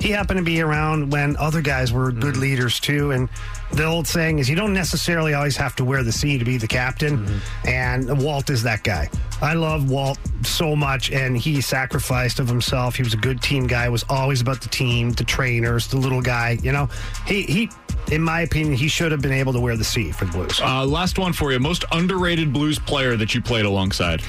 he 0.00 0.10
happened 0.10 0.38
to 0.38 0.44
be 0.44 0.60
around 0.60 1.10
when 1.12 1.36
other 1.36 1.62
guys 1.62 1.92
were 1.92 2.12
good 2.12 2.36
leaders 2.36 2.80
too. 2.80 3.12
And 3.12 3.28
the 3.72 3.84
old 3.84 4.06
saying 4.06 4.38
is, 4.38 4.48
you 4.48 4.56
don't 4.56 4.72
necessarily 4.74 5.34
always 5.34 5.56
have 5.56 5.74
to 5.76 5.84
wear 5.84 6.02
the 6.02 6.12
C 6.12 6.38
to 6.38 6.44
be 6.44 6.56
the 6.56 6.68
captain. 6.68 7.40
And 7.66 8.22
Walt 8.22 8.50
is 8.50 8.62
that 8.62 8.82
guy. 8.84 9.08
I 9.40 9.54
love 9.54 9.90
Walt 9.90 10.18
so 10.42 10.74
much, 10.76 11.10
and 11.10 11.36
he 11.36 11.60
sacrificed 11.60 12.38
of 12.40 12.48
himself. 12.48 12.96
He 12.96 13.02
was 13.02 13.14
a 13.14 13.18
good 13.18 13.42
team 13.42 13.66
guy. 13.66 13.88
Was 13.88 14.04
always 14.08 14.40
about 14.40 14.60
the 14.60 14.68
team, 14.68 15.12
the 15.12 15.24
trainers, 15.24 15.88
the 15.88 15.96
little 15.96 16.22
guy. 16.22 16.58
You 16.62 16.72
know, 16.72 16.88
he 17.26 17.42
he. 17.42 17.70
In 18.10 18.22
my 18.22 18.42
opinion, 18.42 18.74
he 18.74 18.88
should 18.88 19.10
have 19.12 19.20
been 19.20 19.32
able 19.32 19.52
to 19.52 19.60
wear 19.60 19.76
the 19.76 19.84
C 19.84 20.12
for 20.12 20.26
the 20.26 20.32
Blues. 20.32 20.60
Uh, 20.60 20.86
last 20.86 21.18
one 21.18 21.32
for 21.32 21.52
you. 21.52 21.58
Most 21.58 21.84
underrated 21.92 22.52
Blues 22.52 22.78
player 22.78 23.16
that 23.16 23.34
you 23.34 23.42
played 23.42 23.64
alongside. 23.64 24.22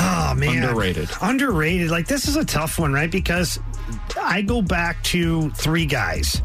Oh 0.00 0.34
man, 0.34 0.62
Underrated. 0.62 1.10
Underrated. 1.20 1.90
Like 1.90 2.06
this 2.06 2.26
is 2.28 2.36
a 2.36 2.44
tough 2.44 2.78
one, 2.78 2.92
right? 2.92 3.10
Because 3.10 3.58
I 4.20 4.42
go 4.42 4.62
back 4.62 5.02
to 5.04 5.50
three 5.50 5.84
guys. 5.84 6.40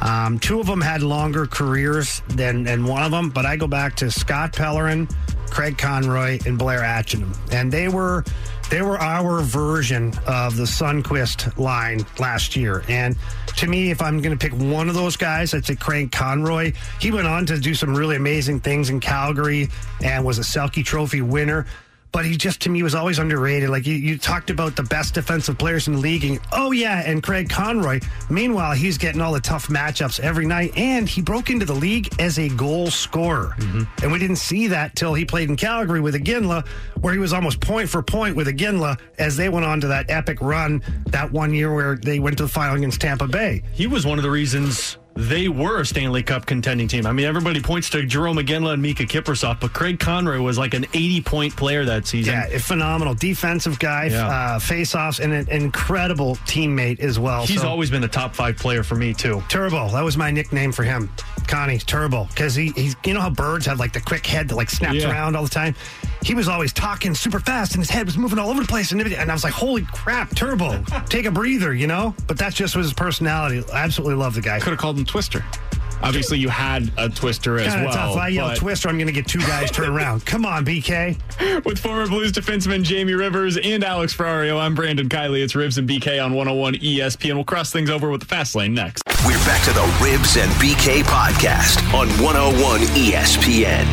Um, 0.00 0.38
two 0.38 0.60
of 0.60 0.66
them 0.66 0.80
had 0.80 1.02
longer 1.02 1.46
careers 1.46 2.22
than, 2.28 2.64
than 2.64 2.84
one 2.84 3.02
of 3.02 3.10
them, 3.10 3.28
but 3.28 3.44
I 3.44 3.56
go 3.56 3.66
back 3.66 3.96
to 3.96 4.10
Scott 4.10 4.54
Pellerin, 4.54 5.06
Craig 5.50 5.76
Conroy, 5.76 6.38
and 6.46 6.58
Blair 6.58 6.80
Atcheynum, 6.80 7.36
and 7.52 7.70
they 7.70 7.88
were 7.88 8.24
they 8.70 8.82
were 8.82 8.98
our 8.98 9.42
version 9.42 10.12
of 10.26 10.56
the 10.56 10.62
Sundqvist 10.62 11.58
line 11.58 12.06
last 12.18 12.54
year. 12.56 12.84
And 12.88 13.16
to 13.56 13.66
me, 13.66 13.90
if 13.90 14.02
I'm 14.02 14.20
going 14.20 14.36
to 14.36 14.48
pick 14.48 14.58
one 14.58 14.88
of 14.88 14.94
those 14.94 15.16
guys, 15.16 15.54
I'd 15.54 15.64
say 15.64 15.76
Craig 15.76 16.12
Conroy. 16.12 16.72
He 17.00 17.10
went 17.10 17.26
on 17.26 17.46
to 17.46 17.58
do 17.58 17.74
some 17.74 17.94
really 17.94 18.16
amazing 18.16 18.60
things 18.60 18.90
in 18.90 19.00
Calgary 19.00 19.68
and 20.02 20.24
was 20.24 20.38
a 20.38 20.42
Selke 20.42 20.84
Trophy 20.84 21.22
winner 21.22 21.66
but 22.12 22.24
he 22.24 22.36
just 22.36 22.60
to 22.62 22.70
me 22.70 22.82
was 22.82 22.94
always 22.94 23.18
underrated. 23.18 23.70
Like 23.70 23.86
you, 23.86 23.94
you 23.94 24.18
talked 24.18 24.50
about 24.50 24.76
the 24.76 24.82
best 24.82 25.14
defensive 25.14 25.58
players 25.58 25.88
in 25.88 25.94
the 25.94 26.00
league, 26.00 26.24
and 26.24 26.40
oh 26.52 26.72
yeah, 26.72 27.02
and 27.04 27.22
Craig 27.22 27.48
Conroy. 27.48 28.00
Meanwhile, 28.28 28.72
he's 28.72 28.98
getting 28.98 29.20
all 29.20 29.32
the 29.32 29.40
tough 29.40 29.68
matchups 29.68 30.20
every 30.20 30.46
night, 30.46 30.76
and 30.76 31.08
he 31.08 31.22
broke 31.22 31.50
into 31.50 31.64
the 31.64 31.74
league 31.74 32.08
as 32.20 32.38
a 32.38 32.48
goal 32.50 32.90
scorer, 32.90 33.54
mm-hmm. 33.58 33.82
and 34.02 34.12
we 34.12 34.18
didn't 34.18 34.36
see 34.36 34.66
that 34.68 34.96
till 34.96 35.14
he 35.14 35.24
played 35.24 35.48
in 35.48 35.56
Calgary 35.56 36.00
with 36.00 36.14
Iginla, 36.14 36.66
where 37.00 37.12
he 37.12 37.18
was 37.18 37.32
almost 37.32 37.60
point 37.60 37.88
for 37.88 38.02
point 38.02 38.36
with 38.36 38.46
Iginla 38.46 38.98
as 39.18 39.36
they 39.36 39.48
went 39.48 39.66
on 39.66 39.80
to 39.80 39.88
that 39.88 40.10
epic 40.10 40.40
run 40.40 40.82
that 41.06 41.30
one 41.30 41.54
year 41.54 41.74
where 41.74 41.96
they 41.96 42.18
went 42.18 42.36
to 42.38 42.44
the 42.44 42.48
final 42.48 42.76
against 42.76 43.00
Tampa 43.00 43.26
Bay. 43.26 43.62
He 43.72 43.86
was 43.86 44.06
one 44.06 44.18
of 44.18 44.22
the 44.22 44.30
reasons 44.30 44.98
they 45.28 45.48
were 45.48 45.80
a 45.80 45.86
Stanley 45.86 46.22
Cup 46.22 46.46
contending 46.46 46.88
team. 46.88 47.06
I 47.06 47.12
mean, 47.12 47.26
everybody 47.26 47.60
points 47.60 47.90
to 47.90 48.04
Jerome 48.06 48.38
Iginla 48.38 48.74
and 48.74 48.84
Miikka 48.84 49.06
Kiprusoff, 49.08 49.60
but 49.60 49.72
Craig 49.72 49.98
Conroy 50.00 50.40
was 50.40 50.56
like 50.56 50.72
an 50.74 50.84
80 50.94 51.20
point 51.22 51.56
player 51.56 51.84
that 51.84 52.06
season. 52.06 52.32
Yeah, 52.34 52.46
a 52.46 52.58
phenomenal 52.58 53.14
defensive 53.14 53.78
guy, 53.78 54.06
Yeah. 54.06 54.26
uh, 54.28 54.58
face-offs, 54.58 55.18
and 55.20 55.32
an 55.32 55.48
incredible 55.50 56.36
teammate 56.46 57.00
as 57.00 57.18
well. 57.18 57.44
He's 57.44 57.60
So- 57.60 57.68
always 57.68 57.90
been 57.90 58.04
a 58.04 58.08
top 58.08 58.34
five 58.34 58.56
player 58.56 58.82
for 58.82 58.94
me, 58.94 59.12
too. 59.12 59.42
Turbo. 59.48 59.90
That 59.90 60.04
was 60.04 60.16
my 60.16 60.30
nickname 60.30 60.72
for 60.72 60.84
him. 60.84 61.10
Connie 61.46 61.78
Turbo. 61.78 62.24
Because 62.24 62.54
he, 62.54 62.68
he's, 62.70 62.96
you 63.04 63.14
know 63.14 63.20
how 63.20 63.30
birds 63.30 63.66
have 63.66 63.78
like 63.78 63.92
the 63.92 64.00
quick 64.00 64.26
head 64.26 64.48
that 64.48 64.56
like 64.56 64.70
snaps 64.70 64.96
Yeah. 64.96 65.10
around 65.10 65.36
all 65.36 65.42
the 65.44 65.48
time? 65.50 65.74
He 66.22 66.34
was 66.34 66.48
always 66.48 66.72
talking 66.72 67.14
super 67.14 67.40
fast 67.40 67.72
and 67.74 67.80
his 67.82 67.90
head 67.90 68.06
was 68.06 68.16
moving 68.18 68.38
all 68.38 68.50
over 68.50 68.60
the 68.62 68.68
place. 68.68 68.92
And, 68.92 69.00
everything. 69.00 69.20
and 69.20 69.30
I 69.30 69.34
was 69.34 69.44
like, 69.44 69.52
holy 69.52 69.82
crap, 69.92 70.34
Turbo. 70.34 70.82
Take 71.08 71.26
a 71.26 71.30
breather, 71.30 71.74
you 71.74 71.86
know? 71.86 72.14
But 72.26 72.38
that's 72.38 72.54
just 72.56 72.74
his 72.74 72.92
personality. 72.92 73.62
I 73.72 73.82
absolutely 73.84 74.16
love 74.16 74.34
the 74.34 74.40
guy. 74.42 74.60
Could 74.60 74.70
have 74.70 74.78
called 74.78 74.98
him 74.98 75.04
Twister. 75.04 75.44
Obviously, 76.02 76.38
you 76.38 76.48
had 76.48 76.90
a 76.96 77.08
Twister 77.08 77.58
as 77.58 77.68
Kind 77.74 77.84
well. 77.84 77.92
tough. 77.94 78.10
If 78.12 78.16
I 78.18 78.28
yell 78.28 78.48
but- 78.48 78.56
Twister, 78.56 78.88
I'm 78.88 78.96
going 78.96 79.06
to 79.06 79.12
get 79.12 79.26
two 79.26 79.40
guys 79.40 79.70
turned 79.70 79.88
around. 79.96 80.24
Come 80.24 80.46
on, 80.46 80.64
BK. 80.64 81.18
With 81.64 81.78
former 81.78 82.06
Blues 82.06 82.32
defenseman 82.32 82.82
Jamie 82.82 83.12
Rivers 83.14 83.58
and 83.58 83.84
Alex 83.84 84.14
Ferrario, 84.16 84.58
I'm 84.60 84.74
Brandon 84.74 85.08
Kiley. 85.08 85.42
It's 85.42 85.52
Rivs 85.54 85.76
and 85.78 85.88
BK 85.88 86.24
on 86.24 86.32
101 86.32 86.74
ESPN. 86.76 87.34
We'll 87.34 87.44
cross 87.44 87.70
things 87.70 87.90
over 87.90 88.10
with 88.10 88.20
the 88.20 88.26
fast 88.26 88.54
lane 88.54 88.72
next. 88.74 89.02
We're 89.26 89.32
back 89.44 89.62
to 89.64 89.72
the 89.72 89.80
Rivs 90.00 90.42
and 90.42 90.50
BK 90.52 91.02
podcast 91.02 91.78
on 91.92 92.08
101 92.22 92.80
ESPN. 92.96 93.86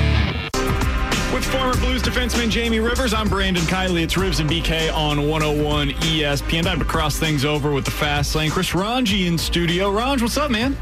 With 1.33 1.43
former 1.45 1.75
Blues 1.75 2.01
defenseman 2.01 2.49
Jamie 2.49 2.79
Rivers, 2.79 3.13
I'm 3.13 3.27
Brandon 3.27 3.63
Kiley. 3.63 4.01
It's 4.03 4.13
Rivs 4.15 4.39
and 4.39 4.49
BK 4.49 4.91
on 4.93 5.27
101 5.27 5.89
ESPN. 5.89 6.63
Time 6.63 6.79
to 6.79 6.85
cross 6.85 7.17
things 7.19 7.43
over 7.43 7.71
with 7.71 7.83
the 7.85 7.91
fast 7.91 8.33
lane. 8.33 8.49
Chris 8.49 8.73
Ranji 8.73 9.27
in 9.27 9.37
studio. 9.37 9.91
Ranj, 9.91 10.21
what's 10.21 10.37
up, 10.37 10.49
man? 10.49 10.75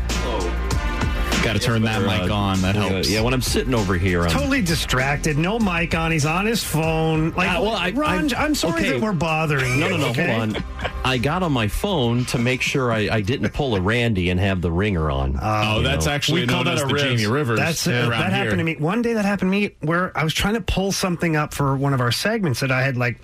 Got 1.46 1.54
to 1.54 1.60
turn 1.60 1.84
that 1.84 2.02
mic 2.02 2.32
on. 2.32 2.60
That 2.62 2.76
helps. 2.76 3.08
Yeah, 3.10 3.22
when 3.22 3.34
I'm 3.34 3.42
sitting 3.42 3.74
over 3.76 3.96
here, 3.96 4.24
I'm 4.24 4.32
Totally 4.32 4.62
distracted. 4.64 5.38
No 5.38 5.60
mic 5.60 5.94
on. 5.94 6.12
He's 6.12 6.26
on 6.26 6.46
his 6.48 6.64
phone. 6.64 7.32
Like, 7.32 7.50
Uh, 7.52 7.62
well, 7.62 7.76
I- 7.76 7.92
Ron, 7.92 8.34
I- 8.34 8.44
I'm 8.44 8.56
sorry 8.56 8.82
okay. 8.82 8.92
that 8.94 9.02
we're 9.02 9.14
bothering 9.14 9.80
No, 9.80 9.88
you. 9.88 9.92
no, 9.92 9.98
no. 10.06 10.08
okay? 10.10 10.36
Hold 10.36 10.56
on. 10.58 10.64
I 11.04 11.20
got 11.20 11.44
on 11.44 11.52
my 11.52 11.68
phone 11.68 12.26
to 12.26 12.40
make 12.40 12.62
sure 12.64 12.92
I, 12.92 13.08
I 13.12 13.22
didn't 13.22 13.50
pull 13.54 13.76
a 13.76 13.82
Randy 13.82 14.32
and 14.32 14.40
have 14.40 14.62
the 14.62 14.72
ringer 14.72 15.12
on. 15.12 15.38
Oh, 15.40 15.78
You 15.78 15.84
that's 15.84 16.08
know. 16.08 16.12
actually 16.14 16.42
We 16.42 16.48
call 16.48 16.64
known 16.64 16.66
that 16.66 16.76
as 16.78 16.82
a 16.84 16.88
the 16.88 16.94
Rivs. 16.96 17.00
Jamie 17.18 17.28
Rivers. 17.28 17.60
That's 17.60 17.88
around 17.88 18.10
that 18.10 18.34
happened 18.34 18.48
here. 18.48 18.58
to 18.58 18.64
me. 18.64 18.76
One 18.78 19.04
day 19.04 19.14
that 19.14 19.26
happened 19.26 19.52
to 19.52 19.58
me 19.60 19.76
where 19.82 20.12
I 20.18 20.24
was 20.24 20.34
trying 20.34 20.56
to 20.56 20.62
pull 20.62 20.92
something 20.92 21.36
up 21.36 21.54
for 21.54 21.76
one 21.78 21.94
of 21.94 22.02
our 22.02 22.12
segments 22.12 22.60
that 22.62 22.72
I 22.72 22.82
had 22.82 22.98
like 22.98 23.20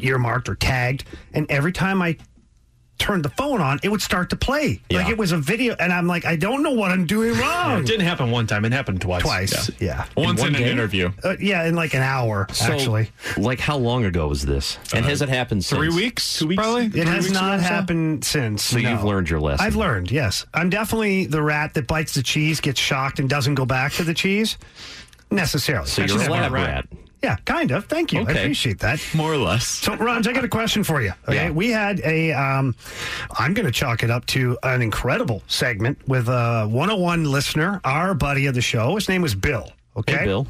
earmarked 0.00 0.48
or 0.48 0.54
tagged, 0.56 1.04
and 1.34 1.46
every 1.50 1.72
time 1.72 2.02
I 2.02 2.16
turned 3.00 3.24
the 3.24 3.30
phone 3.30 3.60
on, 3.60 3.80
it 3.82 3.88
would 3.88 4.02
start 4.02 4.30
to 4.30 4.36
play. 4.36 4.80
Like 4.90 5.08
it 5.08 5.18
was 5.18 5.32
a 5.32 5.38
video, 5.38 5.74
and 5.80 5.92
I'm 5.92 6.06
like, 6.06 6.24
I 6.24 6.36
don't 6.36 6.62
know 6.62 6.70
what 6.72 6.90
I'm 6.92 7.06
doing 7.06 7.34
wrong. 7.38 7.80
It 7.80 7.86
didn't 7.86 8.06
happen 8.06 8.30
one 8.30 8.46
time. 8.46 8.64
It 8.64 8.72
happened 8.72 9.00
twice. 9.00 9.22
Twice, 9.22 9.70
yeah. 9.80 10.04
Once 10.16 10.40
In 10.42 10.48
in, 10.48 10.54
an 10.56 10.60
day? 10.62 10.70
interview. 10.70 11.10
Uh, 11.24 11.36
yeah, 11.40 11.64
in 11.64 11.74
like 11.74 11.94
an 11.94 12.02
hour, 12.02 12.46
So, 12.52 12.72
actually. 12.72 13.10
like, 13.36 13.58
how 13.58 13.76
long 13.78 14.04
ago 14.04 14.28
was 14.28 14.44
this? 14.46 14.78
And 14.94 15.04
has 15.04 15.22
it 15.22 15.28
happened 15.28 15.64
since? 15.64 15.78
Three 15.78 15.88
weeks? 15.88 16.38
Two 16.38 16.48
weeks? 16.48 16.60
Probably? 16.62 16.86
It 16.86 16.92
Three 16.92 17.04
has 17.04 17.32
not 17.32 17.58
or 17.58 17.62
so? 17.62 17.64
happened 17.68 18.24
since. 18.24 18.62
So 18.62 18.78
no. 18.78 18.90
you've 18.90 19.04
learned 19.04 19.30
your 19.30 19.40
lesson. 19.40 19.66
I've 19.66 19.76
learned, 19.76 20.10
yes. 20.10 20.44
I'm 20.54 20.70
definitely 20.70 21.26
the 21.26 21.42
rat 21.42 21.74
that 21.74 21.86
bites 21.86 22.14
the 22.14 22.22
cheese, 22.22 22.60
gets 22.60 22.78
shocked, 22.78 23.18
and 23.18 23.28
doesn't 23.28 23.54
go 23.54 23.64
back 23.66 23.92
to 23.94 24.04
the 24.04 24.14
cheese. 24.14 24.58
Necessarily. 25.30 25.86
So 25.86 26.02
That's 26.02 26.12
you're 26.14 26.22
a 26.24 26.28
lab 26.30 26.52
my 26.52 26.58
rat. 26.64 26.86
Yeah, 27.22 27.36
kind 27.44 27.70
of. 27.70 27.84
Thank 27.84 28.12
you. 28.12 28.20
I 28.20 28.30
appreciate 28.32 28.78
that. 28.80 28.98
More 29.14 29.32
or 29.32 29.36
less. 29.36 29.66
So, 29.66 29.94
Ron, 29.94 30.26
I 30.26 30.32
got 30.32 30.44
a 30.44 30.48
question 30.48 30.82
for 30.82 31.02
you. 31.02 31.12
Okay, 31.28 31.34
Yeah. 31.46 31.50
we 31.50 31.68
had 31.70 32.00
a. 32.00 32.32
Um, 32.32 32.74
I'm 33.38 33.52
going 33.52 33.66
to 33.66 33.72
chalk 33.72 34.02
it 34.02 34.10
up 34.10 34.24
to 34.26 34.56
an 34.62 34.80
incredible 34.80 35.42
segment 35.46 35.98
with 36.08 36.28
a 36.28 36.66
101 36.66 37.24
listener, 37.24 37.80
our 37.84 38.14
buddy 38.14 38.46
of 38.46 38.54
the 38.54 38.62
show. 38.62 38.94
His 38.94 39.08
name 39.08 39.20
was 39.22 39.34
Bill. 39.34 39.70
Okay, 39.96 40.16
Hey, 40.16 40.24
Bill. 40.24 40.46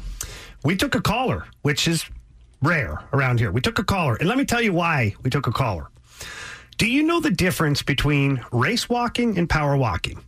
We 0.63 0.77
took 0.77 0.95
a 0.95 1.01
caller, 1.01 1.45
which 1.63 1.87
is 1.87 2.05
rare 2.61 3.01
around 3.11 3.39
here. 3.39 3.51
We 3.51 3.59
took 3.61 3.79
a 3.79 3.83
caller, 3.83 4.15
and 4.15 4.29
let 4.29 4.37
me 4.37 4.45
tell 4.45 4.61
you 4.61 4.71
why 4.71 5.13
we 5.23 5.29
took 5.29 5.47
a 5.47 5.51
caller. 5.51 5.87
Do 6.77 6.89
you 6.89 7.03
know 7.03 7.19
the 7.19 7.31
difference 7.31 7.81
between 7.81 8.43
race 8.51 8.87
walking 8.87 9.37
and 9.37 9.49
power 9.49 9.75
walking? 9.75 10.23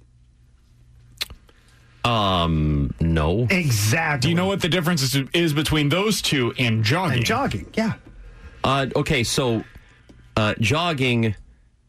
Um, 2.04 2.94
no. 3.00 3.48
Exactly. 3.50 4.28
Do 4.28 4.30
you 4.30 4.36
know 4.36 4.48
what 4.48 4.62
the 4.62 4.70
difference 4.70 5.02
is, 5.02 5.24
is 5.34 5.54
between 5.54 5.90
those 5.90 6.22
two 6.22 6.54
and 6.58 6.84
jogging? 6.84 7.18
And 7.18 7.26
jogging, 7.26 7.68
yeah. 7.74 7.94
Uh, 8.64 8.88
okay, 8.96 9.24
so 9.24 9.64
uh, 10.36 10.54
jogging, 10.60 11.36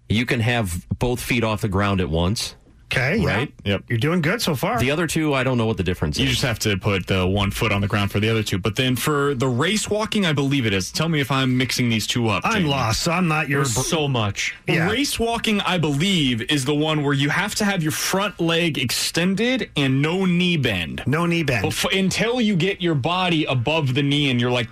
you 0.08 0.26
can 0.26 0.40
have 0.40 0.86
both 0.98 1.20
feet 1.20 1.44
off 1.44 1.60
the 1.62 1.68
ground 1.68 2.00
at 2.00 2.08
once. 2.08 2.54
Okay, 2.86 3.16
yeah. 3.16 3.36
Right? 3.36 3.54
Yep. 3.64 3.84
You're 3.88 3.98
doing 3.98 4.20
good 4.20 4.40
so 4.40 4.54
far. 4.54 4.78
The 4.78 4.90
other 4.90 5.06
two, 5.06 5.34
I 5.34 5.42
don't 5.42 5.58
know 5.58 5.66
what 5.66 5.76
the 5.76 5.82
difference 5.82 6.18
You 6.18 6.24
is. 6.24 6.30
You 6.30 6.34
just 6.34 6.44
have 6.44 6.58
to 6.60 6.76
put 6.76 7.06
the 7.06 7.26
one 7.26 7.50
foot 7.50 7.72
on 7.72 7.80
the 7.80 7.88
ground 7.88 8.10
for 8.12 8.20
the 8.20 8.28
other 8.28 8.42
two. 8.42 8.58
But 8.58 8.76
then 8.76 8.94
for 8.94 9.34
the 9.34 9.48
race 9.48 9.88
walking, 9.88 10.24
I 10.26 10.32
believe 10.32 10.66
it 10.66 10.72
is. 10.72 10.92
Tell 10.92 11.08
me 11.08 11.20
if 11.20 11.30
I'm 11.30 11.56
mixing 11.56 11.88
these 11.88 12.06
two 12.06 12.28
up. 12.28 12.42
I'm 12.44 12.52
Jamie. 12.52 12.68
lost, 12.68 13.02
so 13.02 13.12
I'm 13.12 13.26
not 13.26 13.48
your. 13.48 13.64
There's 13.64 13.86
so 13.86 14.06
much. 14.06 14.54
Yeah. 14.68 14.90
Race 14.90 15.18
walking, 15.18 15.60
I 15.62 15.78
believe, 15.78 16.42
is 16.50 16.64
the 16.64 16.74
one 16.74 17.02
where 17.02 17.14
you 17.14 17.30
have 17.30 17.54
to 17.56 17.64
have 17.64 17.82
your 17.82 17.92
front 17.92 18.38
leg 18.40 18.78
extended 18.78 19.70
and 19.76 20.00
no 20.00 20.24
knee 20.24 20.56
bend. 20.56 21.02
No 21.06 21.26
knee 21.26 21.42
bend. 21.42 21.66
Bef- 21.66 21.98
until 21.98 22.40
you 22.40 22.54
get 22.56 22.80
your 22.80 22.94
body 22.94 23.44
above 23.44 23.94
the 23.94 24.02
knee 24.02 24.30
and 24.30 24.40
you're 24.40 24.50
like 24.52 24.68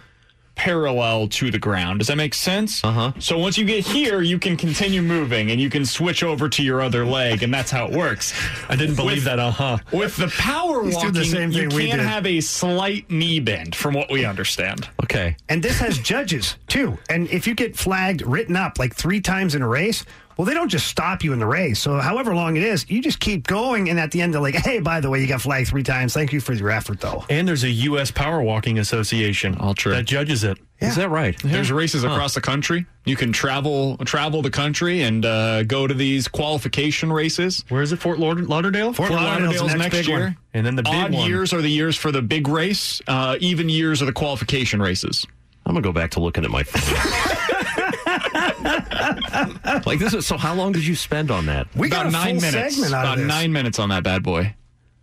parallel 0.55 1.29
to 1.29 1.51
the 1.51 1.59
ground. 1.59 1.99
Does 2.01 2.09
that 2.09 2.17
make 2.17 2.35
sense? 2.35 2.83
Uh 2.85 2.93
huh. 2.93 3.13
So 3.19 3.39
once 3.39 3.57
you 3.59 3.65
get 3.65 3.87
here, 3.87 4.23
you 4.23 4.39
can 4.39 4.57
continue 4.57 5.03
moving 5.03 5.51
and 5.51 5.61
you 5.61 5.71
can 5.71 5.85
switch 5.85 6.23
over 6.23 6.49
to 6.49 6.63
your 6.63 6.81
other 6.83 7.05
leg, 7.05 7.43
and 7.43 7.53
that's 7.53 7.71
how 7.71 7.87
it 7.87 7.93
works. 7.97 8.33
I 8.69 8.77
didn't 8.77 8.97
believe 8.97 9.25
that. 9.25 9.39
Uh 9.39 9.51
huh. 9.51 9.79
With 9.93 10.17
the 10.17 10.29
power 10.29 10.85
He's 10.85 10.95
walking, 10.95 11.13
the 11.13 11.25
same 11.25 11.51
you 11.53 11.69
thing 11.69 11.77
we 11.77 11.89
can 11.89 11.99
did. 11.99 12.07
have 12.07 12.27
a 12.27 12.41
slight 12.41 13.11
knee 13.11 13.41
bend, 13.41 13.75
from 13.75 13.95
what 13.95 14.11
we 14.11 14.25
understand. 14.25 14.89
Okay. 15.03 15.37
And 15.49 15.63
this 15.63 15.79
has 15.79 15.99
judges 15.99 16.57
too. 16.69 16.99
And 17.11 17.29
if 17.29 17.47
you 17.47 17.55
get 17.55 17.77
flagged, 17.77 18.23
written 18.23 18.57
up 18.57 18.79
like 18.79 18.95
three 18.95 19.21
times 19.21 19.55
in 19.55 19.63
a 19.63 19.69
race, 19.69 20.05
well, 20.37 20.45
they 20.47 20.55
don't 20.55 20.69
just 20.69 20.87
stop 20.87 21.23
you 21.25 21.33
in 21.33 21.39
the 21.39 21.47
race. 21.47 21.79
So, 21.81 21.99
however 21.99 22.35
long 22.35 22.57
it 22.57 22.63
is, 22.63 22.89
you 22.91 23.03
just 23.03 23.21
keep 23.21 23.47
going. 23.47 23.89
And 23.91 23.99
at 24.01 24.11
the 24.11 24.21
end, 24.23 24.33
they're 24.35 24.41
like, 24.41 24.55
hey, 24.55 24.81
by 24.81 25.01
the 25.01 25.11
way, 25.11 25.21
you 25.21 25.27
got 25.27 25.41
flagged 25.43 25.69
three 25.69 25.83
times. 25.83 26.15
Thank 26.15 26.33
you 26.33 26.41
for 26.41 26.53
your 26.53 26.71
effort, 26.71 27.01
though. 27.01 27.25
And 27.31 27.47
there's 27.47 27.65
a 27.65 27.71
U.S. 27.71 28.11
Power 28.11 28.43
Walking 28.43 28.79
Association 28.79 29.57
All 29.59 29.75
true. 29.75 29.93
that 29.93 30.05
judges 30.05 30.45
it. 30.45 30.59
Is 30.81 30.97
that 30.97 31.11
right? 31.11 31.39
There's 31.45 31.71
races 31.71 32.03
across 32.03 32.35
the 32.35 32.41
country. 32.41 32.87
You 33.05 33.15
can 33.15 33.31
travel 33.33 33.97
travel 33.99 34.43
the 34.43 34.51
country 34.51 35.03
and 35.03 35.25
uh, 35.25 35.63
go 35.63 35.87
to 35.87 35.95
these 35.95 36.27
qualification 36.27 37.13
races. 37.13 37.65
Where 37.69 37.83
is 37.83 37.93
it? 37.93 38.01
Fort 38.01 38.19
Laud- 38.19 38.41
Lauderdale? 38.49 38.93
Fort 38.93 39.11
Lauderdale's 39.13 39.71
the 39.71 39.79
next 39.79 39.95
big 39.95 40.09
year. 40.09 40.21
one. 40.21 40.37
And 40.55 40.67
then 40.67 40.75
the 40.75 40.83
big 40.83 40.93
Odd 40.93 41.13
one. 41.15 41.29
years 41.29 41.53
are 41.53 41.63
the 41.63 41.71
years 41.71 41.97
for 41.97 42.11
the 42.11 42.21
big 42.21 42.49
race. 42.49 43.01
Uh, 43.07 43.37
even 43.39 43.69
years 43.69 44.03
are 44.03 44.07
the 44.07 44.13
qualification 44.13 44.83
races. 44.83 45.25
I'm 45.65 45.75
gonna 45.75 45.83
go 45.85 45.93
back 45.93 46.11
to 46.13 46.21
looking 46.21 46.45
at 46.45 46.51
my 46.51 46.65
phone. 46.65 47.79
like 49.87 49.99
this 49.99 50.15
is 50.15 50.27
so. 50.27 50.37
How 50.37 50.55
long 50.55 50.73
did 50.73 50.87
you 50.87 50.95
spend 50.95 51.31
on 51.31 51.47
that? 51.47 51.67
We 51.75 51.89
got 51.89 52.07
About 52.07 52.09
a 52.09 52.13
nine 52.13 52.41
full 52.41 52.51
minutes. 52.53 52.75
segment 52.77 52.95
out 52.95 53.03
About 53.05 53.13
of 53.15 53.19
this. 53.21 53.29
nine 53.29 53.53
minutes 53.53 53.79
on 53.79 53.89
that 53.91 54.03
bad 54.03 54.23
boy. 54.23 54.55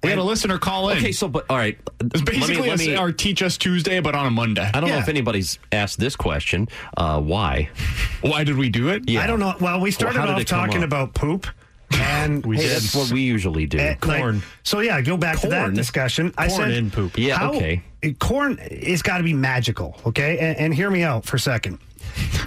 We 0.01 0.09
had 0.09 0.17
a 0.19 0.23
listener 0.23 0.57
call 0.57 0.89
in. 0.89 0.97
Okay, 0.97 1.11
so 1.11 1.27
but 1.27 1.45
all 1.49 1.57
right. 1.57 1.77
it's 1.99 2.21
basically 2.21 2.55
let 2.55 2.63
me, 2.63 2.69
let 2.69 2.79
me, 2.79 2.95
our 2.95 3.11
Teach 3.11 3.41
Us 3.43 3.57
Tuesday, 3.57 3.99
but 3.99 4.15
on 4.15 4.25
a 4.27 4.31
Monday. 4.31 4.69
I 4.73 4.79
don't 4.79 4.89
know 4.89 4.97
if 4.97 5.09
anybody's 5.09 5.59
asked 5.73 5.99
this 5.99 6.15
question. 6.15 6.69
Uh, 6.95 7.19
why? 7.19 7.69
Why 8.21 8.45
did 8.45 8.55
we 8.57 8.69
do 8.69 8.87
it? 8.89 9.09
Yeah. 9.09 9.21
I 9.23 9.27
don't 9.27 9.39
know. 9.41 9.55
Well, 9.59 9.81
we 9.81 9.91
started 9.91 10.17
how 10.17 10.25
did 10.27 10.35
off 10.37 10.45
talking 10.45 10.77
up? 10.77 10.83
about 10.85 11.13
poop. 11.15 11.47
And 11.91 12.45
We 12.45 12.55
Hey, 12.55 12.61
did. 12.63 12.71
that's 12.75 12.95
what 12.95 13.11
we 13.11 13.21
usually 13.23 13.65
do. 13.65 13.77
Like- 13.77 13.99
Corn. 13.99 14.41
so 14.63 14.79
yeah, 14.79 15.01
go 15.01 15.17
back 15.17 15.39
to 15.41 15.49
that 15.49 15.63
Corn? 15.63 15.73
discussion. 15.73 16.33
I 16.37 16.47
Corn 16.47 16.61
said 16.61 16.71
in 16.71 16.91
poop. 16.91 17.17
Yeah, 17.17 17.37
how- 17.37 17.53
okay. 17.55 17.83
Corn 18.19 18.57
is 18.71 19.01
got 19.01 19.17
to 19.17 19.23
be 19.25 19.33
magical, 19.33 19.99
okay? 20.05 20.37
And, 20.37 20.57
and 20.59 20.73
hear 20.73 20.89
me 20.89 21.03
out 21.03 21.25
for 21.25 21.35
a 21.35 21.39
second. 21.39 21.77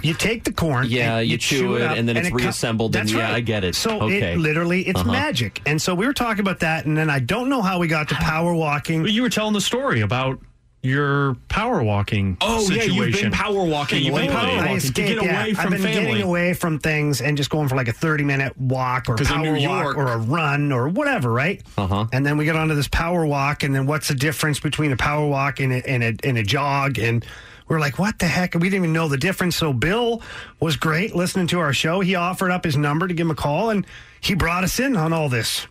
You 0.01 0.13
take 0.13 0.43
the 0.43 0.51
corn, 0.51 0.87
Yeah, 0.89 1.17
and 1.19 1.29
you 1.29 1.37
chew 1.37 1.75
it, 1.75 1.81
up, 1.83 1.97
and 1.97 2.07
then 2.07 2.17
it's 2.17 2.29
co- 2.29 2.35
reassembled, 2.35 2.95
and 2.95 3.03
That's 3.07 3.13
yeah, 3.13 3.23
right. 3.23 3.35
I 3.35 3.39
get 3.39 3.63
it. 3.63 3.75
So 3.75 4.01
Okay. 4.01 4.33
it 4.33 4.37
literally, 4.37 4.81
it's 4.81 4.99
Uh-huh. 4.99 5.11
magic. 5.11 5.61
And 5.65 5.81
so 5.81 5.95
we 5.95 6.05
were 6.05 6.13
talking 6.13 6.41
about 6.41 6.59
that, 6.59 6.85
and 6.85 6.97
then 6.97 7.09
I 7.09 7.19
don't 7.19 7.47
know 7.49 7.61
how 7.61 7.79
we 7.79 7.87
got 7.87 8.09
to 8.09 8.15
power 8.15 8.53
walking. 8.53 9.03
But 9.03 9.11
you 9.11 9.21
were 9.21 9.29
telling 9.29 9.53
the 9.53 9.61
story 9.61 10.01
about 10.01 10.39
your 10.85 11.35
power 11.47 11.81
walking 11.81 12.35
Oh, 12.41 12.59
yeah, 12.69 12.81
situation. 12.81 12.95
you've 13.05 13.21
been 13.21 13.31
power 13.31 13.63
walking. 13.63 14.03
You've 14.03 14.15
been 14.15 14.25
lately. 14.27 14.35
power 14.35 14.49
I 14.49 14.55
walking 14.57 14.67
to 14.71 14.75
escaped, 14.87 15.07
get 15.07 15.23
yeah. 15.23 15.31
away 15.41 15.49
I've 15.51 15.57
from 15.57 15.69
been 15.71 15.81
family. 15.81 16.01
getting 16.07 16.21
away 16.23 16.53
from 16.53 16.79
things 16.79 17.21
and 17.21 17.37
just 17.37 17.49
going 17.49 17.69
for 17.69 17.77
like 17.77 17.87
a 17.87 17.93
30 17.93 18.25
minute 18.25 18.57
walk 18.59 19.07
or 19.07 19.15
power 19.15 19.39
New 19.43 19.53
walk 19.65 19.83
York- 19.85 19.97
or 19.97 20.07
a 20.07 20.17
run 20.17 20.73
or 20.73 20.89
whatever, 20.89 21.31
right? 21.31 21.61
Uh-huh. 21.77 22.07
And 22.11 22.25
then 22.25 22.35
we 22.35 22.43
get 22.43 22.57
onto 22.57 22.75
this 22.75 22.89
power 22.89 23.25
walk, 23.25 23.63
and 23.63 23.73
then 23.73 23.85
what's 23.85 24.09
the 24.09 24.15
difference 24.15 24.59
between 24.59 24.91
a 24.91 24.97
power 24.97 25.25
walk 25.25 25.61
and 25.61 25.71
a, 25.71 25.89
and 25.89 26.03
a, 26.03 26.15
and 26.21 26.37
a 26.37 26.43
jog? 26.43 26.99
And 26.99 27.25
we're 27.73 27.79
like, 27.79 27.99
what 27.99 28.19
the 28.19 28.27
heck? 28.27 28.53
We 28.53 28.61
didn't 28.61 28.75
even 28.85 28.93
know 28.93 29.07
the 29.07 29.17
difference. 29.17 29.55
So 29.55 29.73
Bill 29.73 30.21
was 30.59 30.75
great 30.77 31.15
listening 31.15 31.47
to 31.47 31.59
our 31.59 31.73
show. 31.73 31.99
He 31.99 32.15
offered 32.15 32.51
up 32.51 32.63
his 32.63 32.77
number 32.77 33.07
to 33.07 33.13
give 33.13 33.25
him 33.27 33.31
a 33.31 33.35
call, 33.35 33.69
and 33.71 33.85
he 34.21 34.35
brought 34.35 34.63
us 34.63 34.79
in 34.79 34.95
on 34.95 35.11
all 35.11 35.27
this. 35.29 35.67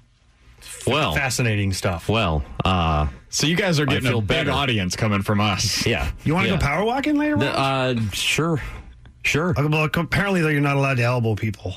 Well, 0.86 1.14
Fascinating 1.14 1.72
stuff. 1.72 2.08
well, 2.08 2.42
uh, 2.64 3.06
So 3.28 3.46
you 3.46 3.56
guys 3.56 3.78
are 3.80 3.86
getting 3.86 4.12
a 4.12 4.16
big 4.18 4.26
better. 4.26 4.50
audience 4.50 4.96
coming 4.96 5.22
from 5.22 5.40
us. 5.40 5.86
yeah. 5.86 6.10
You 6.24 6.34
want 6.34 6.46
to 6.46 6.52
yeah. 6.52 6.58
go 6.58 6.64
power 6.64 6.84
walking 6.84 7.16
later? 7.16 7.36
The- 7.36 7.56
on? 7.58 7.98
uh, 7.98 8.10
sure, 8.12 8.60
sure. 9.22 9.54
well, 9.56 9.84
apparently, 9.94 10.40
though, 10.40 10.48
you're 10.48 10.60
not 10.60 10.76
allowed 10.76 10.96
to 10.96 11.02
elbow 11.04 11.34
people. 11.36 11.74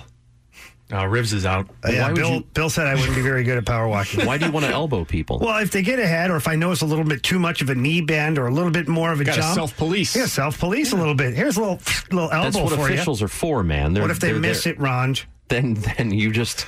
Uh, 0.91 0.97
Rivs 1.03 1.33
is 1.33 1.47
out. 1.47 1.67
Uh, 1.83 1.91
yeah, 1.91 2.11
Bill, 2.13 2.33
you- 2.35 2.43
Bill 2.53 2.69
said 2.69 2.85
I 2.85 2.93
wouldn't 2.93 3.15
be 3.15 3.21
very 3.23 3.43
good 3.43 3.57
at 3.57 3.65
power 3.65 3.87
walking. 3.87 4.23
Why 4.25 4.37
do 4.37 4.45
you 4.45 4.51
want 4.51 4.67
to 4.67 4.71
elbow 4.71 5.03
people? 5.03 5.39
Well, 5.39 5.57
if 5.57 5.71
they 5.71 5.81
get 5.81 5.97
ahead, 5.97 6.29
or 6.29 6.35
if 6.35 6.47
I 6.47 6.55
notice 6.55 6.81
a 6.81 6.85
little 6.85 7.03
bit 7.05 7.23
too 7.23 7.39
much 7.39 7.63
of 7.63 7.69
a 7.71 7.75
knee 7.75 8.01
bend, 8.01 8.37
or 8.37 8.45
a 8.45 8.51
little 8.53 8.69
bit 8.69 8.87
more 8.87 9.11
of 9.11 9.19
a 9.19 9.23
Gotta 9.23 9.41
jump, 9.41 9.55
self-police. 9.55 10.15
Yeah, 10.15 10.27
self 10.27 10.59
police 10.59 10.91
a 10.93 10.95
little 10.95 11.15
bit. 11.15 11.33
Here's 11.33 11.57
a 11.57 11.59
little 11.61 11.79
little 12.11 12.31
elbow 12.31 12.43
That's 12.43 12.55
what 12.57 12.73
for 12.79 12.85
officials 12.87 13.19
you. 13.19 13.25
are 13.25 13.29
for, 13.29 13.63
man. 13.63 13.93
They're, 13.93 14.03
What 14.03 14.11
if 14.11 14.19
they 14.19 14.31
they're 14.31 14.39
miss 14.39 14.63
there- 14.65 14.73
it, 14.73 14.79
Ronj? 14.79 15.23
Then, 15.47 15.73
then 15.73 16.11
you 16.11 16.31
just 16.31 16.65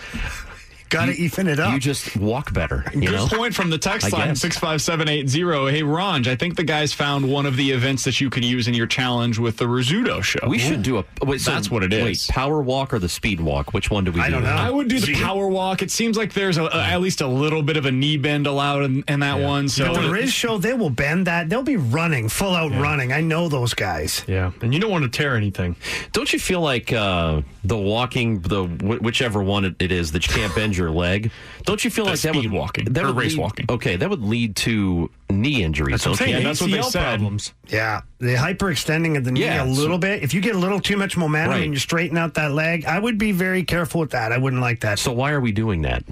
Got 0.89 1.07
to 1.07 1.13
even 1.13 1.47
it 1.47 1.59
up. 1.59 1.73
you 1.73 1.79
just 1.79 2.15
walk 2.17 2.53
better. 2.53 2.83
You 2.93 3.01
Good 3.01 3.11
know. 3.11 3.27
point 3.27 3.53
from 3.55 3.69
the 3.69 3.77
text 3.77 4.13
I 4.13 4.17
line 4.17 4.27
guess. 4.29 4.41
65780. 4.41 5.71
Hey, 5.77 5.83
Ronj, 5.83 6.27
I 6.27 6.35
think 6.35 6.55
the 6.55 6.63
guys 6.63 6.93
found 6.93 7.29
one 7.29 7.45
of 7.45 7.55
the 7.57 7.71
events 7.71 8.03
that 8.05 8.19
you 8.21 8.29
can 8.29 8.43
use 8.43 8.67
in 8.67 8.73
your 8.73 8.87
challenge 8.87 9.39
with 9.39 9.57
the 9.57 9.65
Rizzuto 9.65 10.23
show. 10.23 10.47
We 10.47 10.57
should 10.59 10.83
do 10.83 10.97
a. 10.99 11.05
Wait, 11.23 11.41
so, 11.41 11.51
That's 11.51 11.69
what 11.69 11.83
it 11.83 11.93
is. 11.93 12.03
Wait, 12.03 12.27
power 12.33 12.61
walk 12.61 12.93
or 12.93 12.99
the 12.99 13.09
speed 13.09 13.39
walk? 13.39 13.73
Which 13.73 13.89
one 13.91 14.03
do 14.03 14.11
we 14.11 14.19
do? 14.19 14.23
I 14.25 14.29
don't 14.29 14.43
know. 14.43 14.49
I 14.49 14.69
would 14.69 14.87
do 14.87 14.99
the 14.99 15.15
power 15.15 15.47
walk. 15.47 15.81
It 15.81 15.91
seems 15.91 16.17
like 16.17 16.33
there's 16.33 16.57
a, 16.57 16.63
a- 16.65 16.83
at 16.87 17.01
least 17.01 17.21
a 17.21 17.27
little 17.27 17.61
bit 17.63 17.77
of 17.77 17.85
a 17.85 17.91
knee 17.91 18.17
bend 18.17 18.47
allowed 18.47 18.83
in, 18.83 19.03
in 19.07 19.19
that 19.21 19.39
one. 19.39 19.67
So 19.69 19.93
But 19.93 20.01
the 20.01 20.09
Riz 20.09 20.31
show, 20.31 20.57
they 20.57 20.73
will 20.73 20.89
bend 20.89 21.27
that. 21.27 21.49
They'll 21.49 21.63
be 21.63 21.77
running, 21.77 22.29
full 22.29 22.55
out 22.55 22.71
running. 22.71 23.11
I 23.11 23.21
know 23.21 23.49
those 23.49 23.73
guys. 23.73 24.23
Yeah, 24.27 24.51
and 24.61 24.73
you 24.73 24.79
don't 24.79 24.91
want 24.91 25.03
to 25.03 25.09
tear 25.09 25.35
anything. 25.35 25.75
Don't 26.13 26.31
you 26.31 26.39
feel 26.39 26.61
like 26.61 26.91
uh, 26.93 27.41
the 27.63 27.77
walking, 27.77 28.39
the 28.41 28.63
wh- 28.65 29.01
whichever 29.01 29.43
one 29.43 29.65
it, 29.65 29.75
it 29.79 29.91
is 29.91 30.11
that 30.13 30.27
you 30.27 30.33
can't 30.33 30.53
bend 30.55 30.76
your 30.77 30.91
leg? 30.91 31.31
Don't 31.63 31.83
you 31.83 31.89
feel 31.89 32.05
The 32.05 32.11
like 32.11 32.19
that 32.21 32.35
would 32.35 32.41
speed 32.43 32.51
walking, 32.51 32.85
that 32.93 33.03
or 33.03 33.07
would 33.07 33.17
race 33.17 33.31
lead- 33.33 33.41
walking. 33.41 33.65
Okay, 33.69 33.95
that 33.95 34.09
would 34.09 34.21
lead 34.23 34.55
to 34.57 35.09
knee 35.29 35.63
injuries. 35.63 35.91
That's 35.91 36.05
what 36.05 36.11
I'm 36.11 36.17
don't 36.17 36.17
saying. 36.17 36.29
you? 36.31 36.37
Yeah, 36.37 36.47
that's 36.47 36.61
what 36.61 36.71
they 36.71 36.81
said. 36.83 37.01
Problems. 37.19 37.53
Yeah, 37.67 38.01
the 38.19 38.35
hyperextending 38.35 39.17
of 39.17 39.25
the 39.25 39.31
knee 39.31 39.41
Yeah, 39.41 39.63
a 39.63 39.65
little 39.65 39.95
so- 39.97 40.01
bit. 40.01 40.23
If 40.23 40.33
you 40.33 40.39
get 40.41 40.55
a 40.55 40.57
little 40.57 40.79
too 40.79 40.95
much 40.97 41.17
momentum 41.17 41.51
Right. 41.51 41.63
and 41.63 41.73
you 41.73 41.79
straighten 41.79 42.17
out 42.17 42.35
that 42.35 42.51
leg, 42.53 42.85
I 42.85 42.97
would 42.99 43.17
be 43.17 43.31
very 43.33 43.63
careful 43.63 43.99
with 43.99 44.11
that. 44.11 44.31
I 44.31 44.37
wouldn't 44.37 44.61
like 44.61 44.79
that. 44.81 44.99
So 44.99 45.11
why 45.11 45.31
are 45.31 45.41
we 45.41 45.51
doing 45.51 45.81
that? 45.81 46.03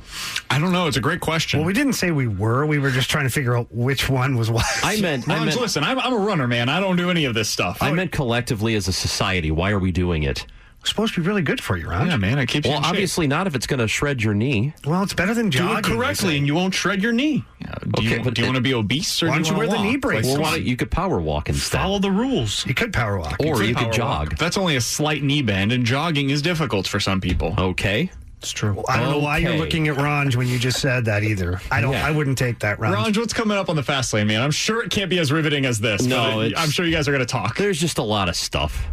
I 0.49 0.59
don't 0.59 0.71
know. 0.73 0.87
It's 0.87 0.97
a 0.97 1.01
great 1.01 1.21
question. 1.21 1.59
well, 1.59 1.67
we 1.67 1.73
didn't 1.73 1.93
say 1.93 2.11
we 2.11 2.27
were. 2.27 2.65
We 2.65 2.79
were 2.79 2.91
just 2.91 3.09
trying 3.09 3.25
to 3.25 3.29
figure 3.31 3.55
out 3.55 3.67
which 3.73 4.09
one 4.09 4.35
was 4.35 4.51
what. 4.51 4.65
I 4.83 4.97
meant, 5.01 5.29
I 5.29 5.43
meant, 5.45 5.59
listen, 5.59 5.83
I'm, 5.83 5.99
I'm 5.99 6.13
a 6.13 6.17
runner, 6.17 6.47
man. 6.47 6.67
I 6.69 6.79
don't 6.79 6.95
do 6.97 7.09
any 7.09 7.25
of 7.25 7.33
this 7.33 7.49
stuff. 7.49 7.77
I 7.81 7.91
meant 7.93 8.11
collectively 8.11 8.75
as 8.75 8.87
a 8.87 8.93
society. 8.93 9.51
Why 9.51 9.71
are 9.71 9.79
we 9.79 9.91
doing 9.91 10.23
it? 10.23 10.45
It's 10.85 10.91
supposed 10.91 11.15
to 11.15 11.21
be 11.21 11.25
really 11.27 11.41
good 11.41 11.59
for 11.59 11.77
you, 11.77 11.89
Ron. 11.89 12.05
yeah, 12.05 12.15
man. 12.15 12.37
I 12.37 12.45
keep 12.45 12.63
you 12.63 12.69
Well, 12.69 12.77
in 12.77 12.83
shape. 12.83 12.89
obviously 12.91 13.25
not 13.25 13.47
if 13.47 13.55
it's 13.55 13.65
going 13.65 13.79
to 13.79 13.87
shred 13.87 14.21
your 14.21 14.35
knee. 14.35 14.71
Well, 14.85 15.01
it's 15.01 15.15
better 15.15 15.33
than 15.33 15.49
jogging. 15.49 15.81
Do 15.81 15.93
it 15.93 15.97
correctly, 15.97 16.37
and 16.37 16.45
you 16.45 16.53
won't 16.53 16.75
shred 16.75 17.01
your 17.01 17.11
knee. 17.11 17.43
Yeah, 17.59 17.73
do 17.81 17.89
Okay, 18.05 18.17
you, 18.17 18.23
but 18.23 18.35
do 18.35 18.41
you 18.43 18.47
want 18.47 18.57
to 18.57 18.61
be 18.61 18.75
obese 18.75 19.23
or 19.23 19.29
Why 19.29 19.39
do 19.39 19.43
don't 19.45 19.47
you 19.53 19.57
wanna 19.57 19.67
wear 19.69 19.77
the 19.79 19.83
knee 19.83 19.97
brace? 19.97 20.25
Well, 20.25 20.35
Come 20.35 20.41
why 20.43 20.55
you 20.57 20.75
could 20.77 20.91
power 20.91 21.19
walk 21.19 21.49
instead, 21.49 21.79
Follow 21.79 21.97
the 21.97 22.11
rules. 22.11 22.63
You 22.67 22.75
could 22.75 22.93
power 22.93 23.17
walk. 23.17 23.37
or 23.39 23.63
you 23.63 23.73
Power 23.73 23.85
could 23.85 23.93
jog. 23.93 24.29
walk. 24.29 24.37
That's 24.37 24.57
only 24.59 24.75
a 24.75 24.81
slight 24.81 25.23
knee 25.23 25.41
bend, 25.41 25.71
and 25.71 25.83
jogging 25.87 26.29
is 26.29 26.43
difficult 26.43 26.85
for 26.87 26.99
some 26.99 27.19
people. 27.19 27.55
Okay. 27.57 28.11
It's 28.37 28.51
true. 28.51 28.83
I 28.87 28.99
don't 28.99 29.09
know 29.09 29.17
why 29.17 29.39
you're 29.39 29.57
looking 29.57 29.87
at 29.87 29.95
Ronj 29.95 30.35
when 30.35 30.47
you 30.47 30.59
just 30.59 30.79
said 30.79 31.05
that 31.05 31.23
either. 31.23 31.59
I 31.71 31.81
don't. 31.81 31.93
Yeah. 31.93 32.05
I 32.05 32.11
wouldn't 32.11 32.37
take 32.37 32.59
that, 32.59 32.77
Ronj. 32.77 32.93
Ronj, 32.95 33.17
what's 33.17 33.33
coming 33.33 33.57
up 33.57 33.69
on 33.69 33.75
the 33.75 33.81
fast 33.81 34.13
lane, 34.13 34.27
man? 34.27 34.39
I'm 34.43 34.51
sure 34.51 34.83
it 34.83 34.91
can't 34.91 35.09
be 35.09 35.17
as 35.17 35.31
riveting 35.31 35.65
as 35.65 35.79
this. 35.79 36.03
No, 36.03 36.35
but 36.35 36.55
I'm 36.59 36.69
sure 36.69 36.85
you 36.85 36.91
guys 36.91 37.07
are 37.07 37.11
going 37.11 37.25
to 37.25 37.31
talk. 37.31 37.57
There's 37.57 37.79
just 37.79 37.97
a 37.97 38.03
lot 38.03 38.29
of 38.29 38.35
stuff. 38.35 38.85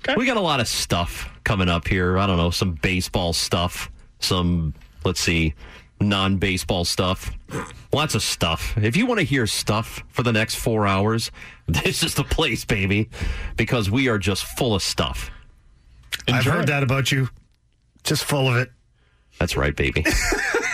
Okay. 0.00 0.14
We 0.16 0.26
got 0.26 0.36
a 0.36 0.40
lot 0.40 0.60
of 0.60 0.68
stuff 0.68 1.28
coming 1.44 1.68
up 1.68 1.86
here. 1.86 2.18
I 2.18 2.26
don't 2.26 2.38
know, 2.38 2.50
some 2.50 2.72
baseball 2.72 3.32
stuff, 3.32 3.90
some, 4.18 4.74
let's 5.04 5.20
see, 5.20 5.54
non 6.00 6.38
baseball 6.38 6.84
stuff. 6.84 7.30
Lots 7.92 8.14
of 8.14 8.22
stuff. 8.22 8.76
If 8.78 8.96
you 8.96 9.06
want 9.06 9.20
to 9.20 9.26
hear 9.26 9.46
stuff 9.46 10.02
for 10.08 10.22
the 10.22 10.32
next 10.32 10.54
four 10.54 10.86
hours, 10.86 11.30
this 11.66 12.02
is 12.02 12.14
the 12.14 12.24
place, 12.24 12.64
baby, 12.64 13.10
because 13.56 13.90
we 13.90 14.08
are 14.08 14.18
just 14.18 14.44
full 14.44 14.74
of 14.74 14.82
stuff. 14.82 15.30
I've 16.28 16.44
heard 16.44 16.68
that 16.68 16.82
about 16.82 17.12
you. 17.12 17.28
Just 18.04 18.24
full 18.24 18.48
of 18.48 18.56
it. 18.56 18.70
That's 19.38 19.56
right, 19.56 19.74
baby. 19.74 20.04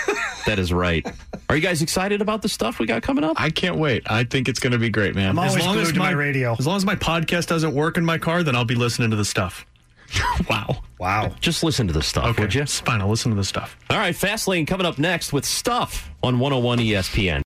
that 0.47 0.59
is 0.59 0.73
right. 0.73 1.07
Are 1.49 1.55
you 1.57 1.63
guys 1.63 1.83
excited 1.83 2.21
about 2.21 2.43
the 2.43 2.49
stuff 2.49 2.79
we 2.79 2.87
got 2.87 3.03
coming 3.03 3.23
up? 3.25 3.41
I 3.41 3.51
can't 3.51 3.77
wait. 3.77 4.03
I 4.11 4.25
think 4.25 4.49
it's 4.49 4.59
going 4.59 4.73
to 4.73 4.79
be 4.79 4.91
great, 4.91 5.15
man. 5.15 5.31
I'm 5.31 5.39
always 5.39 5.57
glued 5.65 5.87
to 5.95 5.99
my 5.99 6.11
radio. 6.13 6.57
As 6.59 6.67
long 6.67 6.77
as 6.77 6.85
my 6.85 6.97
podcast 6.97 7.47
doesn't 7.47 7.75
work 7.75 7.97
in 7.99 8.05
my 8.05 8.19
car, 8.19 8.43
then 8.43 8.57
I'll 8.57 8.65
be 8.65 8.75
listening 8.75 9.11
to 9.11 9.17
the 9.17 9.25
stuff. 9.25 9.67
wow. 10.51 10.83
Wow. 10.99 11.35
Just 11.41 11.63
listen 11.63 11.87
to 11.89 11.93
the 11.93 12.03
stuff, 12.03 12.27
Okay, 12.27 12.43
would 12.43 12.55
you? 12.55 12.63
it's 12.63 12.81
fine. 12.81 13.01
I'll 13.01 13.09
listen 13.09 13.31
to 13.33 13.37
the 13.37 13.45
stuff. 13.45 13.77
All 13.91 13.99
right, 13.99 14.15
Fast 14.17 14.49
Lane 14.49 14.65
coming 14.67 14.87
up 14.87 14.99
next 14.99 15.33
with 15.33 15.45
stuff 15.45 16.11
on 16.23 16.39
101 16.39 16.79
ESPN. 16.79 17.43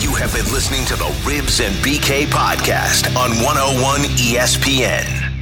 You 0.00 0.10
have 0.14 0.32
been 0.34 0.44
listening 0.52 0.84
to 0.86 0.96
the 0.96 1.04
Rivs 1.24 1.64
and 1.66 1.74
BK 1.76 2.26
podcast 2.26 3.08
on 3.16 3.30
101 3.42 4.00
ESPN. 4.18 5.33